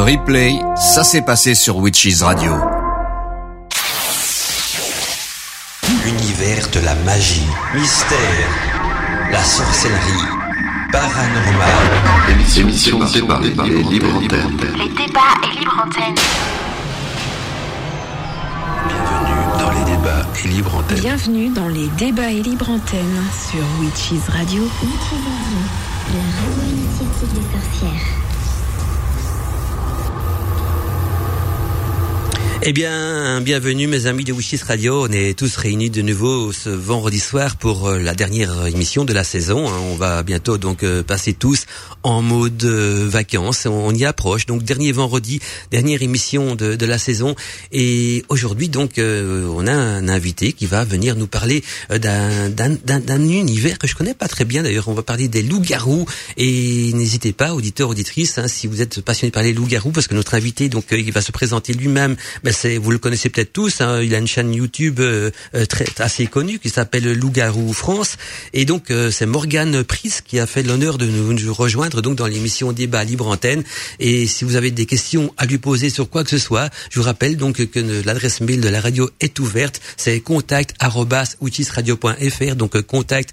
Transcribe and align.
Le 0.00 0.04
replay, 0.04 0.58
ça 0.76 1.04
s'est 1.04 1.20
passé 1.20 1.54
sur 1.54 1.76
Witches 1.76 2.22
Radio. 2.22 2.52
L'univers 6.02 6.70
de 6.70 6.80
la 6.80 6.94
magie, 6.94 7.46
mystère, 7.74 8.48
la 9.30 9.44
sorcellerie, 9.44 10.26
paranormal. 10.90 11.68
Émission 12.56 12.98
débat 13.12 13.40
et 13.44 13.82
libre 13.82 14.16
antenne. 14.16 14.56
Les 14.78 14.88
débats 14.88 15.36
et 15.44 15.58
libre 15.58 15.84
antenne. 15.84 16.14
Bienvenue 18.88 19.58
dans 19.58 19.70
les 19.70 19.84
débats 19.84 20.26
et 20.42 20.48
libre 20.48 20.74
antenne. 20.76 21.00
Bienvenue 21.00 21.48
dans 21.50 21.68
les 21.68 21.88
débats 21.98 22.30
et 22.30 22.42
libre 22.42 22.70
antenne 22.70 23.22
sur 23.50 23.60
Witches 23.78 24.30
Radio. 24.30 24.62
Witches 24.62 25.20
Radio, 25.26 25.60
la 26.14 26.22
radio 26.40 26.62
initiative 26.70 27.34
des 27.34 27.44
sorcières. 27.52 28.19
Eh 32.62 32.74
bien, 32.74 33.40
bienvenue 33.40 33.86
mes 33.86 34.04
amis 34.04 34.22
de 34.22 34.34
Wishes 34.34 34.64
Radio. 34.68 35.06
On 35.06 35.12
est 35.12 35.36
tous 35.36 35.56
réunis 35.56 35.88
de 35.88 36.02
nouveau 36.02 36.52
ce 36.52 36.68
vendredi 36.68 37.18
soir 37.18 37.56
pour 37.56 37.88
euh, 37.88 37.98
la 37.98 38.14
dernière 38.14 38.66
émission 38.66 39.06
de 39.06 39.14
la 39.14 39.24
saison. 39.24 39.66
hein. 39.66 39.78
On 39.90 39.94
va 39.94 40.22
bientôt 40.22 40.58
donc 40.58 40.82
euh, 40.82 41.02
passer 41.02 41.32
tous 41.32 41.64
en 42.02 42.20
mode 42.20 42.62
euh, 42.64 43.08
vacances. 43.08 43.64
On 43.64 43.94
y 43.94 44.04
approche. 44.04 44.44
Donc 44.44 44.62
dernier 44.62 44.92
vendredi, 44.92 45.40
dernière 45.70 46.02
émission 46.02 46.54
de, 46.54 46.76
de 46.76 46.84
la 46.86 46.98
saison. 46.98 47.34
Et 47.72 48.24
aujourd'hui 48.28 48.68
donc 48.68 48.98
on 48.98 49.66
a 49.66 49.72
un 49.72 50.06
invité 50.08 50.52
qui 50.52 50.66
va 50.66 50.84
venir 50.84 51.16
nous 51.16 51.26
parler 51.26 51.64
d'un 51.88 53.20
univers 53.22 53.78
que 53.78 53.86
je 53.86 53.94
connais 53.94 54.12
pas 54.12 54.28
très 54.28 54.44
bien. 54.44 54.62
D'ailleurs, 54.62 54.88
on 54.88 54.94
va 54.94 55.02
parler 55.02 55.28
des 55.28 55.42
loups-garous. 55.42 56.04
Et 56.36 56.92
n'hésitez 56.92 57.32
pas, 57.32 57.54
auditeurs, 57.54 57.88
auditrices, 57.88 58.36
hein, 58.36 58.48
si 58.48 58.66
vous 58.66 58.82
êtes 58.82 59.00
passionné 59.00 59.30
par 59.30 59.42
les 59.42 59.54
loups-garous, 59.54 59.92
parce 59.92 60.08
que 60.08 60.14
notre 60.14 60.34
invité 60.34 60.68
donc 60.68 60.84
il 60.90 61.10
va 61.10 61.22
se 61.22 61.32
présenter 61.32 61.72
lui-même. 61.72 62.16
C'est 62.52 62.78
vous 62.78 62.90
le 62.90 62.98
connaissez 62.98 63.28
peut-être 63.28 63.52
tous. 63.52 63.80
hein, 63.80 64.00
il 64.02 64.14
a 64.14 64.18
une 64.18 64.26
chaîne 64.26 64.52
YouTube 64.54 65.00
euh, 65.00 65.30
euh, 65.54 65.66
très 65.66 65.86
assez 65.98 66.26
connue 66.26 66.58
qui 66.58 66.70
s'appelle 66.70 67.12
Loup-garou 67.12 67.72
France. 67.72 68.16
Et 68.52 68.64
donc 68.64 68.90
euh, 68.90 69.10
c'est 69.10 69.26
Morgane 69.26 69.84
Pris 69.84 70.12
qui 70.24 70.38
a 70.38 70.46
fait 70.46 70.62
l'honneur 70.62 70.98
de 70.98 71.06
nous, 71.06 71.32
nous 71.32 71.54
rejoindre 71.54 72.02
donc 72.02 72.16
dans 72.16 72.26
l'émission 72.26 72.72
Débat 72.72 73.04
Libre 73.04 73.26
Antenne. 73.28 73.64
Et 73.98 74.26
si 74.26 74.44
vous 74.44 74.56
avez 74.56 74.70
des 74.70 74.86
questions 74.86 75.32
à 75.36 75.46
lui 75.46 75.58
poser 75.58 75.90
sur 75.90 76.08
quoi 76.08 76.24
que 76.24 76.30
ce 76.30 76.38
soit, 76.38 76.70
je 76.90 76.98
vous 76.98 77.04
rappelle 77.04 77.36
donc 77.36 77.64
que 77.66 77.80
l'adresse 78.04 78.40
mail 78.40 78.60
de 78.60 78.68
la 78.68 78.80
radio 78.80 79.10
est 79.20 79.38
ouverte. 79.38 79.80
C'est 79.96 80.20
contact 80.20 80.74
witchisradio.fr 81.40 82.56
donc 82.56 82.76
euh, 82.76 82.82
contact 82.82 83.32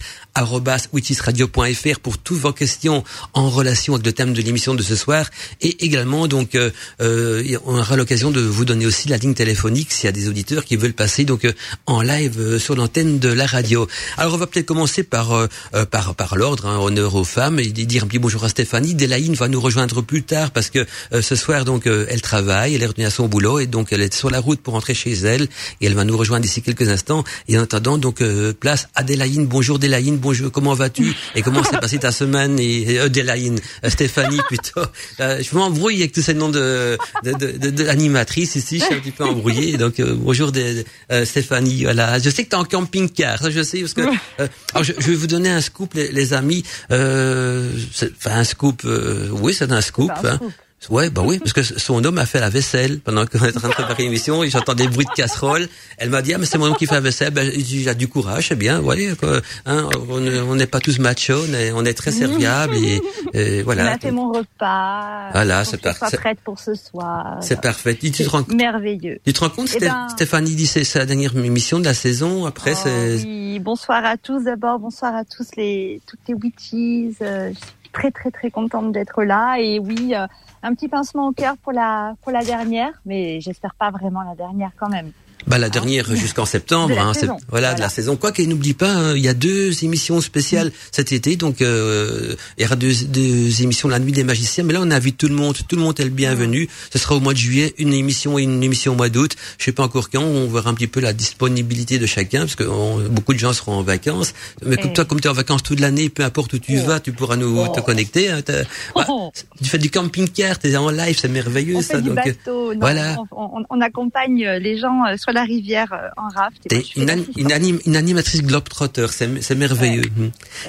witchisradio.fr 0.93 1.99
pour 1.99 2.17
toutes 2.17 2.37
vos 2.37 2.53
questions 2.53 3.03
en 3.33 3.49
relation 3.49 3.95
avec 3.95 4.05
le 4.05 4.13
thème 4.13 4.33
de 4.33 4.41
l'émission 4.41 4.75
de 4.75 4.83
ce 4.83 4.95
soir 4.95 5.29
et 5.61 5.85
également 5.85 6.27
donc 6.27 6.55
euh, 6.55 6.69
euh, 7.01 7.57
on 7.65 7.77
aura 7.77 7.95
l'occasion 7.95 8.31
de 8.31 8.41
vous 8.41 8.65
donner 8.65 8.85
aussi 8.85 9.06
la 9.11 9.17
ligne 9.17 9.33
téléphonique 9.33 9.91
s'il 9.91 10.05
y 10.05 10.09
a 10.09 10.11
des 10.11 10.29
auditeurs 10.29 10.65
qui 10.65 10.75
veulent 10.75 10.93
passer 10.93 11.25
donc 11.25 11.45
euh, 11.45 11.53
en 11.85 12.01
live 12.01 12.39
euh, 12.39 12.59
sur 12.59 12.75
l'antenne 12.75 13.19
de 13.19 13.29
la 13.29 13.45
radio. 13.45 13.87
Alors 14.17 14.33
on 14.33 14.37
va 14.37 14.47
peut-être 14.47 14.65
commencer 14.65 15.03
par 15.03 15.33
euh, 15.33 15.47
par 15.89 16.15
par 16.15 16.35
l'ordre 16.35 16.65
hein, 16.65 16.77
honneur 16.79 17.15
aux 17.15 17.23
femmes 17.23 17.59
et 17.59 17.67
dire 17.67 18.03
un 18.03 18.07
petit 18.07 18.19
bonjour 18.19 18.43
à 18.43 18.49
Stéphanie. 18.49 18.93
Delaïne 18.93 19.35
va 19.35 19.47
nous 19.47 19.61
rejoindre 19.61 20.01
plus 20.01 20.23
tard 20.23 20.51
parce 20.51 20.69
que 20.69 20.85
euh, 21.13 21.21
ce 21.21 21.35
soir 21.35 21.65
donc 21.65 21.87
euh, 21.87 22.05
elle 22.09 22.21
travaille, 22.21 22.75
elle 22.75 22.83
est 22.83 22.87
retenue 22.87 23.05
à 23.05 23.09
son 23.09 23.27
boulot 23.27 23.59
et 23.59 23.67
donc 23.67 23.91
elle 23.91 24.01
est 24.01 24.13
sur 24.13 24.29
la 24.29 24.39
route 24.39 24.59
pour 24.59 24.73
rentrer 24.73 24.93
chez 24.93 25.13
elle 25.13 25.43
et 25.81 25.85
elle 25.85 25.93
va 25.93 26.03
nous 26.03 26.17
rejoindre 26.17 26.43
d'ici 26.43 26.61
quelques 26.61 26.89
instants. 26.89 27.23
Et 27.47 27.57
en 27.57 27.63
attendant 27.63 27.97
donc 27.97 28.21
euh, 28.21 28.53
place 28.53 28.87
à 28.95 29.03
Delaïne. 29.03 29.45
Bonjour 29.45 29.79
Delaïne, 29.79 30.17
bonjour. 30.17 30.51
Comment 30.51 30.73
vas-tu? 30.73 31.13
Et 31.35 31.41
comment 31.41 31.63
s'est 31.63 31.77
passée 31.77 31.99
ta 31.99 32.11
semaine? 32.11 32.59
Et 32.59 32.99
euh, 32.99 33.09
Delaïne, 33.09 33.59
Stéphanie 33.87 34.39
plutôt. 34.47 34.81
Euh, 35.19 35.41
je 35.41 35.55
m'embrouille 35.55 35.99
avec 35.99 36.11
tous 36.11 36.21
ces 36.21 36.33
noms 36.33 36.49
de 36.49 36.97
de, 37.23 37.31
de, 37.33 37.51
de, 37.57 37.69
de 37.69 38.39
ici. 38.39 38.83
Un 38.97 38.99
petit 39.01 39.11
peu 39.11 39.23
embrouillé. 39.23 39.77
Donc 39.83 39.99
euh, 39.99 40.15
bonjour 40.17 40.51
de, 40.51 40.83
euh, 41.11 41.25
Stéphanie. 41.25 41.83
Voilà. 41.83 42.19
Je 42.19 42.29
sais 42.29 42.43
que 42.43 42.49
tu 42.49 42.55
es 42.55 42.59
en 42.59 42.65
camping-car. 42.65 43.39
Ça 43.39 43.49
je 43.49 43.61
sais 43.63 43.79
parce 43.81 43.93
que. 43.93 44.01
euh, 44.01 44.47
alors 44.73 44.83
je, 44.83 44.93
je 44.97 45.07
vais 45.07 45.15
vous 45.15 45.27
donner 45.27 45.49
un 45.49 45.61
scoop 45.61 45.93
les, 45.93 46.11
les 46.11 46.33
amis. 46.33 46.63
Euh, 46.91 47.71
c'est- 47.93 48.11
Enfin 48.17 48.37
un 48.39 48.43
scoop. 48.43 48.81
euh, 48.85 49.29
oui 49.31 49.53
c'est 49.53 49.71
un 49.71 49.81
scoop. 49.81 50.11
C'est 50.21 50.27
un 50.27 50.31
hein. 50.33 50.35
scoop. 50.37 50.51
Ouais, 50.91 51.09
bah 51.09 51.23
oui, 51.25 51.39
parce 51.39 51.53
que 51.53 51.63
son 51.63 52.05
homme 52.05 52.19
a 52.19 52.25
fait 52.27 52.39
la 52.39 52.49
vaisselle 52.51 52.99
pendant 52.99 53.25
qu'on 53.25 53.39
était 53.39 53.57
en 53.57 53.61
train 53.61 53.69
de 53.69 53.73
préparer 53.73 54.03
l'émission 54.03 54.43
et 54.43 54.49
j'entends 54.49 54.75
des 54.75 54.87
bruits 54.87 55.07
de 55.07 55.11
casserole. 55.11 55.67
Elle 55.97 56.11
m'a 56.11 56.21
dit, 56.21 56.35
ah, 56.35 56.37
mais 56.37 56.45
c'est 56.45 56.59
mon 56.59 56.67
homme 56.67 56.75
qui 56.77 56.85
fait 56.85 56.93
la 56.93 57.01
vaisselle. 57.01 57.31
Ben, 57.33 57.49
a 57.87 57.93
du 57.95 58.07
courage, 58.07 58.49
c'est 58.49 58.55
bien, 58.55 58.79
ouais, 58.81 59.09
quoi. 59.19 59.41
Hein, 59.65 59.89
on 60.07 60.19
ne- 60.19 60.41
on 60.43 60.53
n'est 60.55 60.67
pas 60.67 60.79
tous 60.79 60.99
machos, 60.99 61.45
on 61.49 61.53
est, 61.55 61.71
on 61.71 61.83
est 61.83 61.95
très 61.95 62.11
serviables 62.11 62.75
et, 62.75 63.01
et 63.33 63.61
On 63.61 63.63
voilà. 63.65 63.93
a 63.93 63.97
fait 63.97 64.11
mon 64.11 64.31
repas. 64.31 65.31
Voilà, 65.31 65.65
c'est 65.65 65.77
que 65.77 65.81
par- 65.83 65.95
je 65.95 66.11
c'est- 66.11 66.17
prête 66.17 66.39
pour 66.41 66.59
ce 66.59 66.75
soir. 66.75 67.37
C'est 67.41 67.59
parfait. 67.59 67.95
Tu, 67.95 68.11
tu 68.11 68.23
te 68.23 68.29
rends, 68.29 68.45
merveilleux. 68.47 69.19
tu 69.25 69.33
te 69.33 69.39
rends 69.39 69.49
compte, 69.49 69.69
Eh 69.73 69.79
Sté- 69.79 69.87
ben- 69.87 70.09
Stéphanie 70.09 70.53
dit 70.55 70.67
c'est 70.67 70.83
c'est 70.83 70.99
la 70.99 71.05
dernière 71.07 71.35
émission 71.35 71.79
de 71.79 71.85
la 71.85 71.95
saison. 71.95 72.45
Après, 72.45 72.73
Oh, 72.75 72.79
c'est 72.83 73.15
oui, 73.25 73.59
bonsoir 73.59 74.05
à 74.05 74.15
tous 74.15 74.43
d'abord, 74.43 74.77
bonsoir 74.79 75.15
à 75.15 75.25
tous 75.25 75.47
les 75.57 75.99
toutes 76.05 76.19
les 76.27 76.35
witches. 76.35 77.17
Euh, 77.23 77.49
je 77.51 77.55
suis 77.57 77.89
très 77.93 78.11
très 78.11 78.29
très 78.31 78.51
contente 78.51 78.91
d'être 78.91 79.23
là 79.23 79.57
et 79.59 79.79
oui, 79.79 80.13
euh, 80.15 80.27
un 80.67 80.75
petit 80.75 80.89
pincement 80.89 81.27
au 81.27 81.31
cœur 81.31 81.57
pour 81.57 81.71
la 81.71 82.15
pour 82.21 82.31
la 82.31 82.43
dernière, 82.43 82.91
mais 83.05 83.39
j'espère 83.39 83.73
pas 83.75 83.89
vraiment 83.89 84.21
la 84.21 84.35
dernière 84.35 84.71
quand 84.77 84.89
même. 84.89 85.11
Bah 85.47 85.57
la 85.57 85.69
dernière 85.69 86.13
jusqu'en 86.15 86.45
septembre, 86.45 86.89
De 86.89 86.95
la 86.95 87.05
hein, 87.05 87.13
saison. 87.13 87.37
voilà, 87.49 87.73
de 87.73 87.79
la 87.79 87.87
saison. 87.87 88.17
Quoi 88.17 88.33
qu'il 88.33 88.49
n'oublie 88.49 88.73
pas, 88.73 88.91
hein, 88.91 89.15
il 89.15 89.21
y 89.23 89.29
a 89.29 89.33
deux 89.33 89.83
émissions 89.85 90.19
spéciales 90.19 90.71
cet 90.91 91.13
été, 91.13 91.37
donc 91.37 91.61
euh, 91.61 92.35
il 92.57 92.63
y 92.63 92.65
aura 92.65 92.75
deux, 92.75 92.91
deux 93.07 93.61
émissions 93.61 93.87
la 93.87 93.99
nuit 93.99 94.11
des 94.11 94.25
magiciens. 94.25 94.65
Mais 94.65 94.73
là, 94.73 94.79
on 94.83 94.91
invite 94.91 95.17
tout 95.17 95.27
le 95.29 95.35
monde, 95.35 95.55
tout 95.67 95.77
le 95.77 95.81
monde 95.81 95.97
est 95.99 96.03
le 96.03 96.09
bienvenu. 96.09 96.67
Ce 96.91 96.99
sera 96.99 97.15
au 97.15 97.21
mois 97.21 97.31
de 97.33 97.37
juillet, 97.37 97.73
une 97.77 97.93
émission 97.93 98.37
et 98.37 98.43
une 98.43 98.61
émission 98.61 98.91
au 98.91 98.95
mois 98.95 99.07
d'août. 99.07 99.35
Je 99.57 99.63
sais 99.65 99.71
pas 99.71 99.83
encore 99.83 100.09
quand. 100.09 100.21
On 100.21 100.47
verra 100.49 100.69
un 100.69 100.73
petit 100.73 100.87
peu 100.87 100.99
la 100.99 101.13
disponibilité 101.13 101.97
de 101.97 102.05
chacun, 102.05 102.41
parce 102.41 102.55
que 102.55 102.65
on- 102.65 102.99
beaucoup 103.09 103.33
de 103.33 103.39
gens 103.39 103.53
seront 103.53 103.73
en 103.77 103.83
vacances. 103.83 104.33
Mais 104.65 104.75
comme 104.75 104.89
Eh. 104.91 104.93
toi, 104.93 105.05
comme 105.05 105.21
tu 105.21 105.27
es 105.27 105.31
en 105.31 105.33
vacances 105.33 105.63
toute 105.63 105.79
l'année, 105.79 106.09
peu 106.09 106.23
importe 106.25 106.53
où 106.53 106.59
tu 106.59 106.77
Oh. 106.77 106.85
vas, 106.87 106.99
tu 106.99 107.13
pourras 107.13 107.37
nous 107.37 107.57
Oh. 107.57 107.67
te 107.73 107.79
connecter. 107.79 108.29
hein, 108.29 108.41
t'as- 108.43 108.63
bah, 108.95 109.05
Oh. 109.07 109.31
tu 109.63 109.69
fais 109.69 109.77
du 109.77 109.89
camping-car, 109.89 110.59
tu 110.59 110.67
es 110.67 110.75
en 110.75 110.89
live, 110.89 111.17
c'est 111.17 111.29
merveilleux 111.29 111.77
On 111.77 111.81
ça. 111.81 111.95
fait 111.95 112.01
du 112.01 112.09
donc, 112.09 112.17
euh, 112.19 112.23
bateau, 112.31 112.73
non, 112.73 112.79
voilà. 112.81 113.17
on, 113.31 113.59
on- 113.59 113.65
on 113.69 113.79
accompagne 113.81 114.45
les 114.61 114.77
gens 114.77 115.05
euh, 115.05 115.15
sur 115.17 115.31
la 115.31 115.36
rivière 115.43 115.91
euh, 115.93 116.09
en 116.17 116.29
raft. 116.29 116.57
et 116.71 116.75
moi, 116.75 116.83
une, 116.95 117.11
an- 117.11 117.25
une, 117.37 117.51
anim- 117.51 117.79
une 117.85 117.95
animatrice 117.95 118.41
globetrotter, 118.43 119.07
c'est 119.11 119.41
c'est 119.41 119.55
merveilleux. 119.55 120.03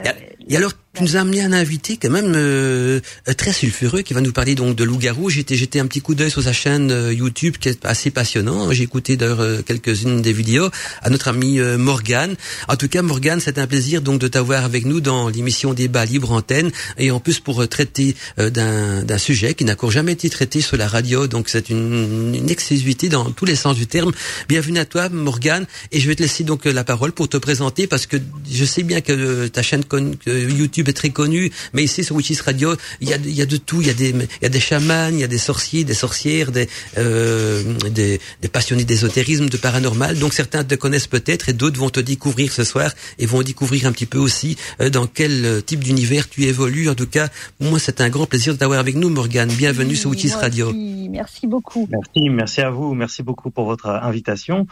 Et, 0.04 0.52
et 0.54 0.56
alors, 0.56 0.72
tu 0.98 1.04
nous 1.04 1.16
as 1.16 1.20
amené 1.20 1.42
un 1.42 1.52
invité 1.52 1.96
quand 1.96 2.10
même 2.10 2.32
euh, 2.34 2.98
très 3.36 3.52
sulfureux 3.52 4.02
qui 4.02 4.14
va 4.14 4.20
nous 4.20 4.32
parler 4.32 4.56
donc 4.56 4.74
de 4.74 4.82
loup-garou. 4.82 5.30
J'étais 5.30 5.54
jeté 5.54 5.78
un 5.78 5.86
petit 5.86 6.00
coup 6.00 6.16
d'œil 6.16 6.30
sur 6.30 6.42
sa 6.42 6.52
chaîne 6.52 6.90
euh, 6.90 7.12
YouTube 7.12 7.54
qui 7.60 7.68
est 7.68 7.86
assez 7.86 8.10
passionnant. 8.10 8.72
J'ai 8.72 8.82
écouté 8.82 9.16
d'ailleurs 9.16 9.38
euh, 9.38 9.62
quelques-unes 9.62 10.22
des 10.22 10.32
vidéos 10.32 10.68
à 11.02 11.10
notre 11.10 11.28
ami 11.28 11.60
euh, 11.60 11.78
Morgane. 11.78 12.34
En 12.66 12.74
tout 12.74 12.88
cas, 12.88 13.02
Morgane, 13.02 13.38
c'est 13.38 13.58
un 13.58 13.68
plaisir 13.68 14.02
donc 14.02 14.20
de 14.20 14.26
t'avoir 14.26 14.64
avec 14.64 14.86
nous 14.86 15.00
dans 15.00 15.28
l'émission 15.28 15.72
Débat 15.72 16.04
Libre 16.04 16.32
Antenne 16.32 16.72
et 16.96 17.12
en 17.12 17.20
plus 17.20 17.38
pour 17.38 17.68
traiter 17.68 18.16
d'un 18.36 19.18
sujet 19.18 19.54
qui 19.54 19.64
n'a 19.64 19.74
encore 19.74 19.92
jamais 19.92 20.12
été 20.12 20.28
traité 20.28 20.60
sur 20.60 20.76
la 20.76 20.88
radio. 20.88 21.28
Donc 21.28 21.48
c'est 21.48 21.70
une, 21.70 22.34
une 22.34 22.50
exclusivité 22.50 23.08
dans 23.08 23.30
tous 23.30 23.44
les 23.44 23.54
sens 23.54 23.76
du 23.76 23.86
terme. 23.86 24.10
Bienvenue 24.48 24.80
à 24.80 24.84
toi, 24.84 25.08
Morgane, 25.10 25.66
et 25.92 26.00
je 26.00 26.08
vais 26.08 26.16
te 26.16 26.22
laisser 26.22 26.42
donc 26.42 26.64
la 26.64 26.82
parole 26.82 27.12
pour 27.12 27.28
te 27.28 27.36
présenter 27.36 27.86
parce 27.86 28.06
que 28.06 28.16
je 28.50 28.64
sais 28.64 28.82
bien 28.82 29.00
que 29.00 29.46
ta 29.46 29.62
chaîne 29.62 29.84
YouTube 30.26 30.87
très 30.92 31.10
connue, 31.10 31.50
mais 31.72 31.84
ici 31.84 32.04
sur 32.04 32.16
Witches 32.16 32.40
Radio, 32.40 32.74
il 33.00 33.08
y 33.08 33.12
a, 33.12 33.16
il 33.16 33.34
y 33.34 33.42
a 33.42 33.46
de 33.46 33.56
tout. 33.56 33.80
Il 33.80 33.86
y 33.86 33.90
a 33.90 33.94
des, 33.94 34.10
il 34.10 34.42
y 34.42 34.46
a 34.46 34.48
des 34.48 34.60
chamans, 34.60 35.08
il 35.08 35.20
y 35.20 35.24
a 35.24 35.28
des 35.28 35.38
sorciers, 35.38 35.84
des 35.84 35.94
sorcières, 35.94 36.52
des, 36.52 36.68
euh, 36.96 37.62
des, 37.90 38.20
des 38.42 38.48
passionnés 38.48 38.84
d'ésotérisme, 38.84 39.48
de 39.48 39.56
paranormal. 39.56 40.18
Donc 40.18 40.34
certains 40.34 40.64
te 40.64 40.74
connaissent 40.74 41.06
peut-être 41.06 41.48
et 41.48 41.52
d'autres 41.52 41.78
vont 41.78 41.90
te 41.90 42.00
découvrir 42.00 42.52
ce 42.52 42.64
soir 42.64 42.90
et 43.18 43.26
vont 43.26 43.42
découvrir 43.42 43.86
un 43.86 43.92
petit 43.92 44.06
peu 44.06 44.18
aussi 44.18 44.56
euh, 44.80 44.90
dans 44.90 45.06
quel 45.06 45.44
euh, 45.44 45.60
type 45.60 45.84
d'univers 45.84 46.28
tu 46.28 46.44
évolues. 46.44 46.88
En 46.88 46.94
tout 46.94 47.06
cas, 47.06 47.28
moi 47.60 47.78
c'est 47.78 48.00
un 48.00 48.08
grand 48.08 48.26
plaisir 48.26 48.54
de 48.54 48.58
t'avoir 48.58 48.80
avec 48.80 48.96
nous, 48.96 49.08
Morgane. 49.08 49.50
Bienvenue 49.50 49.96
sur 49.96 50.10
Witches 50.10 50.34
Radio. 50.34 50.68
aussi, 50.68 51.08
Merci 51.10 51.46
beaucoup. 51.46 51.88
Merci, 51.90 52.28
merci 52.30 52.60
à 52.60 52.70
vous, 52.70 52.94
merci 52.94 53.22
beaucoup 53.22 53.50
pour 53.50 53.64
votre 53.64 53.88
invitation. 53.88 54.66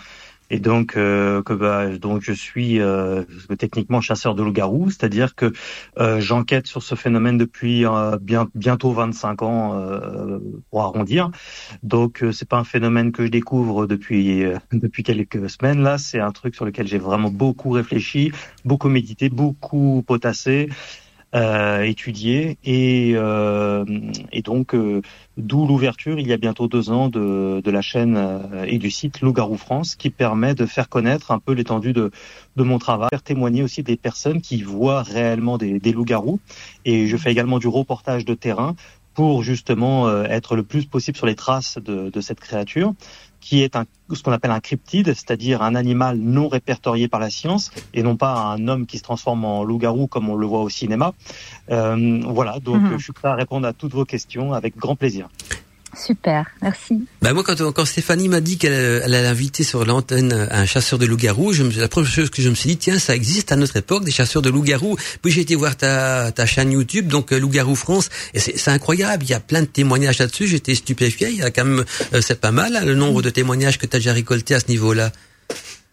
Et 0.51 0.61
donc, 0.61 0.97
euh, 0.97 1.43
que 1.43 1.53
bah, 1.53 1.97
donc 1.99 2.23
je 2.23 2.33
suis 2.33 2.81
euh, 2.81 3.25
techniquement 3.59 4.01
chasseur 4.01 4.35
de 4.35 4.43
loups-garous, 4.43 4.91
c'est-à-dire 4.91 5.35
que 5.35 5.53
euh, 5.99 6.21
j'enquête 6.21 6.67
sur 6.67 6.83
ce 6.83 6.95
phénomène 6.95 7.37
depuis 7.37 7.85
euh, 7.85 8.17
bien 8.21 8.49
bientôt 8.55 8.93
25 8.93 9.43
ans 9.43 9.75
euh, 9.75 10.39
pour 10.71 10.83
arrondir. 10.83 11.31
Donc, 11.83 12.23
euh, 12.23 12.33
c'est 12.33 12.49
pas 12.49 12.59
un 12.59 12.65
phénomène 12.65 13.13
que 13.13 13.25
je 13.25 13.31
découvre 13.31 13.87
depuis 13.87 14.45
depuis 14.73 15.03
quelques 15.03 15.51
semaines. 15.51 15.83
Là, 15.83 15.99
c'est 15.99 16.21
un 16.21 16.33
truc 16.33 16.55
sur 16.55 16.65
lequel 16.65 16.87
j'ai 16.87 16.99
vraiment 16.99 17.31
beaucoup 17.31 17.71
réfléchi, 17.71 18.33
beaucoup 18.65 18.89
médité, 18.89 19.29
beaucoup 19.29 20.05
potassé. 20.07 20.69
Euh, 21.37 21.83
étudié 21.83 22.57
et, 22.65 23.13
euh, 23.15 23.85
et 24.33 24.41
donc 24.41 24.75
euh, 24.75 25.03
d'où 25.37 25.67
l'ouverture 25.67 26.19
il 26.19 26.27
y 26.27 26.33
a 26.33 26.39
bientôt 26.39 26.67
deux 26.67 26.91
ans 26.91 27.09
de, 27.09 27.61
de 27.63 27.71
la 27.71 27.83
chaîne 27.83 28.17
euh, 28.17 28.65
et 28.67 28.79
du 28.79 28.91
site 28.91 29.21
Loup-garou 29.21 29.57
France 29.57 29.97
qui 29.97 30.09
permet 30.09 30.55
de 30.55 30.65
faire 30.65 30.89
connaître 30.89 31.31
un 31.33 31.39
peu 31.39 31.53
l'étendue 31.53 31.93
de, 31.93 32.11
de 32.57 32.63
mon 32.63 32.79
travail, 32.79 33.09
faire 33.11 33.23
témoigner 33.23 33.63
aussi 33.63 33.83
des 33.83 33.97
personnes 33.97 34.41
qui 34.41 34.63
voient 34.63 35.03
réellement 35.03 35.59
des, 35.59 35.79
des 35.79 35.93
loups-garous. 35.93 36.41
Et 36.87 37.07
je 37.07 37.17
fais 37.19 37.31
également 37.31 37.59
du 37.59 37.69
reportage 37.69 38.25
de 38.25 38.35
terrain 38.35 38.75
pour 39.17 39.43
justement 39.43 40.09
euh, 40.09 40.25
être 40.25 40.57
le 40.57 40.63
plus 40.63 40.85
possible 40.85 41.17
sur 41.17 41.27
les 41.27 41.35
traces 41.35 41.79
de, 41.79 42.11
de 42.11 42.21
cette 42.21 42.39
créature, 42.39 42.93
qui 43.47 43.63
est 43.63 43.77
un, 43.77 43.85
ce 44.13 44.23
qu'on 44.25 44.33
appelle 44.33 44.51
un 44.51 44.59
cryptide, 44.59 45.07
c'est-à-dire 45.15 45.63
un 45.63 45.77
animal 45.77 46.19
non 46.19 46.49
répertorié 46.49 47.07
par 47.07 47.21
la 47.21 47.31
science, 47.31 47.71
et 47.95 48.03
non 48.03 48.17
pas 48.17 48.35
un 48.35 48.67
homme 48.67 48.87
qui 48.87 48.99
se 48.99 49.05
transforme 49.05 49.45
en 49.45 49.63
loup-garou 49.63 50.09
comme 50.09 50.29
on 50.29 50.35
le 50.35 50.47
voit 50.47 50.63
au 50.63 50.69
cinéma. 50.69 51.13
Euh, 51.71 52.21
voilà, 52.27 52.59
donc 52.59 52.83
Mhm. 52.83 52.99
je 52.99 53.05
suis 53.05 53.13
prêt 53.13 53.29
à 53.29 53.37
répondre 53.37 53.69
à 53.69 53.73
toutes 53.73 53.93
vos 53.93 54.05
questions 54.05 54.53
avec 54.53 54.77
grand 54.77 54.97
plaisir. 54.97 55.29
Super, 55.97 56.45
merci. 56.63 57.07
Bah 57.23 57.33
moi, 57.33 57.43
quand, 57.43 57.73
quand 57.73 57.85
Stéphanie 57.87 58.29
m'a 58.29 58.41
dit 58.41 58.59
qu'elle 58.59 58.73
elle 59.05 59.15
allait 59.15 59.27
inviter 59.27 59.65
sur 59.65 59.85
l'antenne 59.87 60.49
un 60.51 60.67
chasseur 60.67 60.99
de 60.99 61.07
me- 61.65 61.81
la 61.81 61.89
première 61.89 62.11
chose 62.11 62.29
que 62.29 62.43
je 62.43 62.51
me 62.51 62.55
suis 62.55 62.69
dit, 62.71 62.77
tiens, 62.77 62.99
ça 62.99 63.15
existe 63.17 63.51
à 63.51 63.57
notre 63.57 63.77
époque 63.77 64.05
des 64.05 64.11
chasseurs 64.11 64.43
de 64.43 64.51
loups-garous. 64.51 64.97
Puis 65.23 65.33
j'ai 65.33 65.41
été 65.41 65.55
voir 65.55 65.77
ta, 65.77 66.33
ta 66.33 66.45
chaîne 66.45 66.71
YouTube, 66.73 67.09
donc 67.09 67.33
euh, 67.33 67.39
Loup-garou 67.39 67.75
France, 67.77 68.11
et 68.35 68.41
c'est 68.41 68.59
c'est 68.59 68.71
incroyable. 68.71 69.25
Il 69.25 69.31
y 69.31 69.35
a 69.35 69.41
plein 69.41 69.63
de 69.63 69.67
témoignages 69.67 70.19
là-dessus. 70.19 70.47
J'étais 70.47 70.75
stupéfié. 70.75 71.31
Il 71.31 71.37
y 71.37 71.43
a 71.43 71.51
quand 71.51 71.65
même, 71.65 71.85
euh, 72.13 72.21
c'est 72.21 72.41
pas 72.41 72.53
mal 72.53 72.77
hein, 72.77 72.85
le 72.85 72.95
nombre 72.95 73.23
de 73.23 73.31
témoignages 73.31 73.79
que 73.79 73.87
tu 73.87 73.97
as 73.97 73.99
déjà 73.99 74.13
récolté 74.13 74.55
à 74.55 74.61
ce 74.61 74.69
niveau-là. 74.69 75.13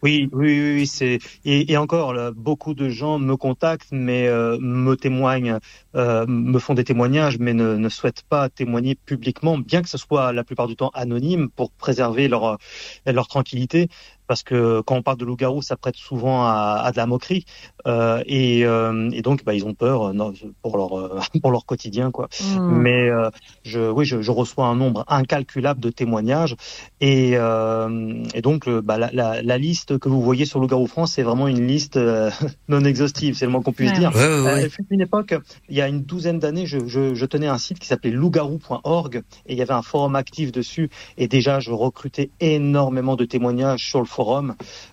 Oui, 0.04 0.28
oui, 0.34 0.60
oui, 0.76 0.86
c'est 0.86 1.20
et, 1.46 1.78
encore 1.78 2.14
beaucoup 2.36 2.74
de 2.74 2.90
gens 2.90 3.20
me 3.20 3.38
contactent, 3.38 3.88
mais 3.94 4.28
euh, 4.28 4.58
me 4.60 4.96
témoignent, 4.96 5.60
euh, 5.96 6.26
me 6.28 6.60
font 6.60 6.74
des 6.74 6.84
témoignages, 6.84 7.40
mais 7.40 7.54
ne, 7.54 7.76
ne 7.78 7.88
souhaitent 7.90 8.24
pas 8.24 8.50
témoigner 8.50 8.96
publiquement, 8.96 9.58
bien 9.58 9.82
que 9.82 9.88
ce 9.88 9.98
soit 9.98 10.34
la 10.34 10.44
plupart 10.44 10.68
du 10.68 10.76
temps 10.76 10.92
anonyme 10.94 11.50
pour 11.50 11.72
préserver 11.72 12.28
leur 12.28 12.58
leur 13.06 13.28
tranquillité. 13.30 13.88
Parce 14.34 14.42
que 14.42 14.82
quand 14.82 14.96
on 14.96 15.04
parle 15.04 15.18
de 15.18 15.26
loup-garou, 15.26 15.62
ça 15.62 15.78
prête 15.78 15.96
souvent 15.96 16.42
à, 16.44 16.82
à 16.84 16.92
de 16.92 16.98
la 16.98 17.06
moquerie, 17.06 17.46
euh, 17.86 18.24
et, 18.26 18.66
euh, 18.66 19.12
et 19.14 19.22
donc 19.22 19.46
bah, 19.46 19.54
ils 19.54 19.64
ont 19.64 19.76
peur 19.76 20.08
euh, 20.08 20.14
non, 20.14 20.34
pour 20.64 20.76
leur 20.76 20.98
euh, 20.98 21.20
pour 21.44 21.52
leur 21.52 21.68
quotidien, 21.68 22.10
quoi. 22.10 22.30
Hmm. 22.42 22.82
Mais 22.82 23.10
euh, 23.10 23.30
je, 23.62 23.92
oui, 23.92 24.06
je, 24.06 24.24
je 24.24 24.32
reçois 24.32 24.66
un 24.66 24.76
nombre 24.76 25.06
incalculable 25.08 25.80
de 25.80 25.92
témoignages 25.92 26.56
et, 27.00 27.34
euh, 27.36 28.24
et 28.34 28.42
donc 28.42 28.68
bah, 28.68 28.98
la, 28.98 29.12
la, 29.14 29.44
la 29.44 29.58
liste 29.60 30.00
que 30.00 30.10
vous 30.10 30.24
voyez 30.24 30.46
sur 30.46 30.60
Loup-garou 30.60 30.88
France, 30.88 31.12
c'est 31.14 31.22
vraiment 31.22 31.48
une 31.48 31.68
liste 31.68 31.98
euh, 31.98 32.32
non 32.70 32.84
exhaustive, 32.84 33.36
c'est 33.36 33.46
le 33.46 33.52
moins 33.52 33.62
qu'on 33.62 33.72
puisse 33.72 33.92
Ouais, 33.92 34.00
dire. 34.00 34.16
Ouais, 34.16 34.42
ouais, 34.42 34.70
fut 34.70 34.84
une 34.90 35.02
époque, 35.02 35.36
il 35.70 35.76
y 35.76 35.82
a 35.82 35.88
une 35.88 36.02
douzaine 36.02 36.40
d'années, 36.40 36.66
je, 36.66 36.88
je, 36.88 37.14
je 37.14 37.26
tenais 37.28 37.46
un 37.48 37.60
site 37.60 37.78
qui 37.78 37.86
s'appelait 37.86 38.10
loupgarou.org 38.10 39.18
et 39.46 39.54
il 39.54 39.60
y 39.60 39.62
avait 39.62 39.74
un 39.74 39.84
forum 39.84 40.16
actif 40.16 40.52
dessus 40.52 40.90
et 41.20 41.28
déjà 41.28 41.60
je 41.60 41.70
recrutais 41.70 42.32
énormément 42.40 43.16
de 43.16 43.26
témoignages 43.26 43.86
sur 43.86 44.00
le 44.00 44.06
forum. 44.06 44.23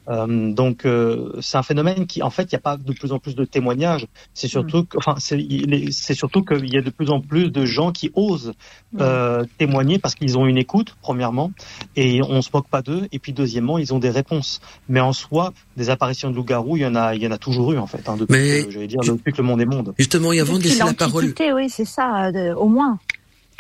Euh, 0.09 0.53
donc 0.53 0.85
euh, 0.85 1.33
c'est 1.41 1.57
un 1.57 1.63
phénomène 1.63 2.07
qui, 2.07 2.23
en 2.23 2.31
fait, 2.31 2.45
il 2.45 2.55
n'y 2.55 2.59
a 2.59 2.61
pas 2.61 2.77
de 2.77 2.93
plus 2.93 3.13
en 3.13 3.19
plus 3.19 3.35
de 3.35 3.45
témoignages. 3.45 4.07
C'est 4.35 4.49
surtout, 4.49 4.85
que, 4.85 4.99
enfin, 4.99 5.15
c'est 5.19 6.15
surtout 6.15 6.43
qu'il 6.45 6.73
y 6.73 6.77
a 6.77 6.83
de 6.83 6.91
plus 6.91 7.11
en 7.11 7.21
plus 7.21 7.51
de 7.51 7.65
gens 7.65 7.93
qui 7.93 8.11
osent 8.15 8.53
euh, 9.01 9.45
témoigner 9.59 9.99
parce 9.99 10.15
qu'ils 10.15 10.37
ont 10.39 10.47
une 10.47 10.59
écoute, 10.59 10.97
premièrement, 11.01 11.53
et 11.97 12.23
on 12.23 12.43
se 12.43 12.51
moque 12.53 12.69
pas 12.69 12.83
d'eux. 12.83 13.07
Et 13.13 13.19
puis 13.19 13.33
deuxièmement, 13.33 13.79
ils 13.79 13.95
ont 13.95 13.99
des 13.99 14.11
réponses. 14.11 14.61
Mais 14.89 15.01
en 15.01 15.13
soi, 15.13 15.53
des 15.77 15.91
apparitions 15.91 16.31
de 16.31 16.37
loups-garous, 16.37 16.77
il 16.77 16.83
y 16.83 16.87
en 16.87 16.95
a, 16.97 17.15
il 17.15 17.23
y 17.23 17.27
en 17.27 17.31
a 17.31 17.39
toujours 17.39 17.73
eu 17.73 17.79
en 17.79 17.87
fait, 17.87 18.09
hein, 18.09 18.17
depuis, 18.17 18.33
Mais 18.37 18.65
que, 18.65 18.71
j'allais 18.71 18.87
dire, 18.87 19.03
je- 19.03 19.13
depuis 19.13 19.33
que 19.33 19.39
le 19.39 19.45
monde 19.47 19.61
est 19.61 19.67
monde. 19.67 19.95
Justement, 19.99 20.33
et 20.33 20.41
avant 20.41 20.55
de 20.59 20.63
laisser 20.65 20.79
la 20.87 20.95
parole, 20.95 21.25
oui, 21.55 21.71
c'est 21.71 21.85
ça, 21.85 22.33
de- 22.33 22.53
au 22.55 22.67
moins. 22.69 22.99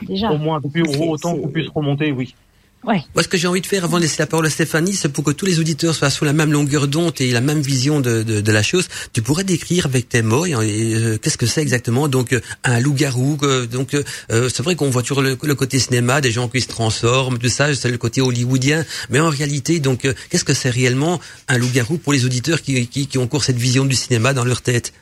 Déjà. 0.02 0.32
Au 0.32 0.38
moins, 0.38 0.61
depuis 0.61 0.82
autant 1.11 1.37
qu'on 1.37 1.49
puisse 1.49 1.69
remonter, 1.69 2.11
oui. 2.11 2.34
Ouais. 2.82 3.03
Moi, 3.15 3.23
ce 3.23 3.29
que 3.29 3.37
j'ai 3.37 3.47
envie 3.47 3.61
de 3.61 3.67
faire 3.67 3.85
avant 3.85 3.99
de 3.99 4.03
laisser 4.03 4.17
la 4.21 4.27
parole 4.27 4.47
à 4.47 4.50
Stéphanie, 4.50 4.94
c'est 4.94 5.11
pour 5.11 5.23
que 5.23 5.32
tous 5.32 5.44
les 5.44 5.61
auditeurs 5.61 5.94
soient 5.94 6.09
sur 6.09 6.25
la 6.25 6.32
même 6.32 6.50
longueur 6.50 6.88
d'onde 6.88 7.12
et 7.21 7.31
la 7.31 7.43
même 7.43 7.61
vision 7.61 8.00
de, 8.00 8.23
de, 8.23 8.41
de 8.41 8.53
la 8.53 8.62
chose. 8.62 8.88
Tu 9.12 9.21
pourrais 9.21 9.44
décrire 9.44 9.85
avec 9.85 10.09
tes 10.09 10.23
mots 10.23 10.47
et, 10.47 10.55
euh, 10.55 11.19
qu'est-ce 11.19 11.37
que 11.37 11.44
c'est 11.44 11.61
exactement? 11.61 12.09
Donc 12.09 12.32
euh, 12.32 12.41
un 12.65 12.81
loup-garou. 12.81 13.37
euh, 13.43 13.67
donc 13.67 13.93
euh, 13.93 14.03
euh, 14.32 14.49
c'est 14.49 14.62
vrai 14.62 14.77
qu'on 14.77 14.88
voit 14.88 15.03
toujours 15.03 15.21
le, 15.21 15.37
le 15.43 15.55
côté 15.55 15.79
cinéma, 15.79 16.23
des 16.23 16.31
gens 16.31 16.49
qui 16.49 16.62
se 16.62 16.69
transforment, 16.69 17.38
tout 17.38 17.50
ça, 17.50 17.75
c'est 17.75 17.91
le 17.91 17.99
côté 17.99 18.23
hollywoodien. 18.23 18.87
Mais 19.11 19.21
en 19.21 19.29
réalité, 19.29 19.79
donc 19.79 20.09
qu'est-ce 20.31 20.44
que 20.44 20.55
c'est 20.55 20.71
réellement 20.71 21.21
un 21.49 21.59
loup-garou 21.59 21.99
pour 21.99 22.15
les 22.15 22.25
auditeurs 22.25 22.62
qui, 22.62 22.87
qui, 22.87 23.06
qui 23.06 23.19
ont 23.19 23.25
encore 23.25 23.44
cette 23.44 23.59
vision 23.59 23.85
du 23.85 23.94
cinéma 23.94 24.32
dans 24.32 24.44
leur 24.44 24.62
tête? 24.62 24.94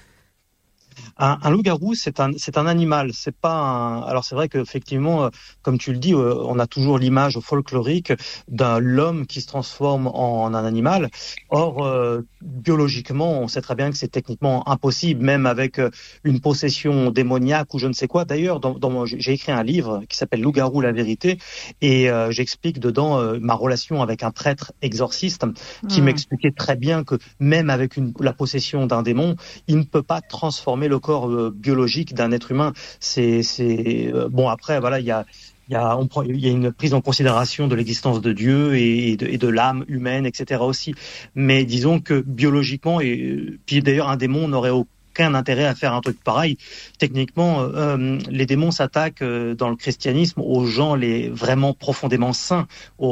Un, 1.21 1.39
un 1.43 1.51
loup-garou, 1.51 1.95
c'est 1.95 2.21
un, 2.21 2.31
c'est 2.37 2.57
un 2.59 2.67
animal. 2.67 3.11
C'est 3.13 3.37
pas 3.37 3.53
un. 3.53 4.03
Alors 4.03 4.25
c'est 4.25 4.35
vrai 4.37 4.49
qu'effectivement, 4.49 5.25
euh, 5.25 5.31
comme 5.63 5.77
tu 5.79 5.93
le 5.93 5.99
dis, 5.99 6.15
euh, 6.15 6.35
on 6.47 6.59
a 6.61 6.67
toujours 6.69 6.99
l'image 6.99 7.39
folklorique 7.41 8.13
d'un 8.47 8.79
l'homme 8.79 9.27
qui 9.27 9.41
se 9.41 9.47
transforme 9.49 10.07
en, 10.07 10.47
un 10.55 10.65
animal. 10.65 11.09
Or, 11.49 11.85
euh, 11.85 12.23
biologiquement, 12.41 13.41
on 13.41 13.49
sait 13.49 13.61
très 13.63 13.75
bien 13.75 13.91
que 13.91 13.97
c'est 13.97 14.09
techniquement 14.09 14.69
impossible, 14.69 15.25
même 15.25 15.47
avec 15.47 15.79
euh, 15.81 15.91
une 16.25 16.41
possession 16.41 17.11
démoniaque 17.11 17.75
ou 17.75 17.79
je 17.79 17.87
ne 17.89 17.93
sais 17.93 18.07
quoi. 18.07 18.25
D'ailleurs, 18.25 18.61
dans, 18.61 18.75
dans 18.79 18.91
mon- 18.91 19.07
j'ai 19.07 19.33
écrit 19.33 19.53
un 19.53 19.63
livre 19.65 20.03
qui 20.09 20.17
s'appelle 20.17 20.41
Loup-garou 20.41 20.81
la 20.81 20.93
vérité, 20.93 21.39
et 21.81 22.11
euh, 22.11 22.31
j'explique 22.31 22.79
dedans 22.79 23.19
euh, 23.19 23.39
ma 23.41 23.55
relation 23.55 24.03
avec 24.03 24.23
un 24.23 24.31
prêtre 24.31 24.73
exorciste 24.83 25.45
qui 25.89 26.01
Hmm. 26.01 26.03
m'expliquait 26.03 26.53
très 26.53 26.77
bien 26.77 27.05
que 27.05 27.17
même 27.41 27.71
avec 27.71 27.97
une, 27.97 28.13
la 28.21 28.33
possession 28.33 28.87
d'un 28.87 29.03
démon, 29.03 29.37
il 29.67 29.79
ne 29.79 29.85
peut 29.85 30.03
pas 30.03 30.21
transformer 30.21 30.89
le 30.89 30.99
corps 30.99 31.08
euh, 31.09 31.51
biologique 31.55 32.15
d'un 32.15 32.33
être 32.33 32.51
humain. 32.53 32.73
C'est, 33.01 33.43
euh, 33.61 34.29
bon. 34.29 34.49
Après, 34.49 34.81
voilà, 34.81 35.01
il 35.01 35.07
y 35.07 35.11
a, 35.11 35.25
il 35.69 35.73
y 35.73 35.77
a, 35.77 35.99
il 36.25 36.41
y 36.41 36.49
a 36.49 36.51
une 36.51 36.73
prise 36.73 36.95
en 36.95 37.01
considération 37.01 37.69
de 37.69 37.75
l'existence 37.75 38.21
de 38.21 38.33
Dieu 38.33 38.77
et, 38.77 39.17
de, 39.17 39.37
de 39.37 39.49
l'âme 39.49 39.85
humaine, 39.89 40.27
etc. 40.27 40.63
aussi. 40.63 40.95
Mais 41.35 41.65
disons 41.65 42.01
que 42.01 42.21
biologiquement, 42.21 43.01
et 43.01 43.19
euh, 43.21 43.59
puis 43.67 43.83
d'ailleurs, 43.83 44.09
un 44.09 44.17
démon 44.17 44.49
n'aurait 44.49 44.71
aucun 45.19 45.35
intérêt 45.35 45.65
à 45.67 45.75
faire 45.75 45.95
un 45.95 46.01
truc 46.01 46.23
pareil. 46.23 46.59
Techniquement, 46.99 47.61
euh, 47.61 47.71
euh, 47.75 48.19
les 48.31 48.47
démons 48.47 48.71
s'attaquent 48.71 49.23
euh, 49.23 49.55
dans 49.55 49.69
le 49.69 49.77
christianisme 49.77 50.41
aux 50.41 50.65
gens 50.65 50.95
les 50.95 51.29
vraiment 51.29 51.75
profondément 51.75 52.33
saints, 52.33 52.67
aux, 52.99 53.09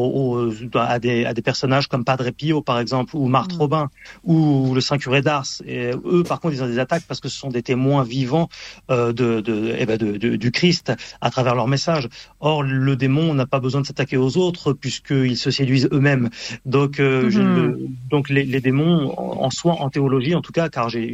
aux- 0.52 0.78
à, 0.78 0.98
des, 0.98 1.24
à 1.24 1.34
des 1.34 1.42
personnages 1.42 1.88
comme 1.88 2.04
Padre 2.04 2.30
Pio 2.30 2.62
par 2.62 2.78
exemple, 2.78 3.16
ou 3.16 3.26
Marthe 3.26 3.54
Mm. 3.54 3.58
Robin, 3.58 3.90
ou 4.24 4.72
le 4.74 4.80
Saint 4.80 4.98
curé 4.98 5.20
d'Ars. 5.22 5.46
Et 5.66 5.90
eux, 6.04 6.22
par 6.22 6.40
contre, 6.40 6.54
ils 6.54 6.62
ont 6.62 6.66
des 6.66 6.78
attaques 6.78 7.04
parce 7.08 7.20
que 7.20 7.28
ce 7.28 7.38
sont 7.38 7.48
des 7.48 7.62
témoins 7.62 8.04
vivants 8.04 8.48
euh, 8.90 9.12
de, 9.12 9.40
de, 9.40 9.74
eh 9.78 9.86
ben 9.86 9.96
de, 9.96 10.16
de- 10.16 10.36
du 10.36 10.50
Christ 10.50 10.92
à 11.20 11.30
travers 11.30 11.54
leur 11.54 11.68
message. 11.68 12.08
Or, 12.40 12.62
le 12.62 12.96
démon 12.96 13.34
n'a 13.34 13.46
pas 13.46 13.60
besoin 13.60 13.80
de 13.80 13.86
s'attaquer 13.86 14.16
aux 14.16 14.36
autres 14.36 14.72
puisqu'ils 14.72 15.36
se 15.36 15.50
séduisent 15.50 15.88
eux-mêmes. 15.92 16.30
Donc, 16.66 17.00
euh, 17.00 17.30
je 17.30 17.40
le- 17.40 17.78
donc 18.10 18.28
les, 18.28 18.44
les 18.44 18.60
démons 18.60 19.12
en, 19.16 19.44
en 19.46 19.50
soi, 19.50 19.74
en 19.80 19.90
théologie 19.90 20.34
en 20.34 20.40
tout 20.42 20.52
cas, 20.52 20.68
car 20.68 20.88
j'ai 20.88 21.12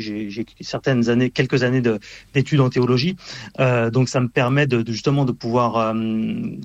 années, 0.88 1.30
quelques 1.30 1.62
années 1.62 1.80
de- 1.80 1.98
d'études 2.34 2.60
en 2.60 2.70
théologie, 2.70 3.16
euh, 3.60 3.90
donc 3.90 4.08
ça 4.08 4.20
me 4.20 4.28
permet 4.28 4.66
de, 4.66 4.84
justement 4.90 5.24
de 5.24 5.32
pouvoir 5.32 5.76
euh, 5.76 5.94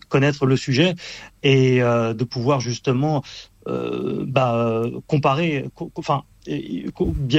connaître 0.09 0.45
le 0.45 0.55
sujet 0.55 0.95
et 1.43 1.81
euh, 1.81 2.13
de 2.13 2.23
pouvoir 2.23 2.59
justement 2.59 3.23
bah, 3.65 4.81
comparer, 5.07 5.65
co- 5.75 5.91
enfin 5.97 6.23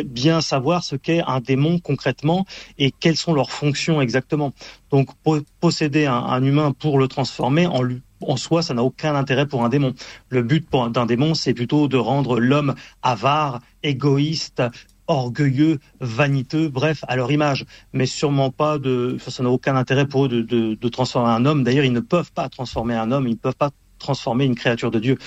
bien, 0.05 0.41
savoir 0.41 0.85
ce 0.85 0.97
qu'est 0.97 1.23
un 1.27 1.41
démon 1.41 1.79
concrètement 1.79 2.45
et 2.79 2.91
quelles 2.91 3.17
sont 3.17 3.33
leurs 3.33 3.51
fonctions 3.51 4.01
exactement. 4.01 4.53
Donc 4.91 5.09
po- 5.23 5.41
posséder 5.61 6.07
un, 6.07 6.17
un 6.17 6.43
humain 6.43 6.73
pour 6.79 6.99
le 6.99 7.09
transformer 7.09 7.67
en 7.67 7.83
lui 7.83 8.03
en 8.21 8.37
soi, 8.37 8.63
ça 8.63 8.75
n'a 8.75 8.83
aucun 8.83 9.15
intérêt 9.15 9.47
pour 9.47 9.65
un 9.65 9.69
démon. 9.69 9.95
Le 10.29 10.43
but 10.43 10.69
d'un 10.93 11.07
démon, 11.07 11.35
c'est 11.35 11.55
plutôt 11.55 11.87
de 11.87 11.97
rendre 11.97 12.41
l'homme 12.41 12.75
avare, 13.01 13.61
égoïste, 13.85 14.61
orgueilleux, 15.09 15.79
vaniteux, 16.01 16.69
bref, 16.69 17.05
à 17.09 17.17
leur 17.17 17.33
image. 17.33 17.67
Mais 17.93 18.07
sûrement 18.07 18.51
pas 18.51 18.79
de, 18.79 19.15
enfin, 19.17 19.31
ça 19.31 19.43
n'a 19.43 19.51
aucun 19.51 19.75
intérêt 19.77 20.07
pour 20.07 20.27
eux 20.27 20.29
de, 20.29 20.43
de, 20.43 20.75
de 20.75 20.89
transformer 20.89 21.31
un 21.31 21.45
homme. 21.45 21.65
D'ailleurs, 21.65 21.85
ils 21.85 21.93
ne 21.93 22.01
peuvent 22.01 22.33
pas 22.33 22.49
transformer 22.49 22.95
un 22.95 23.11
homme, 23.11 23.27
ils 23.27 23.33
ne 23.33 23.37
peuvent 23.37 23.57
pas 23.57 23.71
transformer 23.99 24.45
une 24.45 24.55
créature 24.55 24.91
de 24.91 25.01
Dieu. 25.01 25.19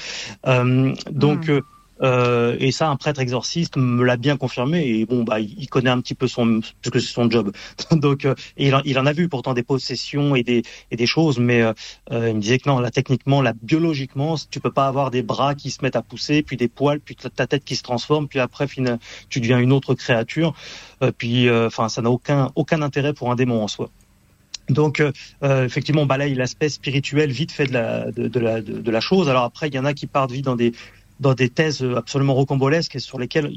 Euh, 0.48 0.94
donc, 1.12 1.50
euh, 1.50 1.62
euh, 2.02 2.56
et 2.60 2.72
ça, 2.72 2.90
un 2.90 2.96
prêtre 2.96 3.20
exorciste 3.20 3.78
me 3.78 4.04
l'a 4.04 4.18
bien 4.18 4.38
confirmé. 4.38 4.88
Et 4.88 5.06
bon, 5.06 5.24
bah, 5.24 5.40
il 5.40 5.68
connaît 5.68 5.90
un 5.90 6.02
petit 6.02 6.16
peu 6.16 6.28
son, 6.28 6.62
parce 6.82 6.92
que 6.92 7.00
c'est 7.00 7.14
son 7.14 7.30
job. 7.30 7.52
Donc, 7.92 8.26
euh, 8.26 8.36
il, 8.58 8.74
en, 8.76 8.82
il 8.86 8.98
en 9.00 9.06
a 9.06 9.14
vu 9.14 9.30
pourtant 9.30 9.54
des 9.54 9.64
possessions 9.64 10.36
et 10.36 10.44
des 10.44 10.64
et 10.92 10.96
des 10.96 11.06
choses, 11.06 11.40
mais 11.40 11.62
euh, 11.62 11.74
euh, 12.12 12.30
il 12.30 12.36
me 12.36 12.42
disait 12.42 12.60
que 12.60 12.70
non, 12.70 12.80
là, 12.80 12.92
techniquement, 12.92 13.42
là, 13.42 13.54
biologiquement, 13.62 14.36
tu 14.50 14.60
peux 14.60 14.72
pas 14.72 14.88
avoir 14.88 15.12
des 15.12 15.22
bras 15.24 15.56
qui 15.56 15.72
se 15.72 15.84
mettent 15.84 15.96
à 15.96 16.02
pousser, 16.02 16.44
puis 16.44 16.58
des 16.58 16.68
poils, 16.68 17.00
puis 17.00 17.16
ta- 17.16 17.48
tête 17.48 17.64
qui 17.64 17.76
se 17.76 17.84
transforme, 17.84 18.28
puis 18.28 18.40
après, 18.40 18.68
tu 18.68 19.40
deviens 19.40 19.60
une 19.60 19.72
autre 19.72 19.94
créature. 19.94 20.54
Euh, 21.04 21.12
puis, 21.16 21.48
euh, 21.48 21.68
enfin, 21.68 21.90
ça 21.90 22.02
n'a 22.02 22.10
aucun 22.10 22.52
aucun 22.56 22.82
intérêt 22.82 23.14
pour 23.14 23.32
un 23.32 23.36
démon 23.36 23.64
en 23.64 23.68
soi. 23.68 23.90
Donc 24.70 25.02
euh, 25.02 25.12
effectivement, 25.66 26.04
on 26.04 26.06
balaye 26.06 26.34
l'aspect 26.36 26.70
spirituel 26.70 27.32
vite 27.32 27.52
fait 27.52 27.66
de 27.66 27.74
la 27.74 28.12
de, 28.12 28.28
de 28.28 28.40
la 28.40 28.62
de, 28.62 28.80
de 28.80 28.92
la 28.92 29.02
chose. 29.02 29.28
Alors 29.28 29.44
après, 29.44 29.68
il 29.68 29.76
y 29.76 29.80
en 29.80 29.86
a 29.86 29.94
qui 29.94 30.08
partent 30.08 30.32
vite 30.32 30.46
dans 30.46 30.56
des 30.56 30.72
dans 31.22 31.34
des 31.34 31.50
thèses 31.50 31.86
absolument 31.96 32.34
rocambolesques 32.34 32.96
et 32.96 33.00
sur 33.00 33.18
lesquelles 33.20 33.50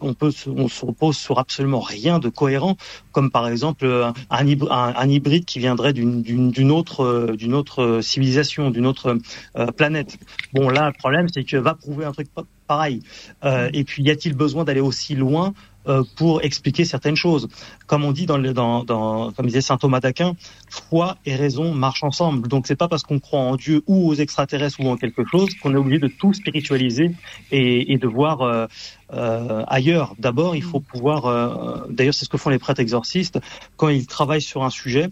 on 0.00 0.12
peut 0.12 0.32
on 0.46 0.68
se 0.68 0.84
repose 0.84 1.16
sur 1.16 1.38
absolument 1.38 1.80
rien 1.80 2.18
de 2.18 2.28
cohérent, 2.28 2.76
comme 3.12 3.30
par 3.30 3.48
exemple 3.48 3.86
un, 3.86 4.12
un, 4.30 4.94
un- 5.02 5.08
hybride 5.08 5.44
qui 5.44 5.58
viendrait 5.58 5.94
d'une 5.94 6.22
d'une 6.22 6.50
d'une 6.50 6.70
autre 6.70 7.04
euh, 7.04 7.36
autre 7.54 8.00
civilisation, 8.02 8.70
d'une 8.70 8.86
autre 8.86 9.18
euh, 9.56 9.66
planète. 9.72 10.18
Bon 10.52 10.68
là, 10.68 10.86
le 10.88 10.98
problème 10.98 11.26
c'est 11.32 11.44
que 11.44 11.56
va 11.56 11.74
prouver 11.74 12.04
un 12.04 12.12
truc 12.12 12.28
pa- 12.34 12.44
pareil. 12.66 13.02
Euh, 13.44 13.68
et 13.72 13.84
puis, 13.84 14.02
y 14.02 14.10
a-t-il 14.10 14.34
besoin 14.34 14.64
d'aller 14.64 14.80
aussi 14.80 15.14
loin 15.14 15.52
euh, 15.88 16.02
pour 16.16 16.42
expliquer 16.42 16.84
certaines 16.84 17.16
choses 17.16 17.48
Comme 17.86 18.04
on 18.04 18.12
dit 18.12 18.26
dans, 18.26 18.38
le, 18.38 18.52
dans, 18.52 18.84
dans 18.84 19.32
comme 19.32 19.46
disait 19.46 19.60
saint 19.60 19.76
Thomas 19.76 20.00
d'Aquin, 20.00 20.34
foi 20.70 21.16
et 21.26 21.34
raison 21.34 21.74
marchent 21.74 22.04
ensemble. 22.04 22.48
Donc, 22.48 22.66
c'est 22.66 22.76
pas 22.76 22.88
parce 22.88 23.02
qu'on 23.02 23.18
croit 23.18 23.40
en 23.40 23.56
Dieu 23.56 23.82
ou 23.86 24.08
aux 24.08 24.14
extraterrestres 24.14 24.80
ou 24.80 24.88
en 24.88 24.96
quelque 24.96 25.24
chose 25.24 25.50
qu'on 25.60 25.72
est 25.74 25.78
obligé 25.78 25.98
de 25.98 26.08
tout 26.08 26.32
spiritualiser 26.32 27.10
et, 27.50 27.92
et 27.92 27.98
de 27.98 28.06
voir 28.06 28.42
euh, 28.42 28.66
euh, 29.12 29.64
ailleurs. 29.66 30.14
D'abord, 30.18 30.56
il 30.56 30.62
faut 30.62 30.80
pouvoir. 30.80 31.26
Euh, 31.26 31.86
D'ailleurs, 31.90 32.14
c'est 32.14 32.24
ce 32.24 32.30
que 32.30 32.38
font 32.38 32.50
les 32.50 32.58
prêtres 32.58 32.80
exorcistes 32.80 33.38
quand 33.76 33.88
ils 33.88 34.06
travaillent 34.06 34.42
sur 34.42 34.62
un 34.62 34.70
sujet. 34.70 35.08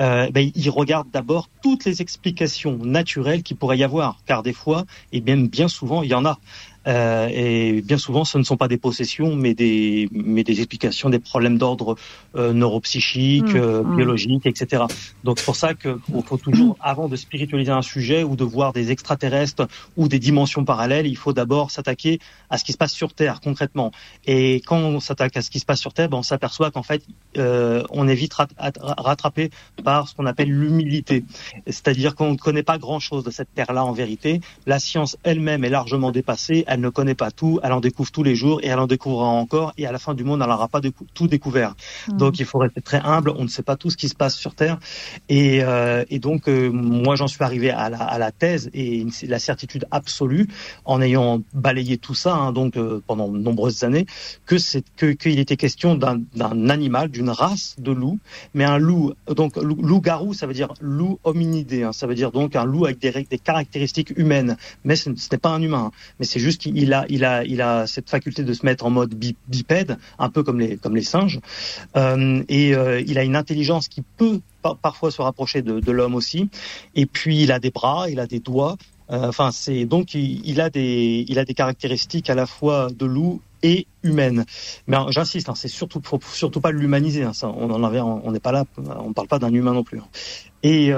Euh, 0.00 0.30
ben, 0.30 0.50
ils 0.54 0.70
regardent 0.70 1.10
d'abord 1.10 1.48
toutes 1.62 1.84
les 1.84 2.00
explications 2.00 2.78
naturelles 2.78 3.42
qu'il 3.42 3.56
pourrait 3.56 3.78
y 3.78 3.84
avoir, 3.84 4.18
car 4.26 4.42
des 4.42 4.52
fois, 4.52 4.84
et 5.12 5.20
même 5.20 5.48
bien 5.48 5.68
souvent, 5.68 6.02
il 6.02 6.10
y 6.10 6.14
en 6.14 6.24
a. 6.24 6.38
Euh, 6.86 7.28
et 7.32 7.80
bien 7.82 7.98
souvent, 7.98 8.24
ce 8.24 8.38
ne 8.38 8.42
sont 8.42 8.56
pas 8.56 8.68
des 8.68 8.76
possessions, 8.78 9.36
mais 9.36 9.54
des, 9.54 10.08
mais 10.12 10.42
des 10.44 10.58
explications, 10.58 11.10
des 11.10 11.18
problèmes 11.18 11.58
d'ordre 11.58 11.96
euh, 12.36 12.52
neuropsychique, 12.52 13.42
Mmh, 13.42 13.56
euh, 13.56 13.82
mmh. 13.82 13.96
biologique, 13.96 14.46
etc. 14.46 14.84
Donc 15.24 15.38
c'est 15.38 15.44
pour 15.44 15.56
ça 15.56 15.74
qu'il 15.74 15.96
faut 16.26 16.36
toujours, 16.36 16.76
avant 16.80 17.08
de 17.08 17.16
spiritualiser 17.16 17.70
un 17.72 17.82
sujet 17.82 18.22
ou 18.24 18.36
de 18.36 18.44
voir 18.44 18.72
des 18.72 18.90
extraterrestres 18.90 19.66
ou 19.96 20.08
des 20.08 20.18
dimensions 20.18 20.64
parallèles, 20.64 21.06
il 21.06 21.16
faut 21.16 21.32
d'abord 21.32 21.70
s'attaquer 21.70 22.18
à 22.50 22.58
ce 22.58 22.64
qui 22.64 22.72
se 22.72 22.78
passe 22.78 22.92
sur 22.92 23.12
Terre 23.14 23.40
concrètement. 23.40 23.90
Et 24.26 24.56
quand 24.66 24.78
on 24.78 25.00
s'attaque 25.00 25.36
à 25.36 25.42
ce 25.42 25.50
qui 25.50 25.58
se 25.60 25.64
passe 25.66 25.80
sur 25.80 25.92
Terre, 25.92 26.08
ben, 26.08 26.18
on 26.18 26.22
s'aperçoit 26.22 26.70
qu'en 26.70 26.82
fait, 26.82 27.02
euh, 27.38 27.82
on 27.90 28.08
est 28.08 28.14
vite 28.14 28.34
rat- 28.34 28.48
at- 28.58 28.72
rattrapé 28.80 29.50
par 29.84 30.08
ce 30.08 30.14
qu'on 30.14 30.26
appelle 30.26 30.50
l'humilité. 30.50 31.24
C'est-à-dire 31.66 32.14
qu'on 32.14 32.32
ne 32.32 32.36
connaît 32.36 32.62
pas 32.62 32.78
grand-chose 32.78 33.24
de 33.24 33.30
cette 33.30 33.52
Terre-là 33.54 33.84
en 33.84 33.92
vérité. 33.92 34.40
La 34.66 34.78
science 34.78 35.16
elle-même 35.22 35.64
est 35.64 35.70
largement 35.70 36.10
dépassée. 36.10 36.64
Elle 36.72 36.80
ne 36.80 36.88
connaît 36.88 37.14
pas 37.14 37.30
tout. 37.30 37.60
Elle 37.62 37.72
en 37.72 37.80
découvre 37.80 38.10
tous 38.10 38.22
les 38.22 38.34
jours 38.34 38.60
et 38.62 38.68
elle 38.68 38.78
en 38.78 38.86
découvrira 38.86 39.28
encore. 39.28 39.72
Et 39.76 39.86
à 39.86 39.92
la 39.92 39.98
fin 39.98 40.14
du 40.14 40.24
monde, 40.24 40.40
elle 40.42 40.48
n'aura 40.48 40.68
pas 40.68 40.80
décou- 40.80 41.06
tout 41.12 41.28
découvert. 41.28 41.74
Donc 42.18 42.38
il 42.38 42.46
faut 42.46 42.58
rester 42.58 42.80
très 42.80 43.00
humble. 43.04 43.30
On 43.36 43.42
ne 43.44 43.48
sait 43.48 43.62
pas 43.62 43.76
tout 43.76 43.90
ce 43.90 43.96
qui 43.96 44.08
se 44.08 44.14
passe 44.14 44.36
sur 44.36 44.54
Terre. 44.54 44.78
Et, 45.28 45.62
euh, 45.62 46.04
et 46.08 46.18
donc 46.18 46.48
euh, 46.48 46.70
moi, 46.72 47.14
j'en 47.16 47.28
suis 47.28 47.44
arrivé 47.44 47.70
à 47.70 47.90
la, 47.90 47.98
à 47.98 48.18
la 48.18 48.32
thèse 48.32 48.70
et 48.72 48.96
une- 49.00 49.10
la 49.28 49.38
certitude 49.38 49.84
absolue 49.90 50.48
en 50.86 51.02
ayant 51.02 51.42
balayé 51.52 51.98
tout 51.98 52.14
ça, 52.14 52.34
hein, 52.34 52.52
donc 52.52 52.76
euh, 52.76 53.02
pendant 53.06 53.28
de 53.28 53.38
nombreuses 53.38 53.84
années, 53.84 54.06
que 54.46 54.56
c'est 54.58 54.84
que 54.96 55.12
qu'il 55.12 55.38
était 55.38 55.56
question 55.56 55.94
d'un 55.94 56.22
animal, 56.70 57.10
d'une 57.10 57.30
race 57.30 57.76
de 57.78 57.92
loup, 57.92 58.18
mais 58.54 58.64
un 58.64 58.78
loup, 58.78 59.12
donc 59.36 59.56
loup- 59.56 59.82
loup-garou, 59.82 60.32
ça 60.34 60.46
veut 60.46 60.54
dire 60.54 60.72
loup 60.80 61.18
hominidé, 61.24 61.82
hein, 61.82 61.92
ça 61.92 62.06
veut 62.06 62.14
dire 62.14 62.30
donc 62.32 62.56
un 62.56 62.64
loup 62.64 62.84
avec 62.86 62.98
des, 62.98 63.26
des 63.28 63.38
caractéristiques 63.38 64.12
humaines, 64.16 64.56
mais 64.84 64.96
ce, 64.96 65.10
ce 65.16 65.28
n'est 65.32 65.38
pas 65.38 65.50
un 65.50 65.60
humain, 65.62 65.90
hein. 65.92 65.92
mais 66.18 66.26
c'est 66.26 66.40
juste 66.40 66.61
a, 66.92 67.04
il 67.08 67.24
a, 67.24 67.44
il 67.44 67.60
a 67.60 67.86
cette 67.86 68.10
faculté 68.10 68.44
de 68.44 68.52
se 68.52 68.64
mettre 68.64 68.84
en 68.86 68.90
mode 68.90 69.14
bi- 69.14 69.36
bipède, 69.48 69.98
un 70.18 70.28
peu 70.30 70.42
comme 70.42 70.60
les, 70.60 70.76
comme 70.76 70.96
les 70.96 71.02
singes, 71.02 71.40
Euh, 71.96 72.42
et 72.48 72.74
euh, 72.74 73.00
il 73.06 73.18
a 73.18 73.24
une 73.24 73.36
intelligence 73.36 73.88
qui 73.88 74.02
peut 74.16 74.40
par- 74.62 74.76
parfois 74.78 75.10
se 75.10 75.20
rapprocher 75.22 75.62
de, 75.62 75.92
l'homme 75.92 76.14
aussi, 76.14 76.48
et 76.94 77.06
puis 77.06 77.42
il 77.42 77.52
a 77.52 77.58
des 77.58 77.70
bras, 77.70 78.08
il 78.10 78.20
a 78.20 78.26
des 78.26 78.40
doigts, 78.40 78.76
euh, 79.10 79.28
Enfin, 79.28 79.50
c'est 79.52 79.84
donc 79.84 80.14
il, 80.14 80.60
a 80.60 80.70
des 80.70 81.24
il 81.28 81.38
a 81.38 81.44
des 81.44 81.54
caractéristiques 81.54 82.30
à 82.30 82.34
la 82.34 82.46
fois 82.46 82.88
de 82.90 83.04
loup 83.06 83.40
et 83.62 83.86
humaine. 84.02 84.44
Mais 84.86 84.96
hein, 84.96 85.06
j'insiste, 85.10 85.48
hein, 85.48 85.54
c'est 85.54 85.68
surtout 85.68 86.00
faut 86.04 86.20
surtout 86.32 86.60
pas 86.60 86.70
l'humaniser. 86.72 87.22
Hein, 87.22 87.32
on 87.42 87.70
en 87.70 87.84
avait, 87.84 88.00
on 88.00 88.30
n'est 88.32 88.40
pas 88.40 88.52
là, 88.52 88.64
on 88.76 89.12
parle 89.12 89.28
pas 89.28 89.38
d'un 89.38 89.52
humain 89.52 89.72
non 89.72 89.84
plus. 89.84 89.98
hein. 89.98 90.08
Et, 90.64 90.92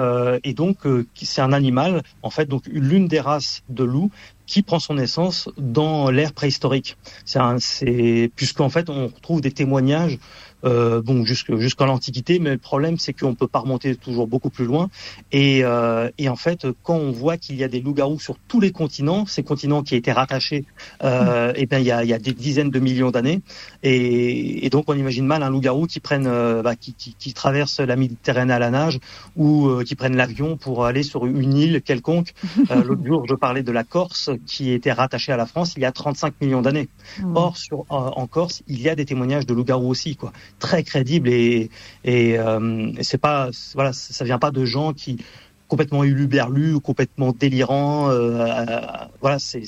donc 0.54 0.86
c'est 1.14 1.40
un 1.40 1.52
animal, 1.52 2.02
en 2.22 2.30
fait, 2.30 2.46
donc 2.46 2.62
l'une 2.66 3.08
des 3.08 3.20
races 3.20 3.62
de 3.68 3.84
loup 3.84 4.10
qui 4.46 4.62
prend 4.62 4.78
son 4.78 4.98
essence 4.98 5.48
dans 5.56 6.10
l'ère 6.10 6.32
préhistorique. 6.32 6.96
C'est 7.24 8.30
puisqu'en 8.36 8.68
fait 8.68 8.90
on 8.90 9.06
retrouve 9.06 9.40
des 9.40 9.52
témoignages 9.52 10.18
euh, 10.64 11.02
bon 11.02 11.24
jusqu'à 11.24 11.86
l'Antiquité, 11.86 12.38
mais 12.38 12.50
le 12.50 12.58
problème 12.58 12.98
c'est 12.98 13.12
qu'on 13.12 13.34
peut 13.34 13.48
pas 13.48 13.60
remonter 13.60 13.94
toujours 13.96 14.26
beaucoup 14.26 14.50
plus 14.50 14.64
loin. 14.64 14.90
Et, 15.32 15.64
euh, 15.64 16.10
et 16.18 16.28
en 16.28 16.36
fait, 16.36 16.66
quand 16.82 16.96
on 16.96 17.10
voit 17.10 17.36
qu'il 17.36 17.56
y 17.56 17.64
a 17.64 17.68
des 17.68 17.80
loups-garous 17.80 18.20
sur 18.20 18.36
tous 18.48 18.60
les 18.60 18.72
continents, 18.72 19.26
ces 19.26 19.42
continents 19.42 19.82
qui 19.82 19.94
étaient 19.96 20.12
rattachés, 20.12 20.64
euh, 21.02 21.52
et 21.56 21.66
bien 21.66 21.78
il 21.78 21.86
y 21.86 21.90
a, 21.90 22.04
il 22.04 22.10
y 22.10 22.14
a 22.14 22.18
des 22.18 22.32
dizaines 22.32 22.70
de 22.70 22.80
millions 22.80 23.10
d'années, 23.10 23.40
et, 23.82 24.66
et 24.66 24.70
donc 24.70 24.84
on 24.88 24.94
imagine 24.94 25.26
mal 25.26 25.42
un 25.42 25.50
loup-garou 25.50 25.86
qui 25.86 26.00
prenne, 26.00 26.26
euh, 26.26 26.62
bah, 26.62 26.76
qui, 26.76 26.94
qui, 26.94 27.14
qui 27.14 27.32
traverse 27.32 27.80
la 27.80 27.96
Méditerranée 27.96 28.52
à 28.52 28.58
la 28.58 28.70
nage 28.70 28.98
ou 29.36 29.68
euh, 29.68 29.84
qui 29.84 29.94
prenne 29.94 30.16
l'avion 30.16 30.56
pour 30.56 30.84
aller 30.84 31.02
sur 31.02 31.26
une 31.26 31.54
île 31.54 31.82
quelconque. 31.82 32.32
Euh, 32.70 32.82
L'autre 32.82 33.04
jour, 33.04 33.26
je 33.28 33.34
parlais 33.34 33.62
de 33.62 33.70
la 33.72 33.84
Corse 33.84 34.30
qui 34.46 34.72
était 34.72 34.92
rattachée 34.92 35.32
à 35.32 35.36
la 35.36 35.44
France 35.44 35.74
il 35.76 35.82
y 35.82 35.84
a 35.84 35.92
35 35.92 36.40
millions 36.40 36.62
d'années. 36.62 36.88
Or, 37.34 37.58
sur, 37.58 37.84
en 37.90 38.26
Corse, 38.26 38.62
il 38.68 38.80
y 38.80 38.88
a 38.88 38.94
des 38.94 39.04
témoignages 39.04 39.44
de 39.44 39.52
loups-garous 39.52 39.88
aussi, 39.88 40.16
quoi, 40.16 40.32
très 40.58 40.82
crédibles 40.82 41.28
et, 41.28 41.70
et, 42.04 42.38
euh, 42.38 42.92
et 42.96 43.02
c'est 43.02 43.18
pas, 43.18 43.50
voilà, 43.74 43.92
ça 43.92 44.24
vient 44.24 44.38
pas 44.38 44.50
de 44.50 44.64
gens 44.64 44.92
qui 44.92 45.18
complètement 45.68 46.04
huluberlus 46.04 46.74
ou 46.74 46.80
complètement 46.80 47.32
délirants. 47.32 48.10
euh, 48.10 48.46
euh, 48.46 48.80
voilà, 49.20 49.38
c'est, 49.38 49.62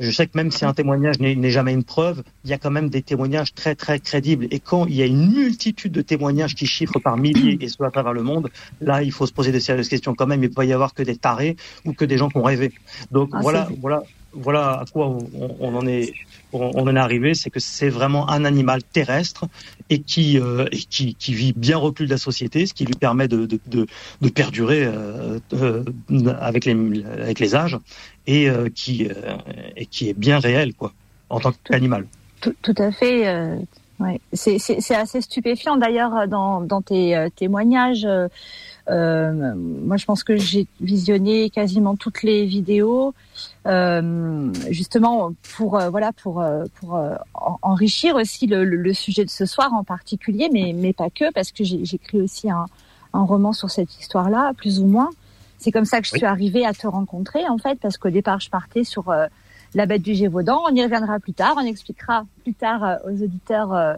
je 0.00 0.10
sais 0.10 0.26
que 0.26 0.32
même 0.34 0.50
si 0.50 0.64
un 0.64 0.72
témoignage 0.72 1.20
n'est 1.20 1.50
jamais 1.50 1.72
une 1.72 1.84
preuve, 1.84 2.22
il 2.44 2.50
y 2.50 2.52
a 2.52 2.58
quand 2.58 2.70
même 2.70 2.88
des 2.88 3.02
témoignages 3.02 3.54
très 3.54 3.74
très 3.74 4.00
crédibles. 4.00 4.48
Et 4.50 4.58
quand 4.58 4.86
il 4.86 4.94
y 4.94 5.02
a 5.02 5.06
une 5.06 5.32
multitude 5.32 5.92
de 5.92 6.02
témoignages 6.02 6.54
qui 6.54 6.66
chiffrent 6.66 6.98
par 6.98 7.16
milliers 7.16 7.58
et 7.60 7.68
ce 7.68 7.82
à 7.82 7.90
travers 7.90 8.12
le 8.12 8.22
monde, 8.22 8.48
là 8.80 9.02
il 9.02 9.12
faut 9.12 9.26
se 9.26 9.32
poser 9.32 9.52
de 9.52 9.58
sérieuses 9.58 9.88
questions 9.88 10.14
quand 10.14 10.26
même. 10.26 10.42
Il 10.42 10.48
peut 10.48 10.54
pas 10.54 10.64
y 10.64 10.72
avoir 10.72 10.94
que 10.94 11.02
des 11.02 11.16
tarés 11.16 11.56
ou 11.84 11.92
que 11.92 12.04
des 12.04 12.18
gens 12.18 12.28
qui 12.28 12.38
ont 12.38 12.42
rêvé. 12.42 12.72
Donc 13.12 13.30
Ah, 13.32 13.38
voilà, 13.42 13.68
voilà, 13.80 14.02
voilà 14.32 14.80
à 14.80 14.84
quoi 14.90 15.16
on, 15.60 15.74
en 15.74 15.86
est, 15.86 16.12
on, 16.52 16.70
en 16.70 16.96
est 16.96 16.98
arrivé, 16.98 17.34
c'est 17.34 17.50
que 17.50 17.60
c'est 17.60 17.88
vraiment 17.88 18.28
un 18.30 18.44
animal 18.44 18.82
terrestre 18.82 19.46
et 19.90 20.00
qui 20.00 20.38
euh, 20.38 20.66
vit 21.28 21.52
bien 21.54 21.76
reclus 21.76 22.06
de 22.06 22.10
la 22.10 22.18
société, 22.18 22.66
ce 22.66 22.74
qui 22.74 22.84
lui 22.84 22.94
permet 22.94 23.28
de 23.28 23.48
perdurer 24.34 24.84
euh, 24.84 25.38
euh, 25.54 25.84
avec 26.40 26.64
les 26.64 27.54
âges 27.54 27.78
et 28.26 28.48
qui 28.74 29.02
est 29.02 30.18
bien 30.18 30.38
réel 30.38 30.74
quoi 30.74 30.92
en 31.28 31.40
tant 31.40 31.52
qu'animal. 31.64 32.06
Tout 32.40 32.74
à 32.78 32.90
fait. 32.90 33.56
Ouais. 34.02 34.20
C'est 34.32 34.58
c'est- 34.58 34.80
c'est 34.80 34.94
assez 34.94 35.20
stupéfiant 35.20 35.76
d'ailleurs 35.76 36.28
dans, 36.28 36.60
dans 36.60 36.82
tes 36.82 37.16
euh, 37.16 37.28
témoignages. 37.34 38.04
euh, 38.04 38.28
euh, 38.90 39.54
moi, 39.56 39.96
je 39.96 40.04
pense 40.04 40.24
que 40.24 40.36
j'ai 40.36 40.66
visionné 40.80 41.50
quasiment 41.50 41.94
toutes 41.94 42.22
les 42.24 42.44
vidéos, 42.46 43.14
euh, 43.66 44.52
justement 44.70 45.32
pour 45.56 45.78
euh, 45.78 45.88
voilà 45.88 46.12
pour 46.12 46.44
pour 46.80 46.94
en- 47.34 47.58
enrichir 47.62 48.16
aussi 48.16 48.46
le, 48.48 48.64
le- 48.64 48.76
le 48.76 48.92
sujet 48.94 49.24
de 49.24 49.30
ce 49.30 49.46
soir 49.46 49.72
en 49.72 49.84
particulier, 49.84 50.48
mais 50.52 50.72
mais 50.76 50.92
pas 50.92 51.10
que 51.10 51.32
parce 51.32 51.52
que 51.52 51.62
j'ai 51.62 51.84
j'écris 51.84 52.20
aussi 52.20 52.50
un, 52.50 52.66
un 53.12 53.22
roman 53.22 53.52
sur 53.52 53.70
cette 53.70 53.98
histoire-là, 54.00 54.52
plus 54.56 54.80
ou 54.80 54.86
moins. 54.86 55.10
C'est 55.58 55.70
comme 55.70 55.84
ça 55.84 56.00
que 56.00 56.06
je 56.08 56.12
Oui. 56.14 56.18
suis 56.18 56.26
arrivée 56.26 56.66
à 56.66 56.72
te 56.72 56.88
rencontrer 56.88 57.46
en 57.48 57.58
fait, 57.58 57.78
parce 57.80 57.96
qu'au 57.98 58.10
départ, 58.10 58.40
je 58.40 58.50
partais 58.50 58.82
sur 58.82 59.10
euh, 59.10 59.26
la 59.74 59.86
bête 59.86 60.02
du 60.02 60.14
Gévaudan. 60.14 60.62
On 60.68 60.74
y 60.74 60.82
reviendra 60.82 61.18
plus 61.18 61.32
tard. 61.32 61.54
On 61.56 61.64
expliquera 61.64 62.24
plus 62.42 62.54
tard 62.54 62.84
euh, 62.84 62.96
aux 63.06 63.22
auditeurs 63.22 63.72
euh, 63.72 63.94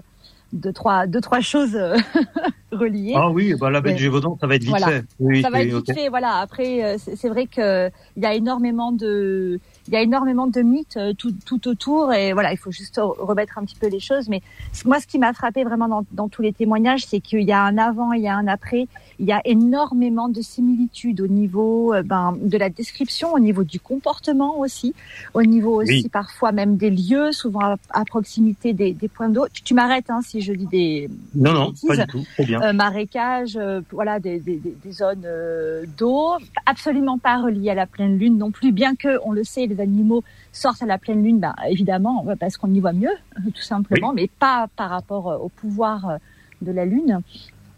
deux 0.52 0.72
trois 0.72 1.06
deux 1.06 1.20
trois 1.20 1.40
choses 1.40 1.74
euh, 1.74 1.96
reliées. 2.72 3.14
Ah 3.16 3.30
oui, 3.30 3.54
bah 3.54 3.70
la 3.70 3.80
bête 3.80 3.96
du 3.96 4.04
Gévaudan, 4.04 4.38
ça 4.40 4.46
va 4.46 4.54
être 4.54 4.62
vite 4.62 4.70
Voilà. 4.70 4.86
fait. 4.86 5.04
Oui, 5.18 5.42
Ça 5.42 5.50
va 5.50 5.62
être 5.62 5.74
vite 5.74 5.92
fait, 5.92 6.08
voilà. 6.08 6.36
Après, 6.36 6.96
c'est 6.98 7.16
c'est 7.16 7.28
vrai 7.28 7.46
que 7.46 7.90
il 8.16 8.22
y 8.22 8.26
a 8.26 8.34
énormément 8.34 8.92
de, 8.92 9.58
il 9.88 9.94
y 9.94 9.96
a 9.96 10.02
énormément 10.02 10.46
de 10.46 10.60
mythes 10.62 10.96
euh, 10.96 11.12
tout, 11.12 11.32
tout 11.44 11.68
autour, 11.68 12.12
et 12.12 12.32
voilà, 12.32 12.52
il 12.52 12.56
faut 12.58 12.70
juste 12.70 12.96
re- 12.96 13.18
remettre 13.18 13.58
un 13.58 13.64
petit 13.64 13.76
peu 13.76 13.88
les 13.88 14.00
choses. 14.00 14.28
Mais 14.28 14.40
moi, 14.84 14.98
ce 15.00 15.06
qui 15.06 15.18
m'a 15.18 15.32
frappé 15.32 15.62
vraiment 15.64 15.88
dans, 15.88 16.04
dans 16.12 16.28
tous 16.28 16.42
les 16.42 16.52
témoignages, 16.52 17.04
c'est 17.06 17.20
qu'il 17.20 17.42
y 17.42 17.52
a 17.52 17.62
un 17.62 17.76
avant, 17.78 18.12
il 18.12 18.22
y 18.22 18.28
a 18.28 18.34
un 18.36 18.46
après. 18.48 18.86
Il 19.20 19.26
y 19.26 19.32
a 19.32 19.40
énormément 19.44 20.28
de 20.28 20.40
similitudes 20.40 21.20
au 21.20 21.26
niveau 21.28 21.94
euh, 21.94 22.02
ben, 22.02 22.36
de 22.40 22.58
la 22.58 22.68
description, 22.68 23.32
au 23.32 23.38
niveau 23.38 23.62
du 23.62 23.78
comportement 23.78 24.58
aussi, 24.58 24.94
au 25.34 25.42
niveau 25.42 25.80
aussi 25.82 26.02
Oui. 26.04 26.08
parfois 26.08 26.50
même 26.52 26.76
des 26.76 26.90
lieux, 26.90 27.30
souvent 27.32 27.60
à, 27.60 27.76
à 27.90 28.04
proximité 28.04 28.72
des, 28.72 28.92
des 28.92 29.08
points 29.08 29.28
d'eau. 29.28 29.46
Tu, 29.52 29.62
tu 29.62 29.74
m'arrêtes 29.74 30.10
hein, 30.10 30.20
si 30.26 30.40
je 30.40 30.52
dis 30.52 30.66
des, 30.66 31.08
Non, 31.34 31.52
non, 31.52 31.66
bêtises. 31.68 31.86
pas 31.88 31.96
du 31.98 32.06
tout. 32.06 32.24
Très 32.34 32.44
bien. 32.46 32.60
euh, 32.62 32.72
marécages, 32.72 33.56
euh, 33.56 33.80
voilà, 33.92 34.18
des, 34.18 34.38
des, 34.40 34.56
des- 34.56 34.76
des 34.84 34.92
zones 34.92 35.22
euh, 35.26 35.84
d'eau, 35.98 36.30
absolument 36.66 37.18
pas 37.18 37.40
reliées 37.40 37.70
à 37.70 37.74
la 37.74 37.86
pleine 37.86 38.18
lune 38.18 38.36
non 38.38 38.50
plus, 38.50 38.72
bien 38.72 38.96
que, 38.96 39.18
on 39.24 39.32
le 39.32 39.44
sait, 39.44 39.66
les 39.74 39.80
animaux 39.82 40.22
sortent 40.52 40.82
à 40.82 40.86
la 40.86 40.98
pleine 40.98 41.22
lune, 41.22 41.40
ben, 41.40 41.54
évidemment, 41.68 42.24
euh, 42.28 42.36
parce 42.38 42.56
qu'on 42.56 42.72
y 42.72 42.80
voit 42.80 42.92
mieux, 42.92 43.08
euh, 43.38 43.50
tout 43.54 43.62
simplement, 43.62 44.12
mais 44.12 44.28
pas 44.38 44.68
par 44.76 44.90
rapport 44.90 45.30
euh, 45.30 45.36
au 45.38 45.48
pouvoir 45.48 46.08
euh, 46.08 46.16
de 46.62 46.72
la 46.72 46.84
lune. 46.84 47.20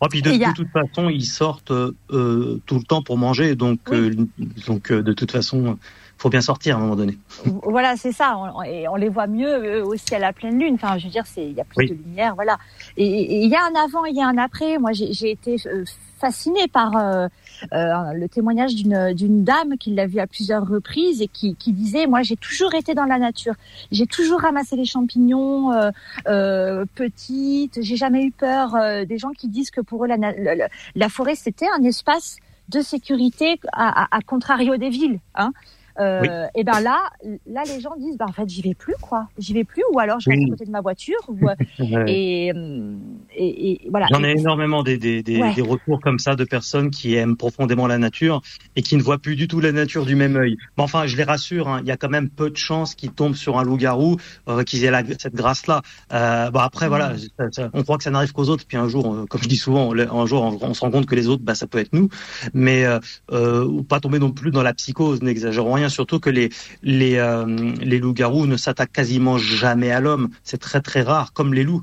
Oh, 0.01 0.07
puis 0.11 0.21
de, 0.21 0.31
il 0.31 0.45
a- 0.45 0.53
toute 0.53 0.69
façon, 0.69 1.09
ils 1.09 1.25
sortent 1.25 1.71
euh, 1.71 2.61
tout 2.67 2.77
le 2.77 2.83
temps 2.85 3.03
pour 3.03 3.17
manger, 3.17 3.57
donc 3.57 3.81
Oui. 3.91 3.97
euh, 3.97 4.45
donc 4.67 4.93
euh, 4.93 5.03
de 5.03 5.13
toute 5.15 5.33
façon, 5.33 5.79
faut 6.19 6.29
bien 6.29 6.43
sortir 6.43 6.77
à 6.77 6.79
un 6.79 6.83
moment 6.83 6.97
donné. 6.97 7.19
Voilà, 7.63 7.97
c'est 7.97 8.13
ça. 8.13 8.37
On, 8.39 8.63
et 8.63 8.87
on 8.89 8.97
les 8.97 9.09
voit 9.09 9.27
mieux 9.27 9.83
aussi 9.85 10.15
à 10.15 10.19
la 10.19 10.33
pleine 10.35 10.59
lune. 10.59 10.75
Enfin, 10.75 10.99
je 10.99 11.05
veux 11.07 11.11
dire, 11.11 11.25
il 11.39 11.53
y 11.53 11.61
a 11.61 11.65
plus 11.65 11.77
Oui. 11.79 11.89
de 11.91 11.95
lumière, 11.95 12.35
voilà. 12.35 12.59
Et 12.99 13.43
il 13.45 13.51
y 13.51 13.55
a 13.55 13.61
un 13.65 13.75
avant, 13.85 14.05
il 14.05 14.17
y 14.17 14.21
a 14.23 14.27
un 14.27 14.39
après. 14.39 14.79
Moi, 14.79 14.93
j'ai 14.93 15.31
été 15.31 15.57
fascinée 16.19 16.69
par 16.69 16.95
le 17.73 18.27
témoignage 18.27 18.75
d'une 18.75 19.45
dame 19.45 19.77
qui 19.79 19.95
l'a 19.95 20.07
vu 20.07 20.19
à 20.19 20.27
plusieurs 20.27 20.67
reprises 20.67 21.23
et 21.23 21.29
qui, 21.29 21.55
qui 21.57 21.73
disait 21.73 22.07
moi 22.07 22.23
j'ai 22.23 22.37
toujours 22.37 22.75
été 22.75 22.95
dans 22.95 23.05
la 23.05 23.19
nature, 23.19 23.55
j'ai 23.91 24.07
toujours 24.07 24.41
ramassé 24.41 24.77
les 24.77 24.85
champignons 24.85 25.73
euh, 25.73 25.91
euh, 26.29 26.85
petites, 26.95 27.83
j'ai 27.83 27.97
jamais 27.97 28.25
eu 28.25 28.31
peur. 28.33 28.75
euh, 28.75 29.05
des 29.05 29.19
gens 29.19 29.31
qui 29.31 29.49
disent 29.49 29.71
que 29.71 29.81
pour 29.81 30.05
eux 30.05 30.09
la, 30.09 30.17
la- 30.17 30.69
la 30.95 31.09
forêt 31.09 31.35
c'était 31.35 31.69
un 31.79 31.83
espace 31.85 32.37
de 32.69 32.81
sécurité 32.81 33.61
à, 33.73 34.05
à, 34.05 34.17
à 34.17 34.21
contrario 34.23 34.77
des 34.77 34.89
villes. 34.91 35.21
Hein. 35.37 35.53
Euh, 36.01 36.21
Oui. 36.23 36.29
Et 36.55 36.65
ben 36.65 36.81
là, 36.81 36.99
là 37.47 37.63
les 37.67 37.81
gens 37.81 37.95
disent 37.99 38.17
bah 38.19 38.27
en 38.29 38.33
fait 38.33 38.49
j'y 38.49 38.63
vais 38.63 38.75
plus 38.75 38.95
quoi, 39.01 39.29
j'y 39.39 39.53
vais 39.55 39.65
plus 39.65 39.83
ou 39.93 39.99
alors 39.99 40.21
je 40.21 40.29
reste 40.31 40.41
Oui. 40.43 40.47
à 40.49 40.51
côté 40.51 40.65
de 40.67 40.71
ma 40.71 40.81
voiture 40.81 41.19
ou, 41.29 41.49
euh, 41.49 41.55
et, 42.07 42.53
hum, 42.55 42.99
et, 43.35 43.73
et 43.73 43.89
voilà. 43.91 44.07
J'en 44.11 44.23
ai 44.25 44.33
énormément 44.33 44.83
des, 44.83 44.99
des, 44.99 45.23
des, 45.23 45.41
Ouais. 45.41 45.55
des 45.55 45.63
retours 45.63 46.01
comme 46.01 46.19
ça 46.19 46.35
de 46.37 46.45
personnes 46.45 46.91
qui 46.91 47.15
aiment 47.15 47.37
profondément 47.37 47.87
la 47.87 47.99
nature 47.99 48.43
et 48.77 48.83
qui 48.83 48.97
ne 48.97 49.03
voient 49.03 49.19
plus 49.19 49.37
du 49.37 49.49
tout 49.49 49.61
la 49.61 49.73
nature 49.73 50.07
du 50.07 50.17
même 50.17 50.37
œil. 50.37 50.57
Mais 50.77 50.83
enfin, 50.85 51.07
je 51.07 51.17
les 51.17 51.25
rassure, 51.25 51.69
hein, 51.69 51.81
il 51.83 51.89
y 51.89 51.91
a 51.91 51.97
quand 51.97 52.09
même 52.09 52.29
peu 52.31 52.51
de 52.51 52.57
chances 52.57 52.95
qu'ils 52.95 53.13
tombent 53.13 53.35
sur 53.35 53.59
un 53.59 53.65
loup-garou, 53.65 54.17
euh, 54.49 54.63
qu'ils 54.65 54.85
aient 54.85 54.91
la, 54.91 55.03
cette 55.19 55.35
grâce-là. 55.35 55.83
Euh, 56.13 56.51
bon 56.51 56.61
après, 56.61 56.89
voilà, 56.89 57.13
on 57.73 57.83
croit 57.83 57.97
que 57.99 58.05
ça 58.05 58.11
n'arrive 58.11 58.33
qu'aux 58.33 58.49
autres, 58.49 58.65
puis 58.67 58.77
un 58.77 58.89
jour, 58.89 59.15
euh, 59.15 59.27
comme 59.27 59.43
je 59.43 59.49
dis 59.49 59.57
souvent, 59.57 59.93
un 59.95 60.27
jour, 60.27 60.43
on, 60.43 60.59
on 60.67 60.75
se 60.75 60.81
rend 60.81 60.91
compte 60.91 61.07
que 61.07 61.15
les 61.15 61.29
autres, 61.29 61.43
bah, 61.43 61.55
ça 61.55 61.67
peut 61.67 61.79
être 61.79 61.93
nous. 61.93 62.09
Mais 62.55 62.85
euh, 62.85 62.99
euh, 63.33 63.65
ou 63.65 63.83
pas 63.83 64.01
tomber 64.01 64.19
non 64.19 64.31
plus 64.31 64.51
dans 64.51 64.63
la 64.63 64.75
psychose, 64.75 65.23
n'exagérons 65.23 65.73
rien. 65.73 65.86
Surtout 65.89 66.21
que 66.21 66.31
les 66.31 66.51
les 66.83 67.17
euh, 67.17 67.45
les 67.81 67.99
loups-garous 67.99 68.47
ne 68.47 68.57
s'attaquent 68.57 68.93
quasiment 68.93 69.39
jamais 69.39 69.91
à 69.91 70.01
l'homme. 70.01 70.31
C'est 70.45 70.59
très 70.59 70.81
très 70.81 71.03
rare, 71.03 71.33
comme 71.33 71.55
les 71.55 71.65
loups. 71.65 71.83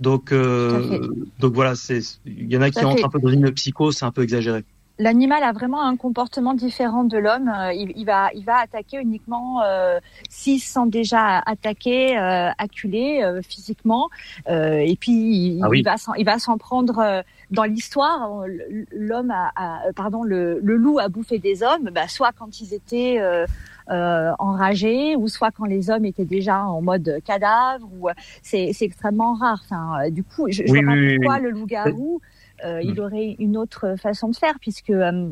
Donc, 0.00 0.32
euh, 0.32 1.08
donc 1.38 1.54
voilà, 1.54 1.74
c'est 1.76 2.00
il 2.26 2.52
y 2.52 2.56
en 2.56 2.62
a 2.62 2.70
qui 2.70 2.84
entrent 2.84 3.04
un 3.04 3.08
peu 3.08 3.20
dans 3.20 3.30
une 3.30 3.50
psychose, 3.52 3.96
c'est 3.96 4.04
un 4.04 4.10
peu 4.10 4.22
exagéré. 4.22 4.64
L'animal 4.98 5.42
a 5.42 5.50
vraiment 5.52 5.82
un 5.82 5.96
comportement 5.96 6.54
différent 6.54 7.02
de 7.02 7.18
l'homme. 7.18 7.48
Euh, 7.48 7.72
Il, 7.72 7.92
il 7.96 8.04
va, 8.04 8.30
il 8.32 8.44
va 8.44 8.58
attaquer 8.58 8.98
uniquement 9.00 9.62
euh, 9.64 9.98
s'il 10.30 10.60
se 10.60 10.72
sent 10.72 10.86
déjà 10.88 11.38
attaqué, 11.40 12.16
euh, 12.16 12.50
acculé 12.58 13.20
euh, 13.24 13.42
physiquement. 13.42 14.08
Euh, 14.48 14.76
et 14.76 14.94
puis 14.94 15.12
il, 15.12 15.60
Ah 15.64 15.68
oui. 15.68 15.80
il 15.80 15.84
va 15.84 15.96
s'en, 15.96 16.14
il 16.14 16.24
va 16.24 16.38
s'en 16.38 16.58
prendre 16.58 17.00
euh, 17.00 17.22
dans 17.50 17.64
l'histoire. 17.64 18.44
L'homme, 18.92 19.32
a, 19.32 19.50
a- 19.56 19.92
pardon, 19.96 20.22
le, 20.22 20.60
le 20.62 20.76
loup 20.76 21.00
a 21.00 21.08
bouffé 21.08 21.38
des 21.40 21.64
hommes. 21.64 21.90
Bah, 21.92 22.06
soit 22.06 22.30
quand 22.30 22.60
ils 22.60 22.72
étaient 22.72 23.16
euh, 23.18 23.46
euh, 23.90 24.32
enragés, 24.38 25.16
ou 25.16 25.26
soit 25.26 25.50
quand 25.50 25.64
les 25.64 25.90
hommes 25.90 26.04
étaient 26.04 26.24
déjà 26.24 26.64
en 26.64 26.80
mode 26.82 27.18
cadavre. 27.24 27.88
Ou 27.98 28.10
c'est, 28.42 28.70
c'est 28.72 28.84
extrêmement 28.84 29.34
rare. 29.34 29.60
Enfin, 29.64 30.08
du 30.10 30.22
coup, 30.22 30.46
je, 30.48 30.62
je 30.64 30.72
Oui, 30.72 30.84
vois 30.84 30.94
pas 30.94 30.98
oui, 31.00 31.16
pourquoi 31.16 31.38
le 31.40 31.50
loup-garou 31.50 32.20
euh, 32.64 32.80
il 32.82 32.94
Mm. 32.94 32.98
aurait 33.00 33.36
une 33.38 33.56
autre 33.56 33.96
façon 33.96 34.28
de 34.28 34.36
faire, 34.36 34.54
puisque 34.60 34.90
euh, 34.90 35.28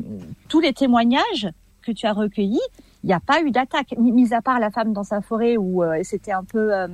tous 0.49 0.59
les 0.59 0.73
témoignages 0.73 1.47
que 1.85 1.91
tu 1.91 2.05
as 2.05 2.13
recueillis, 2.13 2.59
il 3.03 3.07
n'y 3.07 3.13
a 3.13 3.19
pas 3.19 3.41
eu 3.41 3.51
d'attaque, 3.51 3.93
mis 3.97 4.33
à 4.33 4.41
part 4.41 4.59
la 4.59 4.71
femme 4.71 4.93
dans 4.93 5.03
sa 5.03 5.19
forêt 5.21 5.57
où 5.57 5.83
euh, 5.83 5.99
c'était 6.03 6.31
un 6.31 6.43
peu 6.45 6.73
euh, 6.73 6.87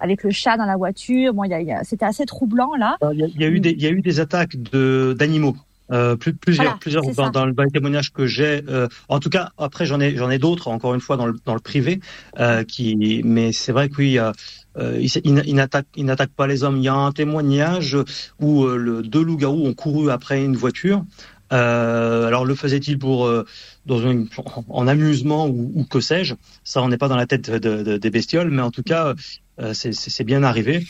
avec 0.00 0.22
le 0.22 0.30
chat 0.30 0.56
dans 0.56 0.64
la 0.64 0.76
voiture. 0.76 1.34
Bon, 1.34 1.44
il 1.44 1.50
y 1.50 1.54
a- 1.54 1.60
y 1.60 1.70
a- 1.72 1.84
c'était 1.84 2.06
assez 2.06 2.24
troublant 2.24 2.74
là. 2.76 2.96
Il 3.12 3.20
y 3.36 3.40
y 3.40 3.44
a 3.44 3.48
eu 3.48 3.60
des 3.60 3.70
il 3.72 3.82
y 3.82 3.86
a 3.86 3.90
eu 3.90 4.00
des 4.00 4.20
attaques 4.20 4.56
de 4.56 5.14
d'animaux. 5.18 5.54
Euh, 5.92 6.16
plus, 6.16 6.32
plusieurs, 6.34 6.64
Voilà, 6.66 6.78
plusieurs 6.80 7.04
dans, 7.32 7.44
le- 7.46 7.52
dans 7.52 7.62
les 7.64 7.70
témoignages 7.70 8.12
que 8.12 8.26
j'ai. 8.26 8.62
euh, 8.68 8.88
en 9.08 9.20
tout 9.20 9.28
cas, 9.28 9.50
après 9.58 9.84
j'en 9.84 10.00
ai, 10.00 10.16
j'en 10.16 10.30
ai 10.30 10.38
d'autres. 10.38 10.68
Encore 10.68 10.94
une 10.94 11.00
fois 11.00 11.16
dans 11.16 11.26
le, 11.26 11.34
dans 11.44 11.54
le 11.54 11.60
privé, 11.60 12.00
euh, 12.38 12.64
qui. 12.64 13.20
Mais 13.24 13.52
c'est 13.52 13.72
vrai 13.72 13.88
que 13.90 13.96
oui, 13.98 14.18
euh, 14.18 14.32
euh, 14.78 14.98
il, 15.00 15.10
il, 15.24 15.42
il 15.46 15.54
n'attaque, 15.54 15.86
il 15.96 16.04
n'attaque 16.06 16.30
pas 16.30 16.46
les 16.46 16.64
hommes. 16.64 16.78
Il 16.78 16.84
y 16.84 16.88
a 16.88 16.94
un 16.94 17.12
témoignage 17.12 17.96
où 18.40 18.64
le, 18.66 19.02
deux 19.02 19.22
loups-garous 19.22 19.66
ont 19.66 19.74
couru 19.74 20.10
après 20.10 20.42
une 20.42 20.56
voiture. 20.56 21.04
Euh, 21.52 22.24
alors 22.26 22.46
le 22.46 22.54
faisait-il 22.54 22.98
pour 22.98 23.26
euh, 23.26 23.44
dans 23.84 23.98
une, 23.98 24.26
en 24.70 24.88
amusement 24.88 25.46
ou, 25.46 25.70
ou 25.74 25.84
que 25.84 26.00
sais-je? 26.00 26.34
Ça, 26.64 26.80
on 26.82 26.88
n'est 26.88 26.96
pas 26.96 27.08
dans 27.08 27.16
la 27.16 27.26
tête 27.26 27.50
de, 27.50 27.82
de- 27.82 27.98
des 27.98 28.10
bestioles, 28.10 28.50
mais 28.50 28.62
en 28.62 28.70
tout 28.70 28.82
cas, 28.82 29.12
euh, 29.60 29.74
c'est- 29.74 29.92
c'est 29.92 30.08
c'est 30.08 30.24
bien 30.24 30.42
arrivé. 30.44 30.86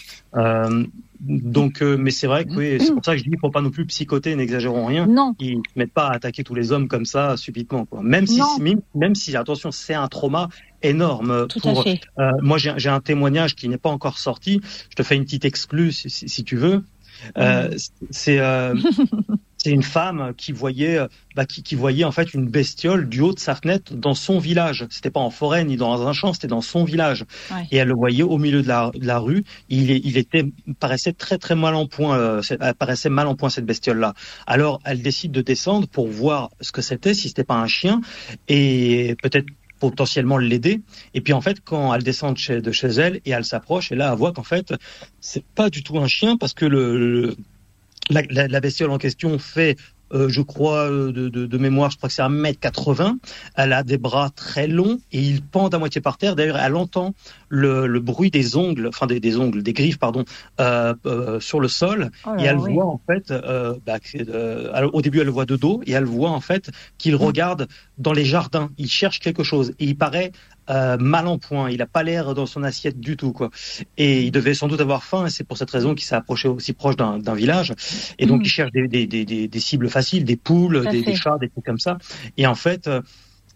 Euh, 1.29 1.39
donc, 1.43 1.83
euh, 1.83 1.97
mais 1.97 2.11
c'est 2.11 2.27
vrai 2.27 2.45
que 2.45 2.53
oui, 2.55 2.77
c'est 2.81 2.93
pour 2.93 3.05
ça 3.05 3.13
que 3.13 3.19
je 3.19 3.25
dis, 3.25 3.31
il 3.33 3.39
faut 3.39 3.51
pas 3.51 3.61
non 3.61 3.71
plus 3.71 3.87
psychoter, 3.87 4.35
n'exagérons 4.37 4.87
rien. 4.87 5.07
Non, 5.07 5.35
Ils 5.39 5.57
ne 5.59 5.63
mettent 5.77 5.93
pas 5.93 6.09
à 6.09 6.15
attaquer 6.15 6.43
tous 6.45 6.55
les 6.55 6.73
hommes 6.73 6.89
comme 6.89 7.05
ça 7.05 7.37
subitement, 7.37 7.85
quoi. 7.87 8.03
Même 8.03 8.27
si, 8.27 8.41
même, 8.61 8.81
même 8.95 9.15
si, 9.15 9.37
attention, 9.37 9.71
c'est 9.71 9.95
un 9.95 10.09
trauma 10.09 10.49
énorme. 10.83 11.47
tout 11.49 11.61
pour, 11.61 11.81
à 11.81 11.83
fait. 11.85 12.01
euh, 12.19 12.33
moi, 12.43 12.59
j'ai 12.59 12.89
un 12.91 13.01
témoignage 13.01 13.55
qui 13.55 13.69
n'est 13.69 13.79
pas 13.79 13.91
encore 13.91 14.19
sorti. 14.19 14.61
Je 14.91 14.97
te 14.97 15.03
fais 15.03 15.17
une 15.17 15.25
petite 15.25 15.45
exclue 15.45 15.93
si, 15.93 16.11
si- 16.11 16.29
si 16.29 16.45
tu 16.45 16.57
veux. 16.57 16.83
Euh, 17.39 17.71
c'est 18.11 18.41
euh, 18.41 18.75
c'est 19.63 19.71
une 19.71 19.83
femme 19.83 20.33
qui 20.37 20.53
voyait, 20.53 20.99
euh, 20.99 21.07
bah, 21.37 21.47
qui, 21.47 21.63
qui 21.63 21.75
voyait 21.75 22.05
en 22.05 22.13
fait 22.13 22.35
une 22.35 22.49
bestiole 22.49 23.09
du 23.09 23.21
haut 23.21 23.33
de 23.33 23.39
sa 23.39 23.55
fenêtre 23.55 23.95
dans 23.95 24.15
son 24.15 24.39
village. 24.39 24.87
C'était 24.91 25.11
pas 25.11 25.21
en 25.21 25.31
forêt 25.31 25.65
ni 25.65 25.77
dans 25.77 26.07
un 26.07 26.13
champ, 26.13 26.33
c'était 26.33 26.49
dans 26.49 26.61
son 26.63 26.85
village. 26.85 27.25
Ouais. 27.51 27.67
Et 27.71 27.77
elle 27.77 27.89
le 27.89 27.95
voyait 27.95 28.23
au 28.25 28.39
milieu 28.39 28.63
de 28.63 28.69
la, 28.69 28.91
de 28.95 29.07
la 29.07 29.19
rue. 29.19 29.45
Il, 29.69 29.91
il 29.91 30.17
était 30.17 30.45
paraissait 30.81 31.13
très 31.13 31.39
très 31.39 31.55
mal 31.55 31.75
en 31.75 31.87
point. 31.87 32.19
euh, 32.19 32.43
elle 32.61 32.75
paraissait 32.75 33.09
mal 33.11 33.27
en 33.27 33.37
point 33.37 33.51
cette 33.51 33.67
bestiole 33.67 33.99
là. 33.99 34.15
Alors 34.47 34.81
elle 34.85 35.01
décide 35.03 35.33
de 35.33 35.43
descendre 35.43 35.87
pour 35.87 36.09
voir 36.09 36.51
ce 36.61 36.73
que 36.73 36.83
c'était, 36.83 37.15
si 37.15 37.29
c'était 37.29 37.45
pas 37.45 37.57
un 37.57 37.69
chien, 37.69 38.01
et 38.49 39.17
peut-être 39.23 39.47
potentiellement 39.81 40.39
l'aider. 40.39 40.81
Et 41.13 41.21
puis 41.21 41.33
en 41.33 41.41
fait, 41.41 41.59
quand 41.65 41.93
elle 41.93 42.05
descend 42.05 42.35
de 42.35 42.39
chez, 42.39 42.61
de 42.61 42.71
chez 42.73 42.87
elle 42.89 43.21
et 43.25 43.31
elle 43.31 43.45
s'approche, 43.45 43.91
et 43.91 43.97
là 43.97 44.11
elle 44.13 44.19
voit 44.19 44.33
qu'en 44.33 44.45
fait 44.45 44.73
c'est 45.21 45.45
pas 45.45 45.71
du 45.71 45.83
tout 45.83 45.99
un 45.99 46.07
chien 46.07 46.37
parce 46.37 46.55
que 46.55 46.65
le, 46.65 46.99
le- 46.99 47.37
la, 48.13 48.23
la, 48.31 48.49
la 48.49 48.61
bestiole 48.61 48.91
en 48.91 48.99
question 48.99 49.39
fait 49.39 49.77
euh, 50.15 50.29
je 50.29 50.43
crois 50.43 50.91
euh, 50.91 51.13
de, 51.13 51.29
de, 51.29 51.47
de 51.47 51.59
mémoire, 51.59 51.91
je 51.91 51.97
crois 51.97 52.09
que 52.09 52.15
c'est 52.15 52.23
un 52.23 52.29
mètre 52.29 52.61
80. 52.61 53.19
Elle 53.57 53.73
a 53.73 53.83
des 53.83 53.99
bras 53.99 54.31
très 54.31 54.67
longs 54.67 54.99
et 55.11 55.21
ils 55.21 55.43
pendent 55.43 55.75
à 55.75 55.79
moitié 55.79 56.01
par 56.01 56.19
terre. 56.19 56.37
D'ailleurs, 56.37 56.59
elle 56.59 56.77
entend 56.77 57.15
le, 57.49 57.87
le 57.87 58.01
bruit 58.01 58.31
des 58.31 58.57
ongles, 58.57 58.89
enfin 58.89 59.07
des, 59.07 59.21
des 59.21 59.39
ongles, 59.39 59.63
des 59.63 59.73
griffes, 59.73 59.99
pardon, 59.99 60.25
euh, 60.61 60.95
euh, 61.07 61.41
sur 61.41 61.61
le 61.61 61.69
sol. 61.69 62.11
Oh 62.27 62.31
Et 62.39 62.43
elle 62.43 62.59
oui. 62.59 62.75
voit 62.75 62.87
en 62.87 63.01
fait, 63.07 63.33
bah, 63.87 63.99
au 64.93 65.03
début 65.03 65.21
elle 65.21 65.27
le 65.27 65.33
voit 65.33 65.47
de 65.47 65.57
dos 65.57 65.81
et 65.87 65.93
elle 65.93 66.05
voit 66.05 66.31
en 66.31 66.41
fait 66.41 66.71
qu'il 66.99 67.17
regarde 67.17 67.69
dans 67.99 68.13
les 68.13 68.25
jardins. 68.25 68.71
Il 68.79 68.89
cherche 68.89 69.21
quelque 69.21 69.43
chose 69.45 69.71
et 69.79 69.85
il 69.87 69.97
paraît 69.97 70.33
euh, 70.71 70.97
mal 70.99 71.27
en 71.27 71.39
point. 71.39 71.71
Il 71.71 71.83
a 71.83 71.87
pas 71.87 72.03
l'air 72.03 72.35
dans 72.35 72.47
son 72.47 72.63
assiette 72.63 72.99
du 73.01 73.17
tout 73.17 73.33
quoi. 73.33 73.51
Et 73.97 74.23
il 74.23 74.31
devait 74.31 74.55
sans 74.55 74.69
doute 74.69 74.81
avoir 74.81 75.05
faim 75.05 75.27
et 75.27 75.31
c'est 75.31 75.45
pour 75.45 75.57
cette 75.59 75.71
raison 75.71 75.95
qu'il 75.95 76.07
s'est 76.07 76.15
approché 76.15 76.49
aussi 76.49 76.73
proche 76.73 76.97
d'un 76.97 77.35
village. 77.35 77.75
Et 78.19 78.27
donc 78.27 78.41
Mhm. 78.41 78.45
il 78.45 78.49
cherche 78.49 78.73
des, 78.73 78.89
des, 78.89 79.07
des, 79.07 79.49
des, 79.49 79.61
cibles 79.61 79.89
faciles, 79.89 80.25
des 80.25 80.37
poules, 80.37 80.89
des, 80.89 81.15
chats, 81.15 81.39
des 81.39 81.49
trucs 81.49 81.65
comme 81.65 81.79
ça. 81.79 81.99
Et 82.37 82.47
en 82.47 82.55
fait. 82.55 82.89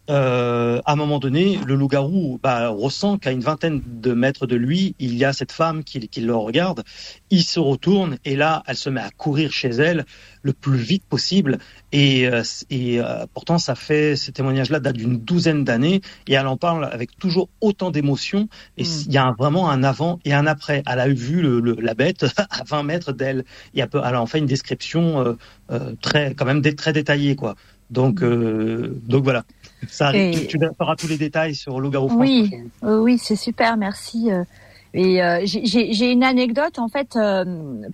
Euh, 0.09 0.81
à 0.85 0.93
un 0.93 0.97
moment 0.97 1.19
donné, 1.19 1.59
le 1.67 1.75
loup-garou 1.75 2.39
bah, 2.43 2.69
ressent 2.69 3.19
qu'à 3.19 3.33
une 3.33 3.41
vingtaine 3.41 3.83
de 3.87 4.13
mètres 4.13 4.47
de 4.47 4.55
lui, 4.57 4.95
il 4.99 5.17
y 5.17 5.25
a 5.25 5.33
cette 5.33 5.53
femme 5.53 5.83
qui, 5.85 6.09
qui 6.09 6.21
le 6.21 6.35
regarde. 6.35 6.85
Il 7.31 7.43
se 7.43 7.59
retourne 7.59 8.17
et 8.25 8.37
là, 8.37 8.63
elle 8.67 8.77
se 8.77 8.89
met 8.89 9.01
à 9.01 9.11
courir 9.11 9.51
chez 9.53 9.69
elle 9.69 10.05
le 10.43 10.53
plus 10.53 10.77
vite 10.79 11.05
possible. 11.09 11.59
Et, 11.93 12.29
euh, 12.29 12.43
et 12.71 13.01
euh, 13.01 13.27
pourtant, 13.35 13.59
ça 13.59 13.75
fait 13.75 14.15
ce 14.17 14.31
témoignage-là 14.31 14.79
date 14.81 14.97
d'une 14.97 15.19
douzaine 15.19 15.65
d'années 15.65 16.01
et 16.29 16.35
elle 16.35 16.47
en 16.47 16.57
parle 16.57 16.85
avec 16.85 17.17
toujours 17.19 17.49
autant 17.61 17.91
d'émotion. 17.91 18.49
Et 18.77 18.85
Mm. 18.85 18.87
il 19.07 19.13
y 19.13 19.19
a 19.19 19.25
un- 19.27 19.33
vraiment 19.33 19.71
un 19.71 19.83
avant 19.83 20.21
et 20.25 20.33
un 20.35 20.47
après. 20.47 20.83
Elle 20.87 21.01
a 21.01 21.09
vu 21.09 21.43
le, 21.43 21.59
le- 21.61 21.77
la 21.81 21.95
bête 21.95 22.25
à 22.51 22.63
20 22.65 22.83
mètres 22.85 23.13
d'elle. 23.13 23.45
Et 23.75 23.81
elle, 23.81 23.89
peut- 23.89 24.03
elle 24.05 24.17
en 24.17 24.27
fait 24.27 24.39
une 24.39 24.47
description 24.47 25.21
euh, 25.21 25.35
euh, 25.73 25.95
très, 26.01 26.35
quand 26.35 26.45
même 26.45 26.63
très 26.63 26.93
détaillée, 26.93 27.35
quoi. 27.35 27.57
Donc, 27.91 28.23
euh, 28.23 28.99
donc 29.07 29.25
voilà. 29.25 29.45
Ça 29.89 30.09
arrive. 30.09 30.23
Et- 30.43 30.47
Tu, 30.47 30.59
tu 30.59 30.59
tous 30.99 31.09
les 31.09 31.19
détails 31.19 31.55
sur 31.55 31.79
Loup-garou 31.81 32.09
France. 32.09 32.21
Oui, 32.21 32.51
oui, 32.83 33.19
c'est 33.19 33.37
super, 33.37 33.77
merci. 33.77 34.31
euh. 34.31 34.45
Et 34.95 35.23
euh, 35.23 35.41
j'ai- 35.45 35.93
une 36.13 36.23
anecdote 36.25 36.79
en 36.79 36.89
fait 36.89 37.17
euh, 37.17 37.45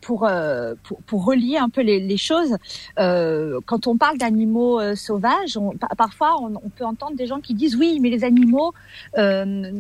pour, 0.03 0.25
euh, 0.25 0.75
pour 0.85 0.99
pour 1.03 1.25
relier 1.25 1.57
un 1.57 1.69
peu 1.69 1.81
les, 1.81 1.99
les 1.99 2.17
choses. 2.17 2.57
Euh, 3.01 3.59
quand 3.67 3.89
on 3.89 3.97
parle 3.97 4.19
d'animaux 4.19 4.79
sauvages, 4.95 5.57
on, 5.57 5.71
pa- 5.73 5.89
parfois 5.99 6.37
on, 6.41 6.55
on 6.65 6.69
peut 6.69 6.85
entendre 6.85 7.17
des 7.17 7.27
gens 7.27 7.41
qui 7.41 7.55
disent 7.55 7.75
oui, 7.75 7.99
mais 8.01 8.09
les 8.09 8.23
animaux, 8.23 8.73
euh, 9.19 9.73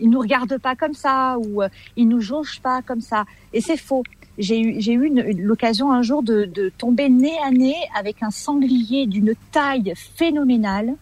ils 0.00 0.08
nous 0.08 0.20
regardent 0.20 0.56
pas 0.56 0.74
comme 0.74 0.94
ça 0.94 1.36
ou 1.38 1.60
ils 1.96 2.08
nous 2.08 2.20
jaugent 2.20 2.60
pas 2.62 2.80
comme 2.80 3.02
ça. 3.02 3.24
Et 3.52 3.60
c'est 3.60 3.76
faux. 3.76 4.02
J'ai 4.38 4.60
eu 4.60 4.80
j'ai 4.80 4.92
eu 4.94 5.10
l'occasion 5.42 5.92
un 5.92 6.02
jour 6.02 6.22
de, 6.22 6.44
de 6.44 6.72
tomber 6.76 7.08
nez 7.08 7.36
à 7.46 7.50
nez 7.50 7.76
avec 7.96 8.22
un 8.22 8.30
sanglier 8.30 9.06
d'une 9.06 9.34
taille 9.52 9.92
phénoménale. 10.16 10.94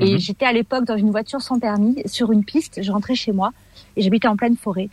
Et 0.00 0.12
Mhm. 0.12 0.18
j'étais 0.18 0.46
à 0.46 0.52
l'époque 0.52 0.84
dans 0.84 0.96
une 0.96 1.10
voiture 1.10 1.42
sans 1.42 1.58
permis, 1.58 1.96
sur 2.06 2.30
une 2.32 2.44
piste, 2.44 2.80
je 2.82 2.92
rentrais 2.92 3.16
chez 3.16 3.32
moi 3.32 3.52
et 3.96 4.02
j'habitais 4.02 4.28
en 4.28 4.36
pleine 4.36 4.56
forêt. 4.56 4.88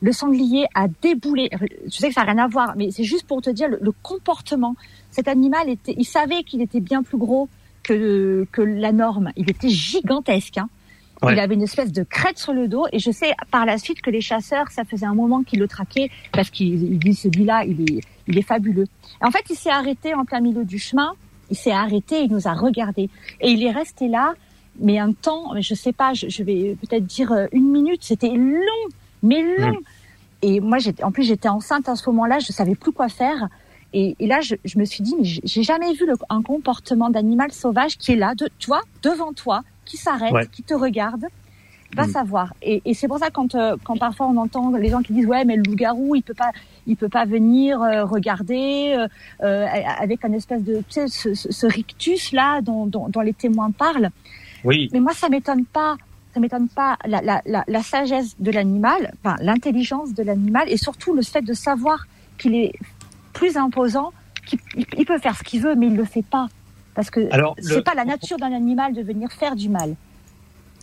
Le 0.00 0.12
sanglier 0.12 0.64
a 0.74 0.86
déboulé. 1.02 1.50
Je 1.86 1.96
sais 1.96 2.08
que 2.08 2.14
ça 2.14 2.24
n'a 2.24 2.32
rien 2.32 2.44
à 2.44 2.48
voir, 2.48 2.74
mais 2.76 2.90
c'est 2.90 3.04
juste 3.04 3.26
pour 3.26 3.42
te 3.42 3.50
dire 3.50 3.68
le, 3.68 3.78
le 3.80 3.92
comportement. 4.02 4.74
Cet 5.10 5.28
animal 5.28 5.68
était, 5.68 5.94
il 5.98 6.04
savait 6.04 6.44
qu'il 6.44 6.62
était 6.62 6.80
bien 6.80 7.02
plus 7.02 7.18
gros 7.18 7.48
que, 7.82 8.46
que 8.52 8.62
la 8.62 8.92
norme. 8.92 9.32
Il 9.36 9.50
était 9.50 9.68
gigantesque. 9.68 10.58
Hein. 10.58 10.68
Ouais. 11.22 11.34
Il 11.34 11.40
avait 11.40 11.54
une 11.54 11.62
espèce 11.62 11.92
de 11.92 12.02
crête 12.04 12.38
sur 12.38 12.52
le 12.52 12.68
dos 12.68 12.86
et 12.92 12.98
je 12.98 13.10
sais 13.10 13.32
par 13.50 13.66
la 13.66 13.78
suite 13.78 14.00
que 14.02 14.10
les 14.10 14.20
chasseurs, 14.20 14.70
ça 14.70 14.84
faisait 14.84 15.06
un 15.06 15.14
moment 15.14 15.42
qu'ils 15.42 15.58
le 15.58 15.66
traquaient 15.68 16.10
parce 16.32 16.50
qu'ils 16.50 16.92
ils 16.92 16.98
disent 16.98 17.20
celui-là, 17.20 17.64
il 17.64 17.80
est, 17.92 18.00
il 18.28 18.38
est 18.38 18.42
fabuleux. 18.42 18.86
Et 19.22 19.24
en 19.26 19.30
fait, 19.30 19.44
il 19.50 19.56
s'est 19.56 19.70
arrêté 19.70 20.14
en 20.14 20.24
plein 20.24 20.40
milieu 20.40 20.64
du 20.64 20.78
chemin 20.78 21.12
Il 21.50 21.56
s'est 21.56 21.72
arrêté, 21.72 22.22
il 22.22 22.30
nous 22.30 22.46
a 22.46 22.52
regardé 22.52 23.10
et 23.40 23.50
il 23.50 23.64
est 23.64 23.70
resté 23.72 24.06
là, 24.08 24.34
mais 24.80 24.98
un 24.98 25.12
temps, 25.12 25.54
je 25.60 25.74
sais 25.74 25.92
pas, 25.92 26.12
je, 26.14 26.28
je 26.28 26.42
vais 26.44 26.76
peut-être 26.80 27.04
dire 27.06 27.32
euh, 27.32 27.46
une 27.52 27.68
minute. 27.70 28.04
C'était 28.04 28.28
long, 28.28 28.84
mais 29.22 29.42
long. 29.58 29.72
Mm. 29.72 29.76
Et 30.42 30.60
moi, 30.60 30.78
j'étais, 30.78 31.02
en 31.02 31.10
plus, 31.10 31.24
j'étais 31.24 31.48
enceinte 31.48 31.88
à 31.88 31.96
ce 31.96 32.08
moment-là, 32.10 32.38
je 32.38 32.52
savais 32.52 32.76
plus 32.76 32.92
quoi 32.92 33.08
faire. 33.08 33.48
Et, 33.92 34.14
et 34.20 34.26
là, 34.28 34.40
je, 34.40 34.54
je 34.64 34.78
me 34.78 34.84
suis 34.84 35.02
dit, 35.02 35.16
mais 35.18 35.24
j'ai- 35.24 35.40
j'ai 35.42 35.62
jamais 35.64 35.92
vu 35.94 36.06
le, 36.06 36.14
un 36.30 36.42
comportement 36.42 37.10
d'animal 37.10 37.50
sauvage 37.50 37.96
qui 37.98 38.12
est 38.12 38.16
là, 38.16 38.34
de, 38.36 38.48
tu 38.60 38.68
vois, 38.68 38.82
devant 39.02 39.32
toi, 39.32 39.62
qui 39.88 39.96
s'arrête, 39.96 40.32
Ouais. 40.32 40.46
qui 40.54 40.62
te 40.62 40.74
regarde. 40.74 41.24
Va 41.96 42.06
Mm. 42.06 42.10
savoir. 42.10 42.52
Et, 42.60 42.82
et 42.84 42.92
c'est 42.92 43.08
pour 43.08 43.18
ça 43.18 43.30
quand 43.30 43.54
euh, 43.54 43.74
quand 43.82 43.96
parfois 43.96 44.26
on 44.26 44.36
entend 44.36 44.64
les 44.76 44.90
gens 44.90 45.00
qui 45.00 45.14
disent 45.14 45.24
ouais 45.32 45.46
mais 45.46 45.56
le 45.56 45.62
loup-garou 45.62 46.14
il 46.16 46.22
peut 46.22 46.34
pas 46.44 46.52
il 46.86 46.96
peut 47.02 47.08
pas 47.08 47.24
venir 47.24 47.80
euh, 47.80 48.04
regarder 48.04 49.06
euh, 49.42 49.66
avec 49.98 50.22
un 50.28 50.32
espèce 50.34 50.62
de 50.62 50.76
tu 50.80 50.84
sais 50.90 51.08
ce, 51.08 51.32
ce- 51.32 51.50
ce 51.50 51.66
rictus 51.66 52.32
là 52.32 52.60
dont, 52.60 52.84
dont, 52.84 53.08
dont 53.08 53.22
les 53.22 53.32
témoins 53.32 53.70
parlent. 53.70 54.10
Oui, 54.64 54.90
Mais 54.92 55.00
moi 55.00 55.14
ça 55.14 55.30
m'étonne 55.30 55.64
pas 55.64 55.96
ça 56.34 56.40
m'étonne 56.40 56.68
pas 56.68 56.98
la, 57.06 57.22
la, 57.22 57.40
la, 57.46 57.64
la 57.66 57.82
sagesse 57.82 58.36
de 58.38 58.50
l'animal, 58.50 59.02
enfin 59.24 59.36
l'intelligence 59.40 60.12
de 60.12 60.22
l'animal 60.22 60.64
et 60.68 60.76
surtout 60.76 61.14
le 61.14 61.22
fait 61.22 61.40
de 61.40 61.54
savoir 61.54 62.06
qu'il 62.36 62.54
est 62.54 62.74
plus 63.32 63.56
imposant, 63.56 64.12
qu'il 64.46 64.58
il, 64.76 64.84
il 64.98 65.06
peut 65.06 65.18
faire 65.18 65.36
ce 65.38 65.42
qu'il 65.42 65.62
veut 65.62 65.74
mais 65.74 65.86
il 65.86 65.96
le 65.96 66.04
fait 66.04 66.22
pas 66.36 66.48
parce 66.98 67.10
que 67.10 67.32
Alors, 67.32 67.54
le- 67.58 67.62
c'est 67.62 67.82
pas 67.82 67.94
la 67.94 68.04
nature 68.04 68.38
d'un 68.38 68.50
animal 68.52 68.92
de 68.92 69.02
venir 69.02 69.30
faire 69.30 69.54
du 69.54 69.68
mal. 69.68 69.94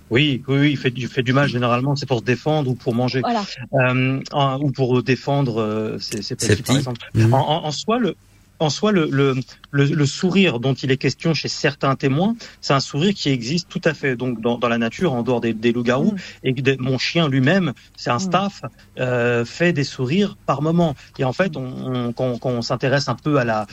oui, 0.09 0.41
oui, 0.47 0.57
oui, 0.59 0.69
il 0.71 0.77
fait, 0.77 0.93
il 0.95 1.07
fait 1.09 1.23
du 1.23 1.33
mal 1.33 1.49
généralement, 1.49 1.97
c'est 1.97 2.05
pour 2.05 2.19
se 2.19 2.23
défendre 2.23 2.71
ou 2.71 2.75
pour 2.75 2.95
manger, 2.95 3.19
Voilà. 3.19 3.43
euh, 3.73 4.21
en- 4.31 4.57
ou 4.61 4.71
pour 4.71 5.03
défendre 5.03 5.57
euh, 5.61 5.99
ses, 5.99 6.21
ses 6.21 6.37
petits, 6.37 6.63
par 6.63 6.77
exemple. 6.77 7.01
En, 7.33 7.37
en- 7.37 7.65
en 7.65 7.71
soi, 7.71 7.99
le, 7.99 8.15
en 8.59 8.69
soi, 8.69 8.91
le, 8.91 9.07
le, 9.11 9.35
le, 9.71 9.85
le 9.85 10.05
sourire 10.05 10.59
dont 10.59 10.73
il 10.73 10.89
est 10.91 10.97
question 10.97 11.33
chez 11.33 11.47
certains 11.49 11.95
témoins, 11.95 12.35
c'est 12.61 12.73
un 12.73 12.79
sourire 12.79 13.13
qui 13.13 13.29
existe 13.29 13.67
tout 13.69 13.81
à 13.83 13.93
fait 13.93 14.15
donc 14.15 14.39
dans, 14.41 14.57
dans 14.57 14.69
la 14.69 14.77
nature, 14.77 15.13
en 15.13 15.23
dehors 15.23 15.41
des, 15.41 15.53
des 15.53 15.71
loups-garous. 15.73 16.13
Mm. 16.13 16.17
Et 16.43 16.53
des- 16.53 16.77
mon 16.77 16.97
chien 16.97 17.27
lui-même, 17.27 17.73
c'est 17.97 18.09
un 18.11 18.15
Mm. 18.15 18.19
staff, 18.19 18.61
euh, 18.99 19.43
fait 19.45 19.73
des 19.73 19.83
sourires 19.83 20.37
par 20.45 20.61
moment. 20.61 20.95
Et 21.17 21.23
en 21.25 21.33
fait, 21.33 21.57
on, 21.57 21.65
on- 21.65 22.13
quand, 22.13 22.37
quand 22.39 22.49
on 22.51 22.61
s'intéresse 22.61 23.09
un 23.09 23.15
peu 23.15 23.37
à 23.37 23.43
la, 23.43 23.67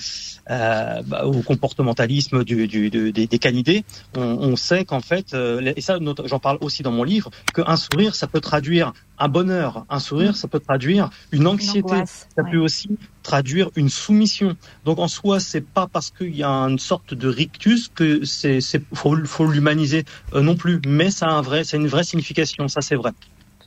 euh, 0.51 1.03
bah, 1.07 1.25
au 1.27 1.43
comportementalisme 1.43 2.45
du, 2.45 2.67
du, 2.67 2.91
du- 2.91 3.13
des, 3.13 3.27
des 3.27 3.39
canidés, 3.39 3.85
on, 4.17 4.23
on 4.23 4.57
sait 4.57 4.85
qu'en 4.85 5.01
fait, 5.01 5.33
euh, 5.35 5.73
et 5.77 5.81
ça, 5.81 5.99
j'en 6.25 6.39
parle 6.41 6.59
aussi 6.61 6.83
dans 6.83 6.93
mon 6.93 7.05
livre, 7.05 7.31
qu'un 7.55 7.77
sourire, 7.77 8.15
ça 8.15 8.27
peut 8.27 8.41
traduire 8.41 8.93
un 9.19 9.29
bonheur. 9.29 9.85
Un 9.89 10.01
sourire, 10.01 10.37
ça 10.37 10.49
peut 10.49 10.59
traduire 10.61 11.11
une 11.31 11.43
Une 11.43 11.47
anxiété. 11.47 11.93
angoisse, 11.93 12.27
Ça 12.37 12.43
ouais. 12.43 12.51
peut 12.51 12.59
aussi 12.59 12.89
traduire 13.23 13.71
une 13.77 13.89
soumission. 13.89 14.57
Donc 14.85 14.99
en 14.99 15.09
soi, 15.09 15.41
c'est 15.41 15.65
pas 15.65 15.87
parce 15.87 16.11
qu'il 16.11 16.37
y 16.37 16.43
a 16.43 16.51
une 16.51 16.79
sorte 16.79 17.15
de 17.15 17.29
rictus 17.29 17.89
que 17.89 18.25
c'est 18.25 18.61
faut, 18.93 19.17
faut 19.25 19.47
l'humaniser 19.47 20.05
euh, 20.35 20.41
non 20.41 20.57
plus, 20.57 20.81
mais 20.87 21.11
ça 21.11 21.27
a 21.27 21.31
un 21.31 21.43
vrai, 21.43 21.65
c'est 21.65 21.77
une 21.77 21.89
vraie 21.89 22.05
signification, 22.05 22.69
ça 22.69 22.83
c'est 22.83 22.97
vrai. 22.97 23.13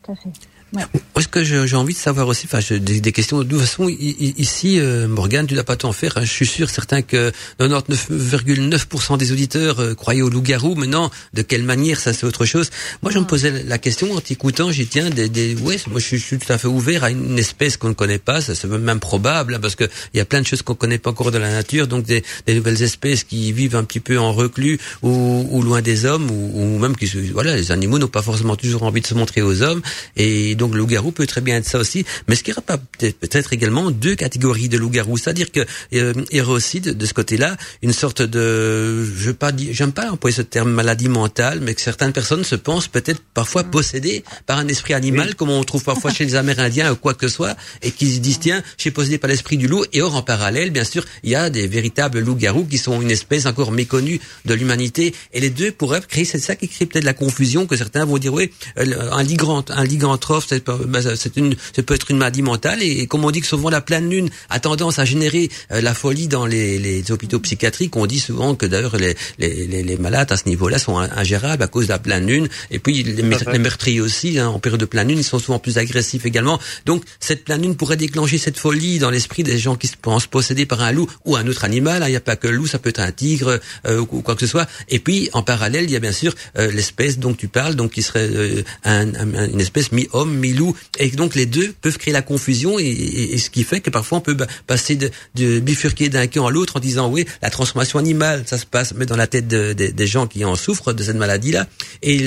Tout 0.03 0.11
à 0.11 0.15
fait. 0.15 0.29
Moi, 0.73 0.83
ce 1.21 1.27
que 1.29 1.43
j'ai 1.43 1.75
envie 1.77 1.93
de 1.93 1.99
savoir 1.99 2.27
aussi, 2.27 2.47
enfin, 2.51 2.59
des, 2.69 2.99
des 2.99 3.11
questions. 3.13 3.37
De 3.39 3.43
toute 3.45 3.61
façon, 3.61 3.87
ici, 3.87 4.77
euh, 4.79 5.07
Morgane, 5.07 5.47
tu 5.47 5.53
dois 5.53 5.63
pas 5.63 5.77
t'en 5.77 5.93
faire. 5.93 6.17
hein. 6.17 6.25
Je 6.25 6.31
suis 6.31 6.45
sûr, 6.47 6.69
certain 6.69 7.01
que 7.01 7.31
99,9% 7.59 9.17
des 9.17 9.31
auditeurs 9.31 9.79
euh, 9.79 9.93
croyaient 9.93 10.21
au 10.21 10.29
loup-garou. 10.29 10.75
Maintenant, 10.75 11.11
de 11.33 11.41
quelle 11.41 11.63
manière, 11.63 11.99
ça 11.99 12.13
c'est 12.13 12.25
autre 12.25 12.45
chose. 12.45 12.69
Moi, 13.03 13.11
je 13.11 13.19
me 13.19 13.25
posais 13.25 13.63
la 13.63 13.77
question 13.77 14.13
en 14.13 14.19
t'écoutant. 14.21 14.71
J'ai 14.71 14.85
tiens, 14.85 15.09
des, 15.09 15.29
des, 15.29 15.55
ouais, 15.55 15.77
moi, 15.89 15.99
je 15.99 16.05
suis, 16.05 16.17
je 16.17 16.25
suis 16.25 16.37
tout 16.39 16.51
à 16.51 16.57
fait 16.57 16.67
ouvert 16.67 17.03
à 17.05 17.11
une 17.11 17.39
espèce 17.39 17.77
qu'on 17.77 17.89
ne 17.89 17.93
connaît 17.93 18.17
pas. 18.19 18.41
Ça, 18.41 18.53
c'est 18.55 18.67
même 18.67 18.99
probable, 18.99 19.55
hein, 19.55 19.59
parce 19.61 19.75
que 19.75 19.85
il 20.13 20.17
y 20.17 20.19
a 20.19 20.25
plein 20.25 20.41
de 20.41 20.47
choses 20.47 20.61
qu'on 20.61 20.75
connaît 20.75 20.97
pas 20.97 21.11
encore 21.11 21.31
dans 21.31 21.39
la 21.39 21.51
nature. 21.51 21.87
Donc, 21.87 22.03
des, 22.05 22.23
des 22.47 22.53
nouvelles 22.55 22.81
espèces 22.81 23.23
qui 23.23 23.53
vivent 23.53 23.75
un 23.77 23.83
petit 23.85 23.99
peu 24.01 24.19
en 24.19 24.33
reclus 24.33 24.79
ou, 25.03 25.47
ou 25.49 25.61
loin 25.61 25.81
des 25.81 26.05
hommes, 26.05 26.29
ou, 26.29 26.51
ou 26.75 26.79
même 26.79 26.95
qui, 26.97 27.05
voilà, 27.31 27.55
les 27.55 27.71
animaux 27.71 27.97
n'ont 27.99 28.07
pas 28.07 28.21
forcément 28.21 28.55
toujours 28.57 28.83
envie 28.83 29.01
de 29.01 29.07
se 29.07 29.13
montrer 29.13 29.41
aux 29.41 29.61
hommes. 29.61 29.81
Et 30.17 30.54
donc, 30.55 30.73
le 30.73 30.79
loup-garou 30.79 31.11
peut 31.11 31.27
très 31.27 31.41
bien 31.41 31.57
être 31.57 31.67
ça 31.67 31.79
aussi. 31.79 32.05
Mais 32.27 32.35
qu'il 32.35 32.53
n'y 32.53 32.57
aurait 32.57 32.77
pas 32.77 32.79
peut-être 32.99 33.53
également 33.53 33.91
deux 33.91 34.15
catégories 34.15 34.69
de 34.69 34.77
loup-garou 34.77 35.17
C'est-à-dire 35.17 35.51
que 35.51 35.61
euh, 35.93 36.13
il 36.31 36.37
y 36.37 36.41
aurait 36.41 36.53
aussi 36.53 36.79
de, 36.79 36.91
de 36.91 37.05
ce 37.05 37.13
côté-là 37.13 37.57
une 37.81 37.93
sorte 37.93 38.21
de, 38.21 39.03
je 39.03 39.27
veux 39.27 39.33
pas 39.33 39.51
dire, 39.51 39.73
j'aime 39.73 39.91
pas 39.91 40.11
employer 40.11 40.35
ce 40.35 40.41
terme 40.41 40.71
maladie 40.71 41.09
mentale, 41.09 41.59
mais 41.61 41.73
que 41.73 41.81
certaines 41.81 42.13
personnes 42.13 42.43
se 42.43 42.55
pensent 42.55 42.87
peut-être 42.87 43.21
parfois 43.33 43.63
possédées 43.63 44.23
par 44.45 44.57
un 44.57 44.67
esprit 44.67 44.93
animal, 44.93 45.35
comme 45.35 45.49
on 45.49 45.63
trouve 45.63 45.83
parfois 45.83 46.11
chez 46.13 46.25
les 46.25 46.35
Amérindiens 46.35 46.91
ou 46.91 46.95
quoi 46.95 47.13
que 47.13 47.27
ce 47.27 47.33
soit, 47.33 47.55
et 47.81 47.91
qui 47.91 48.13
se 48.13 48.19
disent 48.19 48.39
tiens, 48.39 48.61
je 48.77 48.81
suis 48.81 48.91
possédé 48.91 49.17
par 49.17 49.29
l'esprit 49.29 49.57
du 49.57 49.67
loup. 49.67 49.83
Et 49.93 50.01
or 50.01 50.15
en 50.15 50.21
parallèle, 50.21 50.71
bien 50.71 50.83
sûr, 50.83 51.05
il 51.23 51.29
y 51.29 51.35
a 51.35 51.49
des 51.49 51.67
véritables 51.67 52.19
loups-garous 52.19 52.65
qui 52.65 52.77
sont 52.77 53.01
une 53.01 53.11
espèce 53.11 53.45
encore 53.45 53.71
méconnue 53.71 54.19
de 54.45 54.53
l'humanité. 54.53 55.13
Et 55.33 55.39
les 55.39 55.49
deux 55.49 55.71
pourraient 55.71 56.01
créer, 56.01 56.25
c'est 56.25 56.39
ça 56.39 56.55
qui 56.55 56.67
crée 56.67 56.85
peut-être 56.85 57.03
la 57.03 57.13
confusion 57.13 57.65
que 57.65 57.75
certains 57.75 58.05
vont 58.05 58.17
dire 58.17 58.33
oui, 58.33 58.51
euh, 58.77 59.11
un 59.11 59.23
ligant, 59.23 59.63
un 59.69 59.83
ligantrophe, 59.83 60.44
ça- 60.47 61.15
c'est 61.15 61.37
une, 61.37 61.55
ça 61.75 61.83
peut 61.83 61.93
être 61.95 62.11
une 62.11 62.17
maladie 62.17 62.41
mentale. 62.41 62.81
Et, 62.81 62.99
et 63.01 63.07
comme 63.07 63.23
on 63.25 63.31
dit 63.31 63.41
que 63.41 63.47
souvent 63.47 63.69
la 63.69 63.81
pleine 63.81 64.09
lune 64.09 64.29
a 64.49 64.59
tendance 64.59 64.99
à 64.99 65.05
générer 65.05 65.49
euh, 65.71 65.81
la 65.81 65.93
folie 65.93 66.27
dans 66.27 66.45
les, 66.45 66.79
les 66.79 67.11
hôpitaux 67.11 67.39
psychiatriques, 67.39 67.95
on 67.95 68.05
dit 68.05 68.19
souvent 68.19 68.55
que 68.55 68.65
d'ailleurs 68.65 68.97
les, 68.97 69.15
les, 69.39 69.65
les, 69.83 69.97
malades 69.97 70.31
à 70.31 70.37
ce 70.37 70.47
niveau-là 70.47 70.77
sont 70.79 70.97
in- 70.97 71.09
ingérables 71.15 71.63
à 71.63 71.67
cause 71.67 71.85
de 71.87 71.91
la 71.91 71.99
pleine 71.99 72.27
lune. 72.27 72.47
Et 72.71 72.79
puis 72.79 73.03
les, 73.03 73.23
meurtriers 73.59 74.01
aussi, 74.01 74.39
hein, 74.39 74.47
en 74.49 74.59
période 74.59 74.79
de 74.79 74.85
pleine 74.85 75.07
lune, 75.07 75.19
ils 75.19 75.23
sont 75.23 75.39
souvent 75.39 75.59
plus 75.59 75.77
agressifs 75.77 76.25
également. 76.25 76.59
Donc 76.85 77.03
cette 77.19 77.43
pleine 77.43 77.61
lune 77.61 77.75
pourrait 77.75 77.97
déclencher 77.97 78.37
cette 78.37 78.57
folie 78.57 78.99
dans 78.99 79.09
l'esprit 79.09 79.43
des 79.43 79.57
gens 79.57 79.75
qui 79.75 79.87
se 79.87 79.95
pensent 80.01 80.27
possédés 80.27 80.65
par 80.65 80.81
un 80.81 80.91
loup 80.91 81.07
ou 81.25 81.35
un 81.35 81.47
autre 81.47 81.63
animal. 81.65 82.03
hein. 82.03 82.07
Il 82.07 82.11
n'y 82.11 82.15
a 82.17 82.21
pas 82.21 82.35
que 82.35 82.47
le 82.47 82.55
loup, 82.57 82.67
ça 82.67 82.79
peut 82.79 82.89
être 82.89 82.99
un 82.99 83.11
tigre 83.11 83.59
euh, 83.87 83.99
ou 83.99 84.21
quoi 84.21 84.35
que 84.35 84.41
ce 84.41 84.47
soit. 84.47 84.67
Et 84.89 84.99
puis 84.99 85.29
en 85.33 85.41
parallèle, 85.43 85.85
il 85.85 85.91
y 85.91 85.95
a 85.95 85.99
bien 85.99 86.11
sûr 86.11 86.33
euh, 86.57 86.71
l'espèce 86.71 87.17
dont 87.19 87.33
tu 87.33 87.47
parles, 87.47 87.75
donc 87.75 87.91
qui 87.91 88.01
serait 88.01 88.29
euh, 88.31 88.61
un- 88.83 89.13
un- 89.15 89.47
une 89.49 89.61
espèce 89.61 89.91
mi-homme, 89.91 90.34
mi-loup. 90.35 90.75
Et 90.99 91.09
donc 91.09 91.35
les 91.35 91.45
deux 91.45 91.73
peuvent 91.81 91.97
créer 91.97 92.13
la 92.13 92.21
confusion 92.21 92.77
et, 92.79 93.37
ce 93.37 93.49
qui 93.49 93.63
fait 93.63 93.81
que 93.81 93.89
parfois 93.89 94.17
on 94.19 94.21
peut 94.21 94.37
passer 94.67 94.95
de, 94.95 95.59
bifurquer 95.59 96.09
d'un 96.09 96.27
camp 96.27 96.47
à 96.47 96.51
l'autre 96.51 96.77
en 96.77 96.79
disant 96.79 97.09
oui, 97.09 97.25
la 97.41 97.49
transformation 97.49 97.99
animale, 97.99 98.43
ça 98.45 98.57
se 98.57 98.65
passe 98.65 98.93
mais 98.95 99.05
dans 99.05 99.15
la 99.17 99.27
tête 99.27 99.47
de- 99.47 99.73
de- 99.73 99.87
des 99.87 100.07
gens 100.07 100.27
qui 100.27 100.43
en 100.45 100.55
souffrent 100.55 100.93
de 100.93 101.03
cette 101.03 101.15
maladie-là. 101.17 101.67
Et 102.03 102.21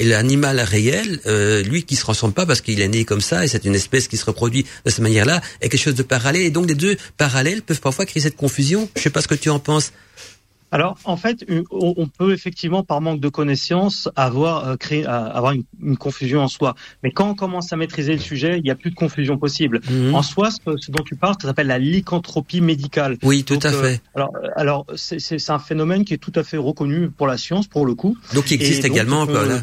l'animal 0.00 0.60
réel, 0.60 1.20
euh, 1.26 1.62
lui 1.62 1.84
qui 1.84 1.96
se 1.96 2.00
transforme 2.02 2.32
pas 2.32 2.46
parce 2.46 2.60
qu'il 2.60 2.80
est 2.80 2.88
né 2.88 3.04
comme 3.04 3.20
ça 3.20 3.44
et 3.44 3.48
c'est 3.48 3.64
une 3.64 3.74
espèce 3.74 4.08
qui 4.08 4.16
se 4.16 4.24
reproduit 4.24 4.64
de 4.84 4.90
cette 4.90 5.00
manière-là, 5.00 5.40
est 5.60 5.68
quelque 5.68 5.80
chose 5.82 5.94
de 5.94 6.02
parallèle. 6.02 6.42
Et 6.42 6.50
donc 6.50 6.68
les 6.68 6.74
deux 6.74 6.96
parallèles 7.16 7.62
peuvent 7.62 7.80
parfois 7.80 8.06
créer 8.06 8.22
cette 8.22 8.36
confusion. 8.36 8.88
Je 8.96 9.02
sais 9.02 9.10
pas 9.10 9.22
ce 9.22 9.28
que 9.28 9.34
tu 9.34 9.50
en 9.50 9.58
penses. 9.58 9.92
Alors 10.72 10.98
en 11.04 11.16
fait, 11.16 11.44
une- 11.48 11.64
on 11.70 12.06
peut 12.06 12.32
effectivement 12.32 12.82
par 12.84 13.00
manque 13.00 13.20
de 13.20 13.28
connaissances 13.28 14.08
avoir 14.16 14.66
euh, 14.68 14.76
créé, 14.76 15.04
euh, 15.06 15.10
avoir 15.10 15.52
une, 15.52 15.64
une 15.82 15.96
confusion 15.96 16.40
en 16.42 16.48
soi. 16.48 16.74
Mais 17.02 17.10
quand 17.10 17.28
on 17.30 17.34
commence 17.34 17.72
à 17.72 17.76
maîtriser 17.76 18.12
le 18.12 18.20
sujet, 18.20 18.58
il 18.58 18.62
n'y 18.62 18.70
a 18.70 18.76
plus 18.76 18.90
de 18.90 18.94
confusion 18.94 19.36
possible. 19.38 19.80
Mhm. 19.90 20.14
En 20.14 20.22
soi, 20.22 20.50
ce, 20.50 20.58
ce 20.78 20.90
dont 20.90 21.02
tu 21.02 21.16
parles, 21.16 21.34
ça 21.40 21.48
s'appelle 21.48 21.66
la 21.66 21.78
lycanthropie 21.78 22.60
médicale. 22.60 23.16
Oui, 23.22 23.42
tout 23.44 23.54
Donc, 23.54 23.64
à 23.64 23.68
euh, 23.72 23.82
fait. 23.82 24.00
alors, 24.14 24.30
euh, 24.36 24.48
alors 24.56 24.86
c'est- 24.96 25.50
un 25.50 25.58
phénomène 25.58 26.04
qui 26.04 26.14
est 26.14 26.18
tout 26.18 26.32
à 26.36 26.44
fait 26.44 26.56
reconnu 26.56 27.10
pour 27.10 27.26
la 27.26 27.36
science, 27.36 27.66
pour 27.66 27.84
le 27.86 27.94
coup. 27.94 28.16
Donc 28.34 28.50
il 28.50 28.54
existe 28.54 28.82
donc, 28.82 28.92
également, 28.92 29.26
peut- 29.26 29.48
Là. 29.48 29.62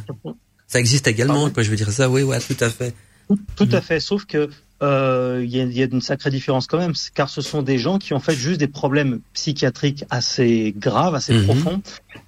Ça 0.68 0.80
existe 0.80 1.08
également, 1.08 1.36
Pardon 1.36 1.52
quoi. 1.54 1.64
Je 1.64 1.70
veux 1.70 1.78
dire 1.78 1.92
ça. 1.92 2.10
Oui, 2.10 2.24
ouais, 2.24 2.40
tout 2.42 2.58
à 2.60 2.70
fait. 2.70 2.94
Tout, 3.30 3.40
tout 3.56 3.66
Mhm. 3.68 3.76
à 3.76 3.82
fait, 3.82 4.00
sauf 4.02 4.26
que 4.26 4.50
euh, 4.84 5.42
il 5.44 5.50
y, 5.56 5.60
a, 5.60 5.64
il 5.64 5.74
y 5.78 5.82
a 5.82 5.86
une 5.92 6.02
sacrée 6.02 6.30
différence 6.30 6.68
quand 6.68 6.78
même, 6.78 6.94
car 7.16 7.30
ce 7.30 7.42
sont 7.42 7.62
des 7.64 7.80
gens 7.80 7.98
qui 7.98 8.14
ont 8.14 8.20
fait 8.20 8.36
juste 8.36 8.60
des 8.60 8.68
problèmes 8.68 9.22
psychiatriques 9.34 10.04
assez 10.10 10.74
graves, 10.78 11.16
assez 11.16 11.34
Mhm. 11.34 11.44
profonds, 11.46 11.82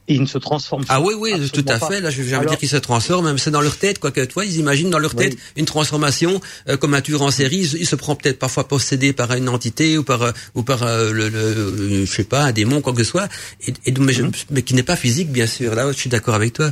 et 0.07 0.15
ils 0.15 0.21
ne 0.21 0.25
se 0.25 0.37
transforment 0.39 0.83
Ah 0.89 0.99
oui, 1.01 1.13
oui, 1.17 1.49
tout 1.51 1.63
à 1.67 1.77
pas. 1.77 1.87
fait. 1.87 2.01
Là, 2.01 2.09
je 2.09 2.23
de 2.23 2.27
Alors- 2.29 2.45
dire 2.45 2.57
qu'ils 2.57 2.69
se 2.69 2.77
transforment, 2.77 3.25
même 3.27 3.37
c'est 3.37 3.51
dans 3.51 3.61
leur 3.61 3.77
tête, 3.77 3.99
quoi 3.99 4.11
que 4.11 4.25
toi, 4.25 4.45
ils 4.45 4.57
imaginent 4.57 4.89
dans 4.89 4.97
leur 4.99 5.13
Oui. 5.15 5.29
tête 5.29 5.37
une 5.57 5.65
transformation 5.65 6.41
euh, 6.67 6.75
comme 6.77 6.93
un 6.95 7.01
tueur 7.01 7.21
en 7.21 7.31
série. 7.31 7.57
Il, 7.57 7.85
se- 7.85 7.95
prend 7.95 8.15
peut-être 8.15 8.39
parfois 8.39 8.67
possédé 8.67 9.13
par 9.13 9.31
une 9.33 9.49
entité 9.49 9.97
ou 9.97 10.03
par 10.03 10.21
euh, 10.23 10.31
ou 10.55 10.63
par 10.63 10.83
le, 10.85 11.29
le- 11.29 12.05
je 12.05 12.11
sais 12.11 12.23
pas, 12.23 12.43
un 12.45 12.51
démon, 12.51 12.81
quoi 12.81 12.93
que 12.93 13.03
ce 13.03 13.09
soit, 13.09 13.27
et, 13.67 13.91
mais, 13.99 14.13
je- 14.13 14.23
Mhm. 14.23 14.31
mais 14.51 14.61
qui 14.63 14.73
n'est 14.73 14.83
pas 14.83 14.95
physique, 14.95 15.31
bien 15.31 15.45
sûr. 15.47 15.75
Là, 15.75 15.91
je 15.91 15.97
suis 15.97 16.09
d'accord 16.09 16.33
avec 16.35 16.53
toi. 16.53 16.71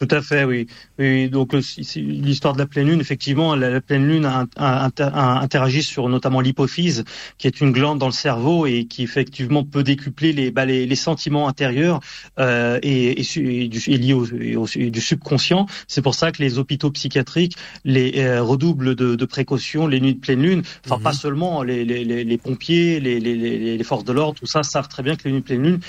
Tout 0.00 0.06
à 0.14 0.22
fait, 0.22 0.44
oui. 0.44 0.68
oui 1.00 1.28
donc 1.28 1.56
c'est 1.60 1.98
l'histoire 2.00 2.54
de 2.54 2.60
la 2.60 2.66
pleine 2.66 2.86
lune, 2.86 3.00
effectivement, 3.00 3.56
la, 3.56 3.68
la 3.68 3.80
pleine 3.80 4.06
lune 4.06 4.24
a, 4.26 4.46
a- 4.56 4.84
inter- 4.84 5.10
a- 5.12 5.40
interagit 5.40 5.82
sur 5.82 6.08
notamment 6.08 6.40
l'hypophyse, 6.40 7.02
qui 7.36 7.48
est 7.48 7.60
une 7.60 7.72
glande 7.72 7.98
dans 7.98 8.06
le 8.06 8.12
cerveau 8.12 8.64
et 8.66 8.84
qui 8.84 9.02
effectivement 9.02 9.64
peut 9.64 9.82
décupler 9.82 10.32
les, 10.32 10.52
bah, 10.52 10.64
les, 10.66 10.86
les 10.86 10.94
sentiments 10.94 11.48
intérieurs 11.48 11.98
euh, 12.38 12.78
et, 12.84 13.20
et, 13.20 13.64
et 13.64 13.68
du, 13.68 13.80
et 13.88 13.98
liés 13.98 14.12
au, 14.12 14.24
au- 14.24 14.66
du 14.68 15.00
subconscient. 15.00 15.66
C'est 15.88 16.00
pour 16.02 16.14
ça 16.14 16.30
que 16.30 16.40
les 16.44 16.58
hôpitaux 16.60 16.92
psychiatriques 16.92 17.56
les 17.84 18.20
euh, 18.20 18.40
redoublent 18.40 18.94
de, 18.94 19.16
de 19.16 19.24
précautions 19.24 19.88
les 19.88 20.00
nuits 20.00 20.14
de 20.14 20.20
pleine 20.20 20.42
lune. 20.42 20.62
Enfin, 20.86 20.98
Mhm. 20.98 21.02
pas 21.02 21.12
seulement 21.12 21.64
les, 21.64 21.84
les, 21.84 22.04
les, 22.04 22.22
les 22.22 22.38
pompiers, 22.38 23.00
les, 23.00 23.18
les, 23.18 23.34
les, 23.34 23.76
les 23.76 23.84
forces 23.84 24.04
de 24.04 24.12
l'ordre, 24.12 24.38
tout 24.38 24.46
ça 24.46 24.62
savent 24.62 24.86
très 24.86 25.02
bien 25.02 25.16
que 25.16 25.24
les 25.24 25.32
nuits 25.32 25.40
de 25.40 25.44
pleine 25.44 25.62
lune, 25.64 25.80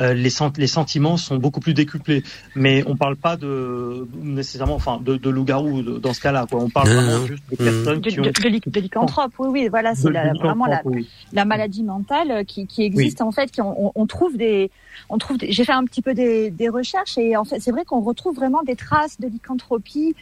euh, 0.00 0.14
les, 0.14 0.30
sent- 0.30 0.52
les 0.56 0.66
sentiments 0.68 1.18
sont 1.18 1.36
beaucoup 1.36 1.60
plus 1.60 1.74
décuplés. 1.74 2.22
Mais 2.54 2.82
on 2.86 2.96
parle 2.96 3.16
pas 3.16 3.36
de 3.36 3.57
de 3.58 4.06
nécessairement, 4.22 4.74
enfin, 4.74 5.00
de, 5.02 5.16
de 5.16 5.30
loup-garou 5.30 5.82
dans 5.82 6.12
ce 6.12 6.20
cas-là. 6.20 6.46
Quoi. 6.50 6.60
On 6.62 6.70
parle 6.70 6.88
Non, 6.90 7.00
vraiment 7.02 7.26
juste 7.26 7.42
de 7.50 7.56
Mhm. 7.62 7.70
personnes 7.70 8.00
De, 8.00 8.10
qui 8.10 8.20
ont 8.20 8.22
de, 8.22 8.28
de, 8.30 8.48
lyc- 8.48 8.68
de 8.70 8.80
lycanthrope, 8.80 9.32
oui, 9.38 9.48
oui, 9.50 9.68
voilà, 9.68 9.94
c'est 9.94 10.04
de- 10.08 10.12
la- 10.12 10.32
de 10.32 10.38
vraiment 10.38 10.66
la, 10.66 10.82
oui. 10.84 11.08
la 11.32 11.44
maladie 11.44 11.82
mentale 11.82 12.30
euh, 12.30 12.44
qui, 12.44 12.66
qui 12.66 12.82
existe 12.82 13.20
en 13.20 13.32
fait. 13.32 13.50
Qui 13.50 13.60
on, 13.62 13.86
on- 13.88 13.92
on 13.94 14.06
trouve 14.06 14.36
des, 14.36 14.70
on 15.08 15.18
trouve. 15.18 15.38
des- 15.38 15.50
J'ai 15.52 15.64
fait 15.64 15.72
un 15.72 15.84
petit 15.84 16.02
peu 16.02 16.14
des, 16.14 16.50
des 16.50 16.68
recherches 16.68 17.18
et 17.18 17.36
en 17.36 17.44
fait, 17.44 17.60
c'est 17.60 17.70
vrai 17.70 17.84
qu'on 17.84 18.00
retrouve 18.00 18.34
vraiment 18.36 18.62
des 18.62 18.76
traces 18.76 19.18
de 19.20 19.26
lycanthropie 19.28 20.14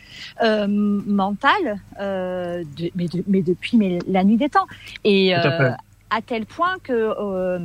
euh, 0.42 0.66
mentale, 0.68 1.80
euh, 2.00 2.62
de- 2.78 2.90
mais, 2.94 3.06
de- 3.06 3.24
mais 3.26 3.42
depuis 3.42 3.76
mais 3.76 3.98
la 4.08 4.24
nuit 4.24 4.36
des 4.36 4.48
temps. 4.48 4.66
Et 5.04 5.32
Tout 5.34 5.48
à 5.48 5.52
euh, 5.52 5.70
fait. 5.70 5.76
À 6.10 6.22
tel 6.22 6.46
point 6.46 6.76
que 6.82 6.92
euh, 6.92 7.58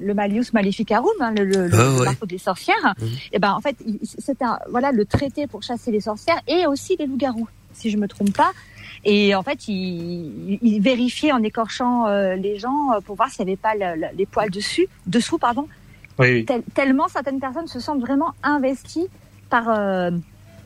le 0.00 0.14
Malius 0.14 0.52
Maleficarum, 0.52 1.10
hein, 1.20 1.32
le, 1.36 1.44
le, 1.44 1.66
le 1.68 1.74
Ah 1.78 1.92
ouais. 1.98 2.04
marteau 2.04 2.26
des 2.26 2.38
sorcières, 2.38 2.94
Mhm. 3.00 3.08
et 3.32 3.38
ben 3.38 3.52
en 3.52 3.60
fait, 3.60 3.76
c'est 4.18 4.42
un 4.42 4.58
voilà 4.70 4.92
le 4.92 5.04
traité 5.04 5.46
pour 5.46 5.62
chasser 5.62 5.90
les 5.90 6.00
sorcières 6.00 6.40
et 6.46 6.66
aussi 6.66 6.96
les 6.98 7.06
loups-garous, 7.06 7.48
si 7.72 7.90
je 7.90 7.96
me 7.96 8.06
trompe 8.08 8.32
pas. 8.36 8.52
Et 9.04 9.34
en 9.34 9.42
fait, 9.42 9.68
il, 9.68 10.58
il 10.60 10.80
vérifiait 10.82 11.32
en 11.32 11.42
écorchant 11.42 12.06
euh, 12.08 12.34
les 12.34 12.58
gens 12.58 12.92
euh, 12.92 13.00
pour 13.00 13.14
voir 13.16 13.30
s'il 13.30 13.44
n'y 13.46 13.52
avait 13.52 13.56
pas 13.56 13.74
le- 13.74 14.00
le- 14.00 14.08
les 14.16 14.26
poils 14.26 14.50
dessus, 14.50 14.86
dessous, 15.06 15.38
pardon. 15.38 15.66
Oui, 16.18 16.32
oui. 16.32 16.44
Tel- 16.44 16.64
tellement 16.74 17.06
certaines 17.08 17.38
personnes 17.40 17.68
se 17.68 17.78
sentent 17.80 18.00
vraiment 18.00 18.32
investies 18.42 19.06
par 19.50 19.68
euh, 19.70 20.10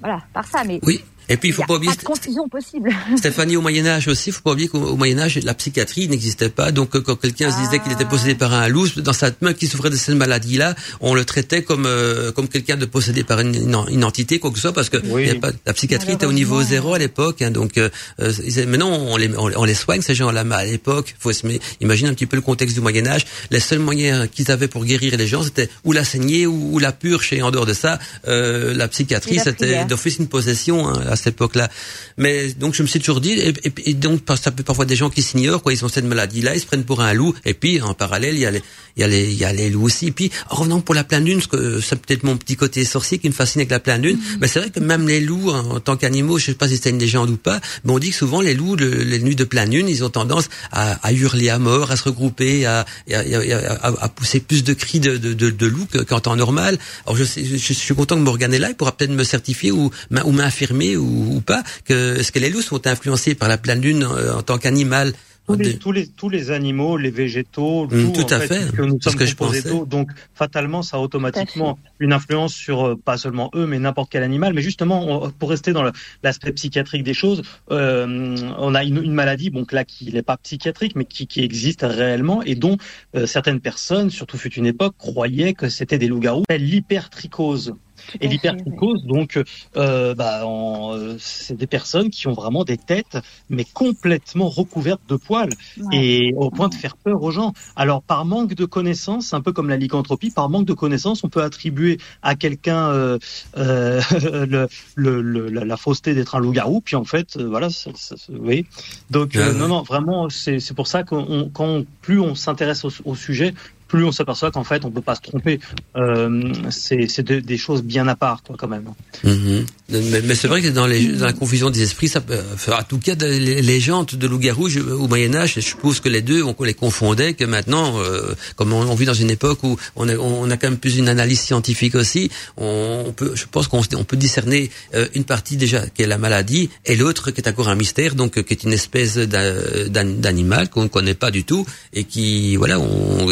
voilà 0.00 0.22
par 0.32 0.46
ça, 0.46 0.64
mais 0.64 0.80
Oui. 0.82 1.04
Et 1.32 1.36
puis 1.36 1.48
il 1.48 1.52
il 1.52 1.54
faut 1.54 1.62
pas 1.64 1.74
a 1.74 1.76
oublier 1.76 1.92
pas 1.92 2.00
de 2.00 2.04
confusion 2.06 2.48
possible. 2.48 2.90
Stéphanie, 3.16 3.56
au 3.56 3.60
Moyen 3.60 3.86
Âge 3.86 4.08
aussi, 4.08 4.30
faut 4.32 4.42
pas 4.42 4.52
oublier 4.52 4.68
qu'au 4.68 4.78
au 4.80 4.96
Moyen 4.96 5.18
Âge, 5.18 5.38
la 5.42 5.54
psychiatrie 5.54 6.08
n'existait 6.08 6.48
pas. 6.48 6.72
Donc, 6.72 6.94
euh, 6.96 7.00
quand 7.00 7.16
quelqu'un 7.16 7.50
se 7.50 7.58
disait 7.58 7.78
qu'il 7.80 7.92
était 7.92 8.04
possédé 8.04 8.34
par 8.34 8.52
un 8.52 8.68
loup, 8.68 8.86
dans 8.96 9.12
sa 9.12 9.30
main 9.40 9.52
qui 9.54 9.66
souffrait 9.66 9.90
de 9.90 9.96
cette 9.96 10.14
maladie-là, 10.14 10.74
on 11.00 11.14
le 11.14 11.24
traitait 11.24 11.62
comme 11.62 11.84
euh, 11.86 12.32
comme 12.32 12.48
quelqu'un 12.48 12.76
de 12.76 12.84
possédé 12.86 13.24
par 13.24 13.40
une, 13.40 13.54
une, 13.54 13.76
une 13.90 14.04
entité, 14.04 14.38
quoi 14.38 14.50
que 14.50 14.56
ce 14.56 14.62
soit, 14.62 14.72
parce 14.72 14.88
que 14.88 14.98
Oui. 15.06 15.22
il 15.22 15.28
y 15.28 15.30
a 15.30 15.34
pas, 15.36 15.50
la 15.66 15.72
psychiatrie 15.72 16.12
était 16.12 16.26
au 16.26 16.32
niveau 16.32 16.62
zéro 16.62 16.94
à 16.94 16.98
l'époque. 16.98 17.42
Hein, 17.42 17.50
donc, 17.50 17.78
euh, 17.78 17.88
euh, 18.20 18.32
ils 18.38 18.44
disaient, 18.44 18.66
maintenant, 18.66 18.90
on 18.90 19.16
les, 19.16 19.30
on, 19.36 19.48
les- 19.48 19.56
on 19.56 19.64
les 19.64 19.74
soigne 19.74 20.02
ces 20.02 20.14
gens-là. 20.14 20.44
Mais 20.44 20.54
à 20.54 20.64
l'époque, 20.64 21.14
faut 21.18 21.32
se 21.32 21.42
imaginer 21.80 22.08
un 22.10 22.14
petit 22.14 22.26
peu 22.26 22.36
le 22.36 22.42
contexte 22.42 22.74
du 22.74 22.80
Moyen 22.80 23.06
Âge. 23.06 23.24
Les 23.50 23.60
seuls 23.60 23.78
moyens 23.78 24.28
qu'ils 24.30 24.50
avaient 24.50 24.68
pour 24.68 24.84
guérir 24.84 25.16
les 25.16 25.26
gens, 25.26 25.42
c'était 25.42 25.68
ou 25.84 25.92
la 25.92 26.04
saignée 26.04 26.46
ou, 26.46 26.74
ou 26.74 26.78
la 26.78 26.92
purge. 26.92 27.32
Et 27.32 27.42
en 27.42 27.50
dehors 27.50 27.66
de 27.66 27.74
ça, 27.74 27.98
euh, 28.28 28.74
la 28.74 28.88
psychiatrie, 28.88 29.38
c'était 29.42 29.84
d'office 29.84 30.18
une 30.18 30.28
possession 30.28 30.88
hein, 30.88 31.02
cette 31.22 31.34
époque-là. 31.34 31.70
Mais 32.18 32.52
donc 32.54 32.74
je 32.74 32.82
me 32.82 32.88
suis 32.88 33.00
toujours 33.00 33.20
dit, 33.20 33.32
et, 33.32 33.48
et- 33.64 33.90
et 33.90 33.94
donc 33.94 34.20
ça 34.42 34.50
peut 34.50 34.62
parfois 34.62 34.84
des 34.84 34.96
gens 34.96 35.10
qui 35.10 35.22
s'ignorent, 35.22 35.62
quoi, 35.62 35.72
ils 35.72 35.84
ont 35.84 35.88
cette 35.88 36.04
maladie-là, 36.04 36.54
ils 36.54 36.60
se 36.60 36.66
prennent 36.66 36.84
pour 36.84 37.00
un 37.02 37.12
loup, 37.12 37.34
et 37.44 37.54
puis 37.54 37.80
en 37.80 37.94
parallèle 37.94 38.34
il 38.34 38.40
y 38.40 38.46
a 38.46 38.50
les, 38.50 38.62
il 38.96 39.00
y 39.00 39.04
a 39.04 39.08
les, 39.08 39.30
il 39.32 39.38
y 39.38 39.44
a 39.44 39.52
les 39.52 39.70
loups 39.70 39.84
aussi. 39.84 40.06
Et 40.08 40.12
puis 40.12 40.30
en 40.50 40.56
revenant 40.56 40.80
pour 40.80 40.94
la 40.94 41.04
pleine 41.04 41.24
lune, 41.24 41.36
parce 41.38 41.46
que 41.48 41.80
c'est 41.80 41.96
peut-être 42.00 42.24
mon 42.24 42.36
petit 42.36 42.56
côté 42.56 42.84
sorcier 42.84 43.18
qui 43.18 43.28
me 43.28 43.34
fascine 43.34 43.60
avec 43.60 43.70
la 43.70 43.80
pleine 43.80 44.02
lune, 44.02 44.18
mais 44.40 44.48
c'est 44.48 44.58
vrai 44.60 44.70
que 44.70 44.80
même 44.80 45.06
les 45.08 45.20
loups 45.20 45.50
en, 45.50 45.76
en 45.76 45.80
tant 45.80 45.96
qu'animaux, 45.96 46.38
je 46.38 46.46
sais 46.46 46.54
pas 46.54 46.68
si 46.68 46.76
c'est 46.76 46.90
une 46.90 46.98
légende 46.98 47.30
ou 47.30 47.36
pas, 47.36 47.60
mais 47.84 47.92
on 47.92 47.98
dit 47.98 48.10
que 48.10 48.16
souvent 48.16 48.40
les 48.40 48.54
loups, 48.54 48.76
le- 48.76 49.02
les 49.02 49.18
nuits 49.20 49.36
de 49.36 49.44
pleine 49.44 49.70
lune, 49.70 49.88
ils 49.88 50.04
ont 50.04 50.10
tendance 50.10 50.48
à, 50.72 50.92
à 51.06 51.12
hurler 51.12 51.48
à 51.48 51.58
mort, 51.58 51.90
à 51.90 51.96
se 51.96 52.04
regrouper, 52.04 52.66
à, 52.66 52.84
à, 53.12 54.08
pousser 54.08 54.40
plus 54.40 54.64
de 54.64 54.72
cris 54.72 55.00
de, 55.00 55.16
de, 55.16 55.32
de, 55.32 55.50
de 55.50 55.66
loup 55.66 55.86
que- 55.90 55.98
qu'en 55.98 56.20
temps 56.20 56.36
normal. 56.36 56.78
Alors 57.06 57.16
je, 57.16 57.24
sais, 57.24 57.44
je, 57.44 57.56
je 57.56 57.72
suis 57.72 57.94
content 57.94 58.16
que 58.16 58.20
Morgane 58.22 58.52
est 58.54 58.58
là, 58.58 58.68
il 58.70 58.74
pourra 58.74 58.92
peut-être 58.96 59.10
me 59.12 59.24
certifier 59.24 59.70
ou, 59.72 59.90
ou 60.24 60.32
m'infirmer 60.32 60.96
ou, 61.02 61.36
ou 61.36 61.40
pas 61.40 61.62
que 61.84 62.18
est-ce 62.18 62.32
que 62.32 62.38
les 62.38 62.50
loups 62.50 62.62
sont 62.62 62.86
influencés 62.86 63.34
par 63.34 63.48
la 63.48 63.58
pleine 63.58 63.80
lune 63.80 64.04
euh, 64.04 64.34
en 64.34 64.42
tant 64.42 64.58
qu'animal 64.58 65.12
tous 65.44 65.56
les, 65.56 65.76
tous 65.76 65.90
les 65.90 66.06
tous 66.06 66.28
les 66.28 66.52
animaux, 66.52 66.96
les 66.96 67.10
végétaux, 67.10 67.86
Mm, 67.90 68.12
tout, 68.12 68.22
tout 68.22 68.32
en 68.32 68.36
à 68.36 68.40
fait. 68.40 68.60
puisque 68.60 68.78
nous 68.78 68.98
C'est 69.00 69.04
ce 69.06 69.10
sommes 69.10 69.18
que 69.18 69.26
je 69.26 69.34
composés 69.34 69.62
pensais. 69.62 69.74
d'eau, 69.74 69.84
donc 69.86 70.10
fatalement 70.34 70.82
ça 70.82 70.98
a 70.98 71.00
automatiquement 71.00 71.80
une 71.98 72.12
influence 72.12 72.54
sur 72.54 72.86
euh, 72.86 72.94
pas 72.96 73.16
seulement 73.18 73.50
eux, 73.56 73.66
mais 73.66 73.80
n'importe 73.80 74.08
quel 74.12 74.22
animal. 74.22 74.54
Mais 74.54 74.62
justement, 74.62 75.24
on- 75.24 75.30
pour 75.32 75.50
rester 75.50 75.72
dans 75.72 75.82
l'aspect 76.22 76.52
psychiatrique 76.52 77.02
des 77.02 77.12
choses, 77.12 77.42
euh, 77.72 78.36
on 78.58 78.72
a 78.76 78.84
une, 78.84 79.02
une 79.02 79.14
maladie, 79.14 79.50
donc 79.50 79.72
là 79.72 79.84
qui 79.84 80.12
n'est 80.12 80.22
pas 80.22 80.36
psychiatrique, 80.36 80.94
mais 80.94 81.04
qui, 81.06 81.26
qui 81.26 81.40
existe 81.42 81.82
réellement 81.82 82.44
et 82.44 82.54
dont 82.54 82.76
euh, 83.16 83.26
certaines 83.26 83.58
personnes, 83.58 84.10
surtout 84.10 84.38
fut 84.38 84.52
une 84.54 84.66
époque, 84.66 84.94
croyaient 84.96 85.54
que 85.54 85.68
c'était 85.68 85.98
des 85.98 86.06
loups-garous. 86.06 86.44
C'est 86.48 86.58
L'hypertrichose. 86.58 87.74
Et 88.20 88.28
l'hypertrichose, 88.28 89.04
donc, 89.04 89.40
euh, 89.76 90.14
bah, 90.14 90.46
en, 90.46 90.94
euh, 90.96 91.16
c'est 91.18 91.56
des 91.56 91.66
personnes 91.66 92.10
qui 92.10 92.26
ont 92.28 92.32
vraiment 92.32 92.64
des 92.64 92.76
têtes, 92.76 93.18
mais 93.50 93.64
complètement 93.64 94.48
recouvertes 94.48 95.00
de 95.08 95.16
poils, 95.16 95.50
oui. 95.78 95.82
Ouais. 95.84 95.96
et 95.96 96.34
au 96.36 96.50
point 96.50 96.68
de 96.68 96.74
faire 96.74 96.96
peur 96.96 97.22
aux 97.22 97.30
gens. 97.30 97.52
Alors, 97.76 98.02
par 98.02 98.24
manque 98.24 98.54
de 98.54 98.64
connaissances, 98.64 99.34
un 99.34 99.40
peu 99.40 99.52
comme 99.52 99.68
la 99.68 99.76
lycanthropie, 99.76 100.30
par 100.30 100.48
manque 100.48 100.66
de 100.66 100.72
connaissances, 100.74 101.24
on 101.24 101.28
peut 101.28 101.42
attribuer 101.42 101.98
à 102.22 102.34
quelqu'un 102.34 102.90
euh, 102.90 103.18
euh, 103.56 104.00
le, 104.46 104.68
le, 104.96 105.20
le- 105.22 105.48
la, 105.48 105.64
la 105.64 105.76
fausseté 105.76 106.14
d'être 106.14 106.34
un 106.34 106.40
loup-garou, 106.40 106.80
puis 106.80 106.96
en 106.96 107.04
fait, 107.04 107.36
euh, 107.36 107.46
voilà, 107.48 107.70
ça, 107.70 107.90
ça- 107.94 108.14
voyez. 108.28 108.66
Donc, 109.10 109.36
euh, 109.36 109.52
non, 109.54 109.68
non, 109.68 109.82
vraiment, 109.82 110.28
c'est 110.28 110.58
c'est 110.60 110.74
pour 110.74 110.86
ça 110.86 111.02
quand 111.02 111.24
on- 111.28 111.84
plus 112.00 112.20
on 112.20 112.34
s'intéresse 112.34 112.84
au, 112.84 112.90
au 113.04 113.14
sujet, 113.14 113.54
plus 113.92 114.04
on 114.06 114.12
s'aperçoit 114.12 114.50
qu'en 114.50 114.64
fait, 114.64 114.86
on 114.86 114.90
peut 114.90 115.02
pas 115.02 115.14
se 115.14 115.20
tromper. 115.20 115.60
Euh, 115.96 116.50
c'est 116.70 117.06
c'est 117.08 117.22
de- 117.22 117.40
des 117.40 117.58
choses 117.58 117.82
bien 117.82 118.08
à 118.08 118.16
part, 118.16 118.42
quoi, 118.42 118.56
quand 118.58 118.66
même. 118.66 118.86
Mhm. 119.22 119.66
Mais, 119.90 120.34
c'est 120.34 120.48
vrai 120.48 120.62
que 120.62 120.68
dans, 120.68 120.86
la 120.86 121.32
confusion 121.34 121.68
des 121.68 121.82
esprits, 121.82 122.08
ça 122.08 122.20
en 122.20 122.82
tout 122.84 122.98
cas, 122.98 123.14
les 123.14 123.60
légendes 123.60 124.06
de 124.06 124.26
loup-garou 124.26 124.68
au 124.92 125.06
Moyen 125.08 125.34
Âge, 125.34 125.52
je 125.56 125.60
suppose 125.60 126.00
que 126.00 126.08
les 126.08 126.22
deux, 126.22 126.42
on 126.42 126.54
les 126.64 126.72
confondait, 126.72 127.34
que 127.34 127.44
maintenant, 127.44 127.98
euh, 128.00 128.34
comme 128.56 128.72
on, 128.72 128.94
vit 128.94 129.04
dans 129.04 129.12
une 129.12 129.30
époque 129.30 129.62
où 129.62 129.76
on 129.96 130.08
a, 130.08 130.56
quand 130.56 130.70
même 130.70 130.78
plus 130.78 130.96
une 130.96 131.10
analyse 131.10 131.40
scientifique 131.40 131.94
aussi, 131.94 132.30
on, 132.56 133.12
peut, 133.14 133.32
je 133.34 133.44
pense 133.50 133.68
qu'on 133.68 133.82
on 133.94 134.04
peut 134.04 134.16
discerner 134.16 134.70
euh, 134.94 135.06
une 135.14 135.24
partie 135.24 135.56
déjà 135.58 135.86
qui 135.86 136.02
est 136.02 136.06
la 136.06 136.16
maladie 136.16 136.70
et 136.86 136.96
l'autre 136.96 137.30
qui 137.30 137.42
est 137.42 137.48
encore 137.48 137.68
un 137.68 137.74
mystère, 137.74 138.14
donc 138.14 138.38
euh, 138.38 138.42
qui 138.42 138.54
est 138.54 138.62
une 138.64 138.72
espèce 138.72 139.18
d'a- 139.18 139.88
d'an- 139.88 140.16
d'animal 140.24 140.70
qu'on 140.70 140.84
ne 140.84 140.88
connaît 140.88 141.14
pas 141.24 141.30
du 141.30 141.44
tout 141.44 141.66
et 141.92 142.04
qui, 142.04 142.56
voilà, 142.56 142.80
on, 142.80 143.26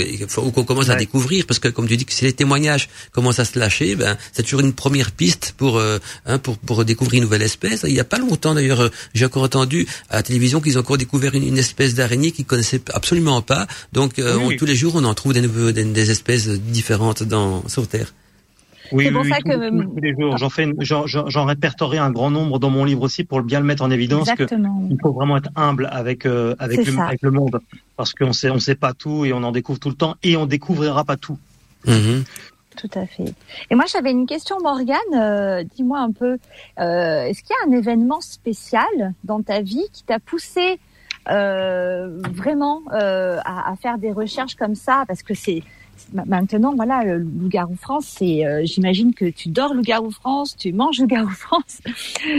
faut 0.51 0.61
qu'on 0.63 0.65
commence 0.65 0.89
à 0.91 0.97
découvrir 0.97 1.47
parce 1.47 1.59
que 1.59 1.69
comme 1.69 1.87
tu 1.89 1.97
dis 1.97 2.05
que 2.05 2.13
si 2.13 2.25
les 2.25 2.33
témoignages 2.33 2.89
commencent 3.13 3.39
à 3.39 3.45
se 3.45 3.59
lâcher, 3.59 3.95
ben 3.97 4.17
c'est 4.33 4.43
toujours 4.43 4.61
une 4.61 4.73
première 4.73 5.11
piste 5.13 5.55
pour 5.57 5.79
euh, 5.79 5.99
hein, 6.27 6.39
pour 6.39 6.59
pour 6.59 6.85
découvrir 6.85 7.19
une 7.19 7.25
nouvelle 7.25 7.43
espèce. 7.43 7.85
Il 7.87 7.95
y 7.95 8.01
a 8.01 8.05
pas 8.05 8.19
longtemps 8.19 8.55
d'ailleurs, 8.55 8.81
euh, 8.81 8.89
j'ai 9.15 9.25
encore 9.27 9.43
entendu 9.45 9.87
à 10.09 10.17
la 10.17 10.23
télévision 10.23 10.61
qu'ils 10.61 10.77
ont 10.77 10.81
encore 10.81 10.99
découvert 10.99 11.35
une, 11.35 11.47
une 11.47 11.59
espèce 11.59 11.95
d'araignée 11.95 12.33
qu'ils 12.33 12.47
connaissaient 12.47 12.83
absolument 12.93 13.43
pas. 13.43 13.67
Donc 13.93 14.19
euh, 14.19 14.37
Oui, 14.37 14.43
on- 14.43 14.47
oui. 14.49 14.57
tous 14.57 14.67
les 14.67 14.75
jours 14.77 14.95
on 14.97 15.05
en 15.05 15.15
trouve 15.15 15.33
des 15.35 15.41
nouveaux 15.43 15.73
des, 15.73 15.85
des 15.85 16.11
espèces 16.11 16.49
différentes 16.49 17.23
dans 17.23 17.67
sur 17.69 17.87
Terre. 17.87 18.13
Oui, 18.93 19.05
C'est 19.07 19.13
pour 19.13 19.23
oui, 19.23 19.29
ça 19.31 19.37
oui, 19.45 19.51
que- 19.51 19.69
tous- 19.71 19.77
tous- 19.85 19.95
tous 19.95 20.01
les 20.01 20.15
jours. 20.15 20.37
J'en 20.39 20.51
fais, 20.51 20.69
j'en, 20.81 21.45
répertorie 21.45 21.99
un 21.99 22.11
grand 22.11 22.31
nombre 22.31 22.59
dans 22.59 22.71
mon 22.71 22.85
livre 22.85 23.03
aussi 23.03 23.25
pour 23.25 23.43
bien 23.43 23.61
le 23.61 23.67
mettre 23.67 23.83
en 23.83 23.91
évidence 23.91 24.27
que 24.29 24.43
Exactement. 24.43 24.83
il 24.91 24.99
faut 25.01 25.13
vraiment 25.13 25.37
être 25.37 25.51
humble 25.57 25.89
avec 25.93 26.27
euh, 26.27 26.55
avec, 26.59 26.79
le, 26.87 26.93
ça. 26.93 27.05
avec 27.07 27.23
le 27.23 27.31
monde 27.31 27.61
parce 27.97 28.13
qu'on 28.15 28.33
sait 28.33 28.51
on 28.51 28.59
sait 28.59 28.75
pas 28.75 28.93
tout 28.93 29.25
et 29.25 29.33
on 29.33 29.43
en 29.43 29.53
découvre 29.53 29.79
tout 29.79 29.89
le 29.91 29.95
temps 29.95 30.17
et 30.23 30.37
on 30.37 30.47
découvrira 30.47 31.05
pas 31.05 31.17
tout. 31.17 31.39
Mhm. 31.87 32.25
Tout 32.77 32.91
à 32.95 33.05
fait. 33.05 33.35
Et 33.71 33.75
moi, 33.75 33.85
j'avais 33.93 34.11
une 34.13 34.27
question, 34.27 34.57
Morgane. 34.63 34.97
Euh, 35.15 35.65
Dis-moi 35.77 35.99
un 35.99 36.13
peu, 36.13 36.39
euh, 36.79 37.25
est-ce 37.25 37.43
qu'il 37.43 37.51
y 37.51 37.65
a 37.67 37.69
un 37.75 37.79
événement 37.79 38.21
spécial 38.21 38.87
dans 39.25 39.43
ta 39.43 39.61
vie 39.61 39.85
qui 39.93 40.05
t'a 40.05 40.19
poussé 40.19 40.79
euh, 41.31 42.19
vraiment 42.33 42.81
euh, 42.93 43.39
à, 43.45 43.71
à 43.73 43.77
faire 43.77 43.99
des 43.99 44.13
recherches 44.13 44.55
comme 44.55 44.75
ça? 44.75 45.05
Parce 45.07 45.23
que 45.23 45.35
c'est 45.35 45.41
c'est- 45.51 45.63
maintenant, 46.27 46.75
voilà, 46.75 47.05
Loup-garou 47.17 47.77
France, 47.77 48.07
c'est, 48.19 48.45
euh, 48.47 48.63
j'imagine 48.65 49.15
que 49.15 49.25
tu 49.27 49.49
dors 49.49 49.75
Loup-garou 49.75 50.11
France, 50.11 50.57
tu 50.57 50.73
manges 50.73 50.99
Loup-garou 51.01 51.29
France. 51.31 51.81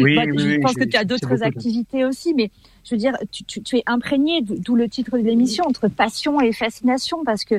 Oui, 0.02 0.16
Bah, 0.16 0.24
oui, 0.26 0.38
je 0.38 0.48
oui, 0.48 0.60
pense 0.60 0.74
que 0.74 0.84
tu 0.84 0.98
as 0.98 1.04
d'autres 1.06 1.44
activités 1.44 2.06
aussi, 2.06 2.34
mais 2.34 2.50
je 2.84 2.96
veux 2.96 3.00
dire, 3.00 3.18
tu, 3.32 3.44
tu, 3.44 3.62
tu 3.62 3.78
es 3.78 3.84
imprégné, 3.86 4.42
d'où 4.42 4.76
le 4.76 4.90
titre 4.90 5.18
de 5.18 5.24
l'émission, 5.24 5.64
entre 5.68 5.88
passion 5.88 6.40
et 6.42 6.52
fascination, 6.52 7.24
parce 7.24 7.44
que 7.44 7.56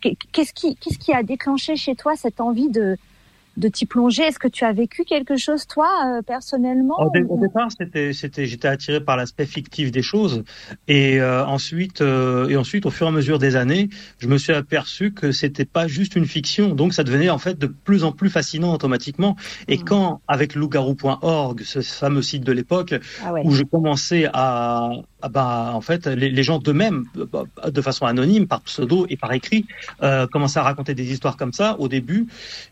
qu'est- 0.00 0.16
qu'est-ce 0.32 0.52
qui, 0.52 0.76
qu'est-ce 0.76 0.98
qui 0.98 1.12
a 1.12 1.22
déclenché 1.22 1.76
chez 1.76 1.94
toi 1.94 2.14
cette 2.16 2.40
envie 2.40 2.68
de, 2.68 2.96
de 3.56 3.68
t'y 3.68 3.86
plonger 3.86 4.22
Est-ce 4.24 4.38
que 4.38 4.48
tu 4.48 4.64
as 4.64 4.72
vécu 4.72 5.04
quelque 5.04 5.36
chose, 5.36 5.66
toi, 5.66 5.88
euh, 6.06 6.22
personnellement 6.22 6.94
Au, 7.00 7.10
dé- 7.10 7.22
ou- 7.22 7.34
au 7.36 7.40
départ, 7.40 7.68
c'était, 7.78 8.12
c'était, 8.12 8.46
j'étais 8.46 8.68
attiré 8.68 9.00
par 9.00 9.16
l'aspect 9.16 9.46
fictif 9.46 9.90
des 9.92 10.02
choses, 10.02 10.42
et 10.88 11.20
euh, 11.20 11.44
ensuite, 11.46 12.00
euh, 12.00 12.48
et 12.48 12.56
ensuite, 12.56 12.86
au 12.86 12.90
fur 12.90 13.06
et 13.06 13.10
à 13.10 13.12
mesure 13.12 13.38
des 13.38 13.56
années, 13.56 13.88
je 14.18 14.28
me 14.28 14.38
suis 14.38 14.52
aperçu 14.52 15.12
que 15.12 15.32
c'était 15.32 15.64
pas 15.64 15.86
juste 15.86 16.16
une 16.16 16.26
fiction, 16.26 16.74
donc 16.74 16.94
ça 16.94 17.04
devenait 17.04 17.30
en 17.30 17.38
fait 17.38 17.58
de 17.58 17.66
plus 17.66 18.04
en 18.04 18.12
plus 18.12 18.30
fascinant 18.30 18.72
automatiquement. 18.74 19.36
Et 19.68 19.78
Mhm. 19.78 19.84
quand, 19.84 20.20
avec 20.28 20.54
lougarou.org, 20.54 21.62
ce 21.64 21.80
fameux 21.80 22.22
site 22.22 22.44
de 22.44 22.52
l'époque, 22.52 22.94
Ah 23.24 23.32
ouais. 23.32 23.42
où 23.44 23.50
je 23.52 23.62
commençais 23.62 24.28
à, 24.32 24.90
bah, 25.30 25.70
en 25.74 25.80
fait, 25.80 26.06
les, 26.06 26.30
les 26.30 26.42
gens 26.42 26.58
d'eux-mêmes, 26.58 27.04
de 27.14 27.80
façon 27.80 28.06
anonyme, 28.06 28.46
par 28.46 28.60
pseudo 28.62 29.06
et 29.08 29.16
par 29.16 29.32
écrit, 29.32 29.66
commençaient 30.32 30.58
à 30.58 30.62
raconter 30.64 30.94
des 30.94 31.12
histoires 31.12 31.36
comme 31.36 31.52
ça. 31.52 31.76
Au 31.78 31.88
début, 31.88 32.26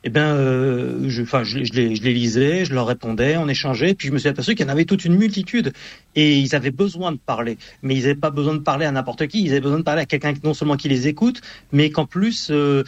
eh 0.04 0.10
ben, 0.10 0.36
euh, 0.72 1.08
je, 1.08 2.02
les 2.02 2.14
lisais, 2.14 2.64
je 2.64 2.74
leur 2.74 2.87
répondais, 2.87 3.37
on 3.37 3.48
échangeait, 3.48 3.94
puis 3.94 4.08
je 4.08 4.12
me 4.12 4.18
suis 4.18 4.28
aperçu 4.28 4.54
qu'il 4.54 4.66
y 4.66 4.68
en 4.68 4.72
avait 4.72 4.85
toute 4.85 5.04
une 5.04 5.16
multitude, 5.16 5.72
et 6.14 6.38
ils 6.38 6.54
avaient 6.54 6.70
besoin 6.70 7.12
de 7.12 7.18
parler, 7.18 7.58
mais 7.82 7.94
ils 7.94 8.02
n'avaient 8.02 8.14
pas 8.14 8.30
besoin 8.30 8.54
de 8.54 8.61
parler 8.61 8.87
à 8.87 8.92
n'importe 8.92 9.26
qui, 9.26 9.42
ils 9.42 9.50
avaient 9.50 9.61
besoin 9.61 9.78
de 9.78 9.85
parler 9.85 10.02
à 10.02 10.06
quelqu'un 10.06 10.35
non 10.42 10.54
seulement 10.54 10.76
qui 10.76 10.88
les 10.88 11.08
écoute, 11.08 11.40
mais 11.72 11.90
qu'en 11.90 12.06
plus 12.06 12.48
euh, 12.50 12.85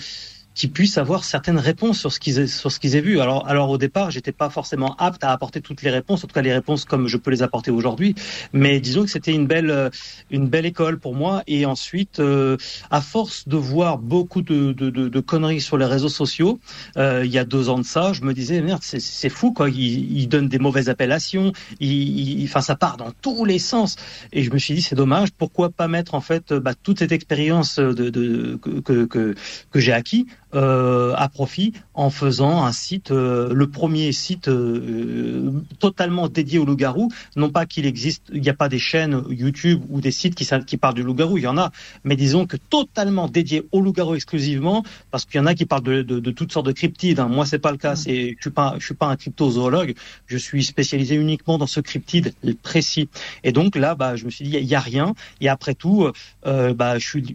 qu'ils 0.54 0.70
puissent 0.70 0.98
avoir 0.98 1.24
certaines 1.24 1.58
réponses 1.58 1.98
sur 1.98 2.12
ce 2.12 2.20
qu'ils 2.20 2.48
sur 2.48 2.70
ce 2.70 2.78
qu'ils 2.78 2.96
aient 2.96 3.00
vu. 3.00 3.20
Alors 3.20 3.46
alors 3.48 3.70
au 3.70 3.78
départ, 3.78 4.10
j'étais 4.10 4.32
pas 4.32 4.50
forcément 4.50 4.94
apte 4.96 5.24
à 5.24 5.32
apporter 5.32 5.60
toutes 5.60 5.82
les 5.82 5.90
réponses, 5.90 6.24
en 6.24 6.28
tout 6.28 6.34
cas 6.34 6.42
les 6.42 6.52
réponses 6.52 6.84
comme 6.84 7.08
je 7.08 7.16
peux 7.16 7.30
les 7.30 7.42
apporter 7.42 7.70
aujourd'hui. 7.70 8.14
Mais 8.52 8.80
disons 8.80 9.02
que 9.04 9.10
c'était 9.10 9.32
une 9.32 9.46
belle 9.46 9.70
euh, 9.70 9.90
une 10.30 10.48
belle 10.48 10.66
école 10.66 10.98
pour 10.98 11.14
moi. 11.14 11.42
Et 11.46 11.66
ensuite, 11.66 12.20
euh, 12.20 12.56
à 12.90 13.00
force 13.00 13.48
de 13.48 13.56
voir 13.56 13.98
beaucoup 13.98 14.42
de, 14.42 14.72
de, 14.72 14.90
de, 14.90 15.08
de 15.08 15.20
conneries 15.20 15.60
sur 15.60 15.76
les 15.76 15.86
réseaux 15.86 16.08
sociaux, 16.08 16.60
euh, 16.96 17.22
il 17.24 17.32
y 17.32 17.38
a 17.38 17.44
deux 17.44 17.68
ans 17.68 17.78
de 17.78 17.84
ça, 17.84 18.12
je 18.12 18.22
me 18.22 18.32
disais 18.32 18.60
merde, 18.60 18.82
c'est 18.82 19.28
fou 19.28 19.52
quoi. 19.52 19.68
Ils, 19.68 20.16
ils, 20.16 20.28
donnent 20.28 20.48
des 20.48 20.58
mauvaises 20.58 20.88
appellations. 20.88 21.52
Ils, 21.80 22.44
enfin, 22.44 22.60
ça 22.60 22.76
part 22.76 22.96
dans 22.96 23.12
tous 23.22 23.44
les 23.44 23.58
sens. 23.58 23.96
Et 24.32 24.42
je 24.42 24.50
me 24.52 24.58
suis 24.58 24.74
dit 24.74 24.82
c'est 24.82 24.94
dommage. 24.94 25.30
Pourquoi 25.32 25.70
pas 25.70 25.88
mettre 25.88 26.14
en 26.14 26.20
fait 26.20 26.52
bah, 26.52 26.74
toute 26.80 27.00
cette 27.00 27.12
expérience 27.12 27.78
de, 27.78 28.10
de 28.10 28.56
que, 28.62 29.04
que, 29.04 29.34
que 29.70 29.80
j'ai 29.80 29.92
acquis 29.92 30.26
à 30.54 31.28
profit 31.28 31.72
en 31.94 32.10
faisant 32.10 32.64
un 32.64 32.72
site, 32.72 33.10
euh, 33.10 33.52
le 33.52 33.68
premier 33.68 34.12
site 34.12 34.48
euh, 34.48 35.52
totalement 35.78 36.28
dédié 36.28 36.58
au 36.58 36.64
loup-garou. 36.64 37.10
Non 37.36 37.50
pas 37.50 37.66
qu'il 37.66 37.86
existe, 37.86 38.24
il 38.32 38.40
n'y 38.40 38.48
a 38.48 38.54
pas 38.54 38.68
des 38.68 38.78
chaînes 38.78 39.22
YouTube 39.30 39.82
ou 39.88 40.00
des 40.00 40.10
sites 40.10 40.34
qui, 40.34 40.76
parlent 40.76 40.94
du 40.94 41.02
loup-garou, 41.02 41.38
il 41.38 41.44
y 41.44 41.46
en 41.46 41.58
a, 41.58 41.70
mais 42.02 42.16
disons 42.16 42.46
que 42.46 42.56
totalement 42.56 43.28
dédié 43.28 43.66
au 43.72 43.80
loup-garou 43.80 44.14
exclusivement, 44.14 44.84
parce 45.10 45.24
qu'il 45.24 45.38
y 45.38 45.40
en 45.40 45.46
a 45.46 45.54
qui 45.54 45.66
parlent 45.66 45.82
de, 45.82 46.30
toutes 46.30 46.52
sortes 46.52 46.66
de 46.66 46.72
cryptides. 46.72 47.20
Hein. 47.20 47.28
Moi, 47.28 47.46
c'est 47.46 47.58
pas 47.58 47.70
le 47.70 47.78
cas. 47.78 47.94
Je 47.94 48.34
suis 48.40 48.50
pas, 48.50 48.74
je 48.78 48.84
suis 48.84 48.94
pas 48.94 49.06
un 49.06 49.16
cryptozoologue. 49.16 49.94
Je 50.26 50.36
suis 50.36 50.64
spécialisé 50.64 51.14
uniquement 51.14 51.58
dans 51.58 51.66
ce 51.66 51.80
cryptide 51.80 52.34
précis. 52.62 53.08
Et 53.44 53.52
donc 53.52 53.76
là, 53.76 53.94
bah, 53.94 54.16
je 54.16 54.24
me 54.24 54.30
suis 54.30 54.44
dit, 54.44 54.56
il 54.56 54.64
y, 54.64 54.74
a 54.74 54.80
rien. 54.80 55.14
Et 55.40 55.48
après 55.48 55.74
tout, 55.74 56.10
euh, 56.46 56.74
bah, 56.74 56.98
je 56.98 57.06
suis, 57.06 57.34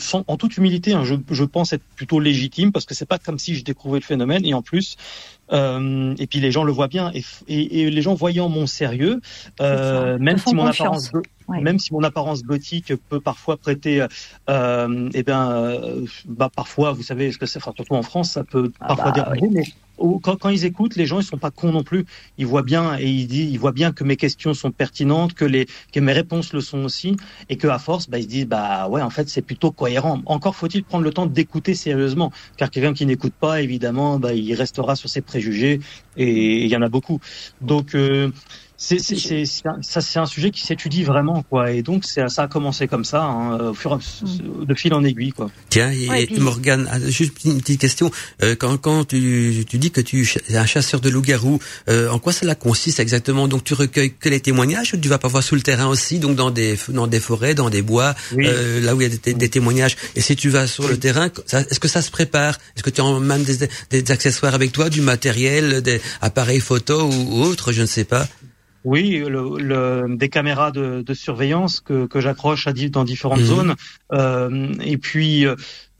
sens 0.00 0.24
en 0.26 0.36
toute 0.36 0.56
humilité, 0.56 0.92
hein, 0.94 1.04
je 1.04 1.44
pense 1.44 1.72
être 1.72 1.84
plutôt 1.96 2.20
légitime 2.20 2.57
parce 2.66 2.84
que 2.84 2.94
c'est 2.94 3.06
pas 3.06 3.18
comme 3.18 3.38
si 3.38 3.54
je 3.54 3.64
découvrais 3.64 4.00
le 4.00 4.04
phénomène 4.04 4.44
et 4.44 4.54
en 4.54 4.62
plus 4.62 4.96
euh, 5.52 6.14
et 6.18 6.26
puis 6.26 6.40
les 6.40 6.50
gens 6.50 6.64
le 6.64 6.72
voient 6.72 6.88
bien 6.88 7.10
et, 7.14 7.24
et, 7.48 7.82
et 7.82 7.90
les 7.90 8.02
gens 8.02 8.14
voyant 8.14 8.48
mon 8.48 8.66
sérieux, 8.66 9.20
euh, 9.60 10.18
même 10.18 10.38
si 10.38 10.54
mon 10.54 10.66
apparence 10.66 11.10
ouais. 11.48 11.60
même 11.60 11.78
si 11.78 11.92
mon 11.92 12.02
apparence 12.02 12.42
gothique 12.42 12.92
peut 13.08 13.20
parfois 13.20 13.56
prêter, 13.56 14.06
euh, 14.48 15.10
eh 15.14 15.22
bien, 15.22 15.50
euh, 15.50 16.04
bah 16.26 16.50
parfois, 16.54 16.92
vous 16.92 17.02
savez, 17.02 17.32
ce 17.32 17.38
que 17.38 17.46
c'est, 17.46 17.58
enfin, 17.58 17.72
surtout 17.74 17.94
en 17.94 18.02
France, 18.02 18.32
ça 18.32 18.44
peut 18.44 18.72
ah 18.80 18.88
parfois 18.88 19.12
bah, 19.12 19.12
dire, 19.12 19.42
oui. 19.42 19.48
mais 19.50 19.64
quand, 20.22 20.36
quand, 20.36 20.48
ils 20.48 20.64
écoutent, 20.64 20.96
les 20.96 21.06
gens 21.06 21.20
ils 21.20 21.24
sont 21.24 21.38
pas 21.38 21.50
cons 21.50 21.72
non 21.72 21.82
plus. 21.82 22.04
Ils 22.38 22.46
voient 22.46 22.62
bien 22.62 22.98
et 22.98 23.06
ils 23.06 23.26
disent, 23.26 23.50
ils 23.50 23.58
voient 23.58 23.72
bien 23.72 23.92
que 23.92 24.04
mes 24.04 24.16
questions 24.16 24.54
sont 24.54 24.70
pertinentes, 24.70 25.34
que 25.34 25.44
les 25.44 25.66
que 25.92 26.00
mes 26.00 26.12
réponses 26.12 26.52
le 26.52 26.60
sont 26.60 26.84
aussi, 26.84 27.16
et 27.48 27.56
que 27.56 27.66
à 27.68 27.78
force, 27.78 28.08
bah, 28.08 28.18
ils 28.18 28.24
se 28.24 28.28
disent 28.28 28.46
bah 28.46 28.88
ouais, 28.88 29.02
en 29.02 29.10
fait 29.10 29.28
c'est 29.28 29.42
plutôt 29.42 29.70
cohérent. 29.72 30.22
Encore 30.26 30.56
faut-il 30.56 30.84
prendre 30.84 31.04
le 31.04 31.12
temps 31.12 31.26
d'écouter 31.26 31.74
sérieusement, 31.74 32.32
car 32.56 32.70
quelqu'un 32.70 32.94
qui 32.94 33.06
n'écoute 33.06 33.34
pas, 33.38 33.62
évidemment, 33.62 34.18
bah, 34.18 34.32
il 34.34 34.54
restera 34.54 34.96
sur 34.96 35.08
ses 35.08 35.20
préjugés 35.20 35.80
et 36.16 36.64
il 36.64 36.68
y 36.68 36.76
en 36.76 36.82
a 36.82 36.88
beaucoup. 36.88 37.20
Donc 37.60 37.94
euh, 37.94 38.30
c'est 38.80 39.00
c'est 39.00 39.44
ça 39.44 40.00
c'est 40.00 40.20
un 40.20 40.26
sujet 40.26 40.52
qui 40.52 40.64
s'étudie 40.64 41.02
vraiment 41.02 41.42
quoi 41.42 41.72
et 41.72 41.82
donc 41.82 42.04
ça 42.04 42.26
a 42.36 42.46
commencé 42.46 42.86
comme 42.86 43.04
ça 43.04 43.24
hein, 43.24 43.58
au 43.70 43.74
fur 43.74 43.98
et 43.98 44.64
de 44.64 44.74
fil 44.74 44.94
en 44.94 45.02
aiguille 45.02 45.32
quoi. 45.32 45.50
Tiens 45.68 45.90
et, 45.90 46.08
ouais, 46.08 46.26
puis... 46.26 46.38
Morgane 46.38 46.88
juste 47.08 47.44
une 47.44 47.60
petite 47.60 47.80
question 47.80 48.12
euh, 48.44 48.54
quand 48.54 48.76
quand 48.78 49.08
tu, 49.08 49.64
tu 49.68 49.78
dis 49.78 49.90
que 49.90 50.00
tu 50.00 50.24
es 50.48 50.56
un 50.56 50.64
chasseur 50.64 51.00
de 51.00 51.10
loups-garous 51.10 51.58
euh, 51.88 52.08
en 52.08 52.20
quoi 52.20 52.32
cela 52.32 52.54
consiste 52.54 53.00
exactement? 53.00 53.48
Donc 53.48 53.64
tu 53.64 53.74
recueilles 53.74 54.14
que 54.14 54.28
les 54.28 54.38
témoignages 54.38 54.94
ou 54.94 54.96
tu 54.96 55.08
vas 55.08 55.18
pas 55.18 55.28
voir 55.28 55.42
sous 55.42 55.56
le 55.56 55.62
terrain 55.62 55.88
aussi 55.88 56.20
donc 56.20 56.36
dans 56.36 56.52
des 56.52 56.78
dans 56.88 57.08
des 57.08 57.20
forêts 57.20 57.56
dans 57.56 57.70
des 57.70 57.82
bois 57.82 58.14
oui. 58.32 58.44
euh, 58.46 58.80
là 58.80 58.94
où 58.94 59.00
il 59.00 59.10
y 59.10 59.12
a 59.12 59.16
des, 59.16 59.34
des, 59.34 59.48
témoignages? 59.48 59.96
Et 60.14 60.20
si 60.20 60.36
tu 60.36 60.50
vas 60.50 60.68
sur 60.68 60.84
oui. 60.84 60.90
le 60.90 60.98
terrain 60.98 61.30
est-ce 61.52 61.80
que 61.80 61.88
ça 61.88 62.00
se 62.00 62.12
prépare? 62.12 62.58
Est-ce 62.76 62.84
que 62.84 62.90
tu 62.90 63.00
as 63.00 63.18
même 63.18 63.42
des, 63.42 63.68
des 63.90 64.12
accessoires 64.12 64.54
avec 64.54 64.70
toi 64.70 64.88
du 64.88 65.00
matériel 65.00 65.82
des 65.82 66.00
appareils 66.20 66.60
photo 66.60 67.10
ou 67.10 67.42
autre? 67.42 67.72
Je 67.72 67.82
ne 67.82 67.86
sais 67.86 68.04
pas. 68.04 68.28
Oui, 68.84 69.24
le, 69.26 69.58
le, 69.58 70.16
des 70.16 70.28
caméras 70.28 70.70
de, 70.70 71.02
de 71.02 71.14
surveillance 71.14 71.80
que, 71.80 72.06
que 72.06 72.20
j'accroche 72.20 72.66
dans 72.90 73.04
différentes 73.04 73.40
mmh. 73.40 73.44
zones. 73.44 73.74
Euh, 74.12 74.72
et 74.82 74.98
puis, 74.98 75.46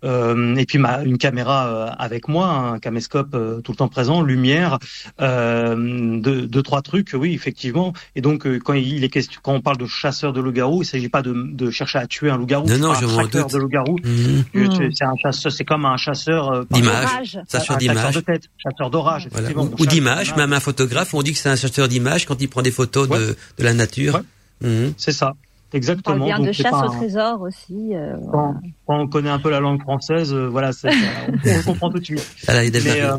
euh, 0.05 0.57
et 0.57 0.65
puis 0.65 0.79
ma, 0.79 1.03
une 1.03 1.19
caméra 1.19 1.69
euh, 1.69 1.91
avec 1.99 2.29
moi, 2.29 2.49
un 2.49 2.79
caméscope 2.79 3.35
euh, 3.35 3.61
tout 3.61 3.73
le 3.73 3.77
temps 3.77 3.89
présent, 3.89 4.23
lumière, 4.23 4.79
euh, 5.21 6.19
deux, 6.21 6.47
deux, 6.47 6.63
trois 6.63 6.83
trucs, 6.83 7.15
oui 7.15 7.35
effectivement. 7.35 7.93
Et 8.15 8.21
donc 8.21 8.47
euh, 8.47 8.59
quand 8.59 8.75
il 8.75 9.03
est 9.03 9.09
question, 9.09 9.41
quand 9.43 9.53
on 9.53 9.61
parle 9.61 9.79
de 9.79 9.87
chasseur 9.87 10.33
de 10.33 10.41
loup-garou, 10.41 10.83
il 10.83 10.87
s'agit 10.87 11.09
pas 11.09 11.23
de, 11.23 11.33
de, 11.33 11.71
chercher 11.71 11.99
à 11.99 12.07
tuer 12.07 12.31
un 12.31 12.37
loup-garou. 12.37 12.69
Non 12.69 12.79
non, 12.79 12.95
je 12.95 13.07
un 13.07 13.09
traqueur 13.09 13.47
de 13.49 13.59
loup-garou. 13.59 13.97
Mmh. 14.05 14.91
C'est 14.95 15.05
un 15.05 15.17
chasseur, 15.17 15.53
c'est 15.53 15.65
comme 15.65 15.85
un 15.85 15.97
chasseur 15.97 16.65
d'image, 16.71 17.41
chasseur 17.51 17.77
d'image, 17.77 18.15
de 18.15 18.21
tête, 18.21 18.45
chasseur 18.57 18.91
d'orage, 18.91 19.29
voilà. 19.33 19.51
ou, 19.53 19.71
ou 19.79 19.87
d'image. 19.87 20.35
Même 20.37 20.53
un 20.53 20.61
photographe, 20.61 21.15
on 21.15 21.23
dit 21.23 21.33
que 21.33 21.39
c'est 21.39 21.49
un 21.49 21.57
chasseur 21.57 21.89
d'image 21.89 22.27
quand 22.27 22.41
il 22.41 22.49
prend 22.49 22.63
des 22.63 22.71
photos 22.71 23.09
ouais. 23.09 23.19
de, 23.19 23.37
de 23.59 23.65
la 23.65 23.75
nature. 23.75 24.15
Ouais. 24.63 24.69
Mmh. 24.69 24.93
C'est 24.97 25.13
ça. 25.13 25.35
Exactement. 25.73 26.17
On 26.17 26.29
parle 26.29 26.41
bien 26.41 26.49
de 26.49 26.53
chasse 26.53 26.73
au 26.73 26.89
trésor 26.89 27.43
aussi. 27.43 27.95
Euh, 27.95 28.17
quand, 28.33 28.55
voilà. 28.55 28.61
Quand, 28.89 29.01
on 29.01 29.07
connaît 29.07 29.31
un 29.31 29.39
peu 29.39 29.51
la 29.51 29.61
langue 29.61 29.83
française, 29.83 30.33
euh, 30.33 30.49
voilà, 30.49 30.71
on, 30.85 30.89
on, 31.59 31.63
comprend 31.63 31.91
tout 31.91 31.99
de 31.99 32.05
suite. 32.05 32.27
mais, 32.49 33.03
euh, 33.03 33.17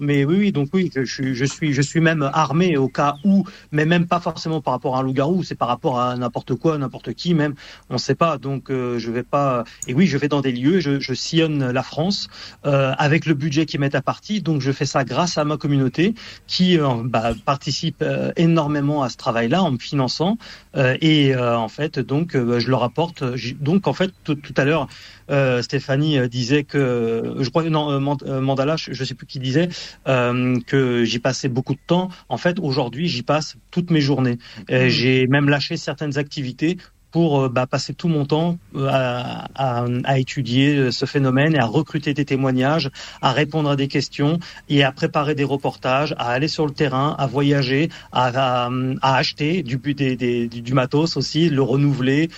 mais 0.00 0.24
oui, 0.24 0.36
oui, 0.38 0.52
donc 0.52 0.68
oui, 0.72 0.90
je 0.94 1.02
suis, 1.04 1.34
je 1.34 1.44
suis, 1.44 1.72
je 1.72 1.82
suis 1.82 2.00
même 2.00 2.28
armé 2.32 2.76
au 2.76 2.88
cas 2.88 3.16
où, 3.24 3.44
mais 3.72 3.86
même 3.86 4.06
pas 4.06 4.20
forcément 4.20 4.60
par 4.60 4.74
rapport 4.74 4.96
à 4.96 5.00
un 5.00 5.02
loup-garou, 5.02 5.42
c'est 5.42 5.54
par 5.54 5.68
rapport 5.68 6.00
à 6.00 6.16
n'importe 6.16 6.54
quoi, 6.54 6.76
n'importe 6.78 7.14
qui, 7.14 7.34
même, 7.34 7.54
on 7.88 7.94
ne 7.94 7.98
sait 7.98 8.14
pas. 8.14 8.38
Donc 8.38 8.70
euh, 8.70 8.98
je 8.98 9.10
vais 9.10 9.22
pas. 9.22 9.64
Et 9.86 9.94
oui, 9.94 10.06
je 10.06 10.18
vais 10.18 10.28
dans 10.28 10.40
des 10.40 10.52
lieux, 10.52 10.80
je, 10.80 11.00
je 11.00 11.14
sillonne 11.14 11.70
la 11.70 11.82
France 11.82 12.28
euh, 12.66 12.92
avec 12.98 13.26
le 13.26 13.34
budget 13.34 13.66
qui 13.66 13.78
m'est 13.78 13.94
à 13.94 14.02
partie. 14.02 14.42
Donc 14.42 14.60
je 14.60 14.72
fais 14.72 14.86
ça 14.86 15.04
grâce 15.04 15.38
à 15.38 15.44
ma 15.44 15.56
communauté 15.56 16.14
qui 16.46 16.78
bah, 17.04 17.32
participe 17.44 18.04
énormément 18.36 19.02
à 19.02 19.08
ce 19.08 19.16
travail-là 19.16 19.62
en 19.62 19.72
me 19.72 19.78
finançant 19.78 20.36
et 20.74 21.34
en 21.36 21.68
fait, 21.68 21.98
donc 21.98 22.34
euh, 22.34 22.60
je 22.60 22.68
leur 22.70 22.82
apporte. 22.82 23.24
Donc 23.60 23.86
en 23.86 23.92
fait, 23.92 24.10
tout, 24.24 24.34
tout 24.34 24.54
à 24.56 24.64
l'heure, 24.64 24.88
euh, 25.30 25.62
Stéphanie 25.62 26.18
euh, 26.18 26.28
disait 26.28 26.64
que, 26.64 27.36
je 27.38 27.48
crois 27.50 27.62
non, 27.64 27.90
euh, 27.90 28.40
Mandala, 28.40 28.76
je, 28.76 28.92
je 28.92 29.04
sais 29.04 29.14
plus 29.14 29.26
qui 29.26 29.38
disait 29.38 29.68
que 30.04 31.04
j'y 31.04 31.18
passais 31.18 31.48
beaucoup 31.48 31.74
de 31.74 31.80
temps. 31.86 32.08
En 32.28 32.36
fait, 32.36 32.58
aujourd'hui, 32.60 33.08
j'y 33.08 33.22
passe 33.22 33.56
toutes 33.70 33.90
mes 33.90 34.00
journées. 34.00 34.38
Mmh. 34.68 34.88
J'ai 34.88 35.26
même 35.26 35.48
lâché 35.48 35.76
certaines 35.76 36.18
activités 36.18 36.78
pour 37.10 37.48
bah, 37.50 37.66
passer 37.66 37.92
tout 37.92 38.06
mon 38.06 38.24
temps 38.24 38.58
à, 38.78 39.48
à, 39.54 39.84
à, 40.04 40.18
étudier 40.18 40.92
ce 40.92 41.06
phénomène 41.06 41.56
et 41.56 41.58
à 41.58 41.66
recruter 41.66 42.14
des 42.14 42.24
témoignages, 42.24 42.88
à 43.20 43.32
répondre 43.32 43.68
à 43.68 43.74
des 43.74 43.88
questions 43.88 44.38
et 44.68 44.84
à 44.84 44.92
préparer 44.92 45.34
des 45.34 45.44
reportages, 45.44 46.14
à 46.18 46.30
aller 46.30 46.46
sur 46.46 46.66
le 46.66 46.72
terrain, 46.72 47.16
à 47.18 47.26
voyager, 47.26 47.88
à, 48.12 48.68
à 49.02 49.16
acheter 49.16 49.64
du, 49.64 49.76
des, 49.76 50.14
des, 50.16 50.46
du 50.46 50.72
matos 50.72 51.16
aussi, 51.16 51.50
le 51.50 51.62
renouveler, 51.62 52.30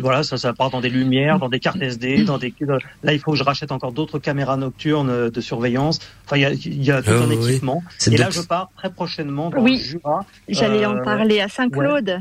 voilà, 0.00 0.22
ça, 0.22 0.36
ça 0.36 0.52
part 0.52 0.70
dans 0.70 0.80
des 0.80 0.90
lumières, 0.90 1.38
dans 1.38 1.48
des 1.48 1.60
cartes 1.60 1.80
SD, 1.80 2.24
dans 2.24 2.38
des. 2.38 2.54
Là, 3.02 3.12
il 3.12 3.18
faut 3.18 3.32
que 3.32 3.38
je 3.38 3.44
rachète 3.44 3.72
encore 3.72 3.92
d'autres 3.92 4.18
caméras 4.18 4.56
nocturnes 4.56 5.30
de 5.30 5.40
surveillance. 5.40 5.98
Enfin, 6.24 6.36
il 6.36 6.42
y 6.42 6.44
a, 6.44 6.52
il 6.52 6.84
y 6.84 6.90
a 6.90 7.02
tout 7.02 7.10
oh, 7.12 7.22
un 7.22 7.28
oui. 7.28 7.50
équipement. 7.50 7.82
Et 8.06 8.16
là, 8.16 8.30
je 8.30 8.40
pars 8.42 8.70
très 8.76 8.90
prochainement 8.90 9.50
dans 9.50 9.62
oui. 9.62 9.78
le 9.78 9.82
Jura. 9.82 10.24
J'allais 10.48 10.84
euh, 10.84 10.90
en 10.90 11.04
parler 11.04 11.40
à 11.40 11.48
Saint-Claude. 11.48 12.08
Ouais. 12.08 12.20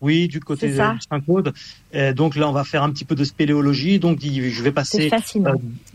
Oui, 0.00 0.28
du 0.28 0.40
côté 0.40 0.68
de 0.70 0.76
Saint-Claude. 0.76 1.52
donc 2.14 2.36
là, 2.36 2.48
on 2.48 2.52
va 2.52 2.64
faire 2.64 2.82
un 2.82 2.90
petit 2.90 3.04
peu 3.04 3.14
de 3.14 3.24
spéléologie. 3.24 3.98
Donc, 3.98 4.20
je 4.22 4.62
vais 4.62 4.72
passer 4.72 5.10
euh, 5.36 5.54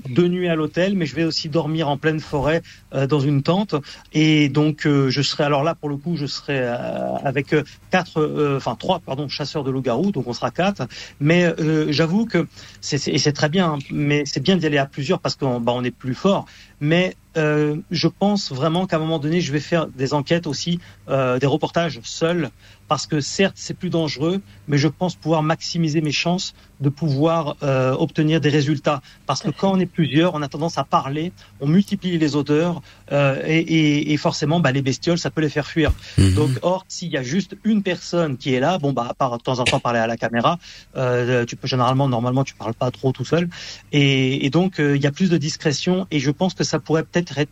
deux 0.10 0.28
nuits 0.28 0.48
à 0.48 0.56
l'hôtel, 0.56 0.96
mais 0.96 1.06
je 1.06 1.15
vais 1.15 1.24
aussi 1.24 1.50
dormir 1.50 1.89
en 1.89 1.98
pleine 1.98 2.20
forêt 2.20 2.62
euh, 2.94 3.08
dans 3.08 3.20
une 3.20 3.41
tente. 3.41 3.76
Et 4.13 4.50
donc, 4.50 4.86
euh, 4.86 5.10
je 5.10 5.22
serai 5.22 5.44
alors 5.44 5.63
là 5.63 5.74
pour 5.76 5.89
le 5.89 5.98
coup, 5.98 6.18
je 6.18 6.26
serai 6.28 6.60
euh, 6.60 7.15
avec 7.24 7.56
quatre, 7.89 8.22
euh, 8.22 8.58
enfin 8.58 8.76
trois, 8.76 9.00
pardon, 9.00 9.28
chasseurs 9.28 9.63
de 9.63 9.72
loups-garous. 9.72 10.12
Donc, 10.12 10.28
on 10.28 10.34
sera 10.34 10.52
quatre. 10.52 10.88
Mais 11.20 11.46
euh, 11.46 11.91
j'avoue 11.91 12.26
que 12.26 12.48
c'est 12.82 13.08
et 13.08 13.18
c'est 13.18 13.34
très 13.34 13.50
bien, 13.50 13.74
hein, 13.74 13.80
mais 13.91 14.24
c'est 14.26 14.41
bien 14.41 14.58
d'y 14.58 14.65
aller 14.65 14.78
à 14.78 14.86
plusieurs 14.86 15.20
parce 15.20 15.36
qu'on 15.36 15.60
bah, 15.60 15.74
on 15.76 15.84
est 15.84 15.91
plus 15.91 16.13
fort. 16.13 16.46
Mais 16.80 17.15
euh, 17.38 17.78
je 17.91 18.08
pense 18.08 18.52
vraiment 18.52 18.86
qu'à 18.86 18.98
un 18.98 19.00
moment 19.00 19.20
donné, 19.20 19.41
je 19.41 19.52
vais 19.52 19.60
faire 19.60 19.88
des 19.88 20.13
enquêtes 20.13 20.48
aussi, 20.48 20.80
euh, 21.10 21.39
des 21.39 21.48
reportages 21.48 22.00
seuls, 22.04 22.50
parce 22.88 23.08
que 23.08 23.19
certes, 23.19 23.56
c'est 23.58 23.74
plus 23.74 23.89
dangereux, 23.89 24.41
mais 24.67 24.78
je 24.78 24.88
pense 24.88 25.15
pouvoir 25.15 25.43
maximiser 25.43 26.02
mes 26.02 26.12
chances 26.12 26.54
de 26.80 26.89
pouvoir 26.89 27.56
euh, 27.63 27.93
obtenir 27.93 28.41
des 28.41 28.50
résultats. 28.50 29.02
Parce 29.26 29.41
que 29.41 29.50
quand 29.50 29.71
on 29.71 29.80
est 29.80 29.86
plusieurs, 29.86 30.36
on 30.36 30.41
a 30.41 30.48
tendance 30.48 30.78
à 30.78 30.84
parler, 30.84 31.32
on 31.62 31.67
multiplie 31.67 32.17
les 32.17 32.36
odeurs, 32.36 32.82
euh, 33.12 33.41
et, 33.45 33.60
et, 33.60 34.13
et, 34.13 34.17
forcément, 34.17 34.60
bah, 34.60 34.71
les 34.71 34.82
bestioles, 34.82 35.17
ça 35.17 35.30
peut 35.30 35.41
les 35.41 35.50
faire 35.50 35.67
fuir. 35.67 35.93
Mmh. 36.17 36.34
Donc, 36.34 36.52
or, 36.62 36.86
s'il 36.88 37.12
y 37.12 37.17
a 37.17 37.24
juste 37.24 37.58
une 37.63 37.82
personne 37.82 38.38
qui 38.38 38.54
est 38.54 38.60
là, 38.60 38.78
bon, 38.78 38.93
bah, 38.93 39.08
à 39.10 39.13
part 39.13 39.38
de 39.38 39.43
temps 39.43 39.60
en 39.60 39.63
temps 39.63 39.80
parler 39.80 40.00
à 40.00 40.08
la 40.08 40.17
caméra, 40.17 40.60
euh, 40.95 41.45
tu 41.45 41.56
peux 41.56 41.67
généralement, 41.67 42.08
normalement, 42.08 42.43
tu 42.43 42.55
parles 42.55 42.74
pas 42.74 42.91
trop 42.91 43.12
tout 43.12 43.26
seul, 43.26 43.49
et, 43.91 44.45
et 44.45 44.49
donc, 44.49 44.76
il 44.80 45.01
y 45.01 45.07
a 45.07 45.12
plus 45.12 45.30
de 45.30 45.38
discrétion, 45.38 46.07
et 46.12 46.20
je 46.20 46.32
pense 46.32 46.53
que 46.53 46.64
ça 46.64 46.80
pourrait 46.80 47.03
peut-être 47.03 47.38
être 47.38 47.51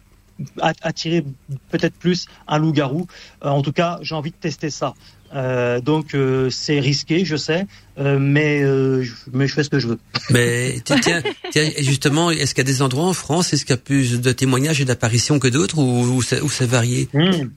attirer 0.82 1.24
peut-être 1.70 1.95
plus 1.95 2.28
un 2.47 2.58
loup-garou. 2.58 3.08
Euh, 3.43 3.49
en 3.49 3.62
tout 3.62 3.72
cas, 3.72 3.99
j'ai 4.01 4.16
envie 4.16 4.32
de 4.32 4.36
tester 4.36 4.70
ça. 4.70 4.93
Euh, 5.36 5.82
donc 5.82 6.14
euh, 6.14 6.50
c'est 6.50 6.80
risqué, 6.80 7.26
je 7.26 7.36
sais, 7.36 7.66
euh, 7.98 8.20
mais 8.20 8.62
euh, 8.62 9.02
je, 9.02 9.14
mais 9.32 9.48
je 9.48 9.54
fais 9.54 9.64
ce 9.64 9.70
que 9.70 9.80
je 9.80 9.88
veux. 9.88 10.00
Mais 10.30 10.76
tiens, 10.86 11.00
tiens, 11.52 11.70
justement, 11.80 12.30
est-ce 12.32 12.54
qu'il 12.54 12.64
y 12.64 12.70
a 12.70 12.72
des 12.72 12.82
endroits 12.82 13.06
en 13.06 13.14
France, 13.14 13.54
est-ce 13.54 13.66
qu'il 13.66 13.74
y 13.74 13.80
a 13.80 13.82
plus 13.82 14.22
de 14.22 14.32
témoignages 14.32 14.82
et 14.82 14.86
d'apparitions 14.86 15.40
que 15.40 15.48
d'autres, 15.48 15.80
ou, 15.80 16.16
ou 16.16 16.22
c'est 16.22 16.42
ou 16.42 16.50
c'est 16.50 16.66
varié? 16.66 17.08
Hmm. 17.14 17.50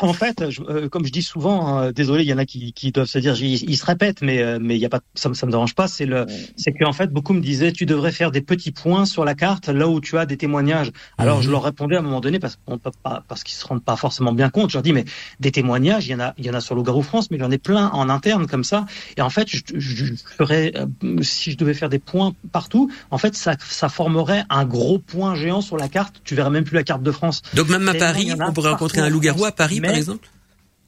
En 0.00 0.12
fait, 0.12 0.50
je- 0.50 0.60
euh, 0.62 0.88
comme 0.90 1.06
je 1.06 1.10
dis 1.12 1.22
souvent, 1.22 1.66
hein, 1.68 1.90
désolé, 1.92 2.22
il 2.22 2.28
y 2.28 2.32
en 2.34 2.38
a 2.38 2.44
qui, 2.44 2.72
qui 2.74 2.92
doivent 2.92 3.06
se 3.08 3.18
dire, 3.18 3.34
ils, 3.40 3.62
ils 3.70 3.76
se 3.78 3.86
répètent, 3.86 4.20
mais 4.20 4.42
euh, 4.42 4.58
mais 4.60 4.74
il 4.76 4.80
y 4.80 4.84
a 4.84 4.90
pas, 4.90 5.00
ça, 5.14 5.28
me- 5.30 5.34
ça 5.34 5.46
me 5.46 5.50
dérange 5.50 5.74
pas. 5.74 5.88
C'est 5.88 6.04
le, 6.04 6.26
c'est 6.56 6.72
qu'en 6.72 6.92
fait, 6.92 7.10
beaucoup 7.10 7.32
me 7.32 7.40
disaient, 7.40 7.72
tu 7.72 7.86
devrais 7.86 8.12
faire 8.12 8.30
des 8.30 8.42
petits 8.42 8.72
points 8.72 9.06
sur 9.06 9.24
la 9.24 9.34
carte 9.34 9.68
là 9.68 9.88
où 9.88 10.00
tu 10.00 10.18
as 10.18 10.26
des 10.26 10.36
témoignages. 10.36 10.90
Alors 11.16 11.38
Mhm. 11.38 11.44
je 11.44 11.50
leur 11.50 11.62
répondais 11.64 11.96
à 11.96 12.00
un 12.00 12.02
moment 12.02 12.20
donné 12.20 12.38
parce 12.38 12.56
qu'on 12.66 12.76
peut 12.78 12.90
pas, 13.02 13.24
parce 13.26 13.42
qu'ils 13.42 13.56
se 13.56 13.66
rendent 13.66 13.82
pas 13.84 13.96
forcément 13.96 14.32
bien 14.32 14.50
compte. 14.50 14.68
Je 14.70 14.76
leur 14.76 14.82
dis, 14.82 14.92
mais 14.92 15.04
des 15.40 15.50
témoignages, 15.50 16.06
il 16.06 16.10
y 16.10 16.14
en 16.14 16.20
a, 16.20 16.34
il 16.36 16.44
y 16.44 16.50
en 16.50 16.54
a 16.54 16.60
sur 16.60 16.74
Loup-garou 16.74 17.02
France, 17.02 17.30
mais 17.30 17.38
il 17.38 17.40
y 17.40 17.44
en 17.44 17.50
a 17.50 17.56
plein 17.58 17.88
en 17.88 18.10
interne 18.10 18.46
comme 18.46 18.64
ça. 18.64 18.84
Et 19.16 19.22
en 19.22 19.30
fait, 19.30 19.48
je, 19.48 19.60
je, 19.76 20.04
je 20.04 20.12
ferais, 20.36 20.72
euh, 20.76 21.22
si 21.22 21.52
je 21.52 21.56
devais 21.56 21.72
faire 21.74 21.88
des 21.88 21.98
points 22.00 22.34
partout, 22.52 22.90
en 23.10 23.16
fait, 23.18 23.34
ça, 23.34 23.54
ça 23.66 23.88
formerait 23.88 24.44
un 24.50 24.66
gros 24.66 24.98
point 24.98 25.34
géant 25.34 25.62
sur 25.62 25.78
la 25.78 25.88
carte. 25.88 26.16
Tu 26.24 26.34
verrais 26.34 26.50
même 26.50 26.64
plus 26.64 26.74
la 26.76 26.82
carte 26.84 27.02
de 27.02 27.10
France. 27.12 27.40
Donc 27.54 27.70
même 27.70 27.88
à 27.88 27.94
Paris, 27.94 28.30
en 28.32 28.48
on 28.50 28.52
pourrait 28.52 28.70
rencontrer 28.70 29.00
un 29.00 29.06
en 29.06 29.10
loup-garou 29.10 29.44
à. 29.46 29.52
Paris, 29.52 29.80
par 29.86 29.96
exemple 29.96 30.28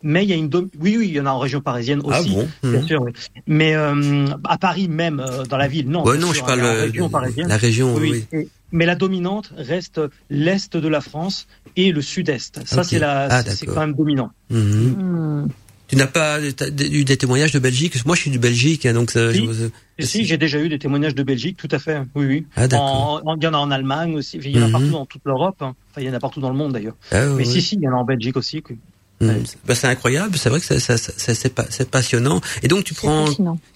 Mais 0.02 0.22
il 0.24 0.30
y 0.30 0.32
a 0.32 0.36
une 0.36 0.48
dom- 0.48 0.70
oui 0.78 0.96
oui 0.96 1.08
il 1.08 1.14
y 1.14 1.20
en 1.20 1.26
a 1.26 1.30
en 1.30 1.38
région 1.40 1.60
parisienne 1.60 2.00
Ah 2.04 2.20
aussi 2.20 2.30
bon 2.30 2.48
bien 2.62 2.80
Mhm. 2.80 2.86
sûr 2.86 3.02
oui. 3.02 3.12
mais 3.46 3.74
euh, 3.74 4.26
à 4.44 4.56
Paris 4.58 4.88
même 4.88 5.18
euh, 5.20 5.44
dans 5.44 5.56
la 5.56 5.66
ville 5.68 5.88
non 5.88 6.04
Ouais, 6.04 6.18
non, 6.18 6.32
sûr, 6.32 6.42
je 6.42 6.46
parle 6.46 6.60
il 6.60 6.64
y 6.64 6.66
a 6.66 6.70
en 6.70 6.74
euh, 6.74 6.82
région 6.84 7.08
parisienne 7.10 7.48
la 7.48 7.56
région, 7.56 7.94
oui. 7.96 8.10
oui, 8.32 8.38
Et- 8.40 8.48
mais 8.70 8.86
la 8.86 8.94
dominante 8.94 9.52
reste 9.56 10.00
l'est 10.30 10.76
de 10.76 10.88
la 10.88 11.00
France 11.00 11.46
et 11.76 11.90
le 11.92 12.00
sud-est 12.02 12.64
ça 12.66 12.84
c'est 12.84 12.98
la 13.00 13.26
Ah, 13.30 13.42
c'est- 13.42 13.66
quand 13.66 13.80
même 13.80 13.94
dominant 13.94 14.30
Mhm. 14.50 14.94
Hmm. 14.98 15.48
Tu 15.90 15.96
n'as 15.96 16.06
pas 16.06 16.38
eu 16.42 17.04
des 17.04 17.16
témoignages 17.16 17.52
de 17.52 17.58
Belgique? 17.58 18.04
Moi, 18.04 18.14
je 18.14 18.20
suis 18.20 18.30
du 18.30 18.38
Belgique, 18.38 18.84
hein, 18.84 18.92
donc 18.92 19.10
ça, 19.10 19.32
Si. 19.32 19.38
je- 19.46 19.70
Et 19.96 20.04
si 20.04 20.26
j'ai 20.26 20.36
déjà 20.36 20.60
eu 20.60 20.68
des 20.68 20.78
témoignages 20.78 21.14
de 21.14 21.22
Belgique 21.22 21.56
tout 21.56 21.68
à 21.70 21.78
fait 21.78 22.02
oui 22.14 22.26
oui 22.26 22.46
Ah, 22.56 22.68
d'accord. 22.68 23.22
en, 23.24 23.30
en- 23.30 23.36
il 23.36 23.42
y 23.42 23.46
en 23.46 23.54
a 23.54 23.56
en 23.56 23.70
Allemagne 23.70 24.14
aussi 24.16 24.36
il 24.36 24.54
y 24.54 24.58
en 24.58 24.64
a 24.64 24.66
Mhm. 24.66 24.72
partout 24.72 24.90
dans 24.90 25.06
toute 25.06 25.22
l'Europe 25.24 25.56
hein. 25.62 25.74
enfin 25.90 26.02
il 26.02 26.06
y 26.06 26.10
en 26.10 26.12
a 26.12 26.20
partout 26.20 26.40
dans 26.42 26.50
le 26.50 26.56
monde 26.56 26.74
d'ailleurs 26.74 26.94
Ah, 27.10 27.24
mais 27.38 27.44
si 27.46 27.62
si 27.62 27.76
il 27.76 27.80
y 27.80 27.88
en 27.88 27.92
a 27.92 27.96
en 27.96 28.04
Belgique 28.04 28.36
aussi 28.36 28.62
Bah, 29.66 29.74
c'est 29.74 29.86
incroyable, 29.88 30.36
c'est 30.38 30.48
vrai 30.48 30.60
que 30.60 30.66
ça, 30.66 30.78
ça, 30.78 30.96
ça- 30.96 31.12
ça- 31.16 31.34
c'est 31.34 31.52
pas- 31.54 31.66
c'est 31.70 31.90
passionnant. 31.90 32.40
Et 32.62 32.68
donc 32.68 32.84
tu 32.84 32.94
prends. 32.94 33.26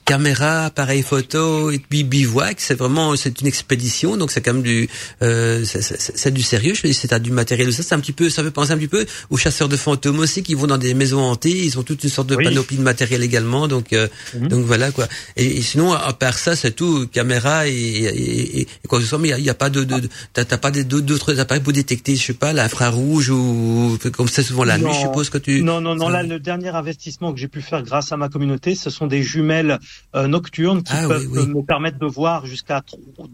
Caméra, 0.05 0.67
appareil 0.67 1.03
photo 1.03 1.71
et 1.71 1.79
puis 1.79 2.03
bivouac, 2.05 2.61
c'est 2.61 2.75
vraiment 2.75 3.15
c'est 3.17 3.41
une 3.41 3.47
expédition, 3.47 4.17
donc 4.17 4.31
c'est 4.31 4.41
quand 4.41 4.55
même 4.55 4.63
du 4.63 4.89
euh, 5.23 5.65
c'est- 5.65 6.31
du 6.33 6.43
sérieux. 6.43 6.75
Je 6.75 6.83
dire, 6.83 6.95
c'est 6.95 7.21
du 7.23 7.31
matériel. 7.31 7.73
Ça, 7.73 7.83
c'est 7.83 7.95
un 7.95 8.01
petit 8.01 8.13
peu, 8.13 8.29
ça 8.31 8.43
fait 8.43 8.51
penser 8.51 8.73
un 8.73 8.79
petit 8.79 8.89
peu 8.89 9.07
aux 9.31 9.37
chasseurs 9.37 9.69
de 9.69 9.77
fantômes 9.77 10.19
aussi 10.19 10.43
qui 10.43 10.55
vont 10.55 10.67
dans 10.67 10.79
des 10.79 10.95
maisons 10.95 11.21
hantées. 11.21 11.51
Ils 11.65 11.79
ont 11.79 11.83
toute 11.83 12.03
une 12.05 12.11
sorte 12.11 12.29
de 12.29 12.37
Oui. 12.37 12.45
panoplie 12.45 12.77
de 12.77 12.83
matériel 12.83 13.23
également, 13.23 13.69
donc 13.69 13.93
euh, 13.93 14.09
Mhm. 14.35 14.49
donc 14.49 14.65
voilà 14.65 14.91
quoi. 14.91 15.07
Et, 15.37 15.59
et 15.59 15.63
sinon 15.63 15.93
à 15.93 16.13
part 16.13 16.39
ça, 16.39 16.57
c'est 16.57 16.73
tout 16.73 17.07
caméra 17.07 17.69
et, 17.69 17.73
et, 17.73 18.61
et, 18.63 18.69
quoi 18.89 18.99
que 18.99 19.05
ce 19.05 19.11
soit. 19.11 19.19
Mais 19.19 19.29
il 19.39 19.45
y 19.45 19.49
a, 19.49 19.53
a 19.53 19.55
pas 19.55 19.71
de, 19.71 19.85
de, 19.85 20.01
de 20.01 20.09
t'as 20.33 20.45
pas 20.59 20.71
d'autres 20.71 21.39
appareils 21.39 21.63
pour 21.63 21.73
détecter, 21.73 22.17
je 22.17 22.25
sais 22.25 22.33
pas, 22.35 22.53
l'infrarouge 22.53 23.31
ou 23.31 23.99
comme 24.13 24.29
c'est 24.29 24.43
souvent 24.43 24.65
la 24.65 24.79
nuit, 24.79 24.87
Non. 24.87 24.93
je 24.93 25.01
suppose 25.01 25.31
que 25.31 25.39
tu. 25.39 25.63
Non, 25.63 25.81
non, 25.81 25.95
non. 25.95 26.07
ça- 26.07 26.13
Là, 26.13 26.23
le 26.23 26.39
dernier 26.41 26.69
investissement 26.71 27.33
que 27.33 27.39
j'ai 27.39 27.49
pu 27.49 27.63
faire 27.63 27.83
grâce 27.83 28.13
à 28.13 28.17
ma 28.17 28.29
communauté, 28.29 28.75
ce 28.75 28.91
sont 28.91 29.07
des 29.07 29.23
jumelles 29.23 29.79
nocturnes 30.15 30.83
qui 30.83 30.93
Ah, 30.95 31.09
peuvent 31.09 31.27
oui, 31.31 31.39
oui. 31.47 31.55
me 31.55 31.63
permettre 31.63 31.99
de 31.99 32.07
voir 32.07 32.45
jusqu'à 32.47 32.83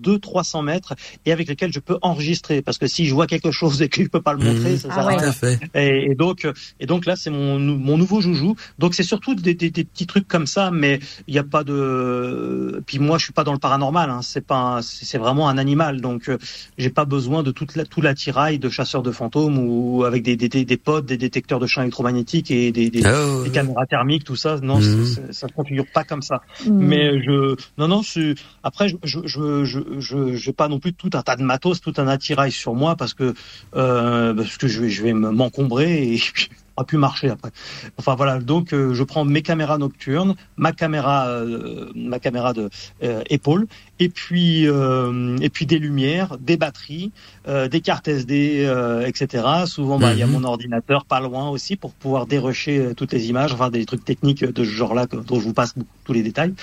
200-300 0.02 0.62
mètres 0.62 0.94
et 1.26 1.32
avec 1.32 1.48
lesquelles 1.48 1.72
je 1.72 1.80
peux 1.80 1.98
enregistrer. 2.02 2.62
Parce 2.62 2.78
que 2.78 2.86
si 2.86 3.06
je 3.06 3.14
vois 3.14 3.26
quelque 3.26 3.50
chose 3.50 3.82
et 3.82 3.88
que 3.88 4.02
je 4.02 4.08
peux 4.08 4.20
pas 4.22 4.32
le 4.32 4.38
montrer, 4.44 4.72
Mhm. 4.72 4.78
ça 4.78 4.88
Ah 4.90 4.94
sert 4.94 5.08
à 5.08 5.16
ouais. 5.26 5.32
Fait. 5.32 5.58
Et, 5.74 6.10
et 6.10 6.14
donc, 6.14 6.44
euh, 6.44 6.52
et 6.80 6.86
donc 6.86 7.06
là, 7.06 7.16
c'est 7.16 7.30
mon, 7.30 7.58
mon 7.58 7.98
nouveau 7.98 8.20
joujou. 8.20 8.56
Donc 8.78 8.94
c'est 8.94 9.02
surtout 9.02 9.34
des, 9.34 9.54
des, 9.54 9.70
des 9.70 9.84
petits 9.84 10.06
trucs 10.06 10.28
comme 10.28 10.46
ça, 10.46 10.70
mais 10.70 11.00
il 11.26 11.32
n'y 11.32 11.38
a 11.38 11.44
pas 11.44 11.64
de. 11.64 12.82
Puis 12.86 12.98
moi, 12.98 13.18
je 13.18 13.24
suis 13.24 13.32
pas 13.32 13.44
dans 13.44 13.52
le 13.52 13.58
paranormal. 13.58 14.10
Hein. 14.10 14.20
C'est 14.22 14.44
pas, 14.46 14.56
un- 14.78 14.82
c'est 14.82 15.18
vraiment 15.18 15.48
un 15.48 15.58
animal. 15.58 16.00
Donc 16.00 16.28
euh, 16.28 16.38
j'ai 16.78 16.90
pas 16.90 17.04
besoin 17.04 17.42
de 17.42 17.50
toute 17.50 17.76
la, 17.76 17.84
tout 17.84 18.00
l'attirail 18.00 18.58
de 18.58 18.68
chasseurs 18.68 19.02
de 19.02 19.10
fantômes 19.12 19.58
ou 19.58 20.04
avec 20.04 20.22
des, 20.22 20.36
des, 20.36 20.48
des, 20.48 20.64
des 20.64 20.76
pods, 20.76 21.02
des 21.02 21.16
détecteurs 21.18 21.58
de 21.60 21.66
champs 21.66 21.82
électromagnétiques 21.82 22.50
et 22.50 22.72
des, 22.72 22.90
des, 22.90 23.02
ouais. 23.04 23.50
caméras 23.52 23.86
thermiques, 23.86 24.24
tout 24.24 24.36
ça. 24.36 24.58
Non, 24.62 24.78
Mhm. 24.78 25.32
ça 25.32 25.46
ne 25.48 25.52
configure 25.52 25.86
pas 25.92 26.04
comme 26.04 26.22
ça. 26.22 26.40
Hmm. 26.64 26.78
Mais 26.78 27.22
je, 27.22 27.54
non, 27.78 27.88
non, 27.88 28.02
c'est- 28.02 28.34
après, 28.62 28.88
je, 28.88 28.96
je, 29.04 29.20
je, 29.26 29.64
je, 29.64 29.80
je, 29.98 30.34
j'ai 30.34 30.52
pas 30.52 30.68
non 30.68 30.80
plus 30.80 30.92
tout 30.92 31.10
un 31.14 31.22
tas 31.22 31.36
de 31.36 31.42
matos, 31.42 31.80
tout 31.80 31.94
un 31.98 32.08
attirail 32.08 32.50
sur 32.52 32.74
moi 32.74 32.96
parce 32.96 33.14
que, 33.14 33.34
euh, 33.76 34.34
parce 34.34 34.56
que 34.56 34.66
je 34.68 34.80
vais, 34.80 34.90
je 34.90 35.02
vais 35.02 35.12
me- 35.12 35.30
m'encombrer 35.30 36.14
et 36.14 36.18
va 36.76 36.84
plus 36.84 36.98
marcher 36.98 37.28
après. 37.30 37.50
Enfin 37.96 38.14
voilà, 38.14 38.38
donc 38.40 38.72
euh, 38.72 38.94
je 38.94 39.02
prends 39.04 39.24
mes 39.24 39.42
caméras 39.42 39.78
nocturnes, 39.78 40.34
ma 40.56 40.72
caméra, 40.72 41.28
euh, 41.28 41.90
ma 41.94 42.18
caméra 42.20 42.52
de 42.52 42.70
euh, 43.02 43.22
épaule, 43.30 43.66
et 44.00 44.08
puis 44.08 44.66
euh, 44.66 45.36
et 45.40 45.48
puis 45.48 45.66
des 45.66 45.78
lumières, 45.78 46.38
des 46.38 46.56
batteries, 46.56 47.10
euh, 47.48 47.68
des 47.68 47.80
cartes 47.80 48.08
SD, 48.08 48.64
euh, 48.66 49.06
etc. 49.06 49.44
Souvent, 49.66 49.98
bah, 49.98 50.12
il 50.12 50.18
y 50.18 50.22
a 50.22 50.26
Mhm. 50.26 50.32
mon 50.32 50.44
ordinateur 50.44 51.04
pas 51.04 51.20
loin 51.20 51.48
aussi 51.48 51.76
pour 51.76 51.92
pouvoir 51.92 52.26
dérocher 52.26 52.78
euh, 52.78 52.94
toutes 52.94 53.12
les 53.12 53.28
images, 53.28 53.52
enfin 53.52 53.70
des 53.70 53.84
trucs 53.86 54.04
techniques 54.04 54.44
de 54.44 54.64
ce 54.64 54.70
genre-là 54.70 55.06
dont 55.06 55.40
je 55.40 55.44
vous 55.44 55.52
passe 55.54 55.74
beaucoup- 55.76 55.88
tous 56.04 56.12
les 56.14 56.22
détails. 56.22 56.54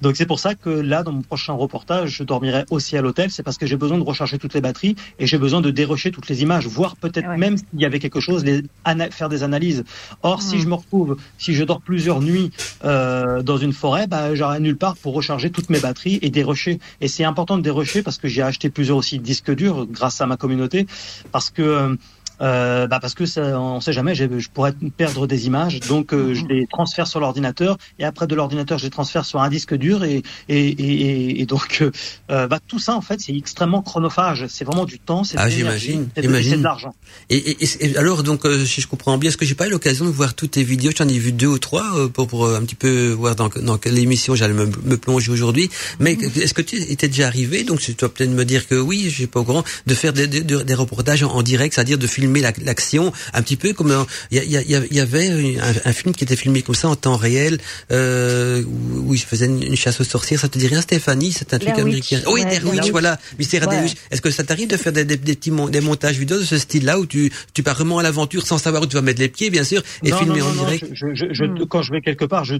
Donc 0.00 0.16
c'est 0.16 0.24
pour 0.26 0.38
ça 0.38 0.54
que 0.54 0.70
là, 0.70 1.02
dans 1.02 1.12
mon 1.12 1.22
prochain 1.22 1.52
reportage, 1.52 2.10
je 2.10 2.22
dormirai 2.22 2.64
aussi 2.70 2.96
à 2.96 3.02
l'hôtel. 3.02 3.30
C'est 3.30 3.42
parce 3.42 3.58
que 3.58 3.66
j'ai 3.66 3.76
besoin 3.76 3.98
de 3.98 4.02
recharger 4.02 4.38
toutes 4.38 4.54
les 4.54 4.60
batteries 4.62 4.96
et 5.18 5.26
j'ai 5.26 5.38
besoin 5.38 5.60
de 5.60 5.70
dérocher 5.70 6.10
toutes 6.10 6.28
les 6.28 6.42
images, 6.42 6.66
voir 6.66 6.96
peut-être 6.96 7.28
Ouais. 7.28 7.36
même 7.36 7.56
s'il 7.58 7.80
y 7.80 7.84
avait 7.84 7.98
quelque 7.98 8.20
chose, 8.20 8.44
les 8.44 8.62
faire 9.10 9.28
des 9.28 9.42
analyses. 9.42 9.84
Or, 10.22 10.40
si 10.42 10.60
je 10.60 10.66
me 10.68 10.74
retrouve, 10.74 11.16
si 11.38 11.52
je 11.54 11.64
dors 11.64 11.80
plusieurs 11.82 12.20
nuits 12.22 12.50
euh, 12.84 13.42
dans 13.42 13.56
une 13.58 13.72
forêt, 13.72 14.06
bah, 14.06 14.34
j'aurai 14.34 14.60
nulle 14.60 14.76
part 14.76 14.96
pour 14.96 15.12
recharger 15.14 15.50
toutes 15.50 15.68
mes 15.70 15.80
batteries 15.80 16.18
et 16.22 16.30
dérocher. 16.30 16.75
Et 17.00 17.08
c'est 17.08 17.24
important 17.24 17.56
de 17.56 17.62
dérocher 17.62 18.02
parce 18.02 18.18
que 18.18 18.28
j'ai 18.28 18.42
acheté 18.42 18.70
plusieurs 18.70 18.96
aussi 18.96 19.18
disques 19.18 19.54
durs 19.54 19.86
grâce 19.86 20.20
à 20.20 20.26
ma 20.26 20.36
communauté, 20.36 20.86
parce 21.32 21.50
que 21.50 21.96
euh, 22.40 22.86
bah 22.86 22.98
parce 23.00 23.14
que 23.14 23.26
ça, 23.26 23.58
on 23.60 23.80
sait 23.80 23.92
jamais, 23.92 24.14
j'ai- 24.14 24.28
je 24.38 24.48
pourrais 24.50 24.72
perdre 24.96 25.26
des 25.26 25.46
images, 25.46 25.80
donc 25.80 26.12
euh, 26.12 26.34
je 26.34 26.44
les 26.46 26.66
transfère 26.66 27.06
sur 27.06 27.20
l'ordinateur. 27.20 27.78
Et 27.98 28.04
après 28.04 28.26
de 28.26 28.34
l'ordinateur 28.34 28.78
je 28.78 28.84
les 28.84 28.90
transfère 28.90 29.24
sur 29.24 29.40
un 29.40 29.48
disque 29.48 29.74
dur. 29.74 30.04
Et 30.04 30.22
et, 30.48 30.68
et, 30.68 31.40
et 31.40 31.46
donc 31.46 31.78
euh, 31.80 31.90
euh, 32.30 32.46
bah, 32.46 32.58
tout 32.66 32.78
ça 32.78 32.94
en 32.94 33.00
fait 33.00 33.20
c'est 33.20 33.34
extrêmement 33.34 33.82
chronophage, 33.82 34.46
c'est 34.48 34.64
vraiment 34.64 34.84
du 34.84 34.98
temps, 34.98 35.24
c'est 35.24 35.36
de 35.36 35.42
Ah, 35.42 35.48
l'énergie, 35.48 35.98
j'imagine, 36.16 36.50
c'est 36.50 36.56
de- 36.58 36.62
l'argent. 36.62 36.94
Et, 37.30 37.36
et- 37.36 37.64
et- 37.64 37.90
et 37.92 37.96
alors 37.96 38.22
donc 38.22 38.44
euh, 38.44 38.64
si 38.64 38.80
je 38.80 38.86
comprends 38.88 39.16
bien, 39.18 39.28
est-ce 39.28 39.36
que 39.36 39.46
j'ai 39.46 39.54
pas 39.54 39.66
eu 39.66 39.70
l'occasion 39.70 40.04
de 40.04 40.10
voir 40.10 40.34
toutes 40.34 40.52
tes 40.52 40.62
vidéos? 40.64 40.92
J'en 40.96 41.08
ai 41.08 41.18
vu 41.18 41.32
deux 41.32 41.46
ou 41.46 41.58
trois 41.58 41.96
euh, 41.98 42.08
pour, 42.08 42.26
pour 42.26 42.44
euh, 42.46 42.58
un 42.58 42.62
petit 42.64 42.74
peu 42.74 43.10
voir 43.12 43.34
dans, 43.36 43.48
dans 43.48 43.78
quelle 43.78 43.98
émission 43.98 44.34
j'allais 44.34 44.54
me, 44.54 44.66
me 44.84 44.96
plonger 44.96 45.30
aujourd'hui. 45.32 45.70
Mais 46.00 46.12
est-ce 46.36 46.54
que 46.54 46.62
tu 46.62 46.76
étais 46.76 47.08
déjà 47.08 47.26
arrivé? 47.26 47.64
Donc 47.64 47.80
tu 47.80 47.94
dois 47.94 48.12
peut-être 48.12 48.30
me 48.30 48.44
dire 48.44 48.66
que 48.68 48.74
oui, 48.74 49.04
je 49.08 49.14
suis 49.14 49.26
pas 49.26 49.40
au 49.40 49.44
courant 49.44 49.64
de 49.86 49.94
faire 49.94 50.12
des, 50.12 50.26
des, 50.26 50.42
des 50.42 50.74
reportages 50.74 51.22
en, 51.22 51.30
en 51.32 51.42
direct, 51.42 51.74
c'est-à-dire 51.74 51.98
de 51.98 52.06
filmer 52.06 52.25
la- 52.34 52.52
l'action 52.64 53.12
un 53.32 53.42
petit 53.42 53.56
peu 53.56 53.72
comme 53.72 54.06
il 54.30 54.38
y, 54.42 55.00
avait 55.00 55.58
un, 55.60 55.74
un 55.84 55.92
film 55.92 56.14
qui 56.14 56.24
était 56.24 56.36
filmé 56.36 56.62
comme 56.62 56.74
ça 56.74 56.88
en 56.88 56.96
temps 56.96 57.16
réel 57.16 57.58
euh, 57.90 58.62
où, 58.64 59.10
où 59.10 59.16
je 59.16 59.24
faisais 59.24 59.46
une, 59.46 59.62
une 59.62 59.76
chasse 59.76 60.00
aux 60.00 60.04
sorcières. 60.04 60.40
Ça 60.40 60.48
te 60.48 60.58
dit 60.58 60.66
rien, 60.66 60.80
Stéphanie? 60.80 61.32
C'est 61.32 61.54
un 61.54 61.58
truc 61.58 61.70
Witch. 61.74 61.80
américain. 61.82 62.20
Oui, 62.26 62.42
Ouais, 62.42 62.60
Witch, 62.62 62.82
Witch. 62.82 62.90
voilà, 62.90 63.18
Mystère 63.38 63.66
Ouais. 63.68 63.86
Est-ce 64.10 64.20
que 64.20 64.30
ça 64.30 64.44
t'arrive 64.44 64.68
de 64.68 64.76
faire 64.76 64.92
des, 64.92 65.04
des, 65.04 65.16
des 65.16 65.34
petits 65.34 65.50
mon- 65.50 65.68
des 65.68 65.80
montages 65.80 66.18
vidéo 66.18 66.38
de 66.38 66.44
ce 66.44 66.58
style-là 66.58 67.00
où 67.00 67.06
tu, 67.06 67.32
tu 67.54 67.62
pars 67.62 67.74
vraiment 67.74 67.98
à 67.98 68.02
l'aventure 68.02 68.46
sans 68.46 68.58
savoir 68.58 68.82
où 68.82 68.86
tu 68.86 68.94
vas 68.96 69.02
mettre 69.02 69.20
les 69.20 69.28
pieds, 69.28 69.50
bien 69.50 69.64
sûr, 69.64 69.82
et 70.04 70.10
Non, 70.10 70.18
filmer 70.18 70.38
non, 70.40 70.46
en 70.46 70.48
non, 70.48 70.54
non, 70.54 70.64
direct? 70.66 70.86
je, 70.92 71.06
je, 71.14 71.26
je- 71.32 71.44
Hmm. 71.46 71.66
Quand 71.68 71.82
je 71.82 71.92
vais 71.92 72.00
quelque 72.00 72.24
part, 72.24 72.44
je, 72.44 72.56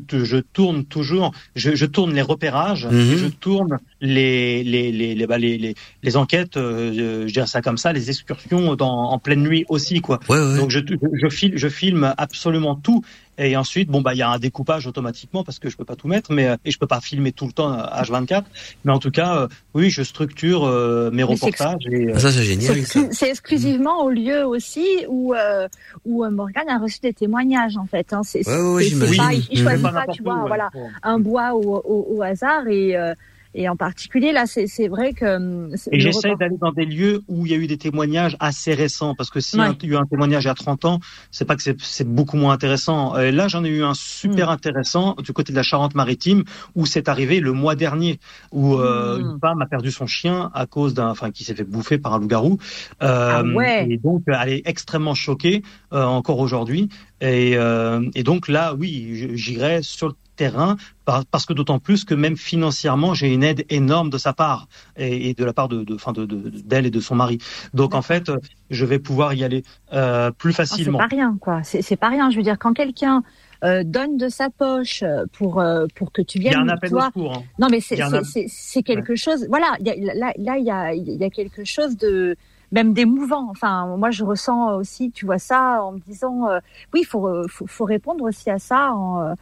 tourne 0.52 0.84
toujours, 0.84 1.32
je, 1.56 1.74
je 1.74 1.86
tourne 1.86 2.14
les 2.14 2.22
repérages, 2.22 2.86
Mhm. 2.90 3.16
je 3.18 3.26
tourne 3.26 3.78
les 4.00 4.62
les 4.62 4.92
les 4.92 5.14
les, 5.14 5.26
bah, 5.26 5.38
les, 5.38 5.56
les, 5.58 5.74
les 6.02 6.16
enquêtes, 6.16 6.56
euh, 6.56 7.24
je 7.26 7.32
dirais 7.32 7.46
ça 7.46 7.62
comme 7.62 7.78
ça, 7.78 7.92
les 7.92 8.10
excursions 8.10 8.74
dans, 8.74 9.10
en 9.10 9.18
pleine 9.18 9.42
nuit 9.42 9.64
aussi 9.68 10.00
quoi. 10.00 10.20
Ouais, 10.28 10.38
ouais. 10.38 10.56
Donc 10.58 10.70
je, 10.70 10.80
je, 10.80 10.96
je 11.14 11.28
filme, 11.28 11.56
je 11.56 11.68
filme 11.68 12.14
absolument 12.18 12.74
tout. 12.74 13.02
Et 13.38 13.54
ensuite, 13.54 13.90
bon 13.90 14.00
bah 14.00 14.14
il 14.14 14.18
y 14.18 14.22
a 14.22 14.30
un 14.30 14.38
découpage 14.38 14.86
automatiquement 14.86 15.44
parce 15.44 15.58
que 15.58 15.68
je 15.68 15.76
peux 15.76 15.84
pas 15.84 15.94
tout 15.96 16.08
mettre, 16.08 16.32
mais 16.32 16.46
euh, 16.48 16.56
et 16.64 16.70
je 16.70 16.78
peux 16.78 16.86
pas 16.86 17.00
filmer 17.02 17.32
tout 17.32 17.46
le 17.46 17.52
temps 17.52 17.70
à 17.70 18.02
H24. 18.02 18.44
Mais 18.84 18.92
en 18.92 18.98
tout 18.98 19.10
cas, 19.10 19.36
euh, 19.36 19.48
oui, 19.74 19.90
je 19.90 20.02
structure 20.02 20.64
euh, 20.64 21.10
mes 21.10 21.16
Mais 21.18 21.22
reportages. 21.24 21.76
Et, 21.90 22.06
euh, 22.08 22.12
Ah, 22.14 22.18
ça, 22.18 22.32
c'est 22.32 22.44
génial. 22.44 22.76
c'est 23.12 23.28
exclusivement 23.28 24.02
au 24.04 24.08
lieu 24.10 24.44
aussi 24.46 24.86
où 25.08 25.34
euh, 25.34 25.68
où 26.06 26.24
euh, 26.24 26.30
Morgane 26.30 26.68
a 26.70 26.78
reçu 26.78 26.98
des 27.02 27.12
témoignages 27.12 27.76
en 27.76 27.86
fait. 27.86 28.12
Hein. 28.14 28.22
C'est 28.24 28.46
Ouais, 28.48 28.88
pas- 29.16 29.32
il, 29.34 29.46
il 29.50 29.62
choisit 29.62 29.82
pas 29.82 30.06
tu 30.12 30.22
vois, 30.22 30.42
ouais. 30.42 30.48
voilà, 30.48 30.70
un 31.02 31.18
bois 31.18 31.52
au, 31.54 31.76
au, 31.84 32.16
au 32.16 32.22
hasard 32.22 32.66
et 32.68 32.96
euh, 32.96 33.12
Et 33.58 33.70
en 33.70 33.76
particulier, 33.76 34.32
là, 34.32 34.44
c'est 34.46 34.88
vrai 34.88 35.14
que. 35.14 35.36
hum, 35.36 35.74
Et 35.90 35.98
j'essaie 35.98 36.28
report- 36.28 36.38
d'aller 36.40 36.56
dans 36.60 36.72
des 36.72 36.84
lieux 36.84 37.22
où 37.26 37.46
il 37.46 37.52
y 37.52 37.54
a 37.54 37.58
eu 37.58 37.66
des 37.66 37.78
témoignages 37.78 38.36
assez 38.38 38.74
récents, 38.74 39.14
parce 39.14 39.30
que 39.30 39.40
s'il 39.40 39.58
Ouais. 39.60 39.68
y 39.82 39.86
a 39.86 39.88
eu 39.88 39.96
un 39.96 40.04
témoignage 40.04 40.44
il 40.44 40.48
y 40.48 40.50
a 40.50 40.54
30 40.54 40.84
ans, 40.84 41.00
c'est 41.30 41.46
pas 41.46 41.56
que 41.56 41.62
c'est- 41.62 42.04
beaucoup 42.06 42.36
moins 42.36 42.52
intéressant. 42.52 43.16
Et 43.18 43.32
là, 43.32 43.48
j'en 43.48 43.64
ai 43.64 43.68
eu 43.70 43.82
un 43.82 43.92
Hmm. 43.92 43.94
super 43.94 44.50
intéressant 44.50 45.14
du 45.24 45.32
côté 45.32 45.52
de 45.52 45.56
la 45.56 45.62
Charente-Maritime, 45.62 46.44
où 46.74 46.84
c'est 46.84 47.08
arrivé 47.08 47.40
le 47.40 47.52
mois 47.52 47.74
dernier, 47.76 48.20
où 48.52 48.74
euh, 48.74 49.16
Mm. 49.18 49.20
une 49.22 49.38
femme 49.40 49.62
a 49.62 49.66
perdu 49.66 49.90
son 49.90 50.06
chien 50.06 50.50
à 50.52 50.66
cause 50.66 50.92
d'un, 50.92 51.08
enfin, 51.08 51.30
qui 51.30 51.42
s'est 51.44 51.54
fait 51.54 51.64
bouffer 51.64 51.96
par 51.96 52.12
un 52.12 52.18
loup-garou. 52.20 52.58
Euh, 53.02 53.32
Ah 53.38 53.42
ouais. 53.42 53.86
Et 53.90 53.96
donc, 53.96 54.22
elle 54.26 54.50
est 54.50 54.62
extrêmement 54.66 55.14
choquée 55.14 55.62
euh, 55.94 56.04
encore 56.04 56.40
aujourd'hui. 56.40 56.90
Et, 57.22 57.56
euh, 57.56 58.02
et 58.14 58.22
donc 58.22 58.48
là, 58.48 58.74
oui, 58.74 59.30
j'irai 59.34 59.80
sur 59.82 60.08
le 60.08 60.14
terrain 60.36 60.76
par- 61.04 61.24
parce 61.26 61.46
que 61.46 61.52
d'autant 61.52 61.78
plus 61.78 62.04
que 62.04 62.14
même 62.14 62.36
financièrement, 62.36 63.14
j'ai 63.14 63.32
une 63.32 63.42
aide 63.42 63.64
énorme 63.70 64.10
de 64.10 64.18
sa 64.18 64.32
part 64.32 64.68
et, 64.96 65.30
et 65.30 65.34
de 65.34 65.44
la 65.44 65.52
part 65.52 65.68
de, 65.68 65.82
de, 65.82 65.96
de, 65.96 66.24
de- 66.26 66.60
d'elle 66.60 66.86
et 66.86 66.90
de 66.90 67.00
son 67.00 67.14
mari. 67.16 67.38
Donc 67.74 67.94
en 67.94 68.02
fait, 68.02 68.30
je 68.70 68.84
vais 68.84 68.98
pouvoir 68.98 69.34
y 69.34 69.42
aller 69.42 69.64
euh, 69.92 70.30
plus 70.30 70.50
Ah, 70.58 70.64
c'est 70.64 70.68
facilement. 70.76 70.98
pas 70.98 71.06
rien, 71.06 71.36
quoi. 71.40 71.62
C'est 71.64 71.82
c'est 71.82 71.96
pas 71.96 72.08
rien. 72.10 72.30
Je 72.30 72.36
veux 72.36 72.42
dire, 72.42 72.58
quand 72.58 72.72
quelqu'un 72.74 73.22
euh, 73.64 73.82
donne 73.84 74.18
de 74.18 74.28
sa 74.28 74.50
poche 74.50 75.02
euh, 75.02 75.24
pour 75.32 75.60
euh, 75.60 75.86
pour 75.94 76.12
que 76.12 76.20
tu 76.22 76.38
Il 76.38 76.44
y 76.44 76.48
a 76.48 76.50
viennes, 76.50 76.68
un 76.68 76.74
appel 76.74 76.90
toi, 76.90 77.04
au 77.04 77.06
secours. 77.06 77.34
hein. 77.38 77.42
Non, 77.58 77.68
mais 77.70 77.80
c'est 77.80 77.96
c'est- 77.96 78.24
c'est 78.24 78.46
c'est 78.48 78.82
quelque 78.82 79.16
chose. 79.16 79.46
Voilà, 79.48 79.68
il 79.80 79.86
y 79.86 79.90
a- 79.90 80.14
là 80.14 80.32
là 80.36 80.58
il 80.58 80.64
y 80.64 80.70
a 80.70 80.92
il 80.94 81.08
y 81.16 81.24
a 81.24 81.30
quelque 81.30 81.64
chose 81.64 81.96
de 81.96 82.36
même 82.72 82.92
d'émouvant. 82.92 83.48
Enfin, 83.48 83.96
moi 83.96 84.10
je 84.10 84.24
ressens 84.24 84.74
aussi, 84.74 85.10
tu 85.10 85.24
vois 85.24 85.38
ça 85.38 85.82
en 85.84 85.92
me 85.92 86.00
disant, 86.00 86.48
euh, 86.50 86.58
oui, 86.92 87.00
il 87.02 87.06
faut, 87.06 87.26
faut 87.48 87.66
faut 87.66 87.84
répondre 87.86 88.24
aussi 88.24 88.50
à 88.50 88.58
ça. 88.58 88.92
En, 88.92 89.34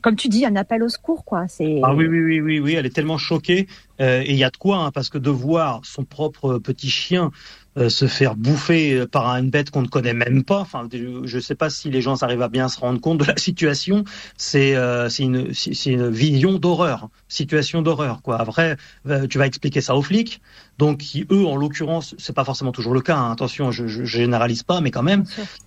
comme 0.00 0.16
tu 0.16 0.28
dis, 0.28 0.46
un 0.46 0.56
appel 0.56 0.82
au 0.82 0.88
secours, 0.88 1.24
quoi. 1.24 1.46
C'est 1.48 1.80
Ah 1.82 1.94
oui, 1.94 2.06
oui, 2.06 2.20
oui, 2.20 2.40
oui, 2.40 2.60
oui, 2.60 2.74
elle 2.74 2.86
est 2.86 2.94
tellement 2.94 3.18
choquée. 3.18 3.66
euh, 4.00 4.22
et 4.22 4.30
il 4.30 4.36
y 4.36 4.44
a 4.44 4.50
de 4.50 4.56
quoi, 4.56 4.78
hein, 4.78 4.90
parce 4.90 5.08
que 5.10 5.18
de 5.18 5.30
voir 5.30 5.80
son 5.84 6.04
propre 6.04 6.58
petit 6.58 6.88
chien 6.90 7.30
euh, 7.78 7.88
se 7.88 8.06
faire 8.06 8.34
bouffer 8.36 8.94
euh, 8.94 9.06
par 9.06 9.26
une 9.36 9.48
bête 9.50 9.70
qu'on 9.70 9.82
ne 9.82 9.86
connaît 9.88 10.12
même 10.14 10.44
pas, 10.44 10.60
enfin, 10.60 10.88
je 10.92 11.36
ne 11.36 11.40
sais 11.40 11.54
pas 11.54 11.70
si 11.70 11.90
les 11.90 12.02
gens 12.02 12.22
arrivent 12.22 12.42
à 12.42 12.48
bien 12.48 12.68
se 12.68 12.78
rendre 12.78 13.00
compte 13.00 13.18
de 13.18 13.24
la 13.24 13.36
situation. 13.36 14.04
C'est 14.36 14.76
euh, 14.76 15.08
c'est 15.08 15.22
une, 15.22 15.52
une 15.86 16.08
vision 16.10 16.58
d'horreur, 16.58 17.08
situation 17.28 17.80
d'horreur, 17.82 18.20
quoi. 18.22 18.40
Après, 18.40 18.76
euh, 19.08 19.26
tu 19.26 19.38
vas 19.38 19.46
expliquer 19.46 19.80
ça 19.80 19.94
aux 19.96 20.02
flics, 20.02 20.40
donc 20.78 20.98
qui 20.98 21.26
eux, 21.30 21.44
en 21.46 21.56
l'occurrence, 21.56 22.14
c'est 22.18 22.34
pas 22.34 22.44
forcément 22.44 22.72
toujours 22.72 22.94
le 22.94 23.00
cas. 23.00 23.16
hein, 23.16 23.30
attention, 23.32 23.70
je, 23.70 23.86
je, 23.86 24.04
je 24.04 24.18
généralise 24.18 24.62
pas, 24.62 24.80
mais 24.80 24.90
quand 24.90 25.02
même, 25.02 25.24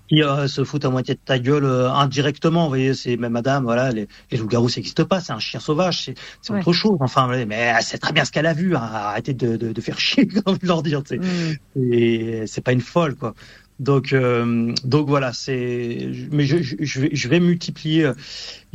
qui 0.10 0.24
euh, 0.24 0.48
se 0.48 0.64
foutent 0.64 0.86
à 0.86 0.90
moitié 0.90 1.14
de 1.16 1.20
ta 1.24 1.40
gueule 1.40 1.66
euh, 1.66 1.92
indirectement. 1.92 2.64
Vous 2.64 2.70
voyez, 2.70 2.94
c'est 2.94 3.18
mais 3.18 3.30
madame, 3.30 3.64
voilà, 3.64 3.92
les, 3.92 4.08
les 4.32 4.38
loups-garous, 4.38 4.70
ça 4.70 4.78
n'existe 4.80 5.04
pas, 5.04 5.22
c'est 5.22 5.34
un 5.34 5.40
chien 5.40 5.60
sauvage, 5.60 6.04
c'est 6.06 6.16
c'est 6.42 6.54
Ouais. 6.54 6.60
autre 6.60 6.74
chose. 6.74 6.98
Enfin, 7.00 7.28
mais 7.46 7.56
elle 7.56 7.84
sait 7.84 7.98
très 7.98 8.14
bien 8.14 8.26
ce 8.26 8.32
qu'elle 8.32 8.46
a 8.48 8.54
vu. 8.54 8.76
hein, 8.76 8.82
arrêtez 8.82 9.34
de, 9.34 9.56
de, 9.58 9.72
de 9.74 9.82
faire 9.82 10.00
chier, 10.00 10.26
de 10.26 10.68
leur 10.68 10.84
dire. 10.84 11.02
Mm. 11.12 11.54
Et 11.94 12.44
c'est 12.48 12.62
pas 12.62 12.72
une 12.74 12.82
folle, 12.82 13.16
quoi. 13.16 13.34
Donc, 13.80 14.14
euh, 14.14 14.74
donc 14.86 15.10
voilà, 15.10 15.34
c'est. 15.34 16.10
Mais 16.32 16.46
je, 16.46 16.62
je, 16.62 16.76
je 16.80 17.02
vais, 17.02 17.10
je 17.12 17.28
vais 17.28 17.42
multiplier 17.42 18.06
euh, 18.06 18.14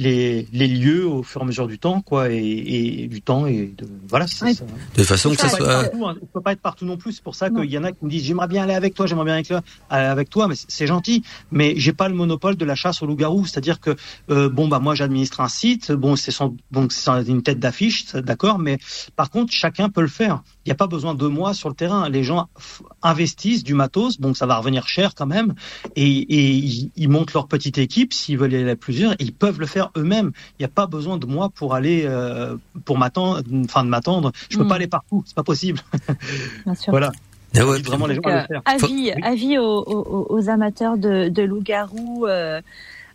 les, 0.00 0.48
les 0.52 0.66
lieux 0.66 1.06
au 1.06 1.22
fur 1.22 1.40
et 1.42 1.44
à 1.44 1.46
mesure 1.46 1.66
du 1.68 1.78
temps, 1.78 2.00
quoi, 2.00 2.30
et, 2.30 2.38
et 2.38 3.06
du 3.06 3.20
temps 3.20 3.46
et 3.46 3.72
de 3.76 3.86
voilà. 4.08 4.26
c'est 4.26 4.44
Oui. 4.46 4.54
ça. 4.54 4.64
De 4.96 5.02
façon 5.04 5.30
que 5.30 5.36
ça 5.36 5.42
pas 5.42 5.52
être 5.52 5.56
soit. 5.58 5.66
partout, 5.82 6.06
hein. 6.06 6.14
Je 6.20 6.26
peux 6.32 6.40
pas 6.40 6.52
être 6.52 6.60
partout 6.62 6.86
non 6.86 6.96
plus. 6.96 7.12
C'est 7.12 7.22
pour 7.22 7.34
ça 7.34 7.50
qu'il 7.50 7.70
y 7.70 7.76
en 7.78 7.84
a 7.84 7.92
qui 7.92 8.04
me 8.04 8.10
disent 8.10 8.24
j'aimerais 8.24 8.48
bien 8.48 8.62
aller 8.64 8.74
avec 8.74 8.94
toi, 8.94 9.06
j'aimerais 9.06 9.26
bien 9.26 9.34
avec 9.34 9.46
toi, 9.48 9.60
aller 9.90 10.06
avec 10.06 10.30
toi, 10.30 10.48
mais 10.48 10.54
c'est- 10.56 10.86
gentil. 10.86 11.22
Mais 11.52 11.74
j'ai 11.76 11.92
pas 11.92 12.08
le 12.08 12.14
monopole 12.14 12.56
de 12.56 12.64
la 12.64 12.74
chasse 12.74 13.02
au 13.02 13.06
loup-garou. 13.06 13.44
C'est-à-dire 13.46 13.78
que 13.78 13.94
euh, 14.30 14.48
bon 14.48 14.66
bah 14.68 14.78
moi 14.80 14.94
j'administre 14.94 15.40
un 15.42 15.48
site, 15.48 15.92
bon 15.92 16.16
c'est 16.16 16.30
son 16.30 16.56
donc 16.70 16.92
c'est 16.92 17.10
une 17.28 17.42
tête 17.42 17.60
d'affiche, 17.60 18.14
d'accord. 18.14 18.58
Mais 18.58 18.78
par 19.16 19.28
contre 19.30 19.52
chacun 19.52 19.90
peut 19.90 20.00
le 20.00 20.08
faire. 20.08 20.42
Il 20.64 20.68
n'y 20.68 20.72
a 20.72 20.76
pas 20.76 20.86
besoin 20.86 21.14
de 21.14 21.26
moi 21.26 21.52
sur 21.54 21.68
le 21.68 21.74
terrain. 21.74 22.08
Les 22.08 22.24
gens 22.24 22.48
investissent 23.02 23.64
du 23.64 23.74
matos, 23.74 24.18
bon 24.20 24.34
ça 24.34 24.46
va 24.46 24.56
revenir 24.56 24.86
cher 24.88 25.14
quand 25.14 25.26
même, 25.26 25.54
et, 25.96 26.06
et 26.08 26.50
ils, 26.52 26.90
ils 26.96 27.08
montent 27.08 27.32
leur 27.34 27.46
petite 27.48 27.78
équipe. 27.78 28.12
S'ils 28.12 28.38
veulent 28.38 28.52
y 28.52 28.56
aller 28.56 28.70
à 28.70 28.76
plusieurs, 28.76 29.14
ils 29.18 29.32
peuvent 29.32 29.60
le 29.60 29.66
faire 29.66 29.89
eux-mêmes. 29.96 30.32
Il 30.58 30.62
n'y 30.62 30.66
a 30.66 30.68
pas 30.68 30.86
besoin 30.86 31.16
de 31.18 31.26
moi 31.26 31.48
pour 31.48 31.74
aller 31.74 32.02
euh, 32.06 32.56
pour 32.84 32.98
m'attendre, 32.98 33.42
enfin 33.64 33.84
de 33.84 33.88
m'attendre. 33.88 34.32
Je 34.48 34.58
peux 34.58 34.64
Mm. 34.64 34.68
pas 34.68 34.74
aller 34.76 34.86
partout, 34.86 35.22
c'est 35.26 35.34
pas 35.36 35.42
possible. 35.44 35.80
Bien 36.66 36.74
sûr. 36.74 36.90
Voilà. 36.90 37.12
Ah 37.56 37.60
ouais, 37.60 37.66
J'invite 37.72 37.86
vraiment 37.86 38.06
les 38.06 38.14
gens 38.14 38.20
Donc, 38.22 38.32
à 38.32 38.40
le 38.42 38.46
faire. 38.46 38.62
avis, 38.64 39.10
Faut- 39.12 39.24
avis 39.26 39.58
aux, 39.58 39.82
aux, 39.84 40.26
aux 40.30 40.48
amateurs 40.48 40.96
de, 40.98 41.28
de 41.28 41.42
loups-garous, 41.42 42.26
euh, 42.28 42.60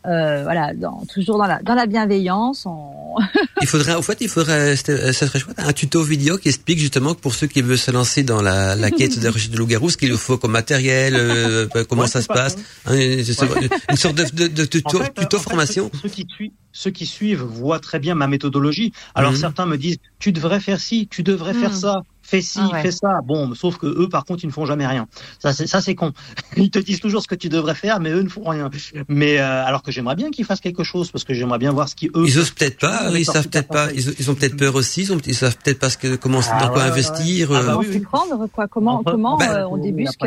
euh, 0.08 0.44
voilà, 0.44 0.74
dans, 0.74 1.04
toujours 1.14 1.38
dans 1.38 1.46
la, 1.48 1.60
dans 1.62 1.76
la 1.76 1.86
bienveillance. 1.86 2.66
On... 2.66 2.92
Il 3.62 3.68
faudrait, 3.68 3.96
au 3.96 4.02
fait, 4.02 4.18
il 4.20 4.28
faudrait, 4.28 4.76
c'était- 4.76 4.92
euh, 4.92 5.14
ça 5.14 5.26
serait 5.28 5.40
chouette, 5.40 5.58
un 5.60 5.72
tuto 5.72 6.04
vidéo 6.04 6.38
qui 6.38 6.50
explique 6.50 6.80
justement 6.80 7.14
que 7.14 7.22
pour 7.22 7.34
ceux 7.34 7.48
qui 7.48 7.62
veulent 7.62 7.78
se 7.78 7.90
lancer 7.92 8.24
dans 8.24 8.42
la, 8.42 8.76
la 8.76 8.92
quête 8.92 9.18
de 9.20 9.28
recherche 9.28 9.50
de 9.50 9.58
loup-garou, 9.58 9.90
ce 9.90 9.96
qu'il 9.96 10.10
leur 10.10 10.20
faut 10.20 10.38
comme 10.38 10.52
matériel, 10.52 11.16
euh, 11.16 11.66
comment 11.90 12.02
Ouais, 12.04 12.08
ça 12.10 12.22
se 12.22 12.28
pas 12.28 12.34
passe, 12.34 12.58
hein, 12.86 12.96
une 12.98 13.96
sorte 13.96 14.16
de, 14.16 14.26
de, 14.36 14.48
de 14.48 14.66
tuto, 14.66 14.98
En 15.00 15.04
fait, 15.04 15.14
tuto 15.14 15.38
en 15.38 15.40
fait, 15.40 15.50
formation. 15.50 15.90
ceux, 15.94 16.00
ceux 16.02 16.10
qui 16.10 16.28
suivent, 16.30 16.52
ceux 16.74 16.92
qui 16.92 17.06
suivent 17.06 17.42
voient 17.44 17.80
très 17.80 18.00
bien 18.00 18.16
ma 18.16 18.28
méthodologie. 18.28 18.92
Alors 19.16 19.32
Mhm. 19.32 19.38
certains 19.38 19.66
me 19.66 19.78
disent 19.78 19.98
tu 20.20 20.34
devrais 20.34 20.60
faire 20.60 20.82
ci, 20.82 21.08
tu 21.10 21.24
devrais 21.24 21.54
faire 21.54 21.72
Mhm. 21.72 21.80
ça, 21.80 22.02
fais 22.28 22.42
ci, 22.42 22.60
Ah 22.62 22.70
ouais. 22.74 22.82
fais 22.82 22.92
ça. 22.92 23.22
Bon, 23.24 23.54
sauf 23.54 23.78
que 23.78 23.86
eux 23.88 24.10
par 24.10 24.26
contre 24.26 24.44
ils 24.44 24.48
ne 24.48 24.52
font 24.52 24.66
jamais 24.66 24.88
rien. 24.88 25.08
Ça 25.40 25.54
c'est 25.54 25.68
ça 25.68 25.82
c'est 25.82 25.96
con. 25.96 26.12
Ils 26.58 26.72
te 26.72 26.80
disent 26.80 27.00
toujours 27.00 27.22
ce 27.22 27.28
que 27.28 27.36
tu 27.36 27.50
devrais 27.50 27.76
faire, 27.76 28.00
mais 28.00 28.10
eux 28.12 28.22
ne 28.24 28.30
font 28.30 28.50
rien. 28.50 28.70
Mais 29.08 29.38
euh, 29.40 29.66
alors 29.66 29.84
que 29.84 29.92
j'aimerais 29.92 30.16
bien 30.16 30.32
qu'ils 30.32 30.46
fassent 30.46 30.60
quelque 30.62 30.84
chose 30.84 31.12
parce 31.12 31.24
que 31.24 31.34
j'aimerais 31.34 31.60
bien 31.60 31.72
voir 31.72 31.88
ce 31.90 31.96
qui 31.96 32.08
eux. 32.16 32.26
Ils 32.26 32.40
osent 32.40 32.52
peut-être 32.52 32.80
pas, 32.80 33.10
ils 33.14 33.26
savent 33.26 33.48
peut-être 33.50 33.68
pas, 33.68 33.92
ils, 33.94 34.14
ils 34.20 34.32
ont 34.32 34.36
peut-être 34.36 34.58
peur 34.58 34.76
aussi, 34.76 35.02
ils, 35.04 35.14
ont, 35.14 35.18
ils 35.26 35.36
savent 35.36 35.58
peut-être 35.64 35.80
pas 35.80 35.90
ce 35.90 35.98
que, 35.98 36.16
comment, 36.16 36.40
Ah 36.52 36.60
dans 36.62 36.70
quoi 36.70 36.84
ouais, 36.84 36.90
investir. 36.90 37.52
ouais. 37.52 37.58
Ah 37.58 37.62
euh. 37.62 37.66
bah 37.66 37.72
Comment 37.74 37.80
oui, 37.82 37.92
s'y 37.94 38.00
oui. 38.00 38.06
prendre, 38.06 38.48
quoi? 38.52 38.68
Comment, 38.68 39.04
Ben, 39.04 39.50
euh, 39.52 39.68
on 39.70 39.76
La 39.76 39.82
débusque 39.84 40.20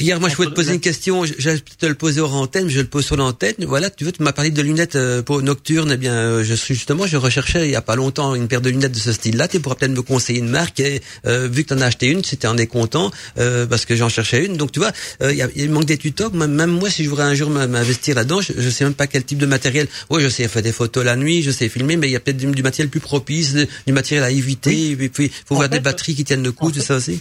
Hier, 0.00 0.18
moi, 0.18 0.28
je 0.28 0.34
voulais 0.34 0.48
te 0.50 0.54
poser 0.54 0.74
une 0.74 0.80
question. 0.80 1.24
Je- 1.24 1.34
J'allais 1.38 1.60
te 1.78 1.86
le 1.86 1.94
poser 1.94 2.20
hors 2.20 2.34
antenne, 2.34 2.64
mais 2.66 2.72
je 2.72 2.80
le 2.80 2.86
pose 2.88 3.04
sur 3.04 3.16
l'antenne. 3.16 3.54
Voilà, 3.60 3.90
tu 3.90 4.04
veux, 4.04 4.10
tu 4.10 4.24
m'as 4.24 4.32
parlé 4.32 4.50
de 4.50 4.60
lunettes 4.60 4.96
euh, 4.96 5.22
pour 5.22 5.40
nocturnes. 5.40 5.92
Eh 5.92 5.96
bien, 5.96 6.12
euh, 6.14 6.42
je 6.44 6.52
suis 6.54 6.74
justement, 6.74 7.06
je 7.06 7.16
recherchais 7.16 7.68
il 7.68 7.70
y 7.70 7.76
a 7.76 7.80
pas 7.80 7.94
longtemps 7.94 8.34
une 8.34 8.48
paire 8.48 8.60
de 8.60 8.70
lunettes 8.70 8.90
de 8.90 8.98
ce 8.98 9.12
style-là. 9.12 9.46
Tu 9.46 9.60
pourras 9.60 9.76
peut-être 9.76 9.92
me 9.92 10.02
conseiller 10.02 10.40
une 10.40 10.48
marque. 10.48 10.80
Et, 10.80 11.00
euh, 11.26 11.46
vu 11.46 11.62
que 11.62 11.68
tu 11.68 11.74
en 11.74 11.80
as 11.80 11.86
acheté 11.86 12.08
une, 12.08 12.24
si 12.24 12.36
tu 12.36 12.44
en 12.48 12.56
es 12.58 12.66
content, 12.66 13.12
euh, 13.38 13.66
parce 13.66 13.84
que 13.84 13.94
j'en 13.94 14.08
cherchais 14.08 14.44
une. 14.44 14.56
Donc, 14.56 14.72
tu 14.72 14.80
vois, 14.80 14.90
euh, 15.22 15.30
il 15.30 15.38
y 15.38 15.42
a- 15.42 15.48
il 15.54 15.70
manque 15.70 15.84
des 15.84 15.96
tutos. 15.96 16.30
Même, 16.30 16.66
moi, 16.72 16.90
si 16.90 17.04
je 17.04 17.08
voudrais 17.08 17.26
un 17.26 17.34
jour 17.36 17.48
m'investir 17.50 18.16
là-dedans, 18.16 18.40
je, 18.40 18.52
je 18.58 18.70
sais 18.70 18.82
même 18.82 18.94
pas 18.94 19.06
quel 19.06 19.22
type 19.24 19.38
de 19.38 19.46
matériel. 19.46 19.86
Oui, 20.10 20.20
je 20.22 20.28
sais 20.28 20.48
faire 20.48 20.62
des 20.62 20.72
photos 20.72 21.04
la 21.04 21.14
nuit, 21.14 21.40
je 21.42 21.52
sais 21.52 21.68
filmer, 21.68 21.96
mais 21.96 22.08
il 22.08 22.12
y 22.12 22.16
a 22.16 22.20
peut-être 22.20 22.36
du, 22.38 22.46
du 22.46 22.62
matériel 22.64 22.88
plus 22.90 22.98
propice, 23.00 23.54
du 23.86 23.92
matériel 23.92 24.24
à 24.24 24.30
éviter. 24.32 24.90
Et 24.90 24.96
puis, 25.08 25.30
faut 25.46 25.54
En 25.54 25.58
voir 25.58 25.68
des 25.68 25.78
batteries 25.78 26.16
qui 26.16 26.24
tiennent 26.24 26.42
le 26.42 26.50
coup, 26.50 26.72
tout 26.72 26.80
fait, 26.80 26.84
ça 26.86 26.96
aussi. 26.96 27.20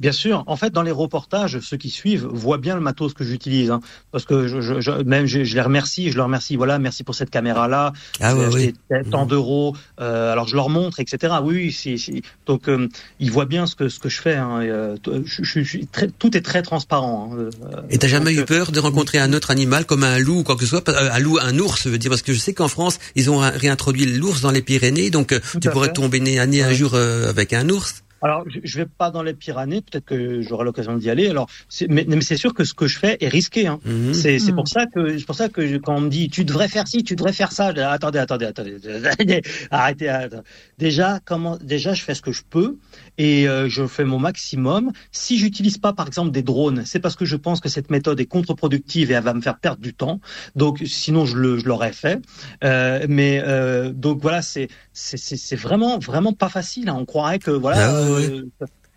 Bien 0.00 0.12
sûr. 0.12 0.44
En 0.46 0.56
fait, 0.56 0.70
dans 0.72 0.82
les 0.82 0.92
reportages, 0.92 1.58
ceux 1.60 1.76
qui 1.76 1.90
suivent 1.90 2.26
voient 2.30 2.58
bien 2.58 2.74
le 2.76 2.80
matos 2.80 3.14
que 3.14 3.24
j'utilise, 3.24 3.70
hein, 3.72 3.80
parce 4.12 4.24
que 4.24 4.46
je, 4.46 4.60
je, 4.60 4.80
je- 4.80 5.02
même 5.02 5.26
je, 5.26 5.42
je 5.42 5.54
les 5.54 5.60
remercie, 5.60 6.10
je 6.12 6.16
leur 6.16 6.26
remercie. 6.26 6.54
Voilà, 6.56 6.78
merci 6.78 7.02
pour 7.02 7.14
cette 7.16 7.30
caméra-là. 7.30 7.92
Ah 8.20 8.34
J'ai 8.34 8.38
ouais, 8.58 8.74
oui. 8.90 9.10
tant 9.10 9.26
d'euros. 9.26 9.74
Euh, 10.00 10.32
alors 10.32 10.46
je 10.46 10.54
leur 10.54 10.68
montre, 10.68 11.00
etc. 11.00 11.34
Oui, 11.42 11.54
oui. 11.56 11.72
si- 11.72 11.98
si. 11.98 12.22
Donc 12.46 12.68
euh, 12.68 12.88
ils 13.18 13.32
voient 13.32 13.44
bien 13.46 13.66
ce 13.66 13.74
que 13.74 13.88
ce 13.88 13.98
que 13.98 14.08
je 14.08 14.20
fais. 14.20 14.36
Hein, 14.36 14.60
et, 14.62 14.68
euh, 14.70 14.96
suis 15.26 15.86
très, 15.88 16.06
tout 16.08 16.36
est 16.36 16.42
très 16.42 16.62
transparent. 16.62 17.30
hein, 17.32 17.36
euh, 17.72 17.82
Et 17.90 17.98
t'as 17.98 18.08
jamais 18.08 18.32
eu 18.32 18.44
peur 18.44 18.70
de 18.70 18.78
rencontrer 18.80 19.18
un 19.18 19.32
autre 19.32 19.50
animal 19.50 19.84
comme 19.84 20.04
un 20.04 20.18
loup 20.18 20.38
ou 20.38 20.42
quoi 20.44 20.54
que 20.54 20.62
ce 20.62 20.68
soit 20.68 20.88
Euh, 20.88 21.10
Un 21.12 21.18
loup, 21.18 21.38
un 21.40 21.58
ours, 21.58 21.82
je 21.84 21.88
veux 21.88 21.98
dire, 21.98 22.10
parce 22.10 22.22
que 22.22 22.32
je 22.32 22.38
sais 22.38 22.54
qu'en 22.54 22.68
France, 22.68 22.98
ils 23.16 23.30
ont 23.30 23.38
réintroduit 23.38 24.06
l'ours 24.06 24.42
dans 24.42 24.50
les 24.52 24.62
Pyrénées, 24.62 25.10
donc 25.10 25.32
euh, 25.32 25.40
Tout 25.52 25.58
tu 25.60 25.70
pourrais 25.70 25.88
fait. 25.88 25.94
tomber 25.94 26.20
nez 26.20 26.38
à 26.38 26.46
nez 26.46 26.62
un 26.62 26.72
jour 26.72 26.92
euh, 26.94 27.28
avec 27.28 27.52
un 27.52 27.68
ours. 27.68 28.02
Alors, 28.20 28.44
je, 28.48 28.58
je 28.64 28.76
vais 28.78 28.86
pas 28.86 29.10
dans 29.10 29.22
les 29.22 29.32
Pyrénées, 29.34 29.80
peut-être 29.80 30.04
que 30.04 30.42
j'aurai 30.42 30.64
l'occasion 30.64 30.96
d'y 30.96 31.08
aller. 31.08 31.28
Alors, 31.28 31.48
c'est- 31.68 31.86
mais, 31.88 32.04
mais 32.08 32.20
c'est 32.20 32.36
sûr 32.36 32.52
que 32.52 32.64
ce 32.64 32.74
que 32.74 32.86
je 32.86 32.98
fais 32.98 33.16
est 33.20 33.28
risqué. 33.28 33.66
Hein. 33.68 33.78
Mhm. 33.84 34.12
C'est 34.14 34.38
c'est 34.40 34.50
Mhm. 34.50 34.56
pour 34.56 34.68
ça 34.68 34.86
que 34.86 35.16
c'est 35.18 35.24
pour 35.26 35.34
ça 35.36 35.48
que 35.48 35.66
je- 35.66 35.76
quand 35.76 35.94
on 35.96 36.00
me 36.00 36.08
dit 36.10 36.28
tu 36.28 36.44
devrais 36.44 36.68
faire 36.68 36.88
ci, 36.88 37.04
tu 37.04 37.14
devrais 37.16 37.32
faire 37.32 37.52
ça, 37.52 37.68
je 37.70 37.74
dis, 37.74 37.80
attendez, 37.80 38.18
attendez, 38.18 38.46
attendez, 38.46 38.76
arrêtez, 39.70 40.08
arrêtez. 40.08 40.36
Déjà, 40.78 41.20
comment 41.24 41.56
déjà 41.62 41.94
je 41.94 42.02
fais 42.02 42.14
ce 42.14 42.22
que 42.22 42.32
je 42.32 42.42
peux 42.48 42.76
et 43.18 43.48
euh, 43.48 43.68
je 43.68 43.86
fais 43.86 44.04
mon 44.04 44.18
maximum. 44.18 44.92
Si 45.12 45.38
j'utilise 45.38 45.78
pas 45.78 45.92
par 45.92 46.06
exemple 46.06 46.30
des 46.30 46.42
drones, 46.42 46.84
c'est 46.86 47.00
parce 47.00 47.16
que 47.16 47.24
je 47.24 47.36
pense 47.36 47.60
que 47.60 47.68
cette 47.68 47.90
méthode 47.90 48.18
est 48.20 48.26
contre-productive 48.26 49.10
et 49.10 49.14
elle 49.14 49.24
va 49.24 49.34
me 49.34 49.40
faire 49.40 49.58
perdre 49.58 49.82
du 49.82 49.92
temps. 49.94 50.20
Donc 50.56 50.82
sinon 50.86 51.26
je 51.26 51.36
l'aurais 51.36 51.92
fait. 51.92 52.20
Euh, 52.64 53.04
mais 53.08 53.42
euh, 53.44 53.92
donc 53.92 54.22
voilà, 54.22 54.42
c'est 54.42 54.68
c'est 54.92 55.56
vraiment 55.56 55.98
vraiment 55.98 56.32
pas 56.32 56.48
facile. 56.48 56.88
hein. 56.88 56.96
On 56.98 57.04
croirait 57.04 57.38
que 57.38 57.50
voilà. 57.50 57.90
Ah 57.90 57.94
euh, 57.94 58.44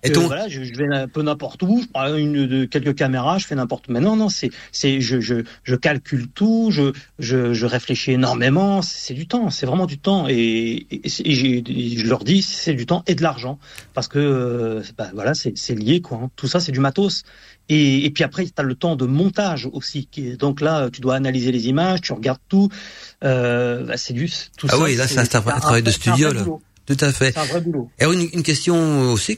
Et 0.04 0.12
ton, 0.12 0.26
voilà, 0.28 0.48
je, 0.48 0.64
je 0.64 0.74
vais 0.74 0.88
un 0.96 1.08
peu 1.08 1.22
n'importe 1.22 1.62
où, 1.64 1.82
je 1.84 1.88
prends 1.88 2.16
une 2.16 2.48
de 2.48 2.66
quelques 2.66 2.96
caméras, 2.96 3.38
je 3.38 3.46
fais 3.46 3.54
n'importe 3.56 3.88
où. 3.88 3.92
Mais 3.92 4.00
non, 4.00 4.16
non, 4.16 4.30
c'est, 4.30 4.50
c'est, 4.72 5.00
je, 5.00 5.20
je, 5.20 5.44
je 5.64 5.76
calcule 5.76 6.28
tout, 6.28 6.70
je, 6.72 6.92
je, 7.20 7.54
je 7.54 7.66
réfléchis 7.68 8.12
énormément. 8.14 8.82
C'est, 8.82 9.14
du 9.14 9.28
temps, 9.28 9.50
c'est 9.52 9.66
vraiment 9.68 9.86
du 9.86 10.00
temps. 10.00 10.28
Et, 10.28 10.88
et, 10.92 11.02
et 11.26 11.98
je 11.98 12.08
leur 12.08 12.24
dis, 12.24 12.42
c'est 12.42 12.74
du 12.74 12.86
temps 12.88 13.04
et 13.06 13.14
de 13.16 13.22
l'argent, 13.22 13.60
parce 13.94 14.08
que, 14.08 14.18
euh, 14.18 14.82
bah, 14.98 15.10
voilà, 15.14 15.34
c'est, 15.36 15.56
c'est 15.58 15.76
lié, 15.76 16.02
quoi. 16.02 16.20
hein. 16.24 16.30
Tout 16.36 16.48
ça, 16.48 16.60
c'est 16.60 16.72
du 16.72 16.80
matos. 16.80 17.24
Et, 17.70 18.04
et 18.06 18.10
puis 18.10 18.24
après, 18.24 18.44
tu 18.46 18.52
as 18.58 18.64
le 18.64 18.76
temps 18.76 18.96
de 18.96 19.06
montage 19.06 19.70
aussi. 19.72 20.08
Donc 20.40 20.62
là, 20.62 20.90
tu 20.92 21.00
dois 21.00 21.16
analyser 21.16 21.52
les 21.52 21.68
images, 21.68 22.02
tu 22.02 22.12
regardes 22.12 22.40
tout. 22.50 22.70
Euh, 23.24 23.86
bah, 23.86 23.98
c'est 23.98 24.14
du, 24.14 24.30
tout 24.58 24.68
Ah 24.70 24.74
ça. 24.78 24.80
oui, 24.80 24.96
là, 24.96 25.08
c'est 25.08 25.20
un- 25.20 25.24
un 25.56 25.60
travail 25.60 25.84
de 25.84 25.92
studio, 25.92 26.34
là. 26.34 26.44
Tout 26.86 26.98
à 27.00 27.12
fait. 27.12 27.32
C'est 27.34 27.40
un 27.40 27.46
vrai 27.46 27.62
boulot. 27.62 27.90
Et 28.00 28.06
une, 28.06 28.28
une 28.34 28.44
question 28.44 29.12
aussi, 29.12 29.38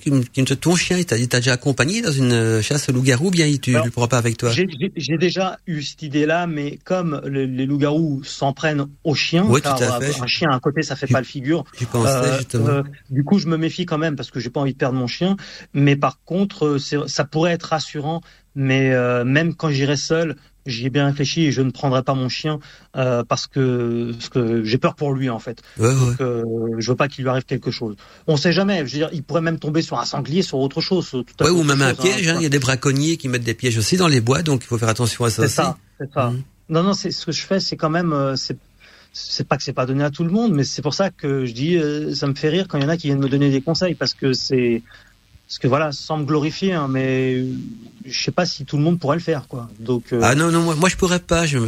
ton 0.62 0.76
chien, 0.76 0.98
il 0.98 1.06
t'a 1.06 1.18
déjà 1.40 1.54
accompagné 1.54 2.02
dans 2.02 2.12
une 2.12 2.32
euh, 2.32 2.62
chasse 2.62 2.90
au 2.90 2.94
loup-garou, 2.94 3.28
ou 3.28 3.32
bien 3.32 3.46
il- 3.46 3.60
tu 3.60 3.72
ne 3.72 3.82
le 3.84 3.92
prends 3.92 4.08
pas 4.08 4.18
avec 4.18 4.38
toi? 4.38 4.52
J'ai- 4.52 5.18
déjà 5.18 5.60
eu 5.68 5.82
cette 5.82 6.02
idée-là, 6.02 6.48
mais 6.48 6.80
comme 6.84 7.22
le- 7.26 7.46
les 7.46 7.66
loups-garous 7.66 8.24
s'en 8.24 8.54
prennent 8.54 8.86
aux 9.04 9.16
chiens, 9.16 9.46
Oui, 9.48 9.62
car 9.62 9.78
tout 9.78 9.84
à 9.84 9.98
euh, 9.98 10.00
fait. 10.12 10.22
un 10.22 10.28
chien 10.28 10.50
à 10.52 10.60
côté, 10.60 10.82
ça 10.84 10.96
fait 10.96 11.08
J'y- 11.08 11.14
pas 11.14 11.20
le 11.20 11.26
figure. 11.26 11.64
Pensais 11.92 12.10
Euh, 12.10 12.38
justement. 12.38 12.68
euh, 12.68 12.84
du 13.10 13.24
coup, 13.24 13.38
je 13.40 13.48
me 13.48 13.58
méfie 13.58 13.86
quand 13.86 13.98
même 13.98 14.16
parce 14.16 14.32
que 14.32 14.40
j'ai 14.40 14.50
pas 14.50 14.62
envie 14.62 14.74
de 14.74 14.78
perdre 14.78 14.98
mon 14.98 15.08
chien. 15.08 15.36
Mais 15.74 15.96
par 15.96 16.20
contre, 16.24 16.78
ça 17.08 17.24
pourrait 17.26 17.52
être 17.54 17.64
rassurant. 17.64 18.22
Mais 18.56 18.92
euh, 18.94 19.24
même 19.26 19.56
quand 19.56 19.70
j'irai 19.70 19.98
seul, 19.98 20.36
j'y 20.66 20.86
ai 20.86 20.90
bien 20.90 21.06
réfléchi 21.08 21.46
et 21.46 21.52
je 21.52 21.62
ne 21.62 21.72
prendrai 21.72 22.04
pas 22.04 22.14
mon 22.14 22.30
chien 22.30 22.60
euh, 22.96 23.24
parce 23.28 23.48
que, 23.48 24.12
parce 24.14 24.30
que 24.30 24.64
j'ai 24.64 24.78
peur 24.78 24.96
pour 24.96 25.14
lui 25.14 25.30
en 25.30 25.40
fait. 25.40 25.62
Ouais, 25.78 25.88
ouais. 25.88 25.94
Donc, 25.96 26.22
euh, 26.22 26.44
je 26.78 26.90
veux 26.92 26.96
pas 26.96 27.08
qu'il 27.08 27.24
lui 27.24 27.30
arrive 27.30 27.44
quelque 27.46 27.72
chose. 27.72 27.96
On 28.28 28.38
sait 28.38 28.52
jamais. 28.54 28.78
Je 28.80 28.84
veux 28.94 29.00
dire, 29.00 29.10
il 29.14 29.24
pourrait 29.24 29.42
même 29.42 29.60
tomber 29.60 29.82
sur 29.82 30.00
un 30.00 30.06
sanglier, 30.06 30.42
sur 30.42 30.60
autre 30.60 30.82
chose. 30.82 31.10
tout 31.10 31.24
à 31.40 31.44
Ouais, 31.46 31.50
ou 31.50 31.64
même 31.64 31.82
un 31.82 31.90
chose, 31.96 32.00
piège. 32.00 32.28
hein. 32.28 32.36
Il 32.38 32.44
y 32.44 32.46
a 32.46 32.50
des 32.50 32.60
braconniers 32.60 33.18
qui 33.18 33.28
mettent 33.28 33.44
des 33.44 33.54
pièges 33.54 33.78
aussi 33.78 33.98
dans 33.98 34.08
les 34.08 34.22
bois, 34.22 34.42
donc 34.42 34.62
il 34.64 34.68
faut 34.68 34.78
faire 34.78 34.90
attention 34.90 35.26
à 35.26 35.30
ça 35.30 35.44
C'est 35.44 35.50
ça, 35.54 35.78
c'est 36.00 36.12
ça. 36.14 36.30
Mhm. 36.30 36.42
Non, 36.70 36.84
non, 36.84 36.94
c'est 36.94 37.12
ce 37.12 37.26
que 37.26 37.32
je 37.32 37.42
fais, 37.46 37.60
c'est 37.60 37.76
quand 37.76 37.90
même, 37.90 38.14
euh, 38.14 38.36
c'est, 38.38 38.58
c'est 39.12 39.46
pas 39.48 39.58
que 39.58 39.64
c'est 39.64 39.74
pas 39.74 39.86
donné 39.86 40.04
à 40.04 40.10
tout 40.10 40.24
le 40.24 40.32
monde, 40.32 40.54
mais 40.54 40.64
c'est 40.64 40.82
pour 40.82 40.94
ça 40.94 41.10
que 41.12 41.46
je 41.46 41.52
dis, 41.54 41.76
euh, 41.78 42.16
ça 42.16 42.26
me 42.26 42.34
fait 42.34 42.50
rire 42.50 42.68
quand 42.70 42.78
il 42.78 42.84
y 42.84 42.86
en 42.86 42.90
a 42.90 42.98
qui 42.98 43.08
viennent 43.08 43.20
me 43.20 43.28
donner 43.30 43.52
des 43.52 43.62
conseils, 43.62 43.96
parce 43.96 44.14
que 44.14 44.32
c'est, 44.34 44.82
parce 45.54 45.60
que 45.60 45.68
voilà, 45.68 45.92
sans 45.92 46.18
me 46.18 46.26
glorifier, 46.26 46.74
hein, 46.74 46.88
mais 46.90 47.44
je 48.06 48.24
sais 48.24 48.32
pas 48.32 48.46
si 48.48 48.66
tout 48.66 48.76
le 48.78 48.82
monde 48.84 49.00
pourrait 49.00 49.18
le 49.18 49.22
faire, 49.22 49.48
quoi. 49.48 49.70
Donc, 49.80 50.06
euh, 50.12 50.20
Ah 50.24 50.34
non 50.34 50.52
non 50.52 50.62
moi, 50.64 50.74
moi 50.76 50.90
je 50.90 50.96
pourrais 50.96 51.20
pas 51.20 51.46
je 51.46 51.60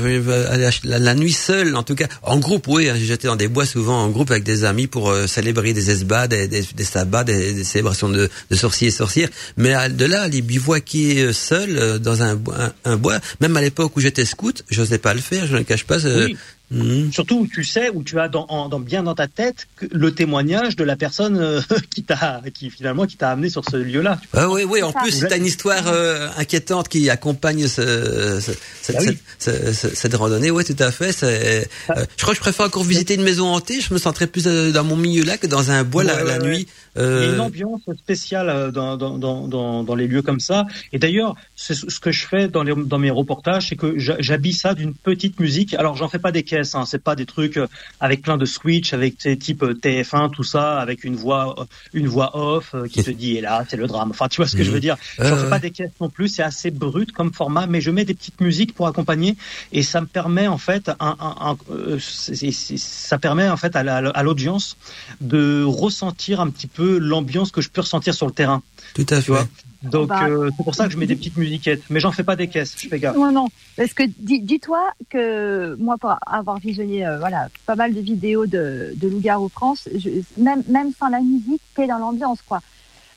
ach- 0.65 0.81
la, 0.83 0.97
la 0.97 1.13
nuit 1.13 1.31
seule 1.31 1.75
en 1.75 1.83
tout 1.83 1.93
cas 1.95 2.07
en 2.23 2.37
groupe 2.39 2.67
oui 2.67 2.89
hein, 2.89 2.95
j'étais 2.97 3.27
dans 3.27 3.35
des 3.35 3.47
bois 3.47 3.65
souvent 3.67 4.01
en 4.01 4.09
groupe 4.09 4.31
avec 4.31 4.43
des 4.43 4.63
amis 4.65 4.87
pour 4.87 5.09
euh, 5.11 5.27
célébrer 5.27 5.71
des 5.73 5.91
esbats 5.91 6.27
des, 6.27 6.47
des, 6.47 6.63
des 6.63 6.83
sabbats 6.83 7.23
des, 7.23 7.53
des 7.53 7.63
célébrations 7.63 8.09
de, 8.09 8.29
de 8.49 8.55
sorciers 8.55 8.87
et 8.87 8.91
sorcières 8.91 9.29
mais 9.55 9.73
à- 9.73 9.87
de 9.87 10.05
là 10.05 10.23
aller 10.23 10.41
bivouaquer 10.41 11.21
euh, 11.25 11.31
seul 11.33 11.77
euh, 11.77 11.99
dans 11.99 12.21
un, 12.23 12.35
bois- 12.35 12.57
un, 12.85 12.91
un 12.91 12.97
bois 12.97 13.19
même 13.39 13.55
à 13.55 13.61
l'époque 13.61 13.95
où 13.95 13.99
j'étais 14.01 14.25
scout 14.25 14.63
j'osais 14.69 14.97
pas 14.97 15.13
le 15.13 15.21
faire 15.21 15.45
je 15.47 15.55
ne 15.57 15.61
cache 15.63 15.85
pas 15.85 15.99
oui. 16.05 16.37
Mhm. 16.71 17.11
Surtout 17.13 17.39
où 17.41 17.47
tu 17.47 17.63
sais, 17.63 17.89
où 17.89 18.03
tu 18.03 18.19
as 18.19 18.27
dans, 18.27 18.45
en- 18.49 18.69
dans- 18.69 18.79
bien 18.79 19.03
dans 19.03 19.15
ta 19.15 19.27
tête 19.27 19.67
que 19.77 19.85
le 19.91 20.13
témoignage 20.13 20.75
de 20.75 20.83
la 20.83 20.95
personne 20.95 21.37
euh, 21.37 21.61
qui 21.93 22.03
t'a, 22.03 22.41
qui 22.53 22.69
finalement 22.69 23.05
qui 23.05 23.17
t'a 23.17 23.31
amené 23.31 23.49
sur 23.49 23.63
ce 23.69 23.77
lieu-là. 23.77 24.19
Ah 24.33 24.49
oui, 24.49 24.63
oui, 24.63 24.81
en 24.83 24.91
ça. 24.91 24.99
plus, 24.99 25.11
c'est 25.11 25.37
une 25.37 25.45
histoire 25.45 25.83
euh, 25.87 26.27
inquiétante 26.37 26.87
qui 26.89 27.09
accompagne 27.09 27.67
ce, 27.67 28.39
ce- 28.41 28.51
cette, 28.81 28.95
Ah 28.99 29.01
oui. 29.05 29.17
cette, 29.39 29.73
cette- 29.73 29.95
cette 29.95 30.13
randonnée. 30.15 30.51
Oui, 30.51 30.63
tout 30.65 30.75
à 30.79 30.91
fait. 30.91 31.11
c'est, 31.11 31.67
euh, 31.91 32.05
je 32.17 32.21
crois 32.21 32.33
que 32.33 32.37
je 32.37 32.41
préfère 32.41 32.65
encore 32.65 32.83
visiter 32.83 33.15
une 33.15 33.23
maison 33.23 33.47
hantée. 33.47 33.79
Je 33.81 33.93
me 33.93 33.99
sentirais 33.99 34.27
plus 34.27 34.47
euh, 34.47 34.71
dans 34.71 34.83
mon 34.83 34.95
milieu 34.97 35.23
là 35.23 35.37
que 35.37 35.47
dans 35.47 35.71
un 35.71 35.83
bois 35.83 36.03
la, 36.03 36.15
Ouais, 36.15 36.23
la 36.23 36.37
ouais, 36.39 36.47
nuit. 36.47 36.67
Il 36.95 37.01
y 37.01 37.03
a 37.03 37.07
Euh, 37.07 37.33
une 37.35 37.41
ambiance 37.41 37.81
spéciale 37.97 38.49
euh, 38.49 38.71
dans, 38.71 38.95
dans, 38.97 39.17
dans, 39.17 39.83
dans, 39.83 39.95
les 39.95 40.07
lieux 40.07 40.21
comme 40.21 40.39
ça. 40.39 40.65
Et 40.93 40.99
d'ailleurs, 40.99 41.35
c'est 41.55 41.73
ce 41.75 41.99
que 41.99 42.11
je 42.11 42.25
fais 42.25 42.47
dans, 42.47 42.63
les, 42.63 42.73
dans 42.75 42.99
mes 42.99 43.11
reportages, 43.11 43.67
c'est 43.69 43.75
que 43.75 43.95
j'habille 43.97 44.53
ça 44.53 44.73
d'une 44.73 44.93
petite 44.93 45.39
musique. 45.39 45.73
Alors, 45.73 45.95
j'en 45.97 46.07
fais 46.07 46.19
pas 46.19 46.31
des 46.31 46.43
caisses, 46.43 46.73
hein, 46.75 46.85
c'est 46.85 47.03
pas 47.03 47.15
des 47.15 47.25
trucs 47.25 47.57
euh, 47.57 47.67
avec 47.99 48.21
plein 48.21 48.37
de 48.37 48.45
switch, 48.45 48.93
avec 48.93 49.15
ces 49.19 49.37
types 49.37 49.63
euh, 49.63 49.73
TF1, 49.73 50.31
tout 50.31 50.43
ça, 50.43 50.79
avec 50.79 51.03
une 51.03 51.15
voix, 51.15 51.55
euh, 51.59 51.65
une 51.93 52.07
voix 52.07 52.31
off 52.37 52.73
euh, 52.75 52.87
qui 52.87 53.03
te 53.03 53.11
dit, 53.11 53.37
et 53.37 53.41
là, 53.41 53.65
c'est 53.69 53.77
le 53.77 53.87
drame. 53.87 54.11
Enfin, 54.11 54.27
tu 54.29 54.37
vois 54.37 54.47
ce 54.47 54.55
que 54.55 54.63
je 54.63 54.71
veux 54.71 54.79
dire. 54.79 54.95
J'en 55.19 55.35
ouais. 55.35 55.43
fais 55.43 55.49
pas 55.49 55.59
des 55.59 55.71
caisses 55.71 55.91
non 55.99 56.09
plus, 56.09 56.29
c'est 56.29 56.43
assez 56.43 56.71
brut 56.71 57.11
comme 57.11 57.33
format, 57.33 57.67
mais 57.67 57.81
je 57.81 57.91
mets 57.91 58.05
des 58.05 58.13
petites 58.13 58.39
musiques 58.41 58.73
pour 58.73 58.87
accompagner, 58.87 59.35
et 59.73 59.83
ça 59.83 59.99
me 60.01 60.07
permet 60.07 60.47
en 60.47 60.57
fait, 60.57 60.89
un, 60.99 61.15
un, 61.19 61.35
un- 61.51 61.57
euh, 61.71 61.97
c'est- 61.99 62.51
c'est- 62.51 62.77
ça 62.77 63.17
permet 63.17 63.49
en 63.49 63.57
fait 63.57 63.75
à 63.75 63.83
la- 63.83 64.09
à 64.09 64.23
l'audience 64.23 64.77
de 65.21 65.63
ressentir 65.65 66.39
un 66.39 66.49
petit 66.49 66.67
peu 66.67 66.84
l'ambiance 66.87 67.51
que 67.51 67.61
je 67.61 67.69
peux 67.69 67.81
ressentir 67.81 68.13
sur 68.13 68.25
le 68.27 68.31
terrain. 68.33 68.61
tout 68.93 69.01
à 69.09 69.15
Tu 69.17 69.21
fait. 69.23 69.31
vois 69.31 69.47
Donc 69.83 70.09
Bah, 70.09 70.25
euh, 70.27 70.49
c'est 70.57 70.63
pour 70.63 70.73
ça 70.75 70.85
que 70.85 70.91
je 70.91 70.97
mets 70.97 71.05
des 71.07 71.15
petites 71.15 71.37
musiquettes, 71.37 71.83
mais 71.89 71.99
j'en 71.99 72.11
fais 72.11 72.23
pas 72.23 72.35
des 72.35 72.47
caisses, 72.47 72.75
je 72.77 72.87
fais 72.87 72.99
gaffe. 72.99 73.15
Non, 73.15 73.31
non. 73.31 73.47
Parce 73.77 73.93
que 73.93 74.03
dis- 74.17 74.41
dis-toi 74.41 74.81
que 75.09 75.75
moi, 75.79 75.97
pour 75.97 76.15
avoir 76.25 76.57
visionné 76.59 77.05
euh, 77.05 77.19
voilà, 77.19 77.49
pas 77.65 77.75
mal 77.75 77.93
de 77.93 77.99
vidéos 77.99 78.45
de, 78.47 78.93
de 78.95 79.07
Loup-Garou 79.07 79.49
France, 79.49 79.87
je, 79.95 80.09
même, 80.37 80.63
même 80.69 80.91
sans 80.97 81.09
la 81.09 81.19
musique, 81.21 81.61
t'es 81.75 81.87
dans 81.87 81.99
l'ambiance, 81.99 82.41
quoi. 82.41 82.61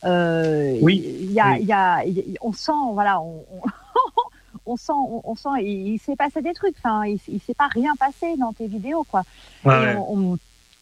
Euh, 0.05 0.77
Oui, 0.81 1.03
Il 1.23 1.33
y 1.33 1.41
a, 1.41 1.53
oui. 1.53 1.59
il 1.62 1.66
y 1.66 1.73
a, 1.73 2.05
il 2.05 2.12
y 2.14 2.21
a- 2.21 2.39
on 2.43 2.53
sent, 2.53 2.73
voilà, 2.93 3.21
on, 3.21 3.45
on, 3.53 3.61
on 4.66 4.77
sent, 4.77 4.93
on, 4.93 5.23
on 5.25 5.35
sent, 5.35 5.49
il, 5.62 5.95
il 5.95 5.99
s'est 5.99 6.16
passé 6.16 6.43
des 6.43 6.53
trucs. 6.53 6.75
Enfin, 6.83 7.05
il, 7.07 7.19
il 7.29 7.41
s'est 7.41 7.55
pas 7.55 7.69
rien 7.69 7.95
passé 7.99 8.37
dans 8.39 8.53
tes 8.53 8.66
vidéos, 8.69 9.05
quoi. 9.11 9.23
Ouais, 9.64 9.75
Et 9.75 9.87
ouais. 9.87 9.97
on, 10.09 10.39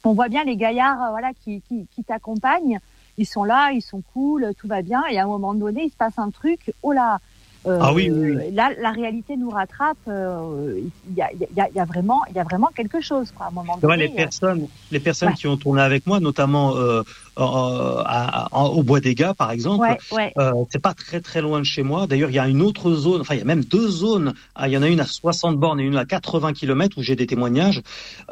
on, 0.06 0.14
voit 0.14 0.28
bien 0.28 0.44
les 0.44 0.56
gaillards, 0.56 1.02
euh, 1.02 1.10
voilà, 1.10 1.32
qui, 1.44 1.62
qui, 1.68 1.86
qui 1.94 2.04
t'accompagnent. 2.04 2.78
Ils 3.18 3.26
sont 3.26 3.44
là, 3.44 3.70
ils 3.72 3.82
sont 3.82 4.02
cool, 4.12 4.52
tout 4.58 4.68
va 4.68 4.82
bien. 4.82 5.02
Et 5.10 5.18
à 5.18 5.24
un 5.24 5.26
moment 5.26 5.54
donné, 5.54 5.84
il 5.84 5.90
se 5.90 5.96
passe 5.96 6.18
un 6.18 6.30
truc. 6.30 6.72
Oh 6.82 6.92
là. 6.92 7.18
euh, 7.66 7.78
Ah 7.80 7.92
oui, 7.94 8.10
oui, 8.10 8.36
oui. 8.36 8.52
Là, 8.52 8.70
la 8.78 8.90
réalité 8.90 9.36
nous 9.36 9.48
rattrape. 9.50 9.96
euh, 10.08 10.78
Il 11.08 11.14
y, 11.14 11.22
a, 11.22 11.30
il 11.32 11.40
y, 11.56 11.60
a, 11.60 11.68
il 11.70 11.74
y 11.76 11.80
a 11.80 11.84
vraiment, 11.84 12.20
il 12.28 12.36
y 12.36 12.38
a 12.38 12.44
vraiment 12.44 12.68
quelque 12.74 13.00
chose, 13.00 13.32
quoi. 13.32 13.46
À 13.46 13.48
un 13.48 13.52
moment 13.52 13.76
donné. 13.78 13.96
les 13.96 14.08
personnes, 14.10 14.68
les 14.90 15.00
personnes 15.00 15.30
Ouais. 15.30 15.34
qui 15.34 15.46
ont 15.46 15.56
tourné 15.56 15.80
avec 15.82 16.06
moi, 16.06 16.20
notamment 16.20 16.76
euh, 16.76 17.00
euh, 17.00 17.02
à- 17.36 18.48
à- 18.52 18.64
au 18.64 18.82
Bois 18.82 19.00
des 19.00 19.14
Gars, 19.14 19.34
par 19.34 19.50
euh, 19.50 19.52
exemple, 19.52 19.82
ouais, 19.82 19.98
ouais. 20.12 20.32
Euh, 20.38 20.52
c'est 20.70 20.78
pas 20.82 20.94
très 20.94 21.20
très 21.20 21.40
loin 21.42 21.58
de 21.60 21.64
chez 21.64 21.82
moi. 21.82 22.06
D'ailleurs, 22.06 22.30
il 22.30 22.34
y 22.36 22.38
a 22.38 22.48
une 22.48 22.62
autre 22.62 22.92
zone, 22.94 23.20
enfin 23.20 23.34
il 23.34 23.38
y 23.38 23.42
a 23.42 23.44
même 23.44 23.64
deux 23.64 23.88
zones. 23.88 24.32
Ah, 24.54 24.68
Il 24.68 24.72
y 24.72 24.76
en 24.78 24.82
a 24.82 24.88
une 24.88 25.00
à 25.00 25.06
60 25.06 25.56
bornes 25.58 25.80
et 25.80 25.84
une 25.84 25.96
à 25.96 26.04
80 26.04 26.52
km 26.52 26.98
où 26.98 27.02
j'ai 27.02 27.16
des 27.16 27.26
témoignages. 27.26 27.82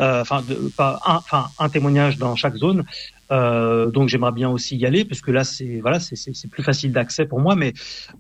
Euh, 0.00 0.20
Enfin, 0.22 0.42
de- 0.48 0.70
pas 0.76 1.00
un, 1.06 1.16
enfin 1.16 1.46
un 1.58 1.68
témoignage 1.68 2.16
dans 2.18 2.34
chaque 2.36 2.56
zone. 2.56 2.84
Euh, 3.32 3.90
donc 3.90 4.08
j'aimerais 4.10 4.32
bien 4.32 4.50
aussi 4.50 4.76
y 4.76 4.84
aller 4.84 5.04
parce 5.06 5.22
que 5.22 5.30
là 5.30 5.44
c'est 5.44 5.80
voilà 5.80 5.98
c'est 5.98 6.14
c'est 6.14 6.34
c'est 6.36 6.46
plus 6.48 6.62
facile 6.62 6.92
d'accès 6.92 7.24
pour 7.24 7.40
moi. 7.40 7.56
Mais 7.56 7.72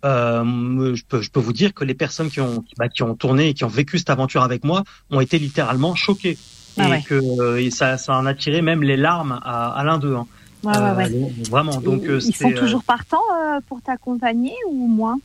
euh, 0.04 0.94
je 0.94 1.02
peux 1.08 1.20
je 1.22 1.30
peux 1.30 1.40
vous 1.40 1.52
dire 1.52 1.74
que 1.74 1.84
les 1.84 1.94
personnes 1.94 2.30
qui 2.30 2.40
ont 2.40 2.60
qui, 2.62 2.74
bah, 2.78 2.88
qui 2.88 3.02
ont 3.02 3.14
tourné 3.14 3.48
et 3.48 3.54
qui 3.54 3.64
ont 3.64 3.68
vécu 3.68 3.98
cette 3.98 4.10
aventure 4.10 4.42
avec 4.42 4.64
moi 4.64 4.82
ont 5.10 5.20
été 5.20 5.38
littéralement 5.38 5.94
choquées. 5.94 6.38
Ah 6.78 6.88
et 6.88 6.90
ouais. 6.90 7.02
que 7.02 7.14
euh, 7.40 7.60
et 7.60 7.70
ça, 7.70 7.98
ça 7.98 8.16
en 8.16 8.26
a 8.26 8.34
tiré 8.34 8.60
même 8.62 8.82
les 8.82 8.96
larmes 8.96 9.38
à, 9.44 9.68
à 9.78 9.84
l'un 9.84 9.98
d'eux. 9.98 10.16
hein. 10.16 10.26
Ouais, 10.64 10.72
ouais, 10.72 10.96
ouais. 10.96 11.12
Euh, 11.14 11.28
vraiment. 11.50 11.80
Donc 11.80 12.02
ils, 12.04 12.10
euh, 12.10 12.20
ils 12.24 12.34
sont 12.34 12.50
euh, 12.50 12.54
toujours 12.58 12.82
partants 12.84 13.22
pour 13.68 13.80
t'accompagner 13.82 14.54
ou 14.68 14.86
moins? 14.86 15.18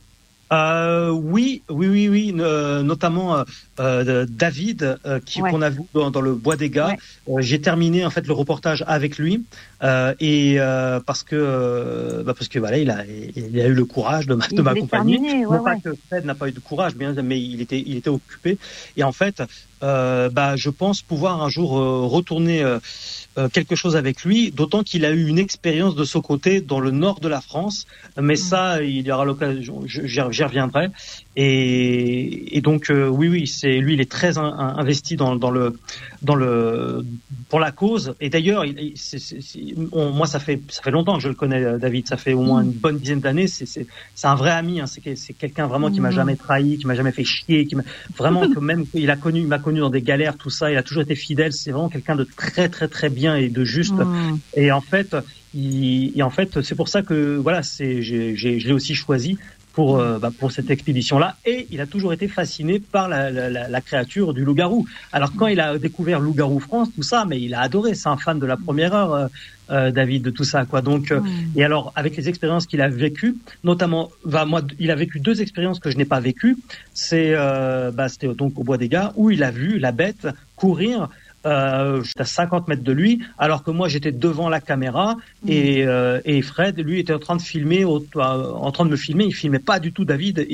Euh, 0.52 1.10
oui, 1.10 1.62
oui, 1.70 1.86
oui, 1.86 2.08
oui, 2.08 2.34
euh, 2.40 2.82
notamment 2.82 3.44
euh, 3.78 4.26
David, 4.28 4.98
qui 5.24 5.40
Ouais. 5.42 5.50
qu'on 5.50 5.62
a 5.62 5.70
vu 5.70 5.82
dans, 5.94 6.10
dans 6.10 6.20
le 6.20 6.34
Bois 6.34 6.56
des 6.56 6.70
Gars. 6.70 6.96
Ouais. 7.26 7.42
J'ai 7.42 7.60
terminé 7.60 8.04
en 8.04 8.10
fait 8.10 8.26
le 8.26 8.32
reportage 8.32 8.84
avec 8.88 9.16
lui 9.16 9.44
euh, 9.82 10.14
et 10.20 10.56
euh, 10.58 11.00
parce 11.00 11.22
que 11.22 11.36
euh, 11.36 12.22
bah, 12.22 12.34
parce 12.34 12.48
que 12.48 12.58
voilà, 12.58 12.78
il 12.78 12.90
a 12.90 13.04
il 13.06 13.60
a 13.60 13.66
eu 13.66 13.74
le 13.74 13.84
courage 13.84 14.26
de, 14.26 14.34
de 14.34 14.62
m'accompagner. 14.62 15.18
ouais, 15.18 15.44
non 15.44 15.64
pas 15.64 15.72
ouais. 15.74 15.80
que 15.82 15.90
Fred 16.08 16.24
n'a 16.24 16.34
pas 16.34 16.48
eu 16.48 16.52
de 16.52 16.60
courage, 16.60 16.94
bien, 16.94 17.12
mais 17.22 17.40
il 17.40 17.60
était 17.60 17.82
il 17.84 17.96
était 17.96 18.10
occupé. 18.10 18.58
Et 18.96 19.04
en 19.04 19.12
fait, 19.12 19.42
euh, 19.82 20.28
bah, 20.28 20.56
je 20.56 20.70
pense 20.70 21.02
pouvoir 21.02 21.42
un 21.42 21.48
jour 21.48 21.78
euh, 21.78 22.06
retourner. 22.06 22.64
quelque 23.54 23.74
chose 23.74 23.96
avec 23.96 24.22
lui, 24.24 24.50
d'autant 24.50 24.82
qu'il 24.82 25.04
a 25.06 25.12
eu 25.12 25.26
une 25.26 25.38
expérience 25.38 25.94
de 25.94 26.04
ce 26.04 26.18
côté 26.18 26.60
dans 26.60 26.80
le 26.80 26.90
nord 26.90 27.20
de 27.20 27.28
la 27.28 27.40
France. 27.40 27.86
Mais 28.20 28.36
ça, 28.36 28.82
il 28.82 29.06
y 29.06 29.12
aura 29.12 29.24
l'occasion, 29.24 29.82
j'y 29.86 30.20
reviendrai. 30.20 30.88
Et, 31.36 32.56
et 32.56 32.60
donc, 32.60 32.90
euh, 32.90 33.08
oui, 33.08 33.28
oui, 33.28 33.46
c'est 33.46 33.78
lui, 33.78 33.94
il 33.94 34.00
est 34.00 34.10
très 34.10 34.36
in- 34.36 34.44
in- 34.44 34.74
investi 34.78 35.16
dans, 35.16 35.36
dans 35.36 35.50
le, 35.50 35.78
dans 36.20 36.34
le, 36.34 37.04
pour 37.48 37.60
la 37.60 37.72
cause. 37.72 38.14
Et 38.20 38.28
d'ailleurs, 38.28 38.64
on- 39.92 40.10
moi, 40.10 40.26
ça 40.26 40.38
fait, 40.38 40.60
ça 40.68 40.82
fait 40.82 40.90
longtemps 40.90 41.14
que 41.16 41.22
je 41.22 41.28
le 41.28 41.34
connais, 41.34 41.62
euh, 41.64 41.78
David. 41.78 42.06
Ça 42.08 42.16
fait 42.16 42.32
au 42.32 42.42
moins 42.42 42.62
une 42.62 42.72
bonne 42.72 42.98
dizaine 42.98 43.20
d'années. 43.20 43.46
C'est, 43.46 43.86
un 44.24 44.34
vrai 44.34 44.50
ami. 44.50 44.80
Hein. 44.80 44.86
C'est, 44.86 45.00
que- 45.00 45.14
c'est 45.14 45.32
quelqu'un 45.34 45.66
vraiment 45.66 45.90
qui 45.90 46.00
m'a 46.00 46.08
Mhm. 46.10 46.14
jamais 46.14 46.36
trahi, 46.36 46.78
qui 46.78 46.86
m'a 46.86 46.94
jamais 46.94 47.12
fait 47.12 47.24
chier, 47.24 47.66
qui 47.66 47.76
m'a 47.76 47.82
vraiment 48.16 48.48
que 48.48 48.58
même 48.60 48.84
il 48.94 49.10
a 49.10 49.16
connu, 49.16 49.40
il 49.40 49.46
m'a 49.48 49.58
connu 49.58 49.80
dans 49.80 49.90
des 49.90 50.02
galères, 50.02 50.36
tout 50.36 50.50
ça. 50.50 50.70
Il 50.70 50.76
a 50.76 50.82
toujours 50.82 51.02
été 51.02 51.14
fidèle. 51.14 51.52
C'est 51.52 51.70
vraiment 51.70 51.88
quelqu'un 51.88 52.16
de 52.16 52.24
très, 52.36 52.68
très, 52.68 52.88
très 52.88 53.08
bien 53.10 53.36
et 53.36 53.48
de 53.48 53.64
juste. 53.64 53.92
Mmh. 53.94 54.38
Et 54.56 54.72
en 54.72 54.80
fait, 54.80 55.16
il, 55.54 56.12
et 56.16 56.22
en 56.22 56.30
fait, 56.30 56.60
c'est 56.62 56.74
pour 56.74 56.88
ça 56.88 57.02
que 57.02 57.36
voilà, 57.36 57.62
c'est, 57.62 58.02
je 58.02 58.66
l'ai 58.66 58.72
aussi 58.72 58.94
choisi 58.94 59.38
pour 59.72 59.98
euh, 59.98 60.18
bah, 60.18 60.30
pour 60.36 60.52
cette 60.52 60.70
expédition-là. 60.70 61.36
Et 61.44 61.66
il 61.70 61.80
a 61.80 61.86
toujours 61.86 62.12
été 62.12 62.28
fasciné 62.28 62.80
par 62.80 63.08
la, 63.08 63.30
la, 63.30 63.68
la, 63.68 63.80
créature 63.80 64.34
du 64.34 64.44
loup-garou. 64.44 64.86
Alors 65.12 65.32
quand 65.36 65.46
il 65.46 65.60
a 65.60 65.78
découvert 65.78 66.20
Loup-garou 66.20 66.60
France, 66.60 66.88
tout 66.94 67.02
ça, 67.02 67.24
mais 67.26 67.40
il 67.40 67.54
a 67.54 67.60
adoré. 67.60 67.94
C'est 67.94 68.08
un 68.08 68.16
fan 68.16 68.38
de 68.38 68.46
la 68.46 68.56
première 68.56 68.94
heure, 68.94 69.14
euh, 69.14 69.26
euh, 69.70 69.92
David, 69.92 70.22
de 70.22 70.30
tout 70.30 70.42
ça, 70.42 70.64
quoi. 70.64 70.82
Donc, 70.82 71.12
euh, 71.12 71.20
et 71.54 71.62
alors 71.62 71.92
avec 71.94 72.16
les 72.16 72.28
expériences 72.28 72.66
qu'il 72.66 72.80
a 72.80 72.88
vécues, 72.88 73.36
notamment, 73.62 74.10
bah, 74.24 74.44
moi, 74.44 74.62
il 74.80 74.90
a 74.90 74.96
vécu 74.96 75.20
deux 75.20 75.42
expériences 75.42 75.78
que 75.78 75.90
je 75.90 75.96
n'ai 75.96 76.04
pas 76.04 76.18
vécues. 76.18 76.56
C'est, 76.92 77.34
euh, 77.34 77.92
bah, 77.92 78.08
c'était 78.08 78.34
donc 78.34 78.58
au 78.58 78.64
Bois 78.64 78.78
des 78.78 78.88
Gars 78.88 79.12
où 79.14 79.30
il 79.30 79.44
a 79.44 79.52
vu 79.52 79.78
la 79.78 79.92
bête 79.92 80.26
courir 80.56 81.08
euh, 81.46 82.02
juste 82.02 82.20
à 82.20 82.24
50 82.24 82.68
mètres 82.68 82.82
de 82.82 82.92
lui, 82.92 83.22
alors 83.38 83.62
que 83.62 83.70
moi 83.70 83.88
j'étais 83.88 84.12
devant 84.12 84.48
la 84.48 84.60
caméra 84.60 85.16
et, 85.46 85.84
euh, 85.86 86.20
et 86.24 86.42
Fred, 86.42 86.78
lui, 86.80 87.00
était 87.00 87.14
en 87.14 87.18
train 87.18 87.36
de 87.36 87.42
filmer, 87.42 87.84
au- 87.84 88.06
en 88.16 88.70
train 88.72 88.84
de 88.84 88.90
me 88.90 88.96
filmer. 88.96 89.24
Il 89.24 89.34
filmait 89.34 89.58
pas 89.58 89.80
du 89.80 89.92
tout 89.92 90.04
David 90.04 90.38
et, 90.40 90.46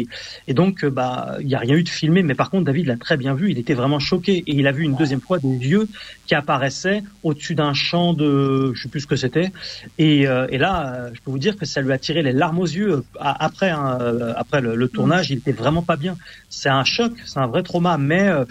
et, 0.00 0.06
et 0.46 0.54
donc 0.54 0.84
euh, 0.84 0.90
bah 0.90 1.36
il 1.40 1.48
y 1.48 1.54
a 1.54 1.58
rien 1.58 1.74
eu 1.74 1.82
de 1.82 1.88
filmé. 1.88 2.22
Mais 2.22 2.34
par 2.34 2.50
contre, 2.50 2.64
David 2.64 2.86
l'a 2.86 2.96
très 2.96 3.16
bien 3.16 3.34
vu. 3.34 3.50
Il 3.50 3.58
était 3.58 3.74
vraiment 3.74 3.98
choqué 3.98 4.38
et 4.38 4.54
il 4.54 4.66
a 4.66 4.72
vu 4.72 4.84
une 4.84 4.94
deuxième 4.96 5.20
fois 5.20 5.38
des 5.38 5.48
yeux 5.68 5.88
qui 6.26 6.34
apparaissaient 6.34 7.02
au-dessus 7.22 7.54
d'un 7.54 7.72
champ 7.74 8.14
de 8.14 8.72
je 8.74 8.82
sais 8.82 8.88
plus 8.88 9.00
ce 9.00 9.06
que 9.06 9.16
c'était. 9.16 9.50
Et, 9.98 10.26
euh, 10.26 10.46
et 10.50 10.58
là, 10.58 11.10
je 11.12 11.20
peux 11.24 11.30
vous 11.30 11.38
dire 11.38 11.56
que 11.56 11.64
ça 11.66 11.80
lui 11.80 11.92
a 11.92 11.98
tiré 11.98 12.22
les 12.22 12.32
larmes 12.32 12.58
aux 12.58 12.66
yeux. 12.66 13.02
a- 13.18 13.44
Après, 13.44 13.70
hein, 13.70 13.98
euh, 14.00 14.32
après 14.36 14.60
le, 14.60 14.76
le 14.76 14.88
tournage, 14.88 15.30
il 15.30 15.38
était 15.38 15.52
vraiment 15.52 15.82
pas 15.82 15.96
bien. 15.96 16.16
C'est 16.48 16.68
un 16.68 16.84
choc, 16.84 17.12
c'est 17.24 17.40
un 17.40 17.46
vrai 17.46 17.62
trauma. 17.62 17.98
Mais 17.98 18.28
euh, 18.28 18.44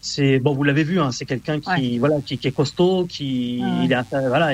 c'est 0.00 0.38
bon, 0.38 0.54
vous 0.54 0.62
l'avez 0.64 0.84
vu, 0.84 1.00
hein, 1.00 1.10
c'est 1.12 1.24
quelqu'un 1.26 1.58
qui 1.60 1.98
voilà, 1.98 2.16
qui, 2.24 2.38
qui 2.38 2.48
est 2.48 2.52
costaud, 2.52 3.06
qui 3.06 3.60
Ouais. 3.62 3.84
il 3.86 3.94
a 3.94 4.04
voilà, 4.10 4.52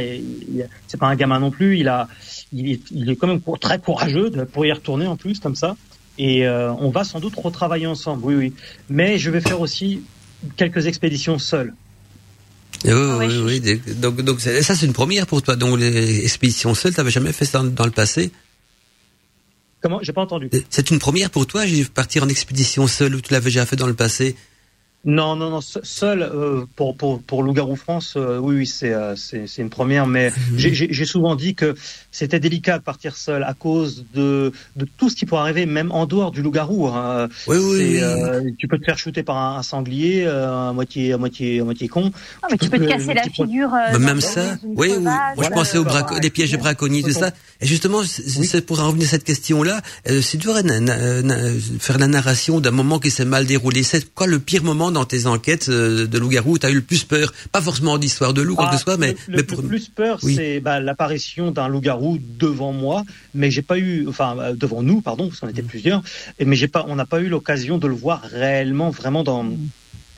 c'est 0.87 0.99
pas 0.99 1.07
un 1.07 1.17
gamin 1.17 1.39
non 1.41 1.51
plus. 1.51 1.79
Il 1.79 1.89
a, 1.89 2.09
il 2.53 2.73
est, 2.73 2.81
il 2.91 3.11
est 3.11 3.17
quand 3.17 3.27
même 3.27 3.41
très 3.61 3.79
courageux 3.79 4.31
de, 4.31 4.45
pour 4.45 4.65
y 4.65 4.73
retourner 4.73 5.07
en 5.07 5.17
plus 5.17 5.39
comme 5.41 5.55
ça. 5.55 5.77
Et 6.17 6.47
euh, 6.47 6.73
on 6.75 6.91
va 6.91 7.05
sans 7.05 7.21
doute 7.21 7.35
retravailler 7.37 7.87
ensemble. 7.87 8.25
Oui, 8.25 8.35
oui. 8.35 8.53
Mais 8.89 9.19
je 9.19 9.31
vais 9.31 9.41
faire 9.41 9.61
aussi 9.61 10.03
quelques 10.57 10.87
expéditions 10.87 11.39
seules. 11.39 11.75
Oui, 12.85 12.91
Ah 12.93 13.17
oui, 13.19 13.31
je- 13.31 13.41
oui. 13.41 13.61
Donc, 14.23 14.41
ça, 14.41 14.63
c'est 14.63 14.87
une 14.87 14.93
première 14.93 15.27
pour 15.27 15.43
toi. 15.43 15.57
Donc, 15.57 15.79
les 15.79 16.21
expéditions 16.21 16.75
seules, 16.75 16.95
t'avais 16.95 17.11
jamais 17.11 17.33
fait 17.33 17.47
ça 17.47 17.63
dans, 17.63 17.85
le 17.85 17.91
passé? 17.91 18.31
Comment? 19.81 19.99
J'ai 20.03 20.13
pas 20.13 20.23
entendu. 20.23 20.51
C'est 20.71 20.91
une 20.91 20.99
première 20.99 21.31
pour 21.31 21.47
toi, 21.47 21.67
j'ai 21.67 21.85
partir 21.85 22.23
en 22.25 22.29
expédition 22.29 22.87
seule 22.87 23.15
ou 23.15 23.21
tu 23.21 23.33
l'avais 23.33 23.47
déjà 23.47 23.67
fait 23.67 23.77
dans 23.77 23.87
le 23.87 23.95
passé? 23.95 24.37
Non, 25.07 25.37
non, 25.37 25.51
non. 25.51 25.61
se- 25.61 25.81
Seul 25.83 26.23
euh, 26.23 26.65
pour 26.77 26.97
pour 26.97 27.21
pour 27.23 27.43
Loup-garou 27.43 27.77
France, 27.77 28.15
euh, 28.17 28.39
oui, 28.39 28.57
oui, 28.57 28.67
c'est 28.67 28.93
euh, 28.95 29.15
c'est 29.17 29.47
c'est 29.47 29.61
une 29.61 29.69
première. 29.71 30.07
Mais 30.07 30.33
j'ai- 30.57 30.71
souvent 31.05 31.35
dit 31.37 31.55
que 31.55 31.75
c'était 32.11 32.41
délicat 32.41 32.79
de 32.79 32.83
partir 32.83 33.17
seul 33.17 33.43
à 33.45 33.53
cause 33.53 34.05
de 34.15 34.53
de 34.77 34.87
tout 34.97 35.11
ce 35.11 35.17
qui 35.17 35.27
pourrait 35.27 35.43
arriver, 35.43 35.67
même 35.67 35.93
en 35.93 36.07
dehors 36.07 36.31
du 36.31 36.41
loup-garou. 36.41 36.87
hein. 36.89 37.29
Oui, 37.47 37.59
oui, 37.59 37.77
C'est, 37.77 37.85
oui. 37.85 37.99
euh, 38.03 38.51
tu 38.59 38.67
peux 38.67 38.79
te 38.79 38.85
faire 38.85 38.97
shooter 38.97 39.23
par 39.23 39.37
un, 39.37 39.59
un 39.59 39.63
sanglier, 39.63 40.25
euh, 40.27 40.71
à 40.71 40.73
moitié 40.73 41.13
à 41.13 41.19
moitié 41.19 41.61
à 41.61 41.65
moitié 41.65 41.87
con. 41.89 42.11
Ah, 42.43 42.47
mais 42.51 42.57
tu 42.57 42.71
peux 42.71 42.79
te 42.79 42.85
casser 42.85 43.13
la 43.15 43.25
figure. 43.25 43.75
euh, 43.75 43.93
Bah, 43.93 43.99
même 43.99 44.21
ça, 44.23 44.57
oui, 44.65 44.89
oui. 44.97 45.03
Moi, 45.03 45.45
je 45.45 45.49
pensais 45.51 45.77
aux 45.79 45.85
braco- 45.85 46.19
pièges 46.31 46.53
de 46.53 46.57
braconniers, 46.57 47.03
tout 47.03 47.11
ça. 47.11 47.31
Et 47.61 47.67
justement, 47.67 48.03
c'est 48.05 48.23
c'est 48.45 48.65
pour 48.65 48.81
en 48.81 48.89
revenir 48.89 49.07
à 49.07 49.11
cette 49.11 49.25
question-là, 49.25 49.81
euh, 50.09 50.21
devrais 50.39 50.63
na- 50.63 50.81
na- 50.81 51.23
na- 51.23 51.37
faire 51.79 51.99
la 51.99 52.07
narration 52.07 52.61
d'un 52.61 52.71
moment 52.71 52.99
qui 52.99 53.11
s'est 53.11 53.25
mal 53.25 53.45
déroulé, 53.47 53.83
c'est 53.83 54.13
quoi 54.15 54.27
le 54.27 54.39
pire 54.39 54.63
moment 54.65 54.91
dans 54.95 55.05
tes 55.05 55.27
enquêtes 55.27 55.69
euh, 55.69 56.07
de 56.07 56.19
loup-garou 56.19 56.53
où 56.53 56.59
tu 56.59 56.65
as 56.67 56.71
eu 56.71 56.77
le 56.77 56.81
plus 56.81 57.05
peur? 57.05 57.33
Pas 57.53 57.61
forcément 57.61 57.99
d'histoire 57.99 58.33
de 58.33 58.41
loup, 58.41 58.55
quoi 58.57 58.67
que 58.67 58.71
Ah, 58.75 58.79
ce 58.79 58.85
soit, 58.85 58.97
mais, 58.97 59.15
le, 59.29 59.37
mais 59.37 59.43
pour... 59.43 59.61
le 59.61 59.69
plus 59.69 59.89
peur, 59.91 60.19
Oui. 60.23 60.35
c'est 60.35 60.61
bah, 60.61 60.81
l'apparition 60.81 61.51
d'un 61.51 61.69
loup-garou 61.69 62.19
devant 62.39 62.73
moi, 62.73 63.05
mais 63.35 63.51
j'ai 63.51 63.63
pas 63.63 63.79
eu, 63.79 64.07
enfin 64.09 64.37
euh, 64.39 64.55
devant 64.55 64.83
nous, 64.83 65.03
pardon, 65.03 65.29
parce 65.29 65.41
qu'on 65.41 65.49
était 65.49 65.63
plusieurs, 65.63 66.03
et, 66.39 66.47
mais 66.47 66.57
j'ai 66.57 66.69
pas, 66.69 66.87
on 66.89 66.97
n'a 66.97 67.05
pas 67.07 67.21
eu 67.21 67.29
l'occasion 67.29 67.77
de 67.77 67.87
le 67.87 67.95
voir 67.95 68.23
réellement, 68.23 68.89
vraiment 68.91 69.23
dans 69.23 69.45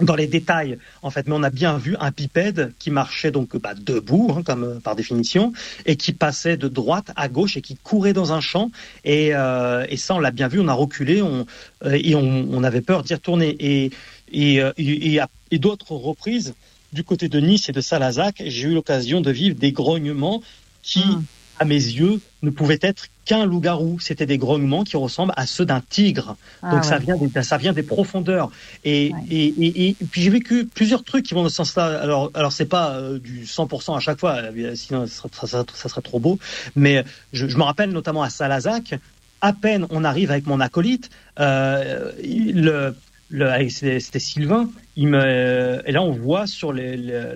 dans 0.03 0.14
les 0.14 0.27
détails 0.27 0.77
en 1.01 1.11
fait. 1.11 1.27
Mais 1.27 1.33
on 1.35 1.43
a 1.43 1.49
bien 1.49 1.79
vu 1.79 1.97
un 1.99 2.12
pipède 2.12 2.74
qui 2.79 2.91
marchait 2.91 3.31
donc 3.31 3.57
bah, 3.57 3.72
debout 3.74 4.31
hein, 4.37 4.43
comme 4.45 4.64
euh, 4.64 4.79
par 4.79 4.95
définition 4.95 5.55
et 5.87 5.97
qui 5.97 6.12
passait 6.12 6.59
de 6.59 6.68
droite 6.68 7.12
à 7.16 7.29
gauche 7.29 7.57
et 7.57 7.62
qui 7.62 7.77
courait 7.77 8.12
dans 8.12 8.31
un 8.35 8.43
champ 8.43 8.70
et, 9.05 9.31
euh, 9.35 9.87
et 9.89 9.97
ça 9.97 10.14
on 10.14 10.18
l'a 10.18 10.33
bien 10.33 10.49
vu 10.49 10.61
on 10.61 10.68
a 10.68 10.74
reculé 10.74 11.22
on, 11.22 11.47
euh, 11.87 11.99
et 11.99 12.14
on, 12.14 12.47
on 12.51 12.62
avait 12.62 12.83
peur 12.83 13.05
d'y 13.05 13.14
retourner. 13.14 13.57
Et 13.59 13.91
et, 14.33 14.61
euh, 14.61 14.72
et, 14.77 15.12
et 15.12 15.20
à- 15.20 15.29
et 15.51 15.59
d'autres 15.59 15.93
reprises 15.95 16.55
du 16.93 17.05
côté 17.05 17.29
de 17.29 17.39
Nice 17.41 17.68
et 17.68 17.72
de 17.72 17.81
Salazac 17.81 18.43
j'ai 18.47 18.68
eu 18.68 18.74
l'occasion 18.74 19.20
de 19.20 19.31
vivre 19.31 19.57
des 19.57 19.72
grognements 19.72 20.43
qui 20.83 21.01
Mm. 21.01 21.24
à 21.59 21.64
mes 21.64 21.74
yeux 21.74 22.20
ne 22.43 22.51
pouvaient 22.51 22.79
être 22.83 23.07
qu'un 23.24 23.45
loup-garou 23.45 23.99
c'était 23.99 24.27
des 24.27 24.39
grognements 24.39 24.85
qui 24.85 24.97
ressemblent 24.97 25.33
à 25.37 25.47
ceux 25.47 25.64
d'un 25.66 25.81
tigre 25.81 26.37
Ah 26.62 26.70
donc 26.72 26.85
ça 26.85 26.99
vient 26.99 27.16
des, 27.16 27.43
ça 27.43 27.57
vient 27.57 27.72
des 27.72 27.83
profondeurs 27.83 28.51
et 28.85 29.12
Ouais. 29.12 29.20
et, 29.31 29.47
et, 29.66 29.89
et 29.91 29.97
puis 30.11 30.22
j'ai 30.22 30.31
vécu 30.31 30.66
plusieurs 30.66 31.03
trucs 31.03 31.24
qui 31.27 31.35
vont 31.35 31.43
dans 31.43 31.49
ce 31.49 31.57
sens-là. 31.57 31.99
Alors 32.01 32.31
alors 32.35 32.53
c'est 32.53 32.66
pas 32.66 32.91
euh, 32.97 33.18
du 33.18 33.45
100% 33.47 33.97
à 33.97 34.01
chaque 34.01 34.20
fois, 34.20 34.37
euh, 34.37 34.74
sinon 34.77 35.07
ça, 35.07 35.14
serait- 35.16 35.29
ça, 35.33 35.47
serait- 35.47 35.64
ça 35.74 35.89
serait 35.89 36.03
trop 36.03 36.20
beau. 36.20 36.39
Mais 36.77 37.05
je, 37.33 37.49
je 37.49 37.57
me 37.57 37.62
rappelle 37.64 37.91
notamment 37.91 38.22
à 38.22 38.31
Salazac, 38.31 38.95
à 39.41 39.53
peine 39.53 39.87
on 39.91 40.05
arrive 40.05 40.31
avec 40.31 40.47
mon 40.47 40.61
acolyte, 40.61 41.11
euh, 41.41 42.12
le 42.22 42.95
c'était 43.70 44.18
Sylvain. 44.18 44.70
Il 44.97 45.09
me, 45.09 45.83
et 45.85 45.93
là, 45.93 46.03
on 46.03 46.12
voit 46.12 46.47
sur 46.47 46.72
les, 46.72 46.97
le- 46.97 47.35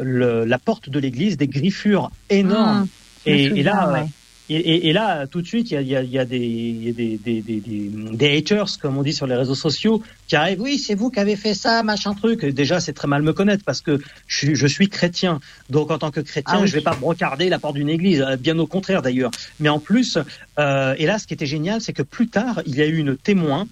le- 0.00 0.44
la 0.44 0.58
porte 0.58 0.88
de 0.88 0.98
l'église 0.98 1.36
des 1.36 1.48
griffures 1.48 2.10
énormes. 2.30 2.86
Me 3.26 3.32
et, 3.32 3.62
là, 3.62 3.72
ouais. 3.92 4.06
Et, 4.48 4.56
et- 4.56 4.88
et 4.88 4.92
là, 4.92 5.26
tout 5.26 5.40
de 5.40 5.46
suite, 5.46 5.70
il 5.70 5.74
y 5.74 5.76
a, 5.76 5.82
y 5.82 5.96
a- 5.96 6.02
il 6.02 6.10
y 6.10 6.18
a 6.18 6.24
des, 6.24 6.38
y 6.38 6.88
a 6.88 6.92
des, 6.92 7.16
des, 7.16 7.40
des, 7.40 7.60
des, 7.60 8.36
haters, 8.38 8.66
comme 8.80 8.98
on 8.98 9.02
dit 9.02 9.12
sur 9.12 9.26
les 9.26 9.36
réseaux 9.36 9.54
sociaux, 9.54 10.02
qui 10.26 10.36
arrivent. 10.36 10.60
Oui, 10.60 10.78
c'est 10.78 10.94
vous 10.94 11.10
qui 11.10 11.20
avez 11.20 11.36
fait 11.36 11.54
ça, 11.54 11.82
machin 11.82 12.14
truc. 12.14 12.42
Et 12.44 12.52
déjà, 12.52 12.80
c'est 12.80 12.92
très 12.92 13.08
mal 13.08 13.22
me 13.22 13.32
connaître 13.32 13.64
parce 13.64 13.80
que 13.80 13.98
je, 14.26 14.36
suis- 14.38 14.54
je 14.54 14.66
suis 14.66 14.88
chrétien. 14.88 15.40
Donc, 15.70 15.90
en 15.90 15.98
tant 15.98 16.10
que 16.10 16.20
chrétien, 16.20 16.56
Ah 16.58 16.60
oui. 16.62 16.66
je 16.68 16.74
vais 16.74 16.80
pas 16.82 16.94
brocarder 16.94 17.48
la 17.48 17.58
porte 17.58 17.74
d'une 17.76 17.88
église. 17.88 18.20
euh, 18.20 18.36
Bien 18.36 18.58
au 18.58 18.66
contraire, 18.66 19.00
d'ailleurs. 19.02 19.30
Mais 19.60 19.68
en 19.68 19.78
plus, 19.78 20.18
euh, 20.58 20.94
et 20.98 21.06
là, 21.06 21.18
ce 21.18 21.26
qui 21.26 21.34
était 21.34 21.46
génial, 21.46 21.80
c'est 21.80 21.92
que 21.92 22.02
plus 22.02 22.28
tard, 22.28 22.60
il 22.66 22.74
y 22.76 22.82
a 22.82 22.86
eu 22.86 22.96
une 22.98 23.16
témoin 23.16 23.66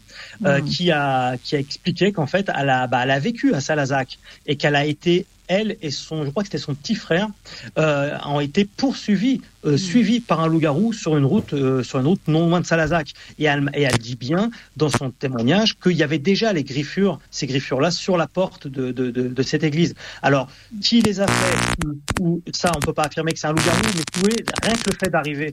euh, 0.47 0.59
Mhm. 0.61 0.65
qui 0.65 0.91
a 0.93 1.37
qui 1.43 1.57
a 1.57 1.59
expliqué 1.59 2.13
qu'en 2.13 2.27
fait, 2.27 2.51
elle 2.57 2.69
a, 2.71 2.87
bah, 2.87 3.01
elle 3.05 3.11
a 3.11 3.19
vécu 3.19 3.55
à 3.55 3.61
Salazac 3.61 4.19
et 4.47 4.57
qu'elle 4.57 4.77
a 4.77 4.85
été 4.87 5.27
elle 5.51 5.77
et 5.83 5.91
son, 5.91 6.25
je 6.25 6.31
crois 6.31 6.43
que 6.45 6.49
c'était 6.49 6.63
son 6.63 6.75
petit 6.75 6.95
frère, 6.95 7.29
euh, 7.77 8.17
ont 8.25 8.41
été 8.41 8.65
poursuivis, 8.65 9.41
euh, 9.67 9.77
suivis 9.77 10.21
par 10.21 10.41
un 10.41 10.47
loup-garou 10.47 10.93
sur 10.93 11.17
une 11.17 11.25
route, 11.25 11.53
euh, 11.53 11.83
sur 11.83 11.99
une 11.99 12.07
route 12.07 12.21
non 12.29 12.49
loin 12.49 12.61
de 12.61 12.67
Salazac. 12.67 13.13
Et 13.39 13.45
elle, 13.45 13.69
et 13.75 13.83
elle 13.83 13.99
dit 13.99 14.15
bien 14.17 14.51
dans 14.77 14.89
son 14.89 15.11
témoignage 15.11 15.77
qu'il 15.79 15.97
y 15.97 16.03
avait 16.05 16.19
déjà 16.21 16.53
les 16.53 16.63
griffures, 16.65 17.19
ces 17.31 17.47
griffures-là, 17.47 17.91
sur 17.91 18.17
la 18.17 18.29
porte 18.29 18.69
de, 18.69 18.93
de, 18.93 19.11
de, 19.11 19.29
de 19.29 19.43
cette 19.43 19.65
église. 19.65 19.95
Alors, 20.23 20.49
qui 20.81 21.01
les 21.03 21.21
a 21.21 21.27
fait 21.27 21.87
ou, 21.87 21.99
ou- 22.21 22.43
ça, 22.53 22.71
on 22.77 22.81
peut 22.81 22.93
pas 22.95 23.05
affirmer 23.05 23.33
que 23.33 23.39
c'est 23.41 23.49
un 23.49 23.53
loup-garou, 23.53 23.81
mais 23.85 24.03
vous 24.15 24.21
voyez, 24.21 24.45
rien 24.63 24.75
que 24.75 24.91
le 24.91 24.97
fait 25.03 25.11
d'arriver. 25.11 25.53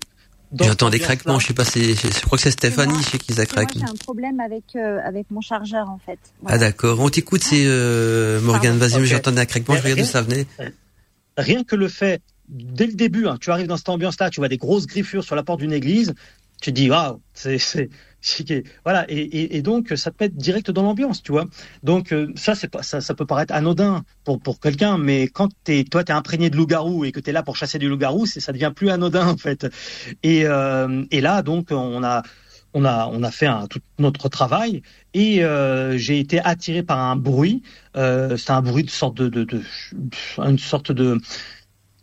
J'entends 0.60 0.90
des 0.90 1.00
craquements, 1.00 1.40
je 1.40 1.48
sais 1.48 1.54
pas 1.54 1.66
je, 1.94 2.08
je 2.08 2.22
crois 2.22 2.38
que 2.38 2.44
c'est 2.44 2.52
Stéphanie 2.52 2.94
moi- 2.94 3.02
que 3.02 3.34
Moi, 3.54 3.66
craque. 3.66 3.74
j'ai 3.78 3.84
un 3.84 3.94
problème 3.96 4.40
avec, 4.40 4.64
euh, 4.76 5.00
avec 5.04 5.30
mon 5.30 5.42
chargeur, 5.42 5.90
en 5.90 5.98
fait. 5.98 6.20
Ah 6.46 6.58
d'accord, 6.58 7.00
on 7.02 7.10
t'écoute, 7.10 7.44
c'est 7.44 7.66
euh, 7.66 8.40
Morgane, 8.42 8.78
vas-y, 8.78 8.96
Ok. 8.96 9.04
j'entendais 9.04 9.42
un 9.42 9.46
craquement, 9.46 9.76
je 9.76 9.82
regarde 9.84 10.00
d'où 10.00 10.06
ça 10.06 10.22
venait. 10.22 10.46
rien 11.38 11.64
que 11.64 11.76
le 11.76 11.88
fait, 11.90 12.22
dès 12.48 12.88
le 12.88 12.94
début, 12.94 13.28
hein, 13.28 13.38
tu 13.40 13.52
arrives 13.52 13.68
dans 13.68 13.78
cette 13.78 13.90
ambiance-là, 13.90 14.30
tu 14.30 14.40
vois 14.40 14.48
des 14.48 14.58
grosses 14.58 14.88
griffures 14.88 15.24
sur 15.24 15.36
la 15.36 15.44
porte 15.44 15.60
d'une 15.60 15.74
église, 15.74 16.14
tu 16.62 16.72
te 16.72 16.76
dis 16.80 16.90
waouh, 16.90 17.22
c'est- 17.34 17.90
voilà 18.84 19.06
et, 19.10 19.62
donc 19.62 19.94
ça 19.96 20.12
te 20.12 20.24
met 20.24 20.30
direct 20.30 20.72
dans 20.72 20.84
l'ambiance, 20.84 21.22
tu 21.24 21.32
vois. 21.32 21.46
Donc 21.84 22.12
euh, 22.12 22.32
ça 22.36 22.56
c'est 22.56 22.68
pas 22.68 22.84
ça, 22.84 23.02
ça 23.02 23.14
peut 23.14 23.26
paraître 23.26 23.54
anodin 23.54 24.04
pour 24.24 24.40
pour 24.40 24.60
quelqu'un, 24.60 24.98
mais 24.98 25.28
quand 25.28 25.50
t'es 25.64 25.84
toi 25.84 26.04
t'es 26.04 26.14
imprégné 26.14 26.50
de 26.50 26.58
loup-garou 26.58 27.06
et 27.06 27.12
que 27.12 27.20
t'es 27.20 27.32
là 27.32 27.44
pour 27.44 27.56
chasser 27.56 27.80
du 27.80 27.90
loup-garou, 27.90 28.26
ça 28.26 28.52
devient 28.52 28.72
plus 28.76 28.90
anodin 28.90 29.28
en 29.28 29.38
fait. 29.38 29.68
Et 30.24 30.46
euh, 30.46 31.06
et 31.12 31.22
là 31.22 31.42
donc 31.42 31.68
on 31.72 32.04
a 32.04 32.24
on 32.74 32.86
a, 32.86 33.10
on 33.12 33.24
a 33.24 33.32
fait 33.32 33.48
tout 33.70 33.80
notre 33.98 34.30
travail 34.30 34.84
et 35.14 35.44
euh, 35.44 35.98
j'ai 35.98 36.20
été 36.20 36.40
attiré 36.40 36.84
par 36.84 37.00
un 37.00 37.16
bruit. 37.16 37.64
C'est 37.96 38.52
un 38.52 38.62
bruit 38.62 38.84
de 38.84 38.92
sorte 38.92 39.16
de, 39.16 39.44
de 39.44 39.62
une 40.38 40.60
sorte 40.60 40.92
de 40.92 41.20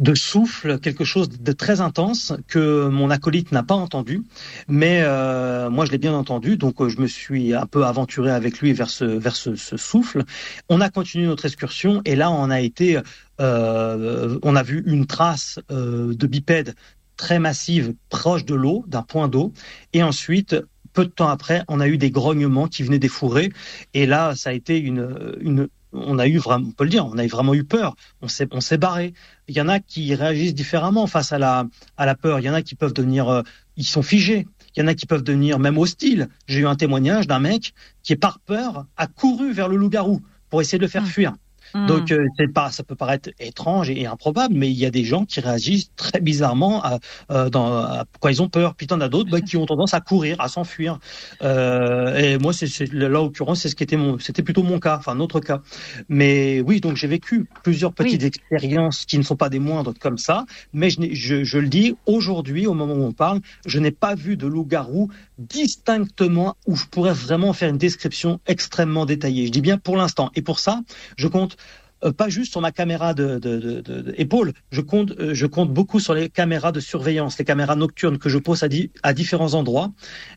de 0.00 0.14
souffle, 0.14 0.78
quelque 0.80 1.04
chose 1.04 1.28
de 1.28 1.52
très 1.52 1.80
intense 1.80 2.32
que 2.48 2.88
mon 2.88 3.10
acolyte 3.10 3.52
n'a 3.52 3.62
pas 3.62 3.74
entendu, 3.74 4.22
mais 4.66 5.00
euh, 5.02 5.70
moi 5.70 5.84
je 5.84 5.92
l'ai 5.92 5.98
bien 5.98 6.14
entendu, 6.14 6.56
donc 6.56 6.80
euh, 6.80 6.88
je 6.88 7.00
me 7.00 7.06
suis 7.06 7.54
un 7.54 7.66
peu 7.66 7.84
aventuré 7.84 8.30
avec 8.32 8.58
lui 8.58 8.72
vers 8.72 8.90
ce 8.90 9.76
souffle. 9.76 10.24
On 10.68 10.80
a 10.80 10.90
continué 10.90 11.26
notre 11.26 11.46
excursion 11.46 12.02
et 12.04 12.16
là 12.16 12.30
on 12.30 12.50
a 12.50 12.60
été, 12.60 12.98
euh, 13.40 14.38
on 14.42 14.56
a 14.56 14.62
vu 14.62 14.82
une 14.86 15.06
trace 15.06 15.60
euh, 15.70 16.14
de 16.14 16.26
bipède 16.26 16.74
très 17.16 17.38
massive 17.38 17.94
proche 18.08 18.44
de 18.44 18.56
l'eau, 18.56 18.84
d'un 18.88 19.02
point 19.02 19.28
d'eau, 19.28 19.52
et 19.92 20.02
ensuite 20.02 20.56
peu 20.92 21.04
de 21.04 21.10
temps 21.10 21.28
après, 21.28 21.62
on 21.68 21.80
a 21.80 21.88
eu 21.88 21.98
des 21.98 22.10
grognements 22.10 22.66
qui 22.66 22.82
venaient 22.82 22.98
des 22.98 23.08
fourrés, 23.08 23.52
et 23.94 24.06
là 24.06 24.34
ça 24.34 24.50
a 24.50 24.52
été 24.52 24.78
une 24.78 25.68
on 25.94 26.18
a 26.18 26.26
eu 26.26 26.38
vraiment, 26.38 26.68
on 26.68 26.72
peut 26.72 26.84
le 26.84 26.90
dire, 26.90 27.06
on 27.06 27.16
a 27.16 27.26
vraiment 27.26 27.54
eu 27.54 27.64
peur. 27.64 27.96
On 28.20 28.28
s'est, 28.28 28.48
on 28.50 28.60
s'est 28.60 28.76
barré. 28.76 29.14
Il 29.48 29.56
y 29.56 29.60
en 29.60 29.68
a 29.68 29.80
qui 29.80 30.14
réagissent 30.14 30.54
différemment 30.54 31.06
face 31.06 31.32
à 31.32 31.38
la, 31.38 31.66
à 31.96 32.06
la 32.06 32.14
peur. 32.14 32.40
Il 32.40 32.44
y 32.44 32.50
en 32.50 32.54
a 32.54 32.62
qui 32.62 32.74
peuvent 32.74 32.92
devenir, 32.92 33.28
euh, 33.28 33.42
ils 33.76 33.86
sont 33.86 34.02
figés. 34.02 34.46
Il 34.76 34.80
y 34.80 34.82
en 34.82 34.88
a 34.88 34.94
qui 34.94 35.06
peuvent 35.06 35.22
devenir 35.22 35.58
même 35.58 35.78
hostiles. 35.78 36.28
J'ai 36.46 36.60
eu 36.60 36.66
un 36.66 36.76
témoignage 36.76 37.26
d'un 37.26 37.38
mec 37.38 37.74
qui, 38.02 38.16
par 38.16 38.40
peur, 38.40 38.86
a 38.96 39.06
couru 39.06 39.52
vers 39.52 39.68
le 39.68 39.76
loup-garou 39.76 40.20
pour 40.50 40.60
essayer 40.60 40.78
de 40.78 40.84
le 40.84 40.90
faire 40.90 41.06
fuir. 41.06 41.34
Mmh. 41.74 41.86
Donc 41.86 42.12
euh, 42.12 42.26
c'est 42.38 42.52
pas, 42.52 42.70
ça 42.70 42.84
peut 42.84 42.94
paraître 42.94 43.30
étrange 43.40 43.90
et 43.90 44.06
improbable, 44.06 44.54
mais 44.54 44.70
il 44.70 44.78
y 44.78 44.86
a 44.86 44.90
des 44.90 45.04
gens 45.04 45.24
qui 45.24 45.40
réagissent 45.40 45.90
très 45.96 46.20
bizarrement 46.20 46.82
à, 46.84 46.98
euh, 47.32 47.50
dans, 47.50 47.66
à- 47.78 48.04
quand 48.20 48.28
ils 48.28 48.40
ont 48.42 48.48
peur. 48.48 48.74
Puis 48.76 48.86
t'en 48.86 49.00
as 49.00 49.08
d'autres 49.08 49.30
bah, 49.30 49.40
qui 49.40 49.56
ont 49.56 49.66
tendance 49.66 49.92
à 49.94 50.00
courir, 50.00 50.40
à 50.40 50.48
s'enfuir. 50.48 50.98
Euh, 51.42 52.16
et 52.16 52.38
moi, 52.38 52.52
c'est, 52.52 52.66
c'est 52.68 52.92
là 52.92 53.06
en 53.20 53.24
l'occurrence, 53.24 53.60
c'est 53.62 53.68
ce 53.68 53.74
qui 53.74 53.82
était 53.82 53.96
mon, 53.96 54.18
c'était 54.18 54.42
plutôt 54.42 54.62
mon 54.62 54.78
cas, 54.78 54.96
enfin 54.98 55.14
notre 55.14 55.40
cas. 55.40 55.60
Mais 56.08 56.60
oui, 56.60 56.80
donc 56.80 56.96
j'ai 56.96 57.08
vécu 57.08 57.46
plusieurs 57.62 57.92
petites 57.92 58.22
Oui. 58.22 58.28
expériences 58.28 59.04
qui 59.04 59.18
ne 59.18 59.22
sont 59.22 59.36
pas 59.36 59.48
des 59.48 59.58
moindres 59.58 59.94
comme 59.98 60.18
ça. 60.18 60.44
Mais 60.72 60.90
je, 60.90 61.00
je, 61.12 61.44
je 61.44 61.58
le 61.58 61.68
dis 61.68 61.96
aujourd'hui, 62.06 62.66
au 62.66 62.74
moment 62.74 62.94
où 62.94 63.02
on 63.04 63.12
parle, 63.12 63.40
je 63.66 63.78
n'ai 63.78 63.90
pas 63.90 64.14
vu 64.14 64.36
de 64.36 64.46
loup-garou 64.46 65.10
distinctement 65.38 66.56
où 66.66 66.76
je 66.76 66.86
pourrais 66.86 67.12
vraiment 67.12 67.52
faire 67.52 67.70
une 67.70 67.78
description 67.78 68.40
extrêmement 68.46 69.06
détaillée. 69.06 69.46
Je 69.46 69.52
dis 69.52 69.60
bien 69.60 69.78
pour 69.78 69.96
l'instant. 69.96 70.30
Et 70.34 70.42
pour 70.42 70.58
ça, 70.58 70.82
je 71.16 71.28
compte 71.28 71.56
euh, 72.04 72.12
pas 72.12 72.28
juste 72.28 72.52
sur 72.52 72.60
ma 72.60 72.72
caméra 72.72 73.14
de, 73.14 74.14
épaule. 74.16 74.52
Je 74.70 74.80
compte, 74.80 75.12
euh, 75.18 75.34
je 75.34 75.46
compte 75.46 75.72
beaucoup 75.72 76.00
sur 76.00 76.14
les 76.14 76.28
caméras 76.28 76.72
de 76.72 76.80
surveillance, 76.80 77.38
les 77.38 77.44
caméras 77.44 77.76
nocturnes 77.76 78.18
que 78.18 78.28
je 78.28 78.38
pose 78.38 78.62
à, 78.62 78.68
à 79.02 79.12
différents 79.12 79.54
endroits 79.54 79.92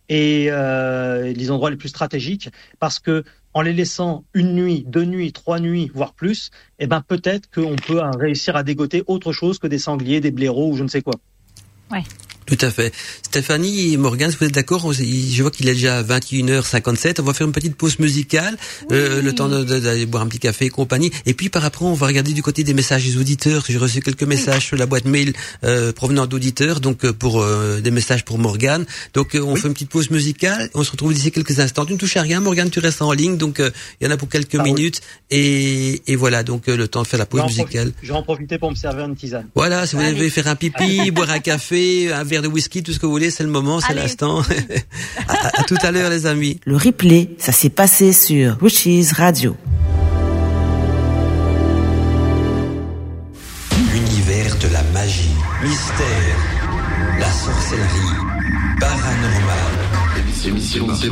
et 0.10 0.48
euh, 0.50 1.34
les 1.34 1.52
endroits 1.52 1.70
les 1.70 1.78
plus 1.78 1.89
stratégiques, 1.89 2.50
parce 2.80 3.00
que 3.00 3.24
en 3.58 3.62
les 3.62 3.74
laissant 3.74 4.24
une 4.36 4.54
nuit, 4.54 4.86
deux 4.88 5.06
nuits, 5.06 5.34
trois 5.34 5.60
nuits, 5.60 5.89
voire 5.91 6.14
plus, 6.14 6.52
eh 6.78 6.86
ben 6.86 7.02
peut-être 7.02 7.50
qu'on 7.50 7.76
peut 7.76 8.04
euh, 8.04 8.12
réussir 8.12 8.56
à 8.56 8.62
dégoter 8.62 9.04
autre 9.08 9.34
chose 9.34 9.58
que 9.58 9.66
des 9.66 9.80
sangliers, 9.80 10.22
des 10.22 10.30
blaireaux 10.30 10.70
ou 10.70 10.76
je 10.76 10.84
ne 10.84 10.88
sais 10.88 11.02
quoi. 11.02 11.16
Tout 12.48 12.58
à 12.62 12.72
fait. 12.72 12.93
Stéphanie 13.24 13.93
et 13.93 13.98
Morgane, 13.98 14.32
si 14.32 14.38
vous 14.38 14.45
êtes 14.45 14.54
d'accord, 14.54 14.91
je 14.93 15.41
vois 15.41 15.52
qu'il 15.52 15.68
est 15.68 15.74
déjà 15.74 16.02
21h57. 16.02 17.20
On 17.20 17.24
va 17.24 17.34
faire 17.34 17.45
une 17.45 17.52
petite 17.54 17.76
pause 17.76 18.00
musicale, 18.00 18.58
euh, 18.91 19.22
le 19.22 19.36
temps 19.36 19.50
d'aller 19.50 20.06
boire 20.06 20.24
un 20.24 20.28
petit 20.28 20.39
café 20.39 20.66
et 20.66 20.70
compagnie. 20.70 21.12
Et 21.26 21.34
puis 21.34 21.50
par 21.50 21.66
après, 21.66 21.84
on 21.86 21.93
va 21.93 22.08
regarder 22.08 22.32
du 22.34 22.41
côté 22.41 22.64
des 22.64 22.74
messages 22.74 23.04
des 23.06 23.18
auditeurs. 23.18 23.66
J'ai 23.68 23.78
reçu 23.78 24.00
quelques 24.02 24.24
messages 24.24 24.66
sur 24.68 24.78
la 24.78 24.86
boîte 24.86 25.06
mail 25.06 25.34
euh, 25.66 25.91
provenant 25.91 26.26
d'auditeurs, 26.26 26.80
donc 26.80 27.04
euh, 27.04 27.12
pour 27.14 27.41
euh, 27.41 27.82
des 27.82 27.91
messages 27.91 28.24
pour 28.24 28.39
Morgane. 28.39 28.86
Donc 29.14 29.36
euh, 29.36 29.41
on 29.41 29.56
fait 29.58 29.68
une 29.68 29.74
petite 29.74 29.89
pause 29.89 30.10
musicale. 30.10 30.70
On 30.74 30.84
se 30.86 30.91
retrouve 30.91 31.14
d'ici 31.14 31.32
quelques 31.32 31.60
instants. 31.60 31.86
Tu 31.86 31.93
ne 31.93 31.98
touches 31.98 32.16
à 32.18 32.22
rien, 32.22 32.39
Morgane, 32.39 32.70
tu 32.70 32.80
restes 32.80 33.02
en 33.02 33.12
ligne. 33.12 33.36
Donc 33.38 33.60
euh, 33.60 33.72
il 34.00 34.08
y 34.08 34.10
en 34.10 34.14
a 34.14 34.18
pour 34.18 34.30
quelques 34.30 34.56
Ah 34.56 34.64
oui. 34.64 34.72
minutes. 34.74 35.02
Et, 35.32 36.02
et 36.08 36.16
voilà, 36.16 36.43
donc 36.43 36.70
euh, 36.70 36.78
le 36.78 36.88
temps 36.88 37.02
de 37.02 37.08
faire 37.08 37.20
la 37.20 37.26
pause 37.26 37.43
musicale. 37.43 37.91
je 38.02 38.08
vais 38.08 38.14
en 38.14 38.24
profiter 38.24 38.58
pour 38.58 38.72
me 38.72 38.76
servir 38.76 39.06
une 39.06 39.16
tisane. 39.18 39.48
Voilà, 39.54 39.86
si 39.86 39.98
vous 39.98 40.02
devez 40.02 40.30
faire 40.30 40.48
un 40.48 40.56
pipi, 40.56 41.12
boire 41.18 41.30
un 41.32 41.39
café, 41.39 42.14
un 42.14 42.24
verre 42.24 42.37
de 42.42 42.48
whisky, 42.48 42.84
tout 42.84 42.94
ce 42.94 43.00
que 43.00 43.06
vous 43.06 43.12
voulez, 43.12 43.32
c'est 43.32 43.44
le 43.44 43.50
moment, 43.50 43.80
c'est 43.80 43.94
l'instant. 43.94 44.42
à, 45.28 45.60
à 45.60 45.64
tout 45.64 45.78
à 45.82 45.92
l'heure, 45.92 46.10
les 46.10 46.26
amis. 46.26 46.60
Le 46.66 46.76
replay, 46.78 47.30
ça 47.38 47.52
s'est 47.52 47.70
passé 47.70 48.14
sur 48.14 48.58
Witches 48.62 49.14
Radio. 49.14 49.56
L'univers 53.94 54.56
de 54.58 54.68
la 54.74 54.84
magie, 54.94 55.36
mystère, 55.64 56.38
la 57.20 57.32
sorcellerie, 57.32 58.18
paranormal. 58.80 59.88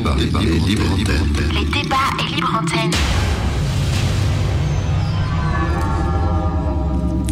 Par 0.05 0.15
les 0.43 0.59
libres 0.59 0.91
antennes. 0.93 1.51
Les 1.53 1.65
débats 1.81 1.95
et 2.19 2.35
libre 2.35 2.61
antenne. 2.61 2.91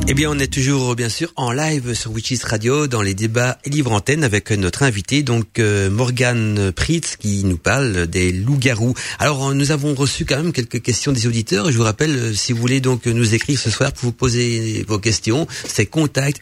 Eh 0.06 0.16
bien, 0.16 0.30
on 0.30 0.38
est 0.38 0.52
toujours, 0.52 0.96
bien 0.98 1.08
sûr, 1.08 1.32
en 1.38 1.54
live 1.54 1.94
sur 1.94 2.12
Witches 2.12 2.44
Radio 2.44 2.88
dans 2.88 3.02
les 3.02 3.14
débats 3.14 3.58
et 3.64 3.70
livre 3.70 3.94
antenne 3.94 4.26
avec 4.26 4.52
notre 4.52 4.84
invité, 4.84 5.24
donc 5.24 5.60
euh, 5.60 5.90
Morgane 5.90 6.74
Pritz, 6.74 7.16
qui 7.16 7.46
nous 7.46 7.58
parle 7.58 8.06
des 8.08 8.34
loups-garous. 8.34 8.94
Alors, 9.18 9.56
nous 9.56 9.72
avons 9.72 9.96
reçu 9.96 10.26
quand 10.26 10.36
même 10.36 10.52
quelques 10.52 10.82
questions 10.82 11.14
des 11.14 11.26
auditeurs. 11.26 11.72
Je 11.72 11.78
vous 11.78 11.86
rappelle, 11.86 12.12
euh, 12.18 12.34
si 12.34 12.52
vous 12.52 12.60
voulez 12.60 12.82
donc 12.82 13.06
nous 13.06 13.34
écrire 13.34 13.58
ce 13.58 13.70
soir 13.72 13.94
pour 13.94 14.04
vous 14.04 14.12
poser 14.12 14.84
vos 14.90 15.00
questions, 15.00 15.48
c'est 15.66 15.86
contact 15.86 16.42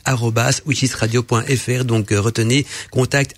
witchesradio.fr. 0.66 1.86
Donc, 1.86 2.12
euh, 2.12 2.20
retenez 2.20 2.66
contact 2.90 3.36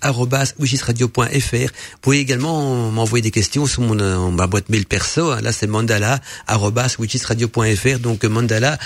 witchesradio.fr. 0.58 1.52
Vous 1.52 1.98
pouvez 2.00 2.18
également 2.18 2.90
m'envoyer 2.90 3.22
des 3.22 3.30
questions 3.30 3.66
sur 3.66 3.82
mon, 3.82 4.00
euh, 4.00 4.30
ma 4.30 4.46
boîte 4.46 4.70
mail 4.70 4.86
perso. 4.86 5.32
hein. 5.32 5.42
Là, 5.42 5.52
c'est 5.52 5.66
mandala 5.66 6.18
witchesradio.fr. 6.98 7.98
Donc, 8.00 8.24
mandala 8.24 8.78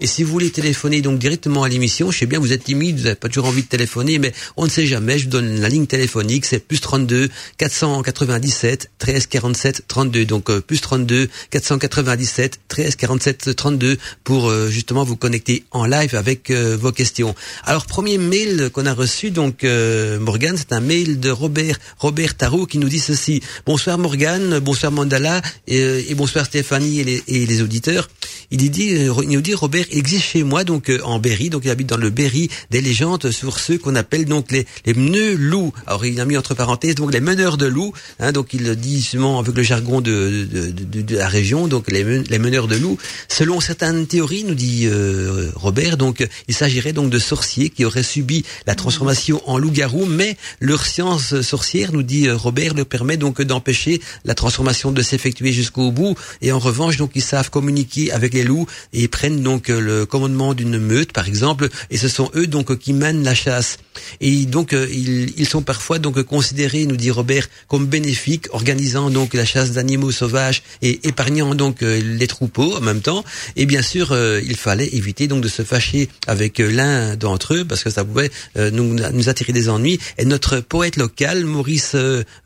Et 0.00 0.06
si 0.06 0.22
vous 0.22 0.30
voulez 0.30 0.50
téléphoner 0.50 1.00
donc 1.02 1.18
directement 1.18 1.62
à 1.62 1.68
l'émission, 1.68 2.10
je 2.10 2.18
sais 2.18 2.26
bien, 2.26 2.38
vous 2.38 2.52
êtes 2.52 2.64
timide, 2.64 2.96
vous 2.96 3.04
n'avez 3.04 3.14
pas 3.16 3.28
toujours 3.28 3.46
envie 3.46 3.62
de 3.62 3.68
téléphoner, 3.68 4.18
mais 4.18 4.32
on 4.56 4.64
ne 4.64 4.70
sait 4.70 4.86
jamais. 4.86 5.18
Je 5.18 5.24
vous 5.24 5.30
donne 5.30 5.60
la 5.60 5.68
ligne 5.68 5.86
téléphonique, 5.86 6.46
c'est 6.46 6.58
plus 6.58 6.80
32 6.80 7.28
497 7.58 8.90
13 8.98 9.26
47 9.26 9.84
32. 9.88 10.24
Donc 10.24 10.50
euh, 10.50 10.60
plus 10.60 10.80
32 10.80 11.28
497 11.50 12.60
13 12.68 12.96
47 12.96 13.56
32 13.56 13.98
pour 14.24 14.48
euh, 14.48 14.68
justement 14.68 15.04
vous 15.04 15.16
connecter 15.16 15.64
en 15.70 15.86
live 15.86 16.14
avec 16.14 16.50
euh, 16.50 16.76
vos 16.80 16.92
questions. 16.92 17.34
Alors 17.64 17.86
premier 17.86 18.18
mail 18.18 18.70
qu'on 18.72 18.86
a 18.86 18.94
reçu 18.94 19.30
donc 19.30 19.64
euh, 19.64 20.18
Morgane, 20.18 20.56
c'est 20.56 20.72
un 20.72 20.80
mail 20.80 21.20
de 21.20 21.30
Robert 21.30 21.78
Robert 21.98 22.36
Tarot 22.36 22.66
qui 22.66 22.78
nous 22.78 22.88
dit 22.88 23.00
ceci. 23.00 23.42
Bonsoir 23.66 23.98
Morgane, 23.98 24.58
bonsoir 24.58 24.92
Mandala 24.92 25.42
et, 25.66 25.80
euh, 25.80 26.02
bonsoir 26.16 26.46
Stéphanie 26.46 27.00
et 27.00 27.04
les, 27.04 27.22
et 27.28 27.62
auditeurs. 27.62 28.08
Il 28.50 28.70
dit, 28.70 28.95
il 28.96 29.30
nous 29.30 29.40
dit 29.40 29.54
Robert, 29.54 29.84
existe 29.90 30.24
chez 30.24 30.42
moi 30.42 30.64
donc 30.64 30.88
euh, 30.90 31.00
en 31.04 31.18
Berry, 31.18 31.50
donc 31.50 31.62
il 31.64 31.70
habite 31.70 31.88
dans 31.88 31.96
le 31.96 32.10
Berry, 32.10 32.48
des 32.70 32.80
légendes 32.80 33.30
sur 33.30 33.58
ceux 33.58 33.78
qu'on 33.78 33.94
appelle 33.94 34.24
donc 34.24 34.50
les 34.50 34.66
les 34.84 34.94
meneux 34.94 35.34
loups. 35.34 35.72
Alors 35.86 36.04
il 36.06 36.20
a 36.20 36.24
mis 36.24 36.36
entre 36.36 36.54
parenthèses 36.54 36.94
donc 36.96 37.12
les 37.12 37.20
meneurs 37.20 37.56
de 37.56 37.66
loups, 37.66 37.92
hein, 38.20 38.32
donc 38.32 38.54
il 38.54 38.64
le 38.64 38.76
dit 38.76 38.96
justement 38.98 39.38
avec 39.38 39.54
le 39.54 39.62
jargon 39.62 40.00
de 40.00 40.46
de, 40.50 40.70
de, 40.70 41.02
de- 41.02 41.16
la 41.16 41.28
région, 41.28 41.68
donc 41.68 41.90
les, 41.90 42.22
les 42.22 42.38
meneurs 42.38 42.68
de 42.68 42.76
loups. 42.76 42.98
Selon 43.28 43.60
certaines 43.60 44.06
théories, 44.06 44.44
nous 44.44 44.54
dit 44.54 44.86
euh, 44.86 45.50
Robert, 45.54 45.96
donc 45.96 46.20
euh, 46.20 46.26
il 46.48 46.54
s'agirait 46.54 46.92
donc 46.92 47.10
de 47.10 47.18
sorciers 47.18 47.70
qui 47.70 47.84
auraient 47.84 48.02
subi 48.02 48.44
la 48.66 48.74
transformation 48.74 49.40
en 49.46 49.58
loup-garou, 49.58 50.06
mais 50.06 50.36
leur 50.60 50.84
science 50.86 51.40
sorcière, 51.42 51.92
nous 51.92 52.02
dit 52.02 52.28
euh, 52.28 52.36
Robert, 52.36 52.74
leur 52.74 52.86
permet 52.86 53.16
donc 53.16 53.40
d'empêcher 53.42 54.00
la 54.24 54.34
transformation 54.34 54.92
de 54.92 55.02
s'effectuer 55.02 55.52
jusqu'au 55.52 55.90
bout. 55.90 56.14
Et 56.42 56.52
en 56.52 56.58
revanche, 56.58 56.96
donc 56.96 57.12
ils 57.14 57.22
savent 57.22 57.50
communiquer 57.50 58.12
avec 58.12 58.34
les 58.34 58.44
loups 58.44 58.66
et 58.92 59.08
prennent 59.08 59.42
donc 59.42 59.70
euh, 59.70 59.80
le 59.80 60.06
commandement 60.06 60.54
d'une 60.54 60.78
meute, 60.78 61.12
par 61.12 61.28
exemple, 61.28 61.68
et 61.90 61.96
ce 61.96 62.08
sont 62.08 62.30
eux 62.34 62.46
donc 62.46 62.78
qui 62.78 62.92
mènent 62.92 63.22
la 63.22 63.34
chasse. 63.34 63.78
Et 64.20 64.46
donc 64.46 64.72
euh, 64.72 64.86
ils, 64.90 65.32
ils 65.38 65.48
sont 65.48 65.62
parfois 65.62 65.98
donc 65.98 66.20
considérés, 66.22 66.86
nous 66.86 66.96
dit 66.96 67.10
Robert, 67.10 67.48
comme 67.68 67.86
bénéfiques, 67.86 68.46
organisant 68.52 69.10
donc 69.10 69.34
la 69.34 69.44
chasse 69.44 69.72
d'animaux 69.72 70.10
sauvages 70.10 70.62
et 70.82 71.06
épargnant 71.08 71.54
donc 71.54 71.82
euh, 71.82 72.00
les 72.00 72.26
troupeaux 72.26 72.76
en 72.76 72.80
même 72.80 73.00
temps. 73.00 73.24
Et 73.56 73.66
bien 73.66 73.82
sûr, 73.82 74.16
il 74.42 74.56
fallait 74.56 74.88
éviter 74.94 75.28
donc 75.28 75.42
de 75.42 75.48
se 75.48 75.62
fâcher 75.62 76.08
avec 76.26 76.58
l'un 76.58 77.16
d'entre 77.16 77.54
eux 77.54 77.64
parce 77.64 77.82
que 77.82 77.90
ça 77.90 78.04
pouvait 78.04 78.30
nous, 78.56 78.94
nous 78.94 79.28
attirer 79.28 79.52
des 79.52 79.68
ennuis. 79.68 79.98
Et 80.18 80.24
notre 80.24 80.60
poète 80.60 80.96
local, 80.96 81.44
Maurice 81.44 81.96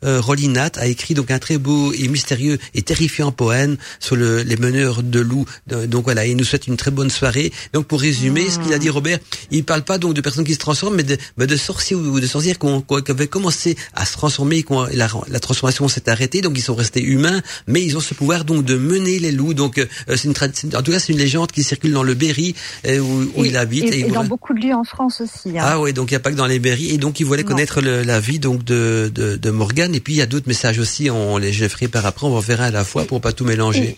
Rollinat, 0.01 0.71
a 0.75 0.87
écrit 0.87 1.13
donc 1.13 1.31
un 1.31 1.39
très 1.39 1.57
beau 1.57 1.93
et 1.93 2.07
mystérieux 2.07 2.57
et 2.73 2.81
terrifiant 2.81 3.31
poème 3.31 3.77
sur 3.99 4.15
le, 4.15 4.43
les 4.43 4.57
meneurs 4.57 5.03
de 5.03 5.19
loups. 5.19 5.45
Donc 5.67 6.05
voilà, 6.05 6.25
il 6.31 6.37
nous 6.37 6.43
souhaite 6.43 6.67
une 6.67 6.77
très 6.77 6.91
bonne 6.91 7.09
soirée. 7.09 7.51
Donc 7.73 7.85
pour 7.87 8.01
résumer, 8.01 8.49
ce 8.49 8.59
qu'il 8.59 8.73
a 8.73 8.79
dit 8.79 8.89
Robert, 8.89 9.19
il 9.51 9.63
parle 9.63 9.83
pas 9.83 9.97
donc 9.97 10.13
de 10.13 10.21
personnes 10.21 10.43
qui 10.45 10.53
se 10.53 10.59
transforment, 10.59 10.95
mais 10.95 11.03
de, 11.03 11.17
mais 11.37 11.47
de 11.47 11.55
sorciers 11.55 11.95
ou 11.95 12.19
de 12.19 12.27
sorcières 12.27 12.57
qui, 12.59 12.65
ont- 12.65 12.81
qui 12.81 13.11
avaient 13.11 13.27
commencé 13.27 13.75
à 13.93 14.05
se 14.05 14.13
transformer, 14.13 14.63
qui 14.63 14.71
ont- 14.73 14.85
la, 14.93 15.07
la 15.27 15.39
transformation 15.39 15.87
s'est 15.87 16.09
arrêtée, 16.09 16.41
donc 16.41 16.57
ils 16.57 16.61
sont 16.63 16.75
restés 16.75 17.01
humains, 17.03 17.41
mais 17.67 17.83
ils 17.83 17.95
ont 17.97 17.99
ce 18.01 18.13
pouvoir 18.13 18.45
donc 18.45 18.65
de 18.65 18.75
mener 18.75 19.19
les 19.19 19.31
loups. 19.31 19.53
Donc 19.53 19.77
euh, 19.77 19.85
c'est 20.07 20.25
une 20.25 20.33
en 20.75 20.81
tout 20.81 20.91
cas 20.91 20.99
c'est 20.99 21.13
une 21.13 21.19
légende 21.19 21.51
qui 21.51 21.63
circule 21.63 21.91
dans 21.93 22.03
le 22.03 22.13
Berry 22.13 22.55
euh, 22.87 22.99
où, 22.99 23.31
où 23.35 23.45
Et- 23.45 23.49
il 23.49 23.57
habite. 23.57 23.83
Et, 23.93 23.99
il 23.99 24.05
et 24.07 24.09
dans 24.11 24.23
beaucoup 24.23 24.53
de 24.53 24.59
lieux 24.65 24.73
en 24.75 24.83
France 24.83 25.21
aussi. 25.21 25.57
hein. 25.57 25.63
ah 25.65 25.79
ouais, 25.79 25.93
donc 25.93 26.11
il 26.11 26.13
n'y 26.13 26.17
a 26.17 26.21
pas 26.21 26.31
que 26.31 26.35
dans 26.37 26.45
les 26.47 26.59
berries. 26.59 26.89
Et 26.91 26.97
donc 26.97 27.19
il 27.19 27.25
voulait 27.25 27.43
Non. 27.43 27.49
connaître 27.49 27.81
le- 27.81 28.03
la 28.03 28.19
vie 28.19 28.39
donc 28.39 28.63
de, 28.63 29.11
de, 29.13 29.35
de 29.35 29.49
Morgane. 29.51 29.93
Et 29.95 29.99
puis 29.99 30.13
il 30.13 30.17
y 30.17 30.21
a 30.21 30.25
d'autres 30.25 30.47
messages 30.47 30.79
aussi. 30.79 31.09
On 31.09 31.37
les 31.37 31.51
je 31.53 31.67
ferai 31.67 31.87
par 31.87 32.05
après. 32.05 32.25
On 32.27 32.41
faire 32.41 32.61
un 32.61 32.65
à 32.65 32.71
la 32.71 32.83
fois 32.85 33.05
pour 33.05 33.19
pas 33.21 33.33
tout 33.33 33.45
mélanger. 33.45 33.97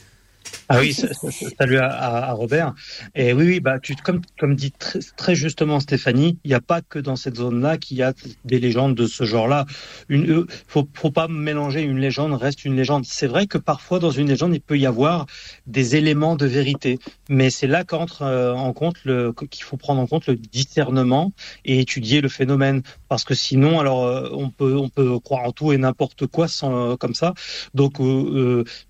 Ah 0.76 0.80
oui, 0.82 0.90
s- 0.90 1.04
s- 1.04 1.54
salut 1.60 1.78
à, 1.78 1.88
à- 1.88 2.30
à 2.30 2.34
Robert. 2.34 2.74
Et 3.14 3.32
oui, 3.34 3.46
oui, 3.46 3.60
bah, 3.60 3.80
tu, 3.80 3.96
comme, 3.96 4.22
comme 4.40 4.56
dit 4.56 4.72
très, 4.72 5.00
très 5.16 5.36
justement 5.36 5.80
Stéphanie, 5.80 6.40
il 6.44 6.48
n'y 6.48 6.56
a 6.56 6.62
pas 6.62 6.82
que 6.82 6.98
dans 6.98 7.16
cette 7.16 7.36
zone-là 7.38 7.78
qu'il 7.78 7.98
y 7.98 8.02
a 8.04 8.14
des 8.44 8.60
légendes 8.60 8.96
de 8.96 9.06
ce 9.06 9.24
genre-là. 9.24 9.66
Une, 10.10 10.30
euh, 10.32 10.48
faut, 10.68 10.90
faut 10.96 11.12
pas 11.12 11.28
mélanger 11.28 11.82
une 11.84 12.00
légende 12.00 12.34
reste 12.34 12.66
une 12.66 12.76
légende. 12.76 13.06
C'est 13.06 13.28
vrai 13.28 13.46
que 13.46 13.60
parfois 13.60 14.00
dans 14.00 14.10
une 14.10 14.28
légende 14.30 14.56
il 14.56 14.62
peut 14.62 14.80
y 14.80 14.88
avoir 14.88 15.28
des 15.68 15.96
éléments 15.96 16.36
de 16.36 16.48
vérité, 16.48 16.98
mais 17.30 17.52
c'est 17.52 17.68
là 17.68 17.84
qu'entre 17.84 18.24
euh, 18.24 18.54
en 18.54 18.74
compte 18.74 18.98
le 19.06 19.32
qu'il 19.52 19.64
faut 19.64 19.78
prendre 19.78 20.02
en 20.02 20.08
compte 20.08 20.26
le 20.28 20.36
discernement 20.36 21.34
et 21.66 21.80
étudier 21.82 22.22
le 22.22 22.30
phénomène, 22.30 22.82
parce 23.10 23.26
que 23.26 23.36
sinon 23.36 23.80
alors 23.80 24.06
euh, 24.06 24.30
on 24.32 24.50
peut 24.50 24.76
on 24.76 24.90
peut 24.90 25.20
croire 25.20 25.44
en 25.44 25.52
tout 25.52 25.72
et 25.72 25.78
n'importe 25.78 26.26
quoi 26.28 26.48
sans, 26.48 26.98
comme 26.98 27.14
ça. 27.14 27.34
Donc 27.76 28.00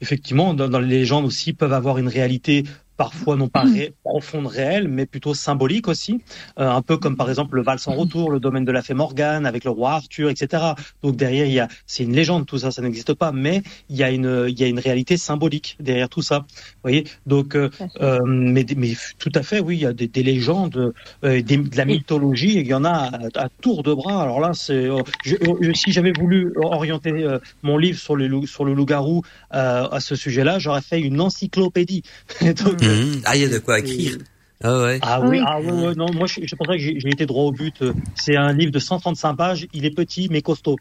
effectivement 0.02 0.54
dans, 0.54 0.70
dans 0.70 0.80
les 0.80 1.00
légendes 1.00 1.26
aussi 1.26 1.54
peuvent 1.54 1.73
avoir 1.74 1.98
une 1.98 2.08
réalité 2.08 2.64
parfois 3.06 3.36
non 3.36 3.50
pas 3.58 3.64
ré- 3.76 3.94
profonde 4.04 4.48
réelle, 4.48 4.88
mais 4.88 5.06
plutôt 5.14 5.34
symbolique 5.48 5.88
aussi, 5.94 6.14
Euh, 6.60 6.70
un 6.80 6.82
peu 6.90 6.96
comme 7.02 7.16
par 7.22 7.28
exemple 7.32 7.54
le 7.60 7.64
Val 7.68 7.80
sans 7.80 7.94
retour, 8.04 8.26
le 8.32 8.40
domaine 8.40 8.66
de 8.70 8.72
la 8.78 8.82
fée 8.88 8.94
Morgane 9.04 9.46
avec 9.52 9.64
le 9.68 9.72
roi 9.78 9.92
Arthur, 10.02 10.28
etc. 10.34 10.74
Donc 11.04 11.16
derrière 11.24 11.46
il 11.52 11.54
y 11.54 11.60
a, 11.60 11.68
c'est 11.92 12.04
une 12.04 12.16
légende, 12.22 12.46
tout 12.46 12.60
ça, 12.64 12.70
ça 12.76 12.82
n'existe 12.82 13.14
pas, 13.24 13.32
mais 13.46 13.58
il 13.90 13.96
y 13.98 14.04
a 14.04 14.10
une, 14.18 14.46
il 14.54 14.58
y 14.60 14.64
a 14.64 14.68
une 14.68 14.80
réalité 14.80 15.18
symbolique 15.18 15.76
derrière 15.80 16.10
tout 16.16 16.22
ça. 16.30 16.38
Vous 16.40 16.84
voyez, 16.90 17.04
donc 17.34 17.56
euh, 17.56 17.70
euh, 18.02 18.20
mais, 18.26 18.66
mais 18.78 18.94
tout 19.24 19.32
à 19.36 19.44
fait, 19.50 19.60
oui, 19.60 19.74
il 19.78 19.82
y 19.82 19.86
a 19.86 19.94
des, 19.94 20.08
des 20.08 20.24
légendes, 20.24 20.94
euh, 21.26 21.42
des- 21.42 21.58
de 21.74 21.78
la 21.78 21.86
mythologie, 21.86 22.58
et 22.58 22.62
il 22.62 22.68
y 22.68 22.74
en 22.82 22.86
a 22.86 22.96
à, 23.36 23.46
à 23.46 23.48
tour 23.62 23.84
de 23.84 23.94
bras. 23.94 24.22
Alors 24.22 24.40
là, 24.40 24.52
c'est, 24.54 24.86
euh, 24.96 25.02
je- 25.24 25.36
euh, 25.42 25.74
si 25.74 25.92
j'avais 25.92 26.12
voulu 26.22 26.54
orienter 26.56 27.12
euh, 27.12 27.40
mon 27.64 27.78
livre 27.78 28.00
sur 28.00 28.16
le 28.16 28.26
sur 28.46 28.64
le 28.66 28.74
loup-garou 28.74 29.22
euh, 29.54 29.88
à 29.98 30.00
ce 30.08 30.16
sujet-là, 30.16 30.60
j'aurais 30.60 30.82
fait 30.82 31.00
une 31.10 31.20
encyclopédie. 31.28 32.04
Donc, 32.64 32.78
Mhm. 32.96 33.22
Ah, 33.26 33.36
il 33.36 33.42
y 33.42 33.46
a 33.46 33.50
de 33.50 33.60
quoi 33.60 33.80
écrire. 33.80 34.18
Ah 34.66 34.82
ouais. 34.82 35.00
ah 35.02 35.20
oui, 35.22 35.28
Oui. 35.40 35.40
ah 35.46 35.60
oui, 35.62 35.94
non, 35.98 36.06
moi 36.14 36.26
je- 36.28 36.56
pour 36.56 36.66
ça 36.68 36.74
que 36.74 36.80
j'ai 36.80 37.10
été 37.10 37.26
droit 37.26 37.44
au 37.44 37.52
but. 37.52 37.84
C'est 38.16 38.38
un 38.38 38.54
livre 38.54 38.72
de 38.72 38.80
135 38.80 39.34
pages, 39.36 39.68
il 39.74 39.86
est 39.86 39.92
petit 39.96 40.28
mais 40.32 40.42
costaud. 40.42 40.78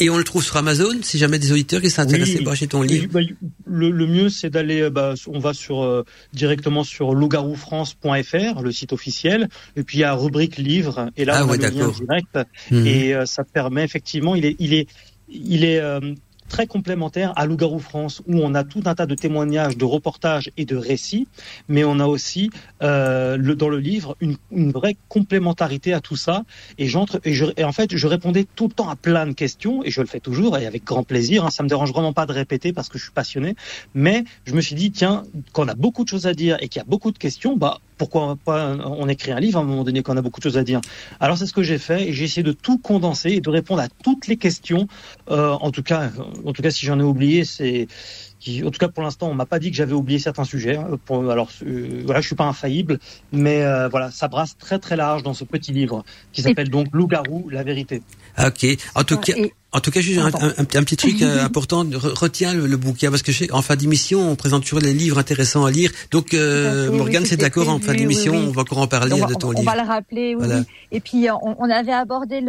Et 0.00 0.10
on 0.10 0.18
le 0.18 0.24
trouve 0.24 0.42
sur 0.44 0.56
Amazon, 0.56 0.90
si 1.02 1.18
jamais 1.18 1.38
des 1.38 1.52
auditeurs 1.52 1.80
qui 1.80 1.88
s'intéressent 1.90 2.40
Oui. 2.40 2.48
à 2.48 2.50
acheter 2.50 2.66
ton 2.66 2.82
livre. 2.82 3.06
Bah, 3.12 3.20
le, 3.66 3.90
le 3.90 4.06
mieux, 4.08 4.28
c'est 4.28 4.50
d'aller, 4.50 4.82
euh, 4.82 4.90
bah, 4.90 5.14
on 5.28 5.38
va 5.38 5.52
sur 5.54 5.82
euh, 5.84 6.04
directement 6.32 6.82
sur 6.82 7.14
lougaroufrance.fr, 7.14 8.60
le 8.62 8.72
site 8.72 8.92
officiel, 8.92 9.48
et 9.76 9.82
puis 9.82 9.98
il 9.98 10.00
y 10.00 10.04
a 10.04 10.14
rubrique 10.14 10.56
livre, 10.58 11.10
et 11.16 11.24
là 11.24 11.34
Ah 11.38 11.44
on 11.46 11.50
ouais, 11.50 11.64
a 11.64 11.70
le 11.70 11.76
lien 11.76 11.88
direct, 11.90 12.38
Mhm. 12.70 12.86
et 12.86 13.14
euh, 13.14 13.26
ça 13.26 13.44
permet 13.44 13.84
effectivement, 13.84 14.34
il 14.34 14.44
est, 14.46 14.56
il 14.58 14.74
est, 14.74 14.88
il 15.28 15.64
est 15.64 15.78
euh, 15.80 16.00
très 16.48 16.66
complémentaire 16.66 17.32
à 17.36 17.46
Loup-garou 17.46 17.78
France, 17.78 18.22
où 18.26 18.38
on 18.38 18.54
a 18.54 18.64
tout 18.64 18.82
un 18.86 18.94
tas 18.94 19.06
de 19.06 19.14
témoignages, 19.14 19.76
de 19.76 19.84
reportages 19.84 20.50
et 20.56 20.64
de 20.64 20.76
récits, 20.76 21.26
mais 21.68 21.84
on 21.84 22.00
a 22.00 22.06
aussi 22.06 22.50
euh, 22.82 23.36
dans 23.54 23.68
le 23.68 23.78
livre 23.78 24.16
une, 24.20 24.36
vraie 24.70 24.96
complémentarité 25.08 25.92
à 25.92 26.00
tout 26.00 26.16
ça. 26.16 26.44
Et 26.78 26.86
j'entre 26.86 27.20
et, 27.24 27.64
en 27.64 27.72
fait, 27.72 27.96
je 27.96 28.06
répondais 28.06 28.46
tout 28.54 28.68
le 28.68 28.72
temps 28.72 28.88
à 28.88 28.96
plein 28.96 29.26
de 29.26 29.32
questions, 29.32 29.84
et 29.84 29.90
je 29.90 30.00
le 30.00 30.06
fais 30.06 30.20
toujours 30.20 30.58
et 30.58 30.66
avec 30.66 30.84
grand 30.84 31.04
plaisir. 31.04 31.44
Hein, 31.44 31.50
ça 31.50 31.62
me 31.62 31.68
dérange 31.68 31.92
vraiment 31.92 32.12
pas 32.12 32.26
de 32.26 32.32
répéter 32.32 32.72
parce 32.72 32.88
que 32.88 32.98
je 32.98 33.04
suis 33.04 33.12
passionné. 33.12 33.54
Mais 33.94 34.24
je 34.44 34.54
me 34.54 34.60
suis 34.60 34.74
dit, 34.74 34.90
tiens, 34.90 35.24
quand 35.52 35.64
on 35.64 35.68
a 35.68 35.74
beaucoup 35.74 36.04
de 36.04 36.08
choses 36.08 36.26
à 36.26 36.34
dire 36.34 36.56
et 36.60 36.68
qu'il 36.68 36.80
y 36.80 36.82
a 36.82 36.88
beaucoup 36.88 37.12
de 37.12 37.18
questions, 37.18 37.56
bah 37.56 37.80
pourquoi 37.98 38.36
pas 38.44 38.76
on 38.84 39.08
écrit 39.08 39.32
un 39.32 39.40
livre 39.40 39.58
à 39.58 39.62
un 39.62 39.64
moment 39.64 39.84
donné 39.84 40.02
quand 40.02 40.14
on 40.14 40.16
a 40.16 40.22
beaucoup 40.22 40.40
de 40.40 40.44
choses 40.44 40.58
à 40.58 40.64
dire. 40.64 40.80
Alors 41.20 41.38
c'est 41.38 41.46
ce 41.46 41.52
que 41.52 41.62
j'ai 41.62 41.78
fait 41.78 42.08
et 42.08 42.12
j'ai 42.12 42.24
essayé 42.24 42.42
de 42.42 42.52
tout 42.52 42.78
condenser 42.78 43.30
et 43.30 43.40
de 43.40 43.50
répondre 43.50 43.80
à 43.82 43.88
toutes 44.02 44.26
les 44.26 44.36
questions. 44.36 44.88
Euh, 45.30 45.52
en 45.52 45.70
tout 45.70 45.82
cas, 45.82 46.10
en 46.44 46.52
tout 46.52 46.62
cas, 46.62 46.70
si 46.70 46.86
j'en 46.86 46.98
ai 46.98 47.02
oublié, 47.02 47.44
c'est 47.44 47.86
qui, 48.40 48.62
en 48.62 48.70
tout 48.70 48.78
cas 48.78 48.88
pour 48.88 49.02
l'instant, 49.02 49.28
on 49.30 49.34
m'a 49.34 49.46
pas 49.46 49.58
dit 49.58 49.70
que 49.70 49.76
j'avais 49.76 49.94
oublié 49.94 50.18
certains 50.18 50.44
sujets. 50.44 50.76
hein. 50.76 50.98
Pour, 51.06 51.30
alors 51.30 51.48
euh, 51.66 52.02
voilà, 52.04 52.20
je 52.20 52.26
suis 52.26 52.36
pas 52.36 52.44
infaillible, 52.44 52.98
mais 53.32 53.62
euh, 53.62 53.88
voilà, 53.88 54.10
ça 54.10 54.28
brasse 54.28 54.56
très 54.58 54.78
très 54.78 54.96
large 54.96 55.22
dans 55.22 55.32
ce 55.34 55.44
petit 55.44 55.72
livre 55.72 56.04
qui 56.32 56.42
s'appelle 56.42 56.68
donc 56.68 56.88
Loup-garou, 56.92 57.48
la 57.50 57.62
vérité. 57.62 58.02
Ah, 58.36 58.48
Ok. 58.48 58.66
En 58.94 59.04
tout 59.04 59.16
cas, 59.18 59.32
Et- 59.36 59.54
en 59.74 59.80
tout 59.80 59.90
cas, 59.90 60.00
juste 60.00 60.18
un, 60.20 60.30
Pardon. 60.30 60.46
un- 60.56 60.62
un 60.62 60.64
petit 60.84 60.96
truc 60.96 61.20
euh, 61.22 61.44
important. 61.48 61.84
Re- 61.84 62.18
Retiens 62.18 62.54
le, 62.54 62.66
le 62.66 62.76
bouquin 62.76 63.10
parce 63.10 63.22
que 63.22 63.32
je 63.32 63.38
sais, 63.44 63.52
en 63.52 63.60
fin 63.62 63.76
d'émission, 63.76 64.20
on 64.30 64.36
présente 64.36 64.62
toujours 64.62 64.80
les 64.80 64.94
livres 64.94 65.18
intéressants 65.18 65.64
à 65.64 65.70
lire. 65.70 65.90
Donc, 66.10 66.32
euh, 66.32 66.88
oui, 66.90 66.96
Morgane, 66.98 67.24
c'est 67.26 67.36
d'accord. 67.36 67.68
En 67.68 67.78
fin 67.80 67.94
d'émission, 67.94 68.32
oui, 68.32 68.44
on 68.48 68.52
va 68.52 68.62
encore 68.62 68.78
en 68.78 68.86
parler 68.86 69.20
on, 69.20 69.26
de 69.26 69.34
ton 69.34 69.48
on 69.48 69.52
livre. 69.52 69.64
va 69.64 69.76
le 69.82 69.86
rappeler, 69.86 70.34
oui. 70.34 70.44
Voilà. 70.44 70.60
oui. 70.60 70.64
Et 70.92 71.00
puis 71.00 71.28
euh, 71.28 71.34
on, 71.42 71.56
on 71.58 71.68
avait 71.70 71.92
abordé 71.92 72.40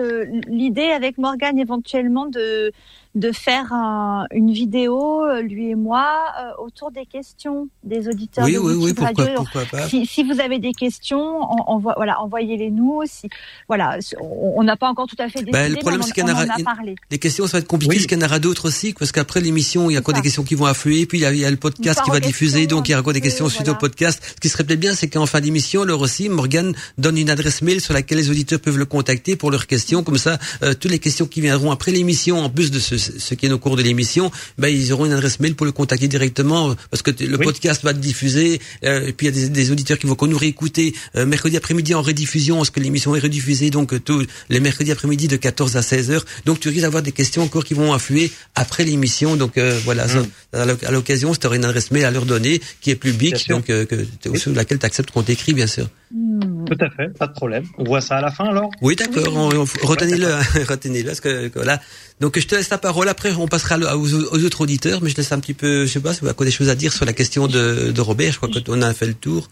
l'idée 0.47 0.91
avec 0.91 1.17
Morgane 1.17 1.59
éventuellement 1.59 2.27
de 2.27 2.71
de 3.15 3.31
faire 3.31 3.71
un- 3.71 4.25
une 4.33 4.51
vidéo, 4.51 5.23
euh, 5.23 5.41
lui 5.41 5.69
et 5.69 5.75
moi, 5.75 6.05
euh, 6.37 6.61
autour 6.61 6.91
des 6.91 7.05
questions 7.05 7.69
des 7.81 8.09
auditeurs 8.09 8.43
Oui, 8.43 8.55
de 8.55 8.59
oui, 8.59 8.73
oui. 8.77 8.93
Pourquoi, 8.93 9.23
Radio. 9.23 9.35
pourquoi 9.37 9.61
pas. 9.71 9.87
Si, 9.87 10.05
si 10.05 10.21
vous 10.25 10.41
avez 10.41 10.59
des 10.59 10.73
questions, 10.73 11.39
voilà, 11.81 12.19
envoyez-les 12.21 12.71
nous. 12.71 13.03
Si, 13.05 13.29
voilà, 13.69 13.99
on 14.19 14.55
on 14.57 14.63
n'a 14.63 14.75
pas 14.75 14.89
encore 14.89 15.07
tout 15.07 15.15
à 15.19 15.29
fait 15.29 15.39
décidé, 15.39 15.51
Ben, 15.53 15.69
le 15.69 15.75
mais 15.75 15.79
problème, 15.79 16.01
on, 16.01 16.21
en 16.21 16.25
on 16.25 16.45
en 16.45 16.49
a 16.59 16.63
parlé. 16.65 16.95
Les 17.09 17.14
questions, 17.19 17.45
ça 17.47 17.53
va 17.53 17.59
être 17.59 17.67
compliqué, 17.67 17.89
Oui. 17.91 17.95
parce 17.97 18.07
qu'il 18.07 18.19
y 18.19 18.23
en 18.23 18.25
aura 18.25 18.39
d'autres 18.39 18.67
aussi, 18.67 18.93
parce 18.97 19.11
qu'après 19.11 19.41
l'émission, 19.41 19.89
il 19.89 19.93
y 19.93 19.97
a 19.97 19.99
encore 19.99 20.13
des 20.13 20.21
questions 20.21 20.43
qui 20.43 20.55
vont 20.55 20.65
affluer, 20.65 21.05
puis 21.05 21.19
il 21.19 21.21
y 21.21 21.25
a, 21.25 21.31
il 21.33 21.39
y 21.39 21.45
a 21.45 21.51
le 21.51 21.57
podcast 21.57 21.99
qui 22.03 22.11
va 22.11 22.19
diffuser, 22.19 22.67
donc 22.67 22.87
il 22.87 22.91
y 22.91 22.93
aura 22.95 23.01
encore 23.01 23.13
des 23.13 23.21
questions 23.21 23.49
suite 23.49 23.67
au 23.69 23.75
podcast. 23.75 24.21
Ce 24.35 24.39
qui 24.41 24.49
serait 24.49 24.63
peut-être 24.63 24.79
bien, 24.79 24.95
c'est 24.95 25.07
qu'en 25.07 25.25
fin 25.25 25.41
d'émission, 25.41 25.81
alors 25.83 26.01
aussi, 26.01 26.29
Morgane 26.29 26.73
donne 26.97 27.17
une 27.17 27.29
adresse 27.29 27.61
mail 27.61 27.81
sur 27.81 27.93
laquelle 27.93 28.17
les 28.17 28.29
auditeurs 28.29 28.59
peuvent 28.59 28.77
le 28.77 28.85
contacter 28.85 29.35
pour 29.35 29.51
leurs 29.51 29.67
questions. 29.67 30.03
Comme 30.03 30.17
ça, 30.17 30.39
euh, 30.63 30.73
toutes 30.73 30.91
les 30.91 30.99
questions 30.99 31.25
qui 31.25 31.41
viendront 31.41 31.71
après 31.71 31.91
l'émission, 31.91 32.39
en 32.43 32.49
plus 32.49 32.71
de 32.71 32.79
ce, 32.79 32.97
ce 32.97 33.33
qui 33.33 33.45
est 33.45 33.51
au 33.51 33.59
cours 33.59 33.75
de 33.75 33.81
l'émission, 33.83 34.31
ben, 34.57 34.67
ils 34.69 34.91
auront 34.93 35.05
une 35.05 35.13
adresse 35.13 35.39
mail 35.39 35.55
pour 35.55 35.65
le 35.65 35.71
contacter 35.71 36.07
directement, 36.07 36.75
parce 36.91 37.01
que 37.01 37.11
le 37.23 37.37
Oui. 37.37 37.45
podcast 37.45 37.83
va 37.83 37.91
être 37.91 37.99
diffusé, 37.99 38.59
euh, 38.83 39.07
et 39.07 39.13
puis 39.13 39.27
il 39.27 39.35
y 39.35 39.37
a 39.37 39.41
des, 39.43 39.49
des 39.49 39.71
auditeurs 39.71 39.97
qui 39.99 40.07
vont 40.07 40.15
nous 40.25 40.37
réécouter 40.37 40.93
euh, 41.15 41.25
mercredi 41.25 41.55
après-midi 41.57 41.93
en 41.93 42.01
rediffusion, 42.01 42.57
parce 42.57 42.69
que 42.71 42.79
l'émission 42.79 43.15
est 43.15 43.19
rediffusée, 43.19 43.69
donc 43.69 43.93
euh, 43.93 43.99
tous 43.99 44.25
les 44.49 44.59
mercredis 44.59 44.91
après-midi 44.91 45.27
de 45.27 45.35
14 45.37 45.75
à 45.77 45.81
16 45.81 46.11
heures. 46.11 46.25
Donc 46.45 46.59
tu 46.59 46.69
risques 46.69 46.81
d'avoir 46.81 47.03
des 47.05 47.11
questions 47.13 47.43
encore 47.43 47.63
qui 47.63 47.73
vont 47.73 47.93
affluer 47.93 48.31
après 48.55 48.83
l'émission. 48.83 49.35
Donc 49.37 49.57
euh, 49.57 49.79
voilà, 49.85 50.07
ça, 50.07 50.19
à 50.53 50.65
l'oc- 50.65 50.83
à 50.83 50.91
l'occasion, 50.91 51.33
si 51.33 51.39
tu 51.39 51.47
aurais 51.47 51.57
une 51.57 51.65
adresse 51.65 51.91
mail 51.91 52.03
à 52.05 52.11
leur 52.11 52.25
donner 52.25 52.59
qui 52.81 52.91
est 52.91 52.95
publique, 52.95 53.47
donc 53.47 53.69
euh, 53.69 53.85
que, 53.85 54.05
sur 54.37 54.51
laquelle 54.53 54.79
tu 54.79 54.85
acceptes 54.85 55.11
qu'on 55.11 55.23
t'écrit, 55.23 55.53
bien 55.53 55.67
sûr. 55.67 55.87
Hmm. 56.13 56.65
Tout 56.65 56.77
à 56.81 56.89
fait, 56.89 57.09
pas 57.17 57.27
de 57.27 57.33
problème. 57.33 57.63
On 57.77 57.83
voit 57.83 58.01
ça 58.01 58.17
à 58.17 58.21
la 58.21 58.31
fin 58.31 58.45
alors? 58.45 58.69
Oui, 58.81 58.95
d'accord. 58.95 59.51
Retenez-le, 59.83 60.27
retenez-le. 60.67 61.05
Parce 61.07 61.21
que, 61.21 61.47
que 61.47 61.59
voilà. 61.59 61.79
Donc 62.19 62.39
je 62.39 62.45
te 62.47 62.55
laisse 62.55 62.69
la 62.69 62.77
parole. 62.77 63.07
Après, 63.09 63.31
on 63.33 63.47
passera 63.47 63.77
aux, 63.95 64.13
aux 64.13 64.43
autres 64.43 64.61
auditeurs, 64.61 65.01
mais 65.01 65.09
je 65.09 65.15
laisse 65.15 65.31
un 65.31 65.39
petit 65.39 65.53
peu, 65.53 65.85
je 65.85 65.91
sais 65.91 65.99
pas, 65.99 66.13
si 66.13 66.21
vous 66.21 66.27
avez 66.27 66.45
des 66.45 66.51
choses 66.51 66.69
à 66.69 66.75
dire 66.75 66.91
sur 66.91 67.05
la 67.05 67.13
question 67.13 67.47
de, 67.47 67.91
de 67.91 68.01
Robert. 68.01 68.31
Je 68.33 68.37
crois 68.37 68.49
qu'on 68.49 68.81
a 68.81 68.93
fait 68.93 69.05
le 69.07 69.13
tour. 69.13 69.47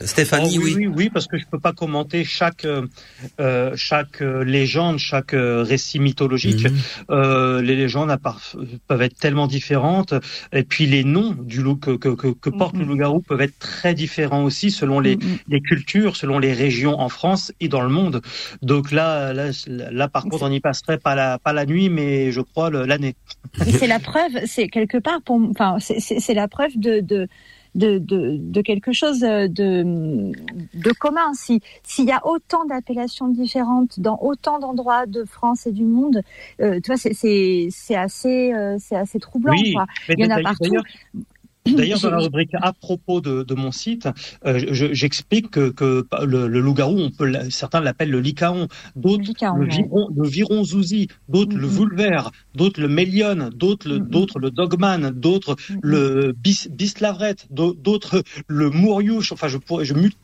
Stéphanie, 0.00 0.58
Oh, 0.58 0.62
oui. 0.64 0.74
oui, 0.76 0.86
oui, 0.86 1.10
parce 1.10 1.26
que 1.26 1.38
je 1.38 1.44
peux 1.50 1.60
pas 1.60 1.72
commenter 1.72 2.24
chaque 2.24 2.64
euh, 2.64 2.86
euh, 3.40 3.72
chaque 3.76 4.20
euh, 4.22 4.44
légende, 4.44 4.98
chaque 4.98 5.34
euh, 5.34 5.62
récit 5.62 6.00
mythologique. 6.00 6.64
Mhm. 6.68 6.76
Euh, 7.10 7.62
les 7.62 7.76
légendes 7.76 8.14
peuvent 8.88 9.02
être 9.02 9.16
tellement 9.18 9.46
différentes, 9.46 10.14
et 10.52 10.64
puis 10.64 10.86
les 10.86 11.04
noms 11.04 11.32
du 11.38 11.62
loup 11.62 11.76
que, 11.76 11.92
que, 11.92 12.08
que, 12.08 12.28
que 12.28 12.50
porte 12.50 12.74
Mhm. 12.74 12.80
le 12.80 12.86
loup-garou 12.86 13.20
peuvent 13.20 13.40
être 13.40 13.58
très 13.58 13.94
différents 13.94 14.42
aussi 14.42 14.70
selon 14.70 14.98
les, 15.00 15.16
mm. 15.16 15.38
les 15.48 15.60
cultures, 15.60 16.16
selon 16.16 16.38
les 16.38 16.52
régions 16.52 16.98
en 16.98 17.08
France 17.08 17.52
et 17.60 17.68
dans 17.68 17.82
le 17.82 17.88
monde. 17.88 18.20
Donc 18.62 18.90
là, 18.90 19.32
là, 19.32 19.50
là 19.68 20.08
par 20.08 20.24
contre, 20.24 20.42
on 20.42 20.48
n'y 20.48 20.60
passerait 20.60 20.98
pas 20.98 21.14
la 21.14 21.38
pas 21.38 21.52
la 21.52 21.66
nuit, 21.66 21.88
mais 21.88 22.32
je 22.32 22.40
crois 22.40 22.70
l'année. 22.70 23.14
C'est 23.60 23.86
la 23.86 24.00
preuve, 24.00 24.32
c'est 24.46 24.68
quelque 24.68 24.98
part 24.98 25.22
pour, 25.24 25.40
enfin, 25.50 25.78
c'est 25.80 26.34
la 26.34 26.48
preuve 26.48 26.72
de, 26.76 27.00
de 27.00 27.28
de, 27.74 27.98
de, 27.98 28.36
de 28.38 28.60
quelque 28.62 28.92
chose 28.92 29.20
de, 29.20 29.48
de 29.82 30.92
commun. 30.98 31.32
Si 31.34 31.60
s'il 31.82 32.06
y 32.06 32.12
a 32.12 32.26
autant 32.26 32.64
d'appellations 32.64 33.28
différentes 33.28 34.00
dans 34.00 34.18
autant 34.20 34.58
d'endroits 34.58 35.06
de 35.06 35.24
France 35.24 35.66
et 35.66 35.72
du 35.72 35.84
monde, 35.84 36.22
euh, 36.60 36.80
tu 36.80 36.92
vois, 36.92 36.96
c'est 36.96 37.96
assez 37.96 38.52
euh, 38.52 38.76
c'est 38.78 38.96
assez 38.96 39.18
troublant. 39.18 39.52
Oui, 39.52 39.72
quoi. 39.74 39.86
Il 40.08 40.20
y 40.20 40.26
en 40.26 40.36
a 40.36 40.40
partout. 40.40 40.76
D'ailleurs, 41.72 42.00
dans 42.00 42.10
la 42.10 42.18
rubrique 42.18 42.50
à 42.54 42.72
propos 42.72 43.20
de, 43.20 43.42
de 43.42 43.54
mon 43.54 43.72
site, 43.72 44.08
euh, 44.46 44.60
je- 44.70 44.92
j'explique 44.92 45.50
que, 45.50 45.70
que 45.70 46.06
le, 46.24 46.46
le 46.46 46.60
loup-garou, 46.60 46.98
on 46.98 47.10
peut, 47.10 47.24
l'a- 47.26 47.48
certains 47.50 47.80
l'appellent 47.80 48.10
le 48.10 48.20
licaon, 48.20 48.68
d'autres 48.96 49.32
le 49.56 49.66
viron, 49.66 50.08
le 50.14 50.28
viron-zouzi, 50.28 51.08
d'autres 51.28 51.56
le 51.56 51.66
Mhm. 51.66 51.72
vulvaire, 51.72 52.30
d'autres 52.54 52.80
le 52.80 52.88
mélion, 52.88 53.50
d'autres 53.54 53.88
le, 53.88 54.00
d'autres 54.00 54.38
le 54.38 54.50
dogman, 54.50 55.10
d'autres 55.10 55.56
Mhm. 55.70 55.78
le 55.82 56.32
bis, 56.36 56.68
bislavrette, 56.70 57.46
d'au- 57.50 57.74
d'autres 57.74 58.22
le 58.48 58.70
mouriouche. 58.70 59.32
Enfin, 59.32 59.48
je 59.48 59.58
pourrais, 59.58 59.84
je 59.84 59.94
multiplie 59.94 60.18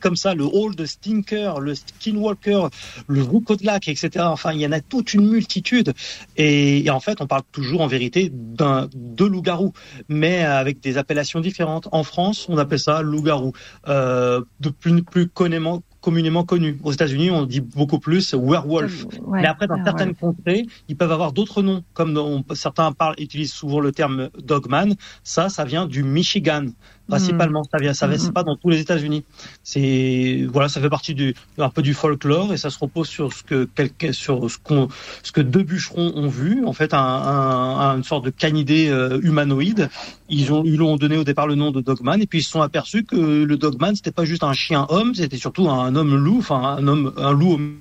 comme 0.00 0.16
ça 0.16 0.34
le 0.34 0.44
hall 0.44 0.74
de 0.74 0.84
stinker, 0.84 1.60
le 1.60 1.74
skinwalker, 1.74 2.68
le 3.06 3.22
roucodlac, 3.22 3.88
etc. 3.88 4.10
Enfin, 4.20 4.52
il 4.52 4.60
y 4.60 4.66
en 4.66 4.72
a 4.72 4.80
toute 4.80 5.14
une 5.14 5.28
multitude. 5.28 5.92
Et, 6.36 6.84
et 6.84 6.90
en 6.90 7.00
fait, 7.00 7.20
on 7.20 7.26
parle 7.26 7.42
toujours 7.52 7.80
en 7.80 7.86
vérité 7.86 8.30
d'un 8.32 8.88
de 8.94 9.24
loup-garou, 9.24 9.72
mais 10.08 10.42
avec 10.42 10.80
des 10.80 10.98
appellations 10.98 11.40
différentes. 11.40 11.88
En 11.92 12.04
France, 12.04 12.46
on 12.48 12.58
appelle 12.58 12.78
ça 12.78 13.02
loup-garou, 13.02 13.52
euh, 13.88 14.42
de 14.60 14.70
plus, 14.70 15.02
plus 15.02 15.28
communément, 15.28 15.82
communément 16.00 16.44
connu. 16.44 16.78
Aux 16.82 16.92
États-Unis, 16.92 17.30
on 17.30 17.44
dit 17.44 17.60
beaucoup 17.60 17.98
plus 17.98 18.34
werewolf. 18.34 19.04
Ouais, 19.22 19.42
Mais 19.42 19.46
après, 19.46 19.66
dans 19.66 19.76
ouais, 19.76 19.84
certaines 19.84 20.14
contrées, 20.14 20.66
ils 20.88 20.96
peuvent 20.96 21.12
avoir 21.12 21.32
d'autres 21.32 21.62
noms, 21.62 21.82
comme 21.92 22.42
certains 22.54 22.92
parlent, 22.92 23.14
utilisent 23.18 23.52
souvent 23.52 23.80
le 23.80 23.92
terme 23.92 24.30
dogman. 24.42 24.94
Ça, 25.22 25.48
ça 25.48 25.64
vient 25.64 25.86
du 25.86 26.02
Michigan, 26.02 26.66
principalement. 27.10 27.62
Ça 27.64 27.78
vient, 27.78 27.92
ça 27.94 28.06
vient, 28.06 28.16
Mhm. 28.16 28.22
c'est 28.24 28.32
pas 28.32 28.42
dans 28.44 28.56
tous 28.56 28.70
les 28.70 28.80
États-Unis. 28.80 29.24
C'est 29.62 30.46
voilà, 30.52 30.68
ça 30.68 30.80
fait 30.80 30.88
partie 30.88 31.14
du 31.14 31.34
un 31.58 31.68
peu 31.68 31.82
du 31.82 31.92
folklore 31.94 32.52
et 32.52 32.56
ça 32.56 32.70
se 32.70 32.78
repose 32.78 33.08
sur 33.08 33.32
ce 33.32 33.42
que 33.42 33.64
quelqu'un, 33.74 34.12
sur 34.12 34.50
ce 34.50 34.56
qu'on, 34.58 34.88
ce 35.22 35.32
que 35.32 35.40
deux 35.40 35.62
bûcherons 35.62 36.12
ont 36.14 36.28
vu. 36.28 36.64
En 36.64 36.72
fait, 36.72 36.94
un, 36.94 36.98
un- 36.98 37.78
un- 37.80 37.96
une 37.98 38.04
sorte 38.04 38.24
de 38.24 38.30
canidé 38.30 38.88
euh, 38.88 39.20
humanoïde. 39.22 39.90
Ils 40.28 40.52
ont, 40.52 40.62
ils 40.64 40.72
lui 40.76 40.82
ont 40.82 40.96
donné 40.96 41.16
au 41.18 41.24
départ 41.24 41.46
le 41.46 41.56
nom 41.56 41.70
de 41.72 41.80
dogman 41.80 42.20
et 42.22 42.26
puis 42.26 42.38
ils 42.38 42.42
se 42.44 42.50
sont 42.50 42.62
aperçus 42.62 43.04
que 43.04 43.16
le 43.16 43.56
dogman 43.56 43.94
c'était 43.96 44.12
pas 44.12 44.24
juste 44.24 44.44
un 44.44 44.52
chien 44.52 44.86
homme, 44.88 45.14
c'était 45.14 45.36
surtout 45.36 45.68
un 45.68 45.94
homme 45.96 46.14
loup, 46.16 46.38
enfin 46.38 46.76
un 46.78 46.86
homme, 46.86 47.12
un 47.16 47.32
loup 47.32 47.54
homme. 47.54 47.74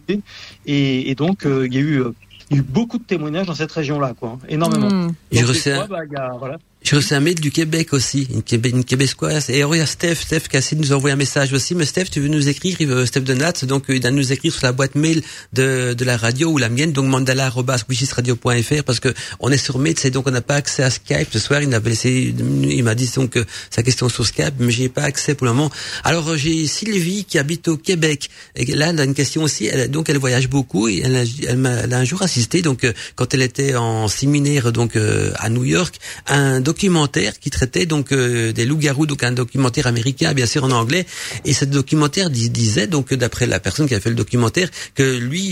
Et, 0.65 1.09
et 1.09 1.15
donc 1.15 1.45
euh, 1.45 1.67
il 1.67 1.73
y 1.73 1.77
a 1.77 1.81
eu 1.81 2.01
euh, 2.01 2.13
il 2.51 2.55
y 2.55 2.59
a 2.59 2.63
eu 2.63 2.65
beaucoup 2.67 2.97
de 2.97 3.03
témoignages 3.03 3.45
dans 3.45 3.53
cette 3.53 3.71
région-là, 3.71 4.15
quoi, 4.19 4.39
énormément. 4.49 4.89
J'ai 5.31 5.41
Donc, 5.43 5.53
des 5.53 5.59
fois, 5.75 5.87
bah, 5.87 5.99
il 6.05 6.11
y 6.13 6.15
a- 6.15 6.31
voilà. 6.39 6.57
J'ai 6.81 6.95
reçu 6.95 7.13
un 7.13 7.19
mail 7.19 7.35
du 7.35 7.51
Québec 7.51 7.91
aussi, 7.93 8.25
une, 8.33 8.41
Québé 8.41 8.69
une 8.69 8.85
Québécoise. 8.85 9.49
Et 9.49 9.59
y 9.59 9.63
a 9.63 9.85
Steph, 9.85 10.15
Steph 10.15 10.43
a 10.53 10.59
de 10.59 10.75
nous 10.79 10.93
envoyer 10.93 11.13
un 11.13 11.17
message 11.17 11.51
aussi. 11.51 11.75
Mais 11.75 11.85
Steph, 11.85 12.05
tu 12.05 12.21
veux 12.21 12.29
nous 12.29 12.47
écrire, 12.47 12.77
Steph 13.05 13.19
de 13.21 13.33
Nat, 13.33 13.65
donc 13.65 13.89
euh, 13.89 13.95
il 13.97 14.01
va 14.01 14.11
nous 14.11 14.31
écrire 14.31 14.53
sur 14.53 14.63
la 14.65 14.71
boîte 14.71 14.95
mail 14.95 15.21
de, 15.51 15.93
de 15.93 16.05
la 16.05 16.15
radio 16.15 16.49
ou 16.49 16.57
la 16.57 16.69
mienne, 16.69 16.93
donc 16.93 17.05
mandala.wishisradio.fr 17.07 18.83
parce 18.85 19.01
que 19.01 19.13
on 19.41 19.51
est 19.51 19.57
sur 19.57 19.77
mail, 19.77 19.95
c'est 19.97 20.09
donc 20.09 20.27
on 20.27 20.31
n'a 20.31 20.41
pas 20.41 20.55
accès 20.55 20.81
à 20.81 20.89
Skype. 20.89 21.27
Ce 21.31 21.39
soir, 21.39 21.61
il 21.61 21.69
laissé, 21.69 22.33
il 22.39 22.83
m'a 22.83 22.95
dit 22.95 23.11
donc 23.13 23.35
euh, 23.35 23.43
sa 23.69 23.83
question 23.83 24.07
sur 24.07 24.25
Skype, 24.25 24.55
mais 24.59 24.71
j'ai 24.71 24.87
pas 24.87 25.03
accès 25.03 25.35
pour 25.35 25.47
le 25.47 25.53
moment. 25.53 25.69
Alors, 26.05 26.29
euh, 26.29 26.37
j'ai 26.37 26.65
Sylvie 26.65 27.25
qui 27.25 27.37
habite 27.37 27.67
au 27.67 27.75
Québec. 27.75 28.29
Et 28.55 28.65
là, 28.65 28.87
elle 28.91 28.99
a 29.01 29.03
une 29.03 29.13
question 29.15 29.43
aussi. 29.43 29.65
Elle, 29.65 29.91
donc, 29.91 30.09
elle 30.09 30.17
voyage 30.17 30.47
beaucoup 30.47 30.87
et 30.87 31.01
elle 31.03 31.15
a, 31.17 31.23
elle 31.47 31.57
m'a- 31.57 31.81
elle 31.83 31.93
a 31.93 31.99
un 31.99 32.05
jour 32.05 32.21
assisté, 32.21 32.61
donc, 32.61 32.87
quand 33.15 33.33
elle 33.33 33.41
était 33.41 33.75
en 33.75 34.07
séminaire, 34.07 34.71
donc, 34.71 34.97
à 35.35 35.49
New 35.49 35.65
York, 35.65 35.99
un 36.27 36.61
documentaire 36.71 37.33
qui 37.39 37.49
traitait 37.49 37.87
donc 37.87 38.11
euh, 38.11 38.51
des 38.57 38.65
loups-garous, 38.69 39.07
donc 39.11 39.23
un 39.23 39.31
documentaire 39.31 39.87
américain, 39.87 40.33
bien 40.33 40.45
sûr 40.53 40.63
en 40.63 40.71
anglais. 40.71 41.05
Et 41.45 41.53
ce 41.59 41.65
documentaire 41.65 42.29
disait 42.29 42.87
donc 42.95 43.13
d'après 43.13 43.45
la 43.55 43.59
personne 43.59 43.87
qui 43.89 43.95
a 43.95 43.99
fait 43.99 44.13
le 44.15 44.19
documentaire 44.23 44.69
que 44.93 45.07
lui, 45.17 45.43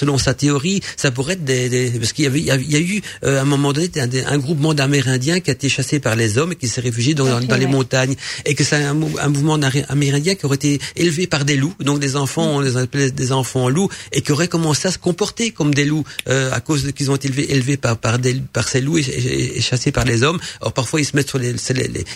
selon 0.00 0.16
sa 0.18 0.34
théorie, 0.34 0.80
ça 0.96 1.10
pourrait 1.10 1.34
être 1.34 1.44
des, 1.44 1.68
des 1.68 1.84
parce 1.98 2.12
qu'il 2.12 2.24
y 2.24 2.28
avait, 2.28 2.40
il 2.40 2.72
y 2.76 2.76
a 2.76 2.84
eu 2.94 3.00
euh, 3.24 3.38
à 3.38 3.42
un 3.42 3.50
moment 3.54 3.72
donné 3.72 3.88
un, 3.96 4.34
un 4.34 4.38
groupement 4.38 4.74
d'Amérindiens 4.74 5.40
qui 5.40 5.50
a 5.50 5.54
été 5.54 5.68
chassé 5.68 5.98
par 5.98 6.14
les 6.14 6.36
hommes 6.38 6.52
et 6.52 6.56
qui 6.56 6.68
s'est 6.68 6.82
réfugié 6.82 7.14
dans, 7.14 7.40
dans, 7.40 7.56
les 7.56 7.66
montagnes 7.66 8.16
et 8.44 8.54
que 8.54 8.64
c'est 8.64 8.76
un, 8.76 8.96
un, 9.26 9.28
mouvement 9.28 9.58
amérindien 9.88 10.34
qui 10.34 10.44
aurait 10.46 10.56
été 10.56 10.78
élevé 10.96 11.26
par 11.26 11.44
des 11.44 11.56
loups, 11.56 11.74
donc 11.80 11.98
des 12.00 12.16
enfants, 12.16 12.48
on 12.56 12.60
les 12.60 12.76
appelait 12.76 13.10
des 13.10 13.32
enfants 13.32 13.68
loups 13.68 13.88
et 14.12 14.20
qui 14.20 14.32
auraient 14.32 14.52
commencé 14.56 14.88
à 14.88 14.92
se 14.92 14.98
comporter 14.98 15.52
comme 15.52 15.72
des 15.74 15.86
loups 15.86 16.04
euh, 16.28 16.52
à 16.52 16.60
cause 16.60 16.92
qu'ils 16.92 17.10
ont 17.10 17.16
été 17.16 17.28
élevés, 17.28 17.52
élevés 17.54 17.78
par 17.78 17.96
par, 17.96 18.18
des, 18.18 18.34
par 18.52 18.68
ces 18.68 18.80
loups 18.80 18.98
et, 18.98 19.02
et, 19.02 19.58
et, 19.58 19.60
chassés 19.60 19.92
par 19.92 20.04
les 20.04 20.22
hommes. 20.22 20.38
Alors 20.66 20.72
parfois 20.72 21.00
ils 21.00 21.04
se 21.04 21.14
mettent 21.14 21.28
sur 21.28 21.38
les, 21.38 21.54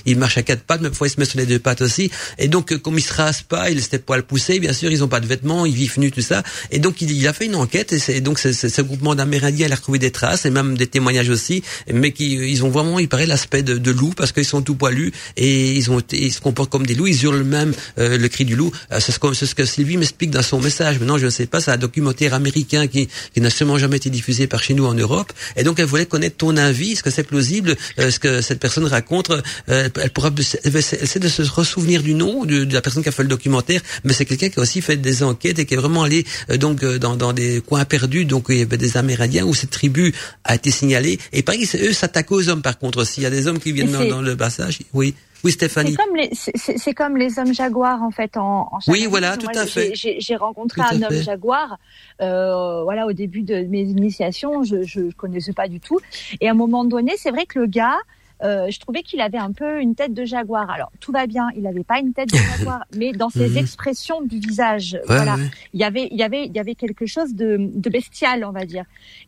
ils 0.06 0.18
marchent 0.18 0.38
à 0.38 0.42
quatre 0.42 0.64
pattes, 0.64 0.80
mais 0.80 0.88
parfois 0.88 1.06
ils 1.06 1.10
se 1.10 1.20
mettent 1.20 1.30
sur 1.30 1.38
les 1.38 1.46
deux 1.46 1.60
pattes 1.60 1.82
aussi. 1.82 2.10
Et 2.36 2.48
donc 2.48 2.76
comme 2.78 2.98
ils 2.98 3.02
se 3.02 3.14
rasent 3.14 3.42
pas, 3.42 3.70
ils 3.70 3.76
laissent 3.76 3.92
les 3.92 4.00
poils 4.00 4.24
pousser, 4.24 4.58
bien 4.58 4.72
sûr, 4.72 4.90
ils 4.90 5.04
ont 5.04 5.08
pas 5.08 5.20
de 5.20 5.26
vêtements, 5.26 5.66
ils 5.66 5.74
vivent 5.74 6.00
nus 6.00 6.10
tout 6.10 6.20
ça. 6.20 6.42
Et 6.72 6.80
donc 6.80 7.00
il, 7.00 7.12
il 7.12 7.28
a 7.28 7.32
fait 7.32 7.46
une 7.46 7.54
enquête 7.54 7.92
et 7.92 8.00
c'est 8.00 8.20
donc 8.20 8.40
c'est, 8.40 8.52
ce 8.52 8.82
groupement 8.82 9.14
d'Amérindiens 9.14 9.70
a 9.70 9.76
retrouvé 9.76 10.00
des 10.00 10.10
traces 10.10 10.46
et 10.46 10.50
même 10.50 10.76
des 10.76 10.88
témoignages 10.88 11.28
aussi, 11.28 11.62
mais 11.92 12.10
qui 12.10 12.32
ils 12.32 12.64
ont 12.64 12.70
vraiment 12.70 12.98
il 12.98 13.08
paraît 13.08 13.26
l'aspect 13.26 13.62
de, 13.62 13.78
de 13.78 13.90
loup 13.92 14.14
parce 14.16 14.32
qu'ils 14.32 14.44
sont 14.44 14.62
tout 14.62 14.74
poilus 14.74 15.12
et 15.36 15.70
ils 15.70 15.88
ont 15.92 16.02
ils 16.10 16.32
se 16.32 16.40
comportent 16.40 16.72
comme 16.72 16.86
des 16.86 16.96
loups, 16.96 17.06
ils 17.06 17.22
hurlent 17.22 17.44
même 17.44 17.72
euh, 18.00 18.18
le 18.18 18.28
cri 18.28 18.44
du 18.44 18.56
loup. 18.56 18.72
Euh, 18.90 18.98
c'est, 18.98 19.12
ce 19.12 19.20
que, 19.20 19.32
ce 19.32 19.54
que 19.54 19.64
Sylvie 19.64 19.96
m'explique 19.96 20.32
dans 20.32 20.42
son 20.42 20.60
message. 20.60 20.98
Maintenant 20.98 21.18
je 21.18 21.26
ne 21.26 21.30
sais 21.30 21.46
pas, 21.46 21.60
c'est 21.60 21.70
un 21.70 21.76
documentaire 21.76 22.34
américain 22.34 22.88
qui, 22.88 23.08
qui 23.32 23.40
n'a 23.40 23.50
sûrement 23.50 23.78
jamais 23.78 23.98
été 23.98 24.10
diffusé 24.10 24.48
par 24.48 24.60
chez 24.60 24.74
nous 24.74 24.86
en 24.86 24.94
Europe. 24.94 25.32
Et 25.54 25.62
donc 25.62 25.78
elle 25.78 25.86
voulait 25.86 26.06
connaître 26.06 26.38
ton 26.38 26.56
avis, 26.56 26.92
est-ce 26.92 27.04
que 27.04 27.10
c'est 27.10 27.22
plausible, 27.22 27.76
euh, 28.00 28.10
ce 28.10 28.18
que 28.18 28.39
cette 28.40 28.60
personne 28.60 28.84
raconte. 28.84 29.30
Euh, 29.30 29.88
elle 30.02 30.10
pourra 30.10 30.30
elle 30.64 30.76
essaie 30.76 31.18
de 31.18 31.28
se 31.28 31.42
ressouvenir 31.42 32.02
du 32.02 32.14
nom 32.14 32.44
de, 32.44 32.64
de, 32.64 32.74
la 32.74 32.82
personne 32.82 33.02
qui 33.02 33.08
a 33.08 33.12
fait 33.12 33.22
le 33.22 33.28
documentaire, 33.28 33.80
mais 34.04 34.12
c'est 34.12 34.24
quelqu'un 34.24 34.48
qui 34.48 34.58
a 34.58 34.62
aussi 34.62 34.80
fait 34.80 34.96
des 34.96 35.22
enquêtes 35.22 35.58
et 35.58 35.66
qui 35.66 35.74
est 35.74 35.76
vraiment 35.76 36.02
allé 36.02 36.24
euh, 36.50 36.56
donc 36.56 36.82
euh, 36.82 36.98
dans, 36.98 37.16
dans 37.16 37.32
des 37.32 37.60
coins 37.60 37.84
perdus. 37.84 38.24
Donc 38.24 38.46
il 38.48 38.58
y 38.58 38.62
avait 38.62 38.76
des 38.76 38.96
Amérindiens 38.96 39.44
où 39.44 39.54
cette 39.54 39.70
tribu 39.70 40.14
a 40.44 40.54
été 40.54 40.70
signalée. 40.70 41.18
Et 41.32 41.42
pareil, 41.42 41.68
eux 41.74 41.92
s'attaquent 41.92 42.32
aux 42.32 42.48
hommes 42.48 42.62
par 42.62 42.78
contre. 42.78 43.04
S'il 43.04 43.22
y 43.22 43.26
a 43.26 43.30
des 43.30 43.46
hommes 43.46 43.58
qui 43.58 43.72
viennent 43.72 43.92
dans, 43.92 44.04
dans, 44.04 44.22
le 44.22 44.36
passage, 44.36 44.80
oui. 44.92 45.14
Oui, 45.42 45.52
Stéphanie. 45.52 45.92
C'est 45.92 45.96
comme 45.96 46.16
les, 46.16 46.30
c'est, 46.34 46.94
comme 46.94 47.16
les 47.16 47.38
hommes 47.38 47.54
jaguars 47.54 48.02
en 48.02 48.10
fait 48.10 48.36
en. 48.36 48.68
en 48.72 48.78
oui, 48.88 49.06
voilà, 49.08 49.36
tout 49.36 49.48
à 49.54 49.66
fait. 49.66 49.92
J'ai, 49.94 50.36
rencontré 50.36 50.82
un 50.82 51.02
homme 51.02 51.22
jaguar. 51.22 51.78
Euh, 52.20 52.82
voilà, 52.82 53.06
au 53.06 53.12
début 53.12 53.42
de 53.42 53.62
mes 53.62 53.82
initiations, 53.82 54.62
je, 54.64 54.82
je 54.82 55.10
connaissais 55.16 55.52
pas 55.52 55.68
du 55.68 55.80
tout. 55.80 55.98
Et 56.40 56.48
à 56.48 56.50
un 56.50 56.54
moment 56.54 56.84
donné, 56.84 57.14
c'est 57.16 57.30
vrai 57.30 57.46
que 57.46 57.58
le 57.58 57.66
gars, 57.66 57.96
euh, 58.42 58.70
je 58.70 58.80
trouvais 58.80 59.02
qu'il 59.02 59.20
avait 59.20 59.38
un 59.38 59.52
peu 59.52 59.80
une 59.80 59.94
tête 59.94 60.14
de 60.14 60.24
jaguar. 60.24 60.70
Alors 60.70 60.90
tout 61.00 61.12
va 61.12 61.26
bien, 61.26 61.48
il 61.56 61.62
n'avait 61.62 61.84
pas 61.84 61.98
une 61.98 62.12
tête 62.12 62.30
de 62.30 62.36
jaguar, 62.58 62.84
mais 62.96 63.12
dans 63.12 63.30
ses 63.30 63.58
expressions 63.58 64.22
du 64.22 64.38
visage, 64.38 64.94
ouais, 64.94 65.16
voilà, 65.16 65.36
ouais. 65.36 65.50
il 65.74 65.80
y 65.80 65.84
avait, 65.84 66.08
il 66.10 66.16
y 66.16 66.22
avait, 66.22 66.46
il 66.46 66.54
y 66.54 66.58
avait 66.58 66.74
quelque 66.74 67.06
chose 67.06 67.34
de, 67.34 67.56
de 67.58 67.90
bestial, 67.90 68.44
on 68.44 68.52
va 68.52 68.64
dire. 68.64 68.84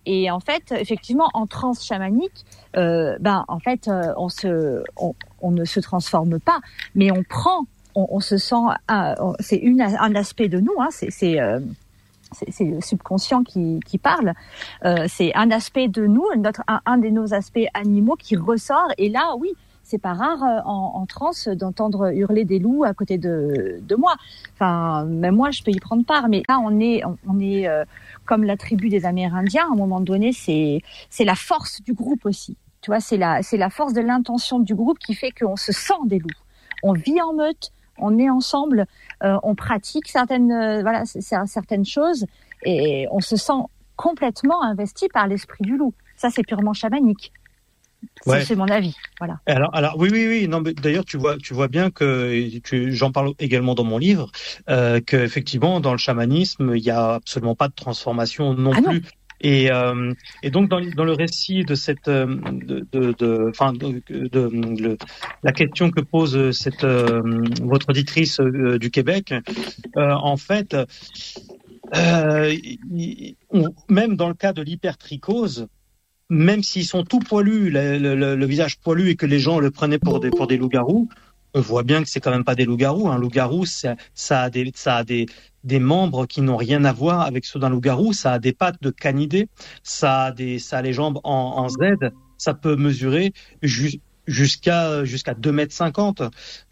Et 0.07 0.31
en 0.31 0.41
fait, 0.41 0.73
effectivement, 0.73 1.29
en 1.35 1.47
transe 1.47 1.85
chamanique, 1.85 2.45
euh, 2.77 3.17
ben 3.21 3.45
en 3.49 3.59
fait, 3.59 3.89
euh, 3.89 4.13
on 4.17 4.29
se, 4.29 4.83
on, 4.97 5.15
on, 5.41 5.51
ne 5.51 5.65
se 5.65 5.81
transforme 5.81 6.41
pas, 6.41 6.61
mais 6.95 7.11
on 7.11 7.23
prend, 7.23 7.67
on, 7.95 8.07
on 8.11 8.21
se 8.21 8.39
sent, 8.39 8.55
euh, 8.91 9.15
c'est 9.41 9.63
un 9.79 10.15
aspect 10.15 10.49
de 10.49 10.61
nous, 10.61 10.75
hein, 10.79 10.89
c'est 10.91 11.41
euh, 11.41 11.61
c'est 12.33 12.65
le 12.65 12.81
subconscient 12.81 13.43
qui, 13.45 13.81
qui 13.87 13.99
parle. 13.99 14.35
Euh, 14.85 15.07
c'est 15.09 15.35
un 15.35 15.51
aspect 15.51 15.89
de 15.89 16.07
nous, 16.07 16.25
notre 16.37 16.63
un, 16.69 16.81
un, 16.87 16.99
de 16.99 17.09
nos 17.09 17.35
aspects 17.35 17.69
animaux 17.75 18.17
qui 18.17 18.37
ressort. 18.37 18.89
Et 18.99 19.09
là, 19.09 19.35
oui, 19.39 19.51
c'est 19.83 19.99
pas 19.99 20.15
rare 20.15 20.43
euh, 20.43 20.61
en, 20.65 20.93
en 20.95 21.07
transe 21.07 21.49
d'entendre 21.49 22.13
hurler 22.15 22.45
des 22.45 22.59
loups 22.59 22.85
à 22.85 22.95
côté 22.95 23.19
de, 23.19 23.81
de 23.83 23.95
moi. 23.97 24.15
Enfin, 24.55 25.05
même 25.05 25.37
moi, 25.37 25.51
je 25.51 25.63
peux 25.63 25.71
y 25.71 25.81
prendre 25.81 26.05
part. 26.05 26.29
Mais 26.29 26.43
là, 26.49 26.61
on 26.65 26.81
est, 26.81 27.03
on 27.27 27.41
est 27.41 27.67
euh, 27.67 27.85
comme 28.25 28.45
la 28.45 28.57
tribu 28.57 28.89
des 28.89 29.05
Amérindiens. 29.05 29.67
À 29.69 29.73
un 29.73 29.77
moment 29.77 30.01
donné, 30.01 30.33
c'est 30.33 30.81
la 31.25 31.35
force 31.35 31.83
du 31.83 31.93
groupe 31.93 32.25
aussi. 32.27 32.57
Tu 32.81 32.91
vois, 32.91 32.99
c'est 32.99 33.17
la 33.17 33.43
c'est 33.45 33.59
la 33.59 33.71
force 33.71 33.93
de 33.93 34.01
l'intention 34.01 34.59
du 34.59 34.75
groupe 34.75 34.99
qui 34.99 35.15
fait 35.15 35.31
qu'on 35.31 35.55
se 35.55 35.71
sent 35.71 36.03
des 36.07 36.19
loups. 36.19 36.29
On 36.83 36.95
vit 36.95 37.21
en 37.21 37.33
meute 37.33 37.71
on 38.03 38.19
est 38.19 38.29
ensemble, 38.29 38.87
euh, 39.23 39.39
on 39.43 39.55
pratique 39.55 40.09
certaines, 40.09 40.53
euh, 40.53 40.83
voilà, 40.83 41.05
certaines 41.07 41.85
choses 41.85 42.27
et 42.65 43.07
on 43.11 43.21
se 43.21 43.37
sent 43.37 43.53
complètement 43.97 44.63
investi 44.63 45.09
par 45.09 45.27
l'esprit 45.27 45.65
du 45.65 45.77
loup. 45.77 45.95
Ça, 46.17 46.31
c'est 46.31 46.43
purement 46.43 46.75
chamanique. 46.75 47.33
Ouais. 48.27 48.45
C'est 48.45 48.57
mon 48.57 48.69
avis, 48.69 48.95
voilà. 49.19 49.39
Alors, 49.47 49.75
alors 49.75 49.97
oui, 49.99 50.09
oui, 50.13 50.27
oui. 50.27 50.49
Non, 50.49 50.61
mais 50.61 50.75
d'ailleurs, 50.75 51.05
tu 51.05 51.17
vois, 51.17 51.37
tu 51.39 51.55
vois 51.55 51.69
bien 51.69 51.91
que 51.91 52.49
j'en 52.91 53.13
parle 53.13 53.33
également 53.39 53.75
dans 53.75 53.85
mon 53.85 53.99
livre, 53.99 54.31
euh, 54.69 55.01
que 55.01 55.17
effectivement, 55.17 55.81
dans 55.81 55.93
le 55.93 55.99
chamanisme, 55.99 56.73
il 56.75 56.83
y 56.83 56.91
a 56.91 57.15
absolument 57.15 57.55
pas 57.55 57.69
de 57.69 57.75
transformation 57.75 58.55
non 58.55 58.73
ah 58.77 58.83
plus. 58.83 59.03
Non. 59.03 59.09
Et, 59.43 59.71
euh, 59.73 60.13
et 60.43 60.51
donc 60.51 60.69
dans, 60.69 60.79
le 60.79 61.13
récit 61.13 61.65
de 61.65 61.75
cette, 61.75 62.09
de, 62.09 62.87
de, 62.93 63.13
de, 63.13 63.53
de, 64.09 64.33
de, 64.77 64.99
la 65.43 65.53
question 65.53 65.91
que 65.91 66.01
pose 66.01 66.53
cette 66.53 66.85
euh, 66.85 67.23
votre 67.61 67.91
auditrice 67.91 68.41
euh, 68.41 68.79
du 68.79 68.91
Québec, 68.91 69.35
en 69.97 70.37
fait, 70.37 70.77
même 73.89 74.17
dans 74.17 74.29
le 74.29 74.35
cas 74.35 74.53
de 74.53 74.63
l'hypertrichose, 74.63 75.67
même 76.31 76.63
s'ils 76.63 76.87
sont 76.87 77.05
tout 77.05 77.19
poilus, 77.19 77.71
le, 77.71 77.99
le, 77.99 78.37
le, 78.37 78.47
visage 78.47 78.79
poilu, 78.79 79.11
et 79.11 79.17
que 79.17 79.27
les 79.27 79.39
gens 79.39 79.59
le 79.59 79.71
prenaient 79.71 79.99
pour 79.99 80.21
des 80.21 80.31
pour 80.31 80.47
des 80.47 80.57
loups-garous, 80.57 81.09
on 81.55 81.61
voit 81.61 81.83
bien 81.83 82.03
que 82.03 82.09
c'est 82.09 82.21
quand 82.21 82.31
même 82.31 82.45
pas 82.45 82.55
des 82.55 82.65
loups-garous. 82.65 83.09
Un 83.09 83.19
loup-garou, 83.19 83.67
ça, 83.67 83.97
ça 84.15 84.43
a 84.43 84.51
des, 84.51 84.73
ça 84.75 84.97
a 84.97 85.05
des, 85.05 85.27
des 85.65 85.79
membres 85.79 86.27
qui 86.27 86.41
n'ont 86.41 86.57
rien 86.57 86.85
à 86.85 86.93
voir 86.93 87.23
avec 87.23 87.45
ceux 87.45 87.59
d'un 87.59 87.71
loup-garou. 87.71 88.13
Ça 88.13 88.35
a 88.35 88.39
des 88.39 88.53
pattes 88.53 88.83
de 88.83 88.91
canidé, 88.91 89.49
ça 89.83 90.25
a 90.25 90.33
des, 90.33 90.59
ça 90.59 90.79
a 90.79 90.83
les 90.83 90.93
jambes 90.93 91.21
en, 91.25 91.33
en 91.33 91.69
Z. 91.69 91.77
Ça 92.39 92.55
peut 92.55 92.77
mesurer 92.77 93.33
jusqu'à 94.27 95.05
jusqu'à 95.05 95.35
deux 95.35 95.53
mètres 95.53 95.75
cinquante. 95.75 96.23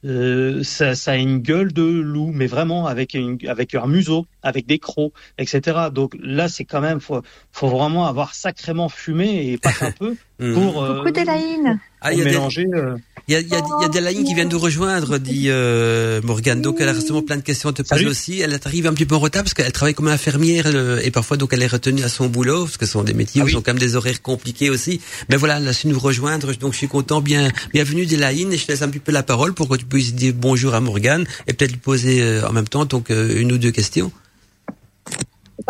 Euh, 0.04 0.62
ça, 0.62 0.94
ça, 0.94 1.12
a 1.12 1.16
une 1.16 1.38
gueule 1.38 1.72
de 1.72 1.82
loup, 1.82 2.32
mais 2.32 2.46
vraiment 2.46 2.86
avec 2.86 3.14
une, 3.14 3.38
avec 3.46 3.74
un 3.74 3.86
museau, 3.86 4.26
avec 4.42 4.66
des 4.66 4.78
crocs, 4.78 5.12
etc. 5.38 5.88
Donc 5.92 6.16
là, 6.18 6.48
c'est 6.48 6.64
quand 6.64 6.80
même 6.80 7.00
faut 7.00 7.22
faut 7.52 7.68
vraiment 7.68 8.06
avoir 8.06 8.34
sacrément 8.34 8.88
fumé 8.88 9.52
et 9.52 9.58
pas 9.58 9.70
un 9.80 9.92
peu 9.98 10.16
pour 10.40 10.82
euh, 10.82 10.96
beaucoup 10.96 11.10
d'élaïne. 11.10 11.78
Ah, 12.00 12.12
il 12.12 12.18
y 12.18 12.22
a 12.22 12.24
mélanger. 12.24 12.64
Des... 12.64 12.74
Euh... 12.74 12.96
Il 13.28 13.34
y 13.34 13.36
a, 13.36 13.40
il 13.40 13.48
y 13.48 13.54
a, 13.54 13.58
il 13.58 13.82
y 13.82 13.84
a 13.84 13.88
des 13.88 14.00
lignes 14.00 14.24
qui 14.24 14.34
viennent 14.34 14.48
nous 14.48 14.58
rejoindre, 14.58 15.18
dit 15.18 15.44
euh, 15.48 16.20
Morgane. 16.24 16.62
Donc 16.62 16.78
elle 16.80 16.88
a 16.88 16.94
justement 16.94 17.22
plein 17.22 17.36
de 17.36 17.42
questions 17.42 17.68
à 17.68 17.72
te 17.72 17.82
poser 17.82 18.06
aussi. 18.06 18.40
Elle 18.40 18.58
arrive 18.64 18.86
un 18.86 18.92
petit 18.92 19.06
peu 19.06 19.14
en 19.14 19.20
retard 19.20 19.44
parce 19.44 19.54
qu'elle 19.54 19.70
travaille 19.70 19.94
comme 19.94 20.08
infirmière 20.08 20.72
le, 20.72 21.04
et 21.06 21.10
parfois 21.10 21.36
donc 21.36 21.52
elle 21.52 21.62
est 21.62 21.68
retenue 21.68 22.02
à 22.02 22.08
son 22.08 22.26
boulot 22.28 22.64
parce 22.64 22.76
que 22.76 22.86
ce 22.86 22.92
sont 22.92 23.04
des 23.04 23.12
métiers 23.12 23.42
ah 23.42 23.44
où 23.44 23.46
oui. 23.46 23.52
sont 23.52 23.60
quand 23.60 23.72
même 23.72 23.78
des 23.78 23.94
horaires 23.94 24.20
compliqués 24.22 24.70
aussi. 24.70 25.00
Mais 25.28 25.36
voilà, 25.36 25.58
elle 25.58 25.68
a 25.68 25.72
su 25.72 25.86
nous 25.86 25.98
rejoindre. 25.98 26.52
Donc 26.54 26.72
je 26.72 26.78
suis 26.78 26.88
content. 26.88 27.20
Bien, 27.20 27.50
bienvenue 27.72 28.06
Delaïne 28.06 28.52
et 28.52 28.56
je 28.56 28.66
te 28.66 28.72
laisse 28.72 28.82
un 28.82 28.88
petit 28.88 28.98
peu 28.98 29.12
la 29.12 29.22
parole 29.22 29.52
pour 29.52 29.68
que 29.68 29.76
tu 29.76 29.84
puisses 29.84 30.14
dire 30.14 30.32
bonjour 30.34 30.74
à 30.74 30.80
Morgane 30.80 31.24
et 31.46 31.52
peut-être 31.52 31.72
lui 31.72 31.78
poser 31.78 32.22
euh, 32.22 32.48
en 32.48 32.52
même 32.52 32.66
temps 32.66 32.84
donc 32.84 33.10
euh, 33.10 33.38
une 33.40 33.52
ou 33.52 33.58
deux 33.58 33.70
questions. 33.70 34.10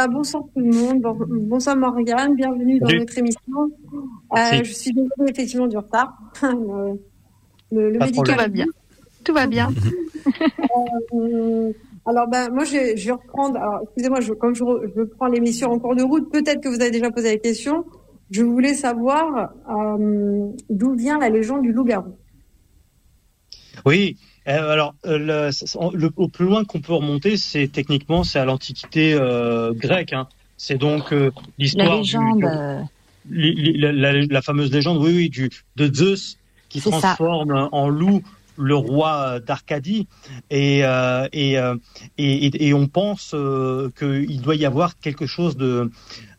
Bah, 0.00 0.08
bonsoir 0.08 0.42
tout 0.54 0.60
le 0.60 0.72
monde, 0.72 1.02
bon, 1.02 1.14
bonsoir 1.28 1.76
Morgane, 1.76 2.34
bienvenue 2.34 2.78
dans 2.80 2.86
Salut. 2.86 3.00
notre 3.00 3.18
émission. 3.18 3.70
Euh, 4.34 4.64
je 4.64 4.72
suis 4.72 4.92
désolée 4.94 5.30
effectivement 5.30 5.66
du 5.66 5.76
retard. 5.76 6.16
le, 6.42 7.90
le 7.90 7.98
va 7.98 8.48
bien. 8.48 8.64
Tout 9.22 9.34
va 9.34 9.46
bien. 9.46 9.68
Euh, 11.14 11.72
alors 12.06 12.28
ben 12.28 12.48
moi 12.50 12.64
je 12.64 12.72
vais, 12.72 12.96
je 12.96 13.06
vais 13.06 13.12
reprendre. 13.12 13.58
Alors 13.58 13.80
excusez-moi, 13.82 14.20
je, 14.20 14.32
comme 14.32 14.54
je, 14.54 14.64
re- 14.64 14.90
je 14.96 15.02
prends 15.02 15.26
l'émission 15.26 15.70
en 15.70 15.78
cours 15.78 15.94
de 15.96 16.02
route, 16.02 16.30
peut-être 16.32 16.62
que 16.62 16.68
vous 16.68 16.80
avez 16.80 16.90
déjà 16.90 17.10
posé 17.10 17.32
la 17.32 17.36
question. 17.36 17.84
Je 18.30 18.42
voulais 18.42 18.72
savoir 18.74 19.52
euh, 19.70 20.48
d'où 20.70 20.94
vient 20.94 21.18
la 21.18 21.28
légende 21.28 21.60
du 21.62 21.72
loup-garou? 21.72 22.14
Oui. 23.84 24.16
Euh, 24.48 24.72
alors, 24.72 24.94
euh, 25.06 25.18
le, 25.46 25.52
c'est- 25.52 25.78
le- 25.92 26.10
au 26.16 26.28
plus 26.28 26.46
loin 26.46 26.64
qu'on 26.64 26.80
peut 26.80 26.94
remonter, 26.94 27.36
c'est 27.36 27.68
techniquement 27.68 28.24
c'est 28.24 28.38
à 28.38 28.44
l'Antiquité 28.44 29.12
euh, 29.14 29.72
grecque. 29.72 30.12
Hein. 30.12 30.28
C'est 30.56 30.78
donc 30.78 31.12
euh, 31.12 31.30
La 31.36 31.42
l'histoire 31.58 31.90
du- 31.92 31.98
légende. 32.00 32.44
du- 33.26 33.72
la, 33.78 33.92
la- 33.92 34.12
la 34.12 34.42
fameuse 34.42 34.72
légende, 34.72 34.98
oui, 34.98 35.12
oui, 35.14 35.28
du 35.30 35.50
de 35.76 35.94
Zeus 35.94 36.38
qui 36.68 36.80
ça. 36.80 36.90
transforme 36.90 37.68
en 37.72 37.88
loup 37.88 38.22
le 38.56 38.74
roi 38.74 39.40
d'Arcadie 39.40 40.06
et 40.50 40.84
euh, 40.84 41.26
et, 41.32 41.56
et, 42.18 42.74
on 42.74 42.88
pense 42.88 43.32
euh, 43.34 43.90
qu'il 43.98 44.42
doit 44.42 44.54
y 44.56 44.66
avoir 44.66 44.98
quelque 44.98 45.24
chose 45.26 45.56
de 45.56 45.90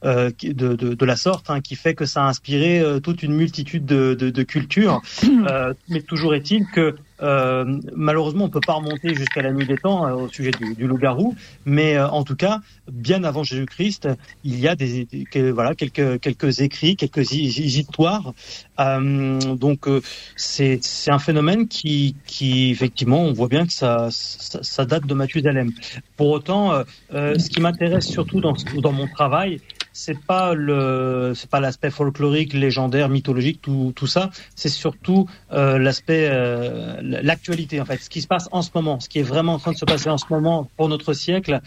euh, 0.03 0.29
de, 0.43 0.75
de, 0.75 0.93
de 0.93 1.05
la 1.05 1.15
sorte 1.15 1.49
hein, 1.49 1.61
qui 1.61 1.75
fait 1.75 1.95
que 1.95 2.05
ça 2.05 2.23
a 2.25 2.27
inspiré 2.27 2.83
toute 3.01 3.23
une 3.23 3.33
multitude 3.33 3.85
de, 3.85 4.13
de, 4.13 4.43
cultures. 4.43 5.01
Mais 5.89 6.01
toujours 6.01 6.35
est-il 6.35 6.65
que 6.67 6.95
euh, 7.21 7.65
malheureusement, 7.95 8.45
on 8.45 8.49
peut 8.49 8.61
pas 8.61 8.73
remonter 8.73 9.15
jusqu'à 9.15 9.41
la 9.41 9.51
nuit 9.53 9.65
des 9.65 9.77
temps 9.77 10.07
euh, 10.07 10.13
au 10.15 10.29
sujet 10.29 10.53
du, 10.53 10.75
du 10.75 10.87
loup-garou, 10.87 11.35
mais 11.65 11.97
euh, 11.97 12.07
en 12.09 12.23
tout 12.23 12.35
cas, 12.35 12.59
bien 12.91 13.23
avant 13.23 13.43
Jésus-Christ, 13.43 14.09
il 14.43 14.59
y 14.59 14.67
a 14.67 14.75
des, 14.75 15.07
que- 15.31 15.51
voilà 15.51 15.75
quelques 15.75 16.19
quelques 16.21 16.61
écrits, 16.61 16.95
quelques 16.95 17.31
hi- 17.31 17.47
histoires. 17.47 18.33
Euh, 18.79 19.55
donc 19.55 19.87
euh, 19.87 20.01
c'est 20.35 20.79
c'est 20.83 21.11
un 21.11 21.19
phénomène 21.19 21.67
qui 21.67 22.17
qui 22.25 22.71
effectivement, 22.71 23.21
on 23.23 23.33
voit 23.33 23.47
bien 23.49 23.65
que 23.67 23.73
ça 23.73 24.07
ça, 24.11 24.59
ça 24.63 24.85
date 24.85 25.05
de 25.05 25.13
Mathusalem. 25.13 25.73
Pour 26.17 26.29
autant, 26.31 26.83
ce 27.11 27.49
qui 27.49 27.61
m'intéresse 27.61 28.07
surtout 28.07 28.41
dans 28.41 28.53
dans 28.81 28.93
mon 28.93 29.07
travail, 29.07 29.61
c'est 29.93 30.19
pas 30.19 30.53
le 30.53 31.33
c'est 31.35 31.49
pas 31.49 31.59
l'aspect 31.59 31.89
folklorique, 31.89 32.53
légendaire, 32.53 33.09
mythologique, 33.09 33.61
tout 33.61 33.93
tout 33.95 34.07
ça. 34.07 34.29
C'est 34.55 34.69
surtout 34.69 35.27
euh, 35.51 35.77
l'aspect 35.77 36.27
euh, 36.31 36.99
l'actualité 37.01 37.81
en 37.81 37.85
fait, 37.85 37.97
ce 37.97 38.09
qui 38.09 38.21
se 38.21 38.27
passe 38.27 38.47
en 38.51 38.61
ce 38.61 38.69
moment, 38.73 38.99
ce 38.99 39.09
qui 39.09 39.19
est 39.19 39.23
vraiment 39.23 39.53
en 39.53 39.59
train 39.59 39.71
de 39.71 39.77
se 39.77 39.85
passer 39.85 40.09
en 40.09 40.17
ce 40.17 40.25
moment 40.29 40.69
pour 40.77 40.89
notre 40.89 41.13
siècle. 41.13 41.61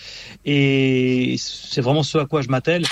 Et 0.45 1.37
c'est 1.39 1.81
vraiment 1.81 2.03
ce 2.03 2.19
à 2.19 2.27
quoi 2.27 2.43
je 2.43 2.49
m'attelle. 2.49 2.85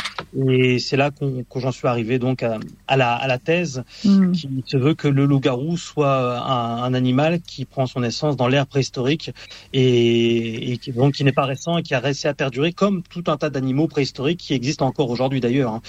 Et 0.46 0.78
c'est 0.78 0.96
là 0.96 1.10
qu'on 1.10 1.44
que 1.44 1.60
j'en 1.60 1.72
suis 1.72 1.88
arrivé 1.88 2.18
donc 2.18 2.42
à, 2.42 2.58
à 2.88 2.96
la 2.96 3.14
à 3.14 3.26
la 3.26 3.38
thèse 3.38 3.84
Mm. 4.04 4.32
qui 4.32 4.48
se 4.66 4.76
veut 4.76 4.94
que 4.94 5.08
le 5.08 5.24
loup-garou 5.24 5.76
soit 5.76 6.40
un, 6.40 6.82
un 6.82 6.94
animal 6.94 7.40
qui 7.40 7.64
prend 7.64 7.86
son 7.86 8.02
essence 8.02 8.36
dans 8.36 8.48
l'ère 8.48 8.66
préhistorique 8.66 9.30
et, 9.72 10.72
et 10.72 10.78
qui, 10.78 10.92
donc 10.92 11.14
qui 11.14 11.24
n'est 11.24 11.32
pas 11.32 11.44
récent 11.44 11.78
et 11.78 11.82
qui 11.82 11.94
a 11.94 12.00
réussi 12.00 12.26
à 12.28 12.34
perdurer 12.34 12.72
comme 12.72 13.02
tout 13.02 13.24
un 13.28 13.36
tas 13.36 13.50
d'animaux 13.50 13.88
préhistoriques 13.88 14.40
qui 14.40 14.54
existent 14.54 14.86
encore 14.86 15.10
aujourd'hui 15.10 15.21
d'ailleurs, 15.28 15.74
hein, 15.74 15.82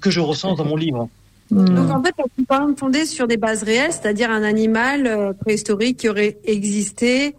que 0.00 0.10
je 0.10 0.20
recense 0.20 0.58
dans 0.58 0.64
mon 0.64 0.76
livre. 0.76 1.08
Donc 1.50 1.90
en 1.90 2.02
fait, 2.02 2.14
on 2.18 2.66
même 2.66 2.76
fonder 2.76 3.06
sur 3.06 3.26
des 3.26 3.38
bases 3.38 3.62
réelles, 3.62 3.92
c'est-à-dire 3.92 4.30
un 4.30 4.42
animal 4.42 5.06
euh, 5.06 5.32
préhistorique 5.32 5.98
qui 5.98 6.08
aurait 6.08 6.36
existé 6.44 7.34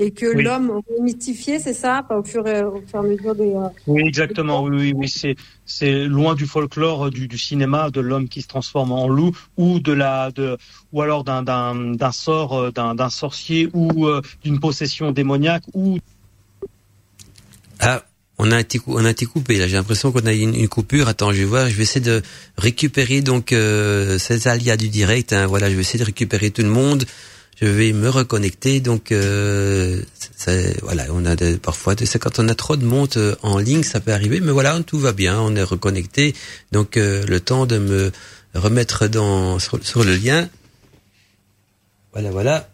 et 0.00 0.10
que 0.10 0.26
Oui. 0.34 0.42
l'homme 0.42 0.70
aurait 0.70 1.00
mythifié, 1.00 1.60
c'est 1.60 1.74
ça, 1.74 2.04
au 2.10 2.24
fur 2.24 2.44
et 2.48 2.64
au 2.64 2.82
fur 2.88 2.96
et 2.96 2.98
à 2.98 3.02
mesure 3.02 3.34
des. 3.36 3.52
euh, 3.54 3.68
Oui, 3.86 4.02
exactement. 4.04 4.62
Oui, 4.64 4.70
oui, 4.76 4.92
oui. 4.96 5.08
C'est 5.08 5.36
c'est 5.64 6.06
loin 6.06 6.34
du 6.34 6.46
folklore 6.46 7.10
du, 7.10 7.28
du 7.28 7.38
cinéma 7.38 7.90
de 7.90 8.00
l'homme 8.00 8.28
qui 8.28 8.42
se 8.42 8.48
transforme 8.48 8.90
en 8.90 9.06
loup 9.06 9.30
ou 9.56 9.78
de 9.78 9.92
la 9.92 10.32
de 10.32 10.56
ou 10.92 11.02
alors 11.02 11.22
d'un 11.22 11.42
d'un 11.44 11.92
d'un 11.94 12.10
sort 12.12 12.54
euh, 12.58 12.70
d'un 12.72 12.96
d'un 12.96 13.10
sorcier 13.10 13.68
ou 13.74 14.06
euh, 14.06 14.22
d'une 14.42 14.58
possession 14.58 15.12
démoniaque 15.12 15.64
ou 15.72 15.98
Ah, 17.78 18.02
on 18.44 18.50
a 18.50 18.58
été, 18.60 18.80
on 18.86 19.04
a 19.04 19.10
été 19.10 19.24
coupé 19.26 19.56
là. 19.58 19.66
J'ai 19.68 19.76
l'impression 19.76 20.10
qu'on 20.12 20.26
a 20.26 20.32
une, 20.32 20.54
une 20.54 20.68
coupure. 20.68 21.06
Attends, 21.08 21.32
je 21.32 21.38
vais 21.38 21.44
voir. 21.54 21.68
Je 21.70 21.74
vais 21.76 21.84
essayer 21.84 22.00
de 22.00 22.22
récupérer 22.58 23.20
donc 23.22 23.52
euh, 23.52 24.18
ces 24.18 24.48
alias 24.48 24.76
du 24.76 24.88
direct. 24.88 25.32
hein. 25.32 25.46
Voilà, 25.46 25.70
je 25.70 25.74
vais 25.76 25.82
essayer 25.82 26.00
de 26.00 26.04
récupérer 26.04 26.50
tout 26.50 26.62
le 26.62 26.68
monde. 26.80 27.04
Je 27.60 27.66
vais 27.66 27.92
me 27.92 28.08
reconnecter. 28.08 28.80
Donc, 28.80 29.12
euh, 29.12 30.02
voilà, 30.82 31.04
on 31.10 31.24
a 31.24 31.36
des- 31.36 31.58
parfois, 31.58 31.94
c'est 32.04 32.18
quand 32.18 32.38
on 32.40 32.48
a 32.48 32.54
trop 32.56 32.76
de 32.76 32.84
monde 32.84 33.14
euh, 33.16 33.36
en 33.42 33.58
ligne, 33.58 33.84
ça 33.84 34.00
peut 34.00 34.12
arriver. 34.12 34.40
Mais 34.40 34.50
voilà, 34.50 34.80
tout 34.84 34.98
va 34.98 35.12
bien. 35.12 35.38
On 35.40 35.54
est 35.54 35.62
reconnecté. 35.62 36.34
Donc, 36.72 36.96
euh, 36.96 37.24
le 37.26 37.38
temps 37.38 37.66
de 37.66 37.78
me 37.78 38.10
remettre 38.54 39.06
dans 39.06 39.58
sur 39.60 40.02
le 40.04 40.14
lien. 40.16 40.48
Voilà, 42.12 42.30
voilà. 42.32 42.68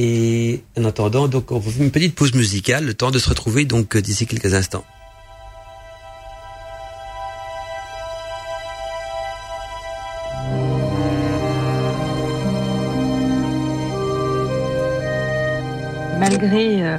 Et 0.00 0.62
en 0.78 0.84
attendant, 0.84 1.26
donc, 1.26 1.50
on 1.50 1.60
faire 1.60 1.82
une 1.82 1.90
petite 1.90 2.14
pause 2.14 2.32
musicale, 2.32 2.86
le 2.86 2.94
temps 2.94 3.10
de 3.10 3.18
se 3.18 3.28
retrouver 3.28 3.64
donc 3.64 3.96
euh, 3.96 4.00
d'ici 4.00 4.28
quelques 4.28 4.54
instants. 4.54 4.84
Malgré 16.20 16.84
euh, 16.84 16.98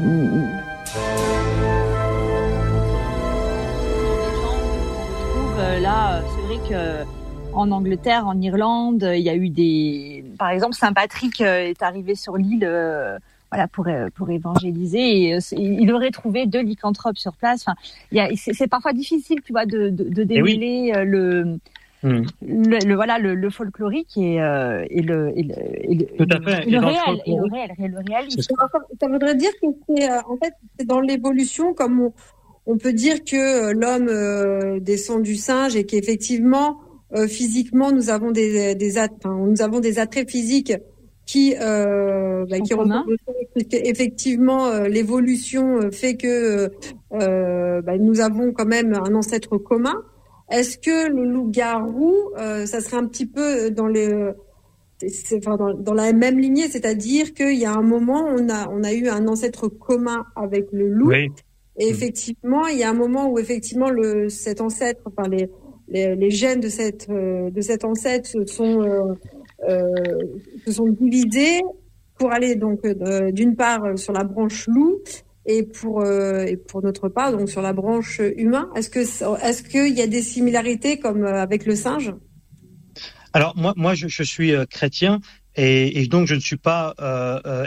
trouve 5.30 5.60
euh, 5.60 5.80
là, 5.80 6.16
euh, 6.16 6.22
c'est 6.36 6.42
vrai 6.48 6.70
que 6.70 7.19
en 7.54 7.72
Angleterre, 7.72 8.28
en 8.28 8.40
Irlande, 8.40 9.10
il 9.16 9.22
y 9.22 9.30
a 9.30 9.36
eu 9.36 9.50
des, 9.50 10.24
par 10.38 10.50
exemple, 10.50 10.76
Saint 10.76 10.94
Patrick 10.94 11.42
euh, 11.42 11.70
est 11.70 11.82
arrivé 11.82 12.16
sur 12.16 12.38
l'île, 12.38 12.64
euh, 12.66 13.18
voilà, 13.52 13.68
pour 13.68 13.88
euh, 13.88 14.10
pour 14.16 14.30
évangéliser. 14.30 15.24
Et, 15.30 15.34
euh, 15.36 15.40
il 15.58 15.92
aurait 15.92 16.12
trouvé 16.12 16.46
deux 16.46 16.62
lycanthropes 16.62 17.18
sur 17.18 17.34
place. 17.34 17.64
Enfin, 17.68 17.76
il 18.12 18.18
y 18.18 18.22
a, 18.22 18.30
c'est, 18.36 18.54
c'est 18.54 18.68
parfois 18.68 18.94
difficile, 18.94 19.42
tu 19.44 19.52
vois, 19.52 19.66
de 19.66 19.90
de, 19.90 20.04
de 20.04 20.26
Eh 20.30 20.42
oui. 20.42 20.58
démêler 20.58 20.94
le, 21.06 21.58
Hmm. 22.02 22.22
le, 22.42 22.78
le- 22.88 22.96
voilà 22.96 23.20
le, 23.20 23.36
le 23.36 23.50
folklorique 23.50 24.16
et, 24.16 24.42
euh, 24.42 24.86
et 24.90 25.02
le 25.02 25.34
et 25.38 25.44
le, 25.44 25.54
et 25.92 25.96
le, 25.96 26.06
Tout 26.26 26.34
à 26.34 26.40
fait. 26.40 26.66
et 26.66 26.72
le 26.72 26.80
réel 26.80 27.20
et 27.26 27.36
le 27.36 27.98
réel. 27.98 28.30
Ça, 28.40 28.56
ça 29.02 29.08
voudrait 29.10 29.36
dire 29.36 29.52
que 29.62 29.68
c'est 29.86 30.10
euh, 30.10 30.22
en 30.30 30.38
fait 30.38 30.54
c'est 30.80 30.86
dans 30.88 31.02
l'évolution 31.02 31.74
comme 31.74 32.00
on, 32.00 32.14
on 32.68 32.78
peut 32.78 32.94
dire 32.94 33.26
que 33.26 33.74
l'homme 33.74 34.08
euh, 34.08 34.80
descend 34.80 35.24
du 35.24 35.36
singe 35.36 35.76
et 35.76 35.86
qu'effectivement 35.86 36.80
euh, 37.16 37.28
physiquement 37.28 37.92
nous 37.92 38.10
avons 38.10 38.32
des 38.32 38.76
des 38.76 38.98
at- 38.98 39.10
enfin, 39.18 39.36
nous 39.46 39.62
avons 39.62 39.80
des 39.80 40.00
attraits 40.00 40.30
physiques 40.30 40.74
qui 41.26 41.56
euh, 41.62 42.46
bah, 42.50 42.60
qui 42.60 42.74
effectivement 43.72 44.68
euh, 44.68 44.88
l'évolution 44.88 45.80
euh, 45.82 45.92
fait 45.92 46.16
que 46.16 46.70
euh, 47.14 47.82
bah, 47.82 47.98
nous 47.98 48.20
avons 48.22 48.52
quand 48.52 48.66
même 48.66 48.94
un 48.94 49.14
ancêtre 49.16 49.58
commun. 49.58 50.02
Est-ce 50.52 50.80
que 50.80 51.08
le 51.10 51.26
loup-garou, 51.26 52.16
euh, 52.40 52.66
ça 52.66 52.82
serait 52.82 52.98
un 52.98 53.06
petit 53.06 53.28
peu 53.28 53.70
dans 53.70 53.86
les 53.88 54.10
c'est 55.08 55.38
enfin, 55.38 55.56
dans, 55.56 55.74
dans 55.74 55.94
la 55.94 56.12
même 56.12 56.40
lignée, 56.40 56.68
c'est-à-dire 56.68 57.34
qu'il 57.34 57.58
y 57.58 57.66
a 57.66 57.74
un 57.74 57.84
moment, 57.84 58.26
on 58.28 58.50
a, 58.50 58.68
on 58.70 58.84
a 58.84 58.92
eu 58.92 59.08
un 59.08 59.28
ancêtre 59.28 59.68
commun 59.70 60.26
avec 60.36 60.68
le 60.74 60.90
loup, 60.90 61.10
oui. 61.10 61.30
et 61.78 61.88
effectivement, 61.88 62.68
il 62.68 62.80
y 62.80 62.84
a 62.84 62.90
un 62.90 62.94
moment 62.94 63.30
où 63.32 63.40
effectivement 63.40 63.90
le, 63.90 64.28
cet 64.28 64.60
ancêtre, 64.60 65.02
enfin 65.06 65.30
les, 65.30 65.50
les, 65.92 66.32
gènes 66.32 66.60
de 66.60 66.70
cette, 66.70 67.10
euh, 67.10 67.50
de 67.50 67.86
ancêtre 67.86 68.28
se 68.28 68.46
sont, 68.46 68.82
euh, 68.82 69.14
euh, 69.68 69.88
se 70.66 70.72
sont 70.72 70.88
divisés 70.88 71.62
pour 72.18 72.32
aller 72.32 72.56
donc 72.56 72.86
d'une 73.32 73.56
part 73.56 73.98
sur 73.98 74.14
la 74.14 74.24
branche 74.24 74.68
loup 74.68 75.00
et 75.46 75.64
pour 75.64 76.02
euh, 76.02 76.44
et 76.44 76.58
pour 76.58 76.84
notre 76.84 77.08
part 77.08 77.32
donc 77.32 77.50
sur 77.50 77.62
la 77.62 77.72
branche 77.72 78.22
humain. 78.36 78.70
Est-ce 78.76 78.90
que 78.90 79.00
est-ce 79.00 79.64
qu'il 79.64 79.98
y 79.98 80.02
a 80.02 80.08
des 80.08 80.22
similarités 80.22 81.00
comme 81.00 81.26
avec 81.26 81.66
le 81.66 81.76
singe? 81.76 82.14
Alors 83.32 83.56
moi, 83.56 83.74
moi, 83.78 83.94
je, 83.94 84.24
suis 84.24 84.54
chrétien 84.70 85.20
et, 85.56 86.08
donc 86.08 86.28
je 86.28 86.36
ne 86.36 86.40
suis 86.40 86.58
pas 86.58 86.94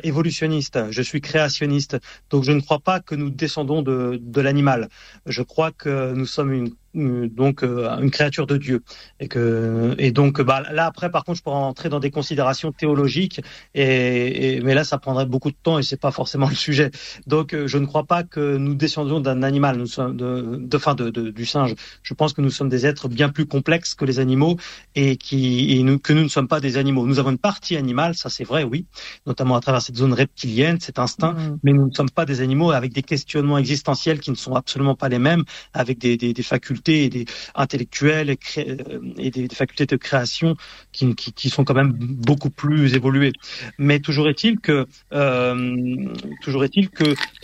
évolutionniste. 0.03 0.79
Je 0.91 1.03
suis 1.03 1.23
créationniste. 1.23 1.97
Donc 2.29 2.45
je 2.45 2.53
ne 2.53 2.61
crois 2.61 2.81
pas 2.81 3.01
que 3.01 3.15
nous 3.15 3.31
descendons 3.31 3.81
de, 3.81 4.19
de 4.21 4.41
l'animal. 4.43 4.89
Je 5.25 5.43
crois 5.43 5.71
que 5.71 6.13
nous 6.13 6.27
sommes 6.27 6.53
une- 6.53 6.75
donc 6.95 7.63
euh, 7.65 7.89
une 8.01 8.11
créature 8.11 8.47
de 8.47 8.57
Dieu 8.57 8.83
et 9.19 9.29
que 9.29 9.95
et 9.99 10.11
donc 10.13 10.41
bah 10.43 10.63
là 10.73 10.87
après 10.87 11.11
par 11.11 11.25
contre 11.25 11.39
je 11.39 11.43
pourrais 11.43 11.57
entrer 11.57 11.89
dans 11.89 12.01
des 12.01 12.11
considérations 12.11 12.73
théologiques 12.73 13.41
et, 13.75 14.57
et- 14.57 14.61
mais 14.61 14.75
là 14.75 14.85
ça 14.85 14.99
prendrait 14.99 15.27
beaucoup 15.27 15.51
de 15.51 15.57
temps 15.63 15.79
et 15.79 15.83
c'est 15.83 15.97
pas 16.01 16.11
forcément 16.13 16.49
le 16.49 16.55
sujet. 16.55 16.91
Donc 17.27 17.55
euh, 17.55 17.67
je 17.67 17.79
ne 17.79 17.87
crois 17.87 18.05
pas 18.05 18.23
que 18.25 18.57
nous 18.57 18.75
descendions 18.75 19.21
d'un 19.21 19.43
animal. 19.43 19.77
Nous 19.79 19.87
sommes 19.87 20.17
de 20.17 20.59
de 20.61 20.79
fin 20.79 20.95
de, 20.95 21.11
de- 21.11 21.31
du 21.31 21.47
singe. 21.47 21.75
Je 22.03 22.15
pense 22.15 22.33
que 22.33 22.41
nous 22.43 22.51
sommes 22.51 22.69
des 22.69 22.87
êtres 22.87 23.09
bien 23.09 23.29
plus 23.31 23.47
complexes 23.47 23.95
que 23.95 24.05
les 24.05 24.19
animaux 24.19 24.57
et 24.95 25.17
qui 25.17 25.73
et 25.79 25.83
nous, 25.83 25.99
que 25.99 26.13
nous 26.13 26.23
ne 26.23 26.29
sommes 26.29 26.49
pas 26.49 26.61
des 26.61 26.77
animaux. 26.77 27.07
Nous 27.07 27.19
avons 27.19 27.31
une 27.31 27.39
partie 27.39 27.77
animale, 27.77 28.15
ça 28.15 28.29
c'est 28.29 28.45
vrai, 28.45 28.65
oui, 28.65 28.87
notamment 29.27 29.57
à 29.57 29.61
travers 29.61 29.81
cette 29.83 29.97
zone 29.97 30.13
reptilienne, 30.13 30.79
cet 30.81 30.99
instinct, 30.99 31.33
Mm. 31.33 31.59
mais 31.63 31.73
nous 31.73 31.87
ne 31.89 31.93
sommes 31.95 32.11
pas 32.11 32.25
des 32.27 32.41
animaux 32.43 32.71
avec 32.73 32.93
des 32.93 33.03
questionnements 33.03 33.57
existentiels 33.59 34.21
qui 34.21 34.31
ne 34.31 34.37
sont 34.37 34.55
absolument 34.55 34.95
pas 34.95 35.09
les 35.09 35.19
mêmes, 35.19 35.45
avec 35.73 35.99
des, 35.99 36.17
des, 36.17 36.33
des 36.35 36.43
facultés 36.43 36.82
et 36.89 37.09
des 37.09 37.25
intellectuelles 37.55 38.37
euh, 38.59 39.01
et 39.19 39.31
des, 39.31 39.49
facultés 39.49 39.87
de 39.87 39.97
création 39.97 40.57
qui, 40.93 41.15
sont 41.49 41.65
quand 41.65 41.75
même 41.75 41.93
beaucoup 41.93 42.51
plus 42.51 42.95
évoluées. 42.95 43.33
Mais 43.79 44.01
toujours 44.01 44.29
est-il 44.29 44.59
que 44.61 44.87
euh, 45.13 45.55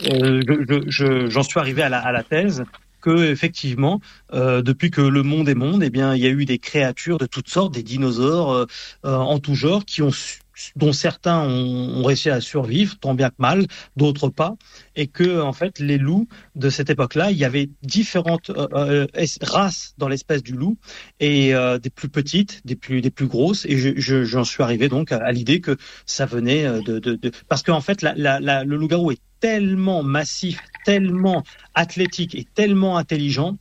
euh, 0.09 0.41
je- 0.47 0.65
je- 0.67 0.89
je- 0.89 1.29
j'en 1.29 1.43
suis 1.43 1.59
arrivé 1.59 1.81
à 1.81 1.89
la, 1.89 2.23
thèse 2.23 2.63
que 3.01 3.31
effectivement, 3.31 4.01
depuis 4.33 4.91
que 4.91 4.99
le 4.99 5.23
monde 5.23 5.47
est 5.47 5.55
monde, 5.55 5.83
eh 5.83 5.89
bien, 5.89 6.15
il 6.15 6.21
y 6.21 6.27
a 6.27 6.29
eu 6.31 6.43
des 6.43 6.59
créatures 6.59 7.17
de 7.17 7.25
toutes 7.25 7.47
sortes, 7.49 7.73
des 7.73 7.83
dinosaures 7.83 8.67
en 9.03 9.39
tout 9.39 9.55
genre, 9.55 9.85
qui 9.85 10.01
ont 10.01 10.11
su- 10.11 10.39
dont 10.75 10.93
certains 10.93 11.39
ont, 11.41 12.03
réussi 12.03 12.29
à 12.29 12.41
survivre, 12.41 12.97
tant 12.99 13.13
bien 13.13 13.29
que 13.29 13.35
mal, 13.39 13.65
d'autres 13.95 14.29
pas, 14.29 14.55
et 14.95 15.07
que 15.07 15.41
en 15.41 15.53
fait 15.53 15.79
les 15.79 15.97
loups 15.97 16.27
de 16.55 16.69
cette 16.69 16.89
époque-là, 16.89 17.31
il 17.31 17.37
y 17.37 17.45
avait 17.45 17.69
différentes 17.83 18.49
euh, 18.49 18.67
euh, 18.73 19.07
es- 19.13 19.25
races 19.43 19.93
dans 19.97 20.07
l'espèce 20.07 20.43
du 20.43 20.53
loup, 20.53 20.77
et 21.19 21.53
euh, 21.53 21.77
des 21.79 21.89
plus 21.89 22.09
petites, 22.09 22.61
des 22.65 22.75
plus 22.75 23.01
des 23.01 23.11
plus 23.11 23.27
grosses, 23.27 23.65
et 23.65 23.77
je- 23.77 23.93
je- 23.99 24.23
j'en 24.23 24.43
suis 24.43 24.63
arrivé 24.63 24.89
donc 24.89 25.11
à, 25.11 25.31
l'idée 25.31 25.61
que 25.61 25.77
ça 26.05 26.25
venait 26.25 26.63
de, 26.81 27.19
parce 27.47 27.63
qu'en 27.63 27.81
fait 27.81 28.01
le 28.03 28.75
loup-garou 28.75 29.11
est 29.11 29.21
tellement 29.39 30.03
massif, 30.03 30.59
tellement 30.85 31.43
athlétique 31.73 32.35
et 32.35 32.45
tellement 32.53 32.97
intelligent 32.97 33.57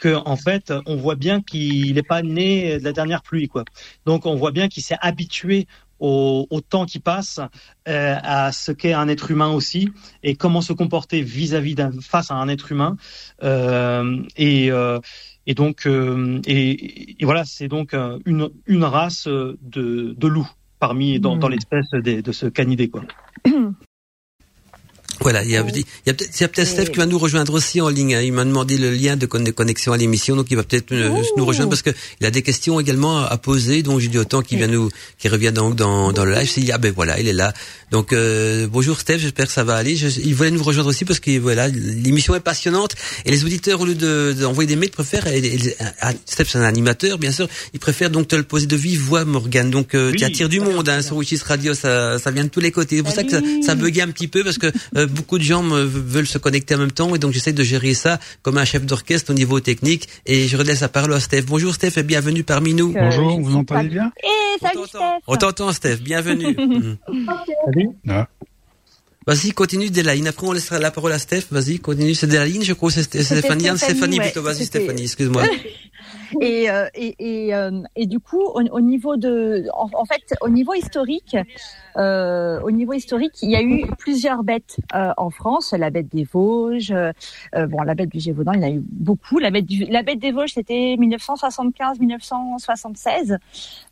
que 0.00 0.14
en 0.14 0.36
fait 0.36 0.72
on 0.86 0.96
voit 0.96 1.14
bien 1.14 1.40
qu'il 1.40 1.94
n'est 1.94 2.02
pas 2.02 2.22
né 2.22 2.78
de 2.78 2.84
la 2.84 2.92
dernière 2.92 3.22
pluie 3.22 3.48
quoi. 3.48 3.64
Donc 4.06 4.26
on 4.26 4.34
voit 4.34 4.50
bien 4.50 4.68
qu'il 4.68 4.82
s'est 4.82 4.96
habitué 5.00 5.66
au, 6.00 6.46
au 6.50 6.60
temps 6.60 6.86
qui 6.86 6.98
passe, 6.98 7.38
euh, 7.88 8.16
à 8.22 8.50
ce 8.52 8.72
qu'est 8.72 8.92
un 8.94 9.06
être 9.08 9.30
humain 9.30 9.50
aussi, 9.50 9.88
et 10.22 10.34
comment 10.34 10.60
se 10.62 10.72
comporter 10.72 11.22
vis-à-vis 11.22 11.74
d'un 11.74 11.92
face 12.00 12.30
à 12.30 12.34
un 12.34 12.48
être 12.48 12.72
humain. 12.72 12.96
Euh, 13.42 14.22
et, 14.36 14.70
euh, 14.72 14.98
et 15.46 15.54
donc, 15.54 15.86
euh, 15.86 16.40
et, 16.46 17.22
et 17.22 17.24
voilà, 17.24 17.44
c'est 17.44 17.68
donc 17.68 17.94
euh, 17.94 18.18
une, 18.26 18.50
une 18.66 18.84
race 18.84 19.26
de, 19.28 20.14
de 20.16 20.26
loups 20.26 20.50
parmi 20.78 21.20
dans, 21.20 21.36
dans 21.36 21.48
l'espèce 21.48 21.90
des- 22.02 22.22
de 22.22 22.32
ce 22.32 22.46
canidé 22.46 22.88
quoi. 22.88 23.02
Voilà, 25.22 25.44
il 25.44 25.50
y 25.50 25.56
a, 25.56 25.60
il 25.60 25.84
y 26.06 26.10
a 26.10 26.14
peut-être 26.14 26.30
il 26.34 26.40
y 26.40 26.44
a 26.44 26.48
peut-être 26.48 26.68
Steph 26.68 26.86
qui 26.92 26.98
va 26.98 27.04
nous 27.06 27.18
rejoindre 27.18 27.52
aussi 27.52 27.80
en 27.82 27.88
ligne. 27.90 28.14
hein. 28.14 28.22
Il 28.22 28.32
m'a 28.32 28.44
demandé 28.44 28.78
le 28.78 28.90
lien 28.90 29.16
de, 29.16 29.26
con- 29.26 29.40
de 29.40 29.50
connexion 29.50 29.92
à 29.92 29.98
l'émission, 29.98 30.34
donc 30.34 30.46
il 30.50 30.56
va 30.56 30.62
peut-être 30.62 30.92
euh, 30.92 31.10
nous 31.36 31.44
rejoindre 31.44 31.68
parce 31.70 31.82
que 31.82 31.90
il 32.20 32.26
a 32.26 32.30
des 32.30 32.40
questions 32.42 32.80
également 32.80 33.18
à, 33.18 33.26
à 33.26 33.36
poser. 33.36 33.82
Donc 33.82 34.00
j'ai 34.00 34.08
dit 34.08 34.16
autant 34.18 34.40
qu'il 34.40 34.56
vient 34.58 34.66
nous, 34.66 34.88
qu'il 35.18 35.30
revient 35.30 35.52
donc 35.52 35.76
dans, 35.76 36.12
dans 36.12 36.24
le 36.24 36.32
live. 36.32 36.48
C'est 36.50 36.70
ah 36.72 36.78
ben 36.78 36.92
voilà, 36.94 37.20
il 37.20 37.28
est 37.28 37.34
là. 37.34 37.52
Donc 37.90 38.12
euh, 38.14 38.66
bonjour 38.66 38.98
Steph, 38.98 39.18
j'espère 39.18 39.46
que 39.46 39.52
ça 39.52 39.62
va 39.64 39.74
aller. 39.76 39.94
Je- 39.96 40.20
il 40.20 40.34
voulait 40.34 40.50
nous 40.50 40.62
rejoindre 40.62 40.88
aussi 40.88 41.04
parce 41.04 41.20
que 41.20 41.38
voilà, 41.38 41.68
l'émission 41.68 42.34
est 42.34 42.40
passionnante 42.40 42.94
et 43.26 43.30
les 43.30 43.44
auditeurs 43.44 43.80
au 43.82 43.84
lieu 43.84 43.94
de- 43.94 44.34
d'envoyer 44.40 44.68
des 44.68 44.76
mails 44.76 44.90
préfèrent. 44.90 45.26
et- 45.26 45.38
et- 45.38 45.74
Steph 46.24 46.44
c'est 46.48 46.58
un 46.58 46.62
animateur 46.62 47.18
bien 47.18 47.32
sûr. 47.32 47.46
Il 47.74 47.80
préfère 47.80 48.08
donc 48.10 48.26
te 48.28 48.36
le 48.36 48.42
poser 48.44 48.66
de 48.66 48.76
vive 48.76 49.00
voix, 49.02 49.24
Morgane. 49.26 49.70
Donc 49.70 49.94
euh, 49.94 50.12
tu 50.12 50.24
attires 50.24 50.48
du 50.48 50.60
monde 50.60 50.88
hein, 50.88 51.02
sur 51.02 51.16
Witches 51.16 51.42
Radio. 51.42 51.74
Ça, 51.74 52.18
ça 52.18 52.30
vient 52.30 52.44
de 52.44 52.48
tous 52.48 52.60
les 52.60 52.72
côtés. 52.72 52.96
C'est 52.96 53.02
pour 53.02 53.12
ça 53.12 53.22
que 53.24 53.30
ça, 53.32 53.40
ça 53.66 53.74
buguait 53.74 54.00
un 54.02 54.08
petit 54.10 54.28
peu 54.28 54.42
parce 54.44 54.56
que 54.58 54.72
euh, 54.96 55.06
beaucoup 55.10 55.38
de 55.38 55.42
gens 55.44 55.62
me- 55.62 55.82
veulent 55.84 56.26
se 56.26 56.38
connecter 56.38 56.74
en 56.74 56.78
même 56.78 56.92
temps 56.92 57.14
et 57.14 57.18
donc 57.18 57.32
j'essaie 57.32 57.52
de 57.52 57.62
gérer 57.62 57.94
ça 57.94 58.18
comme 58.42 58.58
un 58.58 58.64
chef 58.64 58.84
d'orchestre 58.86 59.30
au 59.30 59.34
niveau 59.34 59.60
technique 59.60 60.08
et 60.26 60.48
je 60.48 60.56
redlaisse 60.56 60.80
la 60.80 60.88
parole 60.88 61.12
à 61.14 61.20
Steph. 61.20 61.42
Bonjour 61.42 61.74
Steph 61.74 61.92
et 61.98 62.02
bienvenue 62.02 62.44
parmi 62.44 62.74
nous. 62.74 62.92
Bonjour, 62.92 63.40
vous 63.40 63.50
m'entendez 63.50 63.88
bien? 63.88 64.12
Et 64.22 64.58
salut 64.60 64.86
Steph 64.86 64.98
On 65.26 65.36
t'entend 65.36 65.72
Steph, 65.72 65.96
bienvenue. 65.96 66.56
Mhm. 66.66 66.96
Ah. 68.08 68.26
Vas-y, 69.26 69.50
continue 69.52 69.90
Delaine. 69.90 70.26
Après, 70.28 70.46
on 70.46 70.52
laissera 70.52 70.78
la 70.78 70.90
parole 70.90 71.12
à 71.12 71.18
Steph. 71.18 71.48
Vas-y, 71.50 71.78
continue. 71.78 72.14
C'est 72.14 72.26
Delaine, 72.26 72.62
je 72.62 72.72
crois. 72.72 72.90
C'est 72.90 73.02
c'est 73.02 73.22
Stéphanie. 73.22 73.64
Stéphanie, 73.64 73.78
Stéphanie, 73.78 74.18
ouais. 74.18 74.24
plutôt. 74.24 74.42
Vas-y, 74.42 74.64
Stéphanie. 74.64 75.02
Excuse-moi. 75.02 75.42
Et, 76.40 76.70
euh, 76.70 76.86
et, 76.94 77.16
et, 77.18 77.52
euh, 77.54 77.82
et 77.96 78.06
du 78.06 78.20
coup, 78.20 78.40
au, 78.40 78.62
au 78.62 78.80
niveau 78.80 79.16
de, 79.16 79.66
en, 79.74 79.90
en 79.92 80.04
fait, 80.04 80.32
au 80.40 80.48
niveau 80.48 80.74
historique, 80.74 81.36
euh, 81.96 82.60
au 82.60 82.70
niveau 82.70 82.92
historique, 82.92 83.32
il 83.42 83.50
y 83.50 83.56
a 83.56 83.62
eu 83.62 83.84
plusieurs 83.98 84.44
bêtes 84.44 84.76
euh, 84.94 85.10
en 85.16 85.30
France. 85.30 85.74
La 85.76 85.90
bête 85.90 86.06
des 86.08 86.22
Vosges, 86.24 86.92
euh, 86.92 87.10
euh, 87.56 87.66
bon, 87.66 87.82
la 87.82 87.94
bête 87.94 88.10
du 88.10 88.20
Gévaudan, 88.20 88.52
il 88.52 88.60
y 88.60 88.64
en 88.64 88.68
a 88.68 88.70
eu 88.70 88.80
beaucoup. 88.90 89.40
La 89.40 89.50
bête 89.50 89.66
du, 89.66 89.86
la 89.86 90.04
bête 90.04 90.20
des 90.20 90.30
Vosges, 90.30 90.52
c'était 90.54 90.94
1975-1976. 90.98 93.36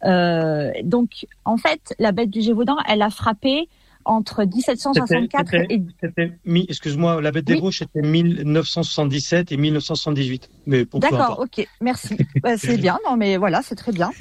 Euh, 0.05 0.71
donc, 0.85 1.27
en 1.45 1.57
fait, 1.57 1.93
la 1.99 2.13
bête 2.13 2.31
du 2.31 2.41
Gévaudan, 2.41 2.77
elle 2.89 3.03
a 3.03 3.11
frappé 3.11 3.69
entre 4.09 4.45
1764 4.45 5.51
C'était- 5.51 6.33
et 6.47 6.65
excuse-moi, 6.69 7.21
la 7.23 7.31
bête 7.31 7.45
des. 7.45 7.61
Vosges, 7.61 7.79
c'était 7.79 8.03
1977 8.03 9.53
et 9.53 9.57
1978. 9.57 10.49
Mais 10.67 10.85
bon, 10.85 10.99
peu 11.01 11.09
D'accord, 11.09 11.39
ok, 11.41 11.67
merci. 11.81 12.17
Bah, 12.43 12.57
c'est 12.57 12.77
bien, 12.79 12.99
non 13.09 13.17
mais 13.17 13.37
voilà, 13.37 13.63
c'est 13.63 13.75
très 13.77 13.93
bien. 13.93 14.11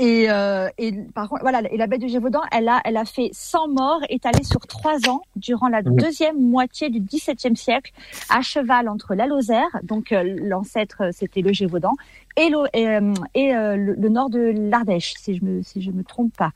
Et, 0.00 0.30
euh, 0.30 0.68
et 0.78 0.92
par 1.12 1.28
contre, 1.28 1.42
voilà, 1.42 1.60
et 1.72 1.76
la 1.76 1.88
bête 1.88 2.00
du 2.00 2.08
Gévaudan, 2.08 2.42
elle 2.52 2.68
a, 2.68 2.80
elle 2.84 2.96
a 2.96 3.04
fait 3.04 3.30
100 3.32 3.66
morts 3.66 4.00
étalés 4.08 4.44
sur 4.44 4.60
trois 4.68 4.96
ans 5.08 5.22
durant 5.34 5.66
la 5.66 5.82
deuxième 5.82 6.40
moitié 6.40 6.88
du 6.88 7.00
XVIIe 7.00 7.56
siècle, 7.56 7.90
à 8.30 8.40
cheval 8.40 8.88
entre 8.88 9.16
la 9.16 9.26
Lozère, 9.26 9.66
donc 9.82 10.12
euh, 10.12 10.22
l'ancêtre 10.44 10.98
euh, 11.00 11.10
c'était 11.12 11.40
le 11.40 11.52
Gévaudan, 11.52 11.94
et, 12.36 12.48
l'O- 12.48 12.66
et, 12.74 12.86
euh, 12.86 13.12
et, 13.34 13.52
le, 13.52 13.94
le 13.98 14.08
nord 14.08 14.30
de 14.30 14.38
l'Ardèche, 14.70 15.14
si 15.18 15.36
je 15.36 15.44
me, 15.44 15.62
si 15.64 15.82
je 15.82 15.90
me 15.90 16.04
trompe 16.04 16.32
pas 16.36 16.52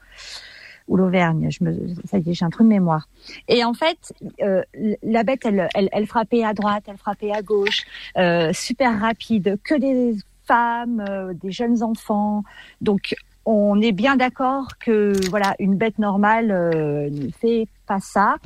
ou 0.89 0.97
l'Auvergne. 0.97 1.49
Je 1.51 1.65
me, 1.65 1.95
ça 2.05 2.19
y 2.19 2.31
est, 2.31 2.35
j'ai 2.35 2.45
un 2.45 2.51
trou 2.51 2.63
de 2.63 2.69
mémoire. 2.69 3.09
Et 3.49 3.65
en 3.65 3.75
fait, 3.75 4.13
euh, 4.43 4.63
la 5.03 5.23
bête, 5.23 5.41
elle, 5.45 5.69
elle, 5.75 5.89
elle 5.93 6.07
frappait 6.07 6.45
à 6.45 6.55
droite, 6.55 6.85
elle 6.87 6.99
frappait 6.99 7.33
à 7.33 7.43
gauche, 7.43 7.83
euh, 8.17 8.53
super 8.53 9.01
rapide, 9.01 9.59
que 9.65 9.75
des 9.75 10.17
femmes, 10.45 11.05
euh, 11.09 11.33
des 11.35 11.53
jeunes 11.53 11.83
enfants. 11.83 12.43
Donc, 12.81 13.15
on 13.45 13.81
est 13.81 13.93
bien 13.93 14.17
d'accord 14.17 14.79
que 14.79 15.13
voilà, 15.29 15.55
une 15.59 15.77
bête 15.77 15.99
normale 15.99 16.51
euh, 16.51 17.11
ne 17.11 17.31
fait 17.31 17.67
pas 17.87 18.01
ça. 18.01 18.37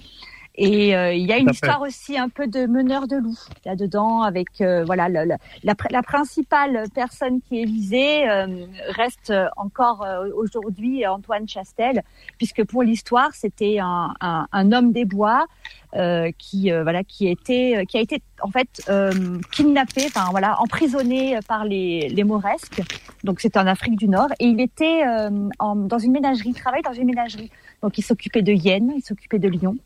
Et 0.59 0.97
euh, 0.97 1.13
il 1.13 1.27
y 1.27 1.33
a 1.33 1.37
une 1.39 1.51
histoire 1.51 1.83
aussi 1.83 2.17
un 2.19 2.29
peu 2.31 2.47
de 2.47 2.65
meneur 2.67 3.07
de 3.07 3.17
loup 3.17 3.39
là-dedans, 3.67 4.23
avec 4.23 4.61
euh, 4.61 4.85
voilà 4.85 5.09
le- 5.09 5.25
le- 5.27 5.37
la, 5.65 5.75
la 5.91 6.03
principale 6.03 6.85
personne 6.95 7.41
qui 7.43 7.61
est 7.63 7.67
visée 7.67 8.29
euh, 8.29 8.65
reste 8.89 9.33
encore 9.59 10.03
euh, 10.03 10.31
aujourd'hui 10.35 11.07
Antoine 11.07 11.47
Chastel, 11.47 12.03
puisque 12.39 12.65
pour 12.65 12.83
l'histoire 12.83 13.31
c'était 13.35 13.79
un, 13.81 14.15
un, 14.21 14.47
un 14.51 14.73
homme 14.73 14.93
des 14.93 15.05
bois 15.05 15.47
euh, 15.95 16.31
qui 16.39 16.73
euh, 16.73 16.83
voilà 16.85 17.05
qui 17.05 17.29
était 17.29 17.85
qui 17.89 17.99
a 17.99 18.01
été 18.01 18.23
en 18.41 18.51
fait 18.51 18.83
euh, 18.89 19.39
kidnappé, 19.53 20.05
enfin 20.07 20.29
voilà 20.31 20.61
emprisonné 20.63 21.39
par 21.47 21.65
les 21.67 22.09
les 22.09 22.25
Mauresques. 22.25 22.81
Donc 23.25 23.41
c'était 23.41 23.59
en 23.59 23.67
Afrique 23.67 23.97
du 23.97 24.09
Nord 24.09 24.29
et 24.41 24.47
il 24.47 24.61
était 24.61 25.03
euh, 25.07 25.49
en- 25.59 25.77
dans 25.77 25.99
une 25.99 26.13
ménagerie, 26.13 26.51
il 26.51 26.55
travaille 26.55 26.83
dans 26.83 26.93
une 26.95 27.07
ménagerie. 27.07 27.51
Donc 27.83 27.99
il 27.99 28.03
s'occupait 28.03 28.43
de 28.43 28.53
hyènes, 28.53 28.93
il 28.97 29.03
s'occupait 29.03 29.39
de 29.39 29.49
lions. 29.49 29.77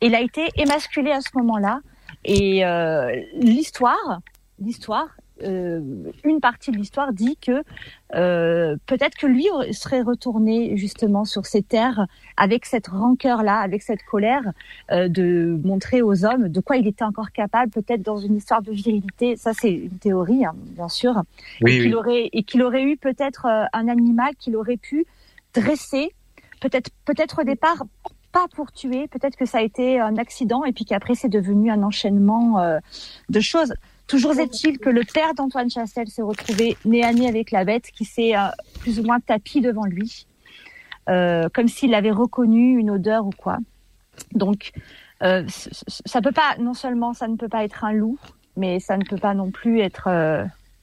Il 0.00 0.14
a 0.14 0.20
été 0.20 0.48
émasculé 0.56 1.10
à 1.10 1.20
ce 1.20 1.30
moment-là. 1.34 1.80
Et 2.24 2.64
euh, 2.64 3.14
l'histoire, 3.34 4.20
l'histoire, 4.58 5.08
euh, 5.44 5.80
une 6.24 6.40
partie 6.40 6.70
de 6.72 6.76
l'histoire 6.76 7.12
dit 7.12 7.36
que 7.36 7.62
euh, 8.14 8.76
peut-être 8.86 9.16
que 9.16 9.26
lui 9.26 9.46
serait 9.72 10.02
retourné 10.02 10.76
justement 10.76 11.24
sur 11.24 11.46
ces 11.46 11.62
terres 11.62 12.06
avec 12.36 12.66
cette 12.66 12.88
rancœur-là, 12.88 13.58
avec 13.58 13.82
cette 13.82 14.02
colère, 14.02 14.42
euh, 14.90 15.08
de 15.08 15.60
montrer 15.62 16.02
aux 16.02 16.24
hommes 16.24 16.48
de 16.48 16.60
quoi 16.60 16.76
il 16.76 16.86
était 16.86 17.04
encore 17.04 17.30
capable, 17.30 17.70
peut-être 17.70 18.02
dans 18.02 18.18
une 18.18 18.36
histoire 18.36 18.62
de 18.62 18.72
virilité. 18.72 19.36
Ça, 19.36 19.52
c'est 19.52 19.72
une 19.72 19.98
théorie, 19.98 20.44
hein, 20.44 20.54
bien 20.56 20.88
sûr. 20.88 21.22
Oui, 21.62 21.74
et 21.74 21.78
qu'il 21.82 21.88
oui. 21.88 21.94
aurait 21.94 22.28
et 22.32 22.42
qu'il 22.42 22.62
aurait 22.62 22.82
eu 22.82 22.96
peut-être 22.96 23.46
euh, 23.46 23.64
un 23.72 23.88
animal 23.88 24.34
qu'il 24.36 24.56
aurait 24.56 24.76
pu 24.76 25.06
dresser, 25.54 26.12
peut-être 26.60 26.90
peut-être 27.04 27.42
au 27.42 27.44
départ 27.44 27.84
pas 28.38 28.46
pour 28.54 28.70
tuer, 28.70 29.08
peut-être 29.08 29.36
que 29.36 29.46
ça 29.46 29.58
a 29.58 29.62
été 29.62 29.98
un 29.98 30.16
accident 30.16 30.64
et 30.64 30.72
puis 30.72 30.84
qu'après 30.84 31.16
c'est 31.16 31.28
devenu 31.28 31.72
un 31.72 31.82
enchaînement 31.82 32.60
euh, 32.60 32.78
de 33.28 33.40
choses. 33.40 33.74
Toujours 34.06 34.38
est-il 34.38 34.78
que 34.78 34.90
le 34.90 35.02
père 35.02 35.34
d'Antoine 35.34 35.68
Chastel 35.68 36.06
s'est 36.06 36.22
retrouvé 36.22 36.76
nez 36.84 37.02
à 37.02 37.12
nez 37.12 37.28
avec 37.28 37.50
la 37.50 37.64
bête 37.64 37.90
qui 37.90 38.04
s'est 38.04 38.36
euh, 38.36 38.46
plus 38.78 39.00
ou 39.00 39.02
moins 39.02 39.18
tapis 39.18 39.60
devant 39.60 39.86
lui, 39.86 40.28
euh, 41.08 41.48
comme 41.52 41.66
s'il 41.66 41.94
avait 41.94 42.12
reconnu 42.12 42.78
une 42.78 42.90
odeur 42.90 43.26
ou 43.26 43.32
quoi. 43.36 43.58
Donc 44.34 44.70
ça 45.20 46.20
peut 46.22 46.30
pas, 46.30 46.54
non 46.60 46.74
seulement 46.74 47.14
ça 47.14 47.26
ne 47.26 47.34
peut 47.34 47.48
pas 47.48 47.64
être 47.64 47.82
un 47.84 47.92
loup, 47.92 48.20
mais 48.56 48.78
ça 48.78 48.96
ne 48.96 49.04
peut 49.04 49.18
pas 49.18 49.34
non 49.34 49.50
plus 49.50 49.80
être 49.80 50.08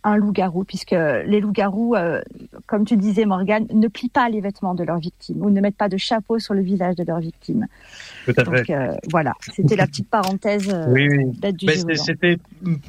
un 0.06 0.18
loup-garou, 0.18 0.64
puisque 0.64 0.92
les 0.92 1.40
loups-garous, 1.42 1.96
euh, 1.96 2.22
comme 2.68 2.86
tu 2.86 2.96
disais 2.96 3.26
Morgane, 3.26 3.68
ne 3.74 3.88
plient 3.90 4.10
pas 4.10 4.30
les 4.30 4.42
vêtements 4.42 4.76
de 4.76 4.84
leurs 4.84 5.00
victimes 5.00 5.42
ou 5.44 5.50
ne 5.50 5.60
mettent 5.62 5.78
pas 5.78 5.90
de 5.90 5.98
chapeau 5.98 6.40
sur 6.40 6.54
le 6.54 6.62
visage 6.62 6.96
de 6.96 7.04
leurs 7.04 7.20
victimes. 7.20 7.68
Tout 8.26 8.34
à 8.38 8.46
Donc 8.46 8.70
fait. 8.70 8.74
euh, 8.76 8.96
voilà, 9.12 9.34
c'était 9.52 9.76
la 9.76 9.88
petite 9.88 10.10
parenthèse 10.10 10.70
euh, 10.70 10.94
Oui, 10.94 11.08
oui. 11.10 11.26
bête 11.42 11.58
du 11.58 11.68
c'est- 11.68 11.96
c'était 11.96 12.38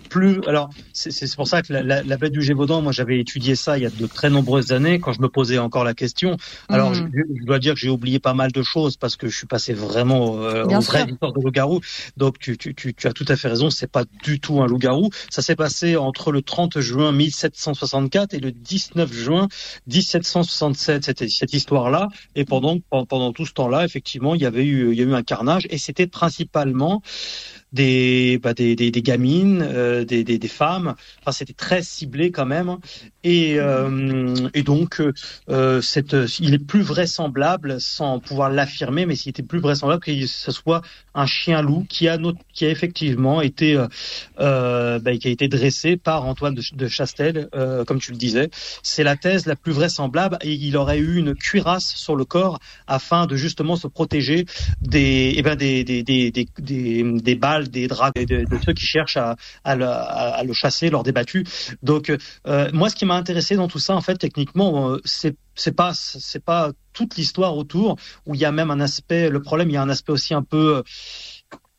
plus. 0.09 0.41
Alors, 0.47 0.71
c'est 0.93 1.35
pour 1.37 1.47
ça 1.49 1.63
que 1.63 1.73
la, 1.73 1.83
la, 1.83 2.03
la 2.03 2.17
bête 2.17 2.33
du 2.33 2.43
Gévaudan, 2.43 2.81
moi, 2.83 2.93
j'avais 2.93 3.19
étudié 3.21 3.55
ça 3.55 3.77
il 3.79 3.83
y 3.83 3.87
a 3.87 3.91
de 3.91 4.07
très 4.07 4.31
nombreuses 4.31 4.73
années 4.73 4.99
quand 4.99 5.13
je 5.13 5.21
me 5.21 5.29
posais 5.29 5.59
encore 5.59 5.85
la 5.85 5.95
question. 5.95 6.37
Alors, 6.69 6.95
Mhm. 6.95 7.13
je, 7.13 7.21
je 7.41 7.45
dois 7.45 7.59
dire 7.59 7.75
que 7.75 7.81
j'ai 7.81 7.91
oublié 7.91 8.19
pas 8.19 8.35
mal 8.35 8.53
de 8.53 8.63
choses 8.63 8.97
parce 8.97 9.17
que 9.17 9.29
je 9.29 9.37
suis 9.37 9.47
passé 9.47 9.75
vraiment 9.75 10.39
euh, 10.43 10.65
vraies 10.65 11.05
sûr. 11.05 11.09
histoires 11.09 11.33
de 11.33 11.41
loup-garou. 11.43 11.81
Donc, 12.17 12.39
tu, 12.39 12.57
tu, 12.57 12.75
tu, 12.75 12.95
tu 12.95 13.07
as 13.07 13.13
tout 13.13 13.27
à 13.29 13.37
fait 13.37 13.49
raison. 13.49 13.71
C'est 13.71 13.91
pas 13.91 14.05
du 14.25 14.41
tout 14.41 14.61
un 14.63 14.67
loup-garou. 14.67 15.11
Ça 15.31 15.43
s'est 15.43 15.57
passé 15.57 15.97
entre 15.97 16.33
le 16.33 16.43
30 16.43 16.81
juin 16.81 17.06
1764 17.13 18.35
et 18.35 18.41
le 18.41 18.53
19 18.53 19.13
juin 19.13 19.49
1767. 19.87 21.05
C'était 21.05 21.29
cette 21.29 21.53
histoire-là. 21.53 22.09
Et 22.35 22.45
pendant 22.45 22.79
pendant 22.91 23.33
tout 23.33 23.47
ce 23.47 23.53
temps-là, 23.53 23.85
effectivement, 23.85 24.35
il 24.35 24.43
y 24.43 24.47
avait 24.47 24.65
eu 24.65 24.93
il 24.93 24.99
y 24.99 25.03
a 25.03 25.05
eu 25.05 25.15
un 25.15 25.23
carnage 25.23 25.67
et 25.71 25.79
c'était 25.79 26.07
principalement 26.07 27.03
des, 27.77 28.41
bah, 28.43 28.55
des, 28.55 28.75
des, 28.75 28.91
des 28.91 29.03
gamines, 29.03 29.63
euh, 29.63 30.05
des, 30.05 30.25
des, 30.25 30.49
femmes. 30.49 30.95
Enfin, 31.21 31.33
c'était 31.33 31.53
très 31.53 31.83
ciblé 31.83 32.31
quand 32.31 32.47
même. 32.47 32.79
Et, 33.23 33.57
euh, 33.59 34.49
et 34.55 34.63
donc, 34.63 35.03
euh, 35.49 35.81
cette, 35.83 36.17
il 36.41 36.55
est 36.55 36.65
plus 36.65 36.83
vraisemblable, 36.83 37.81
sans 37.81 38.19
pouvoir 38.19 38.51
l'affirmer, 38.51 39.05
mais 39.07 39.15
s'il 39.15 39.31
était 39.31 39.43
plus 39.43 39.61
vraisemblable 39.61 40.03
que 40.03 40.27
ce 40.27 40.53
soit 40.53 40.83
un 41.15 41.27
chien 41.27 41.61
loup 41.63 41.85
qui 41.89 42.09
a, 42.09 42.19
qui 42.53 42.65
a 42.65 42.71
effectivement 42.71 43.41
été, 43.41 43.77
bah, 44.39 45.17
qui 45.21 45.29
a 45.29 45.31
été 45.31 45.49
dressé 45.49 45.97
par 45.97 46.25
Antoine 46.25 46.55
de, 46.55 46.89
Chastel, 46.89 47.49
comme 47.87 48.01
tu 48.01 48.13
le 48.13 48.17
disais. 48.17 48.51
C'est 48.83 49.05
la 49.05 49.17
thèse 49.17 49.47
la 49.47 49.57
plus 49.57 49.73
vraisemblable. 49.73 50.39
Et 50.43 50.53
il 50.53 50.77
aurait 50.77 50.99
eu 50.99 51.17
une 51.17 51.35
cuirasse 51.35 51.95
sur 51.95 52.17
le 52.17 52.25
corps 52.25 52.59
afin 52.87 53.27
de 53.27 53.37
justement 53.37 53.77
se 53.77 53.87
protéger 53.87 54.47
des, 54.81 55.35
eh 55.37 55.43
ben, 55.43 55.57
des, 55.57 55.85
des, 55.85 56.03
des, 56.03 56.31
des, 56.31 57.03
des 57.21 57.35
balles 57.35 57.66
des 57.71 57.89
dragues 57.89 58.13
de, 58.15 58.45
de 58.45 58.59
ceux 58.65 58.73
qui 58.73 58.85
cherchent 58.85 59.17
à, 59.17 59.37
à, 59.65 59.77
le, 59.77 59.87
à, 59.87 60.43
le, 60.45 60.53
chasser 60.53 60.91
lors 60.91 61.03
des 61.03 61.13
battues. 61.13 61.45
Donc 61.83 62.11
euh, 62.47 62.71
moi, 62.73 62.91
ce 62.91 62.97
qui 62.97 63.05
m'a 63.05 63.15
intéressé 63.15 63.57
dans 63.57 63.69
tout 63.69 63.79
ça, 63.79 63.95
en 63.95 64.01
fait, 64.01 64.17
techniquement, 64.17 64.91
euh, 64.91 65.01
c'est 65.05 65.37
c'est 65.55 65.75
pas 65.75 65.93
c'est 65.95 66.45
pas 66.45 66.73
toute 66.93 67.17
l'histoire 67.17 67.57
autour 67.57 67.97
où 68.27 68.35
il 68.35 68.41
y 68.41 68.45
a 68.45 68.53
même 68.53 68.71
un 68.71 68.81
aspect. 68.81 69.31
Le 69.31 69.41
problème, 69.41 69.71
il 69.71 69.75
y 69.75 69.79
a 69.79 69.83
un 69.83 69.89
aspect 69.89 70.13
aussi 70.13 70.35
un 70.35 70.43
peu 70.43 70.83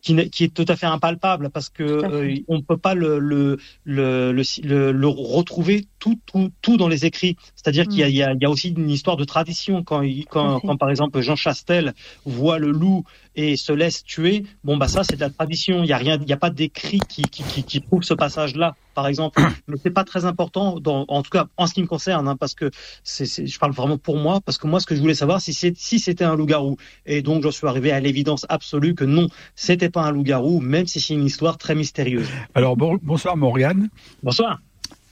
qui, 0.01 0.30
qui, 0.30 0.43
est 0.45 0.53
tout 0.53 0.65
à 0.68 0.76
fait 0.76 0.85
impalpable 0.85 1.49
parce 1.49 1.69
que 1.69 1.84
euh, 1.84 2.35
on 2.47 2.61
peut 2.61 2.77
pas 2.77 2.93
le 2.93 3.19
le, 3.19 3.57
le, 3.84 4.31
le, 4.31 4.91
le 4.91 5.07
retrouver 5.07 5.88
tout, 5.99 6.19
tout, 6.26 6.51
tout 6.61 6.77
dans 6.77 6.88
les 6.88 7.05
écrits. 7.05 7.35
C'est-à-dire 7.55 7.88
qu'il 7.88 7.99
y, 7.99 8.03
a, 8.23 8.34
mm. 8.34 8.38
y, 8.41 8.45
a, 8.45 8.49
aussi 8.49 8.69
une 8.69 8.89
histoire 8.89 9.18
de 9.18 9.26
tradition 9.26 9.84
quand, 9.84 10.03
quand, 10.30 10.59
quand 10.59 10.77
par 10.77 10.89
exemple 10.89 11.19
Jean 11.22 11.35
Chastel 11.35 11.93
voit 12.26 12.59
le 12.59 12.72
loup 12.72 13.03
et 13.38 13.55
se 13.55 13.72
laisse 13.72 14.03
tuer. 14.03 14.43
Bon 14.64 14.76
bah 14.76 14.89
ça 14.89 15.03
c'est 15.03 15.15
de 15.15 15.22
la 15.22 15.30
tradition. 15.30 15.84
Il 15.84 15.88
y 15.88 15.93
a 15.93 15.97
rien, 15.97 16.18
il 16.19 16.27
y 16.27 16.34
a 16.34 16.38
pas 16.38 16.49
d'écrit 16.49 16.99
qui, 17.07 17.22
qui, 17.22 17.43
qui, 17.43 17.64
qui 17.64 17.80
prouve 17.80 18.03
ce 18.03 18.15
passage-là, 18.15 18.76
par 18.95 19.07
exemple. 19.07 19.39
Mais 19.68 19.77
c'est 19.81 19.91
pas 19.91 20.03
très 20.03 20.26
important, 20.26 20.80
dans, 20.80 21.05
en 21.07 21.22
tout 21.22 21.30
cas 21.30 21.47
en 21.55 21.68
ce 21.68 21.73
qui 21.73 21.81
me 21.81 21.88
concerne, 21.88 22.27
hein, 22.27 22.35
parce 22.35 22.55
que 22.55 22.72
c'est, 23.03 23.47
je 23.47 23.59
parle 23.59 23.72
vraiment 23.72 23.99
pour 23.99 24.18
moi, 24.18 24.41
parce 24.41 24.57
que 24.57 24.68
moi 24.68 24.80
ce 24.80 24.88
que 24.88 24.95
je 24.95 24.99
voulais 24.99 25.14
savoir 25.14 25.39
si 25.39 25.53
c'est 25.53 25.77
si 25.77 25.99
c'était 25.99 26.26
un 26.26 26.35
loup-garou. 26.35 26.77
Et 27.05 27.22
donc 27.22 27.43
je 27.43 27.49
suis 27.49 27.68
arrivé 27.68 27.91
à 27.91 27.99
l'évidence 27.99 28.45
absolue 28.49 28.95
que 28.95 29.05
non, 29.05 29.30
c'était 29.55 29.89
pas 29.89 30.01
un 30.01 30.11
loup-garou, 30.11 30.59
même 30.59 30.88
si 30.88 30.99
c'est 30.99 31.14
une 31.14 31.26
histoire 31.26 31.57
très 31.59 31.76
mystérieuse. 31.76 32.27
Alors 32.55 32.76
bon, 32.76 32.97
bonsoir 33.03 33.38
Morgane. 33.38 33.89
Bonsoir. 34.23 34.59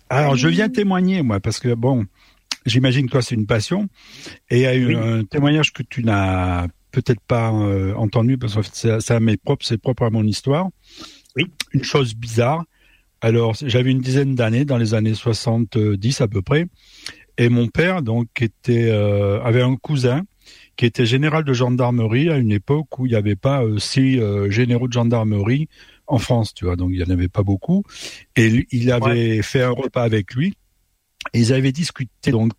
Alors 0.10 0.36
je 0.36 0.48
viens 0.48 0.70
témoigner 0.70 1.22
moi 1.22 1.40
parce 1.40 1.60
que 1.60 1.74
bon, 1.76 2.06
j'imagine 2.66 3.06
que 3.06 3.12
toi 3.12 3.22
c'est 3.22 3.36
une 3.36 3.46
passion 3.46 3.88
et 4.50 4.58
il 4.58 4.62
y 4.62 4.66
a 4.66 4.76
eu 4.76 4.96
un 4.96 5.24
témoignage 5.24 5.74
que 5.74 5.84
tu 5.84 6.04
n'as 6.04 6.68
peut-être 6.96 7.22
pas 7.22 7.52
euh, 7.52 7.94
entendu 7.96 8.38
parce 8.38 8.56
que 8.56 8.62
ça, 8.64 9.00
ça 9.02 9.20
m'est 9.20 9.42
propre, 9.42 9.66
c'est 9.66 9.78
propre 9.78 10.04
à 10.04 10.10
mon 10.10 10.24
histoire. 10.24 10.70
Oui. 11.36 11.46
Une 11.74 11.84
chose 11.84 12.16
bizarre. 12.16 12.64
Alors, 13.20 13.54
j'avais 13.62 13.92
une 13.92 14.00
dizaine 14.00 14.36
d'années, 14.36 14.64
dans 14.64 14.78
les 14.78 14.94
années 14.94 15.14
70 15.14 16.22
à 16.22 16.28
peu 16.28 16.42
près, 16.42 16.68
et 17.38 17.50
mon 17.50 17.68
père 17.68 18.02
donc 18.02 18.42
était 18.42 18.90
euh, 18.90 19.42
avait 19.42 19.62
un 19.62 19.76
cousin 19.76 20.24
qui 20.78 20.86
était 20.86 21.06
général 21.06 21.44
de 21.44 21.54
gendarmerie 21.54 22.30
à 22.30 22.38
une 22.38 22.52
époque 22.52 23.00
où 23.00 23.06
il 23.06 23.10
n'y 23.10 23.16
avait 23.16 23.36
pas 23.36 23.64
euh, 23.64 23.80
six 23.80 24.22
généraux 24.50 24.88
de 24.88 24.94
gendarmerie 24.94 25.68
en 26.08 26.20
France, 26.20 26.54
tu 26.54 26.66
vois, 26.66 26.76
donc 26.76 26.92
il 26.92 26.98
n'y 26.98 27.04
en 27.04 27.10
avait 27.10 27.30
pas 27.30 27.44
beaucoup. 27.44 27.84
Et 28.36 28.68
il 28.72 28.92
avait 28.92 29.42
fait 29.42 29.64
un 29.64 29.72
repas 29.72 30.04
avec 30.04 30.34
lui, 30.34 30.54
et 31.34 31.40
ils 31.40 31.52
avaient 31.52 31.72
discuté 31.72 32.32
donc 32.32 32.54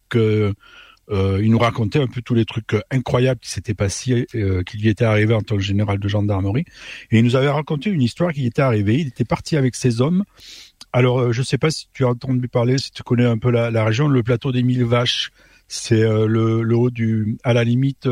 euh, 1.11 1.41
il 1.43 1.51
nous 1.51 1.59
racontait 1.59 2.01
un 2.01 2.07
peu 2.07 2.21
tous 2.21 2.35
les 2.35 2.45
trucs 2.45 2.75
euh, 2.75 2.81
incroyables 2.91 3.41
qui 3.41 3.51
s'étaient 3.51 3.75
passés, 3.75 4.27
euh, 4.35 4.63
qui 4.63 4.79
lui 4.79 4.89
étaient 4.89 5.05
arrivés 5.05 5.35
en 5.35 5.43
tant 5.43 5.57
que 5.57 5.63
général 5.63 5.99
de 5.99 6.09
gendarmerie. 6.09 6.65
Et 7.11 7.19
il 7.19 7.25
nous 7.25 7.37
avait 7.37 7.49
raconté 7.49 7.91
une 7.91 8.03
histoire 8.03 8.33
qui 8.33 8.47
était 8.47 8.63
arrivée. 8.63 8.97
Il 8.99 9.09
était 9.09 9.25
parti 9.25 9.57
avec 9.57 9.75
ses 9.75 10.01
hommes. 10.01 10.25
Alors, 10.93 11.21
euh, 11.21 11.33
je 11.33 11.41
ne 11.41 11.45
sais 11.45 11.59
pas 11.59 11.71
si 11.71 11.89
tu 11.93 12.05
as 12.05 12.09
entendu 12.09 12.49
parler, 12.49 12.79
si 12.79 12.91
tu 12.91 13.03
connais 13.03 13.27
un 13.27 13.39
peu 13.39 13.51
la, 13.51 13.71
la 13.71 13.85
région, 13.85 14.09
le 14.09 14.23
plateau 14.23 14.53
des 14.53 14.63
Mille 14.63 14.85
Vaches. 14.85 15.31
C'est 15.69 16.03
le, 16.03 16.63
le, 16.63 16.77
haut 16.77 16.91
du, 16.91 17.39
à 17.43 17.53
la 17.53 17.65
limite 17.65 18.09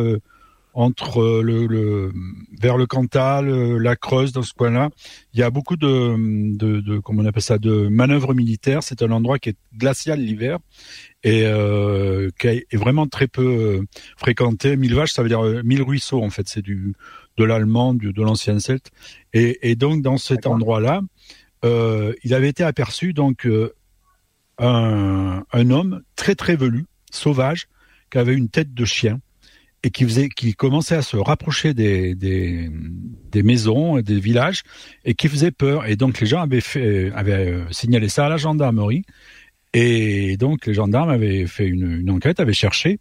entre 0.75 1.23
euh, 1.23 1.43
le, 1.43 1.67
le, 1.67 2.13
vers 2.61 2.77
le 2.77 2.87
Cantal, 2.87 3.49
euh, 3.49 3.79
la 3.79 3.95
Creuse, 3.95 4.33
dans 4.33 4.43
ce 4.43 4.53
coin-là. 4.53 4.91
Il 5.33 5.41
y 5.41 5.43
a 5.43 5.51
beaucoup 5.51 5.77
de, 5.77 6.57
de, 6.57 6.81
de 6.81 6.99
comment 6.99 7.23
on 7.23 7.27
appelle 7.27 7.43
ça, 7.43 7.59
de 7.59 7.87
manœuvres 7.89 8.35
militaires. 8.35 8.83
C'est 8.83 9.01
un 9.03 9.13
endroit 9.13 9.39
qui 9.39 9.51
est 9.51 9.57
glacial 9.77 10.21
l'hiver 10.21 10.59
et 11.23 11.45
euh, 11.47 12.31
qui 12.39 12.49
est 12.49 12.77
vraiment 12.77 13.07
très 13.07 13.29
peu 13.29 13.47
euh, 13.47 13.83
fréquenté. 14.17 14.77
Mille 14.77 14.95
vaches, 14.95 15.13
ça 15.13 15.23
veut 15.23 15.29
dire 15.29 15.43
mille 15.65 15.83
ruisseaux 15.83 16.23
en 16.23 16.31
fait. 16.31 16.49
C'est 16.49 16.63
du 16.63 16.95
de 17.37 17.45
l'allemand, 17.45 17.95
de 17.95 18.23
l'ancien 18.23 18.59
celte. 18.59 18.91
Et, 19.33 19.71
et, 19.71 19.75
donc 19.75 20.03
dans 20.03 20.19
cet 20.19 20.47
endroit-là, 20.47 21.03
euh, 21.65 22.13
il 22.23 22.33
avait 22.33 22.49
été 22.49 22.63
aperçu 22.63 23.13
donc 23.13 23.49
un, 24.59 25.45
un 25.53 25.71
homme 25.71 26.03
très 26.15 26.37
très 26.37 26.55
velu, 26.55 26.85
sauvage, 27.11 27.67
qui 28.11 28.19
avait 28.19 28.35
une 28.35 28.49
tête 28.49 28.73
de 28.73 28.85
chien 28.85 29.21
et 29.85 29.90
qui 29.90 30.05
faisait, 30.05 30.31
qui 30.31 30.55
commençait 30.55 30.97
à 30.97 31.02
se 31.02 31.16
rapprocher 31.16 31.74
des, 31.74 32.15
des, 32.15 32.70
des 33.31 33.43
maisons, 33.43 34.01
des 34.01 34.19
villages, 34.19 34.62
et 35.05 35.15
qui 35.15 35.28
faisait 35.28 35.51
peur. 35.51 35.86
Et 35.86 35.94
donc 35.94 36.20
les 36.20 36.27
gens 36.27 36.40
avaient 36.40 36.62
fait, 36.62 37.12
avaient 37.15 37.51
euh, 37.51 37.65
signalé 37.70 38.09
ça 38.09 38.27
à 38.27 38.28
la 38.31 38.39
gendarmerie, 38.39 39.05
et 39.74 40.39
donc 40.39 40.66
les 40.66 40.73
gendarmes 40.73 41.11
avaient 41.11 41.47
fait 41.47 41.66
une, 41.66 42.09
enquête, 42.11 42.40
avaient 42.40 42.55
cherché, 42.55 42.98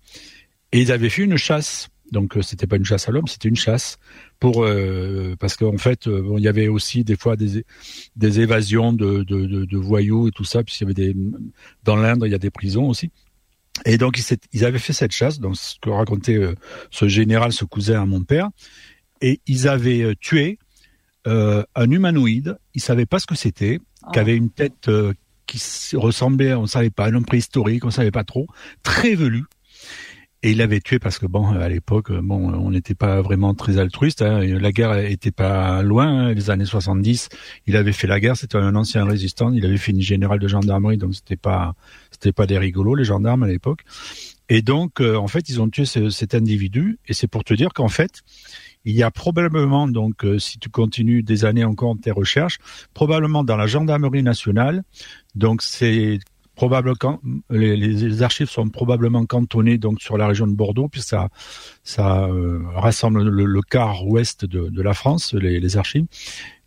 et 0.73 0.81
ils 0.81 0.91
avaient 0.91 1.09
fait 1.09 1.23
une 1.23 1.37
chasse. 1.37 1.87
Donc 2.11 2.35
euh, 2.35 2.41
c'était 2.41 2.67
pas 2.67 2.75
une 2.75 2.85
chasse 2.85 3.07
à 3.07 3.11
l'homme, 3.13 3.27
c'était 3.27 3.47
une 3.47 3.55
chasse 3.55 3.97
pour 4.41 4.65
euh, 4.65 5.35
parce 5.39 5.55
qu'en 5.55 5.77
fait 5.77 6.05
euh, 6.07 6.35
il 6.37 6.43
y 6.43 6.49
avait 6.49 6.67
aussi 6.67 7.05
des 7.05 7.15
fois 7.15 7.37
des, 7.37 7.65
des 8.17 8.39
évasions 8.41 8.91
de, 8.91 9.23
de, 9.23 9.45
de, 9.65 9.77
voyous 9.77 10.27
et 10.27 10.31
tout 10.31 10.43
ça 10.43 10.63
puisqu'il 10.63 10.83
y 10.83 10.87
avait 10.87 10.93
des 10.93 11.15
dans 11.83 11.95
l'Inde 11.95 12.23
il 12.25 12.31
y 12.31 12.35
a 12.35 12.39
des 12.39 12.51
prisons 12.51 12.89
aussi 12.89 13.09
et 13.85 13.97
donc 13.97 14.19
ils, 14.53 14.65
avaient 14.65 14.79
fait 14.79 14.93
cette 14.93 15.11
chasse, 15.11 15.39
donc 15.39 15.57
ce 15.57 15.75
que 15.81 15.89
racontait 15.89 16.35
euh, 16.35 16.55
ce 16.91 17.07
général, 17.07 17.51
ce 17.51 17.65
cousin 17.65 18.01
à 18.01 18.05
mon 18.05 18.23
père, 18.23 18.49
et 19.21 19.41
ils 19.47 19.67
avaient 19.67 20.03
euh, 20.03 20.13
tué 20.19 20.59
euh, 21.27 21.63
un 21.75 21.89
humanoïde. 21.89 22.57
Ils 22.75 22.81
savaient 22.81 23.05
pas 23.05 23.19
ce 23.19 23.25
que 23.25 23.35
c'était, 23.35 23.79
oh. 24.05 24.11
qui 24.11 24.19
avait 24.19 24.35
une 24.35 24.49
tête 24.49 24.89
qui 25.47 25.59
ressemblait, 25.95 26.53
on 26.53 26.65
savait 26.65 26.91
pas, 26.91 27.07
un 27.07 27.15
homme 27.15 27.25
préhistorique, 27.25 27.83
on 27.85 27.91
savait 27.91 28.11
pas 28.11 28.23
trop, 28.23 28.47
très 28.83 29.15
velu. 29.15 29.43
Et 30.45 30.51
il 30.51 30.57
l'avait 30.57 30.81
tué 30.81 30.99
parce 30.99 31.19
que 31.19 31.25
bon, 31.25 31.53
à 31.53 31.69
l'époque, 31.69 32.11
bon, 32.11 32.53
on 32.53 32.71
n'était 32.71 32.95
pas 32.95 33.21
vraiment 33.21 33.53
très 33.53 33.77
altruiste. 33.77 34.21
Hein, 34.21 34.41
la 34.41 34.71
guerre 34.73 34.97
était 34.97 35.31
pas 35.31 35.81
loin. 35.83 36.07
Hein, 36.07 36.33
les 36.33 36.49
années 36.49 36.65
70, 36.65 37.29
il 37.65 37.77
avait 37.77 37.93
fait 37.93 38.07
la 38.07 38.19
guerre. 38.19 38.35
C'était 38.35 38.57
un 38.57 38.75
ancien 38.75 39.05
résistant. 39.05 39.53
Il 39.53 39.65
avait 39.65 39.77
fini 39.77 40.01
général 40.01 40.39
de 40.39 40.47
gendarmerie, 40.49 40.97
donc 40.97 41.15
c'était 41.15 41.37
pas, 41.37 41.75
c'était 42.23 42.33
pas 42.33 42.47
des 42.47 42.57
rigolos 42.57 42.95
les 42.95 43.03
gendarmes 43.03 43.43
à 43.43 43.47
l'époque. 43.47 43.81
Et 44.49 44.61
donc, 44.61 45.01
euh, 45.01 45.15
en 45.15 45.27
fait, 45.27 45.49
ils 45.49 45.61
ont 45.61 45.69
tué 45.69 45.85
ce, 45.85 46.09
cet 46.09 46.35
individu. 46.35 46.99
Et 47.07 47.13
c'est 47.13 47.27
pour 47.27 47.43
te 47.43 47.53
dire 47.53 47.73
qu'en 47.73 47.89
fait, 47.89 48.21
il 48.85 48.95
y 48.95 49.03
a 49.03 49.11
probablement, 49.11 49.87
donc, 49.87 50.25
euh, 50.25 50.39
si 50.39 50.57
tu 50.57 50.69
continues 50.69 51.23
des 51.23 51.45
années 51.45 51.63
encore 51.63 51.95
tes 52.01 52.11
recherches, 52.11 52.59
probablement 52.93 53.43
dans 53.43 53.57
la 53.57 53.67
gendarmerie 53.67 54.23
nationale. 54.23 54.83
Donc, 55.35 55.61
c'est 55.61 56.19
probablement 56.55 57.19
les, 57.49 57.75
les, 57.75 58.21
archives 58.21 58.47
sont 58.47 58.69
probablement 58.69 59.25
cantonnées 59.25 59.79
donc 59.79 59.99
sur 60.03 60.19
la 60.19 60.27
région 60.27 60.45
de 60.45 60.53
Bordeaux, 60.53 60.87
puis 60.87 61.01
ça 61.01 61.29
ça 61.83 62.25
euh, 62.25 62.61
rassemble 62.75 63.23
le, 63.23 63.61
quart 63.63 64.05
ouest 64.05 64.45
de, 64.45 64.69
de 64.69 64.81
la 64.83 64.93
France, 64.93 65.33
les, 65.33 65.59
les, 65.59 65.77
archives. 65.77 66.05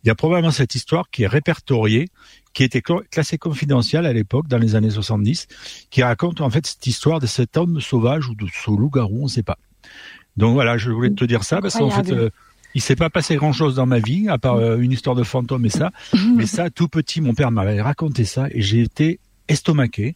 Il 0.03 0.07
y 0.07 0.09
a 0.09 0.15
probablement 0.15 0.51
cette 0.51 0.75
histoire 0.75 1.09
qui 1.09 1.23
est 1.23 1.27
répertoriée, 1.27 2.09
qui 2.57 2.63
était 2.63 2.81
classée 2.81 3.37
confidentielle 3.37 4.07
à 4.07 4.13
l'époque, 4.13 4.47
dans 4.47 4.57
les 4.57 4.73
années 4.73 4.89
70, 4.89 5.45
qui 5.91 6.01
raconte 6.01 6.41
en 6.41 6.49
fait 6.49 6.65
cette 6.65 6.87
histoire 6.87 7.19
de 7.19 7.27
cet 7.27 7.55
homme 7.55 7.79
sauvage 7.79 8.29
ou 8.29 8.33
de 8.33 8.47
ce 8.51 8.71
loup-garou, 8.71 9.19
on 9.19 9.23
ne 9.25 9.29
sait 9.29 9.43
pas. 9.43 9.59
Donc 10.37 10.55
voilà, 10.55 10.75
je 10.75 10.89
voulais 10.89 11.11
te 11.11 11.23
dire 11.23 11.43
ça 11.43 11.61
parce 11.61 11.75
qu'en 11.75 11.91
fait. 11.91 12.11
Euh, 12.11 12.31
il 12.73 12.81
s'est 12.81 12.95
pas 12.95 13.09
passé 13.09 13.35
grand 13.37 13.53
chose 13.53 13.75
dans 13.75 13.85
ma 13.85 13.99
vie, 13.99 14.27
à 14.27 14.37
part 14.37 14.55
euh, 14.55 14.77
une 14.77 14.91
histoire 14.91 15.15
de 15.15 15.23
fantôme 15.23 15.65
et 15.65 15.69
ça. 15.69 15.91
Mais 16.35 16.47
ça, 16.47 16.69
tout 16.69 16.87
petit, 16.87 17.21
mon 17.21 17.33
père 17.33 17.49
m'avait 17.49 17.81
raconté 17.81 18.23
ça 18.25 18.47
et 18.51 18.61
j'ai 18.61 18.81
été 18.81 19.19
estomaqué. 19.47 20.15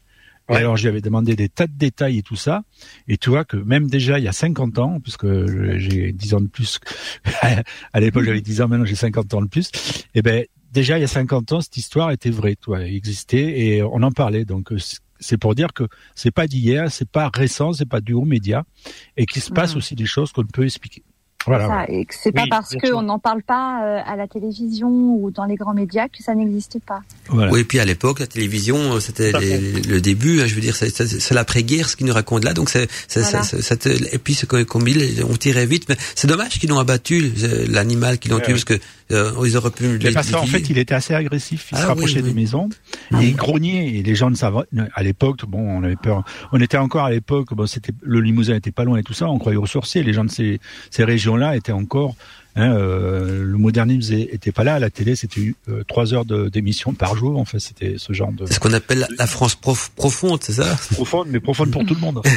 Ouais. 0.49 0.57
Alors 0.57 0.77
j'avais 0.77 1.01
demandé 1.01 1.35
des 1.35 1.47
tas 1.47 1.67
de 1.67 1.73
détails 1.73 2.17
et 2.17 2.23
tout 2.23 2.35
ça. 2.35 2.63
Et 3.07 3.17
tu 3.17 3.29
vois 3.29 3.45
que 3.45 3.57
même 3.57 3.87
déjà 3.87 4.17
il 4.17 4.25
y 4.25 4.27
a 4.27 4.33
50 4.33 4.79
ans, 4.79 4.99
puisque 4.99 5.27
j'ai 5.77 6.11
10 6.11 6.33
ans 6.33 6.41
de 6.41 6.47
plus, 6.47 6.79
à 7.93 7.99
l'époque 7.99 8.25
j'avais 8.25 8.41
10 8.41 8.61
ans, 8.61 8.67
maintenant 8.67 8.85
j'ai 8.85 8.95
50 8.95 9.33
ans 9.35 9.41
de 9.41 9.47
plus, 9.47 9.69
et 9.69 10.09
eh 10.15 10.21
ben 10.23 10.45
déjà 10.71 10.97
il 10.97 11.01
y 11.01 11.03
a 11.03 11.07
50 11.07 11.51
ans 11.51 11.61
cette 11.61 11.77
histoire 11.77 12.11
était 12.11 12.29
vraie, 12.29 12.55
toi, 12.55 12.81
existait 12.81 13.59
et 13.59 13.83
on 13.83 14.01
en 14.03 14.11
parlait. 14.11 14.45
Donc 14.45 14.71
euh, 14.71 14.77
c'est 15.19 15.37
pour 15.37 15.55
dire 15.55 15.73
que 15.73 15.83
c'est 16.15 16.31
pas 16.31 16.47
d'hier, 16.47 16.91
c'est 16.91 17.09
pas 17.09 17.29
récent, 17.33 17.73
c'est 17.73 17.87
pas 17.87 18.01
du 18.01 18.13
haut 18.13 18.25
média 18.25 18.63
et 19.17 19.25
qu'il 19.25 19.41
se 19.41 19.51
passe 19.51 19.75
mmh. 19.75 19.77
aussi 19.77 19.95
des 19.95 20.05
choses 20.05 20.31
qu'on 20.31 20.43
ne 20.43 20.47
peut 20.47 20.65
expliquer. 20.65 21.03
Voilà, 21.47 21.67
ça, 21.67 21.85
et 21.87 22.05
que 22.05 22.13
c'est 22.15 22.29
oui, 22.29 22.47
pas 22.47 22.57
parce 22.57 22.75
qu'on 22.75 23.01
n'en 23.01 23.17
parle 23.17 23.41
pas 23.41 23.83
euh, 23.83 23.99
à 24.05 24.15
la 24.15 24.27
télévision 24.27 24.89
ou 24.89 25.31
dans 25.31 25.45
les 25.45 25.55
grands 25.55 25.73
médias 25.73 26.07
que 26.07 26.21
ça 26.21 26.35
n'existe 26.35 26.77
pas. 26.85 27.01
Voilà. 27.29 27.51
Oui, 27.51 27.61
et 27.61 27.63
puis 27.63 27.79
à 27.79 27.85
l'époque, 27.85 28.19
la 28.19 28.27
télévision, 28.27 28.77
euh, 28.93 28.99
c'était 28.99 29.31
le 29.31 29.99
début. 30.01 30.41
Hein, 30.41 30.45
je 30.45 30.53
veux 30.53 30.61
dire, 30.61 30.75
c'est 30.75 31.31
l'après-guerre 31.31 31.89
ce 31.89 31.95
qu'ils 31.95 32.05
nous 32.05 32.13
racontent 32.13 32.45
là. 32.45 32.53
Donc 32.53 32.69
c'est, 32.69 32.87
voilà. 33.15 33.41
et 34.11 34.17
puis 34.19 34.39
comme 34.67 34.87
ils 34.87 35.23
on 35.27 35.35
tirait 35.35 35.65
vite, 35.65 35.89
mais 35.89 35.95
c'est 36.15 36.27
dommage 36.27 36.59
qu'ils 36.59 36.69
l'ont 36.69 36.79
abattu 36.79 37.31
l'animal 37.67 38.19
qu'ils 38.19 38.31
l'ont 38.31 38.39
tué 38.39 38.53
parce 38.53 38.65
que 38.65 38.79
euh, 39.11 39.31
ils 39.45 39.57
auraient 39.57 39.71
pu. 39.71 39.99
Mais 40.03 40.11
parce 40.11 40.31
qu'en 40.31 40.45
fait, 40.45 40.69
il 40.69 40.77
était 40.77 40.93
assez 40.93 41.13
agressif. 41.13 41.69
Il 41.71 41.77
ah, 41.77 41.81
se 41.81 41.87
rapprochait 41.87 42.15
oui, 42.17 42.23
oui. 42.23 42.29
des 42.29 42.39
maisons 42.41 42.69
ah, 43.11 43.21
et 43.21 43.27
il 43.27 43.35
grognait. 43.35 43.95
Et 43.95 44.03
les 44.03 44.15
gens 44.15 44.29
ne 44.29 44.35
savaient. 44.35 44.59
À 44.93 45.03
l'époque, 45.03 45.45
bon, 45.45 45.59
on 45.59 45.83
avait 45.83 45.95
peur. 45.95 46.23
On 46.51 46.59
était 46.59 46.77
encore 46.77 47.05
à 47.05 47.11
l'époque. 47.11 47.53
Bon, 47.53 47.65
c'était 47.65 47.93
le 48.01 48.21
Limousin 48.21 48.55
était 48.55 48.71
pas 48.71 48.83
loin 48.83 48.97
et 48.97 49.03
tout 49.03 49.13
ça. 49.13 49.27
On 49.27 49.39
croyait 49.39 49.57
aux 49.57 49.65
sorciers. 49.65 50.03
Les 50.03 50.13
gens 50.13 50.25
de 50.25 50.31
ces, 50.31 50.59
ces 50.89 51.03
régions 51.03 51.35
là 51.35 51.55
étaient 51.55 51.71
encore 51.71 52.15
Hein, 52.55 52.73
euh, 52.73 53.43
le 53.43 53.57
modernisme 53.57 54.13
était 54.13 54.51
pas 54.51 54.65
là 54.65 54.75
à 54.75 54.79
la 54.79 54.89
télé, 54.89 55.15
c'était 55.15 55.53
euh, 55.69 55.83
trois 55.87 56.13
heures 56.13 56.25
d'émission 56.25 56.93
par 56.93 57.15
jour. 57.15 57.39
En 57.39 57.45
fait, 57.45 57.59
c'était 57.59 57.95
ce 57.97 58.11
genre 58.11 58.33
de. 58.33 58.45
C'est 58.45 58.55
ce 58.55 58.59
qu'on 58.59 58.73
appelle 58.73 59.07
la 59.17 59.27
France 59.27 59.55
profonde, 59.55 60.39
c'est 60.43 60.53
ça? 60.53 60.77
Profonde, 60.91 61.27
mais 61.29 61.39
profonde 61.39 61.71
pour 61.71 61.85
tout 61.85 61.95
le 61.95 62.01
monde. 62.01 62.21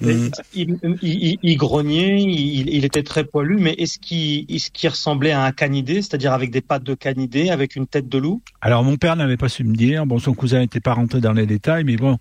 Mm. 0.00 0.28
il, 0.54 0.78
il, 1.02 1.38
il, 1.42 1.56
grognait, 1.56 2.22
il, 2.22 2.68
il, 2.68 2.84
était 2.84 3.02
très 3.02 3.24
poilu, 3.24 3.56
mais 3.58 3.72
est-ce 3.78 3.98
qu'il 3.98 4.46
est 4.48 4.70
qu 4.70 4.86
ressemblait 4.86 5.32
à 5.32 5.42
un 5.42 5.50
canidé, 5.50 6.02
c'est-à-dire 6.02 6.32
avec 6.32 6.52
des 6.52 6.60
pattes 6.60 6.84
de 6.84 6.94
canidé, 6.94 7.50
avec 7.50 7.74
une 7.74 7.88
tête 7.88 8.08
de 8.08 8.18
loup? 8.18 8.40
Alors 8.60 8.84
mon 8.84 8.96
père 8.96 9.16
n'avait 9.16 9.36
pas 9.36 9.48
su 9.48 9.64
me 9.64 9.74
dire. 9.74 10.06
Bon, 10.06 10.20
son 10.20 10.34
cousin 10.34 10.60
n'était 10.60 10.78
pas 10.78 10.94
rentré 10.94 11.20
dans 11.20 11.32
les 11.32 11.46
détails, 11.46 11.82
mais 11.82 11.96
bon, 11.96 12.18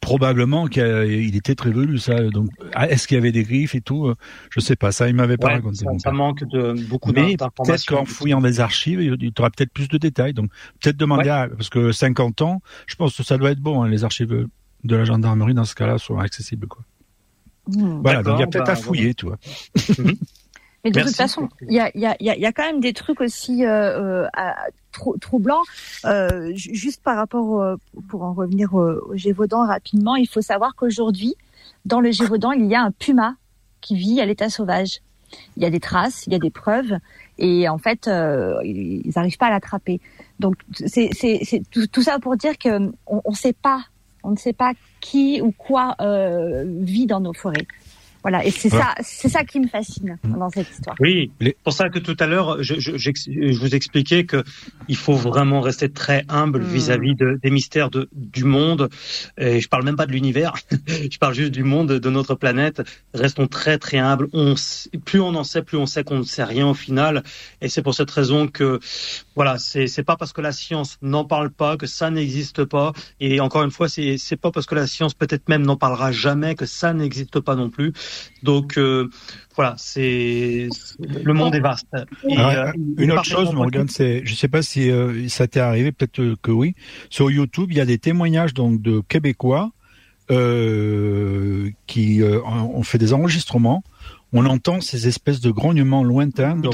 probablement 0.00 0.66
qu'il 0.66 1.36
était 1.36 1.54
très 1.54 1.70
velu 1.70 1.98
ça 1.98 2.20
donc 2.30 2.50
ah, 2.74 2.88
est-ce 2.88 3.08
qu'il 3.08 3.16
y 3.16 3.18
avait 3.18 3.32
des 3.32 3.42
griffes 3.42 3.74
et 3.74 3.80
tout 3.80 4.12
je 4.50 4.60
sais 4.60 4.76
pas 4.76 4.92
ça 4.92 5.08
il 5.08 5.14
m'avait 5.14 5.36
pas 5.36 5.48
raconté 5.48 5.84
ça, 5.84 5.90
ça 5.98 6.12
manque 6.12 6.44
de 6.44 6.74
beaucoup 6.88 7.12
d'informations 7.12 7.64
peut-être 7.64 7.86
qu'en 7.86 8.04
fouillant 8.04 8.40
des 8.40 8.60
archives 8.60 9.00
il 9.00 9.22
y 9.22 9.32
aura 9.38 9.50
peut-être 9.50 9.72
plus 9.72 9.88
de 9.88 9.98
détails 9.98 10.34
donc 10.34 10.50
peut-être 10.80 10.96
demander 10.96 11.28
à 11.28 11.48
parce 11.48 11.68
que 11.68 11.92
50 11.92 12.42
ans 12.42 12.62
je 12.86 12.94
pense 12.94 13.16
que 13.16 13.22
ça 13.22 13.38
doit 13.38 13.50
être 13.50 13.60
bon 13.60 13.82
hein, 13.82 13.88
les 13.88 14.04
archives 14.04 14.46
de 14.84 14.96
la 14.96 15.04
gendarmerie 15.04 15.54
dans 15.54 15.64
ce 15.64 15.74
cas-là 15.74 15.98
sont 15.98 16.18
accessibles 16.18 16.66
quoi. 16.66 16.82
Mmh. 17.68 18.00
voilà 18.02 18.22
donc 18.22 18.38
il 18.38 18.40
y 18.40 18.44
a 18.44 18.46
peut-être 18.46 18.66
bah, 18.66 18.72
à 18.72 18.76
fouiller 18.76 19.14
tu 19.14 19.26
vois. 19.26 19.38
Mmh. 19.98 20.12
Mais 20.84 20.90
de 20.90 21.00
toute 21.00 21.16
façon, 21.16 21.48
il 21.62 21.72
y 21.72 21.80
a, 21.80 21.90
y, 21.96 22.06
a, 22.06 22.16
y 22.20 22.46
a 22.46 22.52
quand 22.52 22.64
même 22.64 22.80
des 22.80 22.92
trucs 22.92 23.20
aussi 23.20 23.64
euh, 23.64 24.24
euh, 24.26 25.10
troublants. 25.20 25.62
Euh, 26.04 26.52
juste 26.54 27.02
par 27.02 27.16
rapport, 27.16 27.60
euh, 27.60 27.76
pour 28.08 28.22
en 28.22 28.32
revenir 28.32 28.74
au, 28.74 29.10
au 29.10 29.16
Gévaudan 29.16 29.66
rapidement, 29.66 30.14
il 30.14 30.28
faut 30.28 30.40
savoir 30.40 30.76
qu'aujourd'hui, 30.76 31.34
dans 31.84 32.00
le 32.00 32.12
Gévaudan, 32.12 32.52
il 32.52 32.66
y 32.66 32.74
a 32.74 32.82
un 32.82 32.92
puma 32.92 33.34
qui 33.80 33.96
vit 33.96 34.20
à 34.20 34.26
l'état 34.26 34.50
sauvage. 34.50 35.00
Il 35.56 35.62
y 35.62 35.66
a 35.66 35.70
des 35.70 35.80
traces, 35.80 36.26
il 36.26 36.32
y 36.32 36.36
a 36.36 36.38
des 36.38 36.50
preuves, 36.50 36.98
et 37.38 37.68
en 37.68 37.76
fait, 37.76 38.08
euh, 38.08 38.58
ils 38.64 39.12
n'arrivent 39.14 39.36
pas 39.36 39.46
à 39.46 39.50
l'attraper. 39.50 40.00
Donc, 40.40 40.56
c'est 40.72 41.10
tout, 41.70 41.86
tout, 41.86 42.02
ça 42.02 42.18
pour 42.18 42.36
dire 42.36 42.56
que 42.56 42.90
on, 43.06 43.20
on 43.24 43.34
sait 43.34 43.52
pas, 43.52 43.84
on 44.22 44.30
ne 44.30 44.36
sait 44.36 44.54
pas 44.54 44.72
qui 45.00 45.40
ou 45.42 45.52
quoi 45.52 45.96
euh, 46.00 46.64
vit 46.66 47.06
dans 47.06 47.20
nos 47.20 47.34
forêts. 47.34 47.66
Voilà, 48.22 48.44
et 48.44 48.50
c'est 48.50 48.68
ça, 48.68 48.94
c'est 49.00 49.28
ça 49.28 49.44
qui 49.44 49.60
me 49.60 49.68
fascine 49.68 50.18
dans 50.24 50.50
cette 50.50 50.68
histoire. 50.70 50.96
Oui, 50.98 51.30
c'est 51.40 51.56
pour 51.62 51.72
ça 51.72 51.88
que 51.88 51.98
tout 51.98 52.16
à 52.18 52.26
l'heure, 52.26 52.62
je, 52.62 52.74
je, 52.78 52.96
je, 52.96 53.58
vous 53.58 53.74
expliquais 53.74 54.24
que 54.24 54.42
il 54.88 54.96
faut 54.96 55.14
vraiment 55.14 55.60
rester 55.60 55.88
très 55.88 56.24
humble 56.28 56.60
vis-à-vis 56.62 57.14
de, 57.14 57.38
des 57.42 57.50
mystères 57.50 57.90
de, 57.90 58.08
du 58.12 58.44
monde. 58.44 58.88
Et 59.36 59.60
je 59.60 59.68
parle 59.68 59.84
même 59.84 59.96
pas 59.96 60.06
de 60.06 60.12
l'univers, 60.12 60.54
je 60.86 61.18
parle 61.18 61.34
juste 61.34 61.52
du 61.52 61.62
monde, 61.62 61.92
de 61.92 62.10
notre 62.10 62.34
planète. 62.34 62.82
Restons 63.14 63.46
très 63.46 63.78
très 63.78 63.98
humbles. 63.98 64.28
On, 64.32 64.54
plus 65.04 65.20
on 65.20 65.34
en 65.34 65.44
sait, 65.44 65.62
plus 65.62 65.78
on 65.78 65.86
sait 65.86 66.02
qu'on 66.02 66.18
ne 66.18 66.24
sait 66.24 66.44
rien 66.44 66.66
au 66.66 66.74
final. 66.74 67.22
Et 67.60 67.68
c'est 67.68 67.82
pour 67.82 67.94
cette 67.94 68.10
raison 68.10 68.48
que, 68.48 68.80
voilà, 69.36 69.58
c'est 69.58 69.86
c'est 69.86 70.02
pas 70.02 70.16
parce 70.16 70.32
que 70.32 70.40
la 70.40 70.52
science 70.52 70.98
n'en 71.02 71.24
parle 71.24 71.50
pas 71.50 71.76
que 71.76 71.86
ça 71.86 72.10
n'existe 72.10 72.64
pas. 72.64 72.92
Et 73.20 73.40
encore 73.40 73.62
une 73.62 73.70
fois, 73.70 73.88
c'est 73.88 74.18
c'est 74.18 74.36
pas 74.36 74.50
parce 74.50 74.66
que 74.66 74.74
la 74.74 74.86
science 74.86 75.14
peut-être 75.14 75.48
même 75.48 75.64
n'en 75.64 75.76
parlera 75.76 76.10
jamais 76.10 76.56
que 76.56 76.66
ça 76.66 76.92
n'existe 76.92 77.38
pas 77.40 77.54
non 77.54 77.70
plus. 77.70 77.92
Donc 78.42 78.78
euh, 78.78 79.08
voilà, 79.56 79.74
c'est 79.78 80.68
le 81.00 81.32
monde 81.32 81.54
est 81.54 81.60
vaste. 81.60 81.86
Et, 82.28 82.38
euh, 82.38 82.72
une 82.96 83.12
autre 83.12 83.24
chose, 83.24 83.52
Morgan, 83.52 83.88
c'est, 83.88 84.22
je 84.24 84.34
sais 84.34 84.48
pas 84.48 84.62
si 84.62 84.90
euh, 84.90 85.28
ça 85.28 85.46
t'est 85.46 85.60
arrivé, 85.60 85.92
peut-être 85.92 86.36
que 86.42 86.50
oui. 86.50 86.74
Sur 87.10 87.30
YouTube, 87.30 87.70
il 87.70 87.76
y 87.76 87.80
a 87.80 87.86
des 87.86 87.98
témoignages 87.98 88.54
donc 88.54 88.80
de 88.80 89.00
Québécois 89.08 89.70
qui 91.86 92.22
ont 92.22 92.82
fait 92.82 92.98
des 92.98 93.14
enregistrements 93.14 93.82
on 94.32 94.44
entend 94.46 94.80
ces 94.80 95.08
espèces 95.08 95.40
de 95.40 95.50
grognements 95.50 96.04
lointains 96.04 96.56
dans, 96.56 96.70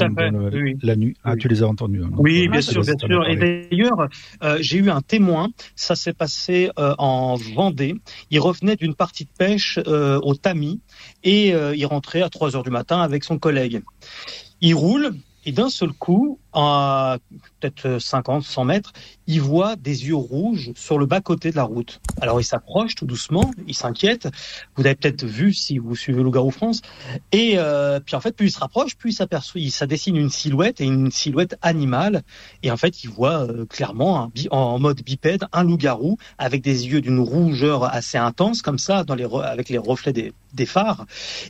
la 0.81 0.95
nuit. 0.95 1.15
Ah, 1.23 1.35
tu 1.35 1.47
les 1.47 1.63
as 1.63 1.67
entendus 1.67 2.03
hein, 2.03 2.09
Oui, 2.17 2.47
bien 2.49 2.61
sûr, 2.61 2.81
bien 2.81 2.97
sûr. 2.97 3.27
Et 3.27 3.35
d'ailleurs, 3.35 4.09
euh, 4.43 4.57
j'ai 4.59 4.77
eu 4.77 4.89
un 4.89 5.01
témoin. 5.01 5.49
Ça 5.75 5.95
s'est 5.95 6.13
passé 6.13 6.69
euh, 6.77 6.95
en 6.97 7.35
Vendée. 7.35 7.95
Il 8.29 8.39
revenait 8.39 8.75
d'une 8.75 8.95
partie 8.95 9.25
de 9.25 9.29
pêche 9.37 9.79
euh, 9.87 10.19
au 10.21 10.35
Tamis 10.35 10.81
et 11.23 11.49
il 11.49 11.85
rentrait 11.85 12.21
à 12.21 12.29
3 12.29 12.55
heures 12.55 12.63
du 12.63 12.69
matin 12.69 12.99
avec 13.01 13.23
son 13.23 13.39
collègue. 13.39 13.81
Il 14.61 14.75
roule 14.75 15.13
et 15.45 15.51
d'un 15.51 15.69
seul 15.69 15.91
coup, 15.93 16.39
à 16.55 17.17
peut-être 17.59 17.99
50, 17.99 18.43
100 18.43 18.65
mètres, 18.65 18.93
il 19.27 19.41
voit 19.41 19.75
des 19.75 20.07
yeux 20.07 20.15
rouges 20.15 20.71
sur 20.75 20.97
le 20.97 21.05
bas-côté 21.05 21.51
de 21.51 21.55
la 21.55 21.63
route. 21.63 21.99
Alors 22.21 22.39
il 22.39 22.43
s'approche 22.43 22.95
tout 22.95 23.05
doucement, 23.05 23.51
il 23.67 23.75
s'inquiète. 23.75 24.27
Vous 24.75 24.85
avez 24.85 24.95
peut-être 24.95 25.25
vu 25.25 25.53
si 25.53 25.77
vous 25.77 25.95
suivez 25.95 26.23
Loup-Garou 26.23 26.51
France. 26.51 26.81
Et 27.31 27.53
euh, 27.57 27.99
puis 27.99 28.15
en 28.15 28.21
fait, 28.21 28.35
plus 28.35 28.47
il 28.47 28.51
se 28.51 28.59
rapproche, 28.59 28.95
plus 28.95 29.11
il 29.11 29.13
s'aperçoit, 29.13 29.61
ça 29.69 29.87
dessine 29.87 30.15
une 30.15 30.29
silhouette 30.29 30.81
et 30.81 30.85
une 30.85 31.11
silhouette 31.11 31.57
animale. 31.61 32.23
Et 32.63 32.71
en 32.71 32.77
fait, 32.77 33.03
il 33.03 33.09
voit 33.09 33.43
euh, 33.43 33.65
clairement 33.65 34.31
en 34.51 34.79
mode 34.79 35.01
bipède 35.03 35.45
un 35.51 35.63
loup-garou 35.63 36.17
avec 36.37 36.61
des 36.61 36.87
yeux 36.87 37.01
d'une 37.01 37.19
rougeur 37.19 37.83
assez 37.83 38.17
intense 38.17 38.61
comme 38.61 38.79
ça, 38.79 39.03
avec 39.43 39.69
les 39.69 39.77
reflets 39.77 40.13
des, 40.13 40.33
des 40.53 40.65
phares, 40.65 41.05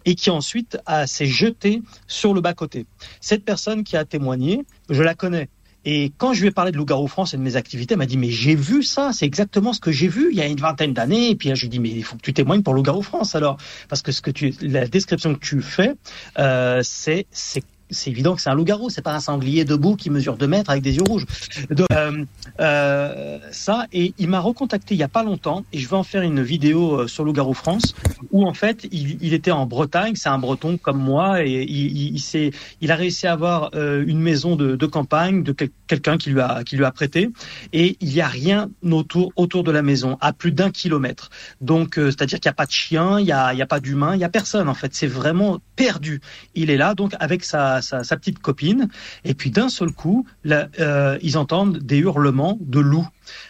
et 0.06 0.16
qui 0.16 0.30
ensuite 0.30 0.78
s'est 1.06 1.26
jeté 1.26 1.82
sur 2.08 2.34
le 2.34 2.42
bas-côté. 2.42 2.86
Cette 3.22 3.46
personne 3.46 3.84
qui 3.84 3.98
a 3.98 4.06
témoigné, 4.06 4.66
je 4.96 5.04
la 5.04 5.16
connais. 5.16 5.50
Et 5.88 6.12
quand 6.18 6.34
je 6.34 6.42
lui 6.42 6.48
ai 6.48 6.52
parlé 6.52 6.72
de 6.72 6.78
Loup-Garou 6.78 7.08
France 7.08 7.36
et 7.36 7.38
de 7.38 7.44
mes 7.44 7.56
activités, 7.56 7.94
elle 7.94 8.00
m'a 8.00 8.08
dit 8.08 8.18
mais 8.18 8.32
j'ai 8.32 8.56
vu 8.56 8.82
ça, 8.82 9.12
c'est 9.14 9.26
exactement 9.26 9.72
ce 9.72 9.80
que 9.80 9.92
j'ai 9.92 10.08
vu 10.08 10.30
il 10.32 10.38
y 10.38 10.42
a 10.42 10.48
une 10.48 10.60
vingtaine 10.60 10.94
d'années. 10.94 11.30
Et 11.30 11.36
puis 11.36 11.54
je 11.54 11.62
lui 11.62 11.68
ai 11.68 11.70
dit 11.70 11.80
mais 11.80 11.90
il 11.90 12.04
faut 12.04 12.16
que 12.16 12.22
tu 12.22 12.34
témoignes 12.34 12.64
pour 12.64 12.74
Loup-Garou 12.74 13.04
France 13.04 13.36
alors, 13.36 13.58
parce 13.88 14.02
que 14.02 14.12
ce 14.12 14.22
que 14.22 14.32
tu, 14.32 14.54
la 14.62 14.88
description 14.88 15.36
que 15.36 15.40
tu 15.40 15.62
fais, 15.62 15.94
euh, 16.40 16.82
c'est 16.84 17.28
c'est 17.30 17.64
c'est 17.90 18.10
évident 18.10 18.36
que 18.36 18.42
c'est 18.42 18.50
un 18.50 18.56
loup-garou, 18.56 18.90
c'est 18.90 19.02
pas 19.02 19.14
un 19.14 19.20
sanglier 19.20 19.64
debout 19.64 19.96
qui 19.96 20.10
mesure 20.10 20.38
2 20.38 20.48
mètres 20.48 20.70
avec 20.70 20.84
des 20.84 20.96
yeux 20.96 21.04
rouges. 21.08 21.26
Donc, 21.70 21.88
euh, 21.92 22.26
euh, 22.60 23.40
ça, 23.52 23.86
et 23.94 24.14
il 24.18 24.30
m'a 24.30 24.40
recontacté 24.40 24.96
il 24.96 24.98
y 24.98 25.04
a 25.04 25.08
pas 25.08 25.24
longtemps, 25.24 25.64
et 25.72 25.80
je 25.80 25.88
vais 25.88 25.96
en 25.96 26.04
faire 26.04 26.24
une 26.24 26.42
vidéo 26.42 27.02
euh, 27.02 27.08
sur 27.08 27.24
Loup-garou 27.24 27.54
France, 27.54 27.96
où 28.32 28.46
en 28.48 28.54
fait, 28.54 28.88
il, 28.92 29.34
était 29.34 29.52
en 29.52 29.66
Bretagne, 29.66 30.16
c'est 30.16 30.30
un 30.30 30.38
breton 30.38 30.78
comme 30.78 30.98
moi, 30.98 31.44
et 31.44 31.64
il, 31.64 32.16
il, 32.16 32.52
il 32.82 32.92
a 32.92 32.96
réussi 32.96 33.28
à 33.28 33.34
avoir 33.34 33.72
euh, 33.76 34.04
une 34.08 34.20
maison 34.20 34.56
de, 34.56 34.86
campagne 34.86 35.44
de 35.44 35.52
quelqu'un 35.88 36.18
qui 36.18 36.30
lui 36.30 36.42
a 36.42 36.64
qui 36.64 36.78
lui 36.78 36.86
a 36.86 36.92
prêté, 36.92 37.30
et 37.74 37.98
il 38.02 38.14
y 38.14 38.22
a 38.22 38.28
rien 38.28 38.70
autour 38.84 39.32
autour 39.36 39.64
de 39.64 39.72
la 39.72 39.82
maison, 39.82 40.18
à 40.22 40.32
plus 40.32 40.52
d'un 40.52 40.72
kilomètre. 40.72 41.30
Donc, 41.62 41.96
c'est-à-dire 41.96 42.40
qu'il 42.40 42.50
n'y 42.50 42.54
a 42.54 42.56
pas 42.56 42.66
de 42.66 42.72
chien, 42.72 43.20
il 43.20 43.26
y 43.26 43.32
a, 43.32 43.48
a 43.48 43.66
pas 43.66 43.80
d'humain, 43.80 44.16
il 44.16 44.22
y 44.22 44.24
a 44.24 44.30
personne 44.30 44.70
en 44.70 44.74
fait. 44.74 44.94
C'est 44.94 45.08
vraiment 45.08 45.60
perdu. 45.76 46.22
Il 46.54 46.70
est 46.70 46.78
là, 46.78 46.94
donc 46.94 47.14
avec 47.20 47.44
sa 47.44 47.75
sa, 47.82 48.02
petite 48.18 48.40
copine, 48.40 48.90
et 49.24 49.34
puis 49.34 49.52
d'un 49.52 49.70
seul 49.70 49.92
coup, 49.92 50.26
euh, 50.46 51.18
ils 51.22 51.38
entendent 51.38 51.78
des 51.78 51.98
hurlements 51.98 52.58
de 52.62 52.80
loups. 52.80 53.08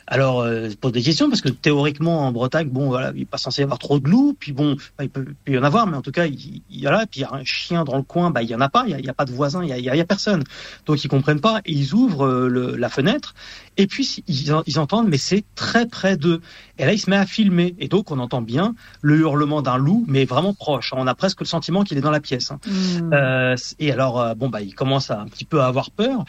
Alors, 0.07 0.41
euh, 0.41 0.69
pose 0.80 0.91
des 0.91 1.02
questions 1.02 1.30
parce 1.30 1.41
que 1.41 1.49
théoriquement 1.49 2.27
en 2.27 2.31
Bretagne, 2.31 2.69
bon, 2.69 2.88
voilà, 2.88 3.11
il 3.14 3.19
n'est 3.19 3.26
pas 3.26 3.38
censé 3.38 3.61
y 3.61 3.64
avoir 3.64 3.80
trop 3.80 3.99
de 3.99 4.10
loups. 4.10 4.35
Puis 4.39 4.52
bon, 4.52 4.76
bah, 4.97 5.03
il, 5.03 5.10
peut, 5.10 5.26
y 5.47 5.57
en 5.57 5.64
avoir, 5.64 5.88
mais 5.88 5.97
en 5.97 6.02
tout 6.02 6.11
cas, 6.11 6.26
il, 6.26 6.61
y 6.69 6.88
a 6.88 6.91
là. 6.91 7.06
Puis 7.10 7.22
il 7.22 7.23
y 7.23 7.26
a 7.26 7.34
un 7.34 7.43
chien 7.43 7.84
dans 7.84 7.97
le 7.97 8.03
coin, 8.03 8.30
bah 8.30 8.43
il 8.43 8.49
y 8.49 8.56
en 8.56 8.61
a 8.61 8.69
pas. 8.69 8.85
Il 8.88 9.03
y 9.03 9.10
a, 9.10 9.14
pas 9.14 9.26
de 9.26 9.31
voisins, 9.31 9.64
il 9.64 9.69
y 9.69 9.89
a, 9.89 9.93
a, 9.93 10.06
personne. 10.06 10.43
Donc 10.85 11.03
ils 11.03 11.07
comprennent 11.07 11.41
pas 11.41 11.61
et 11.65 11.72
ils 11.72 11.93
ouvrent 11.93 12.26
euh, 12.26 12.47
le, 12.47 12.76
la 12.76 12.89
fenêtre. 12.89 13.34
Et 13.77 13.88
puis 13.88 14.23
ils, 14.27 14.53
ils 14.68 14.80
entendent, 14.80 15.07
mais 15.10 15.18
c'est 15.18 15.43
très 15.56 15.88
près 15.88 16.18
d'eux. 16.18 16.41
Et 16.77 16.85
là, 16.85 16.93
il 16.93 16.99
se 16.99 17.10
met 17.10 17.18
à 17.18 17.26
filmer. 17.26 17.76
Et 17.80 17.88
donc 17.88 18.11
on 18.11 18.19
entend 18.19 18.41
bien 18.41 18.76
le 19.02 19.18
hurlement 19.18 19.61
d'un 19.61 19.77
loup, 19.77 20.06
mais 20.07 20.26
vraiment 20.26 20.53
proche. 20.53 20.93
On 20.95 21.07
a 21.07 21.15
presque 21.15 21.41
le 21.41 21.45
sentiment 21.45 21.84
qu'il 21.84 21.97
est 21.97 22.02
dans 22.02 22.11
la 22.11 22.19
pièce. 22.19 22.52
Hein. 22.52 22.60
Mmh. 22.65 23.14
Euh, 23.14 23.56
et 23.80 23.91
alors, 23.91 24.22
euh, 24.22 24.35
bon, 24.35 24.49
bah, 24.49 24.61
il 24.61 24.76
commence 24.76 25.11
à 25.11 25.19
un 25.19 25.26
petit 25.26 25.45
peu 25.45 25.61
à 25.61 25.68
avoir 25.68 25.91
peur 25.91 26.26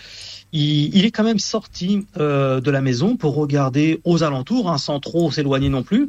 il, 0.52 1.04
est 1.04 1.10
quand 1.10 1.24
même 1.24 1.38
sorti 1.38 2.06
de 2.16 2.70
la 2.70 2.80
maison 2.80 3.16
pour 3.16 3.35
regarder 3.36 4.00
aux 4.04 4.22
alentours, 4.22 4.70
hein, 4.70 4.78
sans 4.78 5.00
trop 5.00 5.30
s'éloigner 5.30 5.68
non 5.68 5.82
plus. 5.82 6.08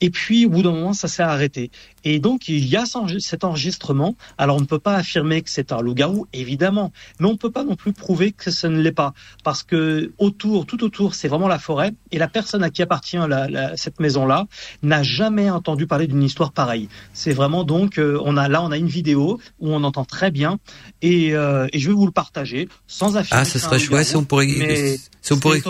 Et 0.00 0.10
puis, 0.10 0.46
au 0.46 0.50
bout 0.50 0.62
d'un 0.62 0.72
moment, 0.72 0.92
ça 0.94 1.08
s'est 1.08 1.22
arrêté. 1.22 1.70
Et 2.04 2.18
donc, 2.18 2.48
il 2.48 2.66
y 2.66 2.76
a 2.76 2.84
cet 3.18 3.44
enregistrement. 3.44 4.16
Alors, 4.38 4.56
on 4.56 4.60
ne 4.60 4.66
peut 4.66 4.78
pas 4.78 4.94
affirmer 4.94 5.42
que 5.42 5.50
c'est 5.50 5.72
un 5.72 5.80
loup-garou, 5.80 6.26
évidemment, 6.32 6.92
mais 7.18 7.26
on 7.26 7.32
ne 7.32 7.36
peut 7.36 7.50
pas 7.50 7.64
non 7.64 7.76
plus 7.76 7.92
prouver 7.92 8.32
que 8.32 8.50
ce 8.50 8.66
ne 8.66 8.80
l'est 8.80 8.92
pas, 8.92 9.12
parce 9.44 9.62
que 9.62 10.12
autour, 10.18 10.66
tout 10.66 10.82
autour, 10.84 11.14
c'est 11.14 11.28
vraiment 11.28 11.48
la 11.48 11.58
forêt, 11.58 11.92
et 12.10 12.18
la 12.18 12.28
personne 12.28 12.62
à 12.62 12.70
qui 12.70 12.82
appartient 12.82 13.16
la, 13.16 13.48
la, 13.48 13.76
cette 13.76 14.00
maison-là 14.00 14.46
n'a 14.82 15.02
jamais 15.02 15.50
entendu 15.50 15.86
parler 15.86 16.06
d'une 16.06 16.22
histoire 16.22 16.52
pareille. 16.52 16.88
C'est 17.12 17.32
vraiment 17.32 17.64
donc, 17.64 17.98
euh, 17.98 18.18
on 18.24 18.36
a 18.36 18.48
là, 18.48 18.62
on 18.62 18.70
a 18.70 18.76
une 18.76 18.88
vidéo 18.88 19.40
où 19.60 19.72
on 19.72 19.84
entend 19.84 20.04
très 20.04 20.30
bien, 20.30 20.58
et, 21.02 21.34
euh, 21.34 21.66
et 21.72 21.78
je 21.78 21.88
vais 21.88 21.94
vous 21.94 22.06
le 22.06 22.12
partager 22.12 22.68
sans 22.86 23.16
affirmer. 23.16 23.42
Ah, 23.42 23.44
ce 23.44 23.58
serait 23.58 23.78
chouette 23.78 24.06
si 24.06 24.16
on 24.16 24.24
pourrait. 24.24 24.98
Si 25.22 25.34
on 25.34 25.38
pourrait, 25.38 25.60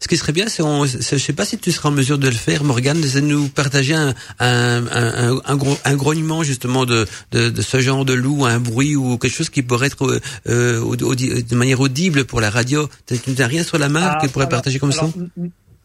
ce 0.00 0.08
qui 0.08 0.16
serait 0.16 0.32
bien, 0.32 0.48
c'est, 0.48 0.62
on, 0.62 0.84
je 0.84 0.98
sais 0.98 1.32
pas 1.32 1.44
si 1.44 1.56
tu 1.56 1.70
seras 1.70 1.88
en 1.90 1.92
mesure 1.92 2.18
de 2.18 2.26
le 2.26 2.34
faire, 2.34 2.64
Morgane, 2.64 3.00
de 3.00 3.20
nous 3.20 3.48
partager 3.48 3.94
un, 3.94 4.12
un, 4.40 4.86
un, 4.86 5.40
un, 5.44 5.56
gros, 5.56 5.67
un 5.84 5.96
grognement 5.96 6.42
justement 6.42 6.86
de, 6.86 7.06
de, 7.32 7.50
de, 7.50 7.62
ce 7.62 7.80
genre 7.80 8.04
de 8.04 8.12
loup, 8.12 8.46
un 8.46 8.60
bruit 8.60 8.96
ou 8.96 9.18
quelque 9.18 9.34
chose 9.34 9.50
qui 9.50 9.62
pourrait 9.62 9.88
être 9.88 10.20
euh, 10.46 10.96
de 10.96 11.54
manière 11.54 11.80
audible 11.80 12.24
pour 12.24 12.40
la 12.40 12.50
radio. 12.50 12.88
Tu 13.06 13.16
n'as 13.36 13.46
rien 13.46 13.62
sur 13.62 13.78
la 13.78 13.88
main 13.88 14.12
ah, 14.12 14.18
que 14.20 14.30
pourrait 14.30 14.48
partager 14.48 14.78
comme 14.78 14.92
ça 14.92 15.08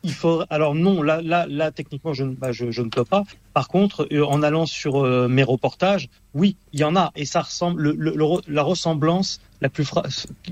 il 0.04 0.14
faut 0.14 0.44
alors 0.50 0.76
non 0.76 1.02
là 1.02 1.22
là 1.22 1.46
là 1.48 1.72
techniquement 1.72 2.14
je, 2.14 2.26
bah, 2.26 2.52
je, 2.52 2.72
je 2.72 2.82
ne 2.82 2.90
peux 2.90 3.06
pas 3.06 3.24
par 3.54 3.68
contre 3.70 4.08
euh, 4.12 4.26
en 4.26 4.44
allant 4.44 4.66
sur 4.66 5.04
euh, 5.04 5.28
mes 5.28 5.44
reportages 5.44 6.10
oui, 6.34 6.56
il 6.74 6.80
y 6.80 6.84
en 6.84 6.96
a, 6.96 7.12
et 7.16 7.26
ça 7.26 7.42
ressemble, 7.42 7.82
le, 7.82 7.96
le- 7.98 8.16
le- 8.16 8.54
la 8.54 8.64
ressemblance 8.64 9.40
la 9.62 9.70
plus 9.70 9.86
fra- 9.86 10.04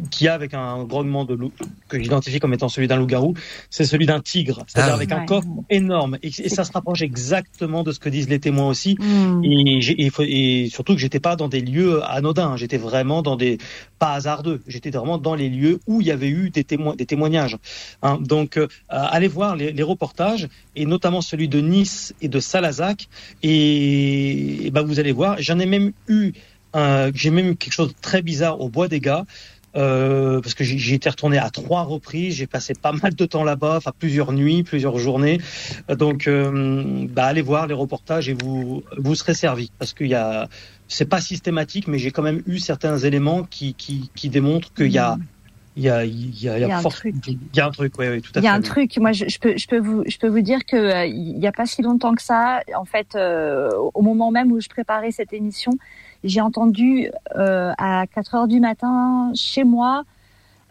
qu'il 0.10 0.26
y 0.26 0.28
a 0.30 0.34
avec 0.34 0.54
un 0.54 0.86
grognement 0.86 1.26
de 1.26 1.34
loup 1.34 1.52
que 1.90 2.00
j'identifie 2.00 2.40
comme 2.40 2.54
étant 2.54 2.70
celui 2.70 2.88
d'un 2.88 2.96
loup-garou, 2.96 3.34
c'est 3.70 3.84
celui 3.84 4.06
d'un 4.06 4.22
tigre, 4.22 4.64
c'est-à-dire 4.68 4.94
Ah, 4.94 4.96
avec 4.96 5.10
ouais. 5.10 5.18
un 5.18 5.26
coffre 5.26 5.48
énorme, 5.70 6.18
et, 6.24 6.28
et 6.28 6.50
ça 6.50 6.64
se 6.64 6.72
rapproche 6.72 7.02
exactement 7.02 7.84
de 7.84 7.92
ce 7.92 8.00
que 8.00 8.08
disent 8.08 8.30
les 8.30 8.40
témoins 8.40 8.70
aussi. 8.70 8.96
Hmm. 9.00 9.42
Et, 9.44 10.70
surtout 10.70 10.94
que 10.94 11.00
j'étais 11.00 11.20
pas 11.20 11.36
dans 11.36 11.50
des 11.50 11.60
lieux 11.62 12.02
anodins, 12.06 12.56
j'étais 12.56 12.78
vraiment 12.78 13.22
dans 13.22 13.36
des 13.36 13.58
pas 14.00 14.14
hasardeux, 14.14 14.62
j'étais 14.68 14.92
vraiment 14.92 15.18
dans 15.18 15.36
les 15.36 15.50
lieux 15.50 15.80
où 15.88 16.00
il 16.00 16.08
y 16.08 16.12
avait 16.12 16.30
eu 16.30 16.50
des 16.50 16.64
témoins, 16.64 16.96
des 16.96 17.06
témoignages. 17.06 17.58
hein. 18.04 18.18
Donc 18.22 18.58
euh, 18.58 18.68
allez 18.88 19.28
voir 19.28 19.56
les, 19.56 19.74
les 19.74 19.84
reportages 19.84 20.48
et 20.76 20.86
notamment 20.86 21.22
celui 21.22 21.48
de 21.50 21.60
Nice 21.60 22.14
et 22.22 22.28
de 22.30 22.40
Salazac 22.40 23.10
et, 23.44 24.68
et 24.68 24.72
ben 24.72 24.82
vous 24.84 25.00
allez 25.00 25.12
voir. 25.12 25.36
J'en 25.40 25.60
ai 25.60 25.66
même 25.72 25.92
eu, 26.08 26.34
j'ai 27.14 27.32
même 27.32 27.50
eu 27.50 27.56
quelque 27.56 27.74
chose 27.74 27.90
de 27.90 28.02
très 28.02 28.22
bizarre 28.22 28.62
au 28.62 28.70
Bois 28.70 28.88
des 28.88 29.00
Gars. 29.00 29.26
Euh, 29.74 30.42
parce 30.42 30.54
que 30.54 30.66
j'y 30.66 30.94
étais 30.94 31.10
retourné 31.10 31.38
à 31.38 31.50
trois 31.50 31.84
reprises, 31.84 32.36
j'ai 32.36 32.48
passé 32.48 32.74
pas 32.74 32.92
mal 32.92 33.16
de 33.16 33.26
temps 33.26 33.46
là-bas, 33.46 33.78
enfin 33.78 33.94
plusieurs 33.98 34.34
nuits, 34.34 34.64
plusieurs 34.64 34.98
journées. 34.98 35.40
Donc, 35.88 36.28
euh, 36.28 37.08
bah, 37.10 37.26
allez 37.28 37.42
voir 37.42 37.68
les 37.68 37.74
reportages 37.74 38.28
et 38.28 38.34
vous 38.34 38.84
vous 38.98 39.16
serez 39.16 39.34
servi, 39.34 39.72
parce 39.80 39.94
qu'il 39.94 40.08
y 40.08 40.14
a, 40.14 40.50
c'est 40.90 41.06
pas 41.06 41.22
systématique, 41.22 41.88
mais 41.88 42.00
j'ai 42.00 42.12
quand 42.12 42.22
même 42.22 42.42
eu 42.48 42.60
certains 42.60 42.98
éléments 42.98 43.44
qui 43.44 43.74
qui, 43.74 44.10
qui 44.14 44.28
démontrent 44.28 44.74
qu'il 44.74 44.92
y 44.92 44.98
a 44.98 45.18
il 45.76 45.84
y 45.84 45.90
a 45.90 46.04
il 46.06 46.42
y 46.42 46.50
a, 46.50 46.58
Il 46.60 46.68
y 46.68 46.72
a 46.72 46.78
un 46.78 46.84
truc. 46.84 47.16
il 47.28 47.38
y 47.56 47.60
a 47.60 47.66
un 47.68 47.72
truc, 47.72 47.94
oui, 47.98 48.08
oui, 48.10 48.22
tout 48.22 48.32
à 48.36 48.40
Il 48.40 48.44
y 48.44 48.48
a 48.48 48.52
fait. 48.52 48.58
un 48.58 48.62
truc, 48.62 48.98
moi 48.98 49.12
je, 49.12 49.26
je 49.28 49.40
peux, 49.40 49.58
je 49.58 49.68
peux 49.68 49.80
vous, 49.80 50.04
je 50.06 50.18
peux 50.18 50.28
vous 50.28 50.42
dire 50.42 50.66
que 50.66 50.76
euh, 50.76 51.06
il 51.06 51.40
y 51.40 51.48
a 51.48 51.52
pas 51.52 51.66
si 51.66 51.82
longtemps 51.82 52.14
que 52.14 52.22
ça, 52.22 52.62
en 52.76 52.86
fait, 52.86 53.16
euh, 53.16 53.70
au 53.94 54.02
moment 54.02 54.32
même 54.32 54.52
où 54.52 54.60
je 54.60 54.68
préparais 54.70 55.12
cette 55.12 55.34
émission, 55.34 55.72
j'ai 56.24 56.42
entendu 56.42 57.10
euh, 57.36 57.74
à 57.78 58.06
4 58.14 58.36
heures 58.36 58.48
du 58.48 58.60
matin 58.60 59.32
chez 59.36 59.64
moi 59.64 60.04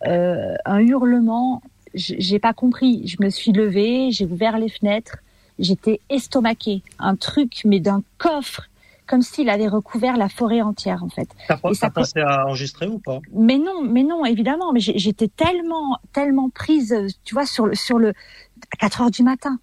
euh, 0.06 0.55
un 0.64 0.78
hurlement. 0.81 1.62
J'ai 1.94 2.39
pas 2.39 2.52
compris. 2.52 3.06
Je 3.06 3.16
me 3.24 3.31
suis 3.31 3.52
levée, 3.52 4.10
j'ai 4.12 4.24
ouvert 4.24 4.59
les 4.59 4.68
fenêtres, 4.68 5.16
j'étais 5.59 6.01
estomaquée. 6.09 6.82
Un 7.01 7.16
truc, 7.16 7.62
mais 7.64 7.81
d'un 7.81 8.02
coffre, 8.18 8.68
comme 9.10 9.22
s'il 9.22 9.50
avait 9.50 9.66
recouvert 9.66 10.16
la 10.16 10.28
forêt 10.28 10.62
entière, 10.62 11.02
en 11.02 11.08
fait. 11.08 11.28
T'as 11.48 11.58
ça 11.74 11.90
pensé 11.90 12.20
à 12.20 12.46
enregistrer 12.46 12.86
ou 12.86 13.00
pas? 13.00 13.18
Mais 13.32 13.58
non, 13.58 13.82
mais 13.82 14.04
non, 14.04 14.24
évidemment. 14.24 14.72
Mais 14.72 14.78
j'étais 14.78 15.26
tellement, 15.26 15.98
tellement 16.12 16.48
prise, 16.48 16.96
tu 17.24 17.34
vois, 17.34 17.44
sur 17.44 17.66
le, 17.66 17.74
sur 17.74 17.98
le, 17.98 18.10
à 18.10 18.76
4 18.78 19.00
heures 19.02 19.10
du 19.10 19.24
matin. 19.24 19.58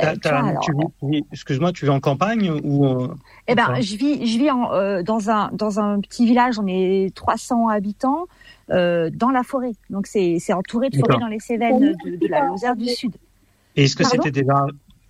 Euh, 0.00 0.14
Excuse-moi, 1.32 1.72
tu 1.72 1.84
vis 1.84 1.90
en 1.90 2.00
campagne 2.00 2.50
ou 2.50 2.86
euh, 2.86 3.14
eh 3.48 3.54
ben, 3.54 3.74
je 3.80 3.96
vis, 3.96 4.26
je 4.26 4.38
vis 4.38 4.50
en, 4.50 4.72
euh, 4.72 5.02
dans 5.02 5.28
un, 5.28 5.50
dans 5.52 5.78
un 5.78 6.00
petit 6.00 6.24
village. 6.24 6.58
On 6.58 6.66
est 6.66 7.14
300 7.14 7.68
habitants 7.68 8.26
euh, 8.70 9.10
dans 9.12 9.30
la 9.30 9.42
forêt. 9.42 9.72
Donc 9.90 10.06
c'est, 10.06 10.38
entouré 10.54 10.88
de 10.88 10.96
forêt 10.96 11.18
dans 11.18 11.26
les 11.26 11.40
Cévennes 11.40 11.94
de, 12.06 12.16
de 12.16 12.26
la 12.28 12.46
Lozère 12.46 12.76
du 12.76 12.86
Sud. 12.86 13.16
Et 13.76 13.84
est-ce 13.84 13.96
que 13.96 14.04
c'était 14.04 14.30
déjà 14.30 14.66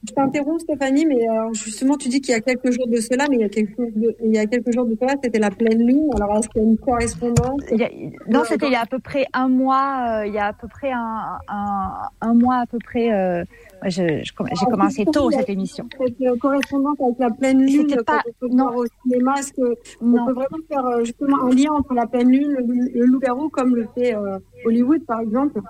Je 0.08 0.12
t'interromps 0.14 0.62
Stéphanie, 0.64 1.06
mais 1.06 1.28
alors, 1.28 1.54
justement 1.54 1.96
tu 1.96 2.08
dis 2.08 2.20
qu'il 2.20 2.32
y 2.32 2.36
a 2.36 2.40
quelques 2.40 2.72
jours 2.72 2.88
de 2.88 2.96
cela, 2.96 3.26
mais 3.30 3.36
il 3.36 3.40
y 3.42 3.44
a 3.44 3.48
quelques 3.48 3.76
jours 3.76 3.88
de, 3.94 4.16
il 4.24 4.34
y 4.34 4.38
a 4.38 4.46
quelques 4.46 4.72
jours 4.72 4.84
de 4.84 4.96
cela, 5.00 5.14
c'était 5.22 5.38
la 5.38 5.50
pleine 5.50 5.86
lune. 5.86 6.10
Alors 6.16 6.38
est-ce 6.38 6.48
qu'il 6.48 6.60
y 6.62 6.64
a 6.64 6.68
une 6.68 6.76
correspondance? 6.78 7.60
Il 7.70 7.78
y 7.80 7.84
a- 7.84 7.90
non, 8.28 8.42
c'était 8.44 8.66
il 8.66 8.72
y 8.72 8.74
a 8.76 8.80
à 8.80 8.86
peu 8.86 8.98
près 8.98 9.26
un 9.32 9.48
mois. 9.48 10.22
euh, 10.22 10.26
il 10.26 10.34
y 10.34 10.38
a 10.38 10.46
à 10.46 10.52
peu 10.52 10.66
près 10.66 10.90
un, 10.90 11.38
un, 11.48 11.92
un 12.20 12.34
mois 12.34 12.56
à 12.56 12.66
peu 12.66 12.78
près. 12.84 13.12
euh, 13.12 13.44
j'ai 13.86 14.22
commencé 14.70 15.04
tôt 15.04 15.30
cette 15.30 15.48
émission. 15.50 15.88
Cette 15.98 16.20
euh, 16.22 16.36
correspondance 16.36 16.96
avec 17.00 17.18
la 17.20 17.30
pleine 17.30 17.64
lune, 17.64 17.86
quand 17.88 18.04
pas- 18.04 18.22
on 18.42 18.48
peut 18.48 18.76
au 18.76 18.84
cinéma, 19.04 19.34
est-ce 19.38 19.52
que 19.52 19.76
on 20.00 20.06
Non. 20.06 20.26
peut 20.26 20.32
vraiment 20.34 20.58
faire 20.68 20.84
euh, 20.86 21.04
justement 21.04 21.44
un 21.44 21.50
lien 21.50 21.70
entre 21.72 21.94
la 21.94 22.06
pleine 22.06 22.28
lune, 22.30 22.56
le, 22.58 23.00
le 23.00 23.06
loup-garou, 23.06 23.48
comme 23.50 23.74
le 23.76 23.86
fait 23.94 24.14
euh, 24.16 24.38
Hollywood 24.64 25.04
par 25.06 25.20
exemple 25.20 25.60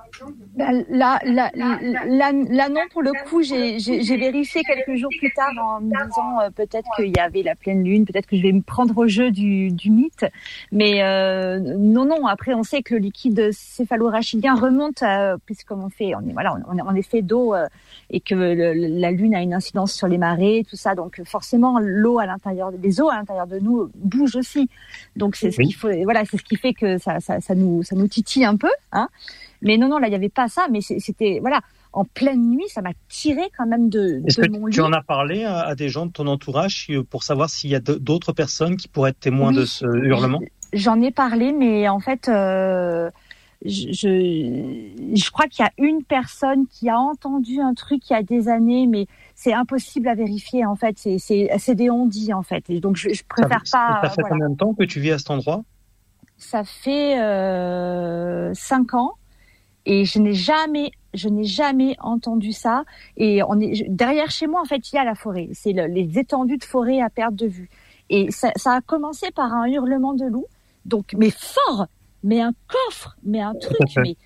Ben, 0.57 0.85
Là, 0.91 1.19
là, 1.25 1.51
là, 1.55 1.79
là, 2.07 2.33
là, 2.33 2.69
non, 2.69 2.81
pour 2.93 3.03
le 3.03 3.13
coup, 3.29 3.43
j'ai 3.43 3.79
j'ai- 3.79 4.03
j'ai 4.03 4.17
vérifié 4.17 4.63
quelques 4.63 4.97
jours 4.99 5.11
plus 5.19 5.33
tard 5.35 5.51
en 5.63 5.81
me 5.81 5.91
disant 5.91 6.41
euh, 6.43 6.51
peut-être 6.51 6.89
qu'il 6.97 7.15
y 7.17 7.19
avait 7.21 7.43
la 7.43 7.55
pleine 7.55 7.83
lune, 7.85 8.05
peut-être 8.05 8.27
que 8.27 8.37
je 8.37 8.43
vais 8.43 8.53
me 8.53 8.61
prendre 8.63 8.97
au 8.97 9.07
jeu 9.09 9.31
du, 9.31 9.71
du 9.71 9.91
mythe. 9.91 10.27
Mais 10.71 11.03
euh, 11.03 11.59
non, 11.59 12.05
non, 12.05 12.27
après, 12.27 12.55
on 12.55 12.63
sait 12.63 12.83
que 12.83 12.95
le 12.95 13.01
liquide 13.01 13.51
céphalorachidien 13.53 14.55
remonte, 14.55 15.03
euh, 15.03 15.37
puisqu'on 15.47 15.89
fait, 15.89 16.15
on 16.15 16.21
est, 16.29 16.33
voilà, 16.33 16.55
on, 16.69 16.77
on 16.79 16.95
est 16.95 17.03
fait 17.03 17.23
d'eau 17.23 17.55
euh, 17.55 17.67
et 18.11 18.21
que 18.21 18.35
le- 18.35 18.73
la 19.01 19.11
lune 19.11 19.35
a 19.35 19.43
une 19.43 19.55
incidence 19.55 19.93
sur 19.93 20.09
les 20.09 20.19
marées, 20.19 20.65
tout 20.69 20.77
ça. 20.77 20.95
Donc 20.95 21.21
forcément, 21.25 21.79
l'eau 21.81 22.19
à 22.19 22.27
l'intérieur, 22.27 22.71
les 22.83 23.01
eaux 23.01 23.09
à 23.11 23.17
l'intérieur 23.17 23.47
de 23.47 23.59
nous 23.59 23.91
bougent 23.95 24.37
aussi. 24.37 24.69
Donc 25.17 25.37
c'est 25.37 25.51
ce 25.51 25.59
Oui. 25.59 25.67
qu'il 25.69 25.77
faut, 25.77 25.89
voilà, 26.05 26.25
c'est 26.25 26.37
ce 26.37 26.43
qui 26.43 26.57
fait 26.57 26.75
que 26.75 26.99
ça, 26.99 27.21
ça, 27.21 27.41
ça 27.41 27.55
nous, 27.55 27.83
ça 27.83 27.97
nous 27.97 28.09
titille 28.09 28.45
un 28.45 28.57
peu, 28.57 28.71
hein. 28.91 29.09
Mais 29.63 29.77
non, 29.77 29.89
non, 29.89 29.99
là, 29.99 30.09
il 30.09 30.11
n'y 30.11 30.17
avait 30.17 30.29
pas 30.29 30.49
ça, 30.49 30.67
mais 30.71 30.81
c'était, 30.81 31.39
voilà, 31.41 31.61
en 31.93 32.05
pleine 32.05 32.49
nuit, 32.51 32.65
ça 32.69 32.83
m'a 32.83 32.93
tiré 33.09 33.43
quand 33.57 33.67
même 33.67 33.89
de, 33.89 34.21
mon 34.51 34.69
tu 34.69 34.81
lit. 34.81 34.81
en 34.81 34.93
as 34.93 35.03
parlé 35.03 35.45
à, 35.45 35.61
à 35.61 35.75
des 35.75 35.89
gens 35.89 36.07
de 36.07 36.11
ton 36.13 36.27
entourage 36.27 36.91
pour 37.11 37.23
savoir 37.23 37.49
s'il 37.51 37.71
y 37.71 37.75
a 37.77 37.81
d'autres 37.81 38.33
personnes 38.33 38.77
qui 38.77 38.89
pourraient 38.89 39.11
être 39.11 39.21
témoins 39.21 39.51
Oui. 39.51 39.57
de 39.57 39.65
ce 39.67 39.85
hurlement? 39.87 40.41
J'en 40.73 41.01
ai 41.03 41.11
parlé, 41.11 41.53
mais 41.53 41.89
en 41.91 42.01
fait, 42.01 42.29
euh, 42.31 43.11
je, 43.65 43.93
je, 43.93 45.15
je 45.15 45.31
crois 45.31 45.47
qu'il 45.47 45.65
y 45.65 45.69
a 45.69 45.73
une 45.77 46.03
personne 46.03 46.67
qui 46.67 46.89
a 46.89 46.99
entendu 46.99 47.61
un 47.61 47.75
truc 47.75 48.09
il 48.09 48.15
y 48.15 48.17
a 48.17 48.23
des 48.23 48.49
années, 48.49 48.87
mais 48.87 49.07
c'est 49.35 49.53
impossible 49.53 50.09
à 50.09 50.15
vérifier, 50.15 50.65
en 50.65 50.75
fait. 50.77 50.97
C'est 51.19 51.75
des 51.75 51.91
on-dit, 51.91 52.33
en 52.33 52.43
fait. 52.43 52.65
Et 52.71 52.81
donc, 52.81 52.97
je, 52.97 53.11
je 53.11 53.23
préfère 53.29 53.61
ça, 53.67 53.99
pas. 54.01 54.09
ça 54.09 54.15
fait 54.15 54.23
voilà. 54.23 54.29
combien 54.31 54.49
de 54.51 54.57
temps 54.57 54.73
que 54.75 54.85
tu 54.85 54.99
vis 54.99 55.13
à 55.13 55.19
cet 55.19 55.31
endroit? 55.31 55.63
Ça 56.43 56.65
fait 56.65 57.21
euh, 57.21 58.53
cinq 58.55 58.95
ans 58.95 59.13
et 59.87 60.05
je 60.05 60.19
n'ai 60.19 60.35
jamais, 60.35 60.91
je 61.15 61.29
n'ai 61.29 61.45
jamais 61.45 61.97
entendu 62.01 62.53
ça. 62.53 62.85
Et 63.17 63.43
on 63.45 63.61
est 63.61 63.75
je- 63.75 63.85
derrière 63.89 64.31
chez 64.31 64.47
moi, 64.49 64.61
en 64.61 64.65
fait, 64.65 64.91
il 64.93 64.97
y 64.97 64.99
a 64.99 65.05
la 65.05 65.15
forêt. 65.15 65.49
C'est 65.53 65.73
le- 65.73 65.87
les 65.87 66.19
étendues 66.19 66.57
de 66.59 66.65
forêt 66.65 67.01
à 67.01 67.11
perte 67.11 67.35
de 67.37 67.47
vue. 67.47 67.69
Et 68.11 68.31
ça, 68.31 68.51
ça 68.57 68.73
a 68.75 68.81
commencé 68.81 69.31
par 69.31 69.53
un 69.53 69.67
hurlement 69.67 70.15
de 70.15 70.25
loup, 70.27 70.47
donc 70.85 71.15
mais 71.17 71.31
fort, 71.31 71.87
mais 72.25 72.41
un 72.41 72.53
coffre, 72.69 73.17
mais 73.23 73.41
un 73.41 73.55
truc, 73.55 73.79
mais 74.05 74.17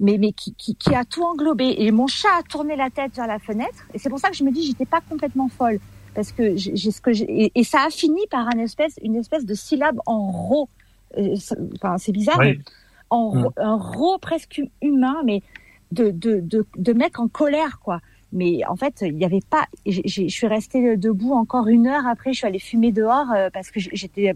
mais 0.00 0.16
mais 0.18 0.32
qui, 0.32 0.54
qui, 0.54 0.74
qui 0.74 0.94
a 0.94 1.04
tout 1.04 1.22
englobé. 1.22 1.74
Et 1.78 1.90
mon 1.92 2.06
chat 2.06 2.28
a 2.38 2.42
tourné 2.42 2.74
la 2.74 2.90
tête 2.90 3.14
vers 3.14 3.26
la 3.26 3.38
fenêtre. 3.38 3.84
Et 3.94 3.98
c'est 3.98 4.08
pour 4.10 4.18
ça 4.18 4.30
que 4.30 4.36
je 4.36 4.44
me 4.44 4.50
dis, 4.50 4.62
j'étais 4.66 4.86
pas 4.86 5.00
complètement 5.08 5.48
folle 5.48 5.78
parce 6.14 6.32
que 6.32 6.56
j'ai 6.56 6.74
j'ai 6.74 6.90
ce 6.90 7.00
que 7.00 7.12
j'ai 7.12 7.26
et, 7.44 7.52
et 7.54 7.64
ça 7.64 7.82
a 7.86 7.90
fini 7.90 8.20
par 8.30 8.48
un 8.48 8.58
espèce, 8.58 8.94
une 9.02 9.14
espèce 9.16 9.44
de 9.44 9.54
syllabe 9.54 10.00
en 10.06 10.30
ro. 10.30 10.68
Euh, 11.18 11.34
Enfin, 11.76 11.98
c'est 11.98 12.12
bizarre, 12.12 12.36
Oui. 12.38 12.58
mais 12.58 12.58
en 13.10 13.30
ro- 13.30 13.52
un 13.56 13.76
ro 13.76 14.18
presque 14.18 14.62
humain, 14.82 15.16
mais 15.24 15.42
de 15.92 16.10
de 16.10 16.40
de, 16.40 16.64
de 16.76 16.92
mec 16.92 17.18
en 17.18 17.28
colère, 17.28 17.80
quoi. 17.80 18.00
Mais 18.32 18.64
en 18.68 18.76
fait, 18.76 18.98
il 19.02 19.16
n'y 19.16 19.24
avait 19.24 19.40
pas. 19.50 19.64
Je 19.86 20.28
suis 20.28 20.46
restée 20.46 20.96
debout 20.96 21.32
encore 21.32 21.66
une 21.66 21.88
heure 21.88 22.06
après. 22.06 22.32
Je 22.32 22.38
suis 22.38 22.46
allée 22.46 22.60
fumer 22.60 22.92
dehors 22.92 23.26
euh, 23.34 23.50
parce 23.52 23.72
que 23.72 23.80
j'étais 23.80 24.34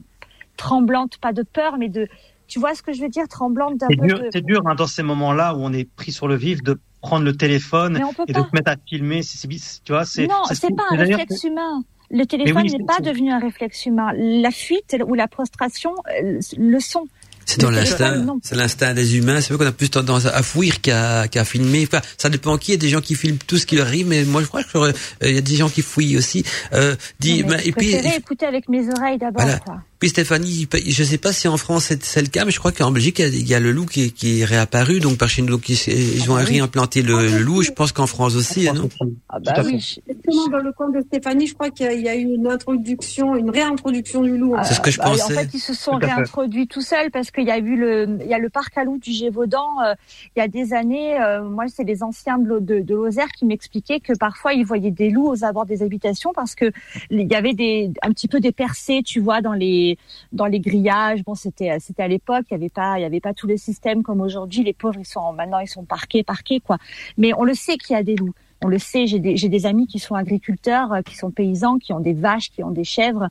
tremblante, 0.56 1.18
pas 1.18 1.32
de 1.32 1.42
peur, 1.42 1.76
mais 1.78 1.88
de. 1.88 2.08
Tu 2.46 2.58
vois 2.58 2.74
ce 2.74 2.82
que 2.82 2.92
je 2.92 3.00
veux 3.00 3.08
dire, 3.08 3.26
tremblante 3.28 3.78
d'un 3.78 3.86
C'est 3.88 3.96
peu 3.96 4.06
dur, 4.06 4.18
de. 4.18 4.28
c'est 4.32 4.44
dur 4.44 4.62
hein, 4.66 4.74
dans 4.74 4.86
ces 4.86 5.02
moments-là 5.02 5.54
où 5.54 5.60
on 5.60 5.72
est 5.72 5.88
pris 5.88 6.12
sur 6.12 6.28
le 6.28 6.34
vif 6.34 6.62
de 6.62 6.78
prendre 7.00 7.24
le 7.24 7.34
téléphone 7.36 8.00
et 8.28 8.32
de 8.32 8.40
te 8.40 8.48
mettre 8.54 8.70
à 8.72 8.76
filmer. 8.86 9.20
Bis- 9.20 9.80
tu 9.84 9.92
vois, 9.92 10.04
c'est, 10.04 10.26
Non, 10.26 10.42
c'est- 10.52 10.74
pas 10.74 10.82
un 10.90 10.96
réflexe 10.96 11.44
humain. 11.44 11.84
Le 12.10 12.24
téléphone 12.26 12.62
oui, 12.64 12.72
n'est 12.72 12.84
pas 12.84 13.00
devenu 13.00 13.32
un 13.32 13.38
réflexe 13.38 13.86
humain. 13.86 14.12
La 14.14 14.50
fuite 14.50 14.96
ou 15.06 15.14
la 15.14 15.28
prostration 15.28 15.94
euh, 16.22 16.38
le 16.58 16.80
sont. 16.80 17.06
C'est 17.46 17.60
dans 17.60 17.70
l'instinct, 17.70 18.24
c'est 18.42 18.54
l'instinct 18.54 18.94
des 18.94 19.18
humains. 19.18 19.40
C'est 19.40 19.52
vrai 19.52 19.64
qu'on 19.64 19.70
a 19.70 19.72
plus 19.72 19.90
tendance 19.90 20.24
à 20.26 20.42
fuir 20.42 20.80
qu'à 20.80 21.28
qu'à 21.28 21.44
filmer. 21.44 21.86
Enfin, 21.86 22.00
ça 22.16 22.30
dépend 22.30 22.56
qui. 22.56 22.72
Il 22.72 22.74
y 22.74 22.78
a 22.78 22.80
des 22.80 22.88
gens 22.88 23.00
qui 23.00 23.14
filment 23.14 23.38
tout 23.46 23.58
ce 23.58 23.66
qui 23.66 23.76
leur 23.76 23.86
arrive, 23.86 24.06
mais 24.06 24.24
moi 24.24 24.42
je 24.42 24.46
crois 24.46 24.62
qu'il 24.64 25.34
y 25.34 25.38
a 25.38 25.40
des 25.42 25.56
gens 25.56 25.68
qui 25.68 25.82
fouillent 25.82 26.16
aussi. 26.16 26.42
Euh, 26.72 26.96
dis, 27.20 27.42
Non, 27.42 27.48
mais 27.48 27.56
ben, 27.56 27.60
je 27.62 27.68
et 27.68 27.72
puis, 27.72 27.94
écouter 28.16 28.46
avec 28.46 28.68
mes 28.68 28.88
oreilles 28.88 29.18
d'abord. 29.18 29.42
Voilà. 29.42 29.60
Puis 30.04 30.10
Stéphanie, 30.10 30.68
je 30.86 31.02
sais 31.04 31.18
pas 31.18 31.32
si 31.32 31.48
en 31.48 31.56
France 31.56 31.92
c'est 32.00 32.20
le 32.22 32.28
cas, 32.28 32.44
mais 32.44 32.50
je 32.50 32.58
crois 32.58 32.72
qu'en 32.72 32.90
Belgique 32.90 33.18
il 33.20 33.22
y 33.22 33.24
a- 33.24 33.28
il 33.28 33.48
y, 33.48 33.54
a 33.54 33.60
le 33.60 33.72
loup 33.72 33.86
qui 33.86 34.04
est, 34.04 34.10
qui 34.10 34.40
est 34.40 34.44
réapparu. 34.44 35.00
Donc 35.00 35.16
par 35.18 35.28
chez 35.28 35.40
nous, 35.42 35.48
donc 35.48 35.68
ils, 35.68 35.74
ils 35.88 36.30
ont 36.30 36.34
Ah 36.36 36.40
bah 36.40 36.44
oui. 36.48 36.54
réimplanté 36.56 37.02
le, 37.02 37.26
le 37.26 37.38
loup. 37.38 37.62
Je 37.62 37.70
pense 37.70 37.92
qu'en 37.92 38.06
France 38.06 38.34
aussi, 38.36 38.68
hein, 38.68 38.74
non 38.74 38.88
Ah 39.28 39.38
bah 39.40 39.62
oui. 39.64 39.78
Justement, 40.06 40.48
dans 40.48 40.58
le 40.58 40.72
coin 40.72 40.90
de 40.90 41.00
Stéphanie, 41.00 41.46
je 41.46 41.54
crois 41.54 41.70
qu'il 41.70 41.86
y 41.86 41.88
a- 41.88 41.92
il 41.94 42.02
y 42.02 42.08
a 42.08 42.14
eu 42.16 42.22
une 42.34 42.46
introduction, 42.46 43.34
une 43.36 43.50
réintroduction 43.50 44.22
du 44.22 44.36
loup. 44.36 44.56
C'est 44.64 44.74
ce 44.74 44.80
que 44.80 44.90
je 44.90 44.98
Bah, 44.98 45.06
En 45.08 45.10
pensais. 45.16 45.34
fait, 45.34 45.48
ils 45.54 45.58
se 45.60 45.74
sont 45.74 45.92
Tout 45.98 46.06
réintroduits 46.06 46.66
tout 46.66 46.80
seuls 46.82 47.10
parce 47.10 47.30
qu'il 47.30 47.44
y 47.44 47.50
a 47.50 47.58
eu 47.58 47.76
le, 47.76 48.18
il 48.22 48.26
y 48.28 48.34
a 48.34 48.38
le 48.38 48.50
parc 48.50 48.76
à 48.76 48.84
loups 48.84 48.98
du 48.98 49.12
Gévaudan. 49.12 49.66
euh, 49.86 49.94
il 50.36 50.40
y 50.40 50.42
a 50.42 50.48
des 50.48 50.72
années, 50.72 51.20
euh, 51.20 51.42
moi, 51.42 51.64
c'est 51.74 51.84
les 51.84 52.02
anciens 52.02 52.38
de, 52.38 52.58
de, 52.58 52.80
de 52.80 52.94
Lozère 52.94 53.28
qui 53.36 53.44
m'expliquaient 53.46 54.00
que 54.00 54.12
parfois 54.16 54.52
ils 54.52 54.64
voyaient 54.64 54.90
des 54.90 55.10
loups 55.10 55.28
aux 55.28 55.44
abords 55.44 55.66
des 55.66 55.82
habitations 55.82 56.32
parce 56.34 56.54
que 56.54 56.66
il 57.10 57.26
y 57.30 57.34
avait 57.34 57.54
des, 57.54 57.90
un 58.02 58.10
petit 58.10 58.28
peu 58.28 58.40
des 58.40 58.52
percées, 58.52 59.02
tu 59.04 59.20
vois, 59.20 59.40
dans 59.40 59.52
les, 59.52 59.93
dans 60.32 60.46
les 60.46 60.60
grillages. 60.60 61.24
Bon, 61.24 61.34
c'était, 61.34 61.78
c'était 61.80 62.02
à 62.02 62.08
l'époque, 62.08 62.44
il 62.50 62.54
y 62.54 62.56
avait 62.56 62.68
pas, 62.68 62.98
il 62.98 63.02
y 63.02 63.04
avait 63.04 63.20
pas 63.20 63.34
tous 63.34 63.46
les 63.46 63.58
systèmes 63.58 64.02
comme 64.02 64.20
aujourd'hui. 64.20 64.62
Les 64.62 64.72
pauvres, 64.72 64.98
ils 64.98 65.06
sont 65.06 65.32
maintenant, 65.32 65.58
ils 65.58 65.68
sont 65.68 65.84
parqués, 65.84 66.22
parqués, 66.22 66.60
quoi. 66.60 66.78
Mais 67.18 67.32
on 67.34 67.44
le 67.44 67.54
sait 67.54 67.76
qu'il 67.76 67.94
y 67.94 67.98
a 67.98 68.02
des 68.02 68.16
loups. 68.16 68.34
On 68.64 68.68
le 68.68 68.78
sait, 68.78 69.06
j'ai 69.06 69.18
des, 69.18 69.34
des 69.34 69.66
amis 69.66 69.86
qui 69.86 69.98
sont 69.98 70.14
agriculteurs, 70.14 70.90
euh, 70.94 71.02
qui 71.02 71.16
sont 71.16 71.30
paysans, 71.30 71.78
qui 71.78 71.92
ont 71.92 72.00
des 72.00 72.14
vaches, 72.14 72.50
qui 72.50 72.64
ont 72.64 72.70
des 72.70 72.84
chèvres. 72.84 73.28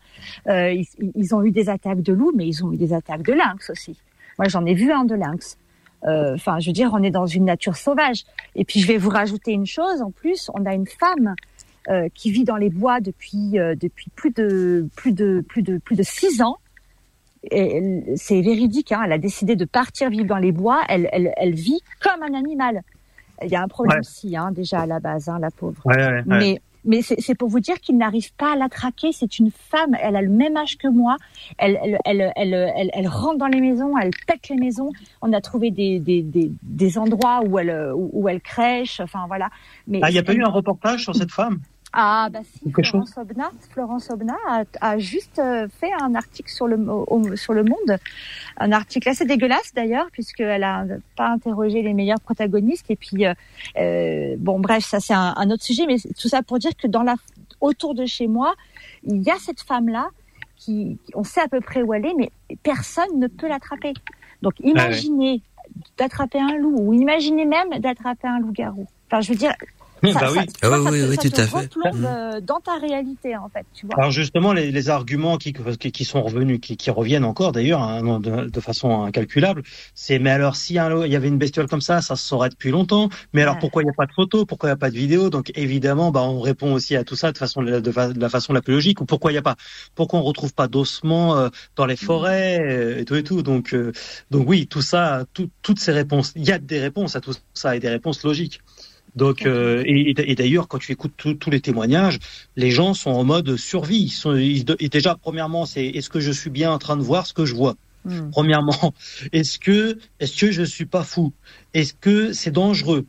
Euh, 0.47 0.75
ils, 1.15 1.33
ont 1.33 1.43
eu 1.43 1.49
des 1.49 1.69
attaques 1.69 2.03
de 2.03 2.13
loups, 2.13 2.33
mais 2.35 2.45
ils 2.45 2.63
ont 2.63 2.71
eu 2.71 2.77
des 2.77 2.93
attaques 2.93 3.23
de 3.23 3.33
lynx 3.33 3.71
aussi. 3.71 3.97
Moi, 4.37 4.47
j'en 4.47 4.63
ai 4.65 4.75
vu 4.75 4.91
un 4.91 5.05
de 5.05 5.15
lynx. 5.15 5.57
Euh, 6.05 6.35
Enfin, 6.35 6.59
je 6.59 6.67
veux 6.67 6.73
dire, 6.73 6.91
on 6.93 7.01
est 7.01 7.09
dans 7.09 7.25
une 7.25 7.45
nature 7.45 7.77
sauvage. 7.77 8.25
Et 8.55 8.63
puis, 8.63 8.79
je 8.79 8.87
vais 8.87 8.97
vous 8.97 9.09
rajouter 9.09 9.53
une 9.53 9.65
chose. 9.65 10.03
En 10.03 10.11
plus, 10.11 10.51
on 10.53 10.65
a 10.65 10.75
une 10.75 10.85
femme 10.85 11.33
euh, 11.89 12.07
qui 12.13 12.31
vit 12.31 12.43
dans 12.43 12.55
les 12.57 12.69
bois 12.69 12.99
depuis 13.01 13.59
euh, 13.59 13.75
depuis 13.75 14.09
plus 14.15 14.31
de 14.31 14.87
plus 14.95 15.11
de 15.13 15.43
plus 15.47 15.61
de 15.63 15.77
plus 15.77 15.95
de 15.95 16.03
six 16.03 16.41
ans. 16.41 16.57
C'est 17.51 18.41
véridique. 18.41 18.91
Hein, 18.91 19.01
elle 19.05 19.11
a 19.11 19.17
décidé 19.17 19.55
de 19.55 19.65
partir 19.65 20.09
vivre 20.09 20.27
dans 20.27 20.37
les 20.37 20.51
bois. 20.51 20.81
Elle, 20.87 21.09
elle, 21.11 21.33
elle 21.37 21.53
vit 21.53 21.81
comme 22.01 22.23
un 22.23 22.33
animal. 22.33 22.81
Il 23.43 23.49
y 23.49 23.55
a 23.55 23.61
un 23.61 23.67
problème 23.67 23.95
Ouais. 23.97 23.99
aussi, 23.99 24.37
hein, 24.37 24.51
déjà 24.51 24.81
à 24.81 24.85
la 24.85 24.99
base, 24.99 25.27
hein, 25.27 25.39
la 25.39 25.51
pauvre. 25.51 25.81
Ouais, 25.85 25.97
ouais, 25.97 26.07
ouais. 26.07 26.23
Mais 26.25 26.61
mais 26.85 27.01
c'est 27.01 27.19
c'est 27.19 27.35
pour 27.35 27.47
vous 27.49 27.59
dire 27.61 27.79
qu'il 27.79 27.97
n'arrive 27.97 28.33
pas 28.35 28.53
à 28.53 28.55
la 28.55 28.69
traquer. 28.69 29.11
C'est 29.11 29.39
une 29.39 29.51
femme. 29.51 29.95
Elle 30.01 30.15
a 30.15 30.21
le 30.21 30.29
même 30.29 30.55
âge 30.57 30.77
que 30.77 30.87
moi. 30.87 31.17
Elle 31.57 31.77
elle 31.83 31.99
elle 32.05 32.33
elle, 32.35 32.91
elle, 32.93 33.07
rentre 33.07 33.37
dans 33.39 33.47
les 33.47 33.59
maisons. 33.61 33.97
Elle 33.97 34.11
pète 34.27 34.47
les 34.49 34.55
maisons. 34.57 34.91
On 35.21 35.33
a 35.33 35.41
trouvé 35.41 35.71
des 35.71 35.99
des 35.99 36.21
des, 36.21 36.51
des 36.61 36.97
endroits 36.97 37.41
où 37.45 37.57
elle 37.59 37.91
où, 37.95 38.27
elle 38.29 38.41
crèche. 38.41 38.99
Enfin 39.01 39.25
voilà. 39.27 39.49
Mais 39.87 39.99
Ah, 40.01 40.09
il 40.09 40.13
n'y 40.13 40.19
a 40.19 40.23
pas 40.23 40.33
eu 40.33 40.43
un 40.43 40.49
reportage 40.49 41.03
sur 41.03 41.15
cette 41.15 41.31
femme? 41.31 41.59
Ah 41.95 42.27
bah 42.31 42.39
si, 42.43 42.71
Florence 42.91 43.17
Obna, 43.17 43.51
Florence 43.69 44.09
Obna 44.09 44.35
a, 44.49 44.63
a 44.81 44.97
juste 44.97 45.37
euh, 45.37 45.67
fait 45.79 45.91
un 46.01 46.15
article 46.15 46.49
sur 46.51 46.67
le 46.67 46.75
au- 46.89 47.35
sur 47.35 47.53
le 47.53 47.63
Monde, 47.63 47.97
un 48.57 48.71
article 48.71 49.09
assez 49.09 49.25
dégueulasse 49.25 49.73
d'ailleurs 49.75 50.07
puisqu'elle 50.11 50.63
a 50.63 50.85
pas 51.15 51.27
interrogé 51.29 51.83
les 51.83 51.93
meilleurs 51.93 52.19
protagonistes. 52.19 52.89
Et 52.89 52.95
puis 52.95 53.25
euh, 53.27 53.33
euh, 53.77 54.35
bon 54.39 54.59
bref 54.59 54.83
ça 54.83 54.99
c'est 54.99 55.13
un, 55.13 55.33
un 55.37 55.49
autre 55.51 55.63
sujet. 55.63 55.85
Mais 55.85 55.97
tout 56.19 56.27
ça 56.29 56.41
pour 56.41 56.57
dire 56.57 56.75
que 56.75 56.87
dans 56.87 57.03
la 57.03 57.15
autour 57.61 57.93
de 57.93 58.05
chez 58.05 58.27
moi 58.27 58.55
il 59.05 59.21
y 59.21 59.29
a 59.29 59.35
cette 59.39 59.61
femme 59.61 59.87
là 59.89 60.07
qui 60.57 60.97
on 61.13 61.23
sait 61.23 61.41
à 61.41 61.47
peu 61.47 61.61
près 61.61 61.81
où 61.83 61.93
elle 61.93 62.05
est 62.05 62.13
mais 62.17 62.31
personne 62.63 63.19
ne 63.19 63.27
peut 63.27 63.47
l'attraper. 63.47 63.93
Donc 64.41 64.53
imaginez 64.61 65.41
d'attraper 65.97 66.39
un 66.39 66.57
loup 66.57 66.75
ou 66.79 66.93
imaginez 66.93 67.45
même 67.45 67.69
d'attraper 67.79 68.27
un 68.27 68.39
loup-garou. 68.39 68.87
Enfin 69.07 69.21
je 69.21 69.29
veux 69.31 69.37
dire 69.37 69.53
ça, 70.13 70.19
Bah 70.19 70.31
oui. 70.31 70.45
ça- 70.61 70.67
vois, 70.69 70.77
Ah 70.77 70.79
oui, 70.79 70.85
ça 70.85 70.91
oui, 70.91 71.01
oui, 71.09 71.17
tout 71.17 71.29
te 71.29 71.41
à 71.41 71.47
fait. 71.47 71.69
Mm. 71.93 72.05
euh, 72.05 72.41
dans 72.41 72.59
ta 72.59 72.77
réalité 72.77 73.35
en 73.37 73.49
fait, 73.49 73.65
tu 73.73 73.85
vois. 73.85 73.95
Alors 73.97 74.11
justement, 74.11 74.53
les, 74.53 74.71
les 74.71 74.89
arguments 74.89 75.37
qui, 75.37 75.53
qui, 75.53 75.91
qui 75.91 76.05
sont 76.05 76.21
revenus, 76.21 76.59
qui, 76.61 76.77
qui 76.77 76.91
reviennent 76.91 77.25
encore 77.25 77.51
d'ailleurs 77.53 77.81
hein, 77.81 78.19
de, 78.19 78.49
de 78.49 78.59
façon 78.59 79.03
incalculable, 79.03 79.63
c'est 79.95 80.19
mais 80.19 80.31
alors 80.31 80.55
si 80.55 80.73
il 80.73 81.11
y 81.11 81.15
avait 81.15 81.27
une 81.27 81.37
bestiole 81.37 81.67
comme 81.67 81.81
ça, 81.81 82.01
ça 82.01 82.15
se 82.15 82.25
saurait 82.27 82.49
depuis 82.49 82.71
longtemps. 82.71 83.09
Mais 83.33 83.41
alors 83.43 83.55
Ouais. 83.55 83.59
pourquoi 83.59 83.81
il 83.83 83.85
n'y 83.85 83.91
a 83.91 83.95
pas 83.95 84.05
de 84.05 84.13
photos 84.13 84.45
Pourquoi 84.47 84.69
il 84.69 84.71
n'y 84.71 84.75
a 84.75 84.77
pas 84.77 84.89
de 84.91 84.95
vidéos 84.95 85.29
Donc 85.29 85.51
évidemment, 85.55 86.11
bah, 86.11 86.21
on 86.23 86.41
répond 86.41 86.73
aussi 86.73 86.95
à 86.95 87.03
tout 87.03 87.15
ça 87.15 87.31
de 87.31 87.37
façon 87.37 87.61
de, 87.61 87.91
la 88.19 88.29
façon 88.29 88.53
la 88.53 88.61
plus 88.61 88.73
logique. 88.73 89.01
Ou 89.01 89.05
pourquoi 89.05 89.31
il 89.31 89.35
n'y 89.35 89.39
a 89.39 89.43
pas 89.43 89.55
Pourquoi 89.95 90.19
on 90.19 90.23
retrouve 90.23 90.53
pas 90.53 90.67
d'ossements 90.67 91.37
euh, 91.37 91.49
dans 91.75 91.85
les 91.85 91.95
forêts 91.95 92.59
euh, 92.61 92.99
et 92.99 93.05
tout 93.05 93.15
et 93.15 93.23
tout. 93.23 93.43
Donc 93.43 93.73
euh, 93.73 93.91
donc 94.31 94.49
oui, 94.49 94.67
tout 94.67 94.81
ça, 94.81 95.25
tout- 95.33 95.49
toutes 95.61 95.79
ces 95.79 95.91
réponses, 95.91 96.33
il 96.35 96.43
y 96.45 96.51
a 96.51 96.59
des 96.59 96.79
réponses 96.79 97.15
à 97.15 97.21
tout 97.21 97.33
ça 97.53 97.75
et 97.75 97.79
des 97.79 97.89
réponses 97.89 98.23
logiques. 98.23 98.61
Donc 99.15 99.45
euh, 99.45 99.83
et, 99.85 100.13
d'ailleurs 100.35 100.67
quand 100.67 100.79
tu 100.79 100.91
écoutes 100.91 101.13
tous- 101.17 101.49
les 101.49 101.61
témoignages, 101.61 102.19
les 102.55 102.71
gens 102.71 102.93
sont 102.93 103.11
en 103.11 103.23
mode 103.23 103.57
survie. 103.57 104.03
Ils 104.03 104.09
sont, 104.09 104.35
ils- 104.35 104.65
déjà 104.65 105.15
premièrement, 105.15 105.65
c'est 105.65 105.85
est-ce 105.85 106.09
que 106.09 106.19
je 106.19 106.31
suis 106.31 106.49
bien 106.49 106.71
en 106.71 106.79
train 106.79 106.97
de 106.97 107.03
voir 107.03 107.27
ce 107.27 107.33
que 107.33 107.45
je 107.45 107.53
vois? 107.55 107.75
Mm. 108.05 108.29
Premièrement, 108.31 108.93
est-ce 109.31 109.59
que 109.59 109.97
est-ce 110.19 110.39
que 110.39 110.51
je 110.51 110.63
suis 110.63 110.85
pas 110.85 111.03
fou? 111.03 111.33
Est-ce 111.73 111.93
que 111.93 112.33
c'est 112.33 112.51
dangereux? 112.51 113.05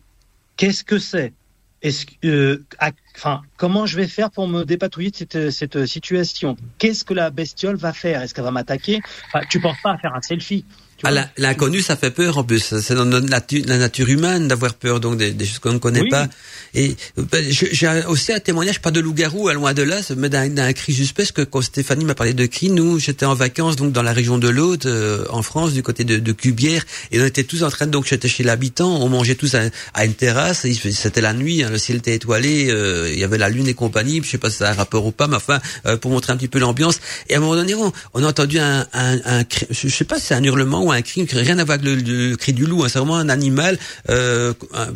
Qu'est-ce 0.57 0.85
que 0.85 0.99
c'est? 0.99 1.33
Est-ce 1.83 2.07
que 2.07 2.27
euh, 2.27 2.65
comment 3.59 3.85
je 3.85 3.97
vais 3.97 4.09
faire 4.09 4.31
pour 4.31 4.49
me 4.49 4.65
dépatouiller 4.65 5.11
de 5.11 5.17
cette, 5.17 5.51
cette 5.51 5.87
situation? 5.87 6.57
Qu'est-ce 6.79 7.05
que 7.05 7.13
la 7.13 7.31
bestiole 7.31 7.77
va 7.77 7.93
faire? 7.93 8.23
Est-ce 8.23 8.33
qu'elle 8.33 8.45
va 8.45 8.51
m'attaquer? 8.51 9.01
Enfin, 9.27 9.45
Tu 9.51 9.61
penses 9.61 9.77
pas 9.83 9.93
à 9.93 9.99
faire 9.99 10.15
un 10.15 10.23
selfie? 10.23 10.65
Ah, 11.05 11.29
l'inconnu, 11.37 11.81
ça 11.83 11.97
fait 11.97 12.11
peur 12.11 12.39
en 12.39 12.45
plus. 12.45 12.75
C'est 12.81 12.95
dans 12.95 13.05
notre 13.05 13.27
natu- 13.29 13.65
la 13.67 13.79
nature 13.79 14.09
humaine 14.09 14.49
d'avoir 14.49 14.75
peur 14.75 15.01
donc 15.01 15.17
des, 15.19 15.33
des 15.33 15.45
choses 15.47 15.59
qu'on 15.59 15.73
ne 15.73 15.79
connaît 15.79 16.01
Oui. 16.03 16.09
pas. 16.11 16.29
Et 16.75 16.97
ben, 17.17 17.45
j'ai 17.49 18.03
aussi 18.09 18.33
un 18.33 18.41
témoignage, 18.41 18.81
pas 18.81 18.91
de 18.91 18.99
loup-garou, 19.01 19.49
à 19.49 19.55
loin 19.55 19.75
de 19.75 19.83
là, 19.83 20.01
mais 20.17 20.29
d'un 20.29 20.73
cri 20.73 20.93
suspect. 20.93 21.23
Parce 21.23 21.33
que 21.33 21.43
quand 21.43 21.63
Stéphanie 21.63 22.05
m'a 22.05 22.15
parlé 22.17 22.35
de 22.35 22.47
cri, 22.47 22.71
nous, 22.71 22.99
j'étais 22.99 23.27
en 23.27 23.35
vacances 23.35 23.77
donc 23.77 23.93
dans 23.93 24.03
la 24.03 24.13
région 24.13 24.39
de 24.39 24.49
l'Aude, 24.49 24.87
euh, 24.87 25.25
en 25.31 25.43
France, 25.43 25.73
du 25.73 25.83
côté 25.83 26.03
de, 26.05 26.19
de 26.19 26.33
Cubière, 26.33 26.85
et 27.13 27.21
on 27.21 27.25
était 27.25 27.45
tous 27.45 27.63
en 27.63 27.71
train 27.71 27.87
donc 27.87 28.07
j'étais 28.07 28.29
chez 28.29 28.43
l'habitant, 28.43 29.01
on 29.03 29.09
mangeait 29.09 29.37
tous 29.37 29.55
à, 29.55 29.61
à 29.95 30.05
une 30.05 30.15
terrasse. 30.15 30.67
C'était 30.91 31.21
la 31.21 31.33
nuit, 31.33 31.63
hein, 31.63 31.71
le 31.71 31.79
ciel 31.79 31.99
était 31.99 32.15
étoilé, 32.15 32.69
euh, 32.71 33.09
il 33.13 33.19
y 33.19 33.25
avait 33.25 33.39
la 33.39 33.49
lune 33.49 33.69
et 33.69 33.75
compagnie. 33.75 34.21
Je 34.25 34.29
sais 34.31 34.39
pas 34.39 34.51
si 34.51 34.57
ça 34.59 34.69
a 34.69 34.73
un 34.73 34.75
rapport 34.75 35.07
ou 35.07 35.13
pas, 35.13 35.29
mais 35.29 35.37
enfin 35.37 35.61
euh, 35.87 35.97
pour 35.97 36.11
montrer 36.11 36.33
un 36.33 36.37
petit 36.37 36.49
peu 36.49 36.59
l'ambiance. 36.59 36.99
Et 37.29 37.35
à 37.35 37.39
un 37.39 37.41
moment 37.41 37.55
donné, 37.55 37.75
on, 37.77 37.93
on 38.15 38.25
a 38.25 38.27
entendu 38.29 38.59
un, 38.59 38.87
un, 38.93 39.19
un 39.25 39.45
cri, 39.45 39.67
je 39.71 39.89
sais 39.89 40.05
pas 40.05 40.19
si 40.19 40.27
c'est 40.27 40.35
un 40.35 40.43
hurlement 40.43 40.83
ou 40.85 40.91
un 40.93 40.94
cri, 41.03 41.27
rien 41.33 41.59
à 41.59 41.65
voir 41.65 41.79
avec 41.79 41.85
le, 41.87 41.95
le 42.31 42.37
cri 42.37 42.53
du 42.53 42.66
loup. 42.66 42.85
hein, 42.85 42.89
c'est 42.89 42.99
vraiment 42.99 43.16
un 43.16 43.29
animal. 43.29 43.79
Euh, 44.11 44.53
un- 44.73 44.93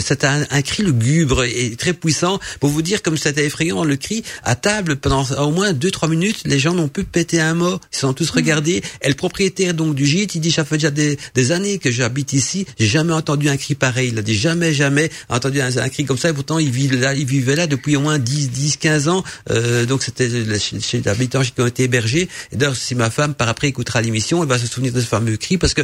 c'était 0.00 0.26
un, 0.26 0.44
un 0.50 0.62
cri 0.62 0.82
lugubre 0.82 1.44
et 1.44 1.76
très 1.76 1.92
puissant. 1.92 2.38
Pour 2.60 2.70
vous 2.70 2.82
dire 2.82 3.02
comme 3.02 3.16
c'était 3.16 3.44
effrayant 3.44 3.84
le 3.84 3.96
cri 3.96 4.22
à 4.42 4.54
table 4.56 4.96
pendant 4.96 5.24
au 5.38 5.50
moins 5.50 5.72
deux 5.72 5.90
trois 5.90 6.08
minutes, 6.08 6.42
les 6.44 6.58
gens 6.58 6.74
n'ont 6.74 6.88
pu 6.88 7.04
péter 7.04 7.40
un 7.40 7.54
mot. 7.54 7.78
Ils 7.92 7.98
sont 7.98 8.12
tous 8.12 8.30
regardés. 8.30 8.82
Et 9.02 9.08
le 9.08 9.14
propriétaire 9.14 9.74
donc 9.74 9.94
du 9.94 10.06
gîte, 10.06 10.34
il 10.34 10.40
dit 10.40 10.50
ça 10.50 10.64
fait 10.64 10.76
déjà 10.76 10.90
des, 10.90 11.18
des 11.34 11.52
années 11.52 11.78
que 11.78 11.90
j'habite 11.90 12.32
ici, 12.32 12.66
j'ai 12.78 12.86
jamais 12.86 13.12
entendu 13.12 13.48
un 13.48 13.56
cri 13.56 13.74
pareil. 13.74 14.10
Il 14.12 14.18
a 14.18 14.22
dit 14.22 14.34
jamais 14.36 14.72
jamais 14.72 15.10
entendu 15.28 15.60
un, 15.60 15.76
un 15.76 15.88
cri 15.88 16.04
comme 16.04 16.18
ça. 16.18 16.30
Et 16.30 16.32
pourtant 16.32 16.58
il 16.58 16.70
vit 16.70 16.88
là, 16.88 17.14
il 17.14 17.26
vivait 17.26 17.56
là 17.56 17.66
depuis 17.66 17.96
au 17.96 18.00
moins 18.00 18.18
10 18.18 18.50
10 18.50 18.76
15 18.78 19.08
ans. 19.08 19.24
Euh, 19.50 19.86
donc 19.86 20.02
c'était 20.02 20.28
chez, 20.58 20.80
chez 20.80 21.02
l'habitant 21.04 21.42
qui 21.42 21.52
ont 21.60 21.66
été 21.66 21.84
hébergés. 21.84 22.28
D'ailleurs 22.52 22.76
si 22.76 22.94
ma 22.94 23.10
femme 23.10 23.34
par 23.34 23.48
après 23.48 23.68
écoutera 23.68 24.00
l'émission, 24.00 24.42
elle 24.42 24.48
va 24.48 24.58
se 24.58 24.66
souvenir 24.66 24.92
de 24.92 25.00
fameux 25.04 25.36
cri 25.36 25.58
parce 25.58 25.74
que 25.74 25.82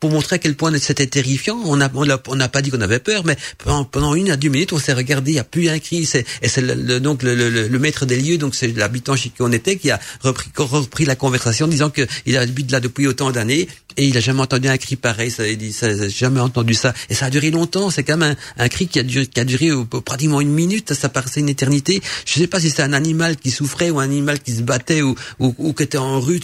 pour 0.00 0.10
montrer 0.10 0.36
à 0.36 0.38
quel 0.38 0.56
point 0.56 0.72
c'était 0.78 1.06
terrifiant, 1.06 1.58
on 1.64 1.80
a 1.80 1.88
n'a 1.88 2.48
pas 2.48 2.62
dit 2.62 2.70
qu'on 2.70 2.80
avait 2.80 2.98
peur, 2.98 3.24
mais 3.24 3.36
pendant, 3.58 4.14
une 4.14 4.30
à 4.30 4.36
deux 4.36 4.48
minutes, 4.48 4.72
on 4.72 4.78
s'est 4.78 4.92
regardé, 4.92 5.32
il 5.32 5.34
n'y 5.34 5.40
a 5.40 5.44
plus 5.44 5.68
un 5.68 5.78
cri. 5.78 6.08
Et 6.42 6.48
c'est 6.48 6.60
le, 6.60 7.00
donc 7.00 7.22
le, 7.22 7.78
maître 7.78 8.06
des 8.06 8.16
lieux, 8.16 8.38
donc 8.38 8.54
c'est 8.54 8.68
l'habitant 8.68 9.16
chez 9.16 9.30
qui 9.30 9.42
on 9.42 9.52
était, 9.52 9.76
qui 9.76 9.90
a 9.90 10.00
repris, 10.22 10.50
repris 10.56 11.04
la 11.04 11.16
conversation, 11.16 11.66
disant 11.66 11.90
que 11.90 12.06
il 12.26 12.36
habite 12.36 12.70
là 12.72 12.80
depuis 12.80 13.06
autant 13.06 13.30
d'années 13.30 13.68
et 13.96 14.06
il 14.06 14.16
a 14.16 14.20
jamais 14.20 14.40
entendu 14.40 14.68
un 14.68 14.76
cri 14.78 14.96
pareil. 14.96 15.30
Ça, 15.30 15.46
il 15.46 15.58
dit, 15.58 15.72
ça, 15.72 16.08
jamais 16.08 16.40
entendu 16.40 16.74
ça. 16.74 16.94
Et 17.08 17.14
ça 17.14 17.26
a 17.26 17.30
duré 17.30 17.50
longtemps. 17.50 17.90
C'est 17.90 18.02
quand 18.02 18.16
même 18.16 18.36
un, 18.58 18.68
cri 18.68 18.88
qui 18.88 18.98
a 18.98 19.02
duré, 19.02 19.26
qui 19.26 19.40
a 19.40 19.44
duré 19.44 19.70
pratiquement 20.04 20.40
une 20.40 20.52
minute. 20.52 20.94
Ça 20.94 21.08
paraissait 21.08 21.40
une 21.40 21.48
éternité. 21.48 22.02
Je 22.24 22.34
sais 22.40 22.46
pas 22.46 22.60
si 22.60 22.70
c'est 22.70 22.82
un 22.82 22.92
animal 22.92 23.36
qui 23.36 23.50
souffrait 23.50 23.90
ou 23.90 24.00
un 24.00 24.04
animal 24.04 24.40
qui 24.40 24.52
se 24.52 24.62
battait 24.62 25.02
ou, 25.02 25.14
ou, 25.38 25.72
qui 25.72 25.82
était 25.82 25.98
en 25.98 26.20
rue. 26.20 26.40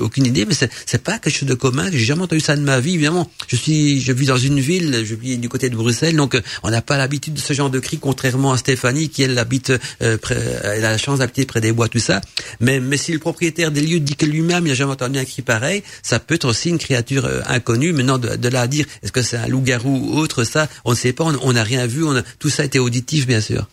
aucune 0.00 0.26
idée. 0.26 0.46
Mais 0.46 0.54
c'est, 0.54 1.02
pas 1.02 1.18
quelque 1.18 1.34
chose 1.34 1.48
de 1.48 1.54
commun. 1.54 1.88
J'ai 1.90 1.98
jamais 1.98 2.22
entendu 2.22 2.40
ça 2.40 2.56
de 2.56 2.62
ma 2.62 2.80
vie. 2.80 2.94
Évidemment, 2.94 3.30
je 3.48 3.56
suis, 3.56 4.00
je 4.00 4.12
vis 4.12 4.26
dans 4.26 4.36
une 4.36 4.60
ville. 4.60 5.04
Je 5.04 5.14
vis 5.14 5.38
du 5.38 5.48
côté 5.48 5.70
de 5.70 5.76
Bruxelles, 5.76 6.16
donc 6.16 6.34
euh, 6.34 6.42
on 6.62 6.70
n'a 6.70 6.82
pas 6.82 6.96
l'habitude 6.98 7.34
de 7.34 7.40
ce 7.40 7.52
genre 7.52 7.70
de 7.70 7.78
cri, 7.78 7.98
contrairement 7.98 8.52
à 8.52 8.58
Stéphanie 8.58 9.08
qui 9.08 9.22
elle 9.22 9.38
habite, 9.38 9.72
euh, 10.02 10.18
elle 10.64 10.84
a 10.84 10.90
la 10.90 10.98
chance 10.98 11.18
d'habiter 11.18 11.46
près 11.46 11.60
des 11.60 11.72
bois, 11.72 11.88
tout 11.88 11.98
ça. 11.98 12.20
Mais, 12.60 12.80
mais 12.80 12.96
si 12.96 13.12
le 13.12 13.18
propriétaire 13.18 13.70
des 13.70 13.80
lieux 13.80 14.00
dit 14.00 14.16
que 14.16 14.26
lui-même 14.26 14.66
il 14.66 14.72
a 14.72 14.74
jamais 14.74 14.92
entendu 14.92 15.18
un 15.18 15.24
cri 15.24 15.42
pareil, 15.42 15.82
ça 16.02 16.18
peut 16.18 16.34
être 16.34 16.46
aussi 16.46 16.68
une 16.68 16.78
créature 16.90 17.24
euh, 17.24 17.40
inconnue. 17.46 17.92
Maintenant, 17.92 18.18
de, 18.18 18.48
là 18.48 18.62
à 18.62 18.66
dire 18.66 18.84
est-ce 19.02 19.12
que 19.12 19.22
c'est 19.22 19.36
un 19.36 19.46
loup-garou 19.46 20.10
ou 20.10 20.18
autre, 20.18 20.42
ça, 20.42 20.68
on 20.84 20.90
ne 20.90 20.96
sait 20.96 21.12
pas. 21.12 21.24
On 21.24 21.52
n'a 21.52 21.62
rien 21.62 21.86
vu. 21.86 22.04
On 22.04 22.16
a, 22.16 22.22
tout 22.40 22.50
ça 22.50 22.64
été 22.64 22.78
auditif, 22.80 23.26
bien 23.26 23.40
sûr. 23.40 23.68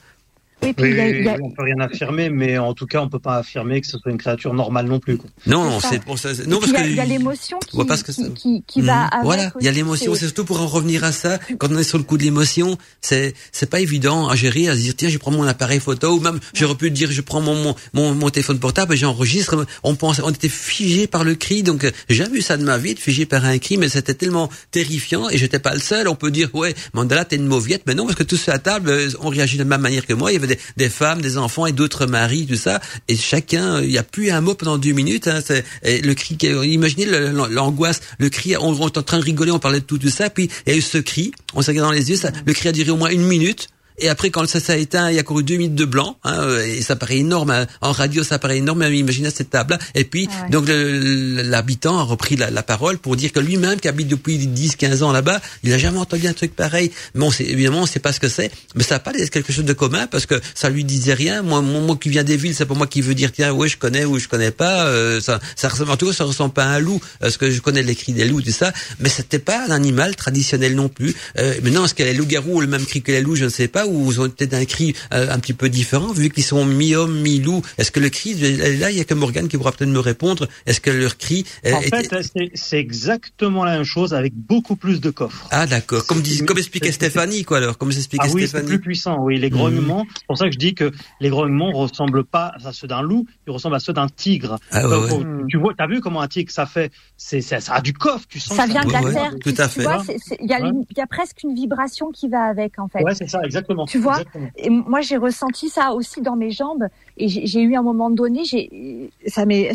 Oui, 0.64 0.74
puis 0.74 0.86
Oui, 0.86 0.90
il 0.92 0.98
y 0.98 1.00
a- 1.02 1.06
oui, 1.06 1.16
il 1.20 1.24
y 1.26 1.28
a- 1.30 1.34
oui, 1.36 1.40
on 1.44 1.52
peut 1.52 1.62
rien 1.64 1.80
affirmer, 1.80 2.30
mais 2.32 2.58
en 2.58 2.74
tout 2.74 2.88
cas, 2.88 3.00
on 3.02 3.10
peut 3.10 3.20
pas 3.20 3.38
affirmer 3.38 3.80
que 3.80 3.86
ce 3.88 3.98
soit 4.00 4.10
une 4.12 4.18
créature 4.18 4.54
normale 4.56 4.88
non 4.88 5.00
plus. 5.00 5.18
Quoi. 5.18 5.30
Non, 5.46 5.80
C'est 5.80 6.02
pour 6.04 6.18
ça. 6.18 6.30
Non, 6.48 6.60
parce 6.60 6.72
il 6.72 6.74
y 6.74 6.78
a- 6.78 6.84
que 6.84 6.88
il 6.90 6.96
y 6.96 7.00
a 7.00 7.06
l'émotion 7.06 7.60
qui, 7.60 7.78
qui, 7.78 8.12
ça- 8.14 8.30
qui, 8.36 8.64
qui 8.66 8.82
va 8.82 9.04
avec. 9.06 9.24
Voilà, 9.24 9.52
il 9.60 9.66
y 9.66 9.70
a 9.70 9.72
l'émotion. 9.72 10.16
c'est- 10.16 10.26
surtout 10.26 10.46
pour 10.46 10.60
en 10.60 10.66
revenir 10.68 11.04
à 11.04 11.12
ça. 11.12 11.38
Quand 11.60 11.68
on 11.72 11.78
est 11.78 11.84
sur 11.84 12.00
le 12.00 12.04
coup 12.04 12.18
de 12.18 12.24
l'émotion, 12.24 12.78
c'est 13.02 13.36
c'est 13.52 13.70
pas 13.70 13.80
évident 13.82 14.28
à 14.30 14.36
gérer, 14.36 14.68
à 14.68 14.74
se 14.74 14.80
dire 14.80 14.96
tiens, 14.98 15.10
je 15.10 15.18
prends 15.20 15.30
mon 15.32 15.44
appareil 15.44 15.80
photo 15.80 16.16
ou 16.16 16.20
même 16.20 16.40
j'aurais 16.56 16.76
pu 16.76 16.90
dire 16.90 17.12
je 17.12 17.22
prends 17.22 17.40
mon 17.42 17.56
mon 17.56 17.76
mon, 17.94 18.14
mon 18.16 18.30
téléphone 18.32 18.58
portable 18.60 18.96
et 18.96 18.98
j'enregistre. 18.98 19.66
On 19.84 19.96
pense, 19.96 20.20
on 20.24 20.32
était 20.32 20.50
figé 20.50 21.06
par 21.06 21.24
le 21.24 21.36
cri. 21.36 21.62
Donc 21.62 21.84
euh, 21.84 21.92
j'ai 22.10 22.16
jamais 22.16 22.34
vu 22.38 22.42
ça 22.42 22.58
de 22.58 22.64
ma 22.64 22.80
vie, 22.80 22.96
de 22.96 23.00
figé 23.00 23.28
par 23.28 23.46
un 23.46 23.60
cri, 23.60 23.78
mais 23.78 23.90
c'était 23.90 24.16
tellement 24.16 24.50
terrifiant 24.72 25.30
et 25.30 25.38
j'étais 25.38 25.60
pas 25.60 25.74
le 25.76 25.80
seul. 25.80 26.08
On 26.08 26.16
peut 26.16 26.32
dire 26.32 26.50
ouais, 26.56 26.74
Mandela 26.94 27.26
t'es 27.26 27.36
une 27.36 27.46
mauviette, 27.46 27.84
mais 27.86 27.94
non 27.94 28.06
parce 28.06 28.16
que 28.18 28.24
tous 28.24 28.38
ceux 28.38 28.52
à 28.52 28.58
table 28.60 28.90
euh, 28.90 29.10
ont 29.22 29.30
réagi 29.30 29.58
de 29.58 29.62
la 29.64 29.70
même 29.70 29.82
manière 29.82 30.06
que 30.06 30.14
moi. 30.14 30.32
Il 30.32 30.36
y 30.36 30.38
avait 30.38 30.47
des, 30.48 30.60
des 30.78 30.90
femmes, 30.90 31.22
des 31.22 31.38
enfants 31.38 31.66
et 31.66 31.72
d'autres 31.72 32.06
maris, 32.06 32.46
tout 32.48 32.56
ça. 32.56 32.82
Et 33.08 33.16
chacun, 33.16 33.82
il 33.82 33.92
y 33.92 33.98
a 33.98 34.04
plus 34.04 34.32
un 34.32 34.42
mot 34.42 34.56
pendant 34.56 34.78
deux 34.78 34.94
minutes. 34.94 35.28
Hein, 35.28 35.42
c'est 35.46 35.64
le 35.84 36.14
cri. 36.14 36.38
Imaginez 36.42 37.06
l'angoisse, 37.06 38.02
le 38.18 38.30
cri. 38.30 38.56
On, 38.58 38.70
on 38.82 38.88
est 38.88 38.98
en 38.98 39.04
train 39.04 39.20
de 39.20 39.24
rigoler, 39.24 39.52
on 39.52 39.60
parlait 39.60 39.80
de 39.80 39.86
tout, 39.86 39.98
tout 39.98 40.10
ça. 40.10 40.30
Puis 40.30 40.50
il 40.66 40.72
y 40.72 40.76
a 40.76 40.78
eu 40.78 40.82
ce 40.82 40.98
cri. 40.98 41.32
On 41.54 41.62
s'est 41.62 41.72
regardé 41.72 41.90
dans 41.90 42.00
les 42.00 42.10
yeux. 42.10 42.18
Ça, 42.18 42.32
le 42.46 42.54
cri 42.54 42.70
a 42.70 42.72
duré 42.72 42.92
au 42.92 42.98
moins 42.98 43.10
une 43.10 43.24
minute. 43.24 43.68
Et 44.00 44.10
après, 44.10 44.30
quand 44.30 44.48
ça 44.48 44.60
s'est 44.60 44.82
éteint, 44.82 45.10
il 45.10 45.16
y 45.16 45.20
a 45.20 45.24
couru 45.24 45.44
deux 45.44 45.56
minutes 45.58 45.76
de 45.76 45.86
blanc. 45.86 46.18
Hein, 46.24 46.48
et 46.66 46.82
ça 46.82 46.96
paraît 46.96 47.18
énorme. 47.18 47.50
hein. 47.52 47.66
En 47.82 47.92
radio, 47.92 48.24
ça 48.24 48.38
paraît 48.40 48.58
énorme. 48.58 48.80
Mais 48.80 48.98
imaginez 48.98 49.30
cette 49.32 49.50
table. 49.50 49.78
Et 49.96 50.04
puis, 50.04 50.28
Ah 50.32 50.44
ouais. 50.44 50.50
donc 50.52 50.66
l'habitant 50.70 52.00
a 52.00 52.04
repris 52.04 52.36
la, 52.36 52.50
la 52.52 52.64
parole 52.64 52.98
pour 52.98 53.16
dire 53.16 53.32
que 53.32 53.40
lui-même, 53.40 53.80
qui 53.80 53.88
habite 53.88 54.08
depuis 54.08 54.38
10-15 54.38 55.04
ans 55.04 55.12
là-bas, 55.12 55.42
il 55.64 55.74
a 55.74 55.78
jamais 55.78 55.98
entendu 55.98 56.28
un 56.28 56.34
truc 56.34 56.56
pareil. 56.56 56.92
Bon, 57.16 57.32
évidemment, 57.40 57.82
on 57.82 57.86
sait 57.86 58.00
pas 58.00 58.12
ce 58.12 58.20
que 58.20 58.28
c'est, 58.30 58.52
mais 58.76 58.84
ça 58.84 58.96
n'a 58.96 59.00
pas 59.00 59.14
quelque 59.14 59.52
chose 59.52 59.66
de 59.66 59.74
commun 59.74 60.08
parce 60.08 60.26
que 60.26 60.40
ça 60.54 60.70
lui 60.70 60.84
disait 60.84 61.14
rien. 61.14 61.42
Moi, 61.42 61.62
moi, 61.62 61.82
moi 61.82 61.98
qui 62.00 62.10
viens 62.10 62.24
des 62.24 62.38
villes, 62.38 62.56
c'est 62.56 62.66
pour 62.66 62.78
moi 62.78 62.88
qui 62.88 63.02
veut 63.02 63.16
dire 63.16 63.32
tiens, 63.32 63.52
ouais, 63.52 63.68
je 63.68 63.78
connais 63.78 64.06
ou 64.06 64.20
je 64.20 64.28
connais 64.28 64.52
pas. 64.52 64.86
euh, 64.88 65.20
ça, 65.22 65.40
ça 65.56 65.70
ressemble 65.70 65.92
en 65.92 65.98
tout 65.98 66.08
cas, 66.08 66.14
ça 66.14 66.24
ressemble 66.24 66.54
pas 66.54 66.66
à 66.66 66.70
un 66.76 66.80
loup 66.80 67.02
parce 67.20 67.38
que 67.38 67.50
je 67.50 67.62
connais 67.62 67.84
les 67.84 67.96
cris 67.96 68.14
des 68.14 68.26
loups, 68.26 68.42
tout 68.42 68.52
ça. 68.52 68.72
Mais 69.00 69.10
c'était 69.10 69.40
pas 69.40 69.66
un 69.68 69.72
animal 69.72 70.16
traditionnel 70.16 70.76
non 70.76 70.90
plus. 70.90 71.16
Euh, 71.40 71.54
maintenant, 71.64 71.86
est-ce 71.86 71.94
que 71.96 72.04
les 72.04 72.14
loups-garous 72.14 72.58
ont 72.58 72.62
le 72.62 72.68
même 72.68 72.86
cri 72.86 73.02
que 73.02 73.12
les 73.12 73.22
loups 73.22 73.36
Je 73.36 73.46
ne 73.46 73.50
sais 73.50 73.68
pas. 73.68 73.86
Ou 73.88 74.12
ils 74.12 74.22
ont 74.22 74.30
peut-être 74.30 74.54
un 74.54 74.66
cri 74.66 74.94
euh, 75.14 75.32
un 75.32 75.40
petit 75.40 75.54
peu 75.54 75.70
différent 75.70 76.12
vu 76.12 76.30
qu'ils 76.30 76.44
sont 76.44 76.66
mi-homme, 76.66 77.20
mi-loup? 77.22 77.62
Est-ce 77.78 77.92
que 77.92 78.00
le 78.00 78.10
cri 78.10 78.34
là, 78.36 78.92
il 78.92 78.98
y 78.98 79.02
a 79.02 79.04
que 79.04 79.14
Morgane 79.14 79.48
qui 79.48 79.58
pourra 79.58 79.72
peut-être 79.72 79.90
me 79.90 80.00
répondre. 80.00 80.48
Est-ce 80.66 80.82
que 80.82 80.90
leur 80.92 81.18
cri 81.18 81.46
euh, 81.66 81.74
En 81.74 81.82
fait, 81.82 82.10
c'est- 82.22 82.52
c'est 82.54 82.78
exactement 82.80 83.64
la 83.66 83.74
même 83.74 83.84
chose 83.84 84.14
avec 84.14 84.34
beaucoup 84.36 84.76
plus 84.76 85.00
de 85.02 85.10
coffres. 85.10 85.48
ah 85.52 85.66
d'accord, 85.68 86.06
comme 86.06 86.22
dit, 86.22 86.44
comme 86.46 86.58
expliquait 86.58 86.92
Stéphanie 86.92 87.44
quoi 87.44 87.58
alors, 87.58 87.78
comme 87.78 87.92
expliquait 87.92 88.26
Ah 88.28 88.32
oui, 88.34 88.42
c'est 88.42 88.48
Stéphanie. 88.48 88.68
plus 88.70 88.80
puissant, 88.80 89.18
oui. 89.22 89.38
Les 89.40 89.50
grognements, 89.50 90.06
c'est 90.18 90.26
pour 90.28 90.38
ça 90.38 90.46
que 90.48 90.52
je 90.54 90.58
dis 90.60 90.74
que 90.76 90.92
les 91.20 91.30
grognements 91.30 91.72
ressemblent 91.72 92.24
pas 92.24 92.54
à 92.64 92.74
ceux 92.74 92.88
d'un 92.88 93.02
loup, 93.02 93.26
ils 93.48 93.52
ressemblent 93.52 93.76
à 93.76 93.80
ceux 93.80 93.94
d'un 93.94 94.08
tigre. 94.08 94.58
Ah 94.72 94.82
Donc, 94.84 95.12
ouais. 95.12 95.26
Tu 95.50 95.58
vois, 95.58 95.74
t'as 95.78 95.88
vu 95.88 96.02
comment 96.02 96.22
un 96.22 96.28
tigre 96.28 96.52
ça 96.52 96.66
fait 96.66 96.92
C'est 97.18 97.42
ça, 97.42 97.60
ça 97.60 97.76
a 97.76 97.82
du 97.82 97.94
coffre, 97.94 98.26
tu 98.30 98.40
sens. 98.40 98.56
Ça 98.58 98.66
que 98.66 98.72
vient 98.72 98.84
de 98.86 98.92
la 98.92 99.00
Ouais, 99.00 99.06
ouais, 99.08 99.14
terre. 99.14 99.34
tout 99.42 99.54
à 99.58 99.68
fait. 99.68 99.86
Ouais. 99.86 99.96
il 100.42 100.50
y 100.98 101.02
a 101.02 101.08
presque 101.08 101.44
une 101.44 101.54
vibration 101.56 102.12
qui 102.12 102.28
va 102.30 102.44
avec, 102.44 102.80
en 102.80 102.88
fait. 102.88 103.04
Ouais, 103.04 103.14
c'est 103.16 103.30
ça, 103.30 103.40
exactement. 103.44 103.77
Tu 103.86 104.00
vois 104.00 104.18
Exactement. 104.22 104.50
Et 104.58 104.70
moi, 104.70 105.02
j'ai 105.02 105.18
ressenti 105.18 105.70
ça 105.70 105.94
aussi 105.94 106.22
dans 106.22 106.36
mes 106.36 106.52
jambes. 106.52 106.86
Et 107.18 107.28
j'ai 107.30 107.62
eu 107.62 107.76
un 107.76 107.82
moment 107.84 108.10
donné, 108.10 108.44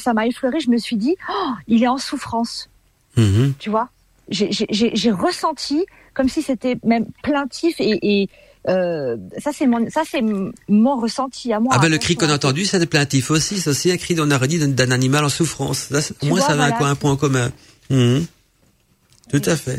ça 0.01 0.13
m'a 0.15 0.27
effleuré. 0.27 0.61
Je 0.61 0.71
me 0.71 0.79
suis 0.79 0.97
dit, 0.97 1.17
oh, 1.31 1.51
il 1.69 1.83
est 1.83 1.89
en 1.89 1.99
souffrance. 1.99 2.69
Mhm. 3.17 3.55
Tu 3.59 3.71
vois 3.71 3.89
J'ai- 4.29 4.51
ressenti 5.11 5.85
comme 6.15 6.29
si 6.29 6.43
c'était 6.43 6.77
même 6.85 7.07
plaintif 7.23 7.77
et, 7.81 7.99
et 8.23 8.29
euh, 8.69 9.17
ça 9.39 9.51
c'est 9.53 9.67
mon 9.67 9.91
ça 9.91 10.03
c'est 10.09 10.19
m- 10.19 10.53
mon 10.69 10.97
ressenti 11.01 11.53
à 11.53 11.59
moi. 11.59 11.75
Ah 11.77 11.79
ben 11.81 11.91
le 11.91 11.99
cri 11.99 12.13
Attention. 12.15 12.29
qu'on 12.29 12.33
a 12.33 12.37
entendu, 12.37 12.65
c'est 12.65 12.87
plaintif 12.87 13.31
aussi. 13.31 13.59
C'est 13.61 13.69
aussi 13.71 13.91
un 13.91 13.97
cri 13.97 14.15
aurait 14.31 14.47
dit 14.49 14.59
d'un- 14.59 14.69
d'un 14.69 14.91
animal 14.93 15.25
en 15.25 15.29
souffrance. 15.29 15.89
Moi, 16.23 16.39
vois, 16.39 16.47
ça 16.47 16.53
un, 16.53 16.57
voilà. 16.57 16.77
quoi, 16.77 16.89
un 16.89 16.95
point 16.95 17.17
commun. 17.17 17.51
Mhm. 17.91 18.25
Tout 19.31 19.43
à 19.47 19.57
fait. 19.57 19.79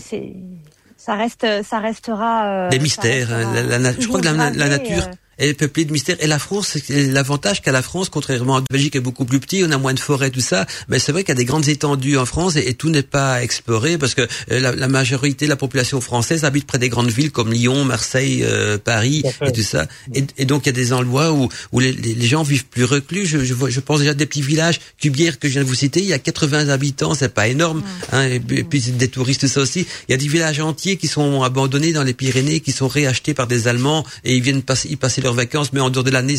Ça 1.06 1.16
reste 1.16 1.46
ça 1.70 1.80
restera. 1.80 2.46
euh, 2.46 2.70
Des 2.70 2.80
mystères. 2.80 3.28
restera 3.30 3.54
la- 3.54 3.64
la 3.64 3.80
na- 3.80 3.92
je 4.00 4.08
crois 4.08 4.22
que 4.22 4.26
la, 4.26 4.34
nature 4.70 5.04
euh, 5.42 5.46
est 5.50 5.54
peuplée 5.54 5.86
de 5.86 5.92
mystères. 5.92 6.18
Et 6.20 6.28
la 6.28 6.40
France, 6.40 6.78
l'avantage 6.90 7.62
qu'a 7.62 7.72
la 7.72 7.82
France, 7.82 8.10
contrairement 8.10 8.58
à 8.58 8.60
la 8.60 8.66
Belgique, 8.72 8.96
est 8.96 9.00
beaucoup 9.02 9.26
plus 9.26 9.40
petit. 9.40 9.64
On 9.66 9.72
a 9.72 9.78
moins 9.78 9.94
de 9.94 10.00
forêts, 10.00 10.30
tout 10.30 10.42
ça. 10.42 10.66
Mais 10.88 11.00
c'est 11.00 11.12
vrai 11.12 11.24
qu'il 11.24 11.30
y 11.30 11.34
a 11.34 11.36
des 11.36 11.46
grandes 11.46 11.68
étendues 11.68 12.18
en 12.18 12.26
France 12.26 12.56
et, 12.56 12.68
et 12.68 12.74
tout 12.74 12.90
n'est 12.90 13.02
pas 13.04 13.44
exploré 13.44 13.98
parce 13.98 14.14
que 14.16 14.22
euh, 14.22 14.60
la, 14.60 14.74
la 14.76 14.88
majorité 14.88 15.46
de 15.46 15.50
la 15.50 15.56
population 15.56 16.02
française 16.02 16.44
habite 16.46 16.66
près 16.66 16.80
des 16.80 16.90
grandes 16.90 17.10
villes 17.12 17.32
comme 17.32 17.52
Lyon, 17.52 17.86
Marseille, 17.86 18.44
euh, 18.44 18.78
Paris 18.78 19.24
et 19.46 19.52
tout 19.52 19.62
ça. 19.64 19.88
Et, 20.14 20.24
et 20.38 20.46
donc 20.46 20.64
il 20.66 20.68
y 20.68 20.70
a 20.70 20.74
des 20.74 20.94
endroits 20.94 21.32
où, 21.34 21.50
où 21.72 21.80
les, 21.80 21.94
gens 22.22 22.44
vivent 22.44 22.66
plus 22.66 22.84
reclus. 22.86 23.26
Je, 23.26 23.44
je, 23.44 23.54
vois, 23.54 23.70
je 23.70 23.80
pense 23.80 24.00
déjà 24.00 24.12
à 24.12 24.14
des 24.16 24.26
petits 24.26 24.42
villages, 24.42 24.80
Cubière 25.00 25.40
que 25.40 25.48
je 25.48 25.54
viens 25.54 25.64
de 25.64 25.68
vous 25.68 25.76
citer, 25.76 26.00
il 26.00 26.06
y 26.06 26.14
a 26.14 26.20
80 26.20 26.70
habitants, 26.70 27.14
c'est 27.16 27.34
pas 27.34 27.48
énorme. 27.48 27.84
Hein, 28.12 28.24
et, 28.28 28.40
puis- 28.40 28.60
et 28.60 28.64
puis 28.64 28.80
des 28.82 29.08
touristes 29.08 29.48
ça 29.48 29.62
aussi. 29.62 29.86
Il 30.08 30.12
y 30.12 30.16
a 30.16 30.18
des 30.18 30.28
villages 30.28 30.60
entiers 30.60 30.98
qui 30.98 31.08
sont 31.08 31.44
abandonnés 31.44 31.92
dans 31.92 32.04
les 32.04 32.14
Pyrénées, 32.14 32.60
qui 32.60 32.72
sont 32.72 32.88
réachetés 32.88 33.34
par 33.34 33.48
des 33.48 33.68
Allemands 33.68 34.06
et 34.24 34.36
ils 34.36 34.42
viennent 34.42 34.62
passer, 34.62 34.90
y 34.90 34.96
passer 34.96 35.22
leurs 35.24 35.34
vacances, 35.34 35.74
mais 35.74 35.80
en 35.80 35.90
dehors 35.90 36.04
de 36.04 36.12
l'année, 36.12 36.36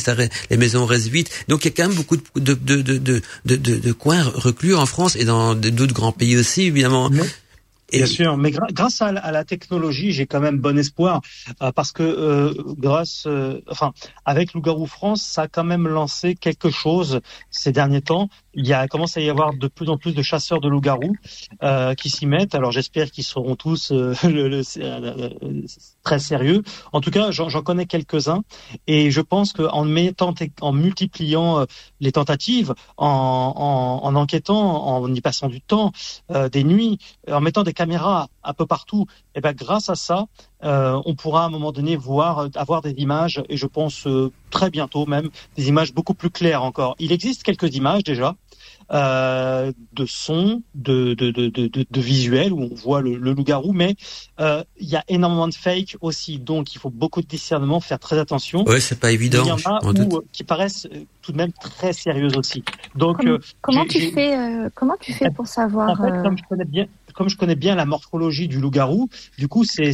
les 0.50 0.56
maisons 0.56 0.86
restent 0.86 1.08
vides. 1.08 1.28
Donc 1.48 1.64
il 1.64 1.68
y 1.68 1.70
a 1.72 1.74
quand 1.74 1.88
même 1.88 1.96
beaucoup 1.96 2.16
de, 2.16 2.54
de, 2.54 2.82
de, 2.82 3.22
de, 3.44 3.92
coins 3.92 4.22
reclus 4.22 4.74
en 4.74 4.86
France 4.86 5.16
et 5.16 5.24
dans 5.24 5.54
d'autres 5.54 5.94
grands 5.94 6.12
pays 6.12 6.36
aussi, 6.36 6.62
évidemment. 6.62 7.10
Et- 7.92 7.98
Bien 7.98 8.06
sûr, 8.06 8.36
mais 8.36 8.50
grâce 8.50 9.02
à, 9.02 9.12
la- 9.12 9.20
à 9.20 9.30
la 9.30 9.44
technologie, 9.44 10.10
j'ai 10.10 10.26
quand 10.26 10.40
même 10.40 10.58
bon 10.58 10.76
espoir 10.78 11.20
euh, 11.62 11.70
parce 11.70 11.92
que 11.92 12.02
euh, 12.02 12.52
grâce, 12.78 13.24
euh, 13.26 13.60
enfin, 13.70 13.92
avec 14.24 14.52
Loup-garou 14.54 14.86
France, 14.86 15.22
ça 15.22 15.42
a 15.42 15.48
quand 15.48 15.64
même 15.64 15.86
lancé 15.86 16.34
quelque 16.34 16.70
chose 16.70 17.20
ces 17.50 17.72
derniers 17.72 18.00
temps. 18.00 18.28
Il 18.56 18.66
y 18.66 18.72
a 18.72 18.86
commence 18.88 19.16
à 19.16 19.20
y 19.20 19.28
avoir 19.30 19.54
de 19.54 19.66
plus 19.68 19.88
en 19.88 19.98
plus 19.98 20.14
de 20.14 20.22
chasseurs 20.22 20.60
de 20.60 20.68
loups-garous 20.68 21.16
euh, 21.62 21.94
qui 21.94 22.10
s'y 22.10 22.26
mettent. 22.26 22.54
Alors 22.54 22.72
j'espère 22.72 23.10
qu'ils 23.10 23.24
seront 23.24 23.56
tous 23.56 23.90
euh, 23.92 24.14
le- 24.24 24.48
le- 24.48 24.62
euh, 24.78 25.62
très 26.02 26.18
sérieux. 26.18 26.62
En 26.92 27.00
tout 27.00 27.10
cas, 27.10 27.30
j'en 27.30 27.62
connais 27.62 27.86
quelques-uns 27.86 28.42
et 28.86 29.10
je 29.10 29.20
pense 29.20 29.52
qu'en 29.52 29.84
mettant, 29.84 30.34
en 30.60 30.72
multipliant 30.72 31.60
euh, 31.60 31.64
les 32.00 32.12
tentatives, 32.12 32.74
en, 32.96 33.06
en, 33.56 34.06
en 34.06 34.14
enquêtant, 34.14 34.86
en 34.86 35.12
y 35.12 35.20
passant 35.20 35.48
du 35.48 35.60
temps, 35.60 35.92
euh, 36.30 36.48
des 36.48 36.64
nuits, 36.64 36.98
en 37.30 37.40
mettant 37.40 37.62
des 37.62 37.72
caméras 37.72 38.28
un 38.42 38.52
peu 38.52 38.66
partout, 38.66 39.06
et 39.34 39.40
ben 39.40 39.52
grâce 39.54 39.88
à 39.88 39.94
ça, 39.94 40.26
euh, 40.64 41.00
on 41.06 41.14
pourra 41.14 41.44
à 41.44 41.46
un 41.46 41.50
moment 41.50 41.72
donné 41.72 41.96
voir, 41.96 42.48
avoir 42.54 42.82
des 42.82 42.92
images, 42.98 43.42
et 43.48 43.56
je 43.56 43.66
pense 43.66 44.06
euh, 44.06 44.30
très 44.50 44.70
bientôt 44.70 45.06
même 45.06 45.30
des 45.56 45.68
images 45.68 45.92
beaucoup 45.94 46.14
plus 46.14 46.30
claires 46.30 46.62
encore. 46.62 46.94
Il 46.98 47.10
existe 47.12 47.42
quelques 47.42 47.74
images 47.74 48.04
déjà 48.04 48.34
euh, 48.92 49.72
de 49.92 50.06
sons, 50.06 50.62
de, 50.74 51.14
de, 51.14 51.30
de, 51.30 51.48
de, 51.48 51.66
de, 51.68 51.86
de 51.88 52.00
visuels 52.00 52.52
où 52.52 52.60
on 52.62 52.74
voit 52.74 53.00
le, 53.00 53.16
le 53.16 53.32
loup-garou, 53.32 53.72
mais 53.72 53.96
euh, 54.40 54.62
il 54.78 54.88
y 54.88 54.96
a 54.96 55.04
énormément 55.08 55.48
de 55.48 55.54
fake 55.54 55.96
aussi, 56.00 56.38
donc 56.38 56.74
il 56.74 56.78
faut 56.78 56.90
beaucoup 56.90 57.22
de 57.22 57.26
discernement, 57.26 57.80
faire 57.80 57.98
très 57.98 58.18
attention. 58.18 58.64
Ouais, 58.64 58.80
c'est 58.80 58.98
pas 58.98 59.12
évident. 59.12 59.42
Il 59.44 59.48
y 59.48 59.52
en 59.52 59.70
a 59.70 59.80
où, 59.84 60.16
euh, 60.16 60.20
qui 60.32 60.44
paraissent 60.44 60.86
tout 61.22 61.32
de 61.32 61.36
même 61.36 61.52
très 61.52 61.92
sérieuses 61.92 62.36
aussi. 62.36 62.62
Donc, 62.94 63.24
Comment- 63.62 63.82
euh, 63.82 63.86
tu 63.88 64.00
fais 64.12 64.36
euh, 64.36 64.68
Comment 64.74 64.96
tu 65.00 65.12
fais 65.12 65.30
pour 65.30 65.46
savoir 65.46 65.90
en 65.90 65.96
fait, 65.96 66.10
euh, 66.10 66.22
comme 66.22 66.36
je 66.38 66.44
connais 66.48 66.64
bien, 66.64 66.86
comme 67.14 67.28
je 67.28 67.36
connais 67.36 67.56
bien 67.56 67.74
la 67.74 67.86
morphologie 67.86 68.48
du 68.48 68.60
loup-garou, 68.60 69.08
du 69.38 69.48
coup, 69.48 69.64
c'est 69.64 69.92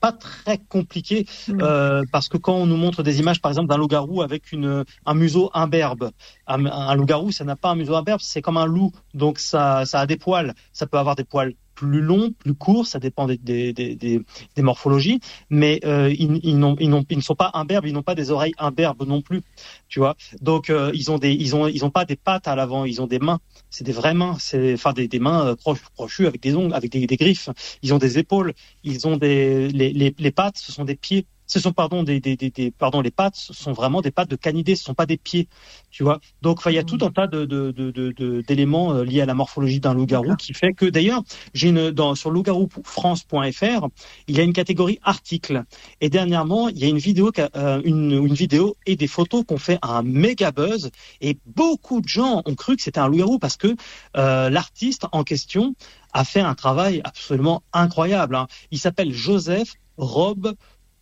pas 0.00 0.12
très 0.12 0.58
compliqué 0.58 1.26
Mm. 1.48 1.60
euh, 1.62 2.04
parce 2.12 2.28
que 2.28 2.36
quand 2.36 2.54
on 2.54 2.66
nous 2.66 2.76
montre 2.76 3.02
des 3.02 3.20
images, 3.20 3.40
par 3.40 3.50
exemple, 3.50 3.68
d'un 3.68 3.76
loup-garou 3.78 4.22
avec 4.22 4.52
une 4.52 4.84
un 5.06 5.14
museau 5.14 5.50
imberbe, 5.54 6.10
un, 6.46 6.66
un 6.66 6.94
loup-garou, 6.94 7.30
ça 7.32 7.44
n'a 7.44 7.56
pas 7.56 7.70
un 7.70 7.74
museau 7.76 7.94
imberbe, 7.94 8.20
c'est 8.22 8.42
comme 8.42 8.56
un 8.56 8.66
loup, 8.66 8.92
donc 9.14 9.38
ça 9.38 9.84
ça 9.86 10.00
a 10.00 10.06
des 10.06 10.16
poils, 10.16 10.54
ça 10.72 10.86
peut 10.86 10.98
avoir 10.98 11.16
des 11.16 11.24
poils 11.24 11.54
plus 11.80 12.02
longs, 12.02 12.32
plus 12.38 12.54
courts, 12.54 12.86
ça 12.86 12.98
dépend 12.98 13.26
des 13.26 14.24
morphologies, 14.58 15.20
mais 15.48 15.80
euh, 15.84 16.12
ils 16.12 16.58
ne 16.58 17.20
sont 17.20 17.34
pas 17.34 17.50
imberbes, 17.54 17.86
ils 17.86 17.94
n'ont 17.94 18.02
pas 18.02 18.14
des 18.14 18.30
oreilles 18.30 18.52
imberbes 18.58 19.06
non 19.06 19.22
plus, 19.22 19.40
tu 19.88 19.98
vois. 19.98 20.14
Donc 20.42 20.68
euh, 20.68 20.90
ils 20.94 21.10
ont 21.10 21.18
des 21.18 21.32
ils 21.32 21.56
ont 21.56 21.66
ils 21.68 21.90
pas 21.90 22.04
des 22.04 22.16
pattes 22.16 22.48
à 22.48 22.54
l'avant, 22.54 22.84
ils 22.84 23.00
ont 23.00 23.06
des 23.06 23.18
mains 23.18 23.40
c'est 23.70 23.84
des 23.84 23.92
vraies 23.92 24.14
mains, 24.14 24.36
c'est 24.38 24.74
enfin 24.74 24.92
des, 24.92 25.18
mains 25.18 25.46
euh, 25.46 25.54
croch- 25.54 25.88
crochues 25.94 26.26
avec 26.26 26.42
des 26.42 26.54
ongles, 26.54 26.74
avec 26.74 26.90
des, 26.90 27.06
griffes. 27.16 27.48
Ils 27.82 27.94
ont 27.94 27.98
des 27.98 28.18
épaules, 28.18 28.52
ils 28.84 29.06
ont 29.06 29.16
des 29.16 29.68
les 29.68 30.32
pattes, 30.32 30.58
ce 30.58 30.72
sont 30.72 30.84
des 30.84 30.96
pieds. 30.96 31.26
Ce 31.50 31.58
sont 31.60 31.72
pardon 31.72 32.02
des, 32.02 32.20
des, 32.20 32.36
des, 32.36 32.50
des- 32.50 32.70
pardon 32.70 33.00
les 33.00 33.10
pattes, 33.10 33.36
sont 33.36 33.72
vraiment 33.72 34.00
des 34.00 34.10
pattes 34.10 34.30
de 34.30 34.36
canidés, 34.36 34.76
ce 34.76 34.84
sont 34.84 34.94
pas 34.94 35.06
des 35.06 35.16
pieds, 35.18 35.48
tu 35.90 36.02
vois. 36.04 36.20
Donc 36.42 36.60
il 36.66 36.72
y 36.72 36.78
a 36.78 36.84
tout 36.84 36.98
un 37.02 37.10
tas 37.10 37.26
de 37.26 37.44
de 37.44 37.72
de 37.72 38.40
d'éléments 38.48 38.94
euh, 38.94 39.04
liés 39.04 39.20
à 39.20 39.26
la 39.26 39.34
morphologie 39.34 39.80
d'un 39.80 39.94
loup-garou 39.94 40.36
qui 40.36 40.54
fait 40.54 40.72
que 40.72 40.86
d'ailleurs 40.86 41.22
j'ai 41.54 41.68
une 41.68 41.90
dans 41.90 42.14
sur 42.14 42.30
loup-garou-france.fr 42.30 43.88
il 44.28 44.36
y 44.36 44.40
a 44.40 44.42
une 44.42 44.52
catégorie 44.52 44.98
articles 45.02 45.62
et 46.00 46.08
dernièrement 46.08 46.68
il 46.68 46.78
y 46.78 46.84
a 46.84 46.88
une 46.88 46.98
vidéo 46.98 47.30
euh, 47.56 47.80
une 47.84 48.12
une 48.12 48.34
vidéo 48.34 48.76
et 48.86 48.96
des 48.96 49.06
photos 49.08 49.44
qu'on 49.46 49.58
fait 49.58 49.78
un 49.82 50.02
méga 50.02 50.52
buzz 50.52 50.90
et 51.20 51.38
beaucoup 51.46 52.00
de 52.00 52.08
gens 52.08 52.42
ont 52.44 52.54
cru 52.54 52.76
que 52.76 52.82
c'était 52.82 53.00
un 53.00 53.08
loup-garou 53.08 53.38
parce 53.38 53.56
que 53.56 53.74
euh, 54.16 54.50
l'artiste 54.50 55.06
en 55.12 55.24
question 55.24 55.74
a 56.12 56.24
fait 56.24 56.40
un 56.40 56.54
travail 56.54 57.00
absolument 57.04 57.62
incroyable. 57.72 58.34
hein. 58.36 58.46
Il 58.70 58.78
s'appelle 58.78 59.12
Joseph 59.12 59.74
Rob 59.96 60.54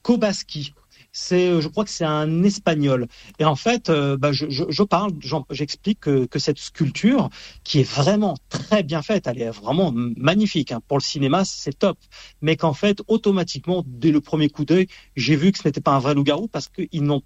Kobaski. 0.02 0.74
C'est, 1.12 1.48
euh, 1.48 1.60
je 1.60 1.68
crois 1.68 1.84
que 1.84 1.90
c'est 1.90 2.04
un 2.04 2.42
espagnol. 2.44 3.08
Et 3.38 3.44
en 3.44 3.56
fait, 3.56 3.88
euh, 3.88 4.16
bah, 4.16 4.30
je, 4.32 4.46
je, 4.50 4.64
je 4.68 4.82
parle, 4.82 5.12
j'explique 5.50 6.00
que, 6.00 6.26
que 6.26 6.38
cette 6.38 6.58
sculpture, 6.58 7.30
qui 7.64 7.80
est 7.80 7.90
vraiment 7.90 8.36
très 8.50 8.82
bien 8.82 9.02
faite, 9.02 9.26
elle 9.26 9.40
est 9.40 9.50
vraiment 9.50 9.90
magnifique. 9.92 10.70
hein. 10.70 10.80
Pour 10.86 10.98
le 10.98 11.02
cinéma, 11.02 11.44
c'est 11.44 11.78
top. 11.78 11.98
Mais 12.42 12.56
qu'en 12.56 12.74
fait, 12.74 13.00
automatiquement, 13.08 13.82
dès 13.86 14.10
le 14.12 14.20
premier 14.20 14.48
coup 14.50 14.64
d'œil, 14.64 14.86
j'ai 15.16 15.34
vu 15.36 15.50
que 15.52 15.58
ce 15.58 15.66
n'était 15.66 15.80
pas 15.80 15.92
un 15.92 15.98
vrai 15.98 16.14
loup-garou 16.14 16.46
parce 16.48 16.68
qu'ils 16.68 17.02
n'ont 17.02 17.22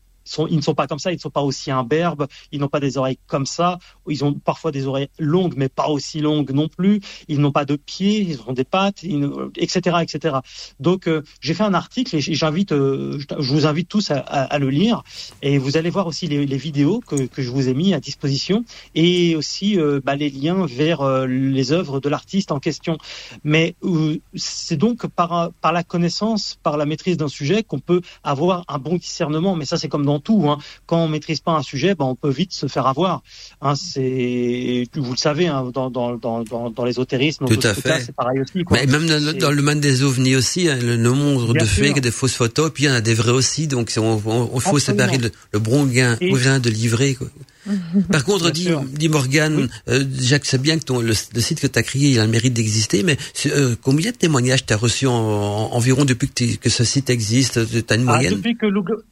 ils 0.51 0.57
ne 0.57 0.63
sont 0.63 0.75
pas 0.75 0.87
comme 0.87 0.99
ça, 0.99 1.13
ils 1.13 1.17
ne 1.17 1.21
sont 1.21 1.31
pas 1.31 1.43
aussi 1.43 1.71
imberbes, 1.71 2.27
ils 2.51 2.61
n'ont 2.61 2.69
pas 2.69 2.81
des 2.81 2.99
oreilles 2.99 3.19
comme 3.27 3.47
ça, 3.47 3.79
ils 4.09 4.25
ont 4.25 4.33
parfois 4.33 4.71
des 4.71 4.87
oreilles 4.87 5.09
longues, 5.19 5.55
mais 5.57 5.69
pas 5.69 5.89
aussi 5.89 6.21
longues 6.21 6.53
non 6.53 6.69
plus, 6.69 7.01
ils 7.29 7.41
n'ont 7.41 7.53
pas 7.53 7.65
de 7.65 7.77
pieds, 7.77 8.21
ils 8.21 8.41
ont 8.47 8.53
des 8.53 8.65
pattes, 8.65 9.05
etc., 9.57 9.97
etc. 10.03 10.37
Donc, 10.81 11.07
euh, 11.07 11.23
j'ai 11.41 11.55
fait 11.55 11.63
un 11.63 11.75
article 11.75 12.17
et 12.17 12.21
j'invite, 12.21 12.73
euh, 12.73 13.19
je 13.39 13.53
vous 13.53 13.67
invite 13.67 13.89
tous 13.89 14.11
à, 14.11 14.59
le 14.59 14.71
lire, 14.71 15.03
et 15.43 15.59
vous 15.59 15.77
allez 15.77 15.91
voir 15.91 16.07
aussi 16.07 16.27
les, 16.27 16.57
vidéos 16.57 17.01
que, 17.01 17.17
je 17.37 17.51
vous 17.51 17.69
ai 17.69 17.75
mis 17.75 17.95
à 17.95 18.01
disposition, 18.01 18.65
et 18.95 19.37
aussi 19.37 19.79
euh, 19.79 20.01
bah, 20.05 20.17
les 20.17 20.31
liens 20.31 20.67
vers 20.67 21.27
les 21.27 21.73
œuvres 21.73 22.01
de 22.01 22.09
l'artiste 22.09 22.53
en 22.53 22.61
question. 22.61 22.99
Mais 23.45 23.75
c'est 24.35 24.77
donc 24.77 25.07
par, 25.07 25.51
la 25.63 25.83
connaissance, 25.83 26.59
par 26.63 26.77
la 26.77 26.87
maîtrise 26.87 27.17
d'un 27.17 27.29
sujet 27.29 27.63
qu'on 27.63 27.79
peut 27.79 28.01
avoir 28.23 28.65
un 28.69 28.79
bon 28.79 28.97
discernement, 28.97 29.57
mais 29.57 29.65
ça 29.65 29.77
c'est 29.77 29.89
comme 29.89 30.05
tout. 30.21 30.49
Hein. 30.49 30.59
Quand 30.87 30.99
on 30.99 31.09
maîtrise 31.09 31.41
pas 31.41 31.53
un 31.53 31.63
sujet, 31.63 31.95
ben, 31.95 32.05
on 32.05 32.15
peut 32.15 32.31
vite 32.31 32.53
se 32.53 32.67
faire 32.67 32.87
avoir. 32.87 33.23
Hein, 33.61 33.75
c'est, 33.75 34.85
vous 34.95 35.11
le 35.11 35.17
savez, 35.17 35.47
hein, 35.47 35.71
dans, 35.73 35.91
dans, 35.91 36.17
dans, 36.17 36.43
dans 36.71 36.85
l'ésotérisme, 36.85 37.47
tout 37.47 37.67
à 37.67 37.75
fait. 37.75 38.01
C'est 38.01 38.15
pareil 38.15 38.41
aussi. 38.41 38.65
Quoi. 38.65 38.79
Mais 38.79 38.87
même 38.87 39.07
dans, 39.07 39.39
dans, 39.39 39.51
le 39.51 39.57
domaine 39.57 39.81
des 39.81 40.03
ovnis 40.03 40.37
aussi, 40.37 40.69
hein, 40.69 40.79
le 40.81 40.97
nombre 40.97 41.55
de 41.55 41.65
fake, 41.65 42.01
des 42.01 42.11
fausses 42.11 42.35
photos, 42.35 42.71
puis 42.73 42.85
il 42.85 42.87
y 42.87 42.91
en 42.91 42.95
a 42.95 43.01
des 43.01 43.15
vrais 43.15 43.33
aussi. 43.33 43.67
Donc 43.67 43.93
on, 43.97 44.21
on, 44.25 44.51
on 44.53 44.61
faut 44.61 44.79
séparer 44.79 45.19
le, 45.19 45.31
le 45.53 45.59
bon 45.59 45.85
gain, 45.85 46.17
de 46.19 46.71
livrer. 46.71 47.15
Quoi. 47.15 47.29
Par 48.11 48.25
contre, 48.25 48.51
dit, 48.51 48.69
dit 48.93 49.09
Morgan, 49.09 49.69
euh, 49.89 50.05
Jacques, 50.19 50.47
c'est 50.47 50.61
bien 50.61 50.79
que 50.79 50.85
ton, 50.85 51.01
le, 51.01 51.15
site 51.15 51.61
que 51.61 51.67
tu 51.67 51.79
as 51.79 51.83
créé, 51.83 52.11
il 52.11 52.19
a 52.19 52.25
le 52.25 52.31
mérite 52.31 52.55
d'exister, 52.55 53.03
mais 53.03 53.17
euh, 53.47 53.77
combien 53.81 54.11
de 54.11 54.17
témoignages 54.17 54.67
tu 54.67 54.73
as 54.73 54.77
reçus 54.77 55.07
en, 55.07 55.13
environ 55.13 56.05
depuis 56.05 56.29
que, 56.29 56.57
que, 56.57 56.71
ce 56.71 56.85
site 56.85 57.11
existe 57.11 57.61
Tu 57.71 57.85
as 57.89 57.97
une 57.97 58.09
ah, 58.09 58.19
Depuis 58.23 58.57
que, 58.57 58.67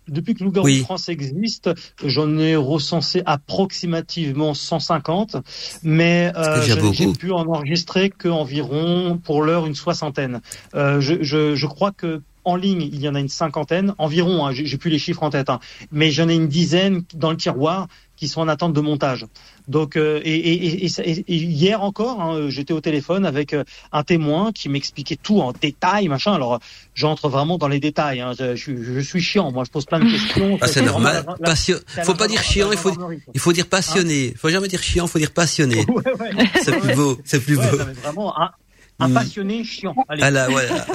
depuis 0.08 0.34
que 0.34 0.44
Loup 0.44 0.84
France 0.84 1.08
existe, 1.08 1.70
j'en 2.04 2.38
ai 2.38 2.56
recensé 2.56 3.22
approximativement 3.26 4.54
150, 4.54 5.36
mais 5.82 6.32
euh, 6.36 6.92
j'ai 6.92 7.12
pu 7.12 7.30
en 7.32 7.46
enregistrer 7.46 8.10
qu'environ, 8.10 9.20
pour 9.22 9.42
l'heure, 9.42 9.66
une 9.66 9.74
soixantaine. 9.74 10.40
Euh, 10.74 11.00
je, 11.00 11.22
je, 11.22 11.54
je 11.54 11.66
crois 11.66 11.92
que 11.92 12.20
en 12.44 12.56
ligne, 12.56 12.82
il 12.82 13.00
y 13.00 13.08
en 13.08 13.14
a 13.14 13.20
une 13.20 13.28
cinquantaine, 13.28 13.94
environ, 13.98 14.46
hein, 14.46 14.52
j'ai 14.52 14.78
plus 14.78 14.90
les 14.90 14.98
chiffres 14.98 15.22
en 15.22 15.30
tête, 15.30 15.50
hein, 15.50 15.60
mais 15.92 16.10
j'en 16.10 16.28
ai 16.28 16.34
une 16.34 16.48
dizaine 16.48 17.02
dans 17.14 17.30
le 17.30 17.36
tiroir 17.36 17.88
qui 18.20 18.28
sont 18.28 18.42
en 18.42 18.48
attente 18.48 18.74
de 18.74 18.80
montage. 18.80 19.26
Donc, 19.66 19.96
euh, 19.96 20.20
et, 20.24 20.34
et, 20.34 20.84
et, 20.84 21.10
et, 21.10 21.34
hier 21.36 21.82
encore, 21.82 22.20
hein, 22.20 22.50
j'étais 22.50 22.74
au 22.74 22.80
téléphone 22.82 23.24
avec 23.24 23.54
euh, 23.54 23.64
un 23.92 24.02
témoin 24.02 24.52
qui 24.52 24.68
m'expliquait 24.68 25.16
tout 25.16 25.40
en 25.40 25.52
détail, 25.52 26.08
machin. 26.08 26.34
Alors, 26.34 26.60
j'entre 26.94 27.30
vraiment 27.30 27.56
dans 27.56 27.68
les 27.68 27.80
détails. 27.80 28.20
Hein. 28.20 28.32
Je, 28.36 28.54
je, 28.54 29.00
suis 29.00 29.22
chiant, 29.22 29.50
moi, 29.52 29.64
je 29.64 29.70
pose 29.70 29.86
plein 29.86 30.00
de 30.00 30.10
questions. 30.10 30.58
Ah, 30.60 30.66
c'est 30.66 30.82
normal. 30.82 31.24
La, 31.40 31.54
faut 32.04 32.14
pas 32.14 32.28
dire 32.28 32.42
chiant, 32.42 32.70
il 32.72 32.78
faut, 32.78 32.92
il 33.32 33.40
faut 33.40 33.54
dire 33.54 33.66
passionné. 33.66 34.32
Il 34.32 34.36
faut 34.36 34.50
jamais 34.50 34.68
dire 34.68 34.82
chiant, 34.82 35.06
il 35.06 35.10
faut 35.10 35.18
dire 35.18 35.32
passionné. 35.32 35.86
Ouais, 35.88 36.02
ouais. 36.20 36.50
C'est 36.62 36.78
plus 36.78 36.94
beau, 36.94 37.18
c'est 37.24 37.40
plus 37.40 37.56
beau. 37.56 37.62
vraiment, 38.02 38.34
un, 39.00 39.08
mm. 39.08 39.14
passionné 39.14 39.64
chiant. 39.64 39.94
Allez. 40.08 40.22
Ah 40.22 40.30
là, 40.30 40.48
voilà, 40.50 40.86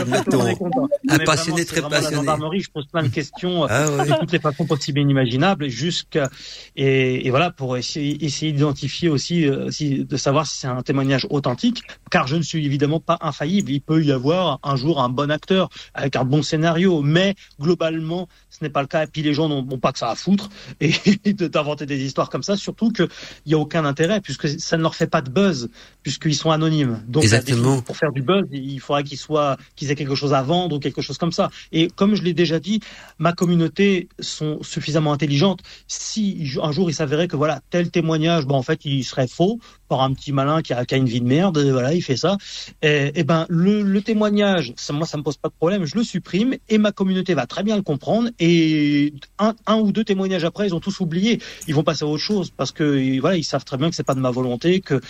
Un 1.10 1.18
passionné 1.20 1.66
très 1.66 1.82
passionné. 1.82 2.60
je 2.60 2.70
pose 2.70 2.86
plein 2.88 3.04
de 3.04 3.10
questions 3.10 3.64
euh, 3.64 3.68
ah, 4.00 4.06
de 4.06 4.20
toutes 4.20 4.32
les 4.32 4.40
façons 4.40 4.66
possibles 4.66 5.00
et 5.00 5.02
inimaginables, 5.02 5.68
jusqu'à 5.68 6.30
et, 6.76 7.26
et, 7.28 7.30
voilà 7.30 7.52
pour 7.52 7.78
essayer, 7.78 8.24
essayer 8.24 8.52
d'identifier 8.52 9.10
aussi, 9.10 9.48
euh, 9.48 9.70
de 9.80 10.18
savoir 10.18 10.46
si 10.48 10.60
c'est 10.60 10.68
un 10.68 10.82
témoignage 10.82 11.28
authentique, 11.30 11.84
car 12.12 12.28
je 12.28 12.36
ne 12.36 12.42
suis 12.42 12.66
évidemment 12.66 13.00
pas 13.00 13.18
infaillible. 13.22 13.72
Il 13.72 13.82
peut 13.82 14.04
y 14.04 14.12
avoir 14.12 14.60
un 14.64 14.76
jour 14.76 15.02
un 15.02 15.10
bon 15.10 15.32
acteur 15.32 15.70
avec 15.94 16.16
un 16.16 16.24
bon 16.24 16.42
scénario, 16.42 17.02
mais 17.02 17.36
globalement, 17.60 18.28
ce 18.50 18.64
n'est 18.64 18.70
pas 18.70 18.82
le 18.82 18.88
cas. 18.88 19.04
Et 19.04 19.08
puis 19.08 19.22
les 19.22 19.34
gens 19.34 19.50
n'ont 19.50 19.64
pas 19.80 19.92
que 19.92 20.00
ça 20.00 20.10
à 20.10 20.16
foutre 20.16 20.50
et 20.80 20.94
d'inventer 21.34 21.86
des 21.86 22.04
histoires 22.04 22.30
comme 22.30 22.44
ça, 22.44 22.56
surtout 22.56 22.92
qu'il 22.92 23.08
n'y 23.46 23.54
a 23.54 23.58
aucun 23.58 23.86
intérêt 23.86 24.22
puisque 24.22 24.48
ça 24.60 24.78
ne 24.78 24.82
leur 24.82 24.96
fait 24.96 25.08
pas 25.08 25.22
de 25.22 25.30
buzz 25.30 25.70
puisqu'ils 26.04 26.36
sont 26.36 26.52
anonymes. 26.52 27.04
Donc 27.08 27.24
Exactement. 27.24 27.82
Faire 27.96 28.12
du 28.12 28.22
buzz, 28.22 28.46
il 28.52 28.80
faudra 28.80 29.04
qu'ils 29.04 29.18
soient, 29.18 29.58
qu'ils 29.76 29.92
aient 29.92 29.96
quelque 29.96 30.16
chose 30.16 30.34
à 30.34 30.42
vendre 30.42 30.76
ou 30.76 30.80
quelque 30.80 31.02
chose 31.02 31.18
comme 31.18 31.32
ça. 31.32 31.50
Et 31.72 31.88
comme 31.88 32.16
je 32.16 32.24
l'ai 32.24 32.34
déjà 32.34 32.60
dit, 32.60 32.80
ma 33.18 33.34
communauté 33.34 34.08
sont 34.20 34.60
suffisamment 34.62 35.14
intelligentes. 35.14 35.62
Si 35.88 36.52
un 36.62 36.72
jour 36.72 36.90
il 36.90 36.94
s'avérait 36.94 37.28
que 37.28 37.36
voilà 37.36 37.62
tel 37.70 37.92
témoignage, 37.92 38.46
bon 38.46 38.56
en 38.56 38.64
fait 38.64 38.86
il 38.86 39.04
serait 39.04 39.28
faux 39.28 39.60
par 39.88 40.02
un 40.02 40.14
petit 40.14 40.32
malin 40.32 40.62
qui 40.62 40.74
a, 40.74 40.86
qui 40.86 40.96
a 40.96 40.98
une 40.98 41.06
vie 41.06 41.22
de 41.22 41.28
merde, 41.28 41.58
voilà 41.58 41.94
il 41.94 42.02
fait 42.02 42.18
ça. 42.18 42.38
Et, 42.82 43.24
ben 43.24 43.46
le, 43.50 43.82
le 43.82 44.02
témoignage, 44.02 44.74
moi 44.92 45.08
ça 45.08 45.18
me 45.18 45.24
pose 45.24 45.38
pas 45.38 45.50
de 45.50 45.54
problème, 45.54 45.86
je 45.86 45.96
le 45.96 46.04
supprime 46.04 46.56
et 46.70 46.78
ma 46.78 46.92
communauté 46.92 47.34
va 47.34 47.46
très 47.46 47.64
bien 47.64 47.76
le 47.76 47.82
comprendre 47.82 48.30
et 48.40 49.14
un, 49.40 49.54
un, 49.66 49.76
ou 49.76 49.92
deux 49.92 50.04
témoignages 50.04 50.44
après, 50.44 50.68
ils 50.68 50.76
ont 50.76 50.80
tous 50.80 51.00
oublié. 51.00 51.40
Ils 51.68 51.76
vont 51.76 51.84
passer 51.84 52.04
à 52.04 52.08
autre 52.08 52.24
chose 52.24 52.52
parce 52.56 52.72
que 52.72 53.20
voilà, 53.20 53.38
ils 53.38 53.44
savent 53.44 53.66
très 53.66 53.78
bien 53.78 53.90
que 53.90 53.96
c'est 53.96 54.04
pas 54.04 54.16
de 54.16 54.20
ma 54.20 54.32
volonté, 54.32 54.82
que 54.82 55.02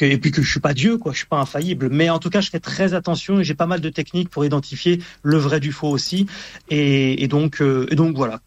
et 0.00 0.18
puis 0.18 0.30
que 0.30 0.42
je 0.42 0.50
suis 0.50 0.60
pas 0.60 0.74
Dieu, 0.74 0.98
quoi. 0.98 1.12
Je 1.12 1.18
suis 1.18 1.26
pas 1.26 1.40
infaillible. 1.40 1.88
Mais 1.90 2.10
en 2.10 2.18
tout 2.18 2.30
cas, 2.30 2.33
je 2.40 2.50
fais 2.50 2.60
très 2.60 2.94
attention 2.94 3.40
et 3.40 3.44
j'ai 3.44 3.54
pas 3.54 3.66
mal 3.66 3.80
de 3.80 3.88
techniques 3.88 4.30
pour 4.30 4.44
identifier 4.44 5.00
le 5.22 5.36
vrai 5.36 5.60
du 5.60 5.72
faux 5.72 5.88
aussi. 5.88 6.26
Et, 6.70 7.28
euh, 7.32 7.86
donc 7.86 8.16
voilà. 8.16 8.40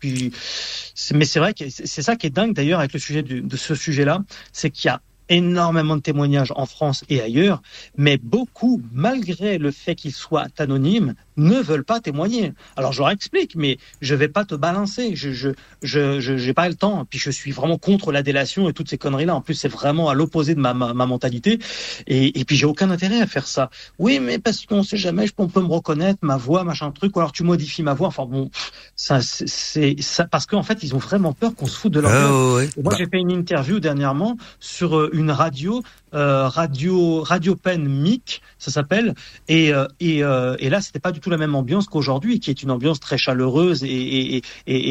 Mais 1.14 1.26
c'est 1.26 1.40
vrai 1.40 1.54
que 1.54 1.66
c'est 1.70 2.02
ça 2.02 2.16
qui 2.16 2.28
est 2.28 2.32
dingue 2.32 2.54
d'ailleurs 2.54 2.80
avec 2.80 2.94
le 2.94 3.00
sujet 3.00 3.24
de 3.24 3.58
ce 3.58 3.76
sujet-là, 3.76 4.24
c'est 4.52 4.70
qu'il 4.70 4.88
y 4.88 4.92
a 4.92 5.02
énormément 5.30 5.96
de 5.96 6.02
témoignages 6.02 6.54
en 6.56 6.66
France 6.66 7.04
et 7.10 7.22
ailleurs, 7.22 7.62
mais 7.98 8.18
beaucoup, 8.18 8.82
malgré 8.94 9.58
le 9.58 9.72
fait 9.72 9.96
qu'ils 9.96 10.14
soient 10.14 10.48
anonymes, 10.58 11.16
ne 11.38 11.60
veulent 11.60 11.84
pas 11.84 12.00
témoigner. 12.00 12.54
Alors 12.76 12.92
je 12.92 13.00
leur 13.00 13.12
explique, 13.12 13.56
mais 13.56 13.78
je 14.02 14.16
vais 14.16 14.28
pas 14.28 14.44
te 14.44 14.56
balancer, 14.56 15.16
je 15.16 15.32
je 15.32 15.50
je 15.82 16.38
j'ai 16.38 16.54
pas 16.54 16.68
le 16.68 16.76
temps. 16.76 17.06
Puis 17.06 17.20
je 17.20 17.30
suis 17.30 17.52
vraiment 17.52 17.78
contre 17.78 18.12
la 18.12 18.24
délation 18.24 18.68
et 18.68 18.74
toutes 18.74 18.90
ces 18.90 18.98
conneries 18.98 19.26
là. 19.26 19.36
En 19.36 19.42
plus 19.42 19.54
c'est 19.54 19.68
vraiment 19.68 20.10
à 20.10 20.16
l'opposé 20.16 20.56
de 20.56 20.60
ma, 20.60 20.74
ma, 20.74 20.94
ma, 20.94 21.06
mentalité. 21.06 21.60
Et, 22.08 22.40
et 22.40 22.46
puis 22.46 22.56
j'ai 22.56 22.66
aucun 22.66 22.90
intérêt 22.90 23.22
à 23.22 23.28
faire 23.28 23.48
ça. 23.48 23.70
Oui, 24.00 24.20
mais 24.20 24.40
parce 24.40 24.66
qu'on 24.66 24.84
sait 24.84 24.98
jamais, 24.98 25.28
je 25.28 25.34
on 25.38 25.48
peut 25.48 25.62
me 25.62 25.68
reconnaître, 25.68 26.20
ma 26.24 26.38
voix, 26.38 26.64
machin 26.64 26.92
truc. 26.92 27.16
Ou 27.16 27.20
alors 27.20 27.32
tu 27.32 27.44
modifies 27.44 27.84
ma 27.84 27.94
voix. 27.94 28.08
Enfin 28.08 28.26
bon, 28.26 28.50
ça 28.96 29.20
c'est 29.22 29.96
ça 30.00 30.26
parce 30.26 30.48
qu'en 30.48 30.64
fait 30.64 30.84
ils 30.84 30.96
ont 30.96 31.00
vraiment 31.00 31.34
peur 31.34 31.54
qu'on 31.54 31.68
se 31.68 31.78
foute 31.78 31.94
de 31.94 32.00
leur 32.00 32.32
oh, 32.32 32.60
Moi 32.82 32.96
j'ai 32.98 33.06
fait 33.06 33.20
une 33.20 33.32
interview 33.32 33.80
dernièrement 33.80 34.38
sur 34.60 34.98
euh, 34.98 35.12
une 35.18 35.32
radio 35.32 35.82
euh, 36.14 36.48
radio 36.48 37.22
Radio 37.22 37.56
Pen 37.56 37.86
Mic, 37.86 38.42
ça 38.58 38.72
s'appelle. 38.72 39.14
Et, 39.50 39.74
euh, 39.74 39.88
et, 40.00 40.24
euh, 40.24 40.56
et, 40.58 40.70
là, 40.70 40.80
c'était 40.80 41.00
pas 41.00 41.12
du 41.12 41.20
tout 41.20 41.30
la 41.30 41.36
même 41.36 41.54
ambiance 41.54 41.88
qu'aujourd'hui, 41.88 42.40
qui 42.40 42.50
est 42.50 42.64
une 42.64 42.72
ambiance 42.72 43.02
très 43.02 43.18
chaleureuse 43.18 43.84
et, 43.84 44.38
et, 44.38 44.42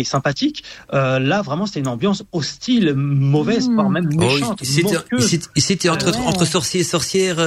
et 0.01 0.05
sympathique. 0.05 0.63
là, 0.93 1.41
vraiment, 1.41 1.65
c'était 1.65 1.81
une 1.81 1.89
ambiance 1.89 2.23
hostile, 2.33 2.93
mauvaise, 2.95 3.69
voire 3.71 3.89
même 3.89 4.11
oh, 4.13 4.17
méchante. 4.17 4.61
Oh, 4.63 5.17
ici, 5.57 5.79
tu 5.79 5.89
entre, 5.89 6.15
entre 6.19 6.45
sorciers 6.45 6.81
et 6.81 6.85
sorcières, 6.85 7.39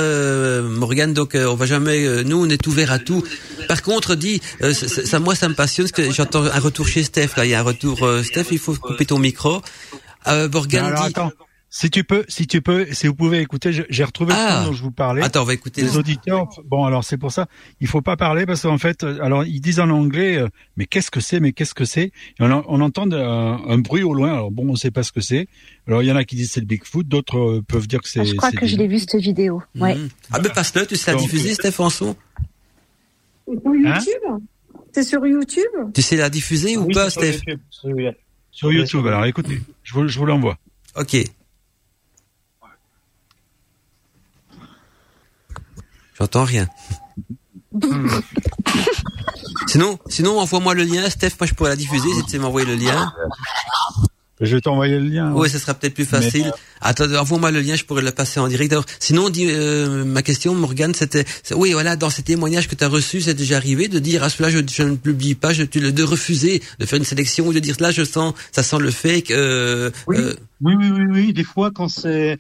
Morgane. 0.63 1.13
Donc, 1.13 1.35
on 1.35 1.55
va 1.55 1.65
jamais. 1.67 2.23
nous, 2.23 2.43
on 2.43 2.49
est 2.49 2.65
ouvert 2.65 2.91
à 2.91 2.97
tout. 2.97 3.23
Par 3.67 3.83
contre, 3.83 4.15
dit, 4.15 4.41
ça, 4.73 5.19
moi, 5.19 5.35
ça 5.35 5.47
me 5.47 5.53
passionne 5.53 5.87
parce 5.87 6.07
que 6.07 6.11
j'entends 6.11 6.43
un 6.43 6.59
retour 6.59 6.87
chez 6.87 7.03
Steph. 7.03 7.29
Là, 7.37 7.45
il 7.45 7.51
y 7.51 7.53
a 7.53 7.59
un 7.59 7.63
retour. 7.63 7.99
Steph, 8.23 8.47
il 8.51 8.59
faut 8.59 8.73
couper 8.73 9.05
ton 9.05 9.19
micro. 9.19 9.61
Morgane 10.25 10.95
dit. 11.07 11.13
Si 11.71 11.91
tu 11.91 12.03
peux, 12.03 12.25
si 12.27 12.47
tu 12.47 12.63
peux, 12.63 12.87
si 12.93 13.05
vous 13.05 13.13
pouvez 13.13 13.41
écouter, 13.41 13.71
j'ai 13.71 14.03
retrouvé 14.03 14.33
ah. 14.35 14.61
ce 14.61 14.67
dont 14.67 14.73
je 14.73 14.81
vous 14.81 14.91
parlais. 14.91 15.21
Attends, 15.21 15.43
on 15.43 15.45
va 15.45 15.53
écouter 15.53 15.83
les 15.83 15.97
auditeurs. 15.97 16.47
Bon, 16.65 16.83
alors 16.85 17.03
c'est 17.03 17.17
pour 17.17 17.31
ça, 17.31 17.47
il 17.79 17.87
faut 17.87 18.01
pas 18.01 18.17
parler 18.17 18.47
parce 18.47 18.63
qu'en 18.63 18.79
fait, 18.79 19.03
euh, 19.03 19.19
alors 19.21 19.43
ils 19.43 19.61
disent 19.61 19.79
en 19.79 19.91
anglais, 19.91 20.37
euh, 20.37 20.47
mais 20.77 20.87
qu'est-ce 20.87 21.11
que 21.11 21.19
c'est, 21.19 21.39
mais 21.39 21.51
qu'est-ce 21.51 21.75
que 21.75 21.85
c'est? 21.85 22.11
On, 22.39 22.51
on, 22.51 22.81
entend 22.81 23.11
un, 23.11 23.77
bruit 23.77 24.01
au 24.01 24.15
loin. 24.15 24.33
Alors 24.33 24.49
bon, 24.49 24.67
on 24.67 24.75
sait 24.75 24.89
pas 24.89 25.03
ce 25.03 25.11
que 25.11 25.21
c'est. 25.21 25.47
Alors 25.87 26.01
il 26.01 26.07
y 26.07 26.11
en 26.11 26.15
a 26.15 26.23
qui 26.23 26.35
disent 26.35 26.51
c'est 26.51 26.59
le 26.59 26.65
Bigfoot, 26.65 27.07
d'autres 27.07 27.37
euh, 27.37 27.61
peuvent 27.61 27.87
dire 27.87 28.01
que 28.01 28.09
c'est. 28.09 28.21
Ah, 28.21 28.25
je 28.25 28.33
crois 28.33 28.51
que 28.51 28.65
je 28.65 28.75
l'ai 28.75 28.87
vu 28.87 28.97
cette 28.97 29.17
vidéo. 29.17 29.61
Ouais. 29.75 29.93
Mmh. 29.93 30.09
Ah 30.31 30.39
mais 30.41 30.49
passe-le, 30.49 30.87
tu 30.87 30.95
sais 30.95 31.11
la 31.11 31.19
diffuser, 31.19 31.53
Stéphane 31.53 31.91
Sur 31.91 32.15
YouTube? 33.45 34.13
Hein 34.27 34.39
c'est 34.91 35.03
sur 35.03 35.23
YouTube? 35.23 35.91
Tu 35.93 36.01
sais 36.01 36.15
la 36.15 36.31
diffuser 36.31 36.77
ou 36.77 36.87
pas, 36.87 37.11
Steph? 37.11 37.41
Sur 38.49 38.71
YouTube. 38.71 39.05
Alors 39.05 39.25
écoutez, 39.25 39.61
je 39.83 39.93
vous, 39.93 40.07
je 40.07 40.17
vous 40.17 40.25
l'envoie. 40.25 40.57
Ok. 40.95 41.15
J'entends 46.19 46.43
rien. 46.43 46.67
sinon, 49.67 49.99
sinon 50.07 50.39
envoie-moi 50.39 50.73
le 50.73 50.83
lien, 50.83 51.09
Steph. 51.09 51.31
Moi, 51.39 51.47
je 51.47 51.53
pourrais 51.53 51.69
la 51.69 51.75
diffuser 51.75 52.09
si 52.13 52.23
tu 52.23 52.31
sais 52.31 52.39
m'envoyer 52.39 52.67
le 52.67 52.75
lien. 52.75 53.13
Je 54.41 54.55
vais 54.55 54.61
t'envoyer 54.61 54.97
le 54.99 55.05
lien. 55.05 55.33
Oui, 55.33 55.49
ce 55.49 55.59
sera 55.59 55.73
peut-être 55.73 55.93
plus 55.93 56.05
facile. 56.05 56.51
Attends, 56.81 57.13
envoie-moi 57.13 57.51
le 57.51 57.59
lien, 57.59 57.75
je 57.75 57.83
pourrais 57.83 58.01
le 58.01 58.11
passer 58.11 58.39
en 58.39 58.47
direct. 58.47 58.73
sinon, 58.99 59.29
euh, 59.37 60.05
ma 60.05 60.21
question, 60.21 60.55
Morgane, 60.55 60.93
c'était, 60.93 61.25
oui, 61.55 61.73
voilà, 61.73 61.97
dans 61.97 62.09
ces 62.09 62.23
témoignages 62.23 62.69
que 62.69 62.75
tu 62.75 62.83
as 62.83 62.87
reçus, 62.87 63.21
c'est 63.21 63.33
déjà 63.33 63.57
arrivé 63.57 63.89
de 63.89 63.99
dire, 63.99 64.23
à 64.23 64.29
cela, 64.29 64.49
je, 64.49 64.59
je 64.71 64.83
ne 64.83 64.95
publie 64.95 65.35
pas, 65.35 65.51
je, 65.51 65.63
de 65.63 66.03
refuser 66.03 66.63
de 66.79 66.85
faire 66.85 66.97
une 66.97 67.05
sélection 67.05 67.47
ou 67.47 67.53
de 67.53 67.59
dire, 67.59 67.75
là, 67.79 67.91
je 67.91 68.03
sens, 68.03 68.33
ça 68.53 68.63
sent 68.63 68.79
le 68.79 68.91
fake. 68.91 69.31
Euh, 69.31 69.91
oui. 70.07 70.17
Euh... 70.17 70.33
oui, 70.61 70.75
oui, 70.77 70.89
oui, 70.89 71.05
oui, 71.11 71.33
Des 71.33 71.43
fois, 71.43 71.71
quand 71.71 71.89
c'est 71.89 72.37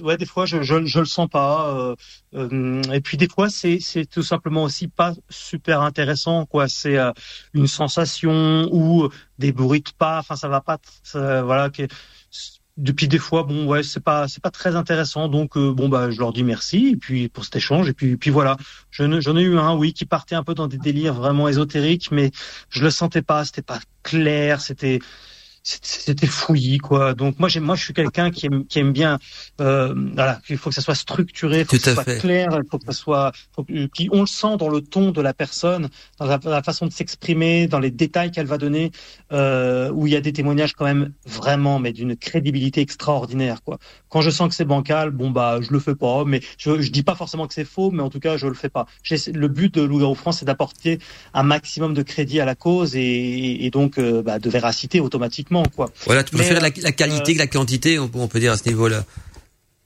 ouais, 0.00 0.16
des 0.16 0.26
fois 0.26 0.46
je 0.46 0.62
je, 0.62 0.98
le 0.98 1.04
sens 1.06 1.28
pas. 1.28 1.76
euh, 1.76 1.96
euh, 2.34 2.82
et 2.92 3.00
puis 3.00 3.16
des 3.16 3.28
fois 3.28 3.48
c'est 3.50 3.78
c'est 3.80 4.06
tout 4.06 4.22
simplement 4.22 4.62
aussi 4.64 4.88
pas 4.88 5.12
super 5.28 5.82
intéressant 5.82 6.46
quoi. 6.46 6.68
C'est 6.68 6.98
euh, 6.98 7.12
une 7.54 7.66
sensation 7.66 8.68
ou 8.72 9.08
des 9.38 9.52
bruits 9.52 9.80
de 9.82 9.90
pas. 9.96 10.18
Enfin 10.20 10.36
ça 10.36 10.48
va 10.48 10.60
pas. 10.60 10.78
voilà. 11.14 11.70
que- 11.70 11.86
depuis 12.76 13.08
des 13.08 13.18
fois 13.18 13.42
bon 13.42 13.66
ouais 13.66 13.82
c'est 13.82 13.98
pas 14.00 14.28
c'est 14.28 14.40
pas 14.42 14.52
très 14.52 14.76
intéressant 14.76 15.26
donc 15.28 15.58
bon 15.58 15.88
bah 15.88 16.10
je 16.10 16.18
leur 16.20 16.32
dis 16.32 16.44
merci 16.44 16.90
et 16.92 16.96
puis 16.96 17.28
pour 17.28 17.44
cet 17.44 17.56
échange 17.56 17.88
et 17.88 17.92
puis 17.92 18.16
puis 18.16 18.30
voilà 18.30 18.56
j'en 18.90 19.10
ai 19.36 19.42
eu 19.42 19.58
un 19.58 19.74
oui 19.74 19.92
qui 19.92 20.06
partait 20.06 20.36
un 20.36 20.44
peu 20.44 20.54
dans 20.54 20.68
des 20.68 20.78
délires 20.78 21.14
vraiment 21.14 21.48
ésotériques 21.48 22.10
mais 22.12 22.30
je 22.70 22.84
le 22.84 22.90
sentais 22.90 23.22
pas 23.22 23.44
c'était 23.44 23.62
pas 23.62 23.80
clair 24.04 24.60
c'était 24.60 25.00
c'était 25.82 26.26
fouillis 26.26 26.78
quoi. 26.78 27.14
Donc 27.14 27.38
moi 27.38 27.48
j'aime 27.48 27.64
moi 27.64 27.76
je 27.76 27.84
suis 27.84 27.94
quelqu'un 27.94 28.30
qui 28.30 28.46
aime 28.46 28.64
qui 28.66 28.78
aime 28.78 28.92
bien 28.92 29.18
euh, 29.60 29.94
voilà 30.14 30.40
il 30.48 30.56
faut 30.56 30.70
que 30.70 30.74
ça 30.74 30.80
soit 30.80 30.94
structuré 30.94 31.60
il 31.60 31.64
faut 31.64 31.76
Tout 31.76 31.76
que 31.76 31.82
ça 31.82 31.94
soit 31.94 32.18
clair 32.18 32.48
il 32.52 32.68
faut 32.70 32.78
que 32.78 32.86
ça 32.86 32.92
soit 32.92 33.32
faut 33.54 33.64
puis 33.64 34.08
on 34.12 34.20
le 34.20 34.26
sent 34.26 34.56
dans 34.58 34.68
le 34.68 34.80
ton 34.80 35.10
de 35.10 35.20
la 35.20 35.34
personne 35.34 35.88
dans 36.18 36.26
la, 36.26 36.38
dans 36.38 36.50
la 36.50 36.62
façon 36.62 36.86
de 36.86 36.92
s'exprimer 36.92 37.66
dans 37.68 37.80
les 37.80 37.90
détails 37.90 38.30
qu'elle 38.30 38.46
va 38.46 38.58
donner 38.58 38.92
euh, 39.32 39.90
où 39.92 40.06
il 40.06 40.12
y 40.12 40.16
a 40.16 40.20
des 40.20 40.32
témoignages 40.32 40.72
quand 40.72 40.86
même 40.86 41.12
vraiment 41.26 41.78
mais 41.78 41.92
d'une 41.92 42.16
crédibilité 42.16 42.80
extraordinaire 42.80 43.62
quoi. 43.62 43.78
Quand 44.08 44.22
je 44.22 44.30
sens 44.30 44.48
que 44.48 44.54
c'est 44.54 44.64
bancal 44.64 45.10
bon 45.10 45.30
bah 45.30 45.58
je 45.60 45.70
le 45.70 45.80
fais 45.80 45.94
pas 45.94 46.24
mais 46.24 46.40
je 46.56 46.80
je 46.80 46.90
dis 46.90 47.02
pas 47.02 47.14
forcément 47.14 47.46
que 47.46 47.54
c'est 47.54 47.66
faux 47.66 47.90
mais 47.90 48.02
en 48.02 48.10
tout 48.10 48.20
cas 48.20 48.36
je 48.36 48.46
le 48.46 48.54
fais 48.54 48.70
pas. 48.70 48.86
Le 49.10 49.48
but 49.48 49.74
de 49.74 49.82
Loup 49.82 50.14
France 50.14 50.38
c'est 50.38 50.46
d'apporter 50.46 50.98
un 51.34 51.42
maximum 51.42 51.92
de 51.92 52.02
crédit 52.02 52.40
à 52.40 52.44
la 52.44 52.54
cause 52.54 52.96
et, 52.96 53.66
et 53.66 53.70
donc 53.70 53.98
euh, 53.98 54.22
bah, 54.22 54.38
de 54.38 54.48
véracité 54.48 55.00
automatiquement 55.00 55.57
quoi 55.64 55.90
Voilà, 56.06 56.24
tu 56.24 56.34
préfères 56.34 56.60
la, 56.60 56.68
euh, 56.68 56.82
la 56.82 56.92
qualité 56.92 57.34
que 57.34 57.38
la 57.38 57.46
quantité, 57.46 57.98
on, 57.98 58.08
peut- 58.08 58.18
on 58.18 58.28
peut 58.28 58.40
dire 58.40 58.52
à 58.52 58.56
ce 58.56 58.68
niveau-là. 58.68 59.04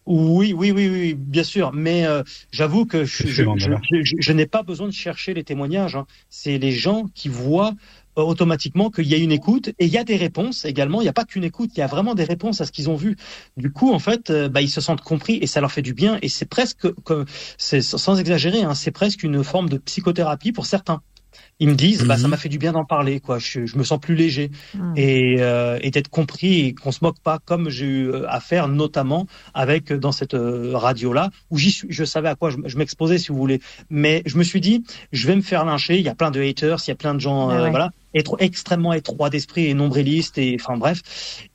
Oui, 0.04 0.52
oui, 0.52 0.72
oui, 0.72 0.88
oui, 0.88 1.14
bien 1.14 1.44
sûr. 1.44 1.72
Mais 1.72 2.04
euh, 2.06 2.22
j'avoue 2.50 2.86
que 2.86 3.04
je, 3.04 3.18
je, 3.22 3.28
Excellent, 3.28 3.56
je, 3.56 3.66
voilà. 3.68 3.80
je- 3.92 4.02
je- 4.02 4.14
je 4.18 4.32
n'ai 4.32 4.46
pas 4.46 4.64
besoin 4.64 4.88
de 4.88 4.92
chercher 4.92 5.32
les 5.32 5.44
témoignages. 5.44 5.94
hein. 5.94 6.06
C'est 6.28 6.58
les 6.58 6.72
gens 6.72 7.06
qui 7.14 7.28
voient 7.28 7.74
euh, 8.18 8.22
automatiquement 8.22 8.90
qu'il 8.90 9.06
y 9.06 9.14
a 9.14 9.16
une 9.16 9.30
écoute 9.30 9.68
et 9.78 9.86
il 9.86 9.92
y 9.92 9.96
a 9.98 10.04
des 10.04 10.16
réponses 10.16 10.64
également. 10.64 11.00
Il 11.00 11.04
n'y 11.04 11.08
a 11.08 11.12
pas 11.14 11.24
qu'une 11.24 11.44
écoute, 11.44 11.70
il 11.76 11.78
y 11.78 11.82
a 11.82 11.86
vraiment 11.86 12.14
des 12.16 12.24
réponses 12.24 12.60
à 12.60 12.66
ce 12.66 12.72
qu'ils 12.72 12.90
ont 12.90 12.96
vu. 12.96 13.16
Du 13.56 13.70
coup, 13.70 13.92
en 13.92 14.00
fait, 14.00 14.28
euh, 14.30 14.48
bah, 14.48 14.60
ils 14.60 14.68
se 14.68 14.80
sentent 14.80 15.02
compris 15.02 15.38
et 15.40 15.46
ça 15.46 15.60
leur 15.60 15.70
fait 15.70 15.82
du 15.82 15.94
bien. 15.94 16.18
Et 16.20 16.28
c'est 16.28 16.46
presque, 16.46 16.92
que- 17.04 17.24
sans 17.58 18.18
exagérer, 18.18 18.62
hein, 18.62 18.74
c'est 18.74 18.90
presque 18.90 19.22
une 19.22 19.44
forme 19.44 19.68
de 19.68 19.78
psychothérapie 19.78 20.50
pour 20.50 20.66
certains. 20.66 21.00
Ils 21.62 21.68
me 21.68 21.74
disent, 21.86 22.04
bah, 22.04 22.16
ça 22.16 22.24
Mhm. 22.24 22.30
m'a 22.30 22.36
fait 22.36 22.48
du 22.48 22.58
bien 22.58 22.72
d'en 22.72 22.84
parler, 22.84 23.20
quoi. 23.20 23.38
Je, 23.38 23.66
je 23.70 23.76
me 23.78 23.84
sens 23.84 23.98
plus 24.06 24.16
léger 24.16 24.50
Mm. 24.74 24.94
et, 24.96 25.36
euh, 25.40 25.78
et 25.84 25.90
d'être 25.94 26.08
compris 26.08 26.52
et 26.66 26.74
qu'on 26.74 26.90
se 26.92 26.98
moque 27.06 27.20
pas 27.22 27.38
comme 27.44 27.70
j'ai 27.70 27.86
eu 27.86 28.08
euh, 28.08 28.24
à 28.28 28.40
faire 28.40 28.66
notamment 28.68 29.26
avec 29.54 29.92
euh, 29.92 29.98
dans 29.98 30.12
cette 30.12 30.34
radio 30.36 31.12
là 31.12 31.30
où 31.50 31.58
j'y 31.58 31.70
suis 31.70 31.86
je 31.90 32.04
savais 32.04 32.28
à 32.28 32.34
quoi 32.34 32.50
je, 32.50 32.56
je 32.64 32.76
m'exposais 32.78 33.18
si 33.18 33.28
vous 33.32 33.38
voulez 33.38 33.60
mais 33.90 34.22
je 34.26 34.36
me 34.38 34.44
suis 34.50 34.60
dit 34.60 34.82
je 35.12 35.26
vais 35.28 35.36
me 35.36 35.42
faire 35.42 35.64
lyncher 35.64 35.96
il 35.98 36.04
y 36.04 36.08
a 36.08 36.14
plein 36.14 36.30
de 36.30 36.40
haters 36.42 36.78
il 36.86 36.90
y 36.90 36.92
a 36.92 36.96
plein 36.96 37.14
de 37.14 37.20
gens 37.20 37.48
Ah 37.50 37.54
euh, 37.54 37.62
ouais. 37.64 37.70
voilà 37.70 37.90
être 38.14 38.36
extrêmement 38.40 38.92
étroit 38.92 39.30
d'esprit 39.30 39.66
et 39.66 39.74
nombrilistes 39.74 40.38
et 40.38 40.56
enfin 40.60 40.76
bref. 40.76 41.00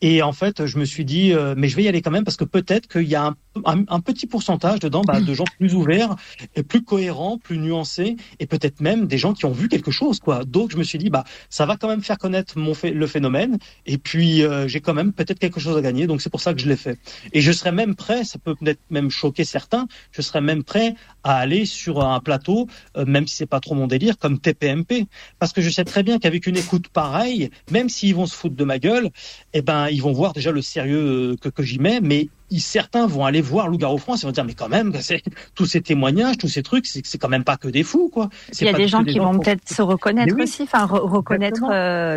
Et 0.02 0.22
en 0.22 0.34
fait 0.34 0.66
je 0.66 0.78
me 0.78 0.86
suis 0.86 1.06
dit 1.06 1.34
euh, 1.34 1.54
mais 1.58 1.68
je 1.68 1.76
vais 1.76 1.84
y 1.84 1.88
aller 1.88 2.02
quand 2.02 2.12
même 2.12 2.24
parce 2.24 2.38
que 2.38 2.46
peut-être 2.46 2.88
qu'il 2.88 3.08
y 3.08 3.16
a 3.16 3.34
un, 3.66 4.00
petit 4.02 4.28
pourcentage 4.28 4.80
dedans 4.80 5.02
bah, 5.02 5.20
de 5.20 5.34
gens 5.34 5.46
plus 5.58 5.74
ouverts 5.74 6.16
et 6.56 6.64
plus 6.64 6.84
cohérents 6.84 7.38
plus 7.38 7.58
nuancés 7.58 8.16
et 8.40 8.46
peut-être 8.46 8.82
même 8.82 9.08
des 9.08 9.18
gens 9.18 9.34
qui 9.34 9.46
ont 9.46 9.52
vu 9.52 9.68
quelque 9.68 9.92
chose 9.92 10.20
quoi. 10.20 10.46
Donc 10.46 10.72
je 10.72 10.78
me 10.78 10.84
suis 10.84 10.98
dit 10.98 11.10
bah 11.10 11.24
ça 11.50 11.66
va 11.66 11.78
quand 11.78 11.88
même 11.88 12.04
faire 12.04 12.18
connaître 12.18 12.58
mon 12.58 12.74
le 12.84 13.08
phénomène 13.08 13.58
et 13.86 13.98
puis 13.98 14.44
euh, 14.44 14.68
j'ai 14.68 14.80
quand 14.80 14.94
même 14.94 15.14
peut-être 15.14 15.40
quelque 15.40 15.60
chose 15.60 15.78
à 15.78 15.82
gagner 15.82 16.08
donc 16.08 16.22
c'est 16.22 16.30
pour 16.30 16.42
ça 16.42 16.54
que 16.54 16.60
je 16.60 16.68
l'ai 16.68 16.76
fait. 16.76 16.98
Et 17.34 17.42
je 17.42 17.52
serais 17.52 17.72
même 17.72 17.96
prêt 17.96 18.24
ça 18.24 18.40
peut 18.40 18.56
peut-être 18.56 18.82
même 18.90 19.10
choquer 19.10 19.44
certains 19.44 19.88
je 20.12 20.22
serais 20.22 20.42
même 20.42 20.64
prêt 20.64 20.96
à 21.24 21.38
aller 21.38 21.66
sur 21.66 22.04
un 22.04 22.20
plateau 22.20 22.68
euh, 22.96 23.06
même 23.06 23.28
si 23.28 23.36
c'est 23.36 23.46
pas 23.46 23.60
trop 23.60 23.76
mon 23.76 23.88
délire 23.88 24.18
comme 24.18 24.40
TPMP 24.40 25.08
parce 25.40 25.54
que 25.54 25.62
je 25.62 25.70
sais 25.70 25.86
très 25.86 26.04
bien 26.04 26.20
qu'avec 26.20 26.47
une 26.48 26.58
écoute 26.58 26.88
pareille 26.88 27.50
même 27.72 27.90
s'ils 27.90 28.16
vont 28.16 28.26
se 28.26 28.36
foutre 28.36 28.56
de 28.56 28.64
ma 28.64 28.80
gueule 28.80 29.10
eh 29.54 29.62
ben 29.62 29.88
ils 29.90 30.02
vont 30.02 30.12
voir 30.14 30.34
déjà 30.34 30.52
le 30.52 30.62
sérieux 30.62 31.32
euh, 31.32 31.36
que, 31.40 31.50
que 31.50 31.62
j'y 31.64 31.80
mets. 31.80 32.00
Mais 32.02 32.30
ils- 32.50 32.62
certains 32.62 33.06
vont 33.08 33.26
aller 33.26 33.42
voir 33.42 33.68
Loup-garou 33.68 33.98
France 33.98 34.24
et 34.24 34.26
vont 34.26 34.32
dire 34.32 34.46
mais 34.46 34.54
quand 34.54 34.70
même 34.70 34.94
c'est 35.02 35.22
tous 35.56 35.66
ces 35.66 35.82
témoignages 35.82 36.38
tous 36.38 36.48
ces 36.48 36.64
trucs 36.64 36.86
c'est 36.88 37.18
quand 37.18 37.30
même 37.30 37.44
pas 37.44 37.58
que 37.58 37.68
des 37.68 37.84
fous 37.84 38.10
quoi. 38.10 38.30
Il 38.62 38.66
y 38.66 38.70
a 38.70 38.72
des 38.78 38.88
gens 38.88 39.04
qui 39.14 39.20
vont 39.20 39.32
peut-être 39.44 39.70
se 39.70 39.82
reconnaître 39.82 40.34
aussi, 40.44 40.64
enfin 40.64 40.86
re- 40.86 41.00
reconnaître 41.10 41.62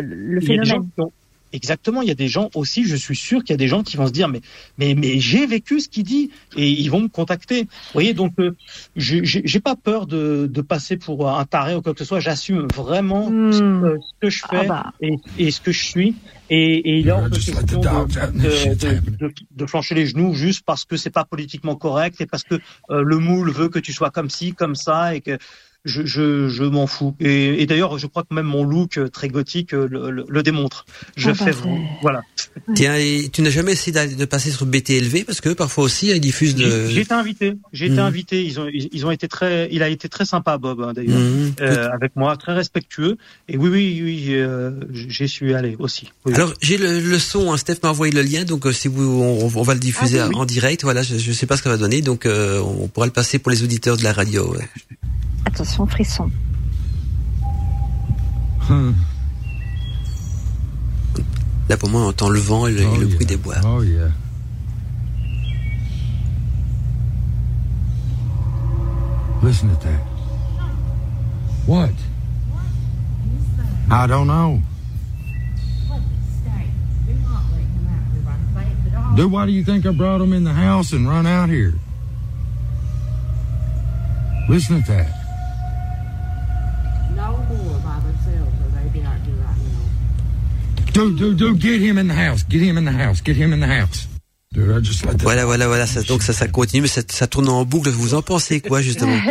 le 0.01 0.39
phénomène. 0.41 0.89
Exactement, 1.53 2.01
il 2.01 2.07
y 2.07 2.11
a 2.11 2.15
des 2.15 2.27
gens 2.27 2.49
aussi, 2.55 2.85
je 2.85 2.95
suis 2.95 3.15
sûr 3.15 3.43
qu'il 3.43 3.51
y 3.51 3.53
a 3.53 3.57
des 3.57 3.67
gens 3.67 3.83
qui 3.83 3.97
vont 3.97 4.07
se 4.07 4.11
dire 4.13 4.27
mais 4.29 4.41
mais 4.77 4.95
mais 4.95 5.19
j'ai 5.19 5.45
vécu 5.45 5.79
ce 5.81 5.89
qu'il 5.89 6.03
dit 6.03 6.31
et 6.55 6.69
ils 6.69 6.89
vont 6.89 7.01
me 7.01 7.07
contacter. 7.09 7.63
Vous 7.63 7.67
voyez 7.93 8.13
donc 8.13 8.33
euh, 8.39 8.55
j'ai 8.95 9.23
j'ai 9.25 9.41
j'ai 9.43 9.59
pas 9.59 9.75
peur 9.75 10.07
de 10.07 10.47
de 10.49 10.61
passer 10.61 10.97
pour 10.97 11.29
un 11.29 11.43
taré 11.45 11.75
ou 11.75 11.81
quoi 11.81 11.93
que 11.93 11.99
ce 11.99 12.05
soit, 12.05 12.19
j'assume 12.19 12.67
vraiment 12.75 13.29
Hmm. 13.29 13.51
ce, 13.51 13.59
que- 13.59 13.97
ce 14.01 14.11
que 14.21 14.29
je 14.29 14.41
Ah 14.49 14.61
fais 14.61 14.67
bah. 14.67 14.93
et, 15.01 15.15
et 15.37 15.51
ce 15.51 15.59
que 15.61 15.71
je 15.71 15.83
suis 15.83 16.15
et, 16.49 16.75
et 16.89 16.99
il 16.99 17.07
est 17.07 17.11
hors 17.11 17.29
de 17.29 17.35
question 17.37 17.79
de, 17.79 17.85
de, 18.39 18.73
de, 18.75 19.17
de, 19.27 19.33
de 19.51 19.65
flancher 19.65 19.95
les 19.95 20.05
genoux 20.07 20.33
juste 20.33 20.63
parce 20.65 20.85
que 20.85 20.97
c'est 20.97 21.09
pas 21.09 21.25
politiquement 21.25 21.75
correct 21.75 22.19
et 22.21 22.25
parce 22.25 22.43
que 22.43 22.55
euh, 22.89 23.01
le 23.03 23.17
moule 23.19 23.51
veut 23.51 23.69
que 23.69 23.79
tu 23.79 23.93
sois 23.93 24.09
comme 24.09 24.29
ci 24.29 24.53
comme 24.53 24.75
ça 24.75 25.15
et 25.15 25.21
que 25.21 25.37
je, 25.85 26.05
je, 26.05 26.47
je 26.47 26.63
m'en 26.63 26.85
fous. 26.87 27.15
Et, 27.19 27.61
et 27.61 27.65
d'ailleurs, 27.65 27.97
je 27.97 28.05
crois 28.07 28.23
que 28.23 28.33
même 28.35 28.45
mon 28.45 28.63
look 28.63 28.97
euh, 28.97 29.07
très 29.09 29.29
gothique 29.29 29.73
euh, 29.73 29.87
le, 29.89 30.11
le, 30.11 30.25
le 30.29 30.43
démontre. 30.43 30.85
Je 31.15 31.31
Ah 31.31 31.33
fais 31.33 31.53
c'est- 31.53 31.59
voilà. 32.01 32.21
Tiens, 32.75 32.95
et 32.95 33.29
tu 33.33 33.41
n'as 33.41 33.49
jamais 33.49 33.71
essayé 33.71 33.91
de 34.15 34.25
passer 34.25 34.51
sur 34.51 34.65
BTLV 34.65 35.23
parce 35.25 35.41
que 35.41 35.49
parfois 35.49 35.83
aussi 35.85 36.09
ils 36.11 36.19
diffusent 36.21 36.55
de. 36.55 36.87
J'ai 36.87 37.01
été 37.01 37.13
invité. 37.13 37.53
J'ai 37.73 37.85
été 37.85 37.95
Mhm. 37.95 37.99
invité. 37.99 38.45
Ils 38.45 38.59
ont, 38.59 38.67
ils, 38.71 38.89
ils 38.91 39.05
ont 39.05 39.11
été 39.11 39.27
très. 39.27 39.69
Il 39.71 39.81
a 39.83 39.89
été 39.89 40.07
très 40.09 40.25
sympa, 40.25 40.57
Bob, 40.57 40.81
hein, 40.81 40.93
d'ailleurs, 40.93 41.17
Mhm. 41.19 41.53
euh, 41.61 41.89
avec 41.91 42.15
moi, 42.15 42.37
très 42.37 42.53
respectueux. 42.53 43.17
Et 43.49 43.57
oui, 43.57 43.69
oui, 43.69 44.01
oui, 44.03 44.25
euh, 44.35 44.71
j'y 44.93 45.27
suis 45.27 45.53
allé 45.53 45.75
aussi. 45.79 46.11
Oui. 46.25 46.33
Alors 46.35 46.53
j'ai 46.61 46.77
le, 46.77 46.99
le 46.99 47.19
son, 47.19 47.51
hein, 47.51 47.57
Steph 47.57 47.77
m'a 47.83 47.89
envoyé 47.89 48.13
le 48.13 48.21
lien, 48.21 48.43
donc 48.43 48.65
euh, 48.67 48.71
si 48.71 48.87
vous, 48.87 49.03
on, 49.03 49.45
on 49.55 49.63
va 49.63 49.73
le 49.73 49.79
diffuser 49.79 50.19
Ah 50.19 50.27
oui, 50.27 50.35
oui. 50.35 50.41
en 50.41 50.45
direct. 50.45 50.83
Voilà, 50.83 51.01
je, 51.01 51.17
je 51.17 51.31
sais 51.31 51.45
pas 51.47 51.57
ce 51.57 51.61
que 51.63 51.69
ça 51.69 51.75
va 51.75 51.77
donner, 51.77 52.01
donc 52.01 52.25
euh, 52.25 52.59
on 52.59 52.87
pourra 52.87 53.05
le 53.07 53.11
passer 53.11 53.39
pour 53.39 53.49
les 53.51 53.63
auditeurs 53.63 53.97
de 53.97 54.03
la 54.03 54.13
radio. 54.13 54.53
ouais. 54.53 54.67
Attention, 55.45 55.70
frisson. 55.87 56.31
Là 61.69 61.77
pour 61.77 61.89
moi, 61.89 62.01
on 62.01 62.09
entend 62.09 62.29
le 62.29 62.39
vent 62.39 62.67
et 62.67 62.71
le, 62.71 62.81
et 62.81 62.97
le 62.97 63.07
bruit 63.07 63.25
des 63.25 63.37
bois. 63.37 63.55
Oh 63.65 63.81
yeah. 63.81 64.11
Listen 69.41 69.69
to 69.69 69.75
that. 69.87 70.01
What? 71.65 71.91
I 73.89 74.07
don't 74.07 74.27
know. 74.27 74.61
Dude, 79.15 79.31
why 79.31 79.45
do 79.45 79.51
you 79.51 79.63
think 79.63 79.85
I 79.85 79.91
brought 79.91 80.21
him 80.21 80.31
in 80.31 80.43
the 80.43 80.53
house 80.53 80.93
and 80.93 81.07
run 81.07 81.25
out 81.25 81.49
here? 81.49 81.73
Listen 84.47 84.81
to 84.83 84.91
that. 84.91 85.20
No 87.15 87.37
more 87.37 87.79
by 87.79 87.99
themselves, 87.99 88.53
or 88.61 88.69
they 88.69 88.87
be 88.89 89.01
out 89.03 89.19
here 89.21 89.35
right 89.35 89.57
now. 89.57 90.91
Dude, 90.93 91.17
dude, 91.17 91.37
dude, 91.37 91.59
get 91.59 91.81
him 91.81 91.97
in 91.97 92.07
the 92.07 92.13
house. 92.13 92.43
Get 92.43 92.61
him 92.61 92.77
in 92.77 92.85
the 92.85 92.91
house. 92.91 93.21
Get 93.21 93.35
him 93.35 93.53
in 93.53 93.59
the 93.59 93.67
house. 93.67 94.07
That. 94.53 95.17
Voilà, 95.21 95.45
voilà, 95.45 95.67
voilà. 95.67 95.87
Ça, 95.87 96.01
donc 96.03 96.23
ça, 96.23 96.33
ça 96.33 96.47
continue, 96.47 96.81
mais 96.81 96.87
ça, 96.89 97.01
ça 97.07 97.25
tourne 97.27 97.47
en 97.47 97.63
boucle. 97.63 97.89
Vous 97.89 98.13
en 98.15 98.21
pensez 98.21 98.59
quoi 98.59 98.81
justement? 98.81 99.17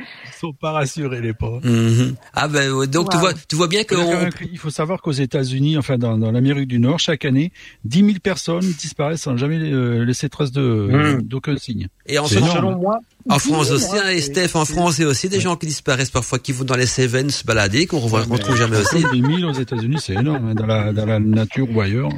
Ils 0.00 0.46
sont 0.46 0.52
pas 0.54 0.72
rassurés 0.72 1.20
les 1.20 1.34
pauvres. 1.34 1.60
Mhm. 1.64 2.14
Ah 2.32 2.48
ben 2.48 2.86
donc 2.86 3.10
tu 3.10 3.18
vois, 3.18 3.32
tu 3.34 3.54
vois 3.56 3.68
bien 3.68 3.84
que 3.84 3.94
Il 3.94 3.98
faut 4.00 4.08
on- 4.08 4.12
quand 4.12 4.20
même- 4.22 4.30
Il 4.52 4.58
faut 4.58 4.70
savoir 4.70 5.02
qu'aux 5.02 5.12
États-Unis, 5.12 5.76
enfin 5.76 5.98
dans, 5.98 6.16
dans 6.16 6.32
l'Amérique 6.32 6.66
du 6.66 6.78
Nord, 6.78 6.98
chaque 6.98 7.26
année, 7.26 7.52
10 7.84 7.98
000 8.00 8.10
personnes 8.22 8.64
disparaissent 8.80 9.20
sans 9.20 9.36
jamais 9.36 9.58
euh, 9.58 10.02
laisser 10.04 10.30
trace 10.30 10.50
de 10.50 10.62
Mm. 11.18 11.22
d'aucun 11.22 11.56
signe. 11.58 11.88
et 12.06 12.18
en, 12.18 12.24
France. 12.26 12.52
Selon 12.54 12.78
moi, 12.78 12.98
en 13.28 13.38
France 13.38 13.70
10 13.70 13.76
000, 13.78 13.92
aussi, 13.92 13.98
hein, 13.98 14.08
et 14.10 14.20
c'est- 14.22 14.32
Steph, 14.46 14.58
en 14.58 14.64
France, 14.64 14.96
il 14.98 15.02
y 15.02 15.04
a 15.04 15.08
aussi 15.08 15.28
des 15.28 15.40
gens 15.40 15.56
qui 15.56 15.66
disparaissent 15.66 16.10
parfois, 16.10 16.38
qui 16.38 16.52
vont 16.52 16.64
dans 16.64 16.76
les 16.76 16.86
Cévennes 16.86 17.30
se 17.30 17.44
balader, 17.44 17.86
qu'on 17.86 18.00
qu'on 18.00 18.08
retrouve 18.08 18.56
jamais 18.56 18.78
aussi. 18.80 19.04
10 19.12 19.20
000 19.20 19.50
aux 19.50 19.52
États-Unis, 19.52 19.98
c'est 20.00 20.14
énorme, 20.14 20.48
hein, 20.48 20.54
dans 20.54 20.66
la, 20.66 20.92
dans 20.94 21.04
la 21.06 21.20
nature 21.20 21.68
ou 21.70 21.80
ailleurs. 21.82 22.08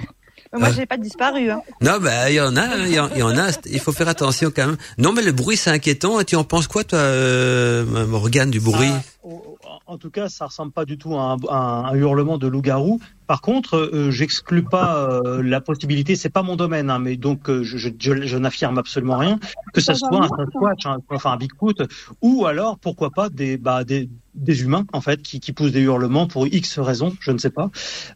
Moi, 0.55 0.69
Ah. 0.71 0.73
j'ai 0.77 0.87
pas 0.87 0.99
disparu. 0.99 1.51
Hein. 1.51 1.63
Non, 1.81 1.99
ben 1.99 2.29
il 2.29 2.35
y 2.35 2.41
en 2.41 2.55
a, 2.57 2.61
hein, 2.63 2.85
il 2.87 2.93
y, 2.93 3.01
en- 3.01 3.09
il 3.15 3.19
y 3.19 3.23
en 3.23 3.37
a. 3.39 3.49
Il 3.67 3.81
faut 3.81 3.93
faire 3.93 4.09
attention 4.09 4.51
quand 4.55 4.67
même. 4.67 4.77
Non, 4.99 5.13
mais 5.13 5.23
le 5.23 5.33
bruit 5.33 5.57
c'est 5.57 5.71
inquiétant. 5.71 6.21
Et 6.21 6.25
tu 6.27 6.37
en 6.37 6.45
penses 6.45 6.67
quoi, 6.69 6.85
toi, 6.85 6.99
euh, 6.99 7.85
Morgane, 8.07 8.51
du 8.51 8.61
bruit? 8.61 8.91
Ah, 9.25 9.79
en 9.87 9.99
tout 9.99 10.11
cas, 10.11 10.29
ça 10.29 10.47
ressemble 10.47 10.73
pas 10.73 10.85
du 10.85 10.99
tout 10.99 11.15
à 11.17 11.23
un, 11.23 11.37
à 11.49 11.89
un 11.91 11.95
hurlement 11.95 12.37
de 12.39 12.47
loup-garou 12.49 13.01
Par 13.33 13.41
contre, 13.41 13.79
euh, 13.79 14.11
j'exclus 14.11 14.63
pas 14.63 15.09
euh, 15.25 15.43
la 15.43 15.63
possibilité, 15.63 16.17
c'est 16.17 16.29
pas 16.29 16.43
mon 16.43 16.55
domaine, 16.55 16.91
hein, 16.91 16.99
mais 16.99 17.17
donc 17.17 17.49
euh, 17.49 17.63
je, 17.63 17.79
je, 17.79 17.89
je, 17.99 18.27
je 18.27 18.37
n'affirme 18.37 18.77
absolument 18.77 19.17
rien, 19.17 19.41
que 19.73 19.81
ça 19.81 19.95
soit 19.95 20.23
un 20.23 20.29
Sasquatch, 20.29 20.85
un, 20.85 20.99
enfin 21.09 21.33
un 21.33 21.37
Bigfoot, 21.39 21.79
ou 22.21 22.45
alors 22.45 22.79
pourquoi 22.79 23.09
pas 23.09 23.31
des, 23.31 23.57
bah, 23.57 23.85
des, 23.85 24.11
des 24.35 24.61
humains 24.63 24.85
en 24.93 25.01
fait 25.01 25.23
qui, 25.23 25.41
qui 25.41 25.53
poussent 25.53 25.73
des 25.73 25.81
hurlements 25.81 26.27
pour 26.27 26.47
X 26.47 26.79
raisons, 26.79 27.17
je 27.21 27.31
ne 27.31 27.39
sais 27.39 27.49
pas, 27.49 27.71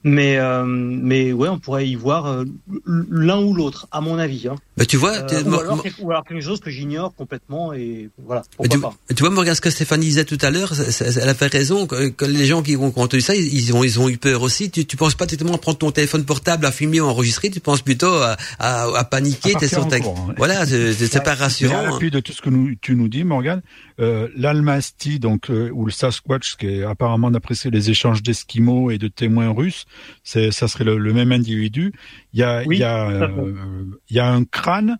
mais 0.04 0.36
euh, 0.36 0.64
mais 0.66 1.32
ouais, 1.32 1.48
on 1.48 1.58
pourrait 1.58 1.88
y 1.88 1.94
voir 1.94 2.26
euh, 2.26 2.44
l'un 2.86 3.40
ou 3.40 3.54
l'autre, 3.54 3.86
à 3.92 4.02
mon 4.02 4.18
avis. 4.18 4.48
Hein. 4.48 4.56
Bah, 4.76 4.84
tu 4.84 4.98
vois, 4.98 5.12
Euh, 5.16 5.42
ou, 5.44 5.54
alors, 5.58 5.82
quelque- 5.82 6.02
ou 6.02 6.10
alors 6.10 6.24
quelque 6.24 6.42
chose 6.42 6.60
que 6.60 6.68
j'ignore 6.70 7.14
complètement 7.14 7.72
et 7.72 8.10
voilà. 8.22 8.42
Mais 8.60 8.68
Pourquoi 8.68 8.76
tu, 8.76 8.80
pas. 9.08 9.14
tu 9.14 9.20
vois, 9.22 9.30
Morgane, 9.30 9.54
ce 9.54 9.62
que 9.62 9.70
Stéphanie 9.70 10.04
disait 10.06 10.26
tout 10.26 10.36
à 10.42 10.50
l'heure, 10.50 10.72
elle 11.16 11.28
a 11.28 11.34
fait 11.34 11.46
raison. 11.46 11.86
Que, 11.86 12.08
que 12.08 12.26
les 12.26 12.44
gens 12.44 12.62
qui 12.62 12.76
ont 12.76 12.86
entendu 12.88 13.22
ça, 13.22 13.34
ils, 13.34 13.54
ils 13.54 13.74
ont, 13.74 13.82
ils 13.84 13.98
ont 14.00 14.08
eu 14.10 14.18
peur 14.18 14.42
aussi. 14.42 14.70
Tu, 14.70 14.84
tu 14.84 14.96
penses 15.06 15.14
pas 15.14 15.26
tellement 15.26 15.54
à 15.54 15.58
prendre 15.58 15.78
ton 15.78 15.90
téléphone 15.90 16.24
portable, 16.24 16.66
à 16.66 16.72
filmer 16.72 17.00
ou 17.00 17.04
à 17.06 17.08
enregistrer. 17.08 17.50
Tu 17.50 17.60
penses 17.60 17.82
plutôt 17.82 18.12
à, 18.12 18.36
à, 18.58 18.84
à 18.96 19.04
paniquer. 19.04 19.54
À 19.56 19.58
t'es 19.60 19.68
partir 19.68 19.78
sur 19.80 19.88
ta- 19.88 19.98
ouais. 19.98 20.34
Voilà, 20.36 20.66
c'est 20.66 21.22
pas 21.22 21.34
rassurant. 21.34 21.76
hein. 21.78 21.90
l'appui 21.90 22.10
de 22.10 22.20
tout 22.20 22.32
ce 22.32 22.42
que 22.42 22.50
nous, 22.50 22.74
tu 22.80 22.96
nous 22.96 23.08
dis, 23.08 23.24
Morgan, 23.24 23.62
euh, 24.00 24.28
l'Almasty, 24.36 25.18
donc 25.18 25.50
euh, 25.50 25.70
ou 25.72 25.86
le 25.86 25.92
Sasquatch, 25.92 26.56
qui 26.56 26.66
est 26.66 26.82
apparemment 26.84 27.30
c'est 27.52 27.70
les 27.70 27.90
échanges 27.90 28.22
d'esquimaux 28.22 28.90
et 28.90 28.98
de 28.98 29.08
témoins 29.08 29.50
russes, 29.50 29.84
c'est 30.24 30.50
ça 30.50 30.68
serait 30.68 30.84
le, 30.84 30.98
le 30.98 31.12
même 31.12 31.32
individu. 31.32 31.92
Il 32.32 32.40
y 32.40 32.42
a, 32.42 32.62
Oui, 32.66 32.76
il 32.76 32.80
y 32.80 32.84
a, 32.84 33.06
fait. 33.08 33.24
euh, 33.24 33.84
il 34.10 34.16
y 34.16 34.20
a 34.20 34.28
un 34.30 34.44
crâne, 34.44 34.96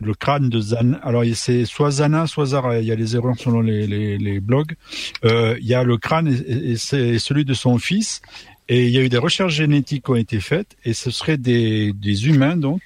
le 0.00 0.14
crâne 0.14 0.48
de 0.48 0.60
Zana. 0.60 0.98
Alors 1.02 1.24
c'est 1.34 1.64
soit 1.64 1.90
Zana, 1.90 2.26
soit 2.26 2.46
Zara. 2.46 2.78
Il 2.80 2.86
y 2.86 2.92
a 2.92 2.94
les 2.94 3.16
erreurs 3.16 3.36
selon 3.38 3.60
les, 3.60 3.86
les, 3.86 4.18
les 4.18 4.40
blogs. 4.40 4.74
Euh, 5.24 5.56
il 5.60 5.66
y 5.66 5.74
a 5.74 5.82
le 5.84 5.96
crâne 5.96 6.28
et, 6.28 6.32
et- 6.52 6.70
et 6.72 6.76
c'est 6.76 7.18
celui 7.18 7.44
de 7.44 7.54
son 7.54 7.78
fils. 7.78 8.20
Et 8.68 8.86
il 8.86 8.90
y 8.90 8.98
a 8.98 9.02
eu 9.02 9.08
des 9.10 9.18
recherches 9.18 9.54
génétiques 9.54 10.04
qui 10.06 10.10
ont 10.10 10.16
été 10.16 10.40
faites, 10.40 10.74
et 10.84 10.94
ce 10.94 11.10
seraient 11.10 11.36
des, 11.36 11.92
des 11.92 12.28
humains 12.28 12.56
donc 12.56 12.80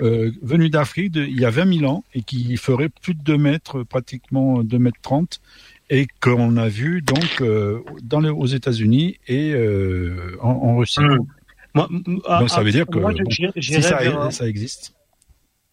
euh, 0.00 0.30
venus 0.42 0.70
d'Afrique 0.70 1.14
il 1.16 1.40
y 1.40 1.46
a 1.46 1.50
20 1.50 1.78
000 1.78 1.90
ans 1.90 2.04
et 2.14 2.22
qui 2.22 2.56
feraient 2.58 2.90
plus 2.90 3.14
de 3.14 3.22
2 3.22 3.38
mètres, 3.38 3.84
pratiquement 3.84 4.62
2 4.62 4.78
mètres 4.78 4.98
30, 5.00 5.40
et 5.88 6.06
qu'on 6.20 6.56
a 6.58 6.68
vu 6.68 7.00
donc 7.00 7.40
euh, 7.40 7.80
dans 8.02 8.20
les, 8.20 8.28
aux 8.28 8.46
États-Unis 8.46 9.18
et 9.26 9.52
euh, 9.54 10.36
en, 10.42 10.50
en 10.50 10.76
Russie. 10.76 11.00
Mmh. 11.00 11.18
Moi, 11.74 11.88
m- 11.90 12.20
ah, 12.26 12.40
Donc 12.40 12.50
ça 12.50 12.56
ah, 12.58 12.62
veut 12.62 12.70
dire 12.70 12.86
que 12.86 12.98
moi, 12.98 13.12
bon, 13.12 13.30
si 13.30 13.82
ça, 13.82 13.96
vers- 13.96 14.32
ça 14.32 14.46
existe. 14.46 14.94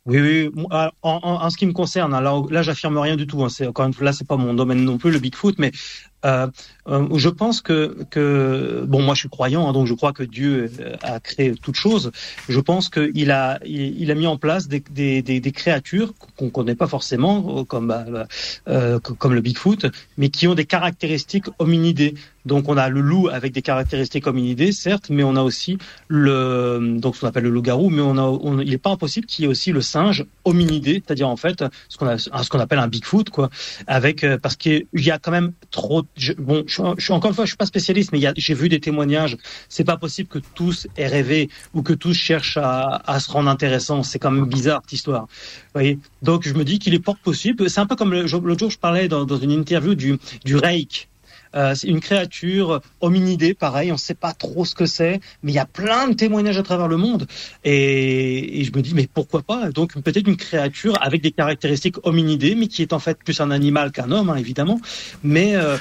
Oui, 0.05 0.19
oui. 0.19 0.49
moi, 0.53 0.93
En, 1.03 1.19
en, 1.23 1.45
en 1.45 1.49
ce 1.49 1.57
qui 1.57 1.65
me 1.67 1.73
concerne, 1.73 2.13
hein, 2.13 2.21
là, 2.21 2.41
là 2.49 2.63
j'affirme 2.63 2.97
rien 2.97 3.15
du 3.15 3.27
tout. 3.27 3.43
Hein, 3.43 3.49
c'est 3.49 3.67
encore 3.67 3.85
une 3.85 3.93
fois, 3.93 4.05
là, 4.05 4.13
c'est 4.13 4.27
pas 4.27 4.37
mon 4.37 4.53
domaine 4.53 4.83
non 4.83 4.97
plus, 4.97 5.11
le 5.11 5.19
Bigfoot, 5.19 5.59
mais 5.59 5.71
euh, 6.25 6.47
euh, 6.87 7.07
je 7.17 7.29
pense 7.29 7.61
que, 7.61 8.05
que 8.09 8.83
bon, 8.87 9.01
moi, 9.01 9.13
je 9.13 9.21
suis 9.21 9.29
croyant, 9.29 9.67
hein, 9.67 9.73
donc 9.73 9.87
je 9.87 9.93
crois 9.93 10.13
que 10.13 10.23
Dieu 10.23 10.71
euh, 10.79 10.95
a 11.01 11.19
créé 11.19 11.53
toute 11.55 11.75
chose. 11.75 12.11
Je 12.49 12.59
pense 12.59 12.89
qu'il 12.89 13.31
a, 13.31 13.59
il, 13.65 14.09
a 14.11 14.15
mis 14.15 14.27
en 14.27 14.37
place 14.37 14.67
des, 14.67 14.83
des, 14.89 15.21
des, 15.21 15.51
créatures 15.51 16.13
qu'on 16.37 16.49
connaît 16.49 16.75
pas 16.75 16.87
forcément, 16.87 17.63
comme 17.65 17.87
bah, 17.87 18.05
bah, 18.09 18.27
euh, 18.67 18.99
comme 18.99 19.33
le 19.33 19.41
Bigfoot, 19.41 19.85
mais 20.17 20.29
qui 20.29 20.47
ont 20.47 20.55
des 20.55 20.65
caractéristiques 20.65 21.45
hominidées. 21.59 22.15
Donc, 22.45 22.69
on 22.69 22.77
a 22.77 22.89
le 22.89 23.01
loup 23.01 23.27
avec 23.27 23.53
des 23.53 23.61
caractéristiques 23.61 24.25
hominidées, 24.25 24.71
certes, 24.71 25.11
mais 25.11 25.23
on 25.23 25.35
a 25.35 25.43
aussi 25.43 25.77
le, 26.07 26.97
donc 26.97 27.15
ce 27.15 27.21
qu'on 27.21 27.27
appelle 27.27 27.43
le 27.43 27.51
loup-garou, 27.51 27.89
mais 27.89 28.01
on 28.01 28.17
a, 28.17 28.61
il 28.63 28.69
n'est 28.71 28.77
pas 28.79 28.89
impossible 28.89 29.27
qu'il 29.27 29.43
y 29.43 29.47
ait 29.47 29.51
aussi 29.51 29.71
le 29.71 29.81
singe 29.81 30.25
hominidé, 30.43 31.03
c'est-à-dire 31.05 31.29
en 31.29 31.37
fait 31.37 31.63
ce 31.87 31.97
qu'on 31.97 32.07
a, 32.07 32.17
ce 32.17 32.49
qu'on 32.49 32.59
appelle 32.59 32.79
un 32.79 32.87
Bigfoot, 32.87 33.29
quoi, 33.29 33.51
avec 33.85 34.23
euh, 34.23 34.39
parce 34.41 34.55
qu'il 34.55 34.87
y 34.93 35.11
a 35.11 35.19
quand 35.19 35.31
même 35.31 35.51
trop. 35.69 36.03
Bon, 36.37 36.63
je, 36.67 36.81
je 36.97 37.13
encore 37.13 37.29
une 37.29 37.35
fois, 37.35 37.45
je 37.45 37.51
suis 37.51 37.57
pas 37.57 37.65
spécialiste, 37.65 38.11
mais 38.11 38.19
j'ai 38.35 38.53
vu 38.53 38.69
des 38.69 38.79
témoignages. 38.79 39.37
C'est 39.69 39.83
pas 39.83 39.97
possible 39.97 40.29
que 40.29 40.39
tous 40.55 40.87
aient 40.97 41.07
rêvé 41.07 41.49
ou 41.73 41.81
que 41.81 41.93
tous 41.93 42.13
cherchent 42.13 42.57
à, 42.57 43.19
se 43.19 43.31
rendre 43.31 43.49
intéressants. 43.49 44.03
C'est 44.03 44.19
quand 44.19 44.31
même 44.31 44.45
bizarre 44.45 44.81
cette 44.83 44.93
histoire. 44.93 45.23
Vous 45.23 45.71
voyez? 45.73 45.99
Donc 46.21 46.47
je 46.47 46.53
me 46.53 46.63
dis 46.63 46.79
qu'il 46.79 46.93
est 46.93 47.03
fort 47.03 47.17
possible. 47.17 47.69
C'est 47.69 47.79
un 47.79 47.85
peu 47.85 47.95
comme 47.95 48.13
l'autre 48.13 48.59
jour, 48.59 48.71
je 48.71 48.79
parlais 48.79 49.07
dans, 49.07 49.25
dans 49.25 49.37
une 49.37 49.51
interview 49.51 49.95
du 49.95 50.17
du 50.45 50.55
reik. 50.55 51.10
Euh, 51.55 51.75
c'est 51.75 51.87
une 51.87 51.99
créature 51.99 52.81
hominidée, 53.01 53.53
pareil, 53.53 53.91
on 53.91 53.95
ne 53.95 53.99
sait 53.99 54.15
pas 54.15 54.33
trop 54.33 54.65
ce 54.65 54.75
que 54.75 54.85
c'est, 54.85 55.19
mais 55.43 55.51
il 55.51 55.55
y 55.55 55.59
a 55.59 55.65
plein 55.65 56.07
de 56.07 56.13
témoignages 56.13 56.57
à 56.57 56.63
travers 56.63 56.87
le 56.87 56.97
monde. 56.97 57.27
Et, 57.63 58.63
je 58.63 58.71
me 58.77 58.81
dis, 58.81 58.93
mais 58.93 59.07
pourquoi 59.11 59.41
pas? 59.41 59.69
Donc 59.71 59.99
peut-être 60.01 60.27
une 60.27 60.37
créature 60.37 60.97
avec 61.01 61.21
des 61.21 61.31
caractéristiques 61.31 61.97
hominidées, 62.03 62.55
mais 62.55 62.67
qui 62.67 62.81
est 62.81 62.93
en 62.93 62.99
fait 62.99 63.17
plus 63.23 63.41
un 63.41 63.51
animal 63.51 63.91
qu'un 63.91 64.11
homme, 64.11 64.29
hein, 64.29 64.35
évidemment. 64.35 64.79
Mais 65.23 65.55
euh, 65.55 65.77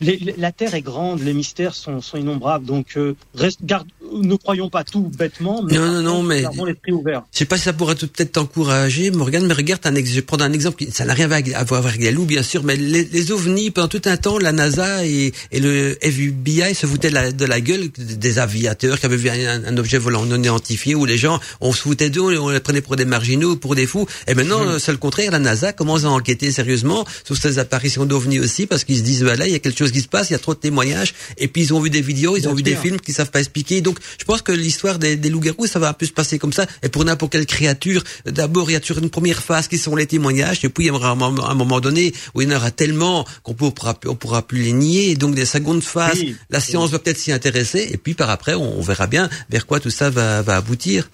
la 0.00 0.52
Terre 0.52 0.74
est 0.74 0.82
grande, 0.82 1.20
les 1.20 1.32
mystères 1.32 1.74
sont, 1.74 2.00
sont 2.00 2.18
innombrables, 2.18 2.66
donc 2.66 2.96
euh, 2.96 3.16
reste, 3.34 3.64
garde, 3.64 3.88
ne 4.12 4.34
croyons 4.36 4.68
pas 4.70 4.84
tout 4.84 5.10
bêtement, 5.18 5.62
mais, 5.62 5.76
Non, 5.76 6.02
non, 6.02 6.22
mais- 6.22 6.42
l'esprit 6.66 6.92
ouvert. 6.92 7.22
Je 7.32 7.38
sais 7.38 7.44
pas 7.44 7.56
si 7.56 7.64
ça 7.64 7.72
pourrait 7.72 7.94
peut-être 7.94 8.32
t'encourager, 8.32 9.10
Morgane, 9.10 9.46
mais 9.46 9.54
regarde, 9.54 9.80
un 9.84 9.94
ex- 9.94 10.10
je 10.10 10.14
vais 10.16 10.22
prendre 10.22 10.44
un 10.44 10.52
exemple, 10.52 10.76
qui- 10.84 10.90
ça 10.92 11.04
n'a 11.04 11.14
rien 11.14 11.30
à 11.30 11.64
voir 11.64 11.86
avec 11.86 12.00
les 12.00 12.12
loups, 12.12 12.24
bien 12.24 12.42
sûr, 12.42 12.62
mais 12.64 12.76
les, 12.76 13.04
les 13.04 13.32
ovnis, 13.32 13.70
pendant 13.70 13.88
tout 13.88 14.02
un 14.06 14.16
temps, 14.16 14.38
la 14.38 14.52
NASA 14.52 15.04
et, 15.06 15.32
et 15.52 15.60
le 15.60 15.96
FBI 16.00 16.74
se 16.74 16.86
foutaient 16.86 17.08
de 17.10 17.14
la, 17.14 17.32
de 17.32 17.44
la 17.44 17.60
gueule 17.60 17.88
des 17.98 18.38
aviateurs 18.38 18.98
qui 19.00 19.06
avaient 19.06 19.16
vu 19.16 19.28
un, 19.30 19.64
un 19.64 19.76
objet 19.76 19.98
volant 19.98 20.24
non 20.24 20.40
identifié, 20.42 20.94
où 20.94 21.04
les 21.04 21.18
gens, 21.18 21.40
on 21.60 21.72
se 21.72 21.80
foutait 21.82 22.10
d'eux, 22.10 22.38
on 22.38 22.48
les 22.50 22.60
prenait 22.60 22.80
pour 22.80 22.96
des 22.96 23.04
marginaux, 23.04 23.56
pour 23.56 23.74
des 23.74 23.86
fous. 23.86 24.06
Et 24.26 24.34
maintenant, 24.34 24.64
Mmh. 24.64 24.68
euh, 24.68 24.78
c'est 24.78 24.92
le 24.92 24.98
contraire, 24.98 25.30
la 25.32 25.38
NASA 25.38 25.72
commence 25.72 26.04
à 26.04 26.10
enquêter 26.10 26.52
sérieusement 26.52 27.04
sur 27.24 27.36
ces 27.36 27.58
apparitions 27.58 28.04
d'ovnis 28.06 28.40
aussi, 28.40 28.66
parce 28.66 28.84
qu'ils 28.84 28.98
se 28.98 29.02
disent, 29.02 29.24
bah 29.24 29.36
là, 29.36 29.46
il 29.46 29.52
y 29.52 29.56
a 29.56 29.58
quelque 29.58 29.78
chose 29.78 29.90
qui 29.92 30.00
se 30.00 30.08
passe, 30.08 30.30
il 30.30 30.34
y 30.34 30.36
a 30.36 30.38
trop 30.38 30.54
de 30.54 30.60
témoignages, 30.60 31.14
et 31.38 31.48
puis 31.48 31.62
ils 31.62 31.74
ont 31.74 31.80
vu 31.80 31.90
des 31.90 32.00
vidéos, 32.00 32.36
ils 32.36 32.42
Bien 32.42 32.50
ont 32.50 32.54
vu 32.54 32.62
des 32.62 32.76
films 32.76 33.00
qu'ils 33.00 33.14
savent 33.14 33.30
pas 33.30 33.40
expliquer. 33.40 33.80
Donc, 33.80 33.93
je 34.18 34.24
pense 34.24 34.42
que 34.42 34.52
l'histoire 34.52 34.98
des, 34.98 35.16
des 35.16 35.30
loups-garous, 35.30 35.66
ça 35.66 35.78
va 35.78 35.88
un 35.88 35.92
peu 35.92 36.06
se 36.06 36.12
passer 36.12 36.38
comme 36.38 36.52
ça. 36.52 36.66
Et 36.82 36.88
pour 36.88 37.04
n'importe 37.04 37.32
quelle 37.32 37.46
créature, 37.46 38.02
d'abord, 38.26 38.70
il 38.70 38.74
y 38.74 38.76
a 38.76 38.80
toujours 38.80 38.98
une 39.02 39.10
première 39.10 39.42
phase 39.42 39.68
qui 39.68 39.78
sont 39.78 39.96
les 39.96 40.06
témoignages, 40.06 40.64
et 40.64 40.68
puis 40.68 40.84
il 40.84 40.88
y 40.88 40.90
aura 40.90 41.10
un 41.10 41.14
moment, 41.14 41.48
un 41.48 41.54
moment 41.54 41.80
donné 41.80 42.12
où 42.34 42.42
il 42.42 42.48
y 42.48 42.52
en 42.52 42.56
aura 42.56 42.70
tellement 42.70 43.26
qu'on 43.42 43.54
pourra, 43.54 43.98
on 44.06 44.14
pourra 44.14 44.46
plus 44.46 44.62
les 44.62 44.72
nier. 44.72 45.10
Et 45.10 45.16
donc, 45.16 45.34
des 45.34 45.44
secondes 45.46 45.82
phases, 45.82 46.18
Oui. 46.18 46.36
la 46.50 46.60
science 46.60 46.90
va 46.90 46.98
peut-être 46.98 47.18
s'y 47.18 47.32
intéresser, 47.32 47.88
et 47.92 47.96
puis 47.96 48.14
par 48.14 48.30
après, 48.30 48.54
on, 48.54 48.78
on 48.78 48.82
verra 48.82 49.06
bien 49.06 49.28
vers 49.50 49.66
quoi 49.66 49.80
tout 49.80 49.90
ça 49.90 50.10
va, 50.10 50.42
va 50.42 50.56
aboutir. 50.56 51.08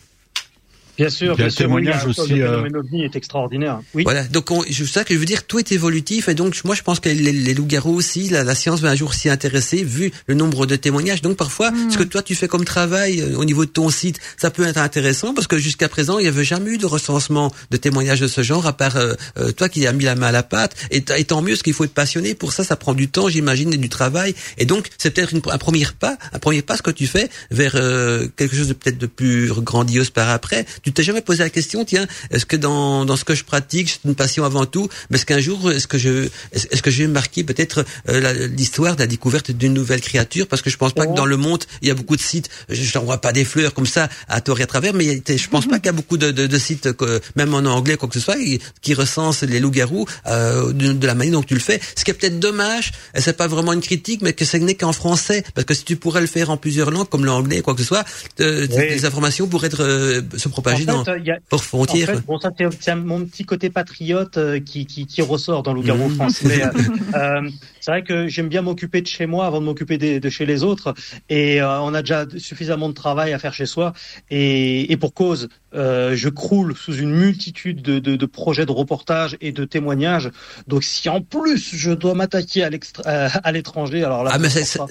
Bien 1.01 1.09
sûr, 1.11 1.35
bien 1.35 1.47
le 1.47 1.51
sûr, 1.51 1.61
oui, 1.71 1.83
témoignage 1.83 2.05
le 2.05 2.11
aussi, 2.11 2.29
phénomène 2.29 2.77
ovni 2.77 3.05
est 3.05 3.17
extraordinaire. 3.17 3.81
Oui. 3.95 4.03
Voilà, 4.05 4.25
donc 4.25 4.51
on- 4.51 4.63
c'est 4.71 4.85
ça 4.87 5.03
que 5.05 5.15
je 5.15 5.19
veux 5.19 5.25
dire, 5.25 5.45
tout 5.47 5.59
est 5.59 5.73
évolutif 5.73 6.29
et 6.29 6.35
donc 6.35 6.55
moi 6.65 6.75
je 6.75 6.83
pense 6.83 7.01
que 7.01 7.09
les, 7.09 7.33
les 7.33 7.55
loups-garous 7.55 7.95
aussi, 7.95 8.29
la, 8.29 8.45
la 8.45 8.55
science 8.55 8.81
va 8.81 8.91
un 8.91 8.95
jour 8.95 9.15
s'y 9.15 9.31
intéresser 9.31 9.83
vu 9.83 10.13
le 10.27 10.35
nombre 10.35 10.67
de 10.67 10.77
témoignages. 10.77 11.23
Donc 11.23 11.37
parfois, 11.39 11.73
ce 11.91 11.97
que 11.97 12.03
toi 12.03 12.23
tu 12.23 12.35
fais 12.35 12.49
comme 12.49 12.65
travail 12.67 13.21
euh, 13.23 13.37
au 13.37 13.45
niveau 13.47 13.65
de 13.65 13.71
ton 13.71 13.89
site, 13.89 14.21
ça 14.37 14.51
peut 14.51 14.67
être 14.67 14.77
intéressant 14.79 15.33
parce 15.33 15.47
que 15.47 15.57
jusqu'à 15.59 15.89
présent 15.89 16.19
il 16.19 16.23
n'y 16.23 16.29
avait 16.29 16.45
jamais 16.45 16.73
eu 16.73 16.79
de 16.79 16.87
recensement 16.87 17.51
de 17.71 17.77
témoignages 17.79 18.21
de 18.21 18.29
ce 18.29 18.43
genre 18.43 18.67
à 18.67 18.75
part 18.75 18.97
euh, 18.97 19.15
euh, 19.39 19.53
toi 19.53 19.69
qui 19.71 19.87
as 19.87 19.93
mis 19.95 20.05
la 20.05 20.15
main 20.17 20.27
à 20.27 20.33
la 20.33 20.43
pâte. 20.43 20.77
Et, 20.91 21.01
tant 21.25 21.41
mieux, 21.41 21.57
ce 21.57 21.63
qu'il 21.63 21.73
faut 21.73 21.85
être 21.85 21.95
passionné 21.95 22.35
pour 22.35 22.53
ça, 22.53 22.63
ça 22.65 22.77
prend 22.77 22.93
du 22.93 23.09
temps, 23.09 23.29
j'imagine, 23.29 23.73
et 23.73 23.79
du 23.79 23.89
travail. 23.89 24.35
Et 24.59 24.67
donc 24.67 24.89
c'est 24.99 25.11
peut-être 25.13 25.33
une- 25.33 25.41
un 25.51 25.59
premier 25.59 25.87
pas, 25.99 26.19
un 26.35 26.39
premier 26.39 26.61
pas 26.63 26.77
ce 26.77 26.83
que 26.83 26.91
tu 26.91 27.07
fais 27.07 27.31
vers 27.51 27.73
euh, 27.77 28.27
quelque 28.37 28.55
chose 28.55 28.69
de 28.69 28.75
peut-être 28.75 28.99
de 28.99 29.07
plus 29.07 29.51
grandiose 29.53 30.11
par 30.11 30.29
après. 30.29 30.67
Tu 30.83 30.90
t'es 30.93 31.03
jamais 31.03 31.21
posé 31.23 31.43
la 31.43 31.51
question, 31.51 31.85
tiens, 31.85 32.07
est-ce 32.31 32.47
que 32.47 32.57
dans, 32.57 33.05
dans 33.05 33.17
ce 33.17 33.25
que 33.25 33.35
je 33.35 33.45
pratique, 33.45 33.89
c'est 33.91 34.09
une 34.09 34.15
passion 34.15 34.45
avant 34.45 34.67
tout, 34.67 34.89
mais 35.11 35.17
est-ce 35.19 35.27
qu'un 35.27 35.41
jour, 35.41 35.71
est-ce 35.71 35.87
que 35.87 35.99
je, 35.99 36.29
est-ce 36.53 36.83
que 36.83 36.91
je 36.91 37.03
vais 37.03 37.09
marquer 37.09 37.45
peut-être 37.45 37.85
euh, 38.09 38.49
l'histoire 38.49 38.95
de 38.97 39.01
la 39.01 39.07
découverte 39.07 39.51
d'une 39.51 39.75
nouvelle 39.75 40.01
créature, 40.01 40.47
parce 40.47 40.63
que 40.63 40.71
je 40.71 40.77
pense 40.77 40.93
pas 40.93 41.07
que 41.07 41.15
dans 41.15 41.27
le 41.27 41.37
monde 41.37 41.65
il 41.83 41.89
y 41.89 41.91
a 41.91 41.95
beaucoup 41.95 42.17
de 42.17 42.21
sites, 42.23 42.49
je 42.69 42.99
n'envoie 42.99 43.21
pas 43.21 43.33
des 43.33 43.45
fleurs 43.45 43.75
comme 43.75 43.87
ça 43.87 44.09
à 44.29 44.41
tort 44.41 44.61
et 44.61 44.63
à 44.63 44.67
travers, 44.67 44.95
mais 44.95 45.23
je 45.29 45.49
pense 45.49 45.67
pas 45.71 45.77
qu'il 45.79 45.87
y 45.87 45.91
a 45.91 45.93
beaucoup 45.93 46.17
de, 46.17 46.31
de, 46.31 46.47
de 46.47 46.59
sites, 46.59 46.93
que- 46.93 47.21
même 47.37 47.55
en 47.55 47.59
anglais 47.65 47.97
quoi 47.97 48.09
que 48.09 48.15
ce 48.15 48.21
soit, 48.21 48.37
qui, 48.37 48.61
qui 48.83 48.95
recensent 48.95 49.43
les 49.43 49.61
loups-garous 49.61 50.07
euh, 50.27 50.73
de, 50.73 50.93
de 50.93 51.07
la 51.07 51.15
manière 51.15 51.35
dont 51.35 51.43
tu 51.43 51.55
le 51.55 51.61
fais. 51.61 51.81
Ce 51.97 52.05
qui 52.05 52.11
est 52.11 52.15
peut-être 52.15 52.39
dommage, 52.41 52.93
et 53.15 53.21
c'est 53.21 53.37
pas 53.37 53.47
vraiment 53.49 53.73
une 53.73 53.81
critique, 53.81 54.21
mais 54.23 54.33
que 54.33 54.45
ce 54.45 54.57
n'est 54.57 54.75
qu'en 54.75 54.93
français, 54.93 55.45
parce 55.55 55.65
que 55.67 55.75
si 55.75 55.85
tu 55.85 55.97
pourrais 55.97 56.21
le 56.21 56.27
faire 56.27 56.51
en 56.51 56.57
plusieurs 56.57 56.91
langues, 56.91 57.09
comme 57.09 57.25
l'anglais, 57.25 57.61
quoi 57.61 57.75
que 57.75 57.81
ce 57.83 57.87
soit, 57.87 58.05
euh, 58.41 58.67
Oui. 58.71 58.89
les 58.91 59.05
informations 59.05 59.47
pourraient 59.49 59.67
être, 59.69 59.83
euh, 59.85 60.23
se 60.37 60.49
propager 60.49 60.80
En 60.89 60.93
dans 60.99 61.05
fait, 61.05 61.19
il 61.19 61.27
y 61.27 61.31
a- 61.31 61.39
hors 61.51 61.63
frontières. 61.65 62.09
En 62.11 62.13
fait, 62.15 62.27
bon, 62.27 62.39
ça 62.39 62.51
c'est 62.81 62.95
mon 62.95 63.25
petit 63.25 63.45
côté 63.45 63.71
patriote 63.71 64.37
euh, 64.39 64.61
qui, 64.61 64.87
qui, 64.87 65.07
qui 65.07 65.21
ressort 65.23 65.63
dans 65.63 65.73
Loup-garou 65.75 66.09
Mhm. 66.09 66.15
France. 66.17 66.43
Mais, 66.45 66.63
euh, 66.65 66.71
euh, 67.15 67.51
c'est 67.81 67.91
vrai 67.91 68.03
que 68.05 68.29
j'aime 68.29 68.49
bien 68.49 68.63
m'occuper 68.63 69.01
de 69.03 69.07
chez 69.07 69.27
moi 69.27 69.47
avant 69.47 69.61
de 69.61 69.65
m'occuper 69.67 69.99
de, 69.99 70.29
chez 70.31 70.47
les 70.47 70.63
autres. 70.63 70.95
Et 71.29 71.61
euh, 71.61 71.81
on 71.81 71.95
a 71.95 72.03
déjà 72.03 72.27
suffisamment 72.39 72.89
de 72.89 72.95
travail 72.95 73.33
à 73.33 73.39
faire 73.39 73.55
chez 73.55 73.67
soi. 73.67 73.93
Et, 74.31 74.93
et 74.93 74.97
pour 74.97 75.15
cause, 75.15 75.49
euh, 75.75 76.15
je 76.17 76.29
croule 76.29 76.77
sous 76.77 76.95
une 76.97 77.11
multitude 77.15 77.83
de, 77.83 77.99
de, 77.99 78.17
de 78.17 78.27
projets 78.27 78.67
de 78.67 78.73
reportage 78.73 79.37
et 79.41 79.53
de 79.53 79.65
témoignages. 79.65 80.31
Donc 80.67 80.85
si 80.85 81.09
en 81.09 81.21
plus 81.23 81.75
je 81.75 81.91
dois 81.93 82.15
m'attaquer 82.15 82.65
à 82.65 82.71
euh, 83.07 83.29
l'étranger, 83.53 84.05
alors 84.05 84.25
là, 84.25 84.31
Ah, 84.35 84.39
mais 84.39 84.49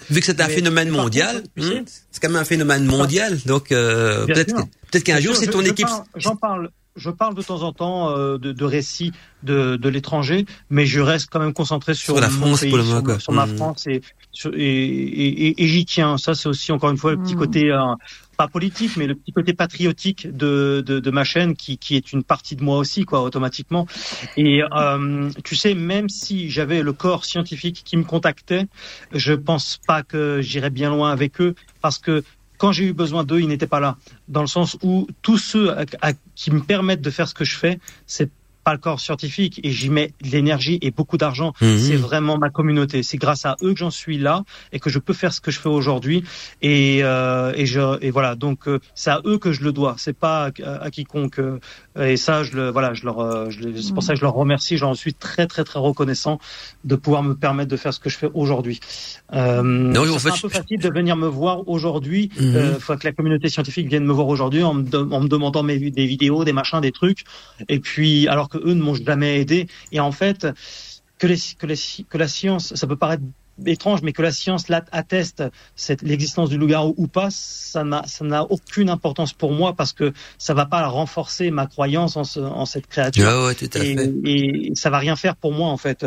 vu 0.09 0.19
que 0.19 0.25
c'est 0.25 0.41
un 0.41 0.47
Mais- 0.47 0.53
phénomène 0.53 0.89
mondial, 0.89 1.43
hein, 1.59 1.83
c'est 2.11 2.21
quand 2.21 2.29
même 2.29 2.41
un 2.41 2.45
phénomène 2.45 2.85
mondial, 2.85 3.37
donc 3.45 3.71
euh, 3.71 4.25
peut-être 4.25 4.55
peut-être 4.91 5.03
qu'un 5.03 5.19
jour 5.19 5.35
c'est 5.35 5.47
ton 5.47 5.61
je 5.61 5.69
équipe. 5.69 5.87
J'en 6.15 6.35
parle. 6.35 6.69
Je 6.99 7.09
parle 7.09 7.33
de 7.35 7.41
temps 7.41 7.63
en 7.63 7.73
temps 7.73 8.11
euh, 8.11 8.37
de, 8.37 8.51
de 8.51 8.65
récits 8.65 9.11
de, 9.43 9.77
de 9.77 9.89
l'étranger, 9.89 10.45
mais 10.69 10.85
je 10.85 10.99
reste 10.99 11.29
quand 11.31 11.39
même 11.39 11.53
concentré 11.53 11.93
sur, 11.93 12.13
Sur 12.15 12.21
la 12.21 12.29
France 12.29 12.59
pays, 12.61 12.69
pour 12.69 12.77
le 12.77 12.83
sur, 12.83 12.93
moment, 12.95 13.03
quoi. 13.03 13.19
sur 13.19 13.33
ma 13.33 13.45
Mhm. 13.47 13.55
France 13.55 13.87
et, 13.87 14.01
sur- 14.31 14.53
et, 14.53 14.59
et, 14.59 15.47
et- 15.47 15.63
et 15.63 15.67
j'y 15.67 15.85
tiens. 15.85 16.17
Ça, 16.17 16.35
c'est 16.35 16.49
aussi 16.49 16.71
encore 16.71 16.91
une 16.91 16.97
fois 16.97 17.11
le 17.11 17.17
petit 17.17 17.33
Mhm. 17.33 17.39
côté 17.39 17.71
euh, 17.71 17.79
pas 18.37 18.47
politique, 18.47 18.91
mais 18.97 19.07
le 19.07 19.15
petit 19.15 19.31
côté 19.33 19.53
patriotique 19.53 20.27
de, 20.27 20.81
de, 20.85 20.99
de 20.99 21.11
ma 21.11 21.23
chaîne 21.25 21.55
qui, 21.55 21.77
qui 21.77 21.95
est 21.95 22.13
une 22.13 22.23
partie 22.23 22.55
de 22.55 22.63
moi 22.63 22.77
aussi, 22.77 23.03
quoi, 23.03 23.21
automatiquement. 23.21 23.85
Et 24.37 24.61
euh, 24.63 25.29
tu 25.43 25.55
sais, 25.55 25.73
même 25.73 26.09
si 26.09 26.49
j'avais 26.49 26.81
le 26.81 26.93
corps 26.93 27.25
scientifique 27.25 27.81
qui 27.85 27.97
me 27.97 28.03
contactait, 28.03 28.65
je 29.13 29.33
pense 29.33 29.77
pas 29.85 30.03
que 30.03 30.41
j'irais 30.41 30.69
bien 30.69 30.89
loin 30.89 31.11
avec 31.11 31.41
eux 31.41 31.53
parce 31.81 31.97
que 31.97 32.23
quand 32.59 32.71
j'ai 32.71 32.85
eu 32.85 32.93
besoin 32.93 33.23
d'eux, 33.23 33.39
ils 33.39 33.47
n'étaient 33.47 33.65
pas 33.75 33.79
là. 33.79 33.97
Dans 34.27 34.41
le 34.41 34.47
sens 34.47 34.77
où 34.83 35.07
tous 35.23 35.39
ceux 35.39 35.71
à- 35.71 35.85
à- 36.01 36.13
qui 36.35 36.51
me 36.51 36.59
permettent 36.61 37.01
de 37.01 37.09
faire 37.09 37.27
ce 37.27 37.33
que 37.33 37.45
je 37.45 37.55
fais, 37.57 37.79
c'est 38.05 38.29
pas 38.65 38.73
le 38.73 38.79
corps 38.79 38.99
scientifique 38.99 39.61
et 39.63 39.71
j'y 39.71 39.89
mets 39.89 40.13
de 40.21 40.29
l'énergie 40.29 40.77
et 40.81 40.91
beaucoup 40.91 41.17
d'argent. 41.17 41.53
Mhm. 41.61 41.77
C'est 41.79 41.95
vraiment 41.95 42.37
ma 42.37 42.49
communauté. 42.49 43.01
C'est 43.03 43.17
grâce 43.17 43.45
à 43.45 43.55
eux 43.63 43.71
que 43.73 43.79
j'en 43.79 43.89
suis 43.89 44.17
là 44.17 44.43
et 44.73 44.79
que 44.81 44.89
je 44.89 44.99
peux 44.99 45.13
faire 45.13 45.33
ce 45.33 45.39
que 45.39 45.49
je 45.49 45.59
fais 45.59 45.69
aujourd'hui. 45.69 46.25
Et, 46.61 46.99
euh, 47.01 47.53
et 47.55 47.65
je 47.65 47.97
et 48.03 48.11
voilà. 48.11 48.35
Donc 48.35 48.67
euh, 48.67 48.79
c'est 48.95 49.11
à 49.11 49.21
eux 49.25 49.37
que 49.37 49.53
je 49.53 49.63
le 49.63 49.71
dois. 49.71 49.95
C'est 49.97 50.17
pas 50.17 50.51
à, 50.63 50.71
à 50.83 50.91
quiconque. 50.91 51.39
Et 51.99 52.17
ça, 52.17 52.43
je 52.43 52.55
le 52.55 52.69
voilà. 52.69 52.93
Je 52.93 53.03
leur. 53.05 53.19
euh, 53.19 53.49
je 53.49 53.61
le- 53.61 53.81
c'est 53.81 53.93
pour 53.93 54.03
ça 54.03 54.13
que 54.13 54.19
je 54.19 54.23
leur 54.23 54.33
remercie. 54.33 54.77
J'en 54.77 54.93
suis 54.93 55.13
très 55.13 55.47
très 55.47 55.63
très 55.63 55.79
reconnaissant 55.79 56.39
de 56.83 56.95
pouvoir 56.95 57.23
me 57.23 57.33
permettre 57.35 57.69
de 57.69 57.77
faire 57.77 57.93
ce 57.93 57.99
que 57.99 58.09
je 58.09 58.17
fais 58.17 58.29
aujourd'hui. 58.33 58.79
Euh, 59.33 59.91
fait, 60.19 60.29
un 60.29 60.31
peu 60.33 60.49
facile 60.49 60.79
de 60.79 60.89
venir 60.89 61.15
me 61.17 61.27
voir 61.27 61.67
aujourd'hui. 61.67 62.29
Mhm. 62.39 62.55
Euh, 62.55 62.79
faut 62.79 62.95
que 62.95 63.05
la 63.07 63.11
communauté 63.13 63.49
scientifique 63.49 63.87
vienne 63.87 64.05
me 64.05 64.13
voir 64.13 64.27
aujourd'hui 64.27 64.63
en, 64.63 64.73
me 64.75 64.83
de- 64.83 64.97
en 64.97 65.19
me 65.21 65.27
demandant 65.27 65.63
mes, 65.63 65.77
des 65.79 66.05
vidéos, 66.05 66.43
des 66.43 66.53
machins, 66.53 66.79
des 66.81 66.91
trucs. 66.91 67.23
Et 67.67 67.79
puis, 67.79 68.27
alors 68.27 68.49
que 68.49 68.57
eux 68.59 68.73
ne 68.73 68.81
m'ont 68.83 68.95
jamais 68.95 69.39
aidé. 69.41 69.67
Et 69.91 69.99
en 69.99 70.11
fait, 70.11 70.47
que, 71.17 71.27
les, 71.27 71.37
que, 71.57 71.65
les, 71.65 71.75
que 72.09 72.17
la 72.17 72.27
science, 72.27 72.73
ça 72.75 72.87
peut 72.87 72.95
paraître 72.95 73.23
étrange, 73.65 74.01
mais 74.01 74.13
que 74.13 74.21
la 74.21 74.31
science 74.31 74.65
atteste 74.91 75.43
l'existence 76.01 76.49
du 76.49 76.57
loup-garou 76.57 76.93
ou 76.97 77.07
pas, 77.07 77.29
ça 77.31 77.83
n'a 77.83 78.03
ça 78.05 78.25
n'a 78.25 78.43
aucune 78.43 78.89
importance 78.89 79.33
pour 79.33 79.51
moi 79.51 79.73
parce 79.73 79.93
que 79.93 80.13
ça 80.37 80.53
va 80.53 80.65
pas 80.65 80.87
renforcer 80.87 81.51
ma 81.51 81.67
croyance 81.67 82.17
en, 82.17 82.23
ce, 82.23 82.39
en 82.39 82.65
cette 82.65 82.87
créature. 82.87 83.27
Ah 83.27 83.45
ouais, 83.45 83.55
tout 83.55 83.69
à 83.73 83.79
et, 83.79 83.95
fait. 83.95 84.13
et 84.25 84.71
ça 84.75 84.89
va 84.89 84.99
rien 84.99 85.15
faire 85.15 85.35
pour 85.35 85.51
moi 85.53 85.69
en 85.69 85.77
fait, 85.77 86.05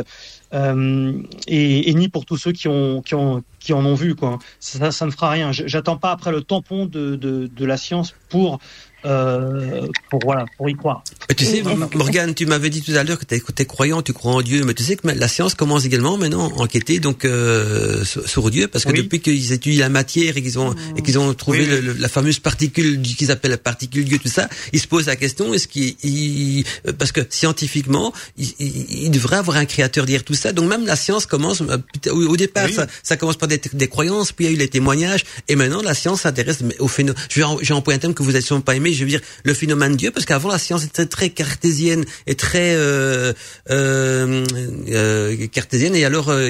euh, 0.54 1.12
et, 1.46 1.90
et 1.90 1.94
ni 1.94 2.08
pour 2.08 2.24
tous 2.24 2.36
ceux 2.36 2.52
qui 2.52 2.68
ont 2.68 3.02
qui 3.02 3.14
ont 3.14 3.42
qui 3.58 3.72
en 3.72 3.84
ont 3.84 3.94
vu 3.94 4.14
quoi. 4.14 4.38
Ça, 4.60 4.90
ça 4.90 5.06
ne 5.06 5.10
fera 5.10 5.30
rien. 5.30 5.52
J'attends 5.52 5.96
pas 5.96 6.10
après 6.10 6.32
le 6.32 6.42
tampon 6.42 6.86
de, 6.86 7.16
de, 7.16 7.46
de 7.46 7.64
la 7.64 7.76
science 7.76 8.14
pour 8.28 8.58
euh, 9.04 9.86
pour 10.10 10.20
voilà 10.24 10.44
pour 10.56 10.68
y 10.70 10.74
croire. 10.74 11.02
Mais 11.28 11.34
tu 11.34 11.44
sais, 11.44 11.62
Morgane, 11.94 12.34
tu 12.34 12.46
m'avais 12.46 12.70
dit 12.70 12.82
tout 12.82 12.92
à 12.92 13.04
l'heure 13.04 13.18
que 13.18 13.24
tu 13.24 13.34
es, 13.34 13.64
croyant, 13.66 14.02
tu 14.02 14.12
crois 14.12 14.32
en 14.32 14.42
Dieu, 14.42 14.64
mais 14.64 14.74
tu 14.74 14.82
sais 14.82 14.96
que 14.96 15.06
la 15.08 15.28
science 15.28 15.54
commence 15.54 15.84
également 15.84 16.16
maintenant 16.18 16.48
à 16.56 16.62
enquêter 16.62 17.00
donc 17.00 17.24
euh, 17.24 18.04
sur, 18.04 18.50
Dieu, 18.50 18.68
parce 18.68 18.84
que 18.84 18.90
Oui. 18.90 18.98
depuis 19.02 19.20
qu'ils 19.20 19.52
étudient 19.52 19.80
la 19.80 19.88
matière 19.88 20.36
et 20.36 20.42
qu'ils 20.42 20.58
ont 20.58 20.74
et 20.96 21.02
qu'ils 21.02 21.18
ont 21.18 21.32
trouvé 21.34 21.60
Oui, 21.60 21.66
le- 21.66 21.80
le- 21.80 21.92
la 21.94 22.08
fameuse 22.08 22.38
particule 22.38 23.00
qu'ils 23.02 23.30
appellent 23.30 23.50
la 23.52 23.58
particule 23.58 24.04
Dieu, 24.04 24.18
tout 24.18 24.28
ça, 24.28 24.48
ils 24.72 24.80
se 24.80 24.86
posent 24.86 25.06
la 25.06 25.16
question 25.16 25.52
est-ce 25.54 25.68
qu'il 25.68 25.94
il- 26.02 26.64
euh, 26.86 26.92
parce 26.96 27.12
que 27.12 27.20
scientifiquement, 27.28 28.12
il, 28.36 28.52
il- 28.58 29.04
il 29.04 29.10
devrait 29.10 29.36
avoir 29.36 29.56
un 29.56 29.64
créateur 29.64 30.04
derrière 30.06 30.24
tout 30.24 30.34
ça. 30.34 30.52
Donc 30.52 30.68
même 30.68 30.86
la 30.86 30.96
science 30.96 31.26
commence 31.26 31.62
euh, 31.62 31.78
au, 32.12 32.36
départ, 32.36 32.66
Oui. 32.66 32.74
ça, 32.74 32.86
ça 33.02 33.16
commence 33.16 33.36
par 33.36 33.48
des, 33.48 33.60
des 33.72 33.88
croyances, 33.88 34.32
puis 34.32 34.44
il 34.44 34.48
y 34.48 34.50
a 34.52 34.54
eu 34.54 34.58
les 34.58 34.68
témoignages, 34.68 35.24
et 35.48 35.56
maintenant 35.56 35.82
la 35.82 35.94
science 35.94 36.22
s'intéresse 36.22 36.58
au 36.78 36.88
phénomène. 36.88 37.20
Je 37.30 37.40
vais 37.40 37.44
en- 37.44 37.58
j'ai 37.60 37.74
employé 37.74 37.96
un 37.96 38.00
terme 38.00 38.14
que 38.14 38.22
vous 38.22 38.32
n'avez 38.32 38.42
sûrement 38.44 38.60
pas 38.62 38.74
aimé. 38.76 38.91
Je 38.94 39.04
veux 39.04 39.10
dire 39.10 39.20
le 39.44 39.54
phénomène 39.54 39.96
Dieu, 39.96 40.10
parce 40.10 40.26
qu'avant 40.26 40.50
la 40.50 40.58
science 40.58 40.84
était 40.84 41.06
très 41.06 41.30
cartésienne 41.30 42.04
et 42.26 42.34
très 42.34 42.74
euh, 42.74 43.32
euh, 43.70 44.44
euh, 44.90 45.46
cartésienne 45.48 45.94
et 45.94 46.04
alors 46.04 46.28
euh, 46.30 46.48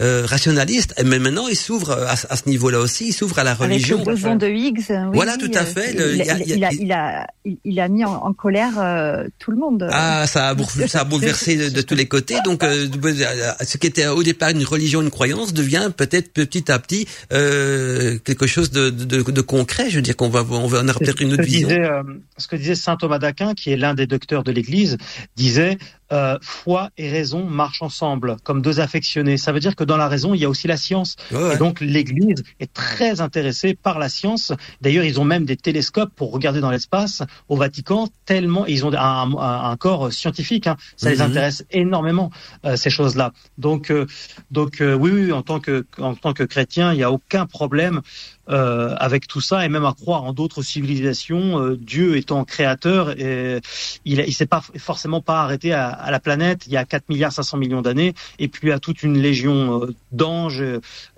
euh, 0.00 0.24
rationaliste. 0.26 0.94
Mais 1.04 1.18
maintenant 1.18 1.48
il 1.48 1.56
s'ouvre 1.56 1.92
à, 1.92 2.12
à 2.12 2.36
ce 2.36 2.48
niveau-là 2.48 2.78
aussi, 2.80 3.08
il 3.08 3.12
s'ouvre 3.12 3.38
à 3.38 3.44
la 3.44 3.52
Avec 3.52 3.62
religion. 3.70 3.98
le 3.98 4.04
boson 4.04 4.36
de 4.36 4.46
Higgs. 4.48 4.80
oui, 4.88 4.96
Voilà, 5.14 5.36
oui, 5.40 5.48
tout 5.50 5.58
à 5.58 5.64
fait. 5.64 5.92
Il, 5.92 5.98
Le- 5.98 6.12
il 6.12 6.18
y 6.18 6.30
a- 6.30 6.38
il 6.38 6.50
il 6.50 6.58
y 6.58 6.64
a- 6.64 6.68
a, 6.68 6.72
il 6.72 6.92
a, 6.92 7.26
il- 7.44 7.58
il 7.64 7.80
a 7.80 7.88
mis 7.88 8.04
en, 8.04 8.12
en 8.14 8.32
colère 8.32 8.72
euh, 8.78 9.24
tout 9.38 9.50
le 9.50 9.56
monde. 9.56 9.88
Ah, 9.90 10.26
ça 10.26 10.48
a, 10.48 10.54
bour- 10.54 10.70
ça 10.88 11.00
a 11.00 11.04
bouleversé 11.04 11.56
de, 11.56 11.68
de 11.68 11.80
tous 11.82 11.94
les 11.94 12.06
côtés. 12.06 12.36
Donc, 12.44 12.62
euh, 12.64 12.86
ce 13.64 13.76
qui 13.78 13.86
était 13.86 14.06
au 14.06 14.22
départ 14.22 14.50
une 14.50 14.64
religion, 14.64 15.02
une 15.02 15.10
croyance, 15.10 15.52
devient 15.54 15.90
peut-être 15.96 16.32
petit 16.32 16.70
à 16.70 16.78
petit 16.78 17.06
euh, 17.32 18.18
quelque 18.24 18.46
chose 18.46 18.70
de, 18.70 18.90
de, 18.90 19.22
de 19.22 19.40
concret. 19.40 19.90
Je 19.90 19.96
veux 19.96 20.02
dire 20.02 20.16
qu'on 20.16 20.28
va, 20.28 20.44
on 20.50 20.66
va, 20.66 20.80
on 20.82 20.88
aura 20.88 20.98
peut-être 20.98 21.20
une 21.22 21.32
autre 21.34 21.42
vision. 21.42 21.68
Euh, 21.84 22.02
ce 22.36 22.48
que 22.48 22.56
disait 22.56 22.74
saint 22.74 22.96
Thomas 22.96 23.18
d'Aquin, 23.18 23.54
qui 23.54 23.70
est 23.70 23.76
l'un 23.76 23.94
des 23.94 24.06
docteurs 24.06 24.44
de 24.44 24.52
l'Église, 24.52 24.98
disait 25.36 25.78
euh, 26.14 26.38
foi 26.40 26.90
et 26.96 27.10
raison 27.10 27.44
marchent 27.44 27.82
ensemble 27.82 28.36
comme 28.44 28.62
deux 28.62 28.78
affectionnés. 28.80 29.36
Ça 29.36 29.50
veut 29.52 29.60
dire 29.60 29.74
que 29.76 29.84
dans 29.84 29.96
la 29.98 30.08
raison, 30.08 30.32
il 30.34 30.40
y 30.40 30.44
a 30.44 30.48
aussi 30.48 30.66
la 30.68 30.76
science. 30.76 31.16
Ouais, 31.30 31.36
ouais. 31.42 31.54
Et 31.54 31.58
donc 31.58 31.80
l'Église 31.80 32.42
est 32.60 32.72
très 32.72 33.20
intéressée 33.20 33.74
par 33.74 33.98
la 33.98 34.08
science. 34.08 34.52
D'ailleurs, 34.80 35.04
ils 35.04 35.18
ont 35.20 35.24
même 35.34 35.44
des 35.44 35.56
télescopes 35.56 36.12
pour 36.14 36.32
regarder 36.32 36.60
dans 36.60 36.70
l'espace 36.70 37.22
au 37.48 37.56
Vatican, 37.56 38.08
tellement 38.24 38.64
ils 38.66 38.86
ont 38.86 38.92
un, 38.94 39.32
un- 39.36 39.70
un 39.72 39.76
corps 39.76 40.12
scientifique. 40.12 40.66
hein. 40.68 40.76
Ça 40.96 41.10
les 41.10 41.16
Mhm. 41.16 41.22
intéresse 41.30 41.64
énormément 41.70 42.30
euh, 42.64 42.76
ces 42.76 42.90
choses-là. 42.90 43.32
Donc, 43.58 43.90
euh, 43.90 44.06
donc 44.50 44.80
euh, 44.80 44.94
oui, 44.94 45.10
oui, 45.10 45.32
en 45.32 45.42
tant 45.42 45.58
que 45.60 45.84
en 45.98 46.14
tant 46.14 46.32
que 46.32 46.44
chrétien, 46.44 46.92
il 46.92 46.96
n'y 46.96 47.02
a 47.02 47.10
aucun 47.10 47.46
problème 47.46 48.00
euh, 48.50 48.94
avec 48.98 49.26
tout 49.26 49.40
ça 49.40 49.64
et 49.64 49.68
même 49.70 49.86
à 49.86 49.94
croire 49.94 50.22
en 50.24 50.32
d'autres 50.32 50.62
civilisations. 50.62 51.60
euh, 51.60 51.76
Dieu 51.76 52.16
étant 52.16 52.44
créateur, 52.44 53.18
et 53.18 53.60
il, 54.04 54.20
il 54.20 54.32
s'est 54.34 54.46
pas 54.46 54.62
forcément 54.78 55.20
pas 55.22 55.40
arrêté 55.42 55.72
à, 55.72 55.88
à 56.04 56.10
la 56.10 56.20
planète 56.20 56.66
il 56.66 56.72
y 56.72 56.76
a 56.76 56.84
4 56.84 57.08
milliards 57.08 57.32
500 57.32 57.56
millions 57.58 57.82
d'années 57.82 58.14
et 58.38 58.48
puis 58.48 58.70
à 58.72 58.78
toute 58.78 59.02
une 59.02 59.18
légion 59.18 59.82
euh, 59.82 59.94
d'anges 60.12 60.62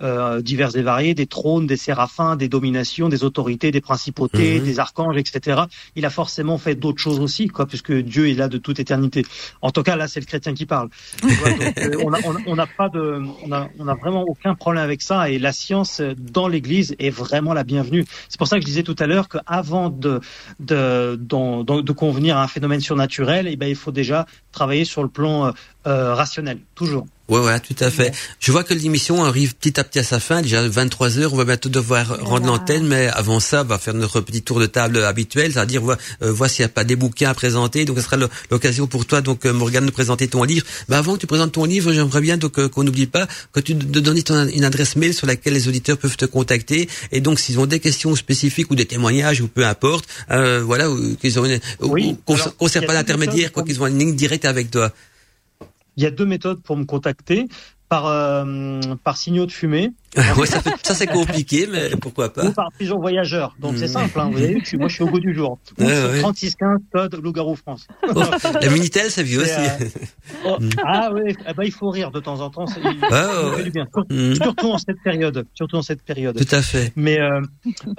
euh, 0.01 0.41
divers 0.41 0.75
et 0.75 0.81
variés, 0.81 1.13
des 1.13 1.27
trônes, 1.27 1.67
des 1.67 1.77
séraphins, 1.77 2.35
des 2.35 2.49
dominations, 2.49 3.09
des 3.09 3.23
autorités, 3.23 3.71
des 3.71 3.81
principautés, 3.81 4.59
Mhm. 4.59 4.65
des 4.65 4.79
archanges, 4.79 5.17
etc. 5.17 5.61
Il 5.95 6.05
a 6.05 6.09
forcément 6.09 6.57
fait 6.57 6.75
d'autres 6.75 7.01
choses 7.01 7.19
aussi, 7.19 7.47
quoi, 7.47 7.65
puisque 7.65 7.91
Dieu 7.93 8.29
est 8.29 8.33
là 8.33 8.47
de 8.47 8.57
toute 8.57 8.79
éternité. 8.79 9.23
En 9.61 9.71
tout 9.71 9.83
cas, 9.83 9.95
là, 9.95 10.07
c'est 10.07 10.19
le 10.19 10.25
chrétien 10.25 10.53
qui 10.53 10.65
parle. 10.65 10.89
Donc, 11.21 11.31
euh, 11.77 12.01
on 12.03 12.13
a- 12.13 12.55
n'a 12.55 12.67
pas 12.67 12.89
de, 12.89 13.21
on 13.45 13.51
a, 13.51 13.69
on 13.79 13.87
a 13.87 13.95
vraiment 13.95 14.23
aucun 14.23 14.55
problème 14.55 14.83
avec 14.83 15.01
ça. 15.01 15.29
Et 15.29 15.37
la 15.39 15.51
science 15.51 16.01
dans 16.17 16.47
l'Église 16.47 16.95
est 16.99 17.09
vraiment 17.09 17.53
la 17.53 17.63
bienvenue. 17.63 18.05
C'est 18.29 18.37
pour 18.37 18.47
ça 18.47 18.55
que 18.57 18.61
je 18.61 18.67
disais 18.67 18.83
tout 18.83 18.95
à 18.99 19.05
l'heure 19.07 19.27
qu'avant 19.29 19.89
de, 19.89 20.19
de, 20.59 21.91
convenir 21.93 22.37
à 22.37 22.43
un 22.43 22.47
phénomène 22.47 22.79
surnaturel, 22.79 23.47
eh 23.47 23.55
ben, 23.55 23.67
il 23.67 23.75
faut 23.75 23.91
déjà 23.91 24.25
travailler 24.51 24.66
sur 24.85 25.03
le 25.03 25.09
plan 25.09 25.47
euh, 25.47 25.51
euh, 25.87 26.13
rationnel, 26.13 26.59
toujours. 26.75 27.07
Ouais, 27.29 27.39
ouais, 27.39 27.59
tout 27.59 27.75
à 27.81 27.91
fait. 27.91 28.13
Je 28.39 28.51
vois 28.53 28.63
que 28.63 28.73
l'émission 28.73 29.25
arrive 29.25 29.53
petit 29.55 29.79
à 29.79 29.83
petit 29.83 29.99
à 29.99 30.03
sa 30.03 30.19
fin, 30.19 30.41
déjà 30.41 30.65
23 30.67 31.17
heures. 31.19 31.33
On 31.33 31.37
va 31.37 31.43
bientôt 31.43 31.67
devoir 31.67 32.19
rendre 32.21 32.45
l'antenne, 32.47 32.87
mais 32.87 33.07
avant 33.07 33.39
ça, 33.41 33.63
on 33.63 33.65
va 33.65 33.77
faire 33.77 33.93
notre 33.93 34.21
petit 34.21 34.41
tour 34.41 34.59
de 34.61 34.65
table 34.65 35.03
habituel, 35.03 35.51
c'est-à-dire 35.51 35.81
voir, 35.81 35.97
euh, 36.21 36.31
voir 36.31 36.49
s'il 36.49 36.63
n'y 36.63 36.67
a 36.67 36.69
pas 36.69 36.85
des 36.85 36.95
bouquins 36.95 37.29
à 37.29 37.33
présenter. 37.33 37.83
Donc, 37.83 37.97
ce 37.97 38.03
sera 38.03 38.15
l'occasion 38.49 38.87
pour 38.87 39.05
toi, 39.05 39.19
donc, 39.21 39.45
euh, 39.45 39.51
Morgane, 39.51 39.85
de 39.85 39.91
présenter 39.91 40.27
ton 40.29 40.43
livre. 40.43 40.65
Mais 40.87 40.95
avant 40.95 41.15
que 41.15 41.19
tu 41.19 41.27
présentes 41.27 41.51
ton 41.51 41.65
livre, 41.65 41.91
j'aimerais 41.91 42.21
bien 42.21 42.37
donc 42.37 42.57
euh, 42.59 42.69
qu'on 42.69 42.83
n'oublie 42.85 43.07
pas 43.07 43.27
que 43.51 43.59
tu 43.59 43.73
de 43.73 43.99
donnes 43.99 44.23
ton- 44.23 44.47
une 44.47 44.63
adresse 44.63 44.95
mail 44.95 45.13
sur 45.13 45.27
laquelle 45.27 45.53
les 45.53 45.67
auditeurs 45.67 45.97
peuvent 45.97 46.15
te 46.17 46.25
contacter. 46.25 46.87
Et 47.11 47.19
donc, 47.19 47.39
s'ils 47.41 47.59
ont 47.59 47.65
des 47.65 47.79
questions 47.81 48.15
spécifiques 48.15 48.71
ou 48.71 48.75
des 48.75 48.85
témoignages 48.85 49.41
ou 49.41 49.49
peu 49.49 49.65
importe, 49.65 50.05
euh, 50.31 50.61
voilà, 50.63 50.89
ou 50.89 51.15
qu'ils 51.15 51.37
ont 51.39 51.45
une, 51.45 51.59
ou- 51.81 51.87
Oui, 51.91 52.11
ou 52.11 52.15
qu'on 52.25 52.67
a 52.67 52.81
pas 52.87 52.93
d'intermédiaire, 52.93 53.51
quoi 53.51 53.63
qu'ils 53.63 53.81
ont 53.81 53.87
une 53.87 53.99
ligne 53.99 54.15
directe 54.15 54.45
avec 54.45 54.71
toi. 54.71 54.93
Il 55.97 56.03
y 56.03 56.05
a 56.05 56.11
deux 56.11 56.25
méthodes 56.25 56.61
pour 56.61 56.77
me 56.77 56.85
contacter. 56.85 57.47
Par 57.89 58.05
euh, 58.07 58.81
par 59.05 59.15
signaux 59.15 59.45
de 59.45 59.51
fumée 59.51 59.93
ouais, 60.37 60.45
ça, 60.47 60.61
fait- 60.61 60.73
ça, 60.83 60.93
c'est 60.93 61.07
compliqué, 61.07 61.67
mais 61.71 61.89
pourquoi 62.01 62.31
pas. 62.33 62.45
ou 62.45 62.51
par 62.51 62.69
pigeon 62.77 62.99
voyageur. 62.99 63.55
Donc 63.59 63.73
c'est 63.77 63.85
Mhm. 63.85 63.91
simple. 63.91 64.19
Hein, 64.19 64.25
vous 64.31 64.37
voyez, 64.37 64.59
je 64.61 64.65
suis, 64.67 64.77
moi 64.77 64.87
je 64.87 64.93
suis 64.95 65.03
au 65.03 65.07
goût 65.09 65.19
du 65.19 65.33
jour. 65.33 65.57
Ou 65.79 65.83
Ouais, 65.87 65.95
sur 65.95 66.09
ouais. 66.11 66.19
3615 66.19 66.79
code 66.93 67.15
Loup-garou 67.23 67.55
France. 67.55 67.87
Oh, 68.15 68.21
la 68.61 68.69
Minitel, 68.69 69.09
c'est 69.11 69.23
vieux 69.23 69.41
aussi. 69.41 69.51
Euh, 69.51 69.87
Oh, 70.45 70.57
ah 70.85 71.09
oui, 71.13 71.35
eh 71.47 71.53
ben, 71.53 71.63
il 71.63 71.71
faut 71.71 71.89
rire 71.89 72.11
de 72.11 72.19
temps 72.19 72.39
en 72.41 72.49
temps. 72.49 72.67
ça- 72.67 72.79
il- 72.83 72.97
Ah, 73.03 73.09
ça 73.09 73.27
ouais, 73.27 73.33
fait 73.51 73.55
ouais. 73.57 73.63
du 73.63 73.71
bien. 73.71 73.87
Mhm. 74.09 74.35
Surtout 74.35 74.71
en 74.71 74.77
cette 74.77 75.01
période. 75.03 75.45
Surtout 75.53 75.77
en 75.77 75.81
cette 75.81 76.01
période. 76.03 76.37
Tout 76.37 76.55
à 76.55 76.61
fait. 76.61 76.91
Mais 76.95 77.19
euh, 77.19 77.41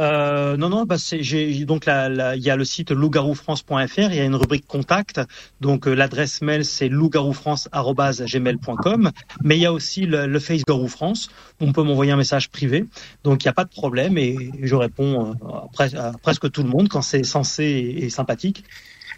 euh, 0.00 0.56
non, 0.56 0.68
non, 0.68 0.84
bah 0.84 0.96
j'ai 1.20 1.64
donc 1.64 1.86
il 1.86 2.40
y 2.42 2.50
a 2.50 2.56
le 2.56 2.64
site 2.64 2.90
loup-garou-france.fr, 2.90 4.10
il 4.10 4.16
y 4.16 4.20
a 4.20 4.24
une 4.24 4.34
rubrique 4.36 4.66
contact, 4.66 5.20
donc 5.60 5.86
l'adresse 5.86 6.42
mail 6.42 6.64
c'est 6.64 6.88
loup-garou-france@gmail.com, 6.88 9.10
mais 9.44 9.56
il 9.56 9.60
y 9.62 9.66
a 9.66 9.72
aussi 9.72 10.06
le, 10.06 10.26
le 10.26 10.38
Face 10.40 10.62
Garou 10.66 10.88
France, 10.88 11.28
on 11.60 11.72
peut 11.72 11.82
m'envoyer 11.82 12.07
un 12.10 12.16
message 12.16 12.50
privé, 12.50 12.84
donc 13.24 13.44
il 13.44 13.46
n'y 13.46 13.50
a 13.50 13.54
pas 13.54 13.64
de 13.64 13.70
problème 13.70 14.18
et 14.18 14.50
je 14.62 14.74
réponds 14.74 15.30
euh, 15.30 15.48
à, 15.48 15.66
pres- 15.72 15.96
à 15.96 16.12
presque 16.12 16.50
tout 16.50 16.62
le 16.62 16.68
monde 16.68 16.88
quand 16.88 17.02
c'est 17.02 17.24
sensé 17.24 17.64
et, 17.98 18.10
sympathique. 18.10 18.64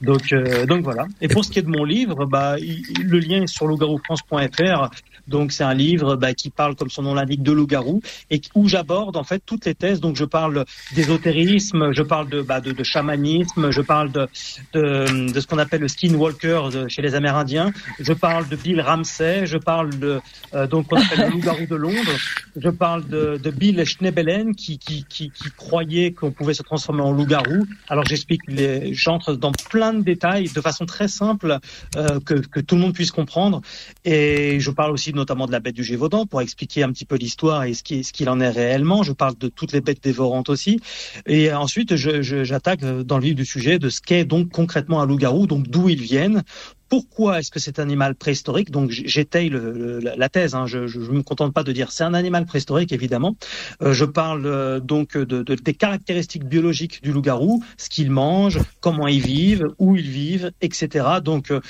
Donc, 0.00 0.32
euh, 0.32 0.64
donc 0.64 0.82
voilà. 0.82 1.06
Et 1.20 1.28
pour 1.28 1.44
ce 1.44 1.50
qui 1.50 1.58
est 1.58 1.62
de 1.62 1.68
mon 1.68 1.84
livre, 1.84 2.24
bah, 2.24 2.56
le 2.58 3.18
lien 3.18 3.42
est 3.42 3.46
sur 3.46 3.66
loup-garou-france.fr. 3.66 4.90
Donc 5.30 5.52
c'est 5.52 5.64
un 5.64 5.74
livre 5.74 6.16
bah, 6.16 6.34
qui 6.34 6.50
parle, 6.50 6.74
comme 6.76 6.90
son 6.90 7.02
nom 7.02 7.14
l'indique, 7.14 7.42
de 7.42 7.52
loup-garou 7.52 8.02
et 8.30 8.40
où 8.54 8.68
j'aborde 8.68 9.16
en 9.16 9.24
fait 9.24 9.42
toutes 9.46 9.64
les 9.64 9.74
thèses. 9.74 10.00
Donc 10.00 10.16
je 10.16 10.24
parle 10.26 10.64
d'ésotérisme, 10.94 11.92
je 11.92 12.02
parle 12.02 12.28
de, 12.28 12.42
bah, 12.42 12.60
de, 12.60 12.72
de 12.72 12.84
chamanisme, 12.84 13.70
je 13.70 13.80
parle 13.80 14.12
de, 14.12 14.28
de, 14.74 15.32
de 15.32 15.40
ce 15.40 15.46
qu'on 15.46 15.58
appelle 15.58 15.80
le 15.80 15.88
skinwalker 15.88 16.60
chez 16.88 17.02
les 17.02 17.14
Amérindiens. 17.14 17.72
Je 17.98 18.12
parle 18.12 18.48
de 18.48 18.56
Bill 18.56 18.80
Ramsey, 18.80 19.46
je 19.46 19.56
parle 19.58 19.98
de 19.98 20.20
euh, 20.54 20.66
donc 20.66 20.88
qu'on 20.88 20.96
appelle 21.00 21.20
le 21.26 21.30
loup-garou 21.34 21.66
de 21.66 21.76
Londres. 21.76 22.16
Je 22.56 22.68
parle 22.68 23.06
de, 23.08 23.38
de 23.42 23.50
Bill 23.50 23.84
Schneebelen 23.84 24.54
qui, 24.54 24.78
qui, 24.78 25.04
qui, 25.08 25.30
qui 25.30 25.50
croyait 25.56 26.12
qu'on 26.12 26.30
pouvait 26.32 26.54
se 26.54 26.62
transformer 26.62 27.02
en 27.02 27.12
loup-garou. 27.12 27.66
Alors 27.88 28.04
j'explique, 28.04 28.42
les- 28.48 28.92
j'entre 28.94 29.34
dans 29.34 29.52
plein 29.52 29.92
de 29.94 30.02
détails 30.02 30.48
de 30.48 30.60
façon 30.60 30.86
très 30.86 31.08
simple 31.08 31.58
euh, 31.96 32.20
que, 32.20 32.34
que 32.34 32.60
tout 32.60 32.74
le 32.74 32.80
monde 32.82 32.94
puisse 32.94 33.10
comprendre. 33.10 33.60
Et 34.04 34.58
je 34.60 34.70
parle 34.70 34.92
aussi 34.92 35.12
notamment 35.20 35.46
de 35.46 35.52
la 35.52 35.60
bête 35.60 35.74
du 35.76 35.84
Gévaudan 35.84 36.26
pour 36.26 36.40
expliquer 36.40 36.82
un 36.82 36.90
petit 36.92 37.04
peu 37.04 37.16
l'histoire 37.16 37.64
et 37.64 37.74
ce 37.74 37.82
qui- 37.82 38.02
ce 38.04 38.12
qu'il 38.12 38.28
en 38.28 38.40
est 38.40 38.48
réellement. 38.50 39.02
Je 39.02 39.12
parle 39.12 39.36
de 39.38 39.48
toutes 39.48 39.72
les 39.72 39.80
bêtes 39.82 40.02
dévorantes 40.02 40.48
aussi. 40.48 40.80
Et 41.26 41.52
ensuite, 41.52 41.94
j'attaque 41.96 42.80
dans 42.80 43.18
le 43.18 43.24
vif 43.24 43.34
du 43.34 43.44
sujet 43.44 43.78
de 43.78 43.88
ce 43.88 44.00
qu'est 44.00 44.24
donc 44.24 44.50
concrètement 44.50 45.00
un 45.02 45.06
loup-garou, 45.06 45.46
donc 45.46 45.68
d'où 45.68 45.88
ils 45.88 46.00
viennent. 46.00 46.42
Pourquoi 46.88 47.38
est-ce 47.38 47.52
que 47.52 47.60
c'est 47.60 47.78
un 47.78 47.84
animal 47.84 48.16
préhistorique 48.16 48.72
Donc 48.72 48.90
j'étaye 48.90 49.48
la- 49.50 50.28
thèse. 50.28 50.56
Hein. 50.56 50.66
Je, 50.66 50.88
je 50.88 50.98
me 50.98 51.22
contente 51.22 51.52
pas 51.54 51.62
de 51.62 51.70
dire 51.70 51.92
c'est 51.92 52.02
un 52.02 52.14
animal 52.14 52.46
préhistorique 52.46 52.90
évidemment. 52.90 53.36
Euh, 53.82 53.92
je 53.92 54.04
parle 54.04 54.44
euh, 54.46 54.80
donc 54.80 55.16
de, 55.16 55.42
de- 55.44 55.54
des 55.54 55.74
caractéristiques 55.74 56.44
biologiques 56.44 57.00
du 57.04 57.12
loup-garou, 57.12 57.62
ce 57.78 57.88
qu'il 57.88 58.10
mange, 58.10 58.58
comment 58.80 59.06
ils 59.06 59.22
vivent, 59.24 59.68
où 59.78 59.94
ils 59.94 60.10
vivent, 60.10 60.50
etc. 60.62 61.06
Donc 61.22 61.52
euh, 61.52 61.60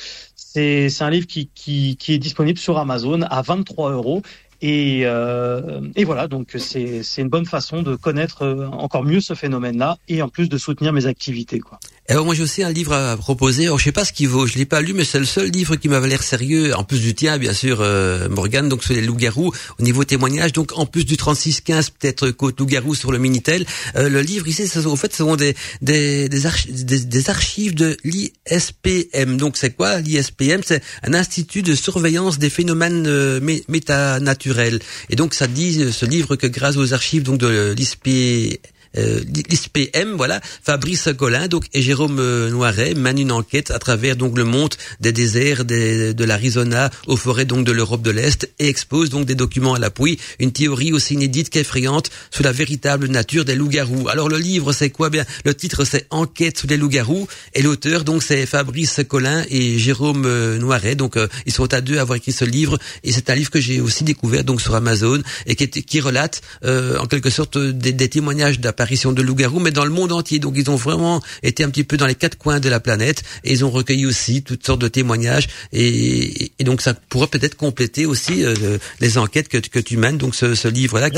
c'est 0.52 1.02
un 1.02 1.10
livre 1.10 1.27
qui, 1.27 1.48
qui, 1.55 1.97
qui 1.97 2.14
est 2.14 2.18
disponible 2.18 2.59
sur 2.59 2.77
Amazon 2.78 3.22
à 3.22 3.43
23 3.43 3.93
euros. 3.93 4.22
Et, 4.62 5.02
euh, 5.05 5.81
et 5.97 6.05
voilà, 6.05 6.28
donc 6.28 6.55
c'est 6.59 7.02
c'est 7.02 7.22
une 7.22 7.31
bonne 7.31 7.47
façon 7.47 7.82
de 7.82 7.97
connaître 7.97 8.43
euh, 8.43 8.66
encore 8.66 9.05
mieux 9.05 9.22
ce 9.22 9.32
phénomène-là 9.32 9.97
et 10.09 10.20
en 10.20 10.28
plus 10.28 10.51
de 10.51 10.59
soutenir 10.59 10.93
mes 10.93 11.06
activités. 11.06 11.60
Quoi. 11.60 11.78
Alors 12.10 12.24
moi 12.24 12.34
j'ai 12.34 12.42
aussi 12.42 12.64
un 12.64 12.72
livre 12.72 12.92
à 12.92 13.16
proposer. 13.16 13.66
Alors 13.66 13.78
je 13.78 13.84
sais 13.84 13.92
pas 13.92 14.04
ce 14.04 14.12
qu'il 14.12 14.28
vaut, 14.28 14.44
je 14.44 14.58
l'ai 14.58 14.64
pas 14.66 14.80
lu, 14.80 14.92
mais 14.94 15.04
c'est 15.04 15.20
le 15.20 15.24
seul 15.24 15.48
livre 15.48 15.76
qui 15.76 15.88
m'avait 15.88 16.08
l'air 16.08 16.24
sérieux. 16.24 16.74
En 16.74 16.82
plus 16.82 16.98
du 17.00 17.14
tien, 17.14 17.38
bien 17.38 17.52
sûr, 17.52 17.78
euh, 17.80 18.28
Morgane. 18.28 18.68
Donc 18.68 18.82
sur 18.82 18.94
les 18.94 19.00
loups-garous 19.00 19.52
au 19.78 19.82
niveau 19.82 20.02
témoignage. 20.02 20.52
Donc 20.52 20.72
en 20.76 20.86
plus 20.86 21.04
du 21.04 21.16
3615, 21.16 21.90
peut-être 21.90 22.30
côte 22.32 22.58
loup-garou 22.58 22.96
sur 22.96 23.12
le 23.12 23.18
minitel. 23.18 23.64
Euh, 23.94 24.08
le 24.08 24.22
livre 24.22 24.48
ici, 24.48 24.66
ça, 24.66 24.84
en 24.88 24.96
fait, 24.96 25.12
ce 25.12 25.18
sont 25.18 25.36
des 25.36 25.54
des 25.82 26.28
des, 26.28 26.46
archi- 26.46 26.72
des, 26.72 26.98
des 26.98 27.30
archives 27.30 27.74
de 27.76 27.96
l'ISPM. 28.02 29.36
Donc 29.36 29.56
c'est 29.56 29.70
quoi 29.70 30.00
l'ISPM 30.00 30.62
C'est 30.66 30.82
un 31.04 31.14
institut 31.14 31.62
de 31.62 31.76
surveillance 31.76 32.40
des 32.40 32.50
phénomènes 32.50 33.06
euh, 33.06 33.38
mé- 33.40 33.62
métanaturels. 33.68 34.80
Et 35.10 35.16
donc 35.16 35.32
ça 35.32 35.46
dit 35.46 35.80
euh, 35.82 35.92
ce 35.92 36.06
livre 36.06 36.34
que 36.34 36.48
grâce 36.48 36.76
aux 36.76 36.92
archives 36.92 37.22
donc 37.22 37.38
de 37.38 37.72
l'ISP 37.76 38.58
euh, 38.98 39.20
l'ISPM, 39.48 40.14
voilà, 40.16 40.40
Fabrice 40.62 41.08
Collin, 41.16 41.48
donc 41.48 41.64
et 41.74 41.82
Jérôme 41.82 42.18
euh, 42.18 42.50
Noiret 42.50 42.94
mènent 42.94 43.18
une 43.18 43.32
enquête 43.32 43.70
à 43.70 43.78
travers 43.78 44.16
donc 44.16 44.36
le 44.36 44.44
monde 44.44 44.74
des 45.00 45.12
déserts 45.12 45.64
des- 45.64 46.14
de 46.14 46.24
l'Arizona 46.24 46.90
aux 47.06 47.16
forêts 47.16 47.44
donc 47.44 47.64
de 47.64 47.72
l'Europe 47.72 48.02
de 48.02 48.10
l'Est 48.10 48.50
et 48.58 48.68
expose 48.68 49.10
donc 49.10 49.26
des 49.26 49.34
documents 49.34 49.74
à 49.74 49.78
l'appui, 49.78 50.18
une 50.38 50.52
théorie 50.52 50.92
aussi 50.92 51.14
inédite 51.14 51.50
qu'effrayante 51.50 52.10
sur 52.30 52.44
la 52.44 52.52
véritable 52.52 53.06
nature 53.08 53.44
des 53.44 53.54
loups-garous. 53.54 54.08
Alors 54.08 54.28
le 54.28 54.38
livre 54.38 54.72
c'est 54.72 54.90
quoi? 54.90 55.10
Bien 55.10 55.24
Le 55.44 55.54
titre 55.54 55.84
c'est 55.84 56.06
Enquête 56.10 56.58
sur 56.58 56.68
les 56.68 56.76
loups-garous 56.76 57.26
et 57.54 57.62
l'auteur 57.62 58.04
donc 58.04 58.22
c'est 58.22 58.46
Fabrice 58.46 59.00
Collin 59.08 59.44
et 59.50 59.78
Jérôme 59.78 60.24
euh, 60.26 60.58
Noiret. 60.58 60.94
Donc 60.94 61.16
euh, 61.16 61.28
ils 61.46 61.52
sont 61.52 61.72
à 61.72 61.80
deux 61.80 61.98
à 61.98 62.02
avoir 62.02 62.16
écrit 62.16 62.32
ce 62.32 62.44
livre 62.44 62.78
et 63.04 63.12
c'est 63.12 63.30
un 63.30 63.34
livre 63.34 63.50
que 63.50 63.60
j'ai 63.60 63.80
aussi 63.80 64.04
découvert 64.04 64.44
donc 64.44 64.60
sur 64.60 64.74
Amazon 64.74 65.22
et 65.46 65.54
qui, 65.56 65.68
qui 65.68 66.00
relate 66.00 66.40
euh, 66.64 66.98
en 66.98 67.06
quelque 67.06 67.30
sorte 67.30 67.58
des, 67.58 67.92
des 67.92 68.08
témoignages 68.08 68.58
d'apparition 68.81 69.12
de 69.12 69.20
loups-garous 69.20 69.61
mais 69.61 69.70
dans 69.73 69.85
le 69.85 69.90
monde 69.90 70.11
entier. 70.12 70.39
Donc 70.39 70.55
ils 70.57 70.70
ont 70.70 70.77
vraiment 70.77 71.20
été 71.43 71.62
un 71.65 71.69
petit 71.70 71.85
peu 71.85 71.97
dans 71.98 72.07
les 72.07 72.15
quatre 72.15 72.39
coins 72.39 72.61
de 72.61 72.69
la 72.70 72.81
planète 72.81 73.23
et 73.44 73.52
ils 73.52 73.62
ont 73.65 73.70
recueilli 73.70 74.07
aussi 74.07 74.43
toutes 74.43 74.65
sortes 74.65 74.81
de 74.81 74.89
témoignages 74.89 75.48
et, 75.73 76.52
et 76.59 76.65
donc 76.65 76.81
ça 76.81 76.94
pourrait 76.94 77.27
peut-être 77.27 77.57
compléter 77.57 78.07
aussi 78.07 78.43
euh, 78.43 78.78
les 79.01 79.19
enquêtes 79.19 79.48
que, 79.48 79.59
que 79.59 79.78
tu 79.81 79.97
mènes. 79.98 80.16
Donc 80.16 80.35
ce, 80.35 80.55
ce 80.55 80.69
livre-là. 80.69 81.11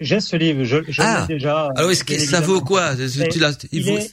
J'ai 0.00 0.20
ce 0.20 0.36
livre, 0.36 0.64
je, 0.64 0.76
je 0.88 1.00
Ah. 1.02 1.24
déjà. 1.26 1.70
Alors 1.76 1.90
est-ce 1.90 2.04
que 2.04 2.18
ça 2.18 2.40
vaut 2.40 2.60
quoi? 2.60 2.94
Tu 2.94 3.02
il 3.72 3.88
est- 3.88 4.12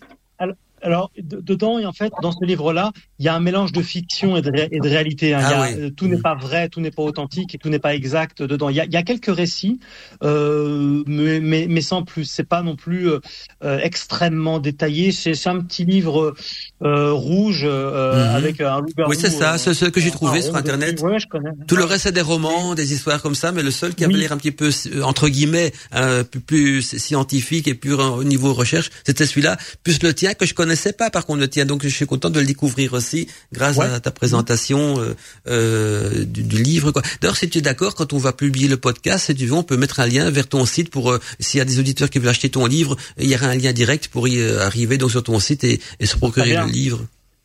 alors- 0.84 0.94
alors, 0.94 1.12
de- 1.18 1.42
dedans, 1.42 1.80
et 1.80 1.86
en 1.88 1.92
fait, 1.94 2.12
dans 2.22 2.32
ce 2.32 2.46
livre-là, 2.46 2.92
il 3.18 3.26
y 3.26 3.28
a 3.28 3.34
un 3.36 3.40
mélange 3.40 3.72
de 3.72 3.82
fiction 3.82 4.38
et 4.38 4.42
de, 4.44 4.52
ré- 4.52 4.68
et 4.72 4.80
de 4.80 4.88
réalité. 4.88 5.34
hein. 5.34 5.40
Il 5.42 5.50
y 5.50 5.54
a- 5.54 5.62
Ah 5.62 5.68
oui. 5.72 5.82
euh, 5.82 5.90
tout 5.90 6.08
n'est 6.08 6.20
pas 6.22 6.36
vrai, 6.36 6.70
tout 6.70 6.82
n'est 6.82 6.92
pas 6.92 7.02
authentique 7.02 7.56
et 7.56 7.58
tout 7.58 7.70
n'est 7.70 7.80
pas 7.80 7.96
exact 7.96 8.44
dedans. 8.44 8.70
Il 8.70 8.76
y 8.76 8.80
a, 8.80 8.86
il 8.86 8.94
y 8.94 8.98
a 8.98 9.02
quelques 9.04 9.34
récits, 9.34 9.80
euh, 10.24 11.04
mais, 11.08 11.40
mais, 11.40 11.66
mais 11.70 11.82
sans 11.82 12.04
plus. 12.04 12.26
C'est 12.26 12.44
pas 12.48 12.62
non 12.62 12.76
plus 12.76 13.10
euh, 13.10 13.20
euh, 13.64 13.80
extrêmement 13.82 14.60
détaillé. 14.60 15.12
C'est 15.12 15.48
un 15.48 15.60
petit 15.62 15.86
livre 15.86 16.36
euh, 16.82 17.12
rouge 17.14 17.62
euh, 17.66 18.30
Mhm. 18.30 18.36
avec 18.36 18.60
un 18.62 18.82
loup-garou. 18.82 19.10
Oui, 19.12 19.18
c'est 19.20 19.30
ça, 19.30 19.54
euh, 19.54 19.58
c'est 19.58 19.74
ce 19.74 19.86
que 19.86 20.02
j'ai 20.02 20.12
trouvé 20.12 20.42
sur 20.42 20.56
Internet. 20.56 21.00
Ouais, 21.02 21.20
je 21.20 21.28
connais. 21.28 21.52
Tout 21.68 21.76
le 21.78 21.86
reste 21.86 22.04
c'est 22.04 22.12
des 22.12 22.22
romans, 22.22 22.76
des 22.76 22.92
histoires 22.94 23.22
comme 23.22 23.36
ça, 23.36 23.52
mais 23.52 23.64
le 23.64 23.72
seul 23.72 23.96
qui 23.96 24.04
avait 24.04 24.14
Oui. 24.14 24.20
l'air 24.20 24.32
un 24.34 24.38
petit 24.38 24.52
peu 24.52 24.70
euh, 24.70 25.02
entre 25.04 25.30
guillemets 25.30 25.72
euh, 25.96 26.24
plus, 26.24 26.42
plus 26.42 26.82
scientifique 26.98 27.68
et 27.70 27.74
plus 27.74 27.94
au 27.94 28.24
niveau 28.26 28.54
recherche, 28.54 28.90
c'était 29.06 29.26
celui-là. 29.26 29.58
Plus 29.84 30.02
le 30.04 30.14
tien 30.14 30.34
que 30.34 30.46
je 30.46 30.54
connaissais 30.54 30.92
pas, 30.94 31.10
par 31.10 31.26
contre 31.26 31.40
le 31.40 31.48
tien, 31.48 31.66
donc 31.66 31.84
je 31.84 31.90
suis 31.90 32.06
content 32.06 32.30
de 32.30 32.40
le 32.40 32.46
découvrir 32.46 32.94
aussi 32.94 33.28
grâce 33.54 33.78
Ouais. 33.78 33.86
à 33.86 34.00
ta 34.02 34.12
présentation 34.12 34.96
du, 35.48 36.44
du 36.44 36.64
livre. 36.64 36.92
D'ailleurs, 37.22 37.38
si 37.38 37.50
tu 37.50 37.60
es 37.60 37.62
d'accord, 37.62 37.96
quand 37.96 38.14
on 38.14 38.18
va 38.18 38.34
publier 38.34 38.68
le 38.68 38.78
podcast, 38.78 39.26
si 39.28 39.36
tu 39.36 39.46
veux, 39.46 39.54
on 39.54 39.64
peut 39.64 39.78
mettre 39.78 40.00
un 40.00 40.08
lien 40.08 40.30
vers 40.30 40.48
ton 40.48 40.66
site 40.66 40.90
pour 40.90 41.18
s'il 41.40 41.60
y 41.60 41.62
a 41.62 41.66
des 41.66 41.80
auditeurs 41.80 42.10
qui 42.10 42.20
veulent 42.20 42.30
acheter 42.30 42.50
ton 42.50 42.66
livre, 42.66 42.96
il 43.20 43.30
y 43.30 43.36
aura 43.36 43.48
un 43.48 43.56
lien 43.56 43.72
direct 43.74 44.08
pour 44.10 44.28
y 44.28 44.42
arriver 44.60 44.98
donc 44.98 45.12
sur 45.12 45.24
ton 45.24 45.40
site 45.40 45.64
et, 45.64 45.80
et 46.00 46.06
se 46.06 46.18
procurer 46.18 46.50
bien. 46.50 46.63
Le 46.66 46.72
livre. 46.72 47.02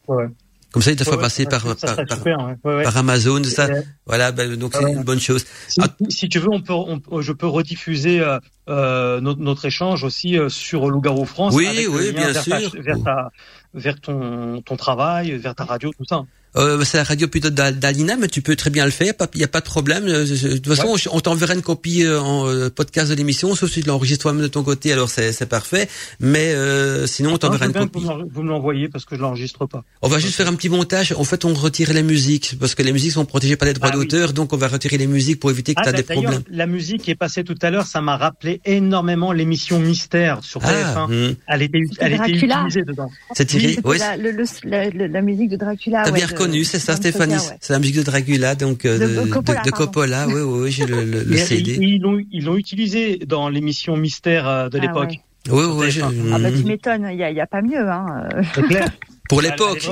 Ouais. 0.07 0.27
Comme 0.71 0.83
ça, 0.83 0.91
il 0.91 0.97
te 0.97 1.03
Ouais, 1.03 1.07
fera 1.13 1.19
passer 1.23 1.47
par, 1.47 1.63
ça 1.63 1.75
par, 1.75 1.79
serait 1.95 2.05
par- 2.07 2.19
super, 2.19 2.39
ouais. 2.41 2.55
Ouais, 2.63 2.77
ouais. 2.77 2.83
par 2.83 2.97
Amazon, 2.99 3.43
ça. 3.45 3.67
Euh, 3.69 3.81
Voilà, 4.07 4.33
ben, 4.33 4.55
donc 4.55 4.75
c'est 4.75 4.93
une 4.93 5.03
bonne 5.03 5.19
chose. 5.21 5.47
Si, 5.67 5.81
Ah, 5.83 5.89
si 6.11 6.29
tu 6.29 6.39
veux, 6.39 6.51
on 6.51 6.61
peut, 6.61 6.75
on- 6.75 7.23
je 7.23 7.33
peux 7.33 7.47
rediffuser 7.47 8.21
euh, 8.21 8.39
euh, 8.69 9.19
notre, 9.23 9.41
notre 9.41 9.65
échange 9.65 10.05
aussi 10.05 10.39
euh, 10.39 10.51
sur 10.51 10.91
Loup-garou 10.91 11.25
France. 11.25 11.55
Oui, 11.55 11.67
avec 11.67 11.89
oui, 11.89 12.13
bien 12.13 12.33
vers 12.33 12.45
ta- 12.45 12.61
sûr. 12.61 12.73
vers, 12.83 13.03
ta, 13.03 13.31
vers 13.73 13.99
ton, 13.99 14.61
ton 14.61 14.77
travail, 14.77 15.33
vers 15.39 15.55
ta 15.55 15.65
radio, 15.65 15.91
tout 15.97 16.05
ça. 16.05 16.25
Euh, 16.57 16.83
c'est 16.85 16.97
la 16.97 17.05
radio 17.05 17.29
plutôt 17.29 17.51
d'Al- 17.51 17.79
d'Alina, 17.79 18.17
mais 18.17 18.29
tu 18.29 18.41
peux 18.43 18.57
très 18.57 18.71
bien 18.71 18.85
le 18.85 18.91
faire. 18.91 19.13
Il 19.35 19.39
n'y 19.39 19.45
a 19.45 19.49
pas 19.49 19.61
de 19.61 19.65
problème. 19.67 20.05
Euh, 20.07 20.25
De 20.25 20.57
toute 20.59 20.75
façon, 20.75 20.97
on 21.13 21.21
t'enverra 21.21 21.55
une 21.55 21.63
copie 21.63 22.05
euh, 22.05 22.21
en 22.21 22.49
euh, 22.49 22.71
podcast 22.71 23.11
de 23.11 23.15
l'émission, 23.17 23.55
sauf 23.55 23.71
si 23.71 23.83
tu 23.83 23.89
l'enregistres 23.89 24.23
toi-même 24.23 24.43
de 24.43 24.49
ton 24.49 24.63
côté, 24.63 24.93
alors 24.93 25.09
c'est 25.11 25.33
c'est 25.33 25.47
parfait. 25.47 25.89
Mais 26.21 26.53
euh, 26.55 27.07
sinon, 27.07 27.35
on 27.35 27.39
t'enverra 27.39 27.67
une 27.67 27.73
copie. 27.73 28.05
vous 28.33 28.43
me 28.43 28.49
l'envoyez 28.49 28.89
parce 28.89 29.05
que 29.05 29.15
je 29.17 29.21
l'enregistre 29.21 29.67
pas. 29.67 29.85
On 30.03 30.09
va 30.09 30.19
juste 30.19 30.35
faire 30.35 30.49
un 30.49 30.55
petit 30.55 30.69
montage. 30.69 31.13
En 31.17 31.25
fait, 31.25 31.45
on 31.45 31.55
retire 31.55 31.93
les 31.93 32.03
musiques 32.03 32.57
parce 32.59 32.75
que 32.75 32.83
les 32.83 32.93
musiques 32.93 33.13
sont 33.13 33.25
protégées 33.25 33.57
par 33.57 33.67
les 33.69 33.75
droits 33.75 33.91
Ah 33.93 33.97
oui. 33.99 34.07
d'auteur, 34.07 34.33
donc 34.33 34.53
on 34.53 34.57
va 34.57 34.69
retirer 34.69 34.99
les 34.99 35.07
musiques 35.07 35.41
pour 35.41 35.51
éviter 35.51 35.75
que 35.75 35.81
Ah, 35.81 35.85
tu 35.85 35.89
as 35.91 35.93
d'a- 35.93 35.99
des 35.99 36.05
problèmes. 36.15 36.43
la 36.51 36.67
musique 36.67 37.03
qui 37.03 37.11
est 37.11 37.15
passée 37.15 37.45
tout 37.45 37.57
à 37.63 37.71
l'heure, 37.71 37.87
ça 37.87 38.01
m'a 38.01 38.17
rappelé 38.17 38.61
énormément 38.65 39.33
l'émission 39.33 39.79
Mystère 39.79 40.41
sur 40.43 40.61
Ah, 40.65 40.73
TF1. 40.73 41.05
hum. 41.13 41.35
Elle 41.47 41.63
était, 41.63 41.81
elle 41.99 42.13
était 42.15 42.17
Dracula. 42.33 42.57
utilisée 42.67 42.83
dedans. 42.85 43.11
C'est 43.35 43.45
tiré. 43.47 43.79
Ouais, 43.85 43.99
la, 43.99 44.17
le- 44.17 44.31
le- 44.33 44.45
la, 44.65 44.91
le- 44.91 45.07
la 45.07 45.23
musique 45.23 45.51
de 45.51 45.57
Dracula. 45.57 46.05
Reconnu, 46.39 46.65
c'est 46.65 46.79
ça, 46.79 46.97
Stéphanie. 46.97 47.35
Ouais. 47.35 47.57
C'est 47.61 47.73
la 47.73 47.79
musique 47.79 47.97
de 47.97 48.03
Dracula, 48.03 48.55
donc 48.55 48.85
euh, 48.85 48.99
De 48.99 49.07
de, 49.07 49.27
de- 49.27 49.31
Coppola, 49.33 49.63
de. 49.63 49.71
Coppola. 49.71 50.27
Oui, 50.29 50.35
oui, 50.35 50.61
oui, 50.63 50.71
j'ai 50.71 50.87
le, 50.87 51.05
le, 51.05 51.23
le 51.23 51.37
CD. 51.37 51.77
ils 51.81 52.01
l'ont, 52.01 52.21
ils 52.31 52.49
utilisé 52.57 53.19
dans 53.19 53.49
l'émission 53.49 53.97
Mystère 53.97 54.49
euh, 54.49 54.69
de 54.69 54.79
Ah, 54.79 54.83
l'époque. 54.83 55.11
ouais. 55.11 55.21
Oui, 55.51 55.65
oui, 55.65 55.87
TF1. 55.87 55.91
j'ai- 55.91 56.03
Ah 56.03 56.39
bah 56.39 56.51
tu 56.51 56.59
hum. 56.59 56.65
m'étonnes, 56.65 57.09
il 57.13 57.19
y 57.19 57.41
a, 57.41 57.47
pas 57.47 57.63
mieux. 57.63 57.89
Hein. 57.89 58.29
euh. 58.35 58.63
Clair. 58.63 58.89
Pour 59.29 59.43
l'époque, 59.43 59.87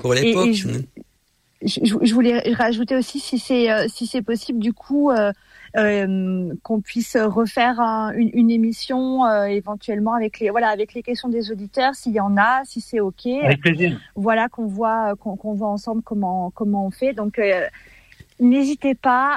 pour 0.00 0.14
l'époque. 0.14 0.48
et 1.60 1.68
je, 1.68 2.14
voulais 2.14 2.54
rajouter 2.54 2.96
aussi 2.96 3.20
si 3.20 3.38
c'est 3.38 3.68
si 3.88 4.06
c'est 4.06 4.22
possible 4.22 4.58
du 4.58 4.72
coup 4.72 5.10
euh, 5.10 5.32
qu'on 5.74 6.80
puisse 6.80 7.16
refaire 7.16 7.80
un- 7.80 8.12
une, 8.12 8.30
une 8.32 8.50
émission 8.50 9.24
euh, 9.24 9.44
éventuellement 9.44 10.14
avec 10.14 10.40
les 10.40 10.50
voilà 10.50 10.68
avec 10.68 10.94
les 10.94 11.02
questions 11.02 11.28
des 11.28 11.50
auditeurs 11.52 11.94
s'il 11.94 12.12
y 12.12 12.20
en 12.20 12.36
a 12.36 12.62
si 12.64 12.80
c'est 12.80 13.00
ok. 13.00 13.26
Avec 13.44 13.60
plaisir. 13.60 14.00
voilà 14.16 14.48
qu'on 14.48 14.66
voit 14.66 15.14
qu'on 15.16 15.36
qu'on 15.36 15.54
voit 15.54 15.68
ensemble 15.68 16.02
comment 16.02 16.50
comment 16.54 16.86
on 16.86 16.90
fait. 16.90 17.12
Donc 17.12 17.38
euh, 17.38 17.66
n'hésitez 18.40 18.94
pas. 18.94 19.36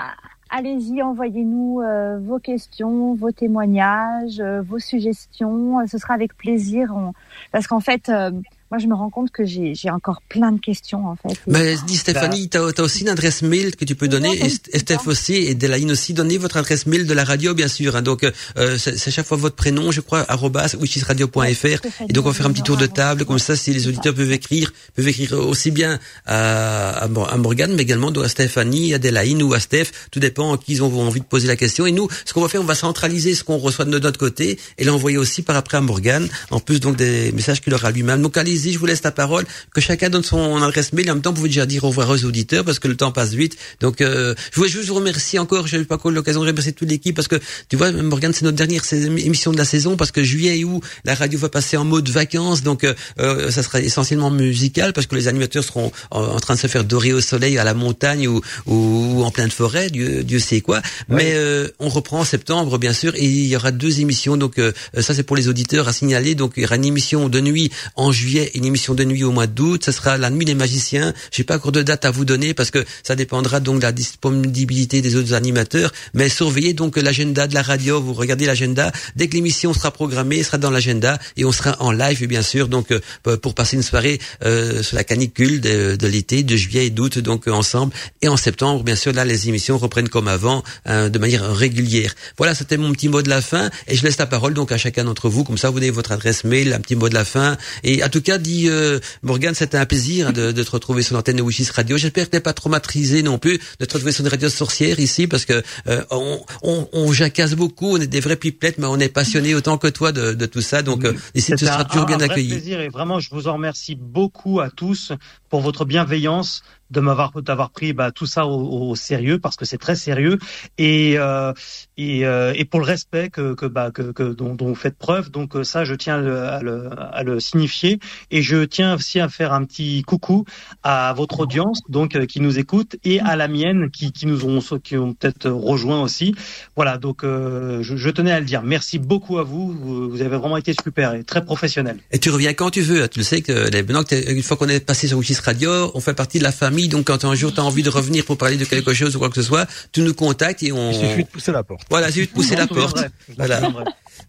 Allez-y 0.49 1.01
envoyez-nous 1.01 1.81
euh, 1.81 2.19
vos 2.19 2.37
questions 2.39 3.15
vos 3.15 3.31
témoignages 3.31 4.39
euh, 4.39 4.61
vos 4.61 4.79
suggestions. 4.79 5.85
Ce 5.87 5.97
sera 5.97 6.13
avec 6.13 6.35
plaisir. 6.37 6.93
On- 6.95 7.13
parce 7.51 7.67
qu'en 7.67 7.79
fait 7.79 8.09
euh, 8.09 8.31
moi, 8.73 8.79
je 8.81 8.87
me 8.87 8.95
rends 8.95 9.11
compte 9.11 9.29
que 9.29 9.45
j'ai 9.45 9.75
j'ai 9.75 9.91
encore 9.91 10.23
plein 10.27 10.51
de 10.51 10.59
questions 10.59 11.05
en 11.05 11.15
fait. 11.15 11.37
Mais 11.45 11.75
dis 11.85 11.95
Stéphanie, 11.95 12.49
tu 12.49 12.57
as, 12.57 12.81
aussi 12.81 13.01
une 13.01 13.09
adresse 13.09 13.43
mail 13.43 13.75
que 13.75 13.85
tu 13.85 13.93
peux 13.93 14.07
donner, 14.07 14.35
et, 14.35 14.47
et 14.75 14.79
Steph 14.79 15.05
aussi, 15.05 15.35
et 15.35 15.53
Delaine 15.53 15.91
aussi, 15.91 16.13
donnez 16.15 16.39
votre 16.39 16.57
adresse 16.57 16.87
mail 16.87 17.05
de 17.05 17.13
la 17.13 17.23
radio, 17.23 17.53
bien 17.53 17.67
sûr. 17.67 17.95
hein. 17.95 18.01
donc, 18.01 18.23
euh, 18.23 18.77
c'est 18.79 18.97
c'est 18.97 19.11
chaque 19.11 19.27
fois 19.27 19.37
votre 19.37 19.55
prénom, 19.55 19.91
je 19.91 20.01
crois, 20.01 20.25
arrobas 20.27 20.73
wichisradio.fr. 20.75 21.65
Et 22.09 22.13
donc, 22.13 22.25
on 22.25 22.29
va 22.29 22.33
faire 22.33 22.47
un 22.47 22.51
petit 22.51 22.63
tour 22.63 22.77
de 22.77 22.87
table, 22.87 23.25
comme 23.25 23.37
ça, 23.37 23.55
si 23.55 23.71
les 23.73 23.87
auditeurs 23.87 24.15
peuvent 24.15 24.31
écrire, 24.31 24.73
peuvent 24.95 25.07
écrire 25.07 25.33
aussi 25.33 25.69
bien 25.69 25.99
à, 26.25 26.89
à, 27.03 27.07
Mor- 27.07 27.31
à 27.31 27.37
Morgane, 27.37 27.75
mais 27.75 27.83
également 27.83 28.09
à 28.09 28.27
Stéphanie, 28.27 28.95
à 28.95 28.97
Delaine 28.97 29.43
ou 29.43 29.53
à 29.53 29.59
Steph. 29.59 29.91
Tout 30.09 30.19
dépend 30.19 30.51
à 30.53 30.57
qui 30.57 30.73
ils 30.73 30.81
ont 30.83 30.99
envie 31.01 31.19
de 31.19 31.25
poser 31.25 31.47
la 31.47 31.55
question. 31.55 31.85
Et 31.85 31.91
nous, 31.91 32.07
ce 32.25 32.33
qu'on 32.33 32.41
va 32.41 32.49
faire, 32.49 32.61
on 32.61 32.65
va 32.65 32.73
centraliser 32.73 33.35
ce 33.35 33.43
qu'on 33.43 33.57
reçoit 33.57 33.85
de 33.85 33.99
notre 33.99 34.17
côté 34.17 34.57
et 34.79 34.83
l'envoyer 34.83 35.19
aussi 35.19 35.43
par 35.43 35.55
après 35.57 35.77
à 35.77 35.81
Morgane, 35.81 36.27
en 36.49 36.59
plus 36.59 36.79
donc 36.79 36.95
des 36.95 37.31
messages 37.33 37.61
qu'il 37.61 37.73
aura 37.75 37.91
lui-même. 37.91 38.21
Donc, 38.23 38.33
allez-y, 38.63 38.73
je 38.73 38.79
vous 38.79 38.85
laisse 38.85 39.03
la 39.03 39.11
parole, 39.11 39.45
que 39.73 39.81
chacun 39.81 40.09
donne 40.09 40.23
son 40.23 40.61
adresse 40.61 40.93
mail. 40.93 41.09
En 41.11 41.15
même 41.15 41.21
temps, 41.21 41.31
vous 41.31 41.37
pouvez 41.37 41.49
déjà 41.49 41.65
dire 41.65 41.83
au 41.83 41.87
revoir 41.87 42.09
aux 42.09 42.23
auditeurs 42.25 42.63
parce 42.63 42.79
que 42.79 42.87
le 42.87 42.95
temps 42.95 43.11
passe 43.11 43.33
vite. 43.33 43.57
Donc, 43.79 44.01
euh, 44.01 44.35
je 44.51 44.57
voulais 44.57 44.69
juste 44.69 44.87
vous 44.87 44.95
remercier 44.95 45.39
encore. 45.39 45.67
Je 45.67 45.77
n'ai 45.77 45.85
pas 45.85 45.97
l'occasion 46.05 46.41
de 46.41 46.47
remercier 46.47 46.73
toute 46.73 46.89
l'équipe 46.89 47.15
parce 47.15 47.27
que 47.27 47.39
tu 47.69 47.75
vois, 47.75 47.91
Morgane, 47.91 48.33
c'est 48.33 48.45
notre 48.45 48.57
dernière 48.57 48.81
émission 48.93 49.51
de 49.51 49.57
la 49.57 49.65
saison 49.65 49.95
parce 49.97 50.11
que 50.11 50.23
juillet 50.23 50.59
et 50.59 50.65
août, 50.65 50.83
la 51.05 51.15
radio 51.15 51.39
va 51.39 51.49
passer 51.49 51.77
en 51.77 51.85
mode 51.85 52.09
vacances. 52.09 52.63
Donc, 52.63 52.83
euh, 52.83 52.93
euh, 53.19 53.51
ça 53.51 53.63
sera 53.63 53.79
essentiellement 53.79 54.31
musical 54.31 54.93
parce 54.93 55.07
que 55.07 55.15
les 55.15 55.27
animateurs 55.27 55.63
seront 55.63 55.91
en, 56.11 56.21
en 56.21 56.39
train 56.39 56.55
de 56.55 56.59
se 56.59 56.67
faire 56.67 56.83
dorer 56.83 57.13
au 57.13 57.21
soleil, 57.21 57.57
à 57.57 57.63
la 57.63 57.73
montagne 57.73 58.27
ou, 58.27 58.41
ou 58.65 59.23
en 59.23 59.31
pleine 59.31 59.51
forêt, 59.51 59.89
Dieu, 59.89 60.23
Dieu 60.23 60.39
sait 60.39 60.61
quoi. 60.61 60.81
Mais 61.09 61.33
euh, 61.33 61.69
on 61.79 61.89
reprend 61.89 62.19
en 62.19 62.25
septembre, 62.25 62.77
bien 62.77 62.93
sûr, 62.93 63.13
et 63.15 63.25
il 63.25 63.47
y 63.47 63.55
aura 63.55 63.71
deux 63.71 63.99
émissions. 63.99 64.37
Donc, 64.37 64.59
euh, 64.59 64.71
ça, 64.99 65.13
c'est 65.13 65.23
pour 65.23 65.35
les 65.35 65.47
auditeurs 65.47 65.87
à 65.87 65.93
signaler. 65.93 66.35
Donc, 66.35 66.53
il 66.57 66.63
y 66.63 66.65
aura 66.65 66.75
une 66.75 66.85
émission 66.85 67.29
de 67.29 67.39
nuit 67.39 67.71
en 67.95 68.11
juillet 68.11 68.51
et 68.52 68.52
une 68.53 68.65
émission 68.65 68.93
de 68.93 69.03
nuit 69.03 69.23
au 69.23 69.31
mois 69.31 69.47
d'août. 69.47 69.83
Ça 69.85 69.91
sera 69.91 70.17
la 70.17 70.29
nuit 70.29 70.45
des 70.45 70.55
magiciens. 70.55 71.13
J'ai 71.31 71.43
pas 71.43 71.57
encore 71.57 71.71
de 71.71 71.81
date 71.81 72.05
à 72.05 72.11
vous 72.11 72.25
donner 72.25 72.53
parce 72.53 72.71
que 72.71 72.83
ça 73.03 73.15
dépendra 73.15 73.59
donc 73.59 73.77
de 73.77 73.83
la 73.83 73.91
disponibilité 73.91 75.01
des 75.01 75.15
autres 75.15 75.33
animateurs. 75.33 75.91
Mais 76.13 76.29
surveillez 76.29 76.73
donc 76.73 76.97
l'agenda 76.97 77.47
de 77.47 77.53
la 77.53 77.61
radio. 77.61 78.01
Vous 78.01 78.13
regardez 78.13 78.45
l'agenda. 78.45 78.91
Dès 79.15 79.27
que 79.27 79.35
l'émission 79.35 79.73
sera 79.73 79.91
programmée, 79.91 80.39
elle 80.39 80.45
sera 80.45 80.57
dans 80.57 80.71
l'agenda 80.71 81.19
et 81.37 81.45
on 81.45 81.51
sera 81.51 81.75
en 81.81 81.91
live, 81.91 82.25
bien 82.27 82.41
sûr. 82.41 82.67
Donc, 82.67 82.91
euh, 82.91 83.37
pour 83.37 83.55
passer 83.55 83.75
une 83.75 83.83
soirée 83.83 84.19
euh, 84.43 84.83
sur 84.83 84.95
la 84.95 85.03
canicule 85.03 85.61
de, 85.61 86.07
l'été, 86.07 86.43
de 86.43 86.55
juillet 86.55 86.87
et 86.87 86.89
d'août, 86.89 87.19
donc 87.19 87.47
euh, 87.47 87.51
ensemble. 87.51 87.93
Et 88.21 88.27
en 88.27 88.37
septembre, 88.37 88.83
bien 88.83 88.95
sûr, 88.95 89.13
là, 89.13 89.25
les 89.25 89.49
émissions 89.49 89.77
reprennent 89.77 90.09
comme 90.09 90.27
avant, 90.27 90.63
euh, 90.87 91.09
de 91.09 91.19
manière 91.19 91.53
régulière. 91.55 92.15
Voilà, 92.37 92.55
c'était 92.55 92.77
mon 92.77 92.91
petit 92.91 93.09
mot 93.09 93.21
de 93.21 93.29
la 93.29 93.41
fin. 93.41 93.69
Et 93.87 93.95
je 93.95 94.03
laisse 94.03 94.17
la 94.17 94.25
parole 94.25 94.53
donc 94.53 94.71
à 94.71 94.77
chacun 94.77 95.03
d'entre 95.05 95.29
vous. 95.29 95.43
Comme 95.43 95.57
ça, 95.57 95.69
vous 95.69 95.79
donnez 95.79 95.91
votre 95.91 96.11
adresse 96.11 96.43
mail, 96.43 96.73
un 96.73 96.79
petit 96.79 96.95
mot 96.95 97.09
de 97.09 97.13
la 97.13 97.25
fin. 97.25 97.57
Et 97.83 98.03
en 98.03 98.09
tout 98.09 98.21
cas, 98.21 98.37
dit 98.43 98.69
euh, 98.69 98.99
Morgane, 99.23 99.55
c'était 99.55 99.77
un 99.79 99.87
plaisir 99.87 100.31
de, 100.33 100.51
de 100.51 100.63
te 100.63 100.69
retrouver 100.69 101.01
sur 101.01 101.15
l'antenne 101.15 101.37
de 101.37 101.41
Wishis 101.41 101.69
Radio. 101.73 101.97
J'espère 101.97 102.25
que 102.25 102.31
t'es 102.31 102.39
pas 102.39 102.53
traumatisé 102.53 103.23
non 103.23 103.39
plus 103.39 103.57
de 103.79 103.85
te 103.85 103.93
retrouver 103.93 104.11
sur 104.11 104.23
une 104.23 104.29
radio 104.29 104.49
sorcière 104.49 104.99
ici, 104.99 105.25
parce 105.25 105.45
que 105.45 105.63
euh, 105.87 106.03
on, 106.11 106.39
on, 106.61 106.87
on 106.93 107.11
jacasse 107.11 107.55
beaucoup, 107.55 107.89
on 107.95 107.97
est 107.97 108.07
des 108.07 108.19
vrais 108.19 108.35
pipelettes, 108.35 108.77
mais 108.77 108.85
on 108.87 108.99
est 108.99 109.09
passionné 109.09 109.55
autant 109.55 109.77
que 109.79 109.87
toi 109.87 110.11
de, 110.11 110.33
de 110.33 110.45
tout 110.45 110.61
ça. 110.61 110.83
Donc 110.83 111.05
euh, 111.05 111.13
ici, 111.33 111.53
tu 111.57 111.65
seras 111.65 111.81
un- 111.81 111.83
toujours 111.85 112.03
un 112.03 112.05
bien 112.05 112.17
vrai 112.17 112.25
accueilli. 112.29 112.49
plaisir 112.49 112.79
et 112.81 112.89
vraiment, 112.89 113.19
je 113.19 113.29
vous 113.31 113.47
en 113.47 113.53
remercie 113.53 113.95
beaucoup 113.95 114.59
à 114.59 114.69
tous 114.69 115.11
pour 115.49 115.61
votre 115.61 115.85
bienveillance 115.85 116.61
de 116.93 116.99
m'avoir 117.07 117.29
d'avoir 117.41 117.69
pris 117.77 117.91
bah, 117.93 118.11
tout 118.11 118.25
ça 118.35 118.45
au, 118.45 118.89
au 118.91 118.95
sérieux 118.95 119.39
parce 119.39 119.55
que 119.55 119.65
c'est 119.65 119.77
très 119.77 119.95
sérieux. 119.95 120.37
Et 120.77 121.15
euh, 121.17 121.51
et, 121.97 122.25
euh, 122.25 122.53
et 122.55 122.65
pour 122.65 122.79
le 122.79 122.85
respect 122.85 123.29
que 123.29 123.53
que 123.59 123.65
bah 123.75 123.91
que, 123.91 124.03
que 124.17 124.23
dont, 124.39 124.53
dont 124.55 124.67
vous 124.67 124.75
faites 124.85 124.97
preuve 124.97 125.29
donc 125.31 125.55
euh, 125.55 125.63
ça 125.63 125.83
je 125.85 125.95
tiens 125.95 126.15
à 126.15 126.21
le, 126.21 126.37
à 126.57 126.61
le 126.61 126.89
à 127.19 127.23
le 127.23 127.39
signifier. 127.39 127.99
Et 128.31 128.41
je 128.41 128.63
tiens 128.75 128.95
aussi 128.95 129.19
à 129.19 129.29
faire 129.29 129.51
un 129.53 129.63
petit 129.65 130.03
coucou 130.03 130.45
à 130.83 131.13
votre 131.13 131.39
audience 131.41 131.79
donc 131.89 132.15
euh, 132.15 132.25
qui 132.25 132.39
nous 132.39 132.59
écoute 132.59 132.95
et 133.03 133.19
à 133.19 133.35
la 133.35 133.47
mienne 133.47 133.89
qui 133.91 134.11
qui 134.11 134.25
nous 134.25 134.45
ont 134.45 134.59
qui 134.83 134.95
ont 134.97 135.13
peut-être 135.13 135.49
rejoint 135.49 136.01
aussi. 136.01 136.33
Voilà 136.75 136.97
donc 136.97 137.23
euh, 137.23 137.81
je, 137.81 137.95
je 137.97 138.09
tenais 138.09 138.31
à 138.31 138.39
le 138.39 138.45
dire. 138.45 138.61
Merci 138.63 138.99
beaucoup 138.99 139.37
à 139.39 139.43
vous. 139.43 139.71
Vous, 139.71 140.21
avez 140.21 140.37
vraiment 140.37 140.57
été 140.57 140.73
super 140.83 141.13
et 141.15 141.23
très 141.23 141.43
professionnel. 141.43 141.97
Et 142.11 142.19
tu 142.19 142.29
reviens 142.29 142.53
quand 142.53 142.69
tu 142.69 142.81
veux. 142.81 143.07
Tu 143.07 143.19
le 143.19 143.25
sais 143.25 143.41
que 143.41 143.69
les- 143.71 143.83
maintenant 143.83 144.03
une 144.27 144.43
fois 144.43 144.57
qu'on 144.57 144.69
est 144.69 144.79
passé 144.85 145.07
sur 145.07 145.17
Wikis 145.17 145.37
Radio, 145.43 145.91
on 145.93 145.99
fait 145.99 146.13
partie 146.13 146.39
de 146.39 146.43
la 146.43 146.51
famille. 146.51 146.82
Donc 146.87 147.07
quand 147.07 147.25
un 147.25 147.35
jour 147.35 147.53
tu 147.53 147.59
as 147.59 147.63
envie 147.63 147.83
de 147.83 147.89
revenir 147.89 148.25
pour 148.25 148.37
parler 148.37 148.57
de 148.57 148.65
quelque 148.65 148.93
chose 148.93 149.15
ou 149.15 149.19
quoi 149.19 149.29
que 149.29 149.35
ce 149.35 149.43
soit, 149.43 149.67
tu 149.91 150.01
nous 150.01 150.13
contactes 150.13 150.63
et 150.63 150.71
on. 150.71 150.91
Il 150.91 150.99
suffit 150.99 151.23
de 151.23 151.29
pousser 151.29 151.51
la 151.51 151.63
porte. 151.63 151.85
Voilà, 151.89 152.09
il 152.09 152.13
suffit 152.13 152.27
de 152.27 152.33
pousser 152.33 152.55
la 152.55 152.67
porte. 152.67 153.03
Voilà. 153.37 153.61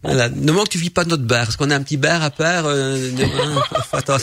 Voilà. 0.03 0.29
Ne 0.29 0.51
manque 0.51 0.65
que 0.65 0.71
tu 0.73 0.77
vis 0.77 0.89
pas 0.89 1.03
notre 1.05 1.23
bar, 1.23 1.45
parce 1.45 1.57
qu'on 1.57 1.71
a 1.71 1.75
un 1.75 1.81
petit 1.81 1.97
bar 1.97 2.21
à 2.23 2.29
part. 2.29 2.65
Euh, 2.67 3.11
de- 3.11 3.25
attends. 3.97 4.17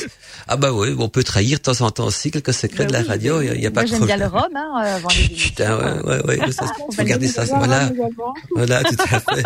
ah 0.48 0.56
bah 0.56 0.72
oui, 0.72 0.94
on 0.98 1.08
peut 1.08 1.24
trahir 1.24 1.58
de 1.58 1.62
temps 1.62 1.80
en 1.80 1.90
temps 1.90 2.06
aussi 2.06 2.30
quelques 2.30 2.54
secrets 2.54 2.86
de 2.86 2.92
la 2.92 3.02
radio. 3.02 3.40
Il 3.42 3.46
y 3.46 3.50
a, 3.50 3.54
il 3.54 3.60
y 3.62 3.66
a 3.66 3.70
pas 3.70 3.82
de 3.82 3.88
j'aime 3.88 4.04
bien 4.06 4.16
le 4.16 4.28
problème. 4.28 4.52
rhum, 4.52 4.56
hein, 4.56 4.84
euh, 4.84 4.96
avant 4.96 5.08
les. 5.16 5.28
Putain, 5.34 5.76
ouais, 6.04 6.20
ouais, 6.26 6.40
ouais, 6.40 6.52
ça, 6.52 6.66
faut 6.96 7.02
garder 7.04 7.26
le 7.26 7.32
ça. 7.32 7.44
dire, 7.44 7.56
Voilà, 7.56 7.84
également. 7.92 8.34
voilà, 8.54 8.82
tout 8.84 8.96
à 8.98 9.20
fait. 9.20 9.42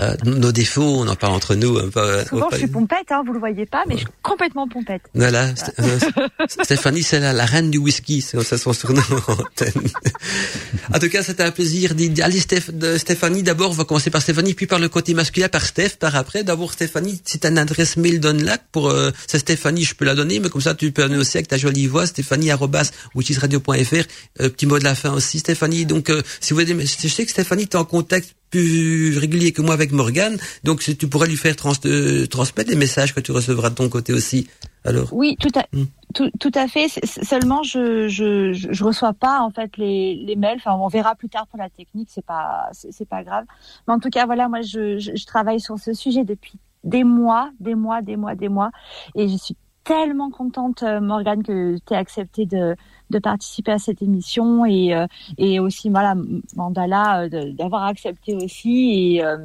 Euh, 0.00 0.14
nos 0.24 0.52
défauts, 0.52 0.82
on 1.00 1.08
en 1.08 1.16
parle 1.16 1.34
entre 1.34 1.54
nous. 1.54 1.78
hein, 1.78 1.90
pas- 1.92 2.24
Souvent, 2.26 2.48
je 2.52 2.58
suis 2.58 2.66
pompette, 2.68 3.10
hein, 3.10 3.22
vous 3.26 3.32
le 3.32 3.38
voyez 3.38 3.66
pas, 3.66 3.82
mais 3.88 3.94
je 3.94 4.00
suis 4.00 4.08
complètement 4.22 4.66
pompette. 4.68 5.02
Voilà, 5.14 5.52
St- 5.52 6.62
Stéphanie, 6.62 7.02
c'est 7.02 7.20
la, 7.20 7.32
la 7.32 7.44
reine 7.46 7.70
du 7.70 7.78
whisky, 7.78 8.20
c'est 8.22 8.40
ça 8.42 8.58
son 8.58 8.72
surnom 8.72 9.02
en 10.94 10.98
tout 10.98 11.08
cas, 11.08 11.22
c'était 11.22 11.42
un 11.42 11.50
plaisir. 11.50 11.92
Allez, 12.22 12.40
Stéph- 12.40 12.98
Stéphanie, 12.98 13.42
d'abord, 13.42 13.70
on 13.70 13.74
va 13.74 13.84
commencer 13.84 14.10
par 14.10 14.22
Stéphanie, 14.22 14.54
puis 14.54 14.66
par 14.66 14.78
le 14.78 14.88
côté 14.88 15.14
masculin, 15.14 15.48
par 15.48 15.61
Steph, 15.66 15.96
par 15.98 16.16
après. 16.16 16.44
D'abord, 16.44 16.72
Stéphanie, 16.72 17.20
si 17.24 17.38
t'as 17.38 17.50
une 17.50 17.58
adresse 17.58 17.96
mail, 17.96 18.20
donne-la. 18.20 18.58
Pour, 18.72 18.90
euh, 18.90 19.10
c'est 19.26 19.38
Stéphanie, 19.38 19.84
je 19.84 19.94
peux 19.94 20.04
la 20.04 20.14
donner, 20.14 20.40
mais 20.40 20.48
comme 20.48 20.60
ça, 20.60 20.74
tu 20.74 20.90
peux 20.92 21.02
donner 21.02 21.18
aussi 21.18 21.36
avec 21.36 21.48
ta 21.48 21.58
jolie 21.58 21.86
voix, 21.86 22.06
Stéphanie. 22.06 22.50
Euh, 22.50 24.48
petit 24.48 24.66
mot 24.66 24.78
de 24.78 24.84
la 24.84 24.94
fin 24.94 25.12
aussi, 25.12 25.38
Stéphanie. 25.38 25.86
Donc, 25.86 26.10
euh, 26.10 26.22
si 26.40 26.52
vous 26.52 26.60
voulez, 26.60 26.86
je 26.86 27.08
sais 27.08 27.24
que 27.24 27.30
Stéphanie, 27.30 27.66
t'es 27.66 27.76
en 27.76 27.84
contact 27.84 28.34
plus 28.50 29.16
régulier 29.18 29.52
que 29.52 29.62
moi 29.62 29.72
avec 29.72 29.92
Morgane, 29.92 30.36
donc 30.62 30.82
tu 30.82 31.08
pourrais 31.08 31.26
lui 31.26 31.38
faire 31.38 31.56
trans- 31.56 31.72
euh, 31.86 32.26
transmettre 32.26 32.68
des 32.68 32.76
messages 32.76 33.14
que 33.14 33.20
tu 33.20 33.32
recevras 33.32 33.70
de 33.70 33.74
ton 33.76 33.88
côté 33.88 34.12
aussi. 34.12 34.46
Alors? 34.84 35.08
Oui, 35.12 35.36
tout 35.38 35.50
à, 35.54 35.64
tout, 36.14 36.30
tout 36.40 36.50
à 36.54 36.66
fait. 36.66 36.88
Seulement, 36.88 37.62
je, 37.62 38.08
je, 38.08 38.52
je, 38.52 38.84
reçois 38.84 39.12
pas 39.12 39.40
en 39.40 39.50
fait 39.50 39.76
les, 39.76 40.16
les 40.16 40.36
mails. 40.36 40.56
Enfin, 40.56 40.74
on 40.74 40.88
verra 40.88 41.14
plus 41.14 41.28
tard 41.28 41.46
pour 41.46 41.58
la 41.58 41.70
technique. 41.70 42.08
C'est 42.10 42.24
pas, 42.24 42.68
c'est 42.72 43.08
pas 43.08 43.22
grave. 43.22 43.44
Mais 43.86 43.94
en 43.94 43.98
tout 43.98 44.10
cas, 44.10 44.26
voilà, 44.26 44.48
moi, 44.48 44.60
je, 44.62 44.98
je, 44.98 45.12
je 45.14 45.26
travaille 45.26 45.60
sur 45.60 45.78
ce 45.78 45.92
sujet 45.92 46.24
depuis 46.24 46.58
des 46.84 47.04
mois, 47.04 47.50
des 47.60 47.74
mois, 47.74 48.02
des 48.02 48.16
mois, 48.16 48.34
des 48.34 48.48
mois, 48.48 48.70
et 49.14 49.28
je 49.28 49.36
suis 49.36 49.56
tellement 49.84 50.30
contente, 50.30 50.82
euh, 50.82 51.00
Morgane, 51.00 51.42
que 51.42 51.76
tu 51.76 51.94
aies 51.94 51.96
accepté 51.96 52.46
de, 52.46 52.76
de 53.12 53.18
participer 53.20 53.70
à 53.72 53.78
cette 53.78 54.02
émission 54.02 54.66
et, 54.66 54.92
euh, 54.94 55.06
et 55.38 55.60
aussi, 55.60 55.88
voilà, 55.90 56.14
Mandala, 56.56 57.22
euh, 57.32 57.52
d'avoir 57.52 57.84
accepté 57.84 58.34
aussi. 58.34 59.14
Et, 59.16 59.24
euh, 59.24 59.38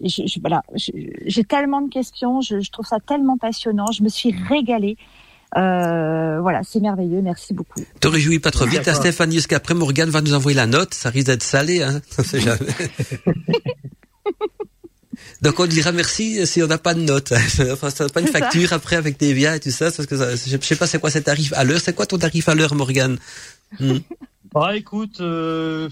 et 0.00 0.08
je, 0.08 0.22
je- 0.26 0.38
voilà, 0.40 0.62
j'ai 0.76 1.42
tellement 1.44 1.80
de 1.80 1.88
questions, 1.90 2.40
je, 2.40 2.60
je 2.60 2.70
trouve 2.70 2.86
ça 2.86 2.98
tellement 3.00 3.36
passionnant, 3.38 3.86
je 3.92 4.02
me 4.02 4.08
suis 4.08 4.32
régalée. 4.48 4.96
Euh, 5.56 6.40
voilà, 6.40 6.62
c'est 6.64 6.80
merveilleux, 6.80 7.22
merci 7.22 7.54
beaucoup. 7.54 7.80
Te 8.00 8.08
réjouis 8.08 8.40
pas 8.40 8.50
trop 8.50 8.64
vite, 8.66 8.80
à 8.80 8.82
D'accord. 8.82 9.00
Stéphanie, 9.02 9.36
parce 9.36 9.46
qu'après 9.46 9.74
Morgane 9.74 10.10
va 10.10 10.20
nous 10.20 10.34
envoyer 10.34 10.56
la 10.56 10.66
note, 10.66 10.94
ça 10.94 11.10
risque 11.10 11.26
d'être 11.28 11.42
salé, 11.44 11.82
hein, 11.82 12.00
on 12.18 12.22
sait 12.22 12.40
jamais. 12.40 12.58
Donc 15.42 15.60
on 15.60 15.66
dira 15.66 15.92
merci 15.92 16.46
si 16.46 16.62
on 16.62 16.66
n'a 16.66 16.78
pas 16.78 16.94
de 16.94 17.00
note. 17.00 17.32
Enfin, 17.72 17.90
ça 17.90 18.08
pas 18.08 18.20
une 18.20 18.26
C'est 18.26 18.32
ça. 18.32 18.38
facture 18.40 18.72
après 18.72 18.96
avec 18.96 19.18
TVA 19.18 19.56
et 19.56 19.60
tout 19.60 19.70
ça, 19.70 19.90
parce 19.90 20.06
que 20.06 20.16
ça, 20.16 20.34
je 20.36 20.56
je 20.60 20.66
sais 20.66 20.76
pas 20.76 20.86
c'est 20.86 20.98
quoi 20.98 21.10
cet 21.10 21.24
tarif 21.24 21.52
à 21.54 21.64
l'heure. 21.64 21.80
C'est 21.82 21.94
quoi 21.94 22.06
ton 22.06 22.18
tarif 22.18 22.48
à 22.48 22.54
l'heure, 22.54 22.74
Morgane? 22.74 23.18
Hmm. 23.80 23.98
Bah 24.54 24.76
écoute, 24.76 25.20
euh, 25.20 25.88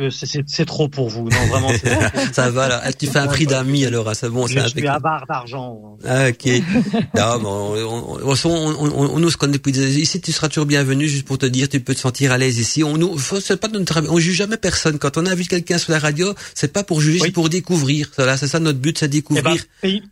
euh, 0.00 0.10
c'est- 0.10 0.64
trop 0.64 0.88
pour 0.88 1.08
vous, 1.08 1.28
non 1.28 1.46
vraiment. 1.46 1.70
Ça 2.32 2.50
va 2.50 2.68
là. 2.68 2.92
Tu 2.92 3.06
fais 3.06 3.18
un 3.18 3.26
prix 3.26 3.46
d'ami 3.46 3.84
alors, 3.84 4.14
c'est 4.14 4.28
bon. 4.28 4.46
Je 4.46 4.58
suis 4.68 4.82
barre 4.82 5.24
d'argent. 5.28 5.96
Ah, 6.06 6.28
ok. 6.28 6.46
non, 7.16 7.38
bon, 7.40 8.20
on, 8.22 8.34
on, 8.34 8.36
on, 8.44 9.14
on, 9.14 9.18
nous 9.18 9.30
se 9.30 9.36
connaît 9.36 9.54
depuis 9.54 9.72
des 9.72 9.84
années. 9.84 10.00
Ici, 10.02 10.20
tu 10.20 10.32
seras 10.32 10.48
toujours 10.48 10.66
bienvenu, 10.66 11.08
juste 11.08 11.26
pour 11.26 11.38
te 11.38 11.46
dire, 11.46 11.68
tu 11.68 11.80
peux 11.80 11.94
te 11.94 12.00
sentir 12.00 12.32
à 12.32 12.38
l'aise 12.38 12.58
ici. 12.58 12.84
On 12.84 12.96
nous, 12.96 13.16
faut- 13.18 13.38
pas 13.56 13.68
notre. 13.68 14.02
On 14.08 14.18
juge 14.18 14.36
jamais 14.36 14.56
personne. 14.56 14.98
Quand 14.98 15.16
on 15.16 15.26
invite 15.26 15.48
quelqu'un 15.48 15.78
sur 15.78 15.92
la 15.92 15.98
radio, 15.98 16.34
c'est 16.54 16.72
pas 16.72 16.84
pour 16.84 17.00
juger, 17.00 17.20
c'est 17.22 17.30
pour 17.30 17.48
découvrir. 17.48 18.10
Voilà, 18.16 18.36
c'est 18.36 18.48
ça 18.48 18.58
notre 18.60 18.78
but, 18.78 18.98
c'est 18.98 19.06
Eh 19.06 19.08
ben, 19.08 19.52
découvrir. 19.52 19.62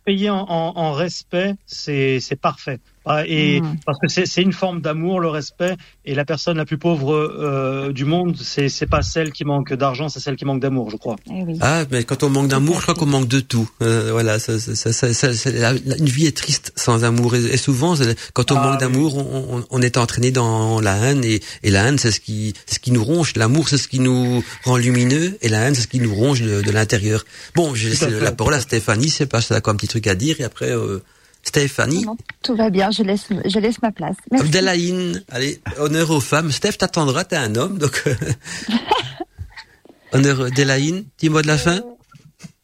payer, 0.05 0.29
en, 0.29 0.91
respect, 0.93 1.55
c'est 1.65 2.19
parfait. 2.41 2.79
Ah, 3.07 3.23
Et 3.27 3.61
Mm. 3.61 3.75
parce 3.85 3.99
que 3.99 4.07
c'est 4.07 4.25
c'est 4.25 4.41
une 4.41 4.53
forme 4.53 4.81
d'amour, 4.81 5.19
le 5.19 5.29
respect. 5.29 5.75
Et 6.05 6.13
la 6.15 6.25
personne 6.25 6.57
la 6.57 6.65
plus 6.65 6.77
pauvre 6.77 7.13
euh, 7.15 7.91
du 7.93 8.05
monde, 8.05 8.35
c'est 8.41 8.69
c'est 8.69 8.85
pas 8.85 9.01
celle 9.01 9.31
qui 9.31 9.45
manque 9.45 9.73
d'argent, 9.73 10.09
c'est 10.09 10.19
celle 10.19 10.35
qui 10.35 10.45
manque 10.45 10.59
d'amour, 10.61 10.89
je 10.89 10.97
crois. 10.97 11.15
Ah, 11.61 11.83
mais 11.91 12.03
quand 12.03 12.23
on 12.23 12.29
manque 12.29 12.47
d'amour, 12.49 12.77
je 12.77 12.83
crois 12.83 12.95
qu'on 12.95 13.05
manque 13.05 13.27
de 13.27 13.39
tout. 13.39 13.69
Euh, 13.81 14.09
voilà, 14.11 14.39
ça, 14.39 14.59
ça, 14.59 14.75
ça, 14.75 15.13
ça- 15.13 15.33
ça- 15.33 15.51
la- 15.51 15.73
la- 15.73 15.97
une 15.97 16.05
vie 16.05 16.25
est 16.27 16.35
triste 16.35 16.71
sans 16.75 17.03
amour. 17.03 17.35
Et, 17.35 17.39
et 17.45 17.57
souvent, 17.57 17.95
quand 18.33 18.51
on 18.51 18.55
Ah, 18.57 18.63
manque 18.63 18.71
oui. 18.73 18.77
d'amour, 18.79 19.17
on, 19.17 19.57
on, 19.59 19.65
on 19.69 19.81
est 19.81 19.97
entraîné 19.97 20.31
dans 20.31 20.79
la 20.81 20.95
haine. 20.97 21.23
Et, 21.23 21.41
et 21.63 21.71
la 21.71 21.87
haine, 21.87 21.97
c'est 21.97 22.11
ce 22.11 22.19
qui, 22.19 22.53
c'est 22.65 22.75
ce 22.75 22.79
qui 22.79 22.91
nous 22.91 23.03
ronge. 23.03 23.33
L'amour, 23.35 23.69
c'est 23.69 23.77
ce 23.77 23.87
qui 23.87 23.99
nous 23.99 24.43
rend 24.65 24.77
lumineux. 24.77 25.37
Et 25.41 25.49
la 25.49 25.59
haine, 25.61 25.75
c'est 25.75 25.81
ce 25.83 25.87
qui 25.87 25.99
nous 25.99 26.13
ronge 26.13 26.41
de, 26.41 26.61
de 26.61 26.71
l'intérieur. 26.71 27.23
Bon, 27.55 27.73
j'ai 27.75 27.87
à 27.87 27.89
laissé 27.91 28.09
la 28.19 28.31
parole 28.31 28.53
à 28.53 28.61
Stéphanie. 28.61 29.09
C'est 29.09 29.25
pas, 29.25 29.41
c'est 29.41 29.61
quoi 29.61 29.73
un 29.73 29.75
petit 29.75 29.87
truc 29.87 30.07
à 30.07 30.15
dire. 30.15 30.35
Et 30.39 30.43
après, 30.43 30.69
euh, 30.71 30.99
Stéphanie. 31.47 32.03
Non, 32.05 32.17
tout 32.43 32.55
va 32.55 32.69
bien, 32.69 32.91
je 32.91 33.03
laisse, 33.03 33.27
je 33.45 33.59
laisse 33.59 33.81
ma 33.81 33.91
place. 33.91 34.17
Merci. 34.31 34.45
Abdelhaïn, 34.47 35.13
allez, 35.29 35.59
honneur 35.79 36.11
aux 36.11 36.19
femmes. 36.19 36.51
Steph 36.51 36.73
t'attendra, 36.73 37.23
t'es 37.23 37.37
un 37.37 37.55
homme, 37.55 37.77
donc 37.77 38.03
euh, 38.05 38.13
honneur 40.13 40.51
Delaïne, 40.51 41.05
petit 41.17 41.29
mot 41.29 41.41
de 41.41 41.47
la 41.47 41.57
fin. 41.57 41.79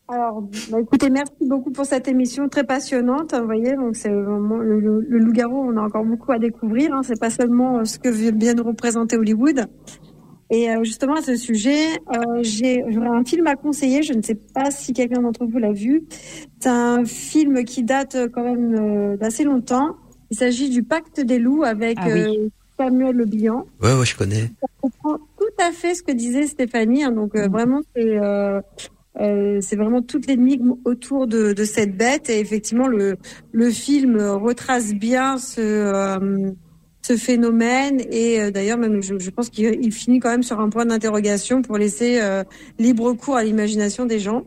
Alors, 0.09 0.41
bah, 0.69 0.79
écoutez, 0.81 1.09
merci 1.09 1.31
beaucoup 1.41 1.71
pour 1.71 1.85
cette 1.85 2.07
émission 2.07 2.49
très 2.49 2.63
passionnante. 2.65 3.33
Vous 3.33 3.45
voyez, 3.45 3.73
donc 3.75 3.95
c'est 3.95 4.09
vraiment 4.11 4.57
le, 4.57 4.79
le- 4.79 5.05
le 5.07 5.17
loup-garou. 5.17 5.71
On 5.71 5.77
a 5.77 5.81
encore 5.81 6.03
beaucoup 6.03 6.31
à 6.33 6.39
découvrir. 6.39 6.93
Hein. 6.93 7.01
C'est 7.03 7.19
pas 7.19 7.29
seulement 7.29 7.79
euh, 7.79 7.85
ce 7.85 7.97
que 7.97 8.09
vient 8.09 8.53
de 8.53 8.61
représenter 8.61 9.15
Hollywood. 9.17 9.65
Et 10.55 10.69
euh, 10.69 10.83
justement 10.83 11.15
à 11.15 11.21
ce 11.23 11.35
sujet, 11.35 11.87
euh, 12.15 12.41
j'ai 12.43 12.83
j'aurais 12.89 13.07
un 13.07 13.25
film 13.25 13.47
à 13.47 13.55
conseiller. 13.55 14.03
Je 14.03 14.13
ne 14.13 14.21
sais 14.21 14.35
pas 14.35 14.69
si 14.69 14.93
quelqu'un 14.93 15.21
d'entre 15.23 15.45
vous 15.45 15.57
l'a 15.57 15.71
vu. 15.73 16.03
C'est 16.59 16.69
un 16.69 17.03
film 17.05 17.63
qui 17.63 17.81
date 17.83 18.13
euh, 18.13 18.27
quand 18.31 18.43
même 18.43 18.75
euh, 18.75 19.17
d'assez 19.17 19.43
longtemps. 19.45 19.95
Il 20.29 20.37
s'agit 20.37 20.69
du 20.69 20.83
Pacte 20.83 21.19
des 21.21 21.39
loups 21.39 21.63
avec 21.63 21.97
Ah 21.99 22.07
oui. 22.13 22.19
euh, 22.21 22.49
Samuel 22.77 23.15
Le 23.15 23.25
Bihan 23.25 23.65
Ouais, 23.81 23.93
ouais, 23.93 24.05
je 24.05 24.15
connais. 24.15 24.51
comprends 24.79 25.17
tout 25.39 25.55
à 25.59 25.71
fait 25.71 25.95
ce 25.95 26.03
que 26.03 26.11
disait 26.11 26.45
Stéphanie. 26.45 27.03
hein. 27.03 27.11
donc 27.11 27.35
euh, 27.35 27.47
vraiment, 27.47 27.81
c'est 27.95 28.19
euh, 28.19 28.61
euh, 29.19 29.59
c'est 29.61 29.75
vraiment 29.75 30.01
toute 30.03 30.27
l'énigme 30.27 30.73
autour 30.85 31.25
de, 31.25 31.53
de 31.53 31.63
cette 31.63 31.97
bête. 31.97 32.29
Et 32.29 32.39
effectivement, 32.39 32.87
le 32.87 33.15
le 33.51 33.69
film 33.71 34.17
retrace 34.19 34.93
bien 34.93 35.37
ce 35.39 35.61
euh, 35.61 36.51
ce 37.05 37.17
phénomène. 37.17 38.01
Et 38.11 38.39
euh, 38.39 38.51
d'ailleurs, 38.51 38.77
même 38.77 39.01
je, 39.01 39.29
pense 39.29 39.49
qu'il 39.49 39.77
il 39.81 39.91
finit 39.91 40.19
quand 40.19 40.29
même 40.29 40.43
sur 40.43 40.59
un 40.59 40.69
point 40.69 40.85
d'interrogation 40.85 41.61
pour 41.61 41.77
laisser 41.77 42.19
euh, 42.21 42.43
libre 42.79 43.13
cours 43.13 43.35
à 43.35 43.43
l'imagination 43.43 44.05
des 44.05 44.19
gens. 44.19 44.45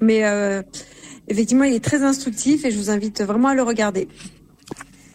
Mais 0.00 0.24
euh, 0.24 0.62
effectivement, 1.28 1.64
il 1.64 1.74
est 1.74 1.84
très 1.84 2.02
instructif 2.02 2.64
et 2.64 2.70
je 2.70 2.78
vous 2.78 2.90
invite 2.90 3.22
vraiment 3.22 3.48
à 3.48 3.54
le 3.54 3.62
regarder. 3.62 4.08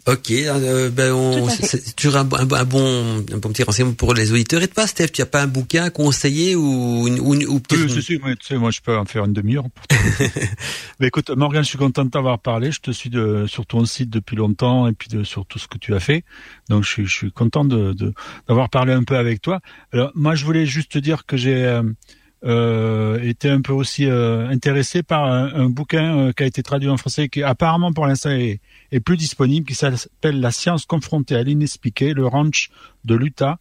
Ok, 0.07 0.30
euh, 0.30 0.91
ben 0.91 1.11
on, 1.14 1.49
c'est 1.49 1.65
c'est 1.65 1.95
toujours 1.95 2.18
un, 2.18 2.23
bon- 2.26 2.38
un, 2.38 2.45
bon- 2.45 2.56
un 2.57 2.64
bon, 2.65 3.26
un 3.34 3.38
bon 3.40 3.49
petit 3.49 3.64
renseignement 3.64 3.95
pour 3.95 4.14
les 4.14 4.32
auditeurs. 4.32 4.61
Et 4.61 4.68
toi, 4.68 4.86
Steph, 4.86 5.07
tu 5.07 5.23
as 5.23 5.26
pas 5.26 5.41
un 5.41 5.48
bouquin 5.48 5.84
à 5.86 5.90
conseiller 5.90 6.56
ou, 6.56 7.07
une- 7.07 7.19
ou, 7.19 7.34
ou 7.34 7.60
peut-être 7.60 7.82
Oui, 7.86 7.90
si, 8.03 8.19
tu 8.19 8.19
sais, 8.44 8.56
moi, 8.57 8.69
je 8.69 8.82
peux 8.82 8.95
en 8.95 9.06
faire 9.06 9.26
une 9.26 9.34
demi-heure. 9.34 9.64
pour 9.72 9.88
toi. 9.88 9.98
Mais 10.99 11.07
écoute, 11.07 11.32
Morgan, 11.32 11.64
je 11.64 11.69
suis 11.69 11.80
content 11.80 12.06
de 12.06 12.11
t'avoir 12.11 12.38
parlé. 12.38 12.72
Je 12.72 12.82
te 12.82 12.91
suis 12.91 13.10
de, 13.10 13.45
sur 13.48 13.65
ton 13.65 13.84
site 13.86 14.11
depuis 14.11 14.36
longtemps 14.36 14.88
et 14.88 14.94
puis 14.94 15.10
de, 15.10 15.23
sur 15.23 15.44
tout 15.48 15.57
ce 15.57 15.68
que 15.68 15.80
tu 15.80 15.95
as 15.95 15.99
fait. 15.99 16.23
Donc, 16.69 16.84
je 16.84 16.90
suis, 16.90 17.07
je 17.07 17.14
suis 17.14 17.32
content 17.32 17.65
de, 17.65 17.94
de- 17.94 18.14
d'avoir 18.48 18.69
parlé 18.69 18.94
un 18.94 19.03
peu 19.03 19.18
avec 19.18 19.41
toi. 19.41 19.60
Alors, 19.91 20.11
moi, 20.14 20.36
je 20.36 20.45
voulais 20.45 20.68
juste 20.68 20.91
te 20.91 20.99
dire 20.99 21.26
que 21.26 21.36
j'ai 21.36 21.65
euh, 21.65 21.82
euh, 22.44 23.20
été 23.22 23.49
un 23.49 23.62
peu 23.62 23.74
aussi 23.74 24.06
euh, 24.06 24.48
intéressé 24.49 25.02
par 25.03 25.26
un, 25.26 25.53
un 25.53 25.70
bouquin 25.70 26.18
euh, 26.18 26.32
qui 26.32 26.44
a 26.44 26.45
été 26.45 26.62
traduit 26.62 26.90
en 26.90 26.98
français, 26.98 27.30
qui 27.30 27.41
apparemment 27.44 27.91
pour 27.94 28.06
l'instant 28.06 28.32
est, 28.32 28.60
est 28.91 28.99
plus 28.99 29.18
disponible, 29.18 29.66
qui 29.66 29.74
s'appelle 29.76 30.40
La 30.41 30.52
science 30.52 30.86
confrontée 30.86 31.36
à 31.36 31.44
l'inexpliqué, 31.44 32.14
le 32.14 32.28
ranch 32.28 32.70
de 33.03 33.16
l'Utah, 33.16 33.57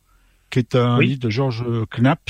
qui 0.51 0.59
est 0.59 0.75
un 0.75 0.99
Oui. 0.99 1.09
livre 1.09 1.21
de 1.21 1.31
George 1.31 1.65
Knapp 1.97 2.21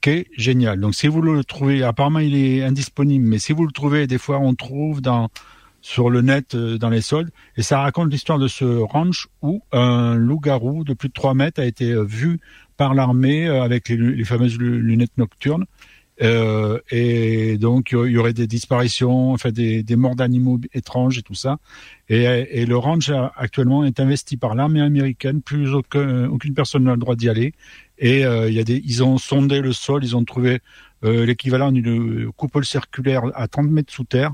qui 0.00 0.10
est 0.10 0.26
génial. 0.36 0.78
Donc 0.80 0.94
si 0.94 1.08
vous 1.08 1.22
le 1.22 1.42
trouvez, 1.44 1.82
apparemment 1.82 2.18
il 2.20 2.36
est 2.36 2.62
indisponible, 2.62 3.26
mais 3.26 3.38
si 3.38 3.52
vous 3.52 3.64
le 3.66 3.72
trouvez, 3.72 4.06
des 4.06 4.18
fois 4.18 4.38
on 4.38 4.54
trouve 4.54 5.00
dans 5.00 5.30
sur 5.80 6.08
le 6.08 6.22
net 6.22 6.54
euh, 6.54 6.78
dans 6.78 6.88
les 6.88 7.02
soldes 7.02 7.30
et 7.58 7.62
ça 7.62 7.80
raconte 7.80 8.10
l'histoire 8.10 8.38
de 8.38 8.48
ce 8.48 8.64
ranch 8.64 9.28
où 9.42 9.62
un 9.70 10.14
loup-garou 10.14 10.82
de 10.82 10.94
plus 10.94 11.08
de 11.08 11.12
3 11.12 11.34
mètres 11.34 11.60
a 11.60 11.66
été 11.66 11.90
euh, 11.90 12.04
vu 12.04 12.40
par 12.78 12.94
l'armée 12.94 13.46
euh, 13.46 13.62
avec 13.62 13.90
les, 13.90 13.96
les 13.98 14.24
fameuses 14.24 14.58
lu- 14.58 14.80
lunettes 14.80 15.16
nocturnes. 15.18 15.66
Euh, 16.22 16.78
et 16.90 17.58
donc 17.58 17.90
il 17.90 18.12
y 18.12 18.18
aurait 18.18 18.32
des 18.32 18.46
disparitions, 18.46 19.32
enfin 19.32 19.50
des, 19.50 19.84
morts 19.96 20.14
d'animaux 20.14 20.60
étranges 20.72 21.18
et 21.18 21.22
tout 21.22 21.34
ça. 21.34 21.58
Et, 22.08 22.66
le 22.66 22.76
ranch 22.76 23.08
a- 23.10 23.32
actuellement 23.36 23.84
est 23.84 23.98
investi 23.98 24.36
par 24.36 24.54
l'armée 24.54 24.80
américaine. 24.80 25.42
Plus 25.42 25.74
aucun, 25.74 26.28
aucune 26.28 26.54
personne 26.54 26.84
n'a 26.84 26.92
le 26.92 26.98
droit 26.98 27.16
d'y 27.16 27.28
aller. 27.28 27.52
Et 27.98 28.24
euh, 28.24 28.48
il 28.48 28.54
y 28.54 28.60
a 28.60 28.64
des, 28.64 28.82
ils 28.84 29.02
ont 29.02 29.18
sondé 29.18 29.60
le 29.60 29.72
sol, 29.72 30.04
ils 30.04 30.16
ont 30.16 30.24
trouvé 30.24 30.60
euh, 31.04 31.26
l'équivalent 31.26 31.70
d'une 31.72 32.30
coupole 32.32 32.64
circulaire 32.64 33.22
à 33.34 33.48
30 33.48 33.70
mètres 33.70 33.92
sous 33.92 34.04
terre, 34.04 34.32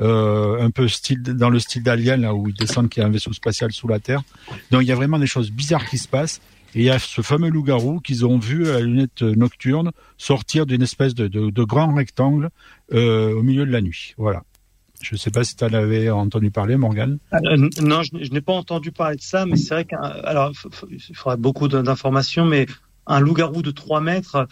euh, 0.00 0.62
un 0.62 0.70
peu 0.70 0.88
style 0.88 1.22
dans 1.22 1.50
le 1.50 1.58
style 1.58 1.82
d'Alien 1.82 2.20
là 2.20 2.34
où 2.34 2.48
ils 2.48 2.54
descendent, 2.54 2.88
qu'il 2.88 3.02
y 3.02 3.04
a 3.04 3.08
un 3.08 3.10
vaisseau 3.10 3.32
spatial 3.32 3.72
sous 3.72 3.88
la 3.88 3.98
terre. 3.98 4.22
Donc 4.70 4.82
il 4.82 4.88
y 4.88 4.92
a 4.92 4.94
vraiment 4.96 5.18
des 5.18 5.26
choses 5.26 5.50
bizarres 5.50 5.86
qui 5.86 5.98
se 5.98 6.08
passent. 6.08 6.40
Et 6.74 6.80
il 6.80 6.84
y 6.84 6.90
a 6.90 6.98
ce 6.98 7.20
fameux 7.22 7.48
loup-garou 7.50 8.00
qu'ils 8.00 8.24
ont 8.24 8.38
vu 8.38 8.68
à 8.68 8.74
la 8.74 8.80
lunette 8.80 9.22
nocturne 9.22 9.90
sortir 10.18 10.66
d'une 10.66 10.82
espèce 10.82 11.14
de, 11.14 11.26
de, 11.26 11.50
de 11.50 11.62
grand 11.64 11.92
rectangle 11.94 12.50
euh, 12.92 13.34
au 13.34 13.42
milieu 13.42 13.66
de 13.66 13.70
la 13.72 13.80
nuit. 13.80 14.14
Voilà. 14.18 14.42
Je 15.02 15.14
ne 15.14 15.18
sais 15.18 15.30
pas 15.30 15.44
si 15.44 15.56
tu 15.56 15.64
en 15.64 15.72
avais 15.72 16.10
entendu 16.10 16.50
parler, 16.50 16.76
Morgane. 16.76 17.18
Euh, 17.32 17.56
non, 17.80 18.02
je, 18.02 18.14
n'ai- 18.14 18.24
je 18.24 18.32
n'ai 18.32 18.42
pas 18.42 18.52
entendu 18.52 18.92
parler 18.92 19.16
de 19.16 19.22
ça, 19.22 19.46
mais 19.46 19.56
c'est 19.56 19.72
vrai 19.74 19.84
qu'un, 19.86 19.96
alors, 19.98 20.50
f- 20.52 20.68
f- 20.68 20.84
il 21.08 21.16
faudrait 21.16 21.38
beaucoup 21.38 21.68
d'in- 21.68 21.82
d'informations, 21.82 22.44
mais 22.44 22.66
un 23.06 23.18
loup-garou 23.18 23.62
de 23.62 23.70
3 23.70 24.02
mètres, 24.02 24.46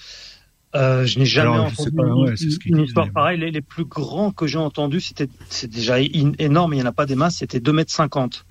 euh, 0.74 1.04
je 1.06 1.18
n'ai 1.18 1.26
jamais 1.26 1.52
Alors, 1.54 1.66
entendu 1.66 1.92
pas, 1.92 2.02
une, 2.02 2.78
ouais, 2.78 2.84
histoire 2.84 3.10
pareille. 3.10 3.38
Les, 3.38 3.50
les 3.50 3.60
plus 3.60 3.84
grands 3.84 4.32
que 4.32 4.46
j'ai 4.46 4.58
entendus, 4.58 5.00
c'était, 5.02 5.28
c'est 5.50 5.70
déjà 5.70 5.96
in- 5.96 6.32
énorme, 6.38 6.72
il 6.72 6.76
n'y 6.76 6.82
en 6.82 6.86
a 6.86 6.92
pas 6.92 7.06
des 7.06 7.14
masses, 7.14 7.36
c'était 7.36 7.60
2 7.60 7.72
mètres 7.72 7.92
50. 7.92 8.46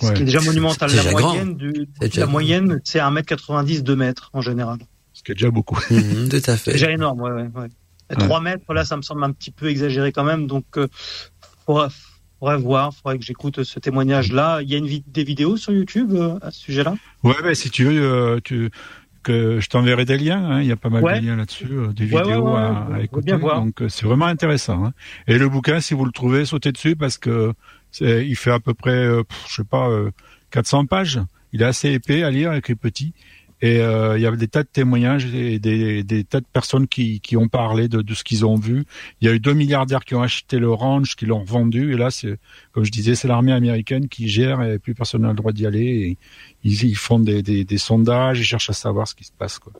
Ce 0.00 0.06
Ouais. 0.06 0.14
qui 0.14 0.22
est 0.22 0.24
déjà 0.26 0.40
monumental. 0.40 0.90
La 0.90 1.02
déjà 1.02 1.10
moyenne, 1.12 1.54
du, 1.56 1.72
C'est 2.00 2.08
déjà 2.08 2.20
la 2.22 2.26
moyenne, 2.26 2.80
c'est 2.84 2.98
1m90, 3.00 3.82
2 3.82 3.96
mètres, 3.96 4.30
en 4.32 4.40
général. 4.40 4.78
Ce 5.12 5.22
qui 5.22 5.32
est 5.32 5.34
déjà 5.34 5.50
beaucoup. 5.50 5.76
Mhm, 5.90 6.28
tout 6.28 6.36
à 6.46 6.56
fait. 6.56 6.56
C'est 6.56 6.72
déjà 6.72 6.90
énorme, 6.90 7.20
ouais, 7.20 7.30
ouais, 7.30 7.48
ouais. 7.54 7.68
Et 8.10 8.16
3 8.16 8.40
mètres, 8.40 8.72
là, 8.74 8.84
ça 8.84 8.96
me 8.96 9.02
semble 9.02 9.24
un 9.24 9.32
petit 9.32 9.50
peu 9.50 9.68
exagéré 9.68 10.12
quand 10.12 10.24
même, 10.24 10.46
donc, 10.46 10.64
euh, 10.76 10.88
faudrait, 11.66 11.88
faudrait 12.38 12.58
voir, 12.58 12.92
faudrait 12.94 13.18
que 13.18 13.24
j'écoute 13.24 13.62
ce 13.62 13.78
témoignage-là. 13.78 14.60
Il 14.62 14.68
y 14.70 14.74
a 14.74 14.78
une 14.78 14.88
des 15.06 15.24
vidéos 15.24 15.56
sur 15.56 15.72
YouTube 15.72 16.12
euh, 16.12 16.38
à 16.42 16.50
ce 16.50 16.60
sujet-là? 16.60 16.94
Ouais, 17.22 17.34
ben, 17.42 17.54
si 17.54 17.70
tu 17.70 17.84
veux, 17.84 18.02
euh, 18.02 18.40
tu, 18.44 18.70
que 19.22 19.58
je 19.58 19.68
t'enverrai 19.70 20.04
des 20.04 20.18
liens. 20.18 20.44
hein, 20.44 20.60
Il 20.60 20.66
y 20.66 20.72
a 20.72 20.76
pas 20.76 20.90
mal 20.90 21.02
Ouais. 21.02 21.18
de 21.20 21.24
liens 21.26 21.36
là-dessus, 21.36 21.66
euh, 21.70 21.92
des 21.94 22.04
Ouais, 22.12 22.22
vidéos 22.22 22.42
ouais, 22.44 22.52
ouais, 22.52 22.58
à, 22.58 22.86
ouais, 22.90 22.96
à 22.98 23.02
écouter. 23.02 23.24
bien 23.26 23.38
voir. 23.38 23.62
Donc 23.64 23.80
euh, 23.80 23.88
c'est 23.88 24.04
vraiment 24.04 24.26
intéressant. 24.26 24.84
hein. 24.84 24.92
Et 25.26 25.38
le 25.38 25.48
bouquin, 25.48 25.80
si 25.80 25.94
vous 25.94 26.04
le 26.04 26.12
trouvez, 26.12 26.44
sautez 26.44 26.72
dessus 26.72 26.94
parce 26.94 27.16
que 27.16 27.54
il 28.00 28.36
fait 28.36 28.50
à 28.50 28.60
peu 28.60 28.74
près, 28.74 28.90
euh, 28.90 29.22
je 29.48 29.54
sais 29.54 29.64
pas, 29.64 29.88
euh, 29.88 30.10
400 30.50 30.86
pages. 30.86 31.20
Il 31.52 31.62
est 31.62 31.66
assez 31.66 31.90
épais 31.90 32.22
à 32.22 32.30
lire, 32.30 32.52
et 32.52 32.60
petit. 32.60 33.12
Et 33.62 33.80
euh, 33.80 34.18
il 34.18 34.22
y 34.22 34.26
a 34.26 34.30
des 34.32 34.48
tas 34.48 34.62
de 34.62 34.68
témoignages 34.68 35.32
et 35.32 35.58
des, 35.58 36.02
des 36.02 36.24
tas 36.24 36.40
de 36.40 36.46
personnes 36.52 36.86
qui, 36.86 37.20
qui 37.20 37.36
ont 37.36 37.48
parlé 37.48 37.88
de, 37.88 38.02
de 38.02 38.14
ce 38.14 38.22
qu'ils 38.22 38.44
ont 38.44 38.56
vu. 38.56 38.84
Il 39.20 39.28
y 39.28 39.30
a 39.30 39.34
eu 39.34 39.40
deux 39.40 39.54
milliardaires 39.54 40.04
qui 40.04 40.14
ont 40.14 40.22
acheté 40.22 40.58
le 40.58 40.70
ranch, 40.70 41.16
qui 41.16 41.24
l'ont 41.24 41.44
vendu. 41.44 41.94
Et 41.94 41.96
là, 41.96 42.10
c'est, 42.10 42.38
comme 42.72 42.84
je 42.84 42.90
disais, 42.90 43.14
c'est 43.14 43.28
l'armée 43.28 43.52
américaine 43.52 44.08
qui 44.08 44.28
gère 44.28 44.60
et 44.62 44.78
plus 44.78 44.94
personne 44.94 45.22
n'a 45.22 45.28
le 45.28 45.34
droit 45.34 45.52
d'y 45.52 45.66
aller. 45.66 45.86
Et 45.86 46.18
ils, 46.62 46.84
ils 46.84 46.96
font 46.96 47.18
des, 47.18 47.42
des, 47.42 47.64
des 47.64 47.78
sondages, 47.78 48.40
ils 48.40 48.44
cherchent 48.44 48.70
à 48.70 48.74
savoir 48.74 49.08
ce 49.08 49.14
qui 49.14 49.24
se 49.24 49.32
passe. 49.32 49.58
Quoi. 49.58 49.72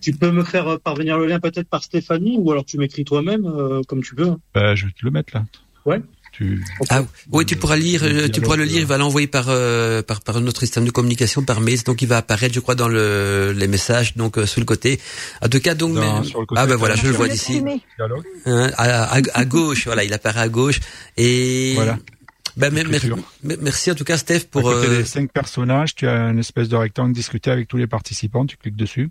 Tu 0.00 0.12
peux 0.12 0.30
me 0.30 0.44
faire 0.44 0.68
euh, 0.68 0.78
parvenir 0.78 1.18
le 1.18 1.26
lien 1.26 1.40
peut-être 1.40 1.68
par 1.68 1.82
Stéphanie 1.82 2.36
ou 2.38 2.52
alors 2.52 2.64
tu 2.64 2.78
m'écris 2.78 3.04
toi-même 3.04 3.46
euh, 3.46 3.80
comme 3.88 4.02
tu 4.02 4.14
veux. 4.14 4.36
Bah, 4.52 4.74
je 4.74 4.86
vais 4.86 4.92
te 4.92 5.04
le 5.04 5.10
mettre 5.10 5.34
là. 5.34 5.44
Ouais. 5.86 6.02
Tu... 6.36 6.64
Ah 6.90 7.04
oui, 7.30 7.46
tu 7.46 7.54
pourras 7.54 7.76
lire, 7.76 8.00
euh, 8.02 8.28
tu 8.28 8.40
pourras 8.40 8.56
le 8.56 8.64
lire. 8.64 8.80
Il 8.80 8.86
va 8.86 8.98
l'envoyer 8.98 9.28
par, 9.28 9.46
euh, 9.48 10.02
par 10.02 10.20
par 10.20 10.40
notre 10.40 10.60
système 10.62 10.84
de 10.84 10.90
communication 10.90 11.44
par 11.44 11.60
mail, 11.60 11.80
donc 11.84 12.02
il 12.02 12.08
va 12.08 12.16
apparaître, 12.16 12.52
je 12.52 12.58
crois, 12.58 12.74
dans 12.74 12.88
le 12.88 13.52
les 13.56 13.68
messages, 13.68 14.16
donc 14.16 14.36
euh, 14.36 14.44
sous 14.44 14.58
le 14.58 14.66
côté. 14.66 14.98
En 15.42 15.48
tout 15.48 15.60
cas, 15.60 15.74
donc 15.76 15.94
mais- 15.94 16.24
sur 16.24 16.44
côté, 16.44 16.60
ah 16.60 16.66
ben 16.66 16.74
voilà, 16.74 16.96
je 16.96 17.02
le 17.02 17.08
Sur 17.10 17.18
vois 17.18 17.28
d'ici. 17.28 17.62
Hein, 18.46 18.70
à, 18.76 19.16
à, 19.16 19.20
à 19.32 19.44
gauche, 19.44 19.84
voilà, 19.86 20.02
il 20.02 20.12
apparaît 20.12 20.40
à 20.40 20.48
gauche. 20.48 20.80
Et 21.16 21.72
Voilà. 21.76 21.98
ben, 22.56 22.72
merci 23.60 23.90
en 23.90 23.94
tout 23.94 24.04
cas, 24.04 24.16
Steph, 24.18 24.40
Pour 24.50 24.68
à 24.68 24.74
côté 24.74 24.88
euh, 24.88 24.98
des 24.98 25.04
cinq 25.04 25.30
personnages, 25.32 25.94
tu 25.94 26.08
as 26.08 26.30
une 26.30 26.40
espèce 26.40 26.68
de 26.68 26.76
rectangle 26.76 27.12
discuté 27.12 27.50
avec 27.52 27.68
tous 27.68 27.76
les 27.76 27.86
participants. 27.86 28.44
Tu 28.44 28.56
cliques 28.56 28.76
dessus. 28.76 29.10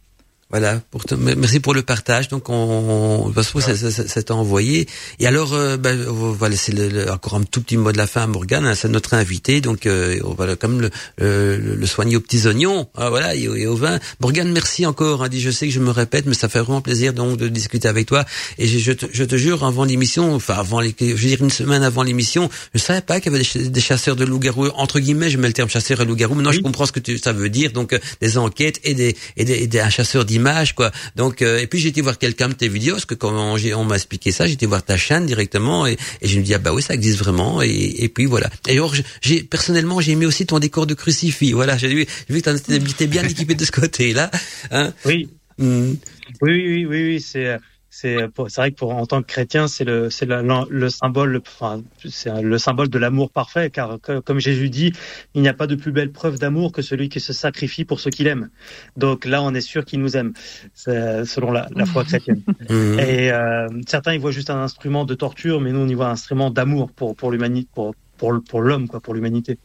Voilà, 0.54 0.80
pour 0.92 1.04
te- 1.04 1.16
merci 1.16 1.60
pour 1.60 1.74
le 1.74 1.82
partage. 1.82 2.28
Donc, 2.28 2.48
on, 2.48 2.54
on 2.54 3.34
façon, 3.34 3.60
ça- 3.60 3.76
ça- 3.76 4.08
ça- 4.08 4.22
t'a 4.22 4.36
envoyé. 4.36 4.88
Et 5.20 5.26
alors, 5.26 5.56
euh, 5.56 5.78
ben, 5.78 6.06
on 6.08 6.32
va 6.32 6.48
laisser 6.48 6.72
le, 6.72 6.90
le- 6.90 7.12
encore 7.12 7.34
un 7.34 7.44
tout 7.44 7.60
petit 7.62 7.76
mot 7.76 7.92
de 7.92 7.98
la 7.98 8.06
fin 8.06 8.22
à 8.22 8.28
Morgane. 8.28 8.68
hein, 8.68 8.76
c'est 8.76 8.88
notre 8.88 9.16
invité, 9.16 9.62
donc 9.62 9.88
euh, 9.88 10.20
on 10.24 10.36
va 10.36 10.56
comme 10.56 10.80
le, 10.80 10.92
le, 11.18 11.58
le 11.58 11.86
soigner 11.88 12.18
aux 12.18 12.20
petits 12.22 12.46
oignons, 12.46 12.88
ah, 12.96 13.10
voilà, 13.10 13.34
et, 13.36 13.48
au- 13.48 13.56
et 13.56 13.66
au 13.66 13.76
vin. 13.76 14.00
Morgane, 14.22 14.52
merci 14.52 14.86
encore. 14.86 15.24
Hein, 15.24 15.30
dit, 15.30 15.42
je 15.42 15.50
sais 15.50 15.66
que 15.68 15.74
je 15.74 15.80
me 15.80 15.90
répète, 15.90 16.28
mais 16.28 16.36
ça 16.36 16.48
fait 16.50 16.60
vraiment 16.60 16.82
plaisir 16.82 17.14
donc 17.14 17.38
de 17.38 17.48
discuter 17.48 17.88
avec 17.88 18.06
toi. 18.06 18.24
Et 18.60 18.68
je, 18.68 18.78
je 18.78 18.92
te, 18.92 19.08
je 19.12 19.24
te 19.24 19.36
jure, 19.36 19.64
avant 19.66 19.86
l'émission, 19.86 20.36
enfin 20.36 20.54
avant, 20.54 20.82
les, 20.82 20.94
je 21.00 21.06
veux 21.06 21.16
dire 21.18 21.42
une 21.42 21.50
semaine 21.50 21.82
avant 21.82 22.04
l'émission, 22.04 22.48
je 22.76 22.80
savais 22.80 23.02
pas 23.02 23.20
qu'il 23.20 23.32
y 23.32 23.36
avait 23.36 23.70
des 23.70 23.82
chasseurs 23.82 24.16
de 24.16 24.24
loups-garous 24.24 24.68
entre 24.76 25.00
guillemets. 25.00 25.32
Je 25.32 25.40
mets 25.40 25.48
le 25.48 25.54
terme 25.54 25.70
chasseur 25.70 26.00
et 26.02 26.06
loup-garou. 26.06 26.36
Maintenant, 26.36 26.52
je 26.52 26.60
comprends 26.62 26.86
ce 26.86 26.92
que 26.92 27.00
tu, 27.00 27.18
ça 27.18 27.34
veut 27.34 27.50
dire. 27.50 27.72
Donc, 27.72 27.94
euh, 27.94 28.00
des 28.22 28.38
enquêtes 28.38 28.80
et 28.84 28.94
des 28.94 29.16
et 29.36 29.46
des, 29.46 29.64
et 29.64 29.68
des- 29.68 29.80
un 29.80 29.90
chasseur 29.90 30.26
d'images, 30.26 30.43
quoi. 30.76 30.92
Donc, 31.16 31.42
euh, 31.42 31.60
et 31.60 31.68
puis 31.68 31.80
j'ai 31.80 31.90
été 31.90 32.02
voir 32.02 32.18
quelqu'un 32.18 32.50
de 32.50 32.54
tes 32.54 32.68
vidéos, 32.68 32.96
parce 32.96 33.06
que 33.06 33.16
quand 33.16 33.58
j'ai- 33.58 33.74
on 33.74 33.84
m'a 33.86 33.96
expliqué 33.96 34.32
ça, 34.32 34.46
j'ai 34.46 34.54
été 34.54 34.66
voir 34.66 34.84
ta 34.84 34.98
chaîne 34.98 35.26
directement 35.26 35.88
et, 35.88 35.98
et 36.22 36.28
je 36.28 36.38
me 36.40 36.44
dis 36.44 36.54
ah 36.54 36.60
bah 36.60 36.74
oui, 36.74 36.82
ça 36.82 36.94
existe 36.94 37.20
vraiment. 37.20 37.62
Et, 37.62 38.04
et 38.04 38.10
puis 38.10 38.26
voilà. 38.26 38.50
Et 38.68 38.74
alors, 38.74 38.94
j'ai 39.22 39.44
personnellement, 39.44 40.02
j'ai 40.02 40.12
aimé 40.14 40.26
aussi 40.26 40.46
ton 40.46 40.60
décor 40.60 40.86
de 40.88 40.94
crucifix. 40.94 41.54
Voilà, 41.54 41.78
j'ai 41.78 41.88
vu, 41.88 42.06
que 42.06 42.40
t'en 42.40 42.56
étais 42.56 43.08
bien 43.08 43.24
équipé 43.24 43.56
de 43.56 43.66
ce 43.66 43.72
côté-là. 43.72 44.30
Hein 44.72 44.94
Oui. 45.06 45.30
Hmm. 45.58 45.94
Oui, 46.42 46.52
oui, 46.52 46.68
oui, 46.68 46.86
oui, 46.86 47.04
oui, 47.04 47.22
c'est 47.22 47.58
c'est 47.96 48.28
pour- 48.30 48.50
c'est 48.50 48.60
vrai 48.62 48.72
que 48.72 48.76
pour 48.78 48.92
en 48.96 49.06
tant 49.06 49.22
que 49.22 49.28
chrétien, 49.28 49.68
c'est 49.68 49.84
le 49.84 50.10
c'est 50.10 50.26
le, 50.26 50.42
le 50.68 50.90
symbole, 50.90 51.40
enfin 51.46 51.84
c'est 52.10 52.42
le 52.42 52.58
symbole 52.58 52.90
de 52.90 52.98
l'amour 52.98 53.30
parfait, 53.30 53.70
car 53.70 54.00
que- 54.02 54.20
comme 54.20 54.40
Jésus 54.40 54.70
dit, 54.72 54.92
il 55.36 55.42
n'y 55.44 55.48
a 55.48 55.54
pas 55.54 55.68
de 55.68 55.76
plus 55.76 55.92
belle 55.92 56.12
preuve 56.12 56.40
d'amour 56.40 56.72
que 56.72 56.82
celui 56.82 57.08
qui 57.08 57.20
se 57.20 57.34
sacrifie 57.34 57.86
pour 57.86 58.00
ceux 58.00 58.10
qu'il 58.10 58.26
aime. 58.26 58.50
Donc 58.98 59.26
là, 59.26 59.44
on 59.44 59.54
est 59.54 59.62
sûr 59.62 59.86
qu'il 59.86 60.00
nous 60.00 60.18
aime, 60.18 60.34
c'est- 60.74 61.24
selon 61.26 61.52
la, 61.52 61.68
la 61.76 61.86
foi 61.86 62.04
chrétienne. 62.04 62.42
Mhm. 62.70 63.00
Et 63.00 63.32
euh, 63.32 63.68
certains, 63.88 64.14
ils 64.14 64.20
voient 64.20 64.32
juste 64.32 64.50
un 64.50 64.58
instrument 64.64 65.06
de 65.06 65.14
torture, 65.14 65.62
mais 65.62 65.72
nous, 65.72 65.80
on 65.82 65.88
y 65.88 65.94
voit 65.94 66.08
un 66.08 66.12
instrument 66.14 66.50
d'amour 66.50 66.92
pour 66.92 67.16
pour 67.16 67.30
l'humanité, 67.32 67.70
pour 67.76 67.94
pour, 68.18 68.34
pour 68.48 68.62
l'homme, 68.62 68.88
quoi, 68.88 69.00
pour 69.00 69.14
l'humanité. 69.14 69.58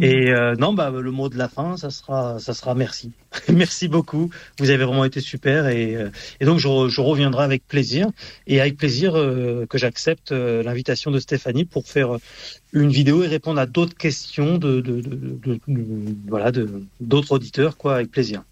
Et 0.00 0.30
euh, 0.30 0.54
non, 0.56 0.72
bah 0.72 0.90
le 0.90 1.10
mot 1.10 1.28
de 1.28 1.36
la 1.38 1.48
fin, 1.48 1.76
ça 1.76 1.90
sera, 1.90 2.38
ça 2.38 2.54
sera 2.54 2.74
merci. 2.74 3.12
merci 3.52 3.88
beaucoup. 3.88 4.30
Vous 4.58 4.70
avez 4.70 4.84
vraiment 4.84 5.04
été 5.04 5.20
super 5.20 5.68
et, 5.68 5.94
euh, 5.96 6.10
et 6.40 6.44
donc 6.44 6.58
je, 6.58 6.68
je 6.88 7.00
reviendrai 7.00 7.44
avec 7.44 7.66
plaisir 7.66 8.08
et 8.46 8.60
avec 8.60 8.76
plaisir 8.76 9.16
euh, 9.16 9.66
que 9.68 9.78
j'accepte 9.78 10.32
euh, 10.32 10.62
l'invitation 10.62 11.10
de 11.10 11.18
Stéphanie 11.20 11.64
pour 11.64 11.86
faire 11.86 12.16
euh, 12.16 12.18
une 12.72 12.90
vidéo 12.90 13.22
et 13.22 13.26
répondre 13.26 13.60
à 13.60 13.66
d'autres 13.66 13.96
questions 13.96 14.58
de, 14.58 14.80
de, 14.80 15.00
de- 15.00 15.38
de- 15.68 16.16
voilà 16.28 16.50
de 16.52 16.82
d'autres 17.00 17.32
auditeurs 17.32 17.76
quoi 17.76 17.94
avec 17.96 18.10
plaisir. 18.10 18.42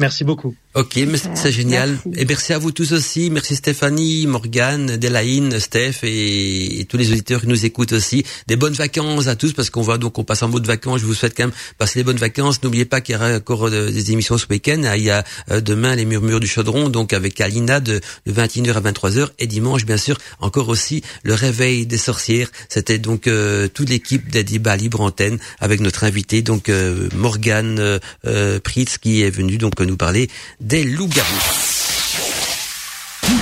Merci 0.00 0.24
beaucoup. 0.24 0.54
Ok, 0.74 0.96
mais 0.96 1.16
c'est 1.16 1.34
c'est 1.34 1.52
génial. 1.52 1.98
Et 2.14 2.26
merci 2.26 2.52
à 2.52 2.58
vous 2.58 2.72
tous 2.72 2.92
aussi. 2.92 3.30
Merci 3.30 3.56
Stéphanie, 3.56 4.26
Morgane, 4.26 4.96
Delaine, 4.96 5.58
Steph 5.58 6.04
et, 6.04 6.80
et 6.80 6.84
tous 6.84 6.98
les 6.98 7.10
auditeurs 7.10 7.40
qui 7.40 7.46
nous 7.46 7.64
écoutent 7.64 7.92
aussi. 7.92 8.24
Des 8.46 8.56
bonnes 8.56 8.74
vacances 8.74 9.28
à 9.28 9.34
tous 9.34 9.54
parce 9.54 9.70
qu'on 9.70 9.82
va 9.82 9.96
donc 9.96 10.18
on 10.18 10.24
passe 10.24 10.42
en 10.42 10.48
mode 10.48 10.66
vacances. 10.66 11.00
Je 11.00 11.06
vous 11.06 11.14
souhaite 11.14 11.34
quand 11.36 11.44
même 11.44 11.54
passer 11.78 12.00
des 12.00 12.04
bonnes 12.04 12.18
vacances. 12.18 12.62
N'oubliez 12.62 12.84
pas 12.84 13.00
qu'il 13.00 13.14
y 13.14 13.16
aura 13.16 13.34
encore 13.34 13.68
euh, 13.68 13.90
des 13.90 14.12
émissions 14.12 14.36
ce 14.36 14.46
week-end. 14.50 14.82
Ah, 14.84 14.98
Il 14.98 15.04
y 15.04 15.10
a 15.10 15.24
euh, 15.50 15.60
demain 15.62 15.96
les 15.96 16.04
murmures 16.04 16.38
du 16.38 16.46
chaudron 16.46 16.90
donc 16.90 17.14
avec 17.14 17.40
Alina 17.40 17.80
de, 17.80 18.00
de 18.26 18.32
21h 18.32 18.74
à 18.74 18.80
23h 18.80 19.28
et 19.38 19.46
dimanche 19.46 19.86
bien 19.86 19.96
sûr 19.96 20.18
encore 20.38 20.68
aussi 20.68 21.02
le 21.22 21.34
réveil 21.34 21.86
des 21.86 21.98
sorcières. 21.98 22.50
C'était 22.68 22.98
donc 22.98 23.26
euh, 23.26 23.68
toute 23.68 23.88
l'équipe 23.88 24.30
des 24.30 24.44
débats 24.44 24.76
libre 24.76 25.00
antenne 25.00 25.38
avec 25.60 25.80
notre 25.80 26.04
invité 26.04 26.42
donc 26.42 26.68
euh, 26.68 27.08
Morgane 27.16 28.00
euh, 28.26 28.60
Pritz 28.60 28.98
qui 28.98 29.22
est 29.22 29.30
venu 29.30 29.56
donc 29.56 29.80
nous 29.80 29.96
parler 29.96 30.28
des 30.60 30.82
loups-garous. 30.82 31.24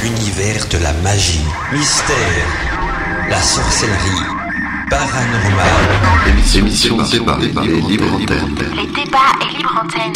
L'univers 0.02 0.66
de 0.68 0.78
la 0.78 0.92
magie, 0.94 1.44
mystère, 1.72 2.46
la 3.30 3.40
sorcellerie, 3.40 4.26
paranormal. 4.90 6.26
Émission 6.54 6.96
présentée 6.96 7.24
par 7.24 7.38
les 7.64 7.80
libres 7.80 8.14
antennes. 8.14 8.54
Les 8.74 8.86
débats 8.86 9.32
et 9.40 9.56
libre 9.56 9.82
antenne. 9.82 10.12